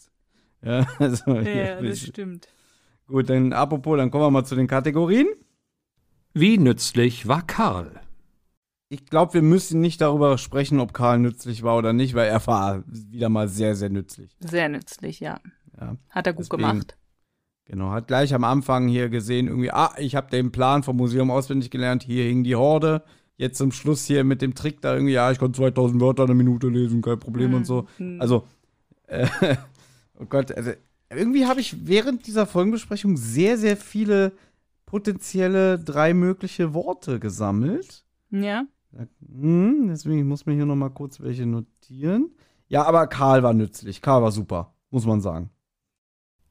Ja, 0.62 0.86
also, 0.98 1.34
ja, 1.34 1.42
ja 1.42 1.82
das 1.82 2.00
stimmt. 2.00 2.48
Gut, 3.06 3.28
dann 3.28 3.52
apropos, 3.52 3.98
dann 3.98 4.10
kommen 4.10 4.24
wir 4.24 4.30
mal 4.30 4.44
zu 4.44 4.56
den 4.56 4.66
Kategorien. 4.66 5.26
Wie 6.34 6.58
nützlich 6.58 7.28
war 7.28 7.46
Karl? 7.46 8.01
Ich 8.92 9.06
glaube, 9.06 9.32
wir 9.32 9.42
müssen 9.42 9.80
nicht 9.80 10.02
darüber 10.02 10.36
sprechen, 10.36 10.78
ob 10.78 10.92
Karl 10.92 11.18
nützlich 11.18 11.62
war 11.62 11.78
oder 11.78 11.94
nicht, 11.94 12.12
weil 12.12 12.28
er 12.28 12.46
war 12.46 12.84
wieder 12.86 13.30
mal 13.30 13.48
sehr, 13.48 13.74
sehr 13.74 13.88
nützlich. 13.88 14.36
Sehr 14.38 14.68
nützlich, 14.68 15.18
ja. 15.18 15.40
ja. 15.80 15.96
Hat 16.10 16.26
er 16.26 16.34
gut 16.34 16.44
Deswegen, 16.44 16.68
gemacht. 16.68 16.98
Genau, 17.64 17.90
hat 17.92 18.06
gleich 18.06 18.34
am 18.34 18.44
Anfang 18.44 18.88
hier 18.88 19.08
gesehen, 19.08 19.46
irgendwie, 19.46 19.70
ah, 19.70 19.94
ich 19.96 20.14
habe 20.14 20.28
den 20.28 20.52
Plan 20.52 20.82
vom 20.82 20.98
Museum 20.98 21.30
auswendig 21.30 21.70
gelernt, 21.70 22.02
hier 22.02 22.24
hing 22.24 22.44
die 22.44 22.54
Horde. 22.54 23.02
Jetzt 23.38 23.56
zum 23.56 23.72
Schluss 23.72 24.04
hier 24.04 24.24
mit 24.24 24.42
dem 24.42 24.54
Trick 24.54 24.82
da 24.82 24.92
irgendwie, 24.92 25.14
ja, 25.14 25.32
ich 25.32 25.38
konnte 25.38 25.56
2000 25.56 25.98
Wörter 26.02 26.24
eine 26.24 26.34
Minute 26.34 26.68
lesen, 26.68 27.00
kein 27.00 27.18
Problem 27.18 27.52
mhm. 27.52 27.56
und 27.56 27.64
so. 27.64 27.88
Mhm. 27.96 28.20
Also, 28.20 28.46
äh, 29.06 29.26
oh 30.20 30.26
Gott, 30.26 30.52
also 30.52 30.72
irgendwie 31.08 31.46
habe 31.46 31.60
ich 31.60 31.86
während 31.86 32.26
dieser 32.26 32.44
Folgenbesprechung 32.44 33.16
sehr, 33.16 33.56
sehr 33.56 33.78
viele 33.78 34.32
potenzielle 34.84 35.78
drei 35.78 36.12
mögliche 36.12 36.74
Worte 36.74 37.20
gesammelt. 37.20 38.04
Ja. 38.28 38.66
Hm, 38.92 39.88
deswegen 39.88 40.26
muss 40.28 40.46
man 40.46 40.56
hier 40.56 40.66
noch 40.66 40.76
mal 40.76 40.90
kurz 40.90 41.20
welche 41.20 41.46
notieren. 41.46 42.30
Ja, 42.68 42.84
aber 42.84 43.06
Karl 43.06 43.42
war 43.42 43.54
nützlich. 43.54 44.02
Karl 44.02 44.22
war 44.22 44.32
super, 44.32 44.74
muss 44.90 45.06
man 45.06 45.20
sagen. 45.20 45.50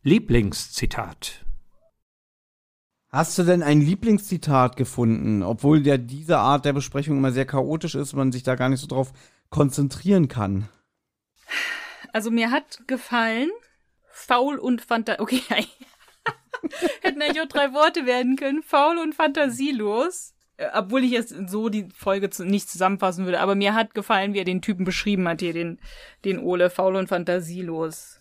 Lieblingszitat. 0.04 1.46
Hast 3.10 3.38
du 3.38 3.44
denn 3.44 3.62
ein 3.62 3.82
Lieblingszitat 3.82 4.78
gefunden, 4.78 5.44
obwohl 5.44 5.86
ja 5.86 5.98
diese 5.98 6.38
Art 6.38 6.66
der 6.66 6.74
Besprechung 6.74 7.18
immer 7.18 7.32
sehr 7.32 7.46
chaotisch 7.46 7.96
ist, 7.96 8.14
man 8.14 8.32
sich 8.32 8.44
da 8.44 8.56
gar 8.56 8.70
nicht 8.70 8.80
so 8.80 8.88
drauf 8.88 9.12
konzentrieren 9.50 10.28
kann? 10.28 10.70
Also 12.14 12.32
mir 12.32 12.52
hat 12.52 12.88
gefallen, 12.88 13.50
faul 14.08 14.58
und 14.58 14.82
fanta 14.82 15.20
okay. 15.20 15.42
Hätten 17.02 17.22
eigentlich 17.22 17.42
auch 17.42 17.48
drei 17.48 17.74
Worte 17.74 18.06
werden 18.06 18.36
können. 18.36 18.64
Faul 18.64 18.98
und 18.98 19.16
fantasielos. 19.16 20.34
Äh, 20.62 20.68
Obwohl 20.78 21.04
ich 21.04 21.12
jetzt 21.12 21.34
so 21.50 21.70
die 21.70 21.88
Folge 21.96 22.30
nicht 22.46 22.70
zusammenfassen 22.70 23.26
würde. 23.26 23.40
Aber 23.40 23.56
mir 23.56 23.74
hat 23.74 23.94
gefallen, 23.94 24.34
wie 24.34 24.40
er 24.40 24.46
den 24.46 24.62
Typen 24.62 24.86
beschrieben 24.86 25.28
hat 25.28 25.42
hier, 25.42 25.54
den, 25.54 25.80
den 26.26 26.40
Ole. 26.40 26.70
Faul 26.70 26.96
und 26.96 27.08
fantasielos. 27.10 28.20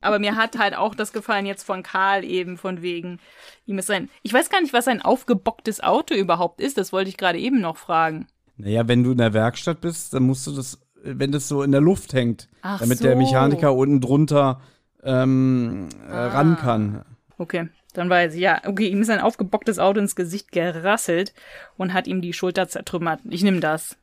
Aber 0.00 0.18
mir 0.18 0.34
hat 0.36 0.58
halt 0.58 0.76
auch 0.76 0.94
das 0.96 1.12
gefallen 1.12 1.46
jetzt 1.46 1.62
von 1.62 1.84
Karl 1.84 2.24
eben, 2.24 2.56
von 2.56 2.82
wegen 2.82 3.20
ihm 3.64 3.78
ist 3.78 3.86
sein. 3.86 4.08
Ich 4.22 4.32
weiß 4.32 4.50
gar 4.50 4.60
nicht, 4.60 4.72
was 4.72 4.88
ein 4.88 5.02
aufgebocktes 5.02 5.80
Auto 5.82 6.14
überhaupt 6.14 6.60
ist. 6.60 6.78
Das 6.78 6.92
wollte 6.92 7.10
ich 7.10 7.16
gerade 7.16 7.38
eben 7.38 7.60
noch 7.60 7.76
fragen. 7.76 8.26
Naja, 8.56 8.88
wenn 8.88 9.04
du 9.04 9.12
in 9.12 9.18
der 9.18 9.32
Werkstatt 9.32 9.80
bist, 9.80 10.14
dann 10.14 10.24
musst 10.24 10.46
du 10.48 10.52
das, 10.52 10.80
wenn 11.04 11.30
das 11.30 11.46
so 11.48 11.62
in 11.62 11.70
der 11.70 11.80
Luft 11.80 12.12
hängt, 12.12 12.48
Ach 12.62 12.80
damit 12.80 12.98
so. 12.98 13.04
der 13.04 13.14
Mechaniker 13.16 13.72
unten 13.74 14.00
drunter 14.00 14.60
ähm, 15.04 15.88
äh, 16.08 16.12
Ah. 16.12 16.28
ran 16.28 16.56
kann. 16.56 17.04
Okay, 17.38 17.68
dann 17.94 18.10
weiß 18.10 18.34
ich, 18.34 18.40
ja, 18.40 18.60
okay, 18.66 18.88
ihm 18.88 19.00
ist 19.00 19.10
ein 19.10 19.20
aufgebocktes 19.20 19.78
Auto 19.78 20.00
ins 20.00 20.16
Gesicht 20.16 20.52
gerasselt 20.52 21.32
und 21.76 21.94
hat 21.94 22.06
ihm 22.06 22.20
die 22.20 22.32
Schulter 22.32 22.68
zertrümmert. 22.68 23.20
Ich 23.30 23.42
nehme 23.42 23.60
das. 23.60 23.96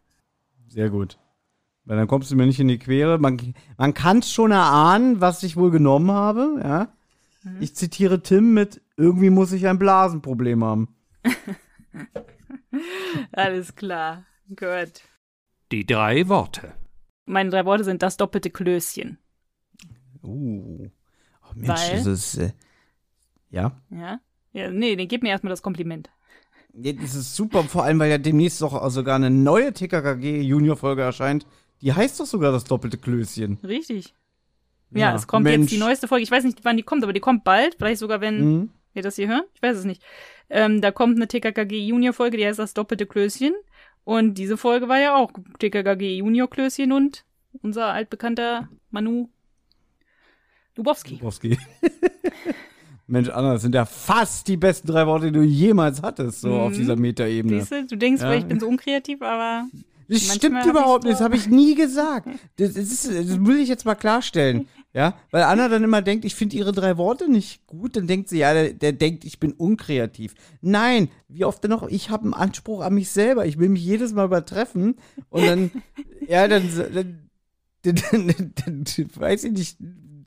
Sehr 0.68 0.90
gut. 0.90 1.18
Weil 1.86 1.98
dann 1.98 2.08
kommst 2.08 2.32
du 2.32 2.36
mir 2.36 2.46
nicht 2.46 2.60
in 2.60 2.68
die 2.68 2.80
Quere. 2.80 3.18
Man, 3.18 3.54
man 3.78 3.94
kann 3.94 4.24
schon 4.24 4.52
erahnen, 4.52 5.20
was 5.20 5.44
ich 5.44 5.58
wohl 5.58 5.72
genommen 5.72 6.12
habe, 6.12 6.62
ja. 6.64 6.88
Mhm. 7.44 7.62
Ich 7.62 7.76
zitiere 7.76 8.22
Tim 8.22 8.54
mit, 8.54 8.82
irgendwie 8.98 9.30
muss 9.30 9.52
ich 9.52 9.68
ein 9.68 9.80
Blasenproblem 9.80 10.64
haben. 10.64 10.96
Alles 13.32 13.76
klar. 13.76 14.26
Gut. 14.48 15.02
Die 15.72 15.86
drei 15.86 16.28
Worte. 16.28 16.74
Meine 17.26 17.50
drei 17.50 17.66
Worte 17.66 17.84
sind 17.84 18.04
das 18.04 18.18
doppelte 18.18 18.50
Klößchen. 18.50 19.18
Uh. 20.24 20.90
Oh, 21.44 21.54
Mensch, 21.56 21.70
Weil? 21.70 21.98
das 21.98 22.06
ist, 22.06 22.38
äh, 22.38 22.54
ja. 23.52 23.72
Ja? 23.90 24.20
Ja, 24.54 24.70
nee, 24.70 24.96
den 24.96 25.08
gib 25.08 25.24
mir 25.24 25.30
erstmal 25.30 25.52
das 25.52 25.62
Kompliment. 25.62 26.10
Ja, 26.74 26.92
Das 26.94 27.16
ist 27.16 27.36
super, 27.36 27.64
vor 27.64 27.84
allem, 27.84 28.00
weil 28.00 28.10
ja 28.10 28.18
demnächst 28.18 28.62
doch 28.62 28.90
sogar 28.90 29.16
eine 29.16 29.30
neue 29.30 29.72
TKKG 29.74 30.42
Junior-Folge 30.42 31.02
erscheint. 31.02 31.46
Die 31.82 31.94
heißt 31.94 32.20
doch 32.20 32.26
sogar 32.26 32.52
das 32.52 32.64
doppelte 32.66 32.98
Klößchen. 32.98 33.60
Richtig. 33.64 34.14
Ja, 34.92 35.10
Ja, 35.12 35.16
es 35.16 35.26
kommt 35.28 35.46
Mensch. 35.46 35.64
jetzt 35.64 35.72
die 35.72 35.78
neueste 35.80 36.08
Folge. 36.08 36.24
Ich 36.24 36.32
weiß 36.32 36.44
nicht, 36.44 36.60
wann 36.64 36.78
die 36.78 36.84
kommt, 36.84 37.04
aber 37.04 37.14
die 37.14 37.20
kommt 37.22 37.44
bald. 37.44 37.76
Vielleicht 37.76 38.00
sogar, 38.00 38.20
wenn 38.22 38.42
Mhm. 38.60 38.70
wir 38.94 39.02
das 39.02 39.16
hier 39.16 39.28
hören. 39.30 39.44
Ich 39.54 39.62
weiß 39.62 39.78
es 39.78 39.86
nicht. 39.86 40.04
Ähm, 40.50 40.82
da 40.82 40.92
kommt 40.92 41.16
eine 41.16 41.28
TKKG 41.28 41.80
Junior 41.88 42.14
Folge, 42.14 42.38
die 42.38 42.46
heißt 42.46 42.60
das 42.60 42.74
doppelte 42.74 43.06
Klößchen. 43.06 43.54
Und 44.04 44.34
diese 44.38 44.58
Folge 44.58 44.90
war 44.90 45.00
ja 45.00 45.16
auch 45.16 45.32
TKKG 45.60 46.18
Junior 46.18 46.50
Klößchen 46.50 46.92
und 46.92 47.24
unser 47.62 47.88
altbekannter 47.88 48.68
Manu 48.90 49.30
Lubowski. 50.76 51.16
Lubowski. 51.16 51.58
Mensch, 53.12 53.30
Anna, 53.30 53.54
das 53.54 53.62
sind 53.62 53.76
ja 53.76 53.86
fast 53.86 54.48
die 54.48 54.58
besten 54.58 54.88
drei 54.88 55.06
Worte, 55.06 55.28
die 55.28 55.32
du 55.34 55.44
jemals 55.44 56.02
hattest, 56.02 56.42
so 56.42 56.54
auf 56.54 56.72
Mhm. 56.72 56.76
dieser 56.78 56.96
Metaebene. 56.96 57.60
Siehst 57.60 57.72
du, 57.72 57.86
du 57.88 57.98
denkst, 57.98 58.22
Ja. 58.22 58.34
ich 58.34 58.46
bin 58.46 58.60
so 58.60 58.68
unkreativ, 58.68 59.22
aber 59.22 59.68
Das 60.08 60.34
stimmt 60.36 60.66
überhaupt 60.66 61.04
nicht, 61.04 61.14
das 61.16 61.22
habe 61.22 61.36
ich 61.36 61.48
nie 61.48 61.76
gesagt. 61.76 62.28
Das, 62.58 62.72
ist, 62.76 63.08
das 63.08 63.46
will 63.46 63.60
ich 63.60 63.70
jetzt 63.70 63.86
mal 63.86 63.96
klarstellen. 63.96 64.68
Ja, 64.94 65.14
weil 65.32 65.44
Anna 65.44 65.70
dann 65.70 65.86
immer 65.86 66.02
denkt, 66.02 66.26
ich 66.26 66.36
finde 66.36 66.58
ihre 66.58 66.74
drei 66.74 66.98
Worte 66.98 67.32
nicht 67.32 67.66
gut, 67.66 67.96
dann 67.96 68.08
denkt 68.08 68.28
sie, 68.28 68.40
ja, 68.40 68.54
der, 68.54 68.74
der 68.74 68.92
denkt, 68.92 69.24
ich 69.24 69.40
bin 69.40 69.54
unkreativ. 69.54 70.34
Nein, 70.60 71.08
wie 71.30 71.46
oft 71.46 71.64
denn 71.64 71.72
noch, 71.72 71.88
ich 71.88 72.10
habe 72.10 72.24
einen 72.24 72.34
Anspruch 72.34 72.82
an 72.82 72.96
mich 72.96 73.10
selber, 73.10 73.46
ich 73.46 73.58
will 73.58 73.70
mich 73.70 73.86
jedes 73.86 74.12
Mal 74.12 74.26
übertreffen 74.26 74.96
und 75.30 75.46
dann, 75.46 75.72
ja, 76.28 76.46
dann, 76.50 76.64
dann, 76.94 77.20
dann, 77.84 77.96
dann, 78.12 78.54
dann, 78.66 78.86
weiß 79.16 79.46
ich 79.46 79.52
nicht, 79.54 79.78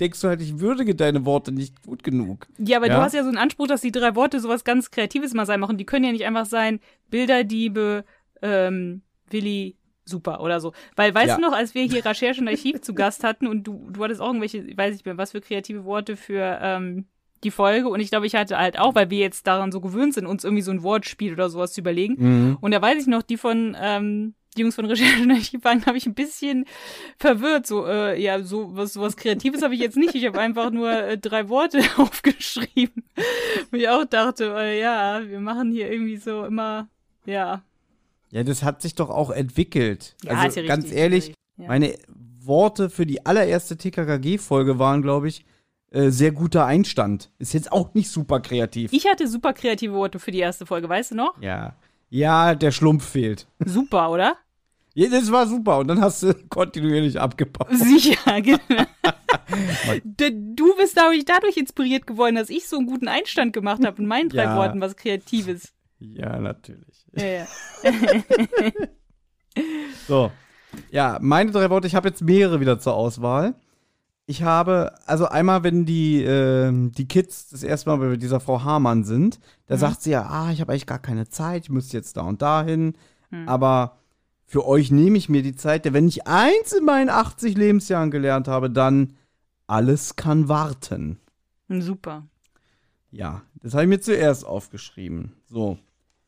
denkst 0.00 0.20
du 0.20 0.28
halt, 0.28 0.40
ich 0.40 0.58
würdige 0.60 0.94
deine 0.94 1.24
Worte 1.24 1.52
nicht 1.52 1.82
gut 1.82 2.02
genug. 2.04 2.46
Ja, 2.58 2.78
aber 2.78 2.88
Ja? 2.88 2.96
du 2.96 3.02
hast 3.02 3.14
ja 3.14 3.22
so 3.22 3.28
einen 3.28 3.38
Anspruch, 3.38 3.66
dass 3.66 3.80
die 3.80 3.92
drei 3.92 4.14
Worte 4.14 4.40
sowas 4.40 4.64
ganz 4.64 4.90
Kreatives 4.90 5.34
mal 5.34 5.46
sein 5.46 5.60
machen. 5.60 5.76
Die 5.78 5.86
können 5.86 6.04
ja 6.04 6.12
nicht 6.12 6.24
einfach 6.24 6.46
sein, 6.46 6.80
Bilderdiebe, 7.10 8.04
ähm, 8.42 9.02
Willi, 9.30 9.76
super 10.04 10.40
oder 10.40 10.60
so. 10.60 10.72
Weil, 10.96 11.14
weißt 11.14 11.28
Ja. 11.28 11.36
du 11.36 11.42
noch, 11.42 11.52
als 11.54 11.74
wir 11.74 11.82
hier 11.84 12.04
Recherche 12.04 12.40
und 12.40 12.48
Archiv 12.48 12.80
zu 12.82 12.94
Gast 12.94 13.24
hatten 13.24 13.46
und 13.46 13.64
du, 13.66 13.88
du 13.90 14.04
hattest 14.04 14.20
auch 14.20 14.26
irgendwelche, 14.28 14.58
ich 14.58 14.76
weiß 14.76 14.92
nicht 14.92 15.06
mehr, 15.06 15.16
was 15.16 15.32
für 15.32 15.40
kreative 15.40 15.84
Worte 15.84 16.16
für 16.16 16.58
ähm, 16.60 17.06
die 17.42 17.50
Folge 17.50 17.88
und 17.88 18.00
ich 18.00 18.10
glaube, 18.10 18.26
ich 18.26 18.34
hatte 18.34 18.58
halt 18.58 18.78
auch, 18.78 18.94
weil 18.94 19.10
wir 19.10 19.18
jetzt 19.18 19.46
daran 19.46 19.72
so 19.72 19.80
gewöhnt 19.80 20.14
sind, 20.14 20.26
uns 20.26 20.44
irgendwie 20.44 20.62
so 20.62 20.70
ein 20.70 20.82
Wortspiel 20.82 21.32
oder 21.32 21.48
sowas 21.48 21.72
zu 21.72 21.80
überlegen. 21.80 22.16
Mhm. 22.18 22.58
Und 22.60 22.70
da 22.72 22.80
weiß 22.82 23.00
ich 23.02 23.06
noch, 23.06 23.22
die 23.22 23.36
von, 23.36 23.76
ähm, 23.80 24.34
die 24.56 24.62
Jungs 24.62 24.74
von 24.74 24.84
Recherche 24.86 25.22
und 25.22 25.30
Archiv 25.30 25.64
waren, 25.64 25.84
habe 25.86 25.98
ich 25.98 26.06
ein 26.06 26.14
bisschen 26.14 26.64
verwirrt. 27.16 27.66
So, 27.66 27.86
äh, 27.86 28.20
ja, 28.20 28.42
so 28.42 28.76
was, 28.76 28.94
sowas 28.94 29.16
Kreatives 29.16 29.62
habe 29.62 29.74
ich 29.74 29.80
jetzt 29.80 29.96
nicht. 29.96 30.14
Ich 30.14 30.26
habe 30.26 30.40
einfach 30.40 30.70
nur 30.70 30.90
äh, 30.90 31.18
drei 31.18 31.48
Worte 31.48 31.80
aufgeschrieben. 31.96 33.04
Und 33.70 33.78
ich 33.78 33.88
auch 33.88 34.04
dachte, 34.04 34.54
äh, 34.56 34.80
ja, 34.80 35.22
wir 35.26 35.40
machen 35.40 35.72
hier 35.72 35.90
irgendwie 35.90 36.16
so 36.16 36.44
immer, 36.44 36.88
ja. 37.26 37.62
Ja, 38.30 38.42
das 38.42 38.62
hat 38.62 38.82
sich 38.82 38.94
doch 38.94 39.10
auch 39.10 39.30
entwickelt. 39.30 40.16
Ja, 40.24 40.32
also 40.32 40.48
ist 40.48 40.56
ja 40.56 40.62
ganz 40.64 40.84
richtig, 40.84 41.00
ehrlich, 41.00 41.26
ja 41.56 41.68
meine 41.68 41.94
Worte 42.40 42.90
für 42.90 43.06
die 43.06 43.24
allererste 43.24 43.76
TKKG-Folge 43.76 44.78
waren, 44.78 45.02
glaube 45.02 45.28
ich, 45.28 45.44
äh, 45.90 46.10
sehr 46.10 46.32
guter 46.32 46.66
Einstand. 46.66 47.30
Ist 47.38 47.54
jetzt 47.54 47.70
auch 47.72 47.94
nicht 47.94 48.10
super 48.10 48.40
kreativ. 48.40 48.92
Ich 48.92 49.06
hatte 49.06 49.28
super 49.28 49.52
kreative 49.52 49.94
Worte 49.94 50.18
für 50.18 50.32
die 50.32 50.40
erste 50.40 50.66
Folge, 50.66 50.88
weißt 50.88 51.12
du 51.12 51.14
noch? 51.16 51.40
ja. 51.40 51.76
Ja, 52.10 52.54
der 52.54 52.70
Schlumpf 52.70 53.08
fehlt. 53.08 53.48
Super, 53.64 54.08
oder? 54.08 54.36
Das 54.96 55.30
war 55.32 55.46
super. 55.46 55.78
Und 55.78 55.88
dann 55.88 56.00
hast 56.00 56.22
du 56.22 56.34
kontinuierlich 56.48 57.20
abgebaut. 57.20 57.68
Sicher, 57.72 58.40
genau. 58.40 58.60
Du 60.08 60.76
bist 60.76 60.96
dadurch, 60.96 61.24
dadurch 61.24 61.56
inspiriert 61.56 62.06
geworden, 62.06 62.36
dass 62.36 62.48
ich 62.48 62.68
so 62.68 62.76
einen 62.76 62.86
guten 62.86 63.08
Einstand 63.08 63.52
gemacht 63.52 63.84
habe 63.84 64.00
in 64.00 64.06
meinen 64.06 64.28
drei 64.28 64.44
Ja. 64.44 64.56
Worten, 64.56 64.80
was 64.80 64.96
Kreatives. 64.96 65.72
Ja, 65.98 66.38
natürlich. 66.38 67.06
Ja, 67.12 67.24
ja. 67.26 67.46
So. 70.08 70.30
Ja, 70.90 71.18
meine 71.20 71.52
drei 71.52 71.70
Worte, 71.70 71.86
ich 71.86 71.94
habe 71.94 72.08
jetzt 72.08 72.22
mehrere 72.22 72.58
wieder 72.60 72.80
zur 72.80 72.94
Auswahl. 72.94 73.54
Ich 74.26 74.42
habe, 74.42 74.92
also 75.06 75.26
einmal, 75.26 75.62
wenn 75.62 75.84
die, 75.84 76.24
ähm, 76.24 76.90
die 76.92 77.06
Kids 77.06 77.50
das 77.50 77.62
erste 77.62 77.90
Mal 77.90 77.98
bei 77.98 78.16
dieser 78.16 78.40
Frau 78.40 78.64
Hamann 78.64 79.04
sind, 79.04 79.38
da 79.66 79.76
sagt 79.76 80.02
sie 80.02 80.10
ja, 80.10 80.22
ah, 80.26 80.50
ich 80.50 80.60
habe 80.60 80.72
eigentlich 80.72 80.86
gar 80.86 80.98
keine 80.98 81.28
Zeit, 81.28 81.64
ich 81.64 81.70
muss 81.70 81.92
jetzt 81.92 82.16
da 82.16 82.22
und 82.22 82.42
dahin. 82.42 82.94
Aber 83.46 83.98
für 84.46 84.66
euch 84.66 84.90
nehme 84.90 85.18
ich 85.18 85.28
mir 85.28 85.42
die 85.42 85.56
Zeit, 85.56 85.84
denn 85.84 85.94
wenn 85.94 86.08
ich 86.08 86.26
eins 86.26 86.72
in 86.72 86.84
meinen 86.84 87.08
80 87.08 87.56
Lebensjahren 87.56 88.10
gelernt 88.10 88.48
habe, 88.48 88.70
dann 88.70 89.14
alles 89.66 90.16
kann 90.16 90.48
warten. 90.48 91.18
Super. 91.68 92.26
Ja, 93.10 93.42
das 93.62 93.72
habe 93.72 93.84
ich 93.84 93.88
mir 93.88 94.00
zuerst 94.00 94.44
aufgeschrieben. 94.44 95.32
So. 95.46 95.78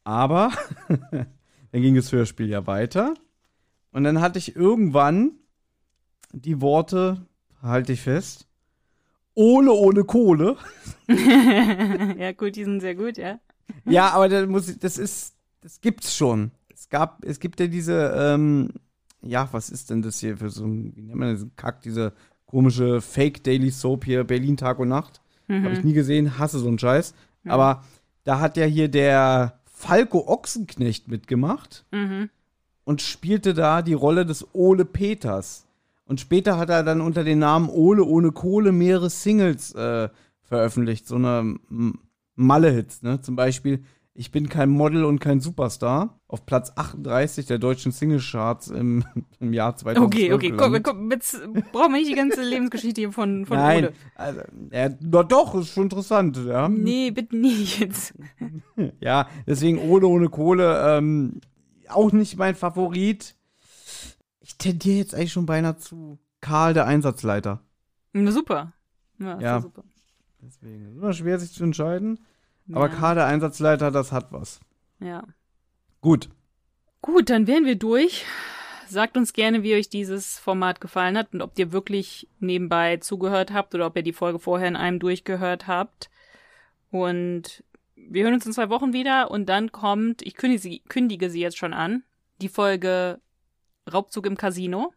Aber 0.04 0.50
dann 1.10 1.82
ging 1.82 1.94
das 1.94 2.12
Hörspiel 2.12 2.48
ja 2.48 2.66
weiter. 2.66 3.14
Und 3.92 4.04
dann 4.04 4.20
hatte 4.20 4.38
ich 4.38 4.56
irgendwann 4.56 5.32
die 6.32 6.60
Worte, 6.60 7.26
halte 7.62 7.92
ich 7.92 8.02
fest, 8.02 8.46
Ole 9.34 9.72
ohne 9.72 10.04
Kohle. 10.04 10.56
ja, 11.08 12.32
gut, 12.32 12.56
die 12.56 12.64
sind 12.64 12.80
sehr 12.80 12.94
gut, 12.94 13.18
ja. 13.18 13.38
Ja, 13.84 14.10
aber 14.10 14.28
das, 14.28 14.46
muss 14.48 14.68
ich, 14.68 14.78
das 14.78 14.96
ist, 14.96 15.34
das 15.60 15.80
gibt's 15.80 16.16
schon. 16.16 16.52
Es 16.86 16.90
gab, 16.90 17.24
es 17.24 17.40
gibt 17.40 17.58
ja 17.58 17.66
diese, 17.66 18.14
ähm, 18.16 18.70
ja, 19.20 19.48
was 19.50 19.70
ist 19.70 19.90
denn 19.90 20.02
das 20.02 20.20
hier 20.20 20.36
für 20.36 20.50
so 20.50 20.64
ein, 20.66 20.92
wie 20.94 21.02
nennt 21.02 21.18
man 21.18 21.34
das, 21.34 21.44
Kack, 21.56 21.82
diese 21.82 22.12
komische 22.46 23.00
Fake 23.00 23.42
Daily 23.42 23.70
Soap 23.70 24.04
hier, 24.04 24.22
Berlin 24.22 24.56
Tag 24.56 24.78
und 24.78 24.88
Nacht. 24.88 25.20
Habe 25.48 25.72
ich 25.72 25.84
nie 25.84 25.92
gesehen, 25.94 26.38
hasse 26.38 26.58
so 26.60 26.68
einen 26.68 26.78
Scheiß. 26.78 27.12
Aber 27.44 27.84
da 28.24 28.38
hat 28.40 28.56
ja 28.56 28.64
hier 28.66 28.88
der 28.88 29.58
Falco 29.64 30.26
Ochsenknecht 30.28 31.08
mitgemacht 31.08 31.84
Mhm. 31.92 32.30
und 32.84 33.02
spielte 33.02 33.52
da 33.54 33.82
die 33.82 33.94
Rolle 33.94 34.24
des 34.26 34.46
Ole 34.54 34.84
Peters. 34.84 35.66
Und 36.04 36.20
später 36.20 36.56
hat 36.56 36.70
er 36.70 36.84
dann 36.84 37.00
unter 37.00 37.24
dem 37.24 37.40
Namen 37.40 37.68
Ole 37.68 38.04
ohne 38.04 38.30
Kohle 38.32 38.70
mehrere 38.72 39.10
Singles 39.10 39.72
äh, 39.74 40.08
veröffentlicht, 40.44 41.06
so 41.08 41.16
eine 41.16 41.56
Malle-Hits, 42.36 43.02
ne? 43.02 43.20
Zum 43.20 43.34
Beispiel 43.34 43.82
Ich 44.18 44.30
bin 44.30 44.48
kein 44.48 44.70
Model 44.70 45.04
und 45.04 45.20
kein 45.20 45.40
Superstar 45.40 46.18
auf 46.26 46.46
Platz 46.46 46.72
38 46.74 47.44
der 47.44 47.58
deutschen 47.58 47.92
Singlecharts 47.92 48.68
im, 48.68 49.04
im 49.40 49.52
Jahr 49.52 49.76
2012. 49.76 50.06
Okay, 50.06 50.32
okay, 50.32 50.56
komm, 50.56 50.82
komm, 50.82 51.10
jetzt 51.10 51.38
brauchen 51.72 51.92
wir 51.92 51.98
nicht 51.98 52.10
die 52.10 52.14
ganze 52.14 52.42
Lebensgeschichte 52.42 53.02
hier 53.02 53.12
von, 53.12 53.44
von 53.44 53.58
Nein, 53.58 53.90
also, 54.14 54.40
ja, 54.72 54.88
na 55.00 55.22
doch, 55.22 55.54
ist 55.54 55.68
schon 55.68 55.84
interessant, 55.84 56.38
ja. 56.46 56.68
Nee, 56.68 57.10
bitte 57.10 57.36
nicht 57.36 57.80
jetzt. 57.80 58.14
Ja, 59.00 59.28
deswegen 59.46 59.78
Ole 59.78 60.06
ohne 60.06 60.28
Kohle, 60.28 60.96
ähm, 60.96 61.40
auch 61.88 62.12
nicht 62.12 62.36
mein 62.36 62.54
Favorit. 62.54 63.34
Ich 64.40 64.56
tendiere 64.56 64.98
jetzt 64.98 65.14
eigentlich 65.14 65.32
schon 65.32 65.46
beinahe 65.46 65.76
zu 65.76 66.18
Karl, 66.40 66.74
der 66.74 66.86
Einsatzleiter. 66.86 67.62
Na, 68.12 68.30
super. 68.30 68.72
Ja. 69.18 69.40
ja 69.40 69.60
super. 69.60 69.82
Deswegen 70.40 70.86
ist 70.86 70.96
immer 70.96 71.12
schwer, 71.12 71.38
sich 71.38 71.52
zu 71.52 71.64
entscheiden. 71.64 72.20
Aber 72.72 72.88
ja. 72.88 72.94
Karl, 72.94 73.14
der 73.14 73.26
Einsatzleiter, 73.26 73.90
das 73.90 74.12
hat 74.12 74.32
was. 74.32 74.60
Ja. 74.98 75.24
Gut. 76.00 76.28
Gut, 77.02 77.30
dann 77.30 77.46
wären 77.46 77.64
wir 77.64 77.76
durch. 77.76 78.24
Sagt 78.88 79.16
uns 79.16 79.32
gerne, 79.32 79.62
wie 79.62 79.74
euch 79.74 79.88
dieses 79.88 80.38
Format 80.38 80.80
gefallen 80.80 81.18
hat 81.18 81.32
und 81.32 81.42
ob 81.42 81.58
ihr 81.58 81.72
wirklich 81.72 82.28
nebenbei 82.38 82.98
zugehört 82.98 83.52
habt 83.52 83.74
oder 83.74 83.86
ob 83.86 83.96
ihr 83.96 84.02
die 84.02 84.12
Folge 84.12 84.38
vorher 84.38 84.68
in 84.68 84.76
einem 84.76 85.00
durchgehört 85.00 85.66
habt. 85.66 86.10
Und 86.90 87.64
wir 87.96 88.24
hören 88.24 88.34
uns 88.34 88.46
in 88.46 88.52
zwei 88.52 88.70
Wochen 88.70 88.92
wieder 88.92 89.30
und 89.30 89.46
dann 89.48 89.72
kommt, 89.72 90.22
ich 90.22 90.34
kündige 90.34 90.60
sie, 90.60 90.80
kündige 90.88 91.30
sie 91.30 91.40
jetzt 91.40 91.58
schon 91.58 91.72
an, 91.72 92.04
die 92.40 92.48
Folge 92.48 93.20
Raubzug 93.92 94.26
im 94.26 94.36
Casino. 94.36 94.92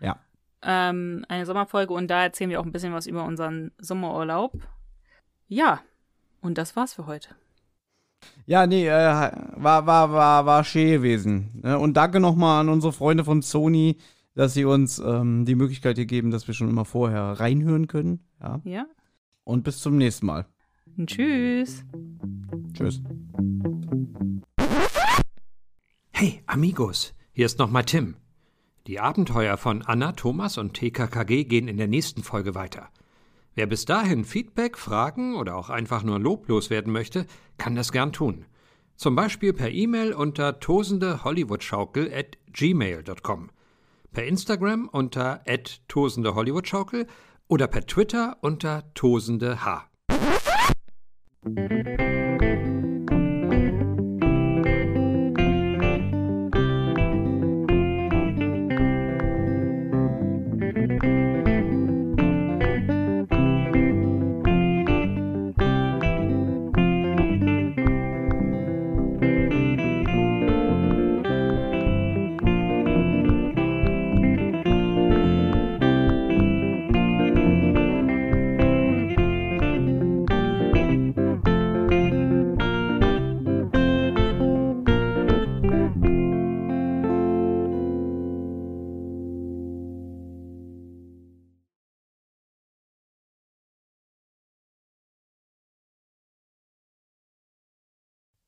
Ja. 0.00 0.18
Ähm, 0.62 1.24
eine 1.28 1.46
Sommerfolge 1.46 1.94
und 1.94 2.08
da 2.08 2.22
erzählen 2.22 2.50
wir 2.50 2.60
auch 2.60 2.66
ein 2.66 2.72
bisschen 2.72 2.92
was 2.92 3.06
über 3.06 3.24
unseren 3.24 3.72
Sommerurlaub. 3.78 4.52
Ja, 5.48 5.80
und 6.42 6.58
das 6.58 6.76
war's 6.76 6.92
für 6.92 7.06
heute. 7.06 7.30
Ja, 8.46 8.66
nee, 8.66 8.86
äh, 8.86 8.90
war, 8.90 9.86
war, 9.86 10.12
war, 10.12 10.46
war 10.46 10.64
schön 10.64 10.90
gewesen. 10.90 11.60
Ne? 11.62 11.78
Und 11.78 11.94
danke 11.94 12.20
nochmal 12.20 12.60
an 12.60 12.68
unsere 12.68 12.92
Freunde 12.92 13.24
von 13.24 13.42
Sony, 13.42 13.96
dass 14.34 14.54
sie 14.54 14.64
uns 14.64 14.98
ähm, 14.98 15.44
die 15.44 15.54
Möglichkeit 15.54 15.96
hier 15.96 16.06
geben, 16.06 16.30
dass 16.30 16.46
wir 16.46 16.54
schon 16.54 16.68
immer 16.68 16.84
vorher 16.84 17.40
reinhören 17.40 17.86
können. 17.86 18.20
Ja. 18.40 18.60
Ja. 18.64 18.86
Und 19.44 19.64
bis 19.64 19.80
zum 19.80 19.96
nächsten 19.96 20.26
Mal. 20.26 20.46
Und 20.96 21.08
tschüss. 21.10 21.84
Tschüss. 22.74 23.02
Hey, 26.10 26.42
Amigos, 26.46 27.14
hier 27.32 27.46
ist 27.46 27.58
nochmal 27.58 27.84
Tim. 27.84 28.16
Die 28.86 29.00
Abenteuer 29.00 29.56
von 29.56 29.82
Anna, 29.82 30.12
Thomas 30.12 30.58
und 30.58 30.74
TKKG 30.74 31.44
gehen 31.44 31.68
in 31.68 31.76
der 31.76 31.88
nächsten 31.88 32.22
Folge 32.22 32.54
weiter. 32.54 32.88
Wer 33.54 33.66
bis 33.66 33.84
dahin 33.84 34.24
Feedback, 34.24 34.78
Fragen 34.78 35.36
oder 35.36 35.56
auch 35.56 35.68
einfach 35.68 36.02
nur 36.02 36.18
loblos 36.18 36.70
werden 36.70 36.92
möchte, 36.92 37.26
kann 37.58 37.74
das 37.74 37.92
gern 37.92 38.12
tun. 38.12 38.46
Zum 38.96 39.14
Beispiel 39.14 39.52
per 39.52 39.70
E-Mail 39.70 40.14
unter 40.14 40.58
tosendehollywoodschaukel 40.58 42.12
at 42.14 42.38
gmail.com, 42.52 43.50
per 44.12 44.24
Instagram 44.24 44.88
unter 44.88 45.42
tosendehollywoodschaukel 45.88 47.06
oder 47.48 47.66
per 47.66 47.86
Twitter 47.86 48.38
unter 48.40 48.84
tosendeh. 48.94 49.56